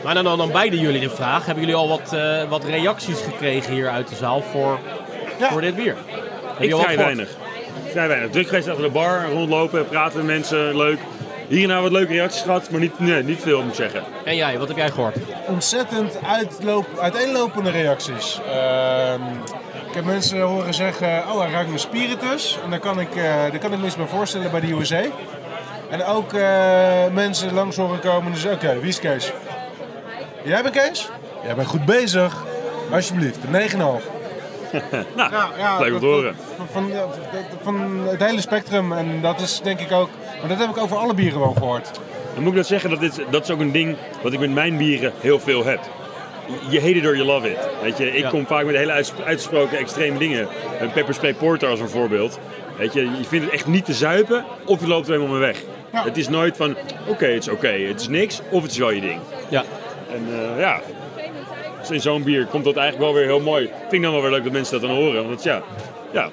Maar 0.04 0.14
dan, 0.14 0.24
dan, 0.24 0.38
dan 0.38 0.52
beide 0.52 0.80
jullie 0.80 1.00
de 1.00 1.10
vraag. 1.10 1.46
Hebben 1.46 1.64
jullie 1.64 1.80
al 1.80 1.88
wat, 1.88 2.14
eh, 2.14 2.50
wat 2.50 2.64
reacties 2.64 3.22
gekregen 3.22 3.74
hier 3.74 3.90
uit 3.90 4.08
de 4.08 4.16
zaal 4.16 4.42
voor, 4.42 4.80
voor 5.40 5.62
dit 5.62 5.76
bier? 5.76 5.96
Heb 6.44 6.70
Ik 6.70 6.76
vrij 6.76 6.98
weinig. 6.98 7.30
Vrij 7.92 8.08
weinig. 8.08 8.30
Druk 8.30 8.48
geweest 8.48 8.68
achter 8.68 8.84
de 8.84 8.92
bar, 8.92 9.30
rondlopen, 9.32 9.88
praten 9.88 10.18
met 10.18 10.26
mensen, 10.26 10.78
leuk. 10.78 11.00
Hier 11.48 11.64
en 11.64 11.68
daar 11.68 11.82
wat 11.82 11.92
leuke 11.92 12.14
reacties 12.14 12.42
gehad, 12.42 12.70
maar 12.70 12.80
niet, 12.80 13.00
nee, 13.00 13.24
niet 13.24 13.40
veel 13.40 13.62
moet 13.62 13.70
ik 13.70 13.76
zeggen. 13.76 14.04
En 14.24 14.36
jij, 14.36 14.58
wat 14.58 14.68
heb 14.68 14.78
jij 14.78 14.90
gehoord? 14.90 15.16
ontzettend 15.48 16.20
uitloop, 16.24 16.86
uiteenlopende 17.00 17.70
reacties. 17.70 18.40
Ehm, 18.50 19.22
ik 19.88 19.94
heb 19.94 20.06
mensen 20.06 20.42
horen 20.42 20.74
zeggen, 20.74 21.08
oh 21.08 21.40
hij 21.40 21.52
ruikt 21.52 21.70
naar 21.70 21.80
spiritus. 21.80 22.60
En 22.64 22.70
daar 22.70 22.80
kan 22.80 23.00
ik, 23.00 23.16
eh 23.16 23.24
daar 23.24 23.58
kan 23.58 23.74
ik 23.74 23.80
me 23.80 23.86
eens 23.86 23.96
bij 23.96 24.06
voorstellen 24.06 24.52
bij 24.52 24.60
de 24.60 24.72
USA. 24.72 25.02
En 25.90 26.06
ook 26.06 26.34
eh, 26.34 27.08
mensen 27.14 27.54
langs 27.54 27.76
horen 27.76 28.00
komen 28.00 28.32
en 28.32 28.38
zeggen, 28.38 28.70
oké, 28.70 28.80
wie 28.80 28.90
is 28.90 29.00
Kees? 29.00 29.32
Jij 30.44 30.62
bent 30.62 30.76
Kees? 30.76 31.10
Jij 31.44 31.56
bent 31.56 31.68
goed 31.68 31.86
bezig. 31.86 32.46
Alsjeblieft, 32.92 33.38
een 33.52 33.70
9,5. 33.70 33.78
nou, 35.16 35.32
ja, 35.32 35.50
ja, 35.58 35.80
leuk 35.80 35.94
om 35.94 36.00
te 36.00 36.06
horen. 36.06 36.36
Van, 36.56 36.68
van, 36.72 36.92
van 37.62 38.08
het 38.08 38.24
hele 38.24 38.42
spectrum. 38.42 38.92
En 38.92 39.22
dat 39.22 39.40
is 39.40 39.62
denk 39.64 39.80
ik 39.80 39.92
ook, 39.92 40.10
maar 40.40 40.50
dat 40.50 40.58
heb 40.58 40.70
ik 40.70 40.78
over 40.78 40.98
alle 40.98 41.14
bieren 41.14 41.40
wel 41.40 41.54
gehoord. 41.58 41.92
Dan 42.34 42.44
moet 42.44 42.52
ik 42.52 42.58
dat 42.58 42.68
zeggen, 42.68 42.90
dat, 42.90 43.00
dit, 43.00 43.22
dat 43.30 43.44
is 43.44 43.50
ook 43.52 43.60
een 43.60 43.72
ding 43.72 43.96
wat 44.24 44.34
ik 44.34 44.40
met 44.40 44.52
mijn 44.52 44.78
bieren 44.78 45.14
heel 45.20 45.40
veel 45.40 45.66
heb. 45.66 45.80
Je 46.70 46.80
hate 46.82 46.94
it 46.94 47.06
or 47.06 47.16
you 47.16 47.26
love 47.28 47.50
it. 47.52 47.58
Weet 47.82 47.98
je, 47.98 48.08
ik 48.12 48.24
Ja. 48.24 48.30
kom 48.30 48.46
vaak 48.48 48.66
met 48.66 48.76
hele 48.76 48.92
uitgesproken 49.26 49.78
extreme 49.78 50.18
dingen. 50.18 50.48
Een 50.80 50.92
pepper 50.92 51.14
spray 51.14 51.34
porter 51.34 51.70
als 51.70 51.80
een 51.80 51.90
voorbeeld. 51.90 52.40
Weet 52.78 52.94
je, 52.94 53.02
je 53.02 53.24
vindt 53.28 53.46
het 53.46 53.54
echt 53.54 53.68
niet 53.68 53.86
te 53.86 53.94
zuipen 53.94 54.46
of 54.66 54.80
je 54.80 54.88
loopt 54.88 55.08
er 55.08 55.14
helemaal 55.14 55.38
mee 55.38 55.46
weg. 55.48 55.62
Het 55.92 56.18
is 56.18 56.30
nooit 56.30 56.58
van, 56.58 56.76
oké, 57.08 57.26
het 57.26 57.44
is 57.44 57.50
oké, 57.50 57.68
het 57.68 58.00
is 58.02 58.08
niks 58.08 58.42
of 58.50 58.62
het 58.62 58.72
is 58.72 58.78
wel 58.78 58.92
je 58.92 59.02
ding. 59.02 59.20
Ja. 59.50 59.64
En 60.12 60.28
eh, 60.54 60.60
ja, 60.60 60.82
dus 61.80 61.90
in 61.92 62.02
zo'n 62.02 62.24
bier 62.24 62.46
komt 62.46 62.64
dat 62.64 62.76
eigenlijk 62.76 63.12
wel 63.12 63.14
weer 63.22 63.26
heel 63.30 63.40
mooi. 63.40 63.70
Vind 63.80 63.94
ik 63.94 64.02
dan 64.02 64.12
wel 64.12 64.22
weer 64.22 64.32
leuk 64.32 64.44
dat 64.44 64.52
mensen 64.52 64.80
dat 64.80 64.90
dan 64.90 64.98
horen. 65.00 65.28
Want 65.28 65.44
ja, 65.44 65.62
ja, 66.12 66.30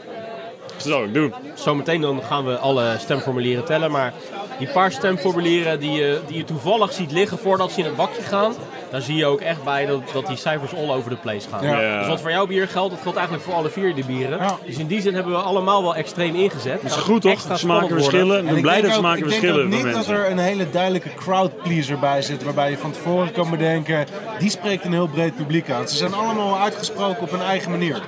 dat 0.82 1.02
ik 1.02 1.14
doen. 1.14 1.34
Zometeen 1.54 2.00
dan 2.00 2.22
gaan 2.22 2.44
we 2.44 2.58
alle 2.58 2.96
stemformulieren 2.98 3.64
tellen. 3.64 3.90
Maar 3.90 4.12
die 4.58 4.68
paar 4.68 4.92
stemformulieren 4.92 5.80
die 5.80 5.90
je, 5.90 6.20
die 6.26 6.36
je 6.36 6.44
toevallig 6.44 6.92
ziet 6.92 7.12
liggen 7.12 7.38
voordat 7.38 7.72
ze 7.72 7.78
in 7.78 7.84
het 7.84 7.96
bakje 7.96 8.22
gaan. 8.22 8.54
Daar 8.90 9.02
zie 9.02 9.16
je 9.16 9.26
ook 9.26 9.40
echt 9.40 9.64
bij 9.64 9.86
dat, 9.86 10.00
dat 10.12 10.26
die 10.26 10.36
cijfers 10.36 10.74
all 10.74 10.90
over 10.90 11.10
the 11.10 11.16
place 11.16 11.48
gaan. 11.48 11.66
Ja. 11.66 11.80
Ja. 11.80 11.98
Dus 11.98 12.08
wat 12.08 12.20
voor 12.20 12.30
jouw 12.30 12.46
bier 12.46 12.68
geldt, 12.68 12.90
dat 12.90 13.02
geldt 13.02 13.16
eigenlijk 13.16 13.46
voor 13.46 13.56
alle 13.56 13.68
vier 13.68 13.94
de 13.94 14.04
bieren. 14.04 14.40
Dus 14.66 14.76
in 14.76 14.86
die 14.86 15.00
zin 15.00 15.14
hebben 15.14 15.32
we 15.32 15.38
allemaal 15.38 15.82
wel 15.82 15.94
extreem 15.94 16.34
ingezet. 16.34 16.82
Dat 16.82 16.90
is 16.90 16.96
goed 16.96 17.22
toch? 17.22 17.46
Smaken 17.54 17.88
verschillen. 17.88 18.46
Ik 18.46 18.52
ben 18.52 18.60
blij 18.60 18.80
dat 18.80 18.92
smaken 18.92 19.18
Ik 19.18 19.24
verschillen 19.24 19.70
denk 19.70 19.74
ook 19.74 19.80
van 19.80 19.86
niet 19.86 20.06
dat 20.06 20.16
er 20.16 20.30
een 20.30 20.38
hele 20.38 20.70
duidelijke 20.70 21.14
crowdpleaser 21.14 21.98
bij 21.98 22.22
zit. 22.22 22.42
Waarbij 22.42 22.70
je 22.70 22.78
van 22.78 22.90
tevoren 22.90 23.32
kan 23.32 23.50
bedenken, 23.50 24.06
die 24.38 24.50
spreekt 24.50 24.84
een 24.84 24.92
heel 24.92 25.08
breed 25.08 25.36
publiek 25.36 25.70
aan. 25.70 25.88
Ze 25.88 25.96
zijn 25.96 26.14
allemaal 26.14 26.58
uitgesproken 26.58 27.22
op 27.22 27.30
hun 27.30 27.42
eigen 27.42 27.70
manier. 27.70 28.02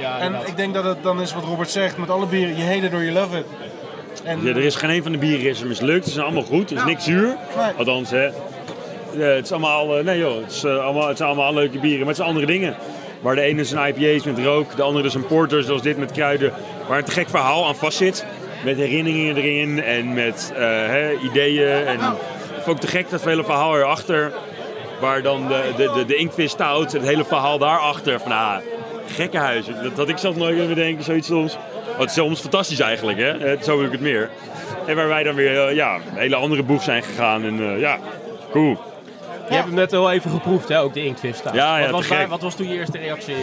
Ja, 0.00 0.18
en 0.18 0.24
inderdaad. 0.24 0.48
ik 0.48 0.56
denk 0.56 0.74
dat 0.74 0.84
het 0.84 1.02
dan 1.02 1.20
is 1.20 1.34
wat 1.34 1.44
Robert 1.44 1.70
zegt. 1.70 1.96
Met 1.96 2.10
alle 2.10 2.26
bieren, 2.26 2.56
je 2.56 2.64
hate 2.64 2.86
it 2.86 2.92
or 2.92 3.02
you 3.02 3.12
love 3.12 3.38
it. 3.38 3.44
En, 4.24 4.42
Ja, 4.42 4.48
er 4.48 4.56
is 4.56 4.76
geen 4.76 4.90
een 4.90 5.02
van 5.02 5.12
de 5.12 5.18
bieren 5.18 5.46
is 5.46 5.60
er 5.60 5.66
mislukt. 5.66 6.04
Ze 6.04 6.10
zijn 6.10 6.24
allemaal 6.24 6.42
goed. 6.42 6.70
Er 6.70 6.76
is 6.76 6.84
niks 6.84 7.04
zuur. 7.04 7.36
Althans, 7.78 8.10
hè. 8.10 8.24
Ja, 9.12 9.26
het 9.26 9.44
is 9.44 9.52
allemaal, 9.52 9.98
eh, 9.98 10.04
nee 10.04 10.18
joh, 10.18 10.40
het, 10.42 10.50
is, 10.52 10.64
eh, 10.64 10.84
allemaal, 10.84 11.08
het 11.08 11.16
zijn 11.16 11.28
allemaal 11.28 11.54
leuke 11.54 11.78
bieren, 11.78 11.98
maar 11.98 12.06
het 12.06 12.16
zijn 12.16 12.28
andere 12.28 12.46
dingen. 12.46 12.76
Waar 13.20 13.34
de 13.34 13.40
ene 13.40 13.60
is 13.60 13.70
een 13.70 13.86
IPA's 13.86 14.24
met 14.24 14.38
rook, 14.38 14.76
de 14.76 14.82
andere 14.82 15.06
is 15.06 15.14
een 15.14 15.26
porter 15.26 15.62
zoals 15.62 15.82
dit 15.82 15.98
met 15.98 16.12
kruiden. 16.12 16.52
Waar 16.88 16.98
een 16.98 17.04
te 17.04 17.10
gek 17.10 17.28
verhaal 17.28 17.66
aan 17.66 17.76
vast 17.76 17.96
zit. 17.96 18.24
Met 18.64 18.76
herinneringen 18.76 19.36
erin 19.36 19.82
en 19.82 20.12
met 20.12 20.52
eh, 20.54 20.60
hè, 20.66 21.12
ideeën. 21.12 21.86
En 21.86 21.94
ik 21.94 22.62
vind 22.62 22.66
ook 22.68 22.80
te 22.80 22.86
gek 22.86 23.10
dat 23.10 23.24
hele 23.24 23.44
verhaal 23.44 23.76
erachter. 23.76 24.32
Waar 25.00 25.22
dan 25.22 25.48
de, 25.48 25.62
de, 25.76 25.90
de, 25.94 26.04
de 26.04 26.14
inktvis 26.14 26.50
stout, 26.50 26.92
het 26.92 27.02
hele 27.02 27.24
verhaal 27.24 27.58
daarachter. 27.58 28.20
Van 28.20 28.32
ah, 28.32 28.56
gekkenhuis. 29.10 29.66
Dat 29.82 29.92
had 29.96 30.08
ik 30.08 30.18
zelf 30.18 30.36
nooit 30.36 30.56
kunnen 30.56 30.74
bedenken, 30.74 31.04
zoiets 31.04 31.26
soms. 31.26 31.56
Wat 31.98 32.08
is 32.08 32.14
soms 32.14 32.40
fantastisch 32.40 32.80
eigenlijk, 32.80 33.18
hè? 33.18 33.30
Eh, 33.30 33.62
Zo 33.62 33.76
wil 33.76 33.86
ik 33.86 33.92
het 33.92 34.00
meer. 34.00 34.30
En 34.86 34.96
waar 34.96 35.08
wij 35.08 35.22
dan 35.22 35.34
weer 35.34 35.66
eh, 35.68 35.74
ja, 35.74 35.94
een 35.94 36.16
hele 36.18 36.36
andere 36.36 36.62
boeg 36.62 36.82
zijn 36.82 37.02
gegaan. 37.02 37.44
En 37.44 37.60
eh, 37.74 37.80
ja, 37.80 37.98
cool. 38.50 38.78
Je 39.48 39.54
hebt 39.56 39.66
hem 39.68 39.74
net 39.76 39.92
al 39.92 40.12
even 40.12 40.30
geproefd, 40.30 40.68
hè? 40.68 40.80
ook 40.80 40.94
de 40.94 41.04
inktvis. 41.04 41.40
Ja, 41.52 41.78
ja, 41.78 41.82
wat, 41.82 41.90
was 41.90 42.08
daar- 42.08 42.28
wat 42.28 42.42
was 42.42 42.54
toen 42.54 42.68
je 42.68 42.74
eerste 42.74 42.98
reactie? 42.98 43.34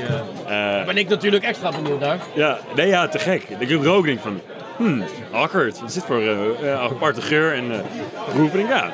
ben 0.86 0.98
ik 0.98 1.10
natuurlijk 1.10 1.44
extra 1.44 1.72
benieuwd 1.72 2.00
naar. 2.00 2.18
Ja, 2.34 2.58
nee, 2.76 2.88
ja, 2.88 3.08
te 3.08 3.20
gek. 3.20 3.44
Ik 3.60 3.70
heb 3.70 3.84
rook 3.84 4.06
denk 4.06 4.20
van, 4.20 4.42
hmm, 4.78 5.04
awkward. 5.32 5.80
Wat 5.80 5.90
is 5.90 5.94
dit 5.96 6.04
voor 6.06 6.22
aparte 6.80 7.22
geur 7.22 7.54
en 7.54 7.72
proef? 8.34 8.54
En 8.54 8.60
ik, 8.60 8.68
ja, 8.68 8.92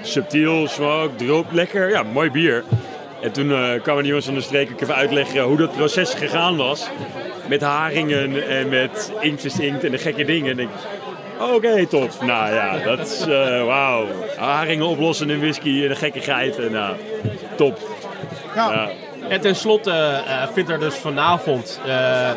subtiel, 0.00 0.68
smoke, 0.68 1.14
drop, 1.16 1.46
lekker. 1.52 1.90
Ja, 1.90 2.02
mooi 2.02 2.30
bier. 2.30 2.64
En 3.22 3.32
toen 3.32 3.52
eh, 3.52 3.82
kwamen 3.82 4.02
die 4.02 4.06
jongens 4.06 4.26
van 4.26 4.34
de 4.34 4.40
streek 4.40 4.70
ook 4.72 4.80
even 4.80 4.94
uitleggen 4.94 5.42
hoe 5.42 5.56
dat 5.56 5.76
proces 5.76 6.14
gegaan 6.14 6.56
was. 6.56 6.88
Met 7.48 7.60
haringen 7.60 8.48
en 8.48 8.68
met 8.68 9.12
inktjes 9.20 9.58
inkt 9.58 9.84
en 9.84 9.90
de 9.90 9.98
gekke 9.98 10.24
dingen. 10.24 10.50
En 10.50 10.58
ik, 10.58 10.68
oké, 11.54 11.86
top. 11.86 12.10
Nou 12.20 12.54
ja, 12.54 12.78
dat 12.78 12.98
is, 12.98 13.20
eh, 13.20 13.64
wauw. 13.64 14.06
Haringen 14.36 14.86
oplossen 14.86 15.30
in 15.30 15.40
whisky 15.40 15.82
en 15.82 15.88
de 15.88 15.94
gekkigheid. 15.94 16.58
En, 16.58 16.72
nou, 16.72 16.96
top. 17.56 17.78
Ja. 18.54 18.90
En 19.32 19.40
tenslotte 19.40 19.90
eh, 19.90 20.42
vindt 20.52 20.70
er 20.70 20.78
dus 20.78 20.94
vanavond, 20.94 21.80
eh, 21.86 22.30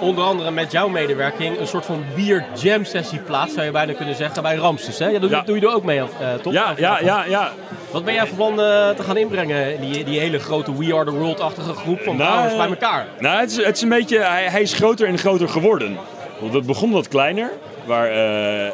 onder 0.00 0.24
andere 0.24 0.50
met 0.50 0.72
jouw 0.72 0.88
medewerking, 0.88 1.58
een 1.58 1.66
soort 1.66 1.84
van 1.84 2.04
bier 2.14 2.44
jam 2.62 2.84
sessie 2.84 3.18
plaats, 3.18 3.52
zou 3.52 3.64
je 3.64 3.70
bijna 3.72 3.92
kunnen 3.92 4.14
zeggen, 4.14 4.42
bij 4.42 4.56
Ramses. 4.56 4.98
Hè? 4.98 5.08
Ja, 5.08 5.18
doe, 5.18 5.30
Ja. 5.30 5.42
doe 5.42 5.60
je 5.60 5.66
er 5.66 5.74
ook 5.74 5.84
mee, 5.84 5.98
eh, 5.98 6.06
toch? 6.42 6.52
Ja, 6.52 6.74
ja, 6.76 6.98
ja, 7.00 7.24
ja. 7.24 7.52
Wat 7.90 8.04
ben 8.04 8.14
jij 8.14 8.26
van 8.26 8.36
plan 8.36 8.56
te 8.96 9.02
gaan 9.02 9.16
inbrengen 9.16 9.74
in 9.74 9.80
die, 9.90 10.04
die 10.04 10.20
hele 10.20 10.38
grote 10.38 10.76
We 10.76 10.94
Are 10.94 11.04
The 11.04 11.10
World-achtige 11.16 11.72
groep 11.72 12.00
van 12.00 12.16
brouwers 12.16 12.56
bij 12.56 12.68
elkaar? 12.68 13.06
Nou, 13.18 13.40
het 13.40 13.50
is, 13.50 13.64
het 13.64 13.76
is 13.76 13.82
een 13.82 13.88
beetje, 13.88 14.18
hij, 14.18 14.44
hij 14.44 14.62
is 14.62 14.72
groter 14.72 15.08
en 15.08 15.18
groter 15.18 15.48
geworden. 15.48 15.98
Want 16.40 16.54
het 16.54 16.66
begon 16.66 16.90
wat 16.90 17.08
kleiner. 17.08 17.50
Waar, 17.84 18.08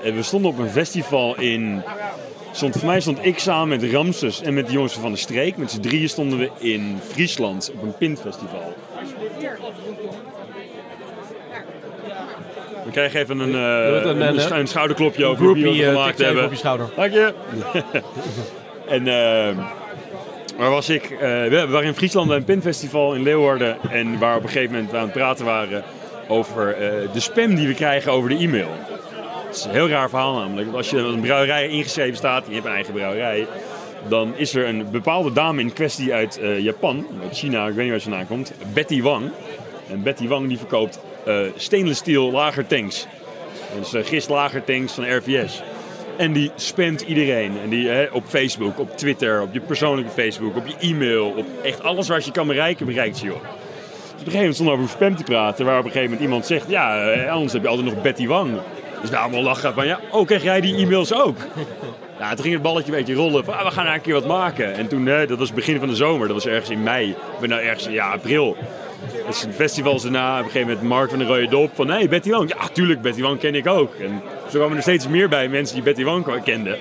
we 0.02 0.18
stonden 0.20 0.50
op 0.50 0.58
een 0.58 0.70
festival 0.70 1.36
in. 1.38 1.82
Stond, 2.52 2.76
voor 2.76 2.86
mij 2.86 3.00
stond 3.00 3.24
ik 3.24 3.38
samen 3.38 3.68
met 3.68 3.92
Ramses 3.92 4.42
en 4.42 4.54
met 4.54 4.66
de 4.66 4.72
jongens 4.72 4.92
van 4.92 5.12
de 5.12 5.18
streek. 5.18 5.56
Met 5.56 5.70
z'n 5.70 5.80
drieën 5.80 6.08
stonden 6.08 6.38
we 6.38 6.50
in 6.58 6.98
Friesland 7.10 7.72
op 7.74 7.82
een 7.82 7.96
pintfestival. 7.96 8.74
We 12.84 12.90
krijgen 12.90 13.20
even 13.20 13.38
een, 13.38 13.54
eh, 13.54 14.10
een, 14.10 14.58
een, 14.58 14.66
schouderklopje 14.66 15.24
over 15.24 15.44
hoe 15.44 15.54
we 15.54 15.68
eh, 15.68 15.88
gemaakt 15.88 16.18
hebben. 16.18 16.44
op 16.44 16.50
je 16.50 16.56
schouder. 16.56 16.88
Dank 16.96 17.12
je. 17.12 17.32
en 18.96 19.06
eh, 19.06 19.56
waar 20.56 20.70
was 20.70 20.88
ik? 20.88 21.16
We 21.20 21.66
waren 21.68 21.88
in 21.88 21.94
Friesland 21.94 22.28
bij 22.28 22.36
een 22.36 22.44
pinfestival 22.44 23.14
in 23.14 23.22
Leeuwarden. 23.22 23.76
En 23.90 24.18
waar 24.18 24.36
op 24.36 24.42
een 24.42 24.48
gegeven 24.48 24.72
moment 24.72 24.90
we 24.90 24.96
aan 24.96 25.02
het 25.02 25.12
praten 25.12 25.44
waren 25.44 25.82
over 26.28 26.76
de 27.12 27.20
spam 27.20 27.54
die 27.54 27.66
we 27.66 27.74
krijgen 27.74 28.12
over 28.12 28.28
de 28.28 28.36
e-mail. 28.36 28.70
Het 29.52 29.60
is 29.60 29.66
een 29.66 29.72
heel 29.72 29.88
raar 29.88 30.08
verhaal 30.08 30.34
namelijk. 30.34 30.74
Als 30.74 30.90
je 30.90 30.98
een 30.98 31.20
brouwerij 31.20 31.68
ingeschreven 31.68 32.16
staat 32.16 32.44
je 32.46 32.54
hebt 32.54 32.66
een 32.66 32.72
eigen 32.72 32.94
brouwerij... 32.94 33.46
dan 34.08 34.32
is 34.36 34.54
er 34.54 34.68
een 34.68 34.90
bepaalde 34.90 35.32
dame 35.32 35.60
in 35.60 35.72
kwestie 35.72 36.14
uit 36.14 36.38
eh, 36.38 36.58
Japan, 36.58 37.06
uit 37.22 37.38
China, 37.38 37.66
ik 37.66 37.74
weet 37.74 37.82
niet 37.82 37.90
waar 37.90 38.00
ze 38.00 38.08
vandaan 38.08 38.26
komt, 38.26 38.52
Betty 38.72 39.02
Wang. 39.02 39.30
En 39.90 40.02
Betty 40.02 40.28
Wang 40.28 40.48
die 40.48 40.58
verkoopt 40.58 41.00
eh 41.24 41.40
stainless 41.56 42.00
steel 42.00 42.30
lagertanks. 42.30 43.06
Dus 43.78 43.94
uh, 43.94 44.04
gist 44.04 44.28
lagertanks 44.28 44.92
van 44.92 45.16
RVS. 45.16 45.62
En 46.16 46.32
die 46.32 46.50
spamt 46.54 47.00
iedereen. 47.00 47.52
En 47.62 47.68
die 47.68 48.14
op 48.14 48.24
Facebook, 48.26 48.78
op 48.78 48.96
Twitter, 48.96 49.42
op 49.42 49.52
je 49.52 49.60
persoonlijke 49.60 50.10
Facebook, 50.10 50.56
op 50.56 50.66
je 50.66 50.88
e-mail, 50.88 51.26
op 51.26 51.46
echt 51.62 51.82
alles 51.82 52.08
waar 52.08 52.22
je 52.24 52.32
kan 52.32 52.46
bereiken, 52.46 52.86
bereikt 52.86 53.20
je 53.20 53.26
joh. 53.26 53.40
Dus 53.40 54.20
op 54.20 54.26
een 54.26 54.32
gegeven 54.32 54.38
moment 54.38 54.54
stonden 54.54 54.74
we 54.74 54.82
over 54.82 54.94
spam 54.96 55.16
te 55.16 55.22
praten, 55.22 55.64
waar 55.64 55.78
op 55.78 55.84
een 55.84 55.90
gegeven 55.90 56.10
moment 56.10 56.28
iemand 56.28 56.46
zegt, 56.46 56.68
ja, 56.68 57.10
eh, 57.10 57.32
anders 57.32 57.52
heb 57.52 57.62
je 57.62 57.68
altijd 57.68 57.94
nog 57.94 58.02
Betty 58.02 58.26
Wang. 58.26 58.50
Dus 59.02 59.10
we 59.10 59.16
allemaal 59.16 59.42
lachen 59.42 59.74
van, 59.74 59.86
ja, 59.86 60.00
oh, 60.10 60.26
krijg 60.26 60.42
jij 60.42 60.60
die 60.60 60.76
e-mails 60.76 61.14
ook? 61.14 61.36
Ja, 62.18 62.28
toen 62.28 62.42
ging 62.42 62.54
het 62.54 62.62
balletje 62.62 62.92
een 62.92 62.98
beetje 62.98 63.14
rollen 63.14 63.44
van, 63.44 63.54
ah, 63.54 63.64
we 63.64 63.70
gaan 63.70 63.84
nou 63.84 63.96
een 63.96 64.02
keer 64.02 64.14
wat 64.14 64.26
maken. 64.26 64.74
En 64.74 64.88
toen, 64.88 65.04
dat 65.04 65.28
was 65.28 65.46
het 65.46 65.54
begin 65.54 65.78
van 65.78 65.88
de 65.88 65.96
zomer, 65.96 66.26
dat 66.26 66.36
was 66.36 66.46
ergens 66.46 66.70
in 66.70 66.82
mei. 66.82 67.14
Of 67.36 67.46
nou 67.46 67.62
ergens, 67.62 67.86
ja, 67.86 68.10
april. 68.10 68.56
Dus 69.26 69.42
een 69.42 69.52
festivals 69.52 70.02
daarna, 70.02 70.32
op 70.32 70.44
een 70.44 70.50
gegeven 70.50 70.68
moment 70.68 70.88
Mark 70.88 71.10
van 71.10 71.18
de 71.18 71.24
Rode 71.24 71.48
Dop. 71.48 71.70
Van, 71.74 71.90
hé, 71.90 72.08
Betty 72.08 72.30
Wang. 72.30 72.48
Ja, 72.48 72.68
tuurlijk, 72.72 73.02
Betty 73.02 73.20
Wang 73.20 73.38
ken 73.38 73.54
ik 73.54 73.66
ook. 73.66 73.94
En 73.94 74.22
zo 74.50 74.58
kwamen 74.58 74.76
er 74.76 74.82
steeds 74.82 75.08
meer 75.08 75.28
bij, 75.28 75.48
mensen 75.48 75.74
die 75.74 75.84
Betty 75.84 76.04
Wang 76.04 76.42
kenden. 76.44 76.78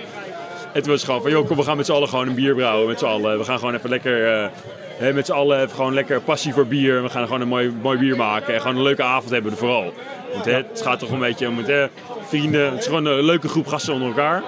En 0.73 0.81
toen 0.81 0.91
was 0.91 1.01
het 1.01 1.03
gewoon 1.03 1.21
van, 1.21 1.31
joh, 1.31 1.47
kom, 1.47 1.57
we 1.57 1.63
gaan 1.63 1.77
met 1.77 1.85
z'n 1.85 1.91
allen 1.91 2.07
gewoon 2.09 2.27
een 2.27 2.35
bier 2.35 2.55
brouwen. 2.55 2.87
Met 2.87 2.99
z'n 2.99 3.05
allen. 3.05 3.37
We 3.37 3.43
gaan 3.43 3.59
gewoon 3.59 3.75
even 3.75 3.89
lekker, 3.89 4.27
eh, 4.99 5.13
met 5.13 5.25
z'n 5.25 5.31
allen 5.31 5.57
even 5.61 5.75
gewoon 5.75 5.93
lekker 5.93 6.21
passie 6.21 6.53
voor 6.53 6.65
bier. 6.67 7.03
We 7.03 7.09
gaan 7.09 7.25
gewoon 7.25 7.41
een 7.41 7.47
mooi, 7.47 7.73
mooi 7.81 7.97
bier 7.97 8.15
maken. 8.15 8.53
En 8.53 8.61
gewoon 8.61 8.75
een 8.75 8.83
leuke 8.83 9.03
avond 9.03 9.31
hebben 9.31 9.57
vooral. 9.57 9.93
Want 10.33 10.45
hè, 10.45 10.53
het 10.53 10.81
gaat 10.83 10.99
toch 10.99 11.09
een 11.09 11.19
beetje 11.19 11.47
om 11.47 11.57
het, 11.57 11.67
hè, 11.67 11.85
vrienden. 12.27 12.71
Het 12.71 12.79
is 12.79 12.85
gewoon 12.85 13.05
een 13.05 13.23
leuke 13.23 13.47
groep 13.47 13.67
gasten 13.67 13.93
onder 13.93 14.07
elkaar. 14.07 14.43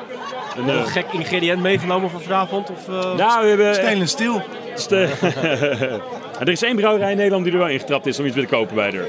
En, 0.58 0.66
Nog 0.66 0.76
eh, 0.76 0.82
een 0.82 0.88
gek 0.88 1.06
ingrediënt 1.12 1.62
meegenomen 1.62 2.10
voor 2.10 2.22
vanavond? 2.22 2.70
Of, 2.70 2.88
eh, 2.88 3.16
nou, 3.16 3.42
we 3.44 3.64
hebben... 3.64 4.08
Steel. 4.08 4.42
Ste- 4.76 5.10
er 6.40 6.50
is 6.50 6.62
één 6.62 6.76
brouwerij 6.76 7.12
in 7.12 7.18
Nederland 7.18 7.44
die 7.44 7.54
er 7.54 7.60
wel 7.60 7.68
ingetrapt 7.68 8.06
is 8.06 8.20
om 8.20 8.26
iets 8.26 8.36
te 8.36 8.46
kopen 8.46 8.76
bij 8.76 8.92
haar. 8.92 9.06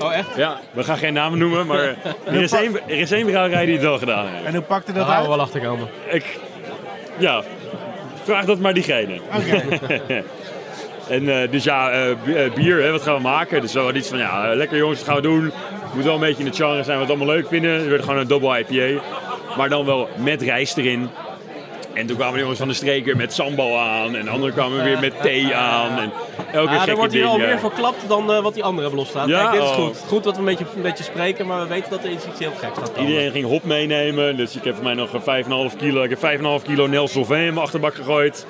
Oh, 0.00 0.14
echt? 0.14 0.36
Ja, 0.36 0.60
we 0.72 0.84
gaan 0.84 0.96
geen 0.96 1.12
namen 1.12 1.38
noemen, 1.38 1.66
maar 1.66 1.78
er 2.24 2.42
is 2.42 2.52
één, 2.52 2.88
er 2.88 2.98
is 2.98 3.10
één 3.10 3.26
brouwerij 3.26 3.64
die 3.64 3.74
het 3.74 3.82
wel 3.82 3.98
gedaan 3.98 4.26
heeft. 4.26 4.44
En 4.44 4.54
hoe 4.54 4.62
pakte 4.62 4.92
dat 4.92 5.02
gaan 5.06 5.14
we 5.14 5.18
uit? 5.18 5.28
wel 5.28 5.40
achter 5.40 5.60
komen. 5.60 5.88
Ik, 6.10 6.38
ja, 7.18 7.42
vraag 8.22 8.44
dat 8.44 8.58
maar 8.58 8.74
diegene. 8.74 9.20
en 11.08 11.42
eh, 11.42 11.50
dus 11.50 11.64
ja, 11.64 11.90
eh, 11.90 12.10
eh, 12.10 12.52
bier, 12.52 12.82
hè, 12.82 12.90
wat 12.90 13.02
gaan 13.02 13.14
we 13.14 13.20
maken? 13.20 13.60
Dus 13.60 13.72
we 13.72 13.78
hadden 13.78 13.96
iets 13.96 14.08
van, 14.08 14.18
ja, 14.18 14.54
lekker 14.54 14.78
jongens, 14.78 14.98
wat 14.98 15.08
gaan 15.08 15.16
we 15.16 15.22
doen? 15.22 15.44
Het 15.44 15.94
moet 15.94 16.04
wel 16.04 16.14
een 16.14 16.20
beetje 16.20 16.42
in 16.42 16.46
het 16.46 16.56
genre 16.56 16.82
zijn 16.82 16.98
wat 16.98 17.06
we 17.06 17.12
allemaal 17.12 17.34
leuk 17.34 17.48
vinden. 17.48 17.70
Het 17.70 17.88
werd 17.88 18.02
gewoon 18.02 18.18
een 18.18 18.26
double 18.26 18.58
IPA, 18.58 19.02
maar 19.56 19.68
dan 19.68 19.84
wel 19.84 20.08
met 20.16 20.42
rijst 20.42 20.76
erin. 20.76 21.10
En 21.94 22.06
toen 22.06 22.16
kwamen 22.16 22.34
de 22.34 22.40
jongens 22.40 22.58
van 22.58 22.68
de 22.68 22.74
streker 22.74 23.16
met 23.16 23.32
sambal 23.32 23.78
aan. 23.78 24.16
En 24.16 24.28
anderen 24.28 24.54
kwamen 24.54 24.84
weer 24.84 24.98
met 25.00 25.22
thee 25.22 25.54
aan. 25.54 25.98
En 25.98 26.12
elke 26.52 26.72
Ja, 26.72 26.86
er 26.86 26.96
wordt 26.96 27.12
hier 27.12 27.22
ding, 27.22 27.32
al 27.32 27.40
ja. 27.40 27.46
meer 27.46 27.58
verklapt 27.58 28.08
dan 28.08 28.32
eh, 28.32 28.42
wat 28.42 28.54
die 28.54 28.62
anderen 28.62 28.82
hebben 28.82 28.98
losstaan. 29.00 29.28
Ja, 29.28 29.40
Kijk, 29.40 29.52
dit 29.52 29.62
is 29.62 29.68
oh. 29.68 29.74
goed. 29.84 30.04
Goed 30.08 30.24
dat 30.24 30.32
we 30.32 30.38
een 30.38 30.44
beetje, 30.44 30.64
een 30.76 30.82
beetje 30.82 31.04
spreken, 31.04 31.46
maar 31.46 31.60
we 31.60 31.66
weten 31.66 31.90
dat 31.90 32.04
er 32.04 32.10
iets, 32.10 32.26
iets 32.26 32.38
heel 32.38 32.52
geks 32.58 32.78
gaat 32.78 32.92
komen. 32.92 33.10
Iedereen 33.10 33.30
ging 33.30 33.46
hop 33.46 33.64
meenemen. 33.64 34.36
Dus 34.36 34.56
ik 34.56 34.64
heb 34.64 34.74
voor 34.74 34.84
mij 34.84 34.94
nog 34.94 35.12
een 35.12 35.70
5,5 35.70 35.76
kilo. 35.76 36.02
Ik 36.02 36.10
heb 36.10 36.40
5,5 36.60 36.66
kilo 36.66 36.86
Nel 36.86 37.08
Sauvin 37.08 37.36
in 37.36 37.44
mijn 37.44 37.58
achterbak 37.58 37.94
gegooid. 37.94 38.46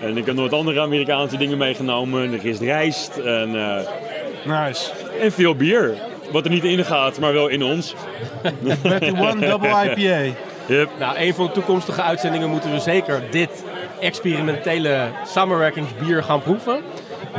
En 0.00 0.16
ik 0.16 0.26
heb 0.26 0.34
nog 0.34 0.50
wat 0.50 0.58
andere 0.58 0.80
Amerikaanse 0.80 1.36
dingen 1.36 1.58
meegenomen. 1.58 2.32
Er 2.32 2.46
is 2.46 2.58
rijst 2.58 3.16
en, 3.16 3.56
eh, 3.56 4.64
Nice. 4.64 4.90
en 5.20 5.32
veel 5.32 5.54
bier. 5.54 5.94
Wat 6.30 6.44
er 6.44 6.50
niet 6.50 6.64
in 6.64 6.84
gaat, 6.84 7.18
maar 7.18 7.32
wel 7.32 7.48
in 7.48 7.62
ons. 7.62 7.94
Betty 8.82 9.10
One 9.10 9.46
Double 9.46 9.68
IPA. 9.68 10.34
Yep. 10.66 10.88
Nou, 10.98 11.16
een 11.18 11.34
van 11.34 11.46
de 11.46 11.52
toekomstige 11.52 12.02
uitzendingen 12.02 12.48
moeten 12.50 12.72
we 12.72 12.80
zeker 12.80 13.22
dit 13.30 13.64
experimentele 14.00 15.06
samenwerkingsbier 15.26 16.22
gaan 16.22 16.42
proeven. 16.42 16.80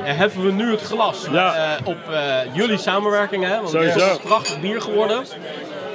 En 0.04 0.16
heffen 0.16 0.46
we 0.46 0.52
nu 0.52 0.72
het 0.72 0.82
glas 0.82 1.26
Ja. 1.32 1.54
eh, 1.56 1.88
op 1.88 1.98
eh, 2.12 2.20
jullie 2.54 2.78
samenwerking, 2.78 3.44
hè? 3.44 3.56
Want 3.56 3.70
Sowieso. 3.70 4.00
het 4.00 4.08
is 4.10 4.16
een 4.18 4.22
prachtig 4.28 4.60
bier 4.62 4.82
geworden. 4.82 5.18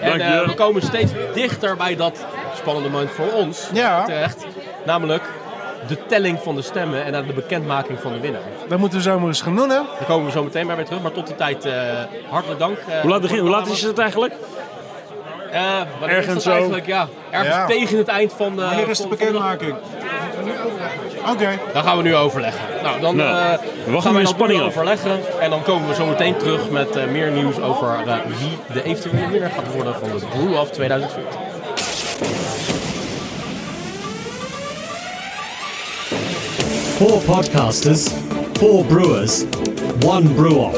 En 0.00 0.09
Dank 0.18 0.20
je. 0.20 0.26
eh, 0.40 0.46
we 0.46 0.55
komen 0.55 0.82
steeds 0.82 1.12
dichter 1.34 1.76
bij 1.76 1.96
dat 1.96 2.24
spannende 2.56 2.88
moment 2.88 3.10
voor 3.10 3.32
ons 3.32 3.68
Ja. 3.72 4.05
terecht. 4.05 4.46
Namelijk 4.84 5.22
de 5.86 6.06
telling 6.06 6.38
van 6.42 6.55
de 6.55 6.62
stemmen 6.62 7.05
en 7.05 7.12
dan 7.12 7.26
de 7.26 7.32
bekendmaking 7.32 8.00
van 8.00 8.12
de 8.12 8.20
winnaar. 8.20 8.40
Dat 8.68 8.78
moeten 8.78 8.98
we 8.98 9.05
zomaar 9.05 9.26
eens 9.28 9.42
gaan 9.42 9.56
doen, 9.56 9.68
hè? 9.68 9.74
Daar 9.98 10.06
komen 10.06 10.26
we 10.26 10.30
zo 10.32 10.42
meteen 10.44 10.66
bij 10.66 10.76
weer 10.76 10.84
terug. 10.84 11.02
Maar 11.02 11.12
tot 11.12 11.26
die 11.26 11.36
tijd 11.36 11.64
eh, 11.64 11.72
hartelijk 12.30 12.60
dank. 12.60 12.78
eh, 12.78 13.00
Hoe 13.00 13.10
laat, 13.10 13.20
begin, 13.20 13.38
hoe 13.38 13.50
laat 13.50 13.66
is 13.66 13.82
het 13.82 13.98
eigenlijk? 13.98 14.34
Eh, 15.52 15.80
wanneer 15.98 16.16
Ergens 16.16 16.44
zo. 16.44 16.50
eigenlijk? 16.50 16.86
Ja, 16.86 17.08
ergens 17.30 17.54
Ja. 17.54 17.66
tegen 17.66 17.98
het 17.98 18.08
eind 18.08 18.32
van 18.36 18.56
de... 18.56 18.62
Wanneer 18.62 18.88
is 18.88 18.98
de 18.98 19.08
bekendmaking? 19.08 19.74
Oké. 21.30 21.58
Dan 21.72 21.82
gaan 21.82 21.96
we 21.96 22.02
nu 22.02 22.14
overleggen. 22.14 22.60
Nou, 22.82 23.00
dan 23.00 23.16
Nou, 23.16 23.52
eh, 23.52 23.58
we 23.94 24.00
gaan 24.00 24.14
we 24.14 24.20
dat 24.20 24.28
spanning 24.28 24.60
overleggen. 24.62 25.20
En 25.40 25.50
dan 25.50 25.62
komen 25.62 25.88
we 25.88 25.94
zo 25.94 26.06
meteen 26.06 26.36
terug 26.36 26.70
met 26.70 26.96
eh, 26.96 27.04
meer 27.06 27.30
nieuws 27.30 27.60
over 27.60 27.96
wie 28.38 28.58
de 28.72 28.82
eventuele 28.82 29.28
winnaar 29.28 29.50
gaat 29.50 29.74
worden 29.74 29.94
van 29.94 30.08
de 30.18 30.26
Brew 30.26 30.58
of 30.58 30.70
2014. 30.70 31.24
Four 36.98 37.20
podcasters, 37.22 38.08
four 38.58 38.84
brewers, 38.84 39.44
one 40.04 40.28
brew 40.34 40.56
off. 40.58 40.76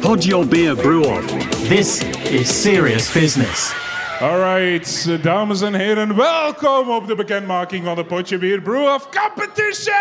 Pod 0.00 0.24
your 0.24 0.44
beer 0.46 0.74
brew 0.76 1.02
off. 1.04 1.24
This 1.68 2.02
is 2.30 2.48
serious 2.62 3.10
business. 3.12 3.85
Alright, 4.20 5.22
dames 5.22 5.60
en 5.60 5.74
heren, 5.74 6.16
welkom 6.16 6.90
op 6.90 7.06
de 7.06 7.14
bekendmaking 7.14 7.84
van 7.84 7.94
de 7.94 8.04
Potje 8.04 8.38
Bier 8.38 8.60
Brew 8.60 8.84
of 8.84 9.08
Competition! 9.08 9.94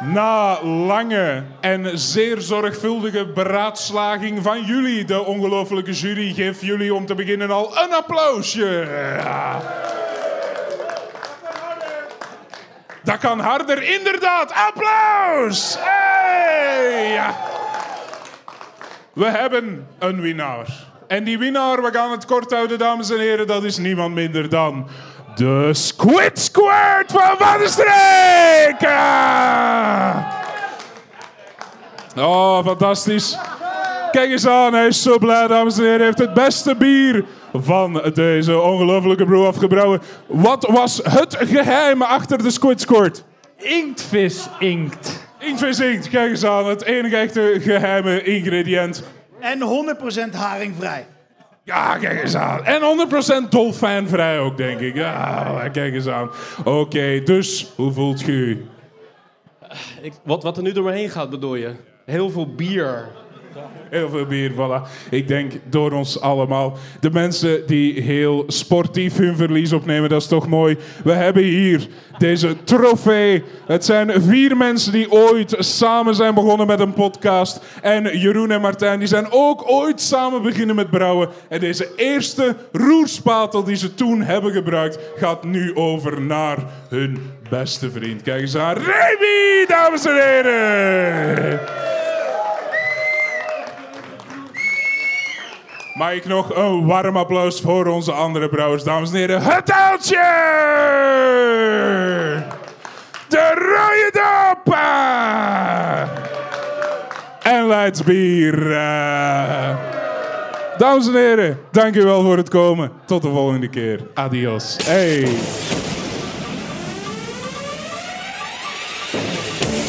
Na 0.00 0.62
lange 0.62 1.44
en 1.60 1.98
zeer 1.98 2.40
zorgvuldige 2.40 3.26
beraadslaging 3.26 4.42
van 4.42 4.62
jullie, 4.62 5.04
de 5.04 5.24
ongelofelijke 5.24 5.92
jury, 5.92 6.32
geef 6.32 6.60
jullie 6.60 6.94
om 6.94 7.06
te 7.06 7.14
beginnen 7.14 7.50
al 7.50 7.78
een 7.84 7.94
applausje. 7.94 8.88
Dat 13.02 13.18
kan 13.18 13.40
harder, 13.40 13.82
inderdaad. 13.82 14.52
Applaus! 14.52 15.76
Hey! 15.78 17.45
We 19.16 19.24
hebben 19.24 19.86
een 19.98 20.20
winnaar. 20.20 20.66
En 21.06 21.24
die 21.24 21.38
winnaar, 21.38 21.82
we 21.82 21.90
gaan 21.92 22.10
het 22.10 22.24
kort 22.24 22.52
houden, 22.52 22.78
dames 22.78 23.10
en 23.10 23.18
heren, 23.18 23.46
dat 23.46 23.64
is 23.64 23.76
niemand 23.78 24.14
minder 24.14 24.48
dan 24.48 24.88
de 25.34 25.68
Squid 25.72 26.38
Squirt 26.38 27.12
van 27.12 27.36
Van! 27.38 28.88
Ah. 28.88 30.32
Oh, 32.16 32.64
fantastisch. 32.64 33.38
Kijk 34.10 34.30
eens 34.30 34.46
aan, 34.46 34.72
hij 34.72 34.86
is 34.86 35.02
zo 35.02 35.18
blij, 35.18 35.46
dames 35.46 35.78
en 35.78 35.82
heren. 35.82 35.96
Hij 35.96 36.06
heeft 36.06 36.18
het 36.18 36.34
beste 36.34 36.76
bier 36.76 37.24
van 37.52 38.02
deze 38.14 38.60
ongelofelijke 38.60 39.24
brew 39.24 39.46
afgebrouwen. 39.46 40.02
Wat 40.26 40.66
was 40.70 41.00
het 41.02 41.36
geheim 41.40 42.02
achter 42.02 42.42
de 42.42 42.50
Squid 42.50 42.80
Squirt? 42.80 43.24
Inktvis 43.56 44.48
inkt. 44.58 45.25
Inkt, 45.46 46.08
kijk 46.08 46.30
eens 46.30 46.44
aan. 46.44 46.66
Het 46.66 46.82
enige 46.82 47.16
echte 47.16 47.56
geheime 47.60 48.22
ingrediënt. 48.22 49.02
En 49.40 49.58
100% 50.30 50.34
haringvrij. 50.34 51.06
Ja, 51.64 51.98
kijk 51.98 52.22
eens 52.22 52.36
aan. 52.36 52.64
En 52.64 53.08
100% 53.46 53.48
dolfijnvrij 53.48 54.38
ook, 54.38 54.56
denk 54.56 54.80
ik. 54.80 54.94
Ja, 54.94 55.68
kijk 55.72 55.94
eens 55.94 56.08
aan. 56.08 56.30
Oké, 56.64 57.22
dus 57.22 57.72
hoe 57.76 57.92
voelt 57.92 58.20
je 58.20 58.32
u? 58.32 58.66
Ik, 60.00 60.12
wat, 60.24 60.42
wat 60.42 60.56
er 60.56 60.62
nu 60.62 60.72
door 60.72 60.84
me 60.84 60.92
heen 60.92 61.10
gaat, 61.10 61.30
bedoel 61.30 61.54
je? 61.54 61.74
Heel 62.04 62.30
veel 62.30 62.54
bier. 62.54 63.08
Heel 63.90 64.08
veel 64.08 64.26
bier, 64.26 64.52
voilà. 64.52 64.88
Ik 65.10 65.28
denk 65.28 65.52
door 65.64 65.92
ons 65.92 66.20
allemaal. 66.20 66.76
De 67.00 67.10
mensen 67.10 67.66
die 67.66 68.00
heel 68.00 68.44
sportief 68.46 69.16
hun 69.16 69.36
verlies 69.36 69.72
opnemen, 69.72 70.08
dat 70.08 70.20
is 70.20 70.28
toch 70.28 70.48
mooi. 70.48 70.76
We 71.04 71.12
hebben 71.12 71.42
hier 71.42 71.88
deze 72.18 72.56
trofee. 72.64 73.44
Het 73.66 73.84
zijn 73.84 74.22
vier 74.22 74.56
mensen 74.56 74.92
die 74.92 75.10
ooit 75.10 75.54
samen 75.58 76.14
zijn 76.14 76.34
begonnen 76.34 76.66
met 76.66 76.80
een 76.80 76.92
podcast. 76.92 77.60
En 77.82 78.18
Jeroen 78.18 78.50
en 78.50 78.60
Martijn, 78.60 78.98
die 78.98 79.08
zijn 79.08 79.26
ook 79.30 79.70
ooit 79.70 80.00
samen 80.00 80.42
beginnen 80.42 80.76
met 80.76 80.90
brouwen. 80.90 81.28
En 81.48 81.60
deze 81.60 81.88
eerste 81.96 82.56
roerspatel 82.72 83.64
die 83.64 83.76
ze 83.76 83.94
toen 83.94 84.22
hebben 84.22 84.52
gebruikt, 84.52 84.98
gaat 85.16 85.44
nu 85.44 85.74
over 85.74 86.20
naar 86.20 86.58
hun 86.88 87.18
beste 87.50 87.90
vriend. 87.90 88.22
Kijk 88.22 88.40
eens 88.40 88.56
aan. 88.56 88.74
Remy, 88.74 89.66
dames 89.66 90.06
en 90.06 90.14
heren! 90.14 92.05
Mag 95.96 96.12
ik 96.12 96.26
nog 96.26 96.56
een 96.56 96.86
warm 96.86 97.16
applaus 97.16 97.60
voor 97.60 97.86
onze 97.86 98.12
andere 98.12 98.48
brouwers, 98.48 98.84
dames 98.84 99.10
en 99.10 99.16
heren. 99.16 99.42
Het 99.42 99.72
uiltje! 99.72 100.24
De 103.28 103.50
rode 103.54 104.10
dop! 104.12 104.76
En 107.42 107.66
Leids 107.66 108.02
bier. 108.02 108.68
Dames 110.76 111.06
en 111.06 111.14
heren, 111.14 111.58
dank 111.70 111.94
u 111.94 112.02
wel 112.02 112.22
voor 112.22 112.36
het 112.36 112.48
komen. 112.48 112.92
Tot 113.04 113.22
de 113.22 113.28
volgende 113.28 113.68
keer. 113.68 114.00
Adios. 114.14 114.76
Hey. 114.84 115.28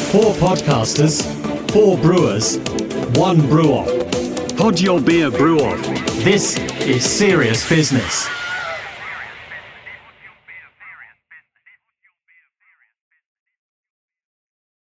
Four 0.10 0.36
podcasters, 0.36 1.22
four 1.66 1.98
brewers, 1.98 2.58
one 3.18 3.42
brew 3.44 3.72
off. 3.72 4.27
Pod 4.58 4.80
your 4.82 5.00
beer 5.00 5.30
brew 5.30 5.60
off. 5.60 5.80
This 6.24 6.58
is 6.82 7.06
serious 7.06 7.70
business. 7.70 8.28